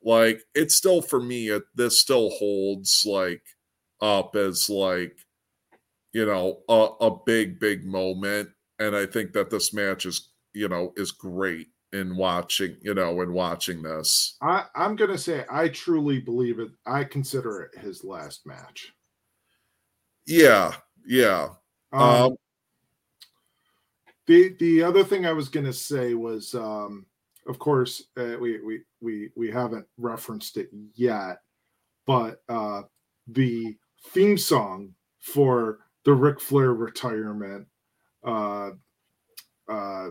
like 0.03 0.41
it's 0.53 0.75
still 0.75 1.01
for 1.01 1.21
me 1.21 1.49
it, 1.49 1.63
this 1.75 1.99
still 1.99 2.29
holds 2.31 3.03
like 3.05 3.43
up 4.01 4.35
as 4.35 4.69
like 4.69 5.17
you 6.13 6.25
know 6.25 6.61
a, 6.69 7.05
a 7.05 7.17
big 7.25 7.59
big 7.59 7.85
moment 7.85 8.49
and 8.79 8.95
i 8.95 9.05
think 9.05 9.33
that 9.33 9.49
this 9.49 9.73
match 9.73 10.05
is 10.05 10.31
you 10.53 10.67
know 10.67 10.93
is 10.95 11.11
great 11.11 11.67
in 11.93 12.17
watching 12.17 12.75
you 12.81 12.93
know 12.93 13.21
in 13.21 13.31
watching 13.31 13.81
this 13.81 14.35
I, 14.41 14.65
I'm 14.75 14.95
gonna 14.95 15.17
say 15.17 15.45
I 15.49 15.69
truly 15.69 16.19
believe 16.19 16.59
it. 16.59 16.69
I 16.85 17.05
consider 17.05 17.61
it 17.61 17.79
his 17.79 18.03
last 18.03 18.45
match. 18.45 18.91
yeah 20.27 20.73
yeah 21.07 21.49
Um, 21.93 22.01
um 22.01 22.35
the 24.27 24.55
the 24.59 24.83
other 24.83 25.03
thing 25.03 25.25
I 25.25 25.33
was 25.33 25.49
gonna 25.49 25.73
say 25.73 26.13
was, 26.13 26.55
um, 26.55 27.05
of 27.47 27.59
course, 27.59 28.03
uh, 28.17 28.35
we 28.39 28.61
we 28.61 28.81
we 29.01 29.29
we 29.35 29.51
haven't 29.51 29.85
referenced 29.97 30.57
it 30.57 30.69
yet, 30.93 31.39
but 32.05 32.41
uh, 32.49 32.83
the 33.27 33.77
theme 34.09 34.37
song 34.37 34.93
for 35.19 35.79
the 36.05 36.13
Ric 36.13 36.39
Flair 36.39 36.73
retirement, 36.73 37.67
uh, 38.23 38.71
uh, 39.69 40.09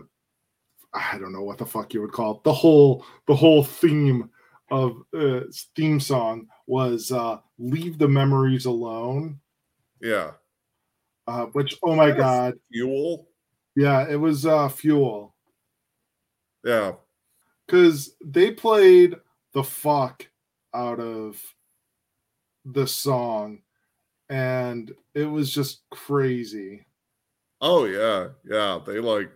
I 0.93 1.17
don't 1.17 1.33
know 1.33 1.43
what 1.43 1.57
the 1.57 1.65
fuck 1.65 1.93
you 1.93 2.01
would 2.01 2.11
call 2.13 2.37
it. 2.37 2.43
The 2.43 2.53
whole 2.53 3.05
the 3.27 3.35
whole 3.35 3.63
theme 3.63 4.29
of 4.71 5.01
uh, 5.17 5.41
theme 5.75 5.99
song 5.99 6.47
was 6.67 7.11
uh, 7.11 7.37
"Leave 7.59 7.97
the 7.97 8.07
Memories 8.07 8.65
Alone," 8.65 9.39
yeah. 10.01 10.31
Uh, 11.27 11.47
which 11.47 11.75
oh 11.83 11.95
my 11.95 12.11
god, 12.11 12.53
fuel 12.71 13.27
yeah, 13.75 14.07
it 14.09 14.15
was 14.15 14.45
uh, 14.45 14.69
Fuel. 14.69 15.35
yeah 16.63 16.93
because 17.65 18.15
they 18.23 18.51
played 18.51 19.15
the 19.53 19.63
fuck 19.63 20.27
out 20.73 20.99
of 20.99 21.41
the 22.65 22.85
song 22.85 23.59
and 24.29 24.93
it 25.13 25.25
was 25.25 25.51
just 25.51 25.81
crazy 25.91 26.85
oh 27.61 27.85
yeah 27.85 28.27
yeah 28.43 28.79
they 28.85 28.99
like 28.99 29.31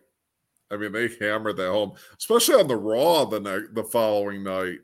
i 0.71 0.77
mean 0.77 0.91
they 0.91 1.09
hammered 1.19 1.57
that 1.57 1.69
home 1.69 1.93
especially 2.17 2.55
on 2.55 2.67
the 2.67 2.75
raw 2.75 3.23
the 3.25 3.39
night 3.39 3.63
the 3.73 3.83
following 3.83 4.43
night 4.43 4.79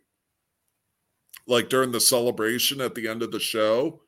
like 1.47 1.69
during 1.69 1.91
the 1.91 1.99
celebration 1.99 2.81
at 2.81 2.95
the 2.95 3.07
end 3.07 3.21
of 3.21 3.31
the 3.31 3.39
show. 3.39 4.01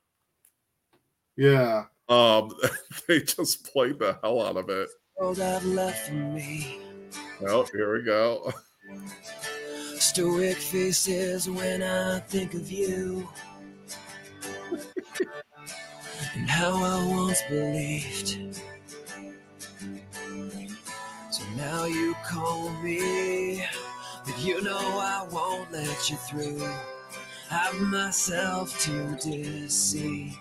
Yeah. 1.36 1.86
Um, 2.10 2.52
they 3.08 3.22
just 3.22 3.72
played 3.72 4.00
the 4.00 4.18
hell 4.24 4.42
out 4.42 4.58
of 4.58 4.70
it. 4.70 4.90
All 5.20 5.42
I've 5.42 5.66
left 5.66 6.10
for 6.10 6.14
me. 6.14 6.78
Well, 7.42 7.66
here 7.74 7.92
we 7.98 8.04
go. 8.04 8.54
Stoic 9.98 10.58
faces 10.58 11.50
when 11.50 11.82
I 11.82 12.20
think 12.20 12.54
of 12.54 12.72
you. 12.72 13.28
and 16.36 16.48
how 16.48 16.72
I 16.76 17.04
once 17.16 17.42
believed. 17.50 18.64
So 21.32 21.44
now 21.56 21.86
you 21.86 22.16
call 22.24 22.70
me, 22.84 23.66
but 24.24 24.40
you 24.40 24.62
know 24.62 24.78
I 24.78 25.28
won't 25.32 25.72
let 25.72 26.12
you 26.12 26.18
through. 26.18 26.62
Have 27.50 27.80
myself 27.82 28.80
to 28.84 29.16
deceive. 29.16 30.38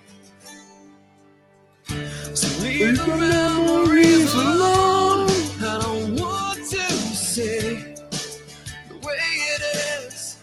So 1.88 2.62
leave 2.62 2.98
the 2.98 3.16
memories 3.16 4.34
alone. 4.34 5.28
I 5.60 5.78
don't 5.82 6.16
want 6.20 6.58
to 6.58 6.82
say 7.14 7.94
the 8.88 8.96
way 9.02 9.14
it 9.14 9.62
is. 10.04 10.38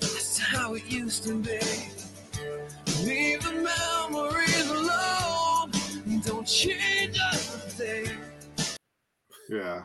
That's 0.00 0.38
how 0.38 0.74
it 0.74 0.84
used 0.86 1.24
to 1.24 1.34
be. 1.34 1.60
Leave 3.04 3.42
the 3.42 3.52
memories 3.52 4.70
alone. 4.70 5.70
Don't 6.22 6.46
change 6.46 7.18
a 7.32 7.36
thing. 7.36 8.10
Yeah. 9.48 9.84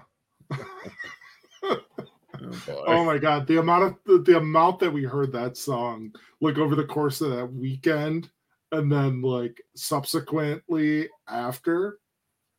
Oh, 2.46 2.50
boy. 2.66 2.84
Oh 2.88 3.06
my 3.06 3.18
god, 3.18 3.48
the 3.48 3.60
amount 3.60 3.84
of 3.84 3.96
the, 4.06 4.20
the 4.20 4.38
amount 4.38 4.80
that 4.80 4.92
we 4.92 5.04
heard 5.04 5.32
that 5.32 5.56
song 5.56 6.12
like 6.42 6.58
over 6.58 6.76
the 6.76 6.84
course 6.84 7.22
of 7.22 7.32
that 7.32 7.54
weekend 7.54 8.30
and 8.74 8.92
then 8.92 9.22
like 9.22 9.62
subsequently 9.76 11.08
after 11.30 12.00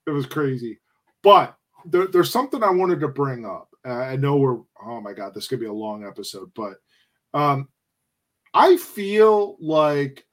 it 0.07 0.11
was 0.11 0.27
crazy. 0.27 0.79
But 1.23 1.57
there, 1.85 2.07
there's 2.07 2.31
something 2.31 2.63
I 2.63 2.71
wanted 2.71 3.01
to 3.01 3.09
bring 3.09 3.45
up. 3.45 3.69
Uh, 3.87 3.93
I 3.93 4.17
know 4.17 4.37
we're 4.37 4.59
oh 4.83 5.01
my 5.03 5.13
god, 5.13 5.35
this 5.35 5.49
could 5.49 5.61
be 5.61 5.67
a 5.67 5.73
long 5.73 6.07
episode, 6.07 6.51
but 6.55 6.75
um 7.35 7.69
I 8.55 8.77
feel 8.77 9.57
like 9.61 10.25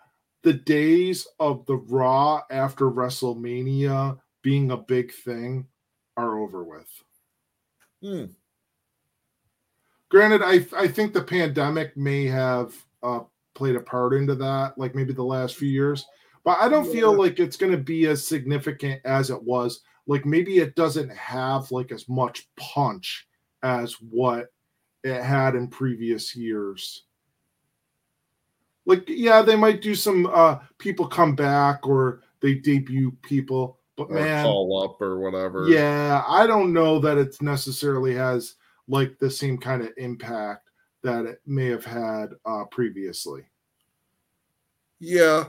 the 0.43 0.53
days 0.53 1.27
of 1.39 1.65
the 1.65 1.75
Raw 1.75 2.41
after 2.51 2.85
WrestleMania 2.85 4.19
being 4.43 4.71
a 4.71 4.77
big 4.77 5.11
thing 5.11 5.65
are 6.15 6.39
over 6.39 6.63
with. 6.63 7.03
Hmm. 8.03 8.25
Granted, 10.09 10.41
I 10.43 10.65
I 10.77 10.87
think 10.87 11.13
the 11.13 11.23
pandemic 11.23 11.97
may 11.97 12.27
have 12.27 12.75
uh, 13.01 13.21
played 13.53 13.75
a 13.75 13.81
part 13.81 14.13
into 14.13 14.35
that, 14.35 14.77
like 14.77 14.95
maybe 14.95 15.13
the 15.13 15.23
last 15.23 15.55
few 15.55 15.69
years. 15.69 16.05
But 16.43 16.57
I 16.59 16.69
don't 16.69 16.91
feel 16.91 17.13
like 17.13 17.39
it's 17.39 17.57
going 17.57 17.71
to 17.71 17.77
be 17.77 18.07
as 18.07 18.25
significant 18.25 19.01
as 19.05 19.29
it 19.29 19.41
was. 19.41 19.81
Like 20.07 20.25
maybe 20.25 20.57
it 20.57 20.75
doesn't 20.75 21.09
have 21.11 21.71
like 21.71 21.91
as 21.91 22.09
much 22.09 22.49
punch 22.55 23.27
as 23.61 23.93
what 24.01 24.47
it 25.03 25.21
had 25.21 25.55
in 25.55 25.67
previous 25.67 26.35
years. 26.35 27.03
Like 28.87 29.03
yeah, 29.07 29.43
they 29.43 29.55
might 29.55 29.81
do 29.83 29.93
some 29.93 30.25
uh 30.25 30.59
people 30.79 31.07
come 31.07 31.35
back 31.35 31.85
or 31.85 32.21
they 32.41 32.55
debut 32.55 33.11
people, 33.21 33.77
but 33.95 34.09
Or 34.09 34.15
man, 34.15 34.43
call 34.45 34.83
up 34.83 34.99
or 34.99 35.19
whatever. 35.19 35.67
yeah, 35.69 36.23
I 36.27 36.47
don't 36.47 36.73
know 36.73 36.97
that 36.99 37.19
it 37.19 37.39
necessarily 37.41 38.15
has 38.15 38.55
like 38.87 39.19
the 39.19 39.29
same 39.29 39.59
kind 39.59 39.83
of 39.83 39.93
impact 39.97 40.70
that 41.03 41.25
it 41.25 41.41
may 41.45 41.67
have 41.67 41.85
had 41.85 42.33
uh, 42.45 42.65
previously. 42.65 43.43
Yeah. 44.99 45.45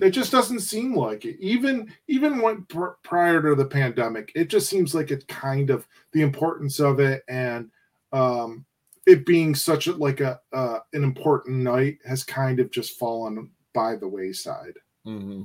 It 0.00 0.10
just 0.10 0.30
doesn't 0.30 0.60
seem 0.60 0.94
like 0.94 1.24
it. 1.24 1.36
Even 1.40 1.92
even 2.06 2.40
when 2.40 2.64
pr- 2.66 2.98
prior 3.02 3.42
to 3.42 3.54
the 3.54 3.64
pandemic, 3.64 4.30
it 4.34 4.48
just 4.48 4.68
seems 4.68 4.94
like 4.94 5.10
it 5.10 5.26
kind 5.26 5.70
of 5.70 5.86
the 6.12 6.22
importance 6.22 6.78
of 6.78 7.00
it 7.00 7.24
and 7.28 7.70
um, 8.12 8.64
it 9.06 9.26
being 9.26 9.54
such 9.54 9.88
a, 9.88 9.92
like 9.92 10.20
a 10.20 10.40
uh, 10.52 10.78
an 10.92 11.02
important 11.02 11.58
night 11.58 11.98
has 12.06 12.22
kind 12.22 12.60
of 12.60 12.70
just 12.70 12.98
fallen 12.98 13.50
by 13.72 13.96
the 13.96 14.08
wayside. 14.08 14.78
hmm 15.04 15.42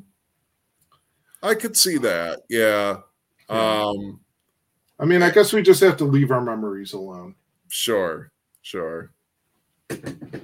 I 1.43 1.53
could 1.53 1.77
see 1.77 1.97
that. 1.99 2.41
Yeah. 2.49 2.97
Yeah. 3.49 3.83
Um, 3.85 4.19
I 4.99 5.05
mean, 5.05 5.21
I 5.21 5.29
guess 5.29 5.53
we 5.53 5.61
just 5.61 5.81
have 5.81 5.97
to 5.97 6.05
leave 6.05 6.31
our 6.31 6.41
memories 6.41 6.93
alone. 6.93 7.35
Sure. 7.69 8.31
Sure. 8.61 9.11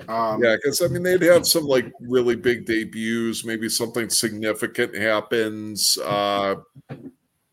Um, 0.07 0.41
Yeah, 0.41 0.55
because 0.55 0.81
I 0.81 0.87
mean 0.87 1.03
they'd 1.03 1.21
have 1.23 1.45
some 1.45 1.65
like 1.65 1.91
really 1.99 2.35
big 2.35 2.65
debuts, 2.65 3.43
maybe 3.43 3.69
something 3.69 4.09
significant 4.09 4.95
happens, 4.95 5.97
uh, 5.97 6.55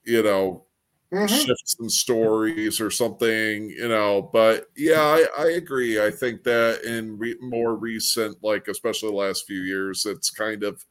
you 0.05 0.23
know, 0.23 0.65
mhm. 1.13 1.29
shifts 1.29 1.77
in 1.81 1.89
stories 1.89 2.81
or 2.81 2.91
something, 2.91 3.71
you 3.71 3.89
know. 3.89 4.31
But 4.33 4.67
yeah, 4.77 5.01
I, 5.03 5.27
I 5.39 5.51
agree. 5.53 6.05
I 6.05 6.11
think 6.11 6.45
that 6.45 6.83
in 6.85 7.19
re- 7.19 7.39
more 7.41 7.75
recent, 7.75 8.37
like 8.43 8.69
especially 8.69 9.11
the 9.11 9.17
last 9.17 9.47
few 9.47 9.63
years, 9.63 10.07
it's 10.07 10.31
kind 10.31 10.63
of 10.63 10.85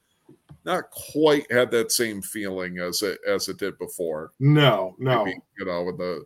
not 0.65 0.91
quite 0.91 1.49
had 1.51 1.71
that 1.71 1.91
same 1.91 2.21
feeling 2.21 2.79
as 2.79 3.01
it 3.01 3.19
as 3.27 3.47
it 3.47 3.57
did 3.57 3.77
before. 3.77 4.33
No, 4.39 4.95
no. 4.99 5.23
Maybe, 5.23 5.39
you 5.57 5.65
know, 5.65 5.83
with 5.83 5.97
the 5.97 6.25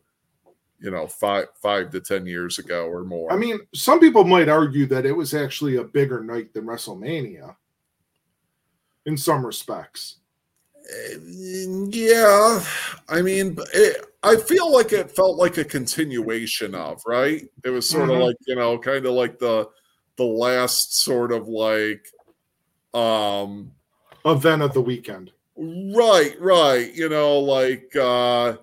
you 0.84 0.92
know 0.92 1.08
five 1.08 1.46
five 1.62 1.90
to 1.92 2.00
ten 2.02 2.26
years 2.28 2.60
ago 2.60 2.86
or 2.88 3.04
more. 3.06 3.32
I 3.32 3.38
mean, 3.38 3.60
some 3.74 4.00
people 4.00 4.24
might 4.26 4.50
argue 4.50 4.86
that 4.88 5.06
it 5.06 5.14
was 5.14 5.34
actually 5.34 5.78
a 5.78 5.84
bigger 5.84 6.22
night 6.24 6.54
than 6.54 6.66
WrestleMania 6.66 7.56
in 9.06 9.18
some 9.18 9.46
respects. 9.46 10.18
Uh, 10.76 11.18
Yeah, 11.90 12.64
I 13.08 13.22
mean, 13.22 13.58
it, 13.74 14.06
I 14.22 14.36
feel 14.36 14.72
like 14.72 14.92
it 14.92 15.10
felt 15.12 15.38
like 15.38 15.58
a 15.58 15.64
continuation 15.64 16.76
of 16.76 17.02
right. 17.08 17.48
It 17.64 17.70
was 17.70 17.88
sort 17.90 18.10
of 18.10 18.18
Mhm. 18.18 18.26
like 18.28 18.36
you 18.46 18.56
know, 18.56 18.78
kind 18.78 19.06
of 19.06 19.14
like 19.14 19.40
the 19.40 19.70
the 20.18 20.24
last 20.26 21.00
sort 21.00 21.32
of 21.32 21.48
like, 21.48 22.06
um, 22.94 23.72
Event 24.26 24.62
of 24.62 24.74
the 24.74 24.82
weekend. 24.82 25.32
right, 25.58 26.36
right. 26.40 26.94
You 26.94 27.10
know, 27.10 27.40
like 27.40 27.96
uh, 27.96 28.58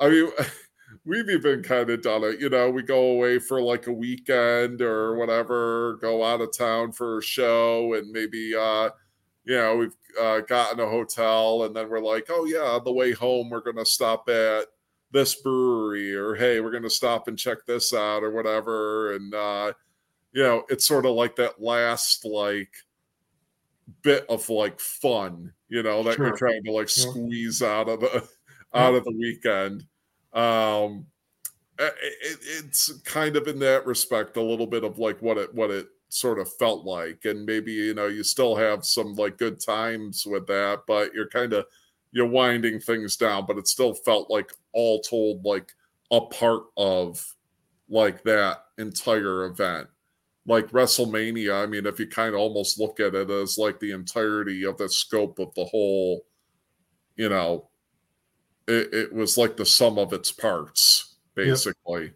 I 0.00 0.08
mean, 0.08 0.30
we've 1.06 1.30
even 1.30 1.62
kind 1.62 1.90
of 1.90 2.02
done 2.02 2.24
it. 2.24 2.40
You 2.40 2.50
know, 2.50 2.70
we 2.70 2.82
go 2.82 3.12
away 3.12 3.38
for 3.38 3.62
like 3.62 3.86
a 3.86 3.92
weekend 3.92 4.82
or 4.82 5.16
whatever, 5.16 5.94
go 6.00 6.24
out 6.24 6.40
of 6.42 6.56
town 6.56 6.92
for 6.92 7.18
a 7.18 7.22
show, 7.22 7.94
and 7.94 8.10
maybe 8.10 8.54
uh, 8.54 8.90
you 9.44 9.56
know, 9.56 9.76
we've 9.76 9.96
uh, 10.20 10.40
gotten 10.40 10.80
a 10.80 10.86
hotel, 10.88 11.64
and 11.64 11.74
then 11.76 11.88
we're 11.88 12.00
like, 12.00 12.26
oh 12.30 12.44
yeah, 12.46 12.58
on 12.76 12.84
the 12.84 12.92
way 12.92 13.12
home, 13.12 13.50
we're 13.50 13.60
gonna 13.60 13.86
stop 13.86 14.28
at 14.28 14.66
this 15.12 15.34
brewery, 15.42 16.14
or 16.14 16.34
hey, 16.34 16.60
we're 16.60 16.72
gonna 16.72 16.90
stop 16.90 17.28
and 17.28 17.38
check 17.38 17.58
this 17.66 17.94
out, 17.94 18.22
or 18.24 18.32
whatever, 18.32 19.14
and 19.14 19.34
uh, 19.34 19.72
you 20.32 20.42
know, 20.42 20.64
it's 20.68 20.86
sort 20.86 21.06
of 21.06 21.14
like 21.14 21.36
that 21.36 21.62
last 21.62 22.24
like 22.24 22.74
bit 24.02 24.26
of 24.28 24.48
like 24.48 24.80
fun, 24.80 25.52
you 25.68 25.82
know, 25.82 26.02
that 26.02 26.14
Sure. 26.14 26.26
you're 26.26 26.36
trying 26.36 26.64
to 26.64 26.72
like 26.72 26.88
squeeze 26.88 27.62
out 27.62 27.88
of 27.88 28.00
the 28.00 28.28
out 28.74 28.94
of 28.94 29.04
the 29.04 29.12
weekend. 29.12 29.86
Um, 30.36 31.06
it, 31.78 31.94
it, 32.22 32.38
it's 32.42 32.92
kind 33.00 33.36
of 33.36 33.48
in 33.48 33.58
that 33.60 33.86
respect 33.86 34.36
a 34.36 34.42
little 34.42 34.66
bit 34.66 34.84
of 34.84 34.98
like 34.98 35.20
what 35.20 35.38
it 35.38 35.54
what 35.54 35.70
it 35.70 35.88
sort 36.08 36.38
of 36.38 36.52
felt 36.54 36.84
like, 36.84 37.24
and 37.24 37.44
maybe 37.44 37.72
you 37.72 37.94
know 37.94 38.06
you 38.06 38.22
still 38.22 38.54
have 38.54 38.84
some 38.84 39.14
like 39.14 39.38
good 39.38 39.60
times 39.60 40.24
with 40.26 40.46
that, 40.46 40.82
but 40.86 41.12
you're 41.14 41.28
kind 41.28 41.52
of 41.52 41.66
you're 42.12 42.26
winding 42.26 42.80
things 42.80 43.16
down, 43.16 43.44
but 43.46 43.58
it 43.58 43.68
still 43.68 43.94
felt 43.94 44.30
like 44.30 44.52
all 44.72 45.00
told 45.00 45.44
like 45.44 45.72
a 46.10 46.20
part 46.20 46.64
of 46.76 47.24
like 47.88 48.22
that 48.24 48.64
entire 48.78 49.46
event. 49.46 49.88
Like 50.46 50.70
WrestleMania, 50.70 51.62
I 51.62 51.66
mean, 51.66 51.86
if 51.86 51.98
you 51.98 52.06
kind 52.06 52.34
of 52.34 52.40
almost 52.40 52.78
look 52.78 53.00
at 53.00 53.14
it 53.14 53.30
as 53.30 53.58
like 53.58 53.80
the 53.80 53.90
entirety 53.90 54.64
of 54.64 54.78
the 54.78 54.88
scope 54.88 55.40
of 55.40 55.52
the 55.54 55.64
whole, 55.64 56.24
you 57.16 57.28
know, 57.28 57.68
it, 58.68 58.92
it 58.92 59.12
was 59.12 59.36
like 59.38 59.56
the 59.56 59.66
sum 59.66 59.98
of 59.98 60.12
its 60.12 60.32
parts, 60.32 61.16
basically. 61.34 62.12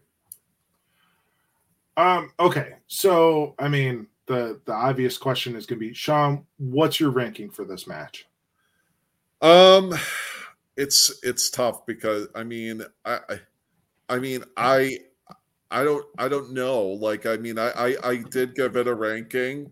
Um, 1.97 2.31
okay. 2.39 2.75
So 2.87 3.55
I 3.59 3.67
mean 3.67 4.07
the 4.27 4.59
the 4.65 4.73
obvious 4.73 5.17
question 5.17 5.55
is 5.55 5.65
gonna 5.65 5.79
be 5.79 5.93
Sean, 5.93 6.45
what's 6.57 6.99
your 6.99 7.11
ranking 7.11 7.49
for 7.49 7.65
this 7.65 7.87
match? 7.87 8.27
Um, 9.41 9.93
it's 10.77 11.19
it's 11.23 11.49
tough 11.49 11.85
because 11.85 12.27
I 12.35 12.43
mean, 12.43 12.83
I, 13.05 13.19
I, 13.29 13.39
I 14.11 14.19
mean, 14.19 14.43
I, 14.57 14.99
I 15.71 15.85
don't, 15.85 16.05
I 16.17 16.27
don't 16.27 16.51
know. 16.51 16.81
Like, 16.81 17.25
I 17.25 17.37
mean, 17.37 17.57
I, 17.57 17.69
I, 17.69 17.95
I 18.03 18.15
did 18.29 18.55
give 18.55 18.75
it 18.75 18.89
a 18.89 18.93
ranking. 18.93 19.71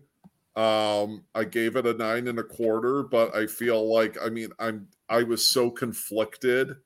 Um, 0.56 1.24
I 1.34 1.44
gave 1.44 1.76
it 1.76 1.86
a 1.86 1.92
nine 1.92 2.26
and 2.26 2.38
a 2.38 2.42
quarter, 2.42 3.02
but 3.02 3.36
I 3.36 3.46
feel 3.46 3.92
like, 3.92 4.16
I 4.20 4.30
mean, 4.30 4.48
I'm, 4.58 4.88
I 5.10 5.24
was 5.24 5.48
so 5.48 5.70
conflicted, 5.70 6.76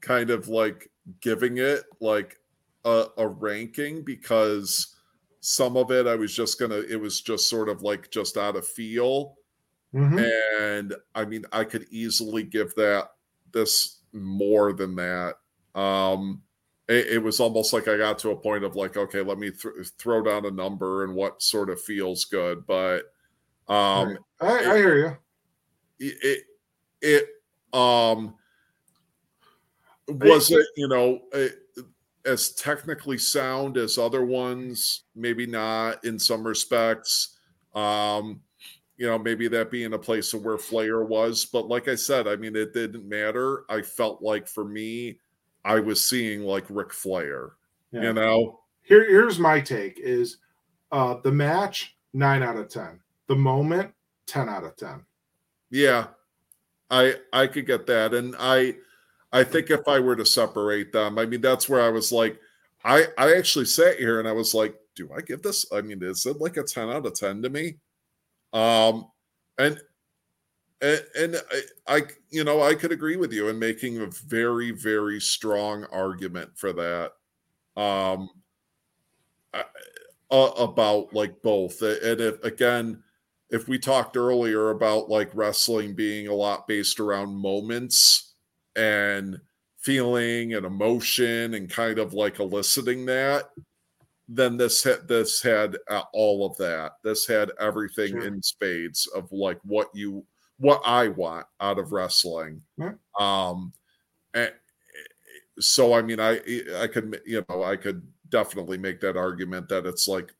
kind 0.00 0.30
of 0.30 0.48
like 0.48 0.90
giving 1.20 1.58
it 1.58 1.84
like 2.00 2.40
a, 2.84 3.08
a 3.18 3.28
ranking 3.28 4.04
because 4.04 4.96
some 5.40 5.76
of 5.76 5.90
it 5.92 6.06
I 6.06 6.16
was 6.16 6.34
just 6.34 6.58
gonna 6.60 6.76
it 6.80 7.00
was 7.00 7.20
just 7.20 7.50
sort 7.50 7.68
of 7.68 7.82
like 7.82 8.10
just 8.10 8.36
out 8.36 8.56
of 8.56 8.66
feel. 8.66 9.36
Mhm. 9.92 10.26
And 10.60 10.94
I 11.14 11.24
mean, 11.24 11.44
I 11.52 11.64
could 11.64 11.86
easily 11.90 12.42
give 12.44 12.74
that 12.76 13.10
this 13.52 14.02
more 14.12 14.72
than 14.72 14.94
that. 14.96 15.36
Um 15.74 16.42
it, 16.88 17.06
it 17.08 17.18
was 17.18 17.40
almost 17.40 17.72
like 17.72 17.88
I 17.88 17.96
got 17.96 18.18
to 18.20 18.30
a 18.30 18.36
point 18.40 18.64
of 18.64 18.76
like, 18.76 18.96
okay, 18.96 19.20
let 19.22 19.38
me 19.38 19.50
th- 19.50 19.88
throw 19.98 20.22
down 20.22 20.46
a 20.46 20.50
number 20.50 21.04
and 21.04 21.14
what 21.14 21.42
sort 21.42 21.70
of 21.70 21.80
feels 21.80 22.24
good. 22.26 22.66
But 22.66 23.04
um 23.68 24.18
Right. 24.40 24.66
I, 24.66 24.72
I 24.72 24.76
hear 24.76 24.96
you. 24.98 25.18
it 25.98 26.44
it 27.00 27.28
um 27.72 28.34
was 30.08 30.50
it 30.50 30.66
you 30.76 30.88
know 30.88 31.20
as 32.24 32.52
technically 32.52 33.18
sound 33.18 33.76
as 33.76 33.98
other 33.98 34.24
ones? 34.24 35.02
Maybe 35.14 35.46
not 35.46 36.04
in 36.04 36.18
some 36.18 36.46
respects. 36.46 37.38
Um 37.74 38.40
you 38.96 39.06
know 39.06 39.18
maybe 39.18 39.46
that 39.48 39.70
being 39.70 39.92
a 39.92 39.98
place 39.98 40.32
of 40.32 40.42
where 40.42 40.56
flair 40.56 41.02
was 41.04 41.44
but 41.44 41.68
like 41.68 41.86
i 41.86 41.94
said 41.94 42.26
i 42.26 42.34
mean 42.34 42.56
it 42.56 42.72
didn't 42.72 43.06
matter. 43.06 43.64
I 43.68 43.82
felt 43.82 44.22
like 44.22 44.48
for 44.48 44.64
me 44.64 45.18
i 45.66 45.78
was 45.78 46.02
seeing 46.02 46.40
like 46.40 46.64
Ric 46.70 46.94
flair 46.94 47.52
Yeah. 47.92 48.02
you 48.04 48.12
know? 48.14 48.60
Here, 48.82 49.04
here's 49.06 49.38
my 49.38 49.60
take: 49.60 49.98
is 49.98 50.38
uh, 50.92 51.16
the 51.24 51.32
match 51.32 51.96
nine 52.14 52.42
out 52.42 52.56
of 52.56 52.68
ten, 52.68 53.00
the 53.26 53.34
moment 53.34 53.92
ten 54.26 54.48
out 54.48 54.62
of 54.64 54.76
ten. 54.76 55.04
Yeah, 55.70 56.06
I 56.90 57.16
I 57.32 57.46
could 57.46 57.66
get 57.66 57.86
that, 57.86 58.14
and 58.14 58.34
I 58.38 58.76
I 59.32 59.44
think 59.44 59.70
if 59.70 59.88
I 59.88 60.00
were 60.00 60.16
to 60.16 60.26
separate 60.26 60.92
them, 60.92 61.18
I 61.18 61.26
mean 61.26 61.40
that's 61.40 61.68
where 61.68 61.82
I 61.82 61.90
was 61.90 62.12
like, 62.12 62.40
I 62.84 63.06
I 63.18 63.34
actually 63.36 63.66
sat 63.66 63.98
here 63.98 64.18
and 64.20 64.28
I 64.28 64.32
was 64.32 64.54
like, 64.54 64.76
do 64.94 65.10
I 65.16 65.20
give 65.20 65.42
this? 65.42 65.66
I 65.72 65.80
mean, 65.82 66.02
is 66.02 66.26
it 66.26 66.38
like 66.40 66.56
a 66.56 66.62
ten 66.64 66.90
out 66.90 67.06
of 67.06 67.14
ten 67.14 67.42
to 67.42 67.50
me? 67.50 67.76
Um, 68.52 69.08
and 69.58 69.80
and, 70.82 71.02
and 71.18 71.36
I, 71.86 71.96
I 71.96 72.02
you 72.30 72.44
know 72.44 72.62
I 72.62 72.74
could 72.74 72.92
agree 72.92 73.16
with 73.16 73.32
you 73.32 73.48
in 73.48 73.58
making 73.58 73.98
a 74.00 74.06
very 74.26 74.70
very 74.72 75.20
strong 75.20 75.84
argument 75.86 76.50
for 76.56 76.72
that. 76.74 77.12
Um, 77.80 78.30
I- 79.52 79.64
uh, 80.30 80.52
about 80.58 81.14
like 81.14 81.40
both, 81.42 81.82
and 81.82 82.20
if 82.20 82.42
again 82.44 83.02
if 83.50 83.68
we 83.68 83.78
talked 83.78 84.16
earlier 84.16 84.70
about 84.70 85.08
like 85.08 85.30
wrestling 85.34 85.94
being 85.94 86.26
a 86.28 86.34
lot 86.34 86.66
based 86.66 86.98
around 87.00 87.34
moments 87.34 88.34
and 88.74 89.40
feeling 89.78 90.54
and 90.54 90.66
emotion 90.66 91.54
and 91.54 91.70
kind 91.70 91.98
of 91.98 92.12
like 92.12 92.40
eliciting 92.40 93.06
that 93.06 93.50
then 94.28 94.56
this 94.56 94.82
had 94.82 95.06
this 95.06 95.40
had 95.40 95.76
uh, 95.88 96.02
all 96.12 96.44
of 96.44 96.56
that. 96.56 96.94
This 97.04 97.26
had 97.26 97.52
everything 97.60 98.08
Sure. 98.12 98.26
in 98.26 98.42
spades 98.42 99.06
of 99.14 99.30
like 99.30 99.58
what 99.62 99.88
you 99.94 100.24
what 100.58 100.80
i 100.84 101.06
want 101.08 101.46
out 101.60 101.78
of 101.78 101.92
wrestling. 101.92 102.60
Um 103.20 103.72
and 104.34 104.52
so 105.60 105.94
i 105.94 106.02
mean 106.02 106.20
i 106.20 106.40
i 106.76 106.86
could 106.86 107.20
you 107.24 107.44
know 107.48 107.62
i 107.62 107.76
could 107.76 108.02
definitely 108.28 108.76
make 108.76 109.00
that 109.00 109.16
argument 109.16 109.68
that 109.68 109.86
it's 109.86 110.06
like 110.08 110.34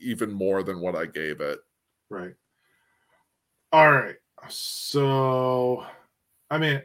even 0.00 0.30
more 0.30 0.62
than 0.62 0.80
what 0.80 0.94
i 0.94 1.06
gave 1.06 1.40
it 1.40 1.60
Right. 2.12 2.34
All 3.72 3.90
right. 3.90 4.16
So, 4.50 5.86
I 6.50 6.58
mean, 6.58 6.82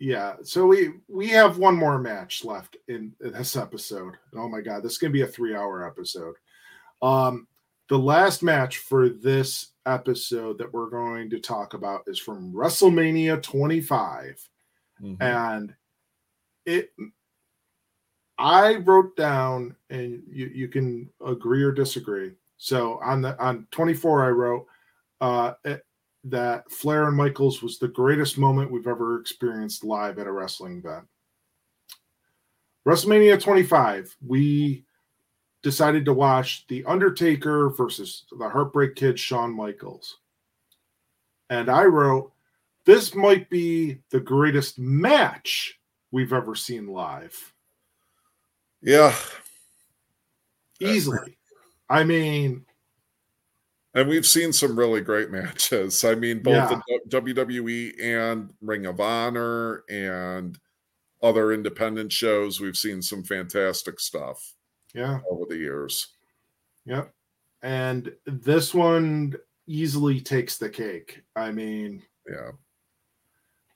yeah. 0.00 0.34
So 0.42 0.66
we 0.66 0.94
we 1.08 1.28
have 1.28 1.58
one 1.58 1.76
more 1.76 1.98
match 2.00 2.44
left 2.44 2.76
in, 2.88 3.12
in 3.20 3.32
this 3.32 3.54
episode. 3.56 4.14
And 4.32 4.40
Oh 4.40 4.48
my 4.48 4.60
god, 4.60 4.82
this 4.82 4.92
is 4.92 4.98
gonna 4.98 5.12
be 5.12 5.22
a 5.22 5.26
three-hour 5.28 5.86
episode. 5.86 6.34
Um, 7.02 7.46
the 7.88 7.98
last 7.98 8.42
match 8.42 8.78
for 8.78 9.08
this 9.08 9.72
episode 9.86 10.58
that 10.58 10.72
we're 10.72 10.90
going 10.90 11.30
to 11.30 11.38
talk 11.38 11.74
about 11.74 12.02
is 12.08 12.18
from 12.18 12.52
WrestleMania 12.52 13.40
25, 13.42 14.48
Mhm. 15.00 15.16
and 15.20 15.74
it. 16.66 16.90
I 18.38 18.76
wrote 18.76 19.14
down, 19.16 19.76
and 19.90 20.22
you 20.28 20.46
you 20.46 20.66
can 20.68 21.10
agree 21.24 21.62
or 21.62 21.70
disagree. 21.70 22.32
So 22.62 23.00
on 23.02 23.22
the 23.22 23.36
on 23.42 23.66
24, 23.72 24.24
I 24.24 24.28
wrote 24.28 24.66
uh, 25.20 25.54
it- 25.64 25.84
that 26.22 26.70
Flair 26.70 27.08
and 27.08 27.16
Michaels 27.16 27.60
was 27.60 27.78
the 27.80 27.88
greatest 27.88 28.38
moment 28.38 28.70
we've 28.70 28.86
ever 28.86 29.18
experienced 29.18 29.82
live 29.82 30.20
at 30.20 30.28
a 30.28 30.32
wrestling 30.32 30.78
event. 30.78 31.04
WrestleMania 32.86 33.40
25, 33.42 34.16
we 34.24 34.84
decided 35.64 36.04
to 36.04 36.12
watch 36.12 36.64
The 36.68 36.84
Undertaker 36.84 37.70
versus 37.70 38.26
the 38.38 38.48
Heartbreak 38.48 38.94
Kid 38.94 39.18
Shawn 39.18 39.52
Michaels. 39.52 40.18
And 41.50 41.68
I 41.68 41.82
wrote, 41.86 42.32
this 42.86 43.12
might 43.16 43.50
be 43.50 43.98
the 44.10 44.20
greatest 44.20 44.78
match 44.78 45.80
we've 46.12 46.32
ever 46.32 46.54
seen 46.54 46.86
live. 46.86 47.52
Yeah. 48.80 49.12
Easily. 50.78 51.36
I 51.88 52.04
mean, 52.04 52.64
And 53.94 54.08
we've 54.08 54.24
seen 54.26 54.52
some 54.54 54.78
really 54.78 55.02
great 55.02 55.30
matches. 55.30 56.02
I 56.04 56.14
mean, 56.14 56.42
both 56.42 56.54
Yeah. 56.70 56.80
the 56.86 57.00
WWE 57.10 57.92
and 58.00 58.54
Ring 58.62 58.86
of 58.86 59.00
Honor 59.00 59.84
and 59.90 60.58
other 61.22 61.52
independent 61.52 62.10
shows. 62.10 62.58
We've 62.58 62.76
seen 62.76 63.02
some 63.02 63.22
fantastic 63.22 64.00
stuff 64.00 64.54
yeah. 64.94 65.20
over 65.30 65.44
the 65.46 65.58
years. 65.58 66.08
Yep. 66.86 67.12
And 67.60 68.12
this 68.24 68.72
one 68.72 69.36
easily 69.66 70.20
takes 70.20 70.56
the 70.58 70.70
cake. 70.70 71.22
I 71.36 71.52
mean, 71.52 72.02
Yeah. 72.26 72.52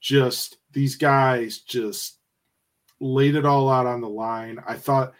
just 0.01 0.57
these 0.71 0.95
guys 0.95 1.59
just 1.59 2.17
laid 2.99 3.35
it 3.35 3.45
all 3.45 3.69
out 3.69 3.85
on 3.85 4.01
the 4.01 4.09
line. 4.09 4.59
I 4.67 4.75
thought 4.75 5.13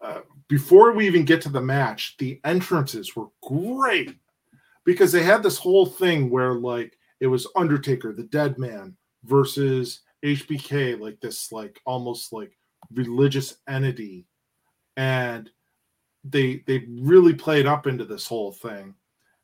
uh, 0.00 0.22
before 0.48 0.92
we 0.92 1.06
even 1.06 1.24
get 1.24 1.40
to 1.42 1.48
the 1.48 1.60
match, 1.60 2.16
the 2.18 2.40
entrances 2.44 3.16
were 3.16 3.28
great 3.42 4.16
because 4.84 5.12
they 5.12 5.22
had 5.22 5.42
this 5.42 5.58
whole 5.58 5.86
thing 5.86 6.30
where 6.30 6.54
like 6.54 6.96
it 7.20 7.26
was 7.26 7.46
Undertaker, 7.56 8.12
the 8.12 8.24
dead 8.24 8.58
man, 8.58 8.96
versus 9.24 10.00
HBK, 10.24 10.98
like 11.00 11.20
this, 11.20 11.50
like 11.52 11.80
almost 11.84 12.32
like 12.32 12.56
religious 12.92 13.56
entity, 13.68 14.26
and 14.96 15.50
they 16.24 16.62
they 16.66 16.84
really 16.88 17.34
played 17.34 17.66
up 17.66 17.86
into 17.86 18.04
this 18.04 18.26
whole 18.26 18.52
thing 18.52 18.94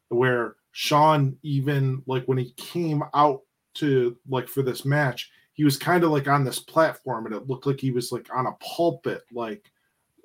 where 0.08 0.56
Shawn 0.72 1.36
even 1.42 2.02
like 2.06 2.24
when 2.26 2.38
he 2.38 2.52
came 2.52 3.02
out 3.14 3.42
to 3.74 4.16
like 4.28 4.48
for 4.48 4.62
this 4.62 4.84
match, 4.84 5.30
he 5.54 5.64
was 5.64 5.76
kind 5.76 6.04
of 6.04 6.10
like 6.10 6.28
on 6.28 6.44
this 6.44 6.58
platform 6.58 7.26
and 7.26 7.34
it 7.34 7.46
looked 7.46 7.66
like 7.66 7.80
he 7.80 7.90
was 7.90 8.12
like 8.12 8.28
on 8.34 8.46
a 8.46 8.52
pulpit, 8.52 9.22
like 9.32 9.70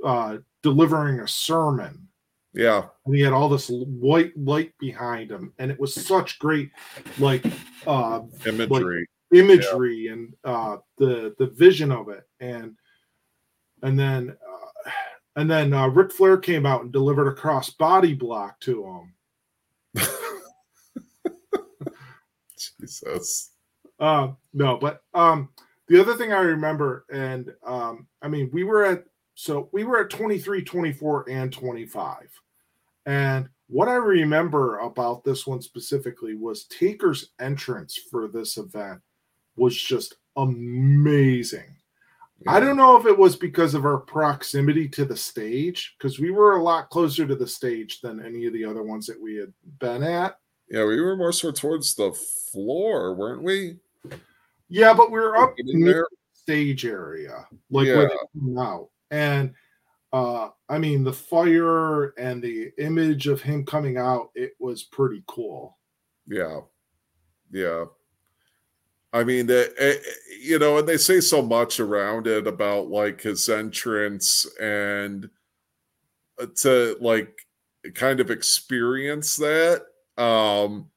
uh 0.03 0.37
delivering 0.67 1.21
a 1.21 1.27
sermon. 1.27 2.05
Yeah. 2.53 2.83
And 3.05 3.15
he 3.15 3.21
had 3.21 3.31
all 3.31 3.47
this 3.47 3.69
white 3.69 4.33
light 4.37 4.73
behind 4.79 5.31
him, 5.31 5.53
and 5.59 5.71
it 5.71 5.79
was 5.79 5.93
such 5.93 6.39
great 6.39 6.71
like 7.19 7.45
uh 7.85 8.21
Imagery. 8.45 9.07
imagery 9.33 10.07
and 10.07 10.33
uh 10.43 10.77
the 10.97 11.33
the 11.39 11.47
vision 11.47 11.89
of 11.91 12.09
it 12.09 12.23
and 12.41 12.75
and 13.81 13.97
then 13.97 14.35
uh, 14.85 14.89
and 15.37 15.49
then 15.49 15.73
uh 15.73 15.87
Ric 15.87 16.11
Flair 16.11 16.37
came 16.37 16.65
out 16.65 16.81
and 16.81 16.91
delivered 16.91 17.29
a 17.29 17.33
cross 17.35 17.69
body 17.69 18.13
block 18.13 18.59
to 18.61 18.85
him. 19.95 20.03
Jesus. 22.81 23.51
Uh, 23.99 24.29
no, 24.53 24.77
but 24.77 25.01
um, 25.13 25.49
the 25.87 25.99
other 25.99 26.15
thing 26.15 26.33
I 26.33 26.41
remember, 26.41 27.05
and 27.11 27.51
um, 27.65 28.07
I 28.21 28.27
mean, 28.27 28.49
we 28.51 28.63
were 28.63 28.83
at 28.85 29.05
so 29.39 29.69
we 29.71 29.83
were 29.83 29.99
at 29.99 30.09
23, 30.09 30.63
24, 30.63 31.29
and 31.29 31.53
25. 31.53 32.27
And 33.05 33.47
what 33.67 33.87
I 33.87 33.93
remember 33.93 34.79
about 34.79 35.23
this 35.23 35.45
one 35.45 35.61
specifically 35.61 36.33
was 36.33 36.63
Taker's 36.63 37.29
entrance 37.39 37.95
for 38.09 38.27
this 38.27 38.57
event 38.57 38.99
was 39.55 39.79
just 39.79 40.15
amazing. 40.37 41.75
I 42.47 42.59
don't 42.59 42.77
know 42.77 42.97
if 42.99 43.05
it 43.05 43.15
was 43.15 43.35
because 43.35 43.75
of 43.75 43.85
our 43.85 43.99
proximity 43.99 44.89
to 44.89 45.05
the 45.05 45.15
stage, 45.15 45.95
because 45.99 46.19
we 46.19 46.31
were 46.31 46.57
a 46.57 46.63
lot 46.63 46.89
closer 46.89 47.27
to 47.27 47.35
the 47.35 47.45
stage 47.47 48.01
than 48.01 48.25
any 48.25 48.47
of 48.47 48.53
the 48.53 48.65
other 48.65 48.81
ones 48.81 49.05
that 49.05 49.21
we 49.21 49.35
had 49.35 49.53
been 49.77 50.01
at. 50.01 50.39
Yeah, 50.71 50.85
we 50.85 50.99
were 50.99 51.15
more 51.15 51.31
so 51.31 51.51
towards 51.51 51.93
the 51.93 52.11
floor, 52.51 53.13
weren't 53.13 53.43
we? 53.43 53.77
Yeah, 54.67 54.95
but 54.95 55.11
we 55.11 55.19
were 55.19 55.37
up 55.37 55.53
near 55.59 55.93
there. 55.93 56.07
stage 56.33 56.85
area, 56.87 57.47
like 57.69 57.85
Yeah. 57.85 57.97
where 57.97 58.07
they 58.09 58.39
come 58.39 58.57
out. 58.57 58.89
And 59.11 59.55
uh 60.13 60.49
I 60.69 60.79
mean 60.79 61.03
the 61.03 61.13
fire 61.13 62.09
and 62.19 62.43
the 62.43 62.71
image 62.79 63.27
of 63.27 63.41
him 63.41 63.65
coming 63.65 63.97
out, 63.97 64.31
it 64.35 64.53
was 64.59 64.83
pretty 64.83 65.23
cool. 65.27 65.77
Yeah. 66.27 66.61
Yeah. 67.51 67.85
I 69.13 69.23
mean, 69.23 69.47
the, 69.47 69.73
eh, 69.77 69.95
eh, 70.05 70.13
you 70.41 70.59
know, 70.59 70.77
and 70.77 70.87
they 70.87 70.97
say 70.97 71.21
so 71.21 71.41
much 71.41 71.79
around 71.79 72.27
it 72.27 72.45
about 72.45 72.89
like 72.89 73.21
his 73.21 73.47
entrance 73.49 74.45
and 74.59 75.29
to 76.57 76.97
like 76.99 77.39
kind 77.95 78.19
of 78.19 78.29
experience 78.29 79.37
that 79.37 79.83
um 80.17 80.89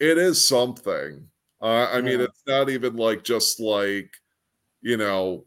it 0.00 0.16
is 0.16 0.46
something 0.46 1.28
uh, 1.60 1.88
i 1.92 2.00
mean 2.00 2.20
it's 2.20 2.42
not 2.46 2.70
even 2.70 2.96
like 2.96 3.22
just 3.22 3.60
like 3.60 4.10
you 4.82 4.96
know 4.96 5.46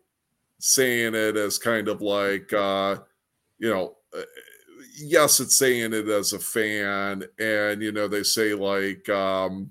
saying 0.62 1.16
it 1.16 1.36
as 1.36 1.58
kind 1.58 1.88
of 1.88 2.02
like 2.02 2.54
uh 2.54 2.96
you 3.58 3.70
know 3.70 3.96
uh, 4.16 4.22
yes 4.96 5.40
it's 5.40 5.58
saying 5.58 5.92
it 5.92 6.08
as 6.08 6.34
a 6.34 6.40
fan 6.40 7.24
and 7.40 7.82
you 7.82 7.92
know 7.92 8.08
they 8.08 8.24
say 8.24 8.54
like 8.54 9.08
um 9.10 9.70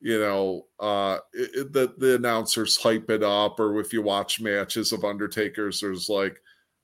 you 0.00 0.18
know 0.18 0.66
uh 0.80 1.18
it, 1.32 1.72
the 1.72 1.94
the 1.98 2.16
announcers 2.16 2.76
hype 2.76 3.08
it 3.10 3.22
up 3.22 3.60
or 3.60 3.78
if 3.78 3.92
you 3.92 4.02
watch 4.02 4.40
matches 4.40 4.92
of 4.92 5.04
undertakers 5.04 5.80
there's 5.80 6.08
like 6.08 6.40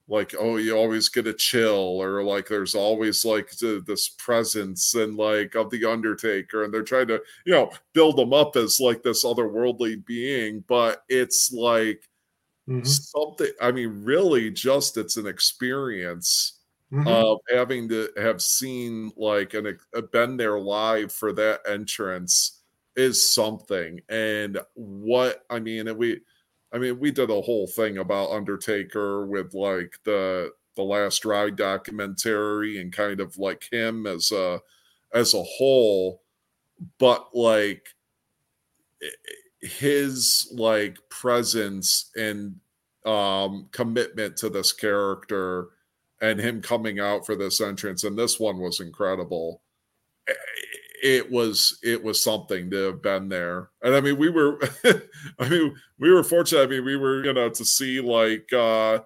like 0.07 0.35
oh 0.39 0.57
you 0.57 0.75
always 0.77 1.09
get 1.09 1.27
a 1.27 1.35
chill 1.35 2.01
or 2.01 2.23
like 2.23 2.47
there's 2.47 2.75
always 2.77 3.25
like 3.25 3.51
th- 3.51 3.85
this 3.85 4.11
presence 4.11 4.95
and 4.95 5.17
like 5.17 5.57
of 5.57 5.69
the 5.71 5.85
undertaker 5.85 6.63
and 6.63 6.73
they're 6.73 6.83
trying 6.83 7.09
to 7.09 7.21
you 7.45 7.53
know 7.53 7.71
build 7.93 8.17
them 8.17 8.33
up 8.33 8.55
as 8.57 8.79
like 8.81 9.03
this 9.03 9.25
otherworldly 9.25 10.05
being 10.07 10.65
but 10.69 11.03
it's 11.09 11.53
like 11.53 12.09
Mhm. 12.69 13.09
something 13.11 13.51
i 13.61 13.71
mean 13.73 14.05
really 14.05 14.51
just 14.51 14.97
it's 14.97 15.17
an 15.17 15.27
experience 15.27 16.61
Mhm. 16.91 16.99
of 17.07 17.39
having 17.51 17.89
to 17.89 18.11
have 18.17 18.43
seen 18.43 19.11
like 19.17 19.55
an 19.55 19.79
uh, 19.95 20.01
been 20.03 20.37
there 20.37 20.59
live 20.61 21.13
for 21.13 21.33
that 21.33 21.61
entrance 21.67 22.63
is 22.97 23.33
something 23.35 24.01
and 24.09 24.59
what 24.75 25.45
i 25.51 25.59
mean 25.61 25.89
and 25.89 25.99
we 25.99 26.21
i 26.73 26.79
mean 26.79 26.99
we 26.99 27.11
did 27.11 27.31
a 27.31 27.41
whole 27.43 27.67
thing 27.67 27.99
about 27.99 28.31
undertaker 28.31 29.27
with 29.27 29.55
like 29.55 29.95
the 30.05 30.51
the 30.77 30.83
last 30.83 31.25
ride 31.25 31.57
documentary 31.57 32.81
and 32.81 32.93
kind 32.93 33.21
of 33.21 33.37
like 33.39 33.69
him 33.73 34.07
as 34.07 34.31
a 34.33 34.61
as 35.13 35.35
a 35.35 35.43
whole 35.43 36.23
but 36.99 37.35
like 37.37 37.89
i- 39.03 39.17
his 39.61 40.49
like 40.55 40.97
presence 41.09 42.11
and 42.17 42.57
um 43.05 43.69
commitment 43.73 44.37
to 44.37 44.49
this 44.49 44.73
character 44.73 45.69
and 46.21 46.39
him 46.41 46.61
coming 46.61 47.01
out 47.01 47.25
for 47.25 47.35
this 47.37 47.61
entrance 47.61 48.05
and 48.05 48.19
this 48.19 48.39
one 48.41 48.59
was 48.59 48.81
incredible. 48.81 49.63
It 51.03 51.31
was 51.31 51.79
it 51.83 52.03
was 52.03 52.23
something 52.23 52.71
to 52.71 52.77
have 52.87 53.03
been 53.03 53.29
there. 53.29 53.71
And 53.83 53.95
i 53.95 54.01
mean 54.01 54.19
we 54.19 54.29
were 54.31 54.61
i 55.39 55.49
mean 55.49 55.75
we 55.99 56.11
were 56.13 56.25
fortunate. 56.25 56.63
I 56.63 56.67
mean 56.67 56.85
we 56.85 56.97
were 56.97 57.25
you 57.25 57.33
know 57.33 57.49
to 57.51 57.65
see 57.65 58.01
like 58.01 58.49
uh 58.53 59.01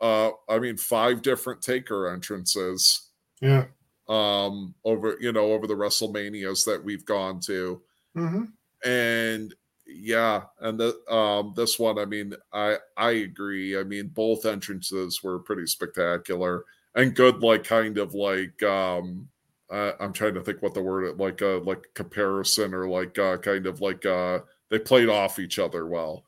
uh 0.00 0.30
i 0.48 0.58
mean 0.58 0.76
five 0.76 1.22
different 1.22 1.62
taker 1.62 2.08
entrances 2.12 3.10
Yeah. 3.40 3.66
um 4.08 4.74
over 4.84 5.16
you 5.20 5.32
know 5.32 5.52
over 5.52 5.66
the 5.66 5.74
wrestlemanias 5.76 6.64
that 6.64 6.82
we've 6.82 7.04
gone 7.04 7.40
to. 7.40 7.80
Hmm 8.14 8.44
and 8.84 9.54
yeah 9.94 10.42
and 10.60 10.78
the 10.78 10.98
um 11.12 11.52
this 11.56 11.78
one 11.78 11.98
i 11.98 12.04
mean 12.04 12.34
i 12.52 12.76
i 12.96 13.10
agree 13.10 13.78
i 13.78 13.82
mean 13.82 14.08
both 14.08 14.46
entrances 14.46 15.22
were 15.22 15.38
pretty 15.38 15.66
spectacular 15.66 16.64
and 16.94 17.14
good 17.14 17.42
like 17.42 17.64
kind 17.64 17.98
of 17.98 18.14
like 18.14 18.62
um 18.62 19.28
uh, 19.70 19.92
i'm 20.00 20.12
trying 20.12 20.34
to 20.34 20.40
think 20.40 20.60
what 20.62 20.74
the 20.74 20.82
word 20.82 21.18
like 21.18 21.40
uh 21.42 21.58
like 21.60 21.86
comparison 21.94 22.74
or 22.74 22.88
like 22.88 23.18
uh 23.18 23.36
kind 23.38 23.66
of 23.66 23.80
like 23.80 24.04
uh 24.06 24.38
they 24.70 24.78
played 24.78 25.08
off 25.08 25.38
each 25.38 25.58
other 25.58 25.86
well 25.86 26.24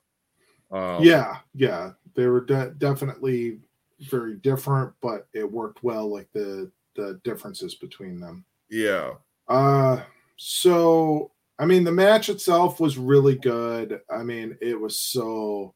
um 0.71 1.03
yeah. 1.03 1.39
Yeah. 1.55 1.93
They 2.15 2.27
were 2.27 2.41
de- 2.41 2.75
definitely 2.79 3.61
very 4.01 4.37
different, 4.37 4.93
but 5.01 5.29
it 5.33 5.51
worked 5.51 5.83
well. 5.83 6.11
Like 6.11 6.29
the 6.33 6.71
the 6.95 7.21
differences 7.25 7.75
between 7.75 8.19
them. 8.19 8.45
yeah 8.71 9.13
Uh, 9.49 10.03
so 10.37 11.31
I 11.59 11.65
mean, 11.67 11.85
the 11.85 11.93
match 11.93 12.29
itself 12.29 12.81
was 12.81 12.99
really 12.99 13.37
good. 13.37 14.01
I 14.11 14.23
mean, 14.23 14.57
it 14.61 14.79
was 14.79 14.99
so, 15.01 15.75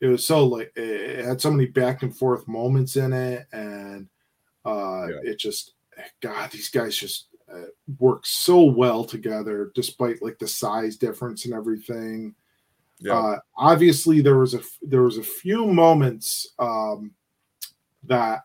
it 0.00 0.06
was 0.06 0.24
so 0.24 0.46
like 0.46 0.72
it 0.76 1.24
had 1.24 1.40
so 1.40 1.50
many 1.50 1.66
back 1.66 2.02
and 2.02 2.16
forth 2.16 2.46
moments 2.48 2.96
in 2.96 3.12
it, 3.12 3.46
and 3.52 4.08
uh, 4.64 5.08
Yeah. 5.08 5.20
it 5.24 5.38
just, 5.38 5.74
God, 6.20 6.50
these 6.52 6.70
guys 6.70 6.96
just 6.96 7.26
uh, 7.52 7.66
work 7.98 8.24
so 8.24 8.62
well 8.62 9.04
together, 9.04 9.72
despite 9.74 10.22
like 10.22 10.38
the 10.38 10.46
size 10.48 10.96
difference 10.96 11.44
and 11.44 11.54
everything. 11.54 12.34
yeah 13.00 13.14
Uh, 13.14 13.38
obviously, 13.56 14.20
there 14.20 14.38
was 14.38 14.54
a 14.54 14.60
there 14.82 15.02
was 15.02 15.18
a 15.18 15.22
few 15.22 15.66
moments 15.66 16.54
um, 16.58 17.12
that 18.04 18.44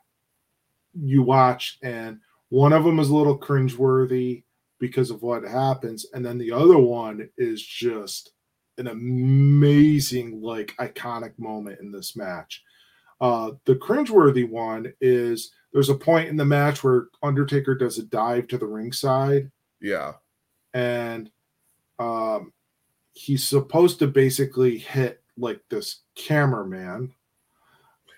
you 1.00 1.22
watch, 1.22 1.78
and 1.84 2.20
one 2.50 2.74
of 2.74 2.84
them 2.84 3.00
is 3.00 3.10
a 3.10 3.16
little 3.16 3.38
cringeworthy 3.38 4.44
because 4.80 5.10
of 5.10 5.22
what 5.22 5.44
happens, 5.44 6.06
and 6.14 6.26
then 6.26 6.38
the 6.38 6.52
other 6.52 6.78
one 6.78 7.30
is 7.38 7.62
just 7.62 8.32
an 8.78 8.88
amazing, 8.88 10.42
like 10.42 10.76
iconic 10.80 11.38
moment 11.38 11.80
in 11.80 11.92
this 11.92 12.16
match. 12.16 12.62
Uh, 13.22 13.52
the 13.66 13.76
cringeworthy 13.76 14.48
one 14.48 14.92
is 15.00 15.52
there's 15.72 15.90
a 15.90 15.96
point 15.96 16.28
in 16.28 16.36
the 16.36 16.46
match 16.46 16.84
where 16.84 17.08
Undertaker 17.24 17.76
does 17.76 17.98
a 17.98 18.04
dive 18.04 18.48
to 18.48 18.58
the 18.58 18.68
ringside, 18.68 19.50
yeah. 19.82 20.14
And 20.74 21.30
um, 22.00 22.52
he's 23.14 23.48
supposed 23.48 24.00
to 24.00 24.08
basically 24.08 24.78
hit 24.78 25.22
like 25.38 25.62
this 25.70 26.02
cameraman 26.16 27.14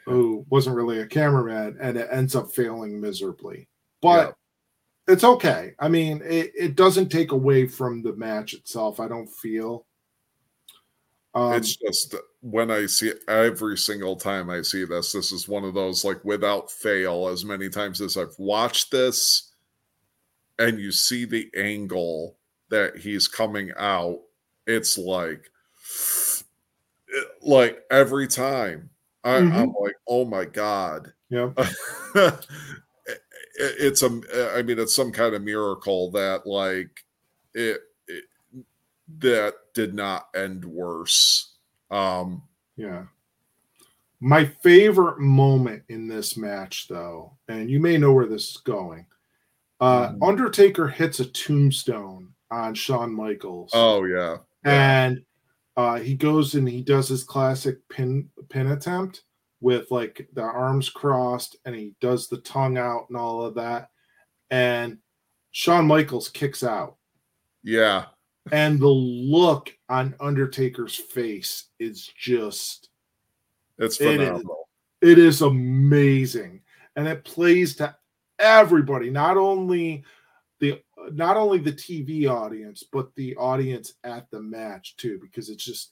who 0.05 0.45
wasn't 0.49 0.75
really 0.75 0.99
a 0.99 1.05
cameraman 1.05 1.77
and 1.81 1.97
it 1.97 2.07
ends 2.11 2.35
up 2.35 2.49
failing 2.51 2.99
miserably. 2.99 3.67
But 4.01 4.35
it's 5.07 5.23
okay. 5.23 5.73
I 5.79 5.87
mean 5.87 6.21
it, 6.23 6.51
it 6.57 6.75
doesn't 6.75 7.09
take 7.09 7.31
away 7.31 7.67
from 7.67 8.01
the 8.01 8.13
match 8.13 8.53
itself 8.53 8.99
i 8.99 9.07
don't 9.07 9.29
feel. 9.29 9.85
Um, 11.35 11.53
it's 11.53 11.75
just 11.75 12.15
when 12.41 12.71
I 12.71 12.87
see 12.87 13.11
every 13.27 13.77
single 13.77 14.15
time 14.15 14.49
I 14.49 14.63
see 14.63 14.85
this, 14.85 15.11
this 15.11 15.31
is 15.31 15.47
one 15.47 15.63
of 15.65 15.75
those 15.75 16.03
like 16.03 16.23
without 16.25 16.71
fail, 16.71 17.27
as 17.27 17.45
many 17.45 17.69
times 17.69 18.01
as 18.01 18.17
I've 18.17 18.33
watched 18.39 18.89
this, 18.89 19.53
and 20.57 20.79
you 20.79 20.91
see 20.91 21.25
the 21.25 21.47
angle 21.55 22.37
that 22.69 22.97
he's 22.97 23.27
coming 23.27 23.71
out, 23.77 24.19
it's 24.65 24.97
like, 24.97 25.51
like 27.43 27.83
every 27.91 28.27
time 28.27 28.89
I, 29.23 29.35
I'm 29.37 29.73
like, 29.79 29.95
oh 30.07 30.25
my 30.25 30.45
god, 30.45 31.13
yeah. 31.29 31.51
it- 31.57 32.47
it's 33.59 34.03
a 34.03 34.21
i 34.55 34.61
mean 34.61 34.77
it's 34.79 34.95
some 34.95 35.11
kind 35.11 35.33
of 35.35 35.41
miracle 35.41 36.11
that 36.11 36.45
like 36.45 36.89
it, 37.53 37.79
it 38.07 38.23
that 39.19 39.53
did 39.73 39.93
not 39.93 40.27
end 40.35 40.63
worse 40.63 41.55
um 41.91 42.43
Yeah. 42.75 43.05
My 44.19 44.45
favorite 44.45 45.19
moment 45.19 45.83
in 45.89 46.07
this 46.07 46.35
match, 46.37 46.87
though, 46.87 47.37
and 47.47 47.69
you 47.69 47.79
may 47.79 47.97
know 47.97 48.13
where 48.13 48.25
this 48.25 48.49
is 48.49 48.57
going. 48.57 49.05
Uh, 49.79 50.09
Mhm. 50.09 50.27
Undertaker 50.27 50.87
hits 50.87 51.19
a 51.19 51.25
tombstone 51.25 52.33
on 52.49 52.73
Shawn 52.73 53.13
Michaels, 53.13 53.69
oh 53.73 54.05
yeah 54.05 54.37
yeah. 54.65 55.03
and 55.05 55.23
uh, 55.77 55.99
he 55.99 56.15
goes 56.15 56.55
and 56.55 56.67
he 56.67 56.81
does 56.81 57.07
his 57.07 57.23
classic 57.23 57.77
pin 57.89 58.27
pin 58.49 58.67
attempt 58.71 59.21
with 59.61 59.89
like 59.91 60.27
the 60.33 60.41
arms 60.41 60.89
crossed, 60.89 61.55
and 61.65 61.75
he 61.75 61.93
does 62.01 62.27
the 62.27 62.37
tongue 62.37 62.77
out 62.77 63.05
and 63.09 63.17
all 63.17 63.43
of 63.43 63.55
that, 63.55 63.89
and 64.51 64.97
Shawn 65.51 65.87
Michaels 65.87 66.29
kicks 66.29 66.63
out. 66.63 66.97
Yeah. 67.63 68.05
And 68.51 68.79
the 68.79 68.87
look 68.87 69.73
on 69.89 70.15
Undertaker's 70.21 70.95
face 70.95 71.65
is 71.79 72.07
just 72.17 72.89
it's 73.77 73.97
phenomenal. 73.97 74.69
it 75.01 75.17
is 75.19 75.41
amazing. 75.41 76.61
And 76.95 77.07
it 77.07 77.25
plays 77.25 77.75
to 77.77 77.93
everybody 78.39 79.09
not 79.09 79.35
only 79.35 80.05
the 80.59 80.79
not 81.11 81.35
only 81.37 81.57
the 81.57 81.73
TV 81.73 82.29
audience 82.29 82.83
but 82.91 83.13
the 83.15 83.35
audience 83.35 83.93
at 84.03 84.29
the 84.31 84.41
match 84.41 84.95
too 84.97 85.19
because 85.21 85.49
it's 85.49 85.63
just 85.65 85.91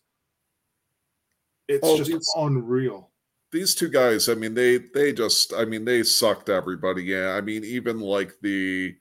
it's 1.68 1.82
Oh, 1.84 1.98
just 1.98 2.12
these- 2.12 2.34
unreal 2.38 3.12
these 3.56 3.74
two 3.74 3.90
guys 3.90 4.28
i 4.28 4.36
mean 4.36 4.54
they 4.54 4.78
they 4.94 5.14
just 5.14 5.54
i 5.54 5.64
mean 5.64 5.86
they 5.86 6.04
sucked 6.04 6.50
everybody. 6.50 7.04
Yeah 7.04 7.32
i 7.36 7.42
mean 7.42 7.64
even 7.64 8.00
like 8.00 8.34
the 8.42 8.94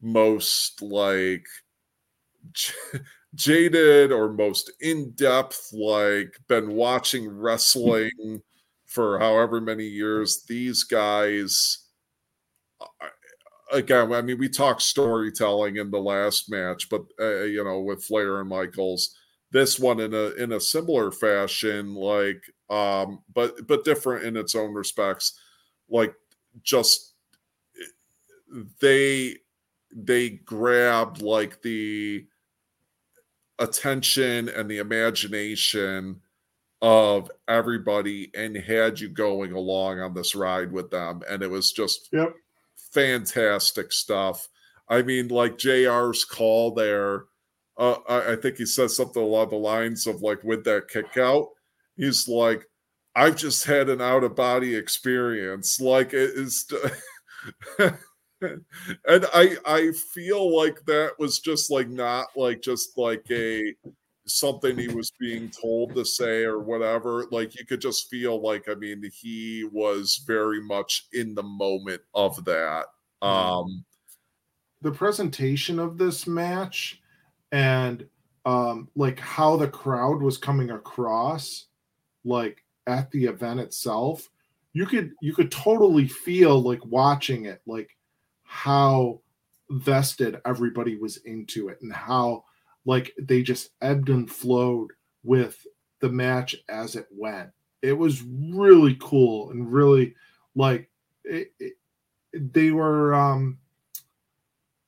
most 0.00 0.80
like 0.80 1.44
j- 2.52 2.72
jaded 3.34 4.12
or 4.12 4.32
most 4.32 4.70
in-depth 4.80 5.70
like 5.72 6.38
been 6.48 6.72
watching 6.72 7.28
wrestling 7.28 8.40
for 8.86 9.18
however 9.18 9.60
many 9.60 9.84
years 9.84 10.44
these 10.48 10.84
guys 10.84 11.88
uh, 12.80 13.08
again 13.72 14.12
i 14.12 14.22
mean 14.22 14.38
we 14.38 14.48
talked 14.48 14.82
storytelling 14.82 15.76
in 15.76 15.90
the 15.90 15.98
last 15.98 16.48
match 16.48 16.88
but 16.88 17.02
uh, 17.20 17.42
you 17.42 17.62
know 17.64 17.80
with 17.80 18.04
flair 18.04 18.40
and 18.40 18.48
michaels 18.48 19.16
this 19.50 19.78
one 19.78 19.98
in 19.98 20.14
a 20.14 20.30
in 20.42 20.52
a 20.52 20.60
similar 20.60 21.10
fashion 21.10 21.94
like 21.94 22.40
um 22.68 23.22
but 23.32 23.66
but 23.66 23.84
different 23.84 24.24
in 24.24 24.36
its 24.36 24.54
own 24.54 24.72
respects. 24.74 25.38
Like 25.88 26.14
just 26.62 27.14
they 28.80 29.36
they 29.94 30.30
grabbed 30.30 31.22
like 31.22 31.62
the 31.62 32.26
attention 33.58 34.48
and 34.48 34.70
the 34.70 34.78
imagination 34.78 36.20
of 36.82 37.30
everybody 37.48 38.30
and 38.34 38.56
had 38.56 39.00
you 39.00 39.08
going 39.08 39.52
along 39.52 40.00
on 40.00 40.12
this 40.12 40.34
ride 40.34 40.70
with 40.70 40.90
them. 40.90 41.22
And 41.28 41.42
it 41.42 41.50
was 41.50 41.72
just 41.72 42.08
Yep. 42.12 42.34
fantastic 42.92 43.92
stuff. 43.92 44.48
I 44.88 45.02
mean 45.02 45.28
like 45.28 45.56
jr's 45.56 46.24
call 46.24 46.74
there 46.74 47.24
uh, 47.78 47.96
I, 48.08 48.32
I 48.32 48.36
think 48.36 48.56
he 48.56 48.66
says 48.66 48.96
something 48.96 49.22
along 49.22 49.50
the 49.50 49.56
lines 49.56 50.06
of 50.06 50.22
like 50.22 50.42
with 50.44 50.64
that 50.64 50.88
kick 50.88 51.16
out 51.18 51.48
he's 51.96 52.28
like 52.28 52.66
i've 53.16 53.36
just 53.36 53.64
had 53.64 53.88
an 53.88 54.00
out 54.00 54.24
of 54.24 54.36
body 54.36 54.74
experience. 54.74 55.80
Like 55.80 56.12
it 56.12 56.30
is 56.34 56.70
and 58.40 59.26
i 59.32 59.56
i 59.64 59.90
feel 60.12 60.54
like 60.54 60.84
that 60.84 61.12
was 61.18 61.40
just 61.40 61.70
like 61.70 61.88
not 61.88 62.26
like 62.36 62.60
just 62.60 62.98
like 62.98 63.24
a 63.30 63.74
something 64.26 64.76
he 64.76 64.88
was 64.88 65.12
being 65.18 65.48
told 65.48 65.94
to 65.94 66.04
say 66.04 66.42
or 66.42 66.58
whatever. 66.58 67.26
Like 67.30 67.56
you 67.58 67.64
could 67.64 67.80
just 67.80 68.10
feel 68.10 68.40
like 68.42 68.68
i 68.68 68.74
mean 68.74 69.02
he 69.12 69.68
was 69.72 70.22
very 70.26 70.60
much 70.62 71.06
in 71.12 71.34
the 71.34 71.42
moment 71.42 72.02
of 72.14 72.44
that. 72.44 72.86
Um 73.22 73.84
the 74.82 74.92
presentation 74.92 75.78
of 75.78 75.96
this 75.96 76.26
match 76.26 77.00
and 77.52 78.06
um 78.44 78.88
like 78.94 79.18
how 79.18 79.56
the 79.56 79.68
crowd 79.68 80.20
was 80.20 80.36
coming 80.36 80.70
across 80.70 81.65
like 82.26 82.62
at 82.86 83.10
the 83.10 83.24
event 83.24 83.60
itself 83.60 84.28
you 84.72 84.84
could 84.84 85.12
you 85.22 85.32
could 85.32 85.50
totally 85.50 86.06
feel 86.06 86.60
like 86.60 86.84
watching 86.84 87.46
it 87.46 87.62
like 87.66 87.96
how 88.42 89.20
vested 89.70 90.40
everybody 90.44 90.96
was 90.96 91.16
into 91.18 91.68
it 91.68 91.78
and 91.80 91.92
how 91.92 92.44
like 92.84 93.12
they 93.18 93.42
just 93.42 93.70
ebbed 93.80 94.08
and 94.08 94.30
flowed 94.30 94.92
with 95.24 95.66
the 96.00 96.08
match 96.08 96.56
as 96.68 96.94
it 96.94 97.06
went. 97.10 97.50
It 97.82 97.94
was 97.94 98.22
really 98.22 98.96
cool 99.00 99.50
and 99.50 99.72
really 99.72 100.14
like 100.54 100.90
it, 101.24 101.52
it, 101.58 101.74
they 102.32 102.70
were 102.70 103.14
um 103.14 103.58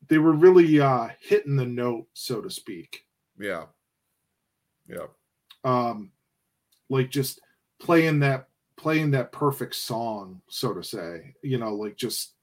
they 0.08 0.18
were 0.18 0.32
really 0.32 0.80
uh 0.80 1.08
hitting 1.20 1.56
the 1.56 1.66
note 1.66 2.06
so 2.14 2.40
to 2.40 2.50
speak. 2.50 3.04
Yeah. 3.38 3.64
Yeah. 4.88 5.06
Um 5.64 6.12
like 6.88 7.10
just 7.10 7.40
playing 7.78 8.20
that 8.20 8.48
playing 8.76 9.10
that 9.10 9.32
perfect 9.32 9.74
song 9.74 10.40
so 10.48 10.72
to 10.72 10.84
say 10.84 11.34
you 11.42 11.58
know 11.58 11.74
like 11.74 11.96
just 11.96 12.34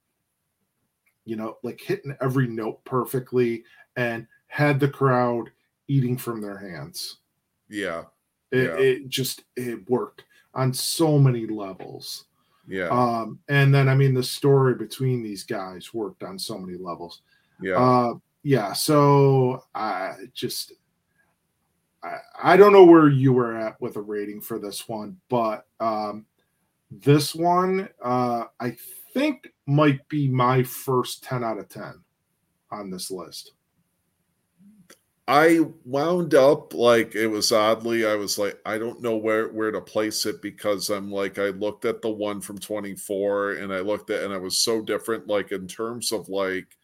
you 1.24 1.36
know 1.36 1.58
like 1.64 1.80
hitting 1.80 2.16
every 2.22 2.48
note 2.48 2.84
perfectly 2.86 3.64
and 3.96 4.28
had 4.48 4.80
the 4.80 4.88
crowd 4.88 5.50
eating 5.88 6.18
from 6.18 6.42
their 6.42 6.58
hands. 6.58 7.18
Yeah. 7.70 8.04
It, 8.52 8.64
Yeah. 8.64 8.78
it 8.78 9.10
just 9.10 9.44
it 9.56 9.90
worked 9.90 10.24
on 10.54 10.74
so 10.74 11.18
many 11.20 11.46
levels. 11.48 12.26
Yeah. 12.68 12.88
Um 12.90 13.40
and 13.50 13.74
then 13.74 13.88
i 13.90 13.96
mean 13.96 14.14
the 14.14 14.24
story 14.24 14.76
between 14.76 15.22
these 15.22 15.44
guys 15.44 15.94
worked 15.94 16.24
on 16.24 16.40
so 16.40 16.58
many 16.58 16.78
levels. 16.78 17.22
Yeah. 17.62 17.76
Uh 17.76 18.14
yeah 18.44 18.74
so 18.74 19.64
i 19.74 20.14
just 20.34 20.74
I, 22.42 22.58
don't 22.58 22.74
know 22.74 22.86
where 22.86 23.10
you 23.10 23.34
were 23.34 23.58
at 23.58 23.80
with 23.82 23.96
a 23.96 24.02
rating 24.02 24.42
for 24.42 24.60
this 24.60 24.88
one 24.88 25.18
but 25.30 25.66
um 25.80 26.26
this 26.92 27.34
one 27.34 27.90
uh 28.04 28.44
i 28.60 28.76
think 29.14 29.50
might 29.66 30.08
be 30.10 30.28
my 30.28 30.62
first 30.62 31.24
10 31.24 31.44
out 31.44 31.58
of 31.58 31.70
10 31.70 32.04
on 32.72 32.90
this 32.90 33.10
list. 33.10 33.54
I 35.28 35.62
wound 35.86 36.36
up 36.36 36.76
like 36.76 37.16
it 37.16 37.26
was 37.26 37.52
oddly 37.52 38.06
I 38.06 38.14
was 38.14 38.38
like 38.38 38.60
I 38.64 38.78
don't 38.78 39.02
know 39.02 39.18
where 39.18 39.48
where 39.48 39.72
to 39.72 39.82
place 39.82 40.28
it 40.28 40.40
because 40.40 40.92
I'm 40.92 41.12
like 41.12 41.40
I 41.40 41.48
looked 41.48 41.86
at 41.86 42.04
the 42.04 42.12
one 42.12 42.42
from 42.42 42.60
24 42.60 43.54
and 43.54 43.74
I 43.74 43.80
looked 43.80 44.12
at 44.12 44.22
and 44.24 44.32
I 44.32 44.38
was 44.38 44.60
so 44.60 44.84
different 44.84 45.26
like 45.26 45.52
in 45.52 45.68
terms 45.68 46.12
of 46.12 46.30
like 46.30 46.78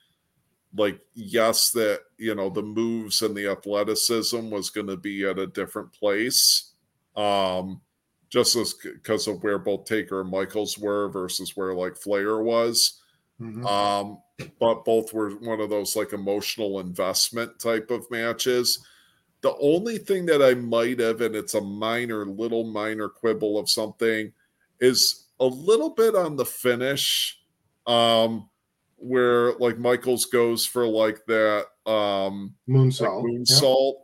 like 0.75 0.99
yes 1.13 1.71
that 1.71 2.01
you 2.17 2.33
know 2.35 2.49
the 2.49 2.61
moves 2.61 3.21
and 3.21 3.35
the 3.35 3.47
athleticism 3.47 4.49
was 4.49 4.69
going 4.69 4.87
to 4.87 4.97
be 4.97 5.25
at 5.25 5.39
a 5.39 5.47
different 5.47 5.91
place 5.91 6.71
um 7.15 7.81
just 8.29 8.55
as 8.55 8.73
because 8.75 9.27
of 9.27 9.43
where 9.43 9.59
both 9.59 9.83
Taker 9.83 10.21
and 10.21 10.29
Michaels 10.29 10.77
were 10.77 11.09
versus 11.09 11.57
where 11.57 11.73
like 11.73 11.97
Flair 11.97 12.41
was 12.41 13.01
Mhm. 13.41 13.65
um 13.65 14.21
but 14.59 14.85
both 14.85 15.13
were 15.13 15.31
one 15.31 15.59
of 15.59 15.69
those 15.69 15.95
like 15.95 16.13
emotional 16.13 16.79
investment 16.79 17.57
type 17.59 17.89
of 17.89 18.09
matches 18.11 18.85
the 19.41 19.55
only 19.59 19.97
thing 19.97 20.27
that 20.27 20.43
i 20.43 20.53
might 20.53 20.99
have 20.99 21.21
and 21.21 21.35
it's 21.35 21.55
a 21.55 21.61
minor 21.61 22.23
little 22.25 22.63
minor 22.63 23.09
quibble 23.09 23.57
of 23.57 23.67
something 23.69 24.31
is 24.79 25.25
a 25.39 25.45
little 25.45 25.89
bit 25.89 26.15
on 26.15 26.35
the 26.35 26.45
finish 26.45 27.39
um 27.87 28.47
where 29.01 29.53
like 29.53 29.77
michaels 29.77 30.25
goes 30.25 30.65
for 30.65 30.87
like 30.87 31.19
that 31.27 31.65
um 31.85 32.53
like 32.67 33.09
moonsault 33.25 33.93
Yep. 33.93 34.01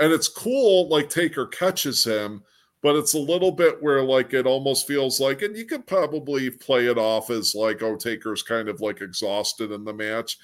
and 0.00 0.12
it's 0.12 0.28
cool 0.28 0.88
like 0.88 1.08
taker 1.08 1.46
catches 1.46 2.04
him 2.04 2.42
but 2.82 2.94
it's 2.96 3.14
a 3.14 3.18
little 3.18 3.50
bit 3.50 3.82
where 3.82 4.02
like 4.02 4.32
it 4.34 4.46
almost 4.46 4.86
feels 4.86 5.18
like 5.18 5.42
and 5.42 5.56
you 5.56 5.64
could 5.64 5.86
probably 5.86 6.50
play 6.50 6.86
it 6.86 6.98
off 6.98 7.30
as 7.30 7.54
like 7.54 7.82
oh 7.82 7.96
taker's 7.96 8.42
kind 8.42 8.68
of 8.68 8.80
like 8.80 9.00
exhausted 9.00 9.72
in 9.72 9.84
the 9.84 9.92
match 9.94 10.38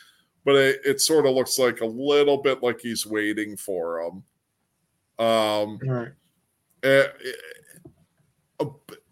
but 0.45 0.57
it, 0.57 0.81
it 0.85 1.01
sort 1.01 1.25
of 1.27 1.35
looks 1.35 1.59
like 1.59 1.83
a 1.83 1.87
little 1.87 2.39
bit 2.43 2.63
like 2.65 2.81
he's 2.81 3.07
waiting 3.07 3.57
for 3.57 4.01
him. 4.01 4.25
Um 5.25 5.79
All 5.79 5.79
right. 5.89 6.09
eh, 6.83 7.07
eh, 8.61 8.65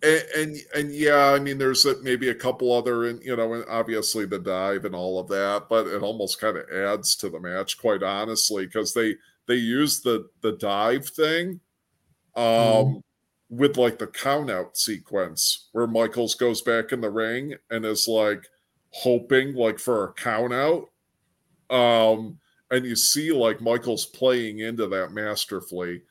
and, 0.03 0.25
and 0.37 0.57
and 0.75 0.95
yeah 0.95 1.33
i 1.35 1.39
mean 1.39 1.59
there's 1.59 1.85
a, 1.85 2.01
maybe 2.03 2.29
a 2.31 2.35
couple 2.35 2.73
other 2.73 3.07
and 3.07 3.23
you 3.23 3.37
know 3.37 3.53
and 3.55 3.65
obviously 3.69 4.25
the 4.25 4.39
dive 4.39 4.85
and 4.85 4.95
all 4.95 5.19
of 5.19 5.29
that 5.29 5.67
but 5.69 5.87
it 5.87 6.03
almost 6.03 6.41
kind 6.41 6.57
of 6.57 6.69
adds 6.70 7.15
to 7.17 7.29
the 7.29 7.39
match 7.39 7.79
quite 7.79 8.03
honestly 8.03 8.67
because 8.67 8.95
they 8.95 9.15
they 9.47 9.55
use 9.55 10.01
the 10.01 10.29
the 10.41 10.53
dive 10.53 11.07
thing 11.09 11.61
um 12.37 12.97
Mhm. 12.97 13.03
with 13.51 13.77
like 13.79 13.99
the 13.99 14.07
count 14.07 14.51
out 14.51 14.77
sequence 14.77 15.69
where 15.73 15.87
michaels 15.87 16.35
goes 16.35 16.62
back 16.62 16.93
in 16.93 17.01
the 17.01 17.11
ring 17.11 17.55
and 17.70 17.85
is 17.85 18.09
like 18.09 18.45
hoping 18.93 19.55
like 19.55 19.79
for 19.79 20.05
a 20.05 20.12
count 20.15 20.53
out 20.53 20.87
um 21.70 22.39
and 22.70 22.85
you 22.85 22.97
see 22.97 23.33
like 23.33 23.61
michaels 23.61 24.07
playing 24.07 24.61
into 24.61 24.87
that 24.89 25.12
masterfully 25.12 26.03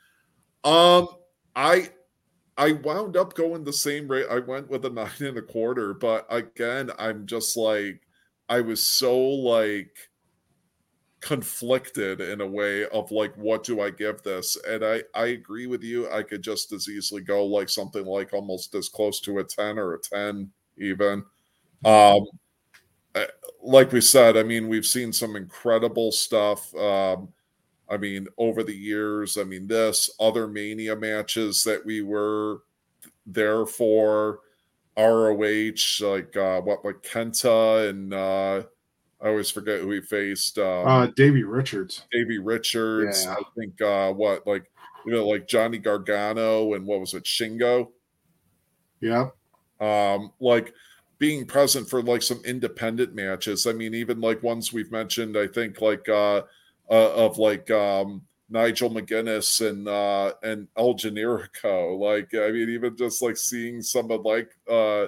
um 0.64 1.08
i 1.56 1.90
I 2.59 2.73
wound 2.73 3.17
up 3.17 3.33
going 3.33 3.63
the 3.63 3.73
same 3.73 4.07
rate. 4.07 4.27
I 4.29 4.38
went 4.39 4.69
with 4.69 4.85
a 4.85 4.89
nine 4.91 5.09
and 5.21 5.38
a 5.38 5.41
quarter, 5.41 5.93
but 5.95 6.27
again, 6.29 6.91
I'm 6.99 7.25
just 7.25 7.57
like, 7.57 8.01
I 8.49 8.61
was 8.61 8.85
so 8.85 9.17
like 9.19 9.95
conflicted 11.21 12.21
in 12.21 12.39
a 12.41 12.47
way 12.47 12.85
of 12.88 13.11
like, 13.11 13.35
what 13.35 13.63
do 13.63 13.81
I 13.81 13.89
give 13.89 14.21
this? 14.23 14.57
And 14.67 14.83
I 14.83 15.03
I 15.13 15.27
agree 15.27 15.67
with 15.67 15.83
you. 15.83 16.09
I 16.11 16.23
could 16.23 16.41
just 16.41 16.71
as 16.71 16.88
easily 16.88 17.21
go 17.21 17.45
like 17.45 17.69
something 17.69 18.05
like 18.05 18.33
almost 18.33 18.73
as 18.75 18.89
close 18.89 19.19
to 19.21 19.39
a 19.39 19.43
ten 19.43 19.77
or 19.77 19.93
a 19.93 19.99
ten 19.99 20.49
even. 20.77 21.23
Um, 21.85 22.25
eh, 23.15 23.27
like 23.63 23.91
we 23.91 24.01
said, 24.01 24.38
I 24.38 24.43
mean, 24.43 24.69
we've 24.69 24.85
seen 24.85 25.13
some 25.13 25.35
incredible 25.35 26.11
stuff. 26.11 26.73
Um, 26.75 27.29
I 27.90 27.98
mean, 27.98 28.27
over 28.38 28.64
the 28.64 28.76
years, 28.76 29.38
I 29.38 29.43
mean, 29.43 29.68
this 29.68 30.09
other 30.19 30.48
Mania 30.48 30.95
matches 30.95 31.64
that 31.64 31.85
we 31.85 32.01
were 32.01 32.59
there 33.26 33.66
for, 33.66 34.40
ROH, 34.98 36.01
like 36.01 36.35
uh, 36.35 36.61
what, 36.61 36.84
like 36.84 37.01
Kenta 37.03 37.90
and 37.90 38.14
uh, 38.14 38.64
I 39.22 39.27
always 39.27 39.50
forget 39.50 39.80
who 39.80 39.92
he 39.92 40.01
faced. 40.01 40.59
Um, 40.59 40.88
uh 40.88 41.08
davey 41.08 41.43
richards 41.43 42.03
Davey 42.11 42.38
Richards. 42.38 43.24
Yeah. 43.26 43.35
I 43.35 43.42
think 43.58 43.82
uh, 43.82 44.11
what, 44.14 44.45
like 44.45 44.69
you 45.06 45.14
know, 45.14 45.27
like 45.27 45.48
Johnny 45.48 45.77
Gargano 45.77 46.74
and 46.74 46.85
what 46.85 47.00
was 47.00 47.14
it, 47.14 47.24
Shingo? 47.24 47.90
Yeah. 49.01 49.30
um 49.80 50.32
like 50.42 50.74
being 51.19 51.45
present 51.45 51.90
for 51.90 52.01
like 52.01 52.22
some 52.22 52.42
independent 52.45 53.16
matches 53.16 53.66
i 53.66 53.72
mean 53.72 53.93
even 53.93 54.19
like 54.19 54.43
ones 54.43 54.74
we've 54.74 54.92
mentioned 54.92 55.38
i 55.38 55.48
think 55.48 55.80
like 55.82 56.08
uh, 56.09 56.42
uh 56.90 57.14
of 57.16 57.38
like 57.38 57.69
um 57.72 58.22
nigel 58.50 58.90
mcguinness 58.90 59.68
and 59.68 59.88
uh 59.88 60.34
and 60.43 60.68
el 60.77 60.95
generico 60.95 61.98
like 62.00 62.34
i 62.34 62.51
mean 62.51 62.69
even 62.69 62.95
just 62.98 63.22
like 63.22 63.38
seeing 63.38 63.82
some 63.82 64.09
of 64.11 64.22
like 64.26 64.50
uh 64.69 65.06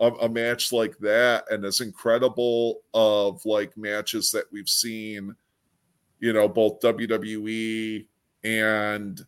a, 0.00 0.06
a 0.22 0.28
match 0.28 0.72
like 0.72 0.96
that 0.98 1.44
and 1.50 1.64
as 1.64 1.80
incredible 1.80 2.80
of 2.92 3.44
like 3.46 3.76
matches 3.76 4.30
that 4.30 4.44
we've 4.52 4.68
seen 4.68 5.34
you 6.20 6.32
know 6.32 6.48
both 6.48 6.80
wwe 6.80 8.06
and 8.44 9.24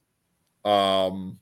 um 0.65 1.39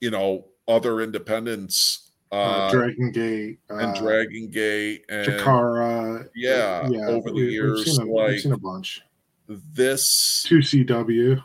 you 0.00 0.10
know 0.10 0.46
other 0.66 1.00
independents 1.02 2.06
uh, 2.32 2.36
uh, 2.36 2.70
Dragon 2.70 3.10
Gate, 3.10 3.58
uh, 3.70 3.74
and 3.78 3.96
Dragon 3.96 4.50
Gate 4.50 5.04
and 5.08 5.26
Chikara. 5.26 6.28
yeah, 6.36 6.88
over 7.08 7.28
the 7.30 7.34
we- 7.34 7.42
we've 7.42 7.50
years, 7.52 7.84
seen 7.96 8.00
a, 8.02 8.06
we've 8.06 8.14
like- 8.14 8.38
seen 8.38 8.52
a 8.52 8.56
bunch. 8.56 9.02
This 9.50 10.44
Two 10.46 10.58
CW. 10.58 11.42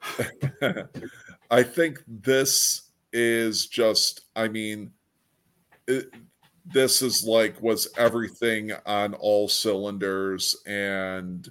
I 1.50 1.62
think 1.62 2.02
this 2.06 2.90
is 3.12 3.66
just, 3.66 4.26
I 4.36 4.48
mean, 4.48 4.92
it, 5.88 6.12
this 6.64 7.02
is 7.02 7.24
like 7.24 7.60
was 7.62 7.88
everything 7.96 8.72
on 8.86 9.14
all 9.14 9.48
cylinders, 9.48 10.56
and 10.66 11.48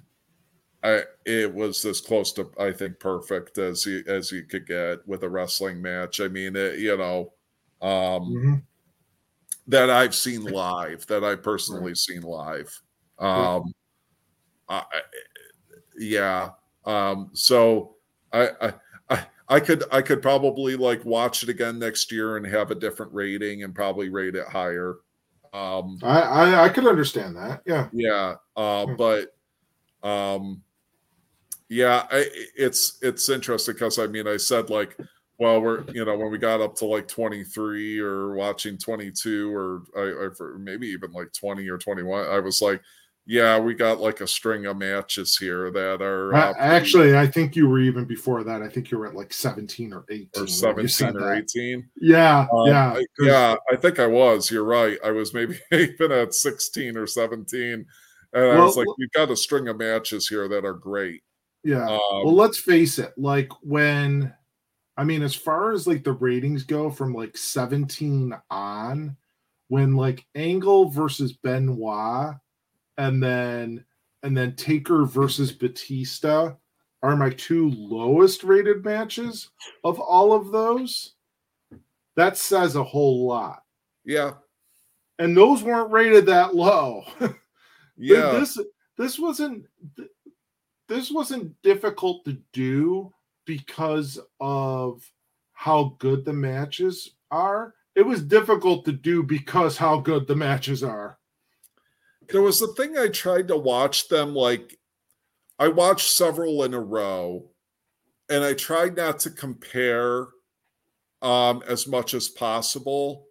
I 0.82 1.02
it 1.24 1.52
was 1.52 1.84
as 1.84 2.00
close 2.00 2.32
to 2.34 2.50
I 2.60 2.72
think 2.72 3.00
perfect 3.00 3.58
as 3.58 3.86
you 3.86 4.04
as 4.06 4.30
you 4.30 4.44
could 4.44 4.66
get 4.66 5.06
with 5.08 5.22
a 5.22 5.28
wrestling 5.28 5.80
match. 5.80 6.20
I 6.20 6.28
mean, 6.28 6.54
it, 6.54 6.78
you 6.78 6.96
know, 6.96 7.32
um, 7.80 8.22
Mhm. 8.34 8.62
that 9.68 9.88
I've 9.90 10.14
seen 10.14 10.44
live, 10.44 11.06
that 11.06 11.24
I 11.24 11.34
personally 11.36 11.94
seen 11.94 12.20
live. 12.22 12.68
Um, 13.18 13.72
I- 14.68 14.84
yeah. 15.98 16.50
Um, 16.84 17.30
so 17.32 17.96
I, 18.32 18.50
I, 18.60 18.72
I, 19.10 19.26
I 19.48 19.60
could, 19.60 19.84
I 19.92 20.02
could 20.02 20.22
probably 20.22 20.76
like 20.76 21.04
watch 21.04 21.42
it 21.42 21.48
again 21.48 21.78
next 21.78 22.10
year 22.12 22.36
and 22.36 22.46
have 22.46 22.70
a 22.70 22.74
different 22.74 23.12
rating 23.14 23.62
and 23.62 23.74
probably 23.74 24.08
rate 24.08 24.34
it 24.34 24.46
higher. 24.48 24.96
Um, 25.52 25.98
I, 26.02 26.20
I 26.20 26.64
I 26.64 26.68
could 26.68 26.86
understand 26.86 27.36
that. 27.36 27.62
Yeah. 27.66 27.88
yeah. 27.92 28.34
Uh, 28.56 28.86
Hmm. 28.86 28.96
but, 28.96 29.34
um, 30.02 30.62
yeah, 31.68 32.06
I, 32.10 32.26
it's, 32.56 32.98
it's 33.02 33.28
interesting 33.28 33.74
because 33.74 33.98
I 33.98 34.06
mean, 34.06 34.28
I 34.28 34.36
said 34.36 34.70
like, 34.70 34.96
well, 35.38 35.60
we're, 35.60 35.84
you 35.90 36.04
know, 36.04 36.16
when 36.16 36.30
we 36.30 36.38
got 36.38 36.60
up 36.60 36.74
to 36.76 36.86
like 36.86 37.08
23 37.08 37.98
or 37.98 38.34
watching 38.34 38.78
22 38.78 39.54
or 39.54 39.82
I, 39.96 40.26
I 40.26 40.28
for 40.34 40.58
maybe 40.58 40.86
even 40.88 41.12
like 41.12 41.32
20 41.32 41.68
or 41.68 41.76
21, 41.78 42.26
I 42.26 42.38
was 42.40 42.62
like, 42.62 42.80
yeah, 43.26 43.58
we 43.58 43.74
got 43.74 43.98
like 44.00 44.20
a 44.20 44.26
string 44.26 44.66
of 44.66 44.76
matches 44.76 45.36
here 45.36 45.70
that 45.72 46.00
are 46.00 46.32
uh, 46.32 46.54
actually, 46.58 47.16
I 47.16 47.26
think 47.26 47.56
you 47.56 47.68
were 47.68 47.80
even 47.80 48.04
before 48.04 48.44
that. 48.44 48.62
I 48.62 48.68
think 48.68 48.90
you 48.92 48.98
were 48.98 49.06
at 49.08 49.16
like 49.16 49.32
17 49.32 49.92
or 49.92 50.04
18. 50.08 50.28
or 50.36 50.46
17 50.46 51.08
or 51.16 51.20
that. 51.34 51.44
18. 51.56 51.88
Yeah. 52.00 52.46
Um, 52.52 52.66
yeah. 52.68 52.92
I- 52.92 53.04
yeah, 53.18 53.56
I 53.72 53.76
think 53.76 53.98
I 53.98 54.06
was. 54.06 54.48
You're 54.50 54.64
right. 54.64 54.96
I 55.04 55.10
was 55.10 55.34
maybe 55.34 55.58
even 55.72 56.12
at 56.12 56.34
16 56.34 56.96
or 56.96 57.06
17. 57.08 57.84
And 58.32 58.44
I 58.44 58.58
was 58.64 58.76
like, 58.76 58.86
well- 58.86 58.96
we've 58.98 59.10
got 59.10 59.30
a 59.30 59.36
string 59.36 59.66
of 59.68 59.78
matches 59.78 60.28
here 60.28 60.46
that 60.46 60.64
are 60.64 60.74
great. 60.74 61.22
Yeah. 61.64 61.84
Um, 61.84 61.98
well, 62.24 62.34
let's 62.36 62.58
face 62.60 63.00
it. 63.00 63.12
Like 63.16 63.50
when, 63.62 64.32
I 64.96 65.02
mean, 65.02 65.22
as 65.22 65.34
far 65.34 65.72
as 65.72 65.88
like 65.88 66.04
the 66.04 66.12
ratings 66.12 66.62
go 66.62 66.90
from 66.90 67.12
like 67.12 67.36
17 67.36 68.32
on, 68.50 69.16
when 69.66 69.96
like 69.96 70.24
Angle 70.36 70.90
versus 70.90 71.32
Benoit, 71.32 72.36
and 72.98 73.22
then 73.22 73.84
and 74.22 74.36
then 74.36 74.56
Taker 74.56 75.04
versus 75.04 75.52
Batista 75.52 76.54
are 77.02 77.16
my 77.16 77.30
two 77.30 77.70
lowest 77.70 78.42
rated 78.42 78.84
matches 78.84 79.50
of 79.84 80.00
all 80.00 80.32
of 80.32 80.50
those. 80.50 81.14
That 82.16 82.36
says 82.38 82.76
a 82.76 82.82
whole 82.82 83.26
lot. 83.26 83.62
yeah. 84.04 84.32
And 85.18 85.34
those 85.34 85.62
weren't 85.62 85.90
rated 85.90 86.26
that 86.26 86.54
low. 86.54 87.04
Yeah. 87.98 88.32
this 88.32 88.58
this 88.98 89.18
wasn't 89.18 89.64
this 90.88 91.10
wasn't 91.10 91.60
difficult 91.62 92.24
to 92.26 92.38
do 92.52 93.12
because 93.46 94.18
of 94.40 95.10
how 95.54 95.96
good 95.98 96.24
the 96.26 96.32
matches 96.32 97.12
are 97.30 97.74
it 97.94 98.02
was 98.02 98.22
difficult 98.22 98.84
to 98.84 98.92
do 98.92 99.22
because 99.22 99.78
how 99.78 99.98
good 99.98 100.26
the 100.26 100.36
matches 100.36 100.82
are 100.82 101.18
there 102.28 102.42
was 102.42 102.62
a 102.62 102.72
thing 102.74 102.96
I 102.98 103.08
tried 103.08 103.48
to 103.48 103.56
watch 103.56 104.08
them 104.08 104.34
like 104.34 104.78
I 105.58 105.68
watched 105.68 106.10
several 106.10 106.64
in 106.64 106.74
a 106.74 106.80
row 106.80 107.50
and 108.30 108.44
I 108.44 108.54
tried 108.54 108.96
not 108.96 109.20
to 109.20 109.30
compare 109.30 110.28
um 111.22 111.62
as 111.66 111.86
much 111.88 112.14
as 112.14 112.28
possible 112.28 113.26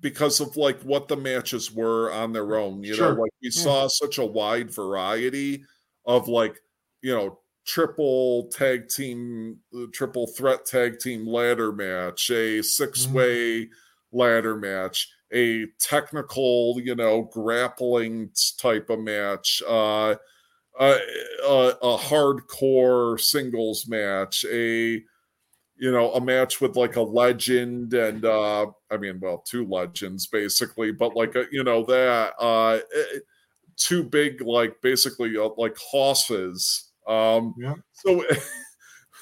because 0.00 0.40
of 0.40 0.56
like 0.56 0.80
what 0.82 1.08
the 1.08 1.16
matches 1.16 1.72
were 1.72 2.12
on 2.12 2.32
their 2.32 2.56
own 2.56 2.84
you 2.84 2.96
Sure. 2.96 3.14
know 3.14 3.20
like 3.22 3.32
we 3.42 3.50
Yeah. 3.54 3.62
saw 3.64 3.88
such 3.88 4.18
a 4.18 4.26
wide 4.26 4.70
variety 4.70 5.64
of 6.06 6.28
like 6.28 6.60
you 7.02 7.14
know 7.14 7.40
triple 7.66 8.48
tag 8.48 8.88
team 8.88 9.60
uh, 9.76 9.86
triple 9.92 10.26
threat 10.28 10.64
tag 10.66 10.98
team 11.00 11.26
ladder 11.26 11.72
match 11.72 12.30
a 12.30 12.62
six 12.62 13.08
way 13.12 13.70
ladder 14.12 14.56
match 14.56 15.08
a 15.32 15.66
technical 15.80 16.76
you 16.82 16.94
know 16.94 17.22
grappling 17.32 18.30
type 18.58 18.90
of 18.90 19.00
match 19.00 19.62
uh 19.68 20.14
a, 20.80 20.98
a, 21.44 21.68
a 21.82 21.98
hardcore 21.98 23.20
singles 23.20 23.88
match 23.88 24.44
a 24.50 25.02
you 25.78 25.92
know 25.92 26.12
a 26.14 26.20
match 26.20 26.60
with 26.60 26.76
like 26.76 26.96
a 26.96 27.02
legend 27.02 27.92
and 27.94 28.24
uh 28.24 28.66
i 28.90 28.96
mean 28.96 29.18
well 29.20 29.38
two 29.46 29.66
legends 29.66 30.26
basically 30.26 30.92
but 30.92 31.14
like 31.16 31.34
a, 31.34 31.46
you 31.52 31.62
know 31.64 31.84
that 31.84 32.34
uh 32.40 32.78
eh, 32.96 33.18
two 33.76 34.02
big 34.04 34.40
like 34.42 34.80
basically 34.82 35.36
uh, 35.36 35.50
like 35.58 35.76
horses 35.78 36.92
um 37.08 37.54
Yeah. 37.58 37.74
so 37.92 38.24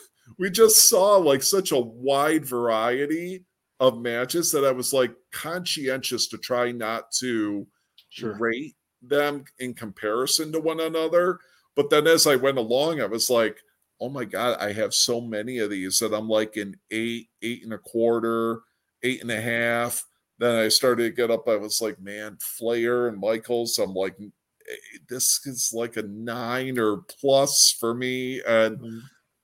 we 0.39 0.51
just 0.51 0.89
saw 0.89 1.17
like 1.17 1.43
such 1.43 1.73
a 1.73 1.79
wide 1.79 2.45
variety 2.45 3.45
of 3.81 3.99
matches 4.01 4.53
that 4.53 4.65
i 4.65 4.71
was 4.71 4.93
like 4.93 5.15
conscientious 5.33 6.29
to 6.29 6.39
try 6.39 6.71
not 6.71 7.11
to 7.11 7.67
sure 8.09 8.37
rate 8.39 8.77
them 9.09 9.45
in 9.59 9.75
comparison 9.75 10.53
to 10.53 10.61
one 10.61 10.81
another. 10.81 11.39
But 11.77 11.91
then 11.91 12.07
as 12.07 12.27
I 12.27 12.37
went 12.37 12.59
along, 12.59 13.01
I 13.01 13.07
was 13.07 13.31
like, 13.31 13.59
oh 14.01 14.09
my 14.09 14.25
God, 14.25 14.59
I 14.61 14.73
have 14.73 14.95
so 14.95 15.21
many 15.21 15.59
of 15.59 15.71
these 15.71 15.99
that 15.99 16.15
I'm 16.15 16.29
like 16.29 16.57
an 16.57 16.77
eight, 16.91 17.29
eight 17.43 17.65
and 17.65 17.73
a 17.75 17.79
quarter, 17.79 18.61
eight 19.03 19.21
and 19.23 19.31
a 19.31 19.41
half. 19.41 20.05
Then 20.39 20.57
I 20.57 20.69
started 20.69 21.05
to 21.05 21.11
get 21.11 21.31
up, 21.31 21.49
I 21.49 21.57
was 21.57 21.81
like, 21.81 22.01
man, 22.01 22.39
Flair 22.41 23.09
and 23.09 23.21
Michaels, 23.21 23.79
I'm 23.79 23.95
like, 23.95 24.17
eh, 24.21 24.99
this 25.09 25.45
is 25.47 25.73
like 25.75 25.97
a 25.97 26.03
nine 26.03 26.79
or 26.79 26.99
plus 27.21 27.77
for 27.79 27.95
me. 27.95 28.41
And 28.47 28.79
Mm. 28.79 29.01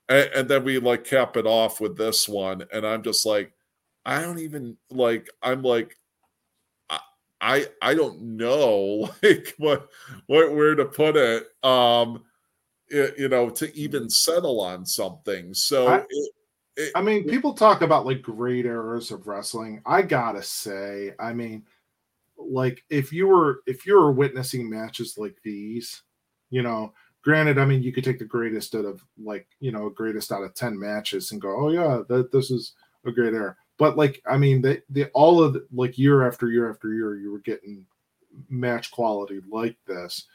and, 0.09 0.31
and 0.35 0.49
then 0.49 0.65
we 0.65 0.79
like 0.79 1.05
cap 1.05 1.37
it 1.37 1.47
off 1.47 1.81
with 1.81 1.97
this 1.97 2.29
one 2.29 2.65
and 2.73 2.85
i'm 2.85 3.03
just 3.03 3.25
like 3.25 3.53
i 4.05 4.21
don't 4.21 4.39
even 4.39 4.77
like 4.91 5.29
i'm 5.43 5.63
like 5.63 5.97
i 7.41 7.67
i, 7.81 7.95
don't 7.95 8.21
know 8.21 9.09
like 9.23 9.55
what 9.59 9.89
what 10.27 10.55
where 10.55 10.75
to 10.75 10.85
put 10.85 11.17
it 11.17 11.45
um 11.63 12.23
y- 12.93 13.13
you 13.17 13.29
know 13.29 13.49
to 13.51 13.75
even 13.77 14.11
settle 14.11 14.61
on 14.61 14.85
something 14.85 15.55
so 15.55 15.89
I- 15.89 16.05
it, 16.77 16.93
I 16.95 17.03
mean, 17.03 17.29
people 17.29 17.53
talk 17.53 17.83
about 17.83 18.07
like 18.07 18.23
great 18.23 18.65
eras 18.65 19.11
of 19.11 19.27
wrestling. 19.27 19.83
I 19.85 20.03
gotta 20.03 20.43
say, 20.43 21.13
I 21.19 21.33
mean, 21.33 21.65
like 22.39 22.85
if 22.89 23.13
you 23.13 23.27
were 23.27 23.61
if 23.67 23.87
you 23.87 23.95
were 23.95 24.13
witnessing 24.13 24.69
matches 24.71 25.19
like 25.19 25.37
these, 25.43 26.03
you 26.49 26.63
know, 26.63 26.95
granted, 27.23 27.59
I 27.59 27.65
mean, 27.65 27.83
you 27.83 27.93
could 27.93 28.05
take 28.05 28.19
the 28.19 28.25
greatest 28.25 28.75
out 28.75 28.85
of 28.85 29.05
like 29.19 29.49
you 29.59 29.73
know 29.73 29.91
greatest 29.91 30.33
out 30.33 30.43
of 30.43 30.55
ten 30.55 30.79
matches 30.79 31.33
and 31.33 31.41
go, 31.41 31.55
oh 31.67 31.69
yeah, 31.71 32.03
that 32.09 32.33
this 32.33 32.51
is 32.51 32.73
a 33.05 33.13
great 33.13 33.35
era. 33.35 33.57
But 33.81 33.97
like, 33.97 34.23
I 34.27 34.37
mean, 34.37 34.63
they 34.63 34.83
they 34.89 35.07
all 35.07 35.43
of 35.43 35.55
the, 35.55 35.67
like 35.73 35.99
year 35.99 36.29
after 36.29 36.49
year 36.51 36.71
after 36.71 36.93
year, 36.93 37.17
you 37.17 37.33
were 37.33 37.41
getting 37.41 37.85
match 38.49 38.93
quality 38.93 39.41
like 39.51 39.77
this. 39.89 40.27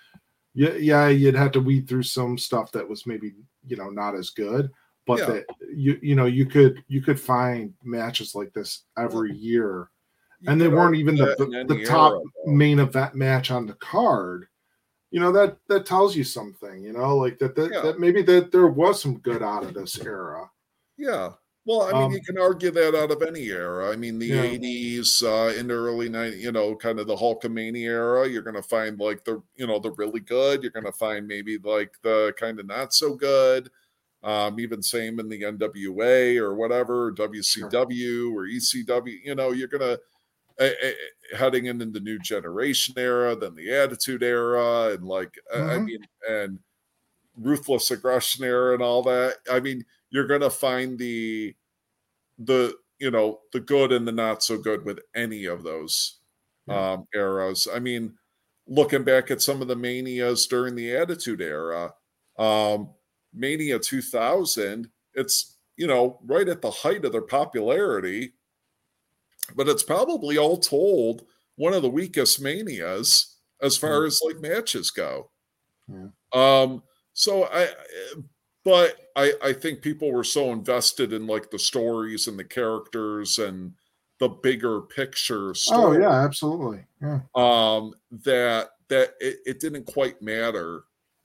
Yeah, 0.54 0.74
yeah, 0.74 1.08
you'd 1.08 1.36
have 1.36 1.52
to 1.54 1.62
weed 1.62 1.88
through 1.88 2.04
some 2.04 2.38
stuff 2.38 2.72
that 2.74 2.88
was 2.90 3.06
maybe 3.06 3.36
you 3.68 3.78
know 3.78 3.90
not 3.90 4.16
as 4.16 4.32
good 4.32 4.70
but 5.06 5.20
Yeah. 5.20 5.26
that 5.26 5.46
you 5.74 6.00
you 6.02 6.16
know 6.16 6.26
you 6.26 6.46
could 6.46 6.84
you 6.88 7.02
could 7.02 7.20
find 7.20 7.74
matches 7.84 8.36
like 8.36 8.54
this 8.54 8.84
every 8.98 9.34
year 9.36 9.90
and 10.48 10.60
they 10.62 10.68
weren't 10.68 10.96
even 10.96 11.16
the, 11.16 11.36
the, 11.38 11.66
the 11.76 11.86
top 11.86 12.14
era, 12.14 12.22
main 12.46 12.80
event 12.80 13.16
match 13.16 13.52
on 13.52 13.66
the 13.66 13.74
card 13.76 14.48
you 15.12 15.20
know 15.20 15.32
that 15.32 15.58
that 15.68 15.86
tells 15.86 16.16
you 16.16 16.24
something 16.24 16.84
you 16.84 16.94
know 16.94 17.16
like 17.18 17.40
that 17.40 17.56
that, 17.56 17.72
Yeah. 17.72 17.82
that 17.82 18.00
maybe 18.00 18.22
that 18.24 18.52
there 18.52 18.68
was 18.68 19.02
some 19.02 19.20
good 19.20 19.42
out 19.44 19.64
of 19.64 19.74
this 19.74 20.00
era 20.00 20.50
Yeah. 20.98 21.32
Well, 21.66 21.82
I 21.82 21.94
mean, 21.94 22.12
Um, 22.12 22.12
you 22.12 22.22
can 22.22 22.38
argue 22.38 22.70
that 22.72 22.94
out 22.94 23.10
of 23.12 23.24
any 23.24 23.46
era. 23.50 23.92
I 23.92 23.96
mean, 23.96 24.20
the 24.20 24.32
Yeah. 24.32 24.56
80s 24.56 25.24
uh, 25.24 25.52
in 25.58 25.68
the 25.68 25.74
early 25.74 26.10
90s, 26.10 26.44
you 26.44 26.52
know, 26.52 26.76
kind 26.76 27.00
of 27.00 27.08
the 27.08 27.16
Hulkamania 27.16 27.82
era, 27.86 28.28
you're 28.30 28.44
going 28.44 28.56
to 28.56 28.62
find 28.62 29.00
like 29.00 29.24
the, 29.26 29.42
you 29.56 29.66
know, 29.66 29.80
the 29.80 29.92
really 29.94 30.20
good. 30.20 30.62
You're 30.62 30.72
going 30.72 30.86
to 30.86 30.92
find 30.92 31.28
maybe 31.28 31.58
like 31.58 31.96
the 32.04 32.34
kind 32.38 32.60
of 32.60 32.68
not 32.68 32.94
so 32.94 33.16
good. 33.16 33.70
Um, 34.24 34.60
even 34.60 34.82
same 34.84 35.20
in 35.20 35.30
the 35.30 35.44
NWA 35.44 36.38
or 36.38 36.56
whatever, 36.56 37.12
WCW 37.12 38.34
or 38.36 38.46
ECW, 38.48 39.20
you 39.24 39.36
know, 39.36 39.52
you're 39.52 39.68
going 39.68 39.98
to, 39.98 40.02
heading 41.36 41.66
into 41.66 41.86
the 41.86 42.00
new 42.00 42.20
generation 42.20 42.96
era, 42.98 43.36
then 43.36 43.56
the 43.56 43.72
attitude 43.74 44.24
era, 44.24 44.94
and 44.94 45.04
like, 45.06 45.36
I- 45.54 45.76
I 45.76 45.80
mean, 45.80 46.08
and 46.30 46.60
ruthless 47.38 47.92
aggression 47.92 48.46
era 48.46 48.74
and 48.74 48.84
all 48.84 49.04
that. 49.04 49.38
I 49.52 49.60
mean, 49.60 49.86
you're 50.16 50.28
gonna 50.28 50.50
find 50.52 51.00
the 51.00 51.56
the 52.38 52.76
you 53.00 53.12
know 53.12 53.42
the 53.54 53.60
good 53.60 53.92
and 53.92 54.08
the 54.08 54.12
not 54.12 54.44
so 54.44 54.58
good 54.58 54.86
with 54.86 55.00
any 55.16 55.46
of 55.46 55.64
those 55.64 56.22
Yeah. 56.68 56.86
um, 56.94 57.08
eras. 57.14 57.68
I 57.74 57.80
mean, 57.80 58.18
looking 58.68 59.04
back 59.04 59.32
at 59.32 59.42
some 59.42 59.62
of 59.62 59.68
the 59.68 59.76
manias 59.76 60.48
during 60.48 60.76
the 60.76 60.96
Attitude 60.96 61.42
Era, 61.42 61.94
um, 62.38 62.94
Mania 63.34 63.80
2000, 63.80 64.92
it's 65.14 65.60
you 65.78 65.88
know 65.88 66.20
right 66.26 66.50
at 66.50 66.62
the 66.62 66.72
height 66.72 67.06
of 67.06 67.12
their 67.14 67.22
popularity, 67.22 68.36
but 69.56 69.68
it's 69.70 69.84
probably 69.84 70.38
all 70.38 70.58
told 70.58 71.26
one 71.56 71.74
of 71.74 71.82
the 71.82 71.90
weakest 71.90 72.42
manias 72.42 73.38
as 73.62 73.78
far 73.78 74.06
as 74.06 74.20
like 74.24 74.40
matches 74.40 74.92
go. 74.92 75.32
Yeah. 75.88 76.10
Um, 76.34 76.84
so 77.14 77.46
I, 77.46 77.70
but 78.66 78.98
I 79.16 79.34
I 79.42 79.54
think 79.54 79.82
people 79.82 80.12
were 80.12 80.24
so 80.26 80.52
invested 80.52 81.14
in 81.14 81.28
like 81.28 81.50
the 81.52 81.60
stories 81.60 82.28
and 82.28 82.38
the 82.38 82.44
characters 82.44 83.40
and 83.40 83.74
the 84.20 84.30
bigger 84.30 84.82
picture 84.82 85.54
story, 85.54 85.98
Oh 85.98 86.02
yeah, 86.02 86.24
absolutely. 86.26 86.86
Yeah. 87.02 87.20
um 87.36 87.94
that 88.24 88.70
that 88.90 89.14
it, 89.20 89.38
it 89.46 89.60
didn't 89.60 89.86
quite 89.86 90.22
matter 90.22 90.84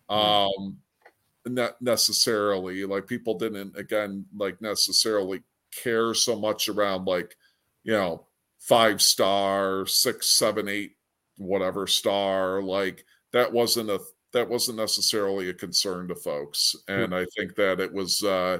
um 0.09 0.78
not 1.47 1.81
necessarily 1.81 2.85
like 2.85 3.07
people 3.07 3.39
didn't 3.39 3.77
again 3.77 4.27
like 4.36 4.60
necessarily 4.60 5.43
care 5.73 6.15
so 6.15 6.39
much 6.39 6.69
around 6.69 7.07
like 7.07 7.36
you 7.85 7.93
know 7.93 8.27
five 8.59 9.01
star 9.01 9.86
six 9.86 10.36
seven 10.36 10.69
eight 10.69 10.97
whatever 11.39 11.86
star 11.86 12.62
like 12.62 13.05
that 13.33 13.51
wasn't 13.52 13.89
a 13.89 14.01
that 14.33 14.49
wasn't 14.49 14.76
necessarily 14.78 15.49
a 15.50 15.55
concern 15.55 16.09
to 16.09 16.15
folks 16.15 16.76
and 16.89 17.15
i 17.15 17.25
think 17.36 17.55
that 17.57 17.81
it 17.81 17.92
was 17.92 18.23
uh 18.25 18.59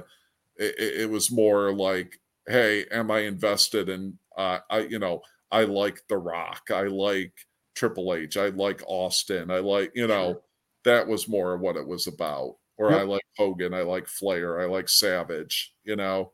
it, 0.57 1.01
it 1.03 1.09
was 1.09 1.31
more 1.31 1.73
like 1.73 2.19
hey 2.47 2.85
am 2.91 3.11
i 3.11 3.19
invested 3.19 3.89
in 3.89 4.17
uh 4.37 4.59
i 4.69 4.79
you 4.79 4.99
know 4.99 5.21
i 5.51 5.63
like 5.63 6.01
the 6.09 6.17
rock 6.17 6.69
i 6.71 6.83
like 6.83 7.33
triple 7.75 8.13
h 8.13 8.37
i 8.37 8.47
like 8.49 8.81
austin 8.87 9.49
i 9.51 9.59
like 9.59 9.91
you 9.95 10.07
know 10.07 10.41
that 10.83 11.07
was 11.07 11.27
more 11.27 11.57
what 11.57 11.75
it 11.77 11.87
was 11.87 12.07
about 12.07 12.57
or 12.77 12.91
Yep. 12.91 12.99
i 12.99 13.03
like 13.03 13.23
hogan 13.37 13.73
i 13.73 13.81
like 13.81 14.07
flair 14.07 14.59
i 14.61 14.65
like 14.65 14.89
savage 14.89 15.73
you 15.83 15.95
know 15.95 16.33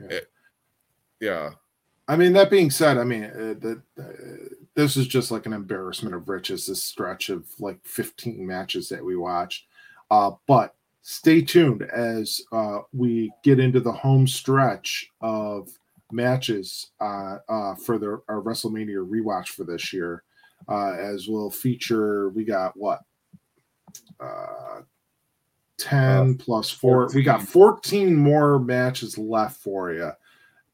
Yeah. 0.00 0.08
It- 0.08 0.30
yeah 1.20 1.50
I 2.08 2.16
mean, 2.16 2.34
that 2.34 2.50
being 2.50 2.70
said, 2.70 2.98
I 2.98 3.04
mean, 3.04 3.24
uh, 3.24 3.54
that 3.60 3.82
uh, 3.98 4.54
this 4.74 4.96
is 4.96 5.06
just 5.06 5.30
like 5.30 5.46
an 5.46 5.52
embarrassment 5.52 6.14
of 6.14 6.28
riches. 6.28 6.66
This 6.66 6.82
stretch 6.82 7.28
of 7.28 7.46
like 7.60 7.78
15 7.84 8.46
matches 8.46 8.88
that 8.88 9.04
we 9.04 9.16
watched. 9.16 9.66
Uh, 10.10 10.32
but 10.46 10.74
stay 11.02 11.40
tuned 11.42 11.82
as 11.82 12.40
uh, 12.52 12.80
we 12.92 13.32
get 13.42 13.60
into 13.60 13.80
the 13.80 13.92
home 13.92 14.26
stretch 14.26 15.10
of 15.20 15.70
matches 16.12 16.90
uh, 17.00 17.38
uh, 17.48 17.74
for 17.74 17.98
the 17.98 18.20
our 18.28 18.42
WrestleMania 18.42 19.06
rewatch 19.08 19.48
for 19.48 19.64
this 19.64 19.92
year. 19.92 20.22
Uh, 20.68 20.92
as 20.92 21.28
we'll 21.28 21.50
feature, 21.50 22.30
we 22.30 22.44
got 22.44 22.76
what 22.76 23.00
uh, 24.18 24.80
10 25.78 26.36
plus 26.36 26.70
four. 26.70 27.10
We 27.14 27.22
got 27.22 27.42
14 27.42 28.14
more 28.14 28.58
matches 28.58 29.18
left 29.18 29.60
for 29.60 29.92
you 29.92 30.10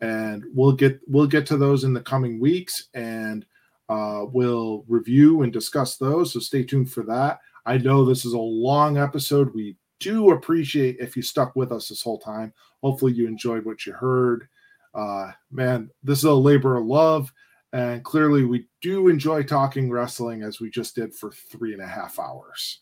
and 0.00 0.44
we'll 0.54 0.72
get 0.72 1.00
we'll 1.08 1.26
get 1.26 1.46
to 1.46 1.56
those 1.56 1.84
in 1.84 1.92
the 1.92 2.00
coming 2.00 2.40
weeks 2.40 2.88
and 2.94 3.44
uh, 3.90 4.24
we'll 4.24 4.84
review 4.86 5.42
and 5.42 5.52
discuss 5.52 5.96
those 5.96 6.32
so 6.32 6.38
stay 6.38 6.62
tuned 6.62 6.90
for 6.90 7.02
that. 7.02 7.40
I 7.66 7.76
know 7.76 8.04
this 8.04 8.24
is 8.24 8.34
a 8.34 8.38
long 8.38 8.96
episode. 8.96 9.52
We 9.52 9.76
do 9.98 10.30
appreciate 10.30 10.96
if 11.00 11.16
you 11.16 11.22
stuck 11.22 11.56
with 11.56 11.72
us 11.72 11.88
this 11.88 12.00
whole 12.00 12.18
time. 12.18 12.54
Hopefully 12.82 13.12
you 13.12 13.26
enjoyed 13.26 13.64
what 13.64 13.84
you 13.84 13.92
heard. 13.92 14.48
Uh, 14.94 15.30
man 15.52 15.88
this 16.02 16.18
is 16.18 16.24
a 16.24 16.32
labor 16.32 16.76
of 16.76 16.84
love 16.84 17.32
and 17.72 18.02
clearly 18.02 18.44
we 18.44 18.66
do 18.82 19.06
enjoy 19.06 19.40
talking 19.40 19.88
wrestling 19.88 20.42
as 20.42 20.60
we 20.60 20.68
just 20.68 20.96
did 20.96 21.14
for 21.14 21.30
three 21.30 21.72
and 21.72 21.82
a 21.82 21.86
half 21.86 22.18
hours. 22.18 22.80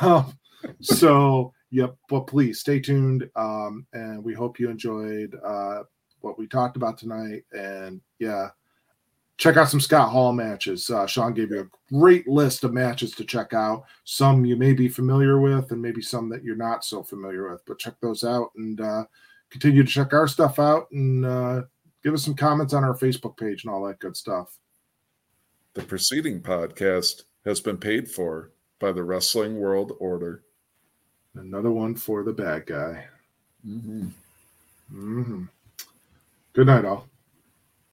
Um, 0.00 0.38
so 0.80 1.52
yep 1.70 1.96
but 2.08 2.26
please 2.26 2.60
stay 2.60 2.80
tuned 2.80 3.28
um, 3.36 3.86
and 3.92 4.24
we 4.24 4.32
hope 4.32 4.58
you 4.58 4.70
enjoyed 4.70 5.38
uh, 5.44 5.82
what 6.20 6.38
we 6.38 6.46
talked 6.46 6.76
about 6.76 6.98
tonight. 6.98 7.44
And 7.52 8.00
yeah, 8.18 8.48
check 9.36 9.56
out 9.56 9.68
some 9.68 9.80
Scott 9.80 10.10
Hall 10.10 10.32
matches. 10.32 10.90
Uh, 10.90 11.06
Sean 11.06 11.34
gave 11.34 11.50
you 11.50 11.60
a 11.60 11.92
great 11.92 12.26
list 12.28 12.64
of 12.64 12.72
matches 12.72 13.12
to 13.12 13.24
check 13.24 13.52
out. 13.52 13.84
Some 14.04 14.44
you 14.44 14.56
may 14.56 14.72
be 14.72 14.88
familiar 14.88 15.40
with, 15.40 15.70
and 15.72 15.82
maybe 15.82 16.02
some 16.02 16.28
that 16.30 16.44
you're 16.44 16.56
not 16.56 16.84
so 16.84 17.02
familiar 17.02 17.50
with. 17.50 17.64
But 17.66 17.78
check 17.78 17.94
those 18.00 18.24
out 18.24 18.50
and 18.56 18.80
uh, 18.80 19.04
continue 19.50 19.82
to 19.82 19.90
check 19.90 20.12
our 20.12 20.28
stuff 20.28 20.58
out 20.58 20.90
and 20.92 21.24
uh, 21.24 21.62
give 22.02 22.14
us 22.14 22.24
some 22.24 22.34
comments 22.34 22.74
on 22.74 22.84
our 22.84 22.96
Facebook 22.96 23.36
page 23.36 23.64
and 23.64 23.72
all 23.72 23.84
that 23.86 23.98
good 23.98 24.16
stuff. 24.16 24.58
the 25.74 25.82
preceding 25.82 26.40
podcast 26.40 27.22
has 27.44 27.60
been 27.60 27.76
paid 27.76 28.10
for 28.10 28.52
by 28.78 28.92
the 28.92 29.02
wrestling 29.02 29.58
world 29.58 29.92
order 29.98 30.44
Another 31.36 31.70
one 31.70 31.96
for 31.96 32.22
the 32.22 32.32
bad 32.32 32.66
guy. 32.66 33.06
Mm-hmm. 33.66 34.06
Mm-hmm. 34.92 35.44
Good 36.52 36.66
night, 36.66 36.84
all. 36.84 37.08